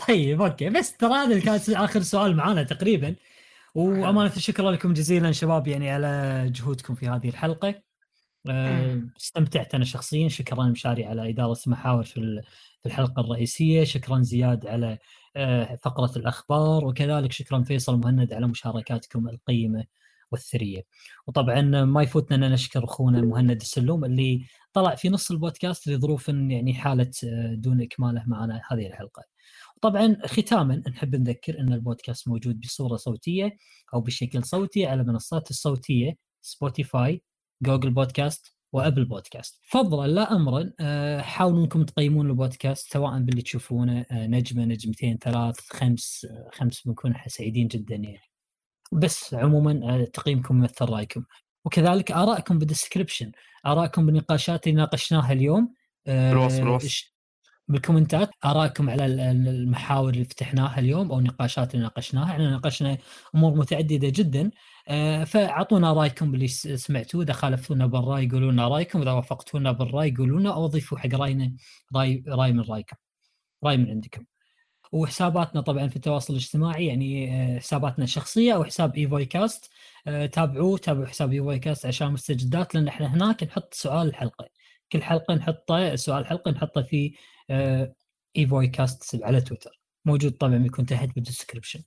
طيب 0.09 0.43
أوكي. 0.43 0.71
بس 0.71 0.97
ترى 0.97 1.13
هذا 1.13 1.41
كان 1.41 1.75
آخر 1.77 2.03
سؤال 2.03 2.37
معانا 2.37 2.63
تقريبا. 2.63 3.15
وأمانة 3.75 4.31
شكرا 4.31 4.71
لكم 4.71 4.93
جزيلا 4.93 5.33
شباب 5.33 5.69
يعني 5.69 5.91
على 5.91 6.43
جهودكم 6.55 6.95
في 6.95 7.09
هذه 7.09 7.29
الحلقة. 7.29 7.75
أه، 8.49 9.03
استمتعت 9.21 9.75
أنا 9.75 9.85
شخصيا. 9.85 10.29
شكرا 10.29 10.65
مشاري 10.65 11.05
على 11.05 11.31
إدارة 11.31 11.57
محاور 11.67 12.05
في 12.05 12.17
ال- 12.17 12.43
في 12.81 12.87
الحلقة 12.87 13.21
الرئيسية. 13.21 13.85
شكرا 13.85 14.23
زياد 14.23 14.67
على 14.67 14.99
أه، 15.37 15.79
فقرة 15.83 16.13
الأخبار. 16.19 16.85
وكذلك 16.85 17.33
شكرا 17.33 17.63
فيصل 17.63 17.99
مهند 18.01 18.33
على 18.33 18.47
مشاركاتكم 18.47 19.29
القيمة 19.29 19.85
والثرية. 20.33 20.83
وطبعا 21.27 21.61
ما 21.85 22.03
يفوتنا 22.03 22.47
أن 22.47 22.53
نشكر 22.53 22.85
أخونا 22.85 23.21
مهند 23.21 23.61
السلوم 23.61 24.05
اللي 24.05 24.47
طلع 24.77 24.95
في 24.95 25.09
نص 25.09 25.31
البودكاست 25.31 25.89
لظروف 25.89 26.29
يعني 26.29 26.75
حالة 26.75 27.11
آه، 27.25 27.55
دون 27.55 27.83
إكماله 27.83 28.25
معنا 28.27 28.63
هذه 28.71 28.87
الحلقة. 28.87 29.23
طبعا 29.81 30.17
ختاما 30.27 30.83
نحب 30.89 31.17
نذكر 31.17 31.61
إن 31.61 31.73
البودكاست 31.73 32.29
موجود 32.29 32.61
بصورة 32.61 32.97
صوتية 32.97 33.57
أو 33.95 34.01
بشكل 34.01 34.45
صوتي 34.45 34.87
على 34.87 35.05
منصات 35.05 35.51
الصوتية 35.51 36.17
Spotify 36.43 37.23
Google 37.63 37.91
Podcast 37.91 38.57
و 38.73 38.78
Apple 38.78 39.05
Podcast 39.05 39.61
فضلا 39.63 40.07
لا 40.07 40.33
امرا 40.37 40.73
آه، 40.81 41.21
حاولوا 41.21 41.65
إنكم 41.65 41.85
تقيمون 41.85 42.31
البودكاست 42.31 42.93
سواء 42.93 43.19
باللي 43.19 43.43
تشوفونه 43.43 44.07
آه، 44.11 44.27
نجمة 44.27 44.65
نجمتين 44.65 45.19
ثلاث 45.19 45.61
خمس 45.61 46.27
خمس 46.53 46.81
بنكون 46.87 47.15
سعيدين 47.27 47.69
جدا 47.69 47.95
يعني. 47.95 48.31
بس 48.93 49.35
عموما 49.35 50.05
تقييمكم 50.05 50.59
يمثل 50.59 50.85
رأيكم. 50.85 51.25
وكذلك 51.67 52.13
ارائكم 52.13 52.59
بالدسكربشن 52.59 53.33
ارائكم 53.67 54.07
بالنقاشات 54.07 54.67
اللي 54.67 54.77
ناقشناها 54.77 55.33
اليوم 55.33 55.75
بالوصف 56.07 56.61
بالوصف 56.61 57.17
بالكومنتات. 57.69 58.31
ارائكم 58.45 58.91
على 58.91 59.07
المحاور 59.07 60.11
اللي 60.11 60.25
فتحناها 60.25 60.79
اليوم 60.79 61.13
أو 61.13 61.19
النقاشات 61.19 61.75
اللي 61.75 61.83
ناقشناها. 61.83 62.31
إحنا 62.31 62.51
ناقشنا 62.51 62.99
أمور 63.35 63.55
متعددة 63.55 64.09
جدا. 64.09 64.51
آه، 64.89 65.25
فأعطونا 65.25 65.93
رأيكم 65.93 66.33
باللي 66.33 66.49
سمعتوه. 66.49 67.23
إذا 67.23 67.33
خالفتونا 67.33 67.87
بالرأي 67.87 68.29
قولوا 68.29 68.53
لنا 68.53 68.69
رأيكم. 68.69 69.03
إذا 69.03 69.13
وافقتونا 69.13 69.73
بالرأي 69.73 70.15
قولوا 70.19 70.41
لنا 70.41 70.55
أو 70.55 70.65
اضيفوا 70.65 70.99
حق 70.99 71.15
راينا 71.15 71.53
راي 71.97 72.25
رأي 72.29 72.53
من 72.53 72.61
رأيكم. 72.61 72.97
رأي 73.65 73.77
من 73.77 73.91
عندكم. 73.91 74.25
وحساباتنا 74.93 75.61
طبعا 75.61 75.89
في 75.89 75.97
التواصل 75.97 76.33
الاجتماعي 76.33 76.87
يعني 76.87 77.35
آه، 77.35 77.59
حساباتنا 77.59 78.05
الشخصية 78.05 78.55
أو 78.55 78.65
حساب 78.65 78.97
ايفوي 78.97 79.25
كاست 79.25 79.65
آه، 79.65 79.71
تابعوه 80.33 80.79
تابعوا 80.79 81.07
حساب 81.07 81.33
ايفوي 81.33 81.59
كاست 81.59 81.87
عشان 81.87 82.13
مستجدات 82.13 82.75
لأن 82.75 82.89
إحنا 82.89 83.15
هناك 83.15 83.45
نحط 83.45 83.75
سؤال 83.75 84.09
الحلقة. 84.09 84.49
كل 84.93 85.03
حلقة 85.03 85.35
نحطه 85.35 85.97
سؤال 85.97 86.21
الحلقة 86.23 86.51
نحطه 86.51 86.83
في 86.83 87.15
ايفوي 88.37 88.69
كاست 88.69 89.25
على 89.25 89.41
تويتر. 89.41 89.81
موجود 90.05 90.33
طبعا 90.33 90.57
بيكون 90.57 90.87
تحت 90.87 91.15
بال 91.15 91.25
description 91.25 91.83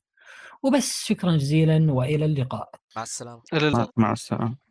وبس 0.63 1.03
شكرا 1.05 1.37
جزيلا 1.37 1.91
وإلى 1.91 2.25
اللقاء. 2.25 2.69
مع 2.95 3.03
السلامة. 3.03 3.41
مع 3.97 4.11
السلامة. 4.11 4.68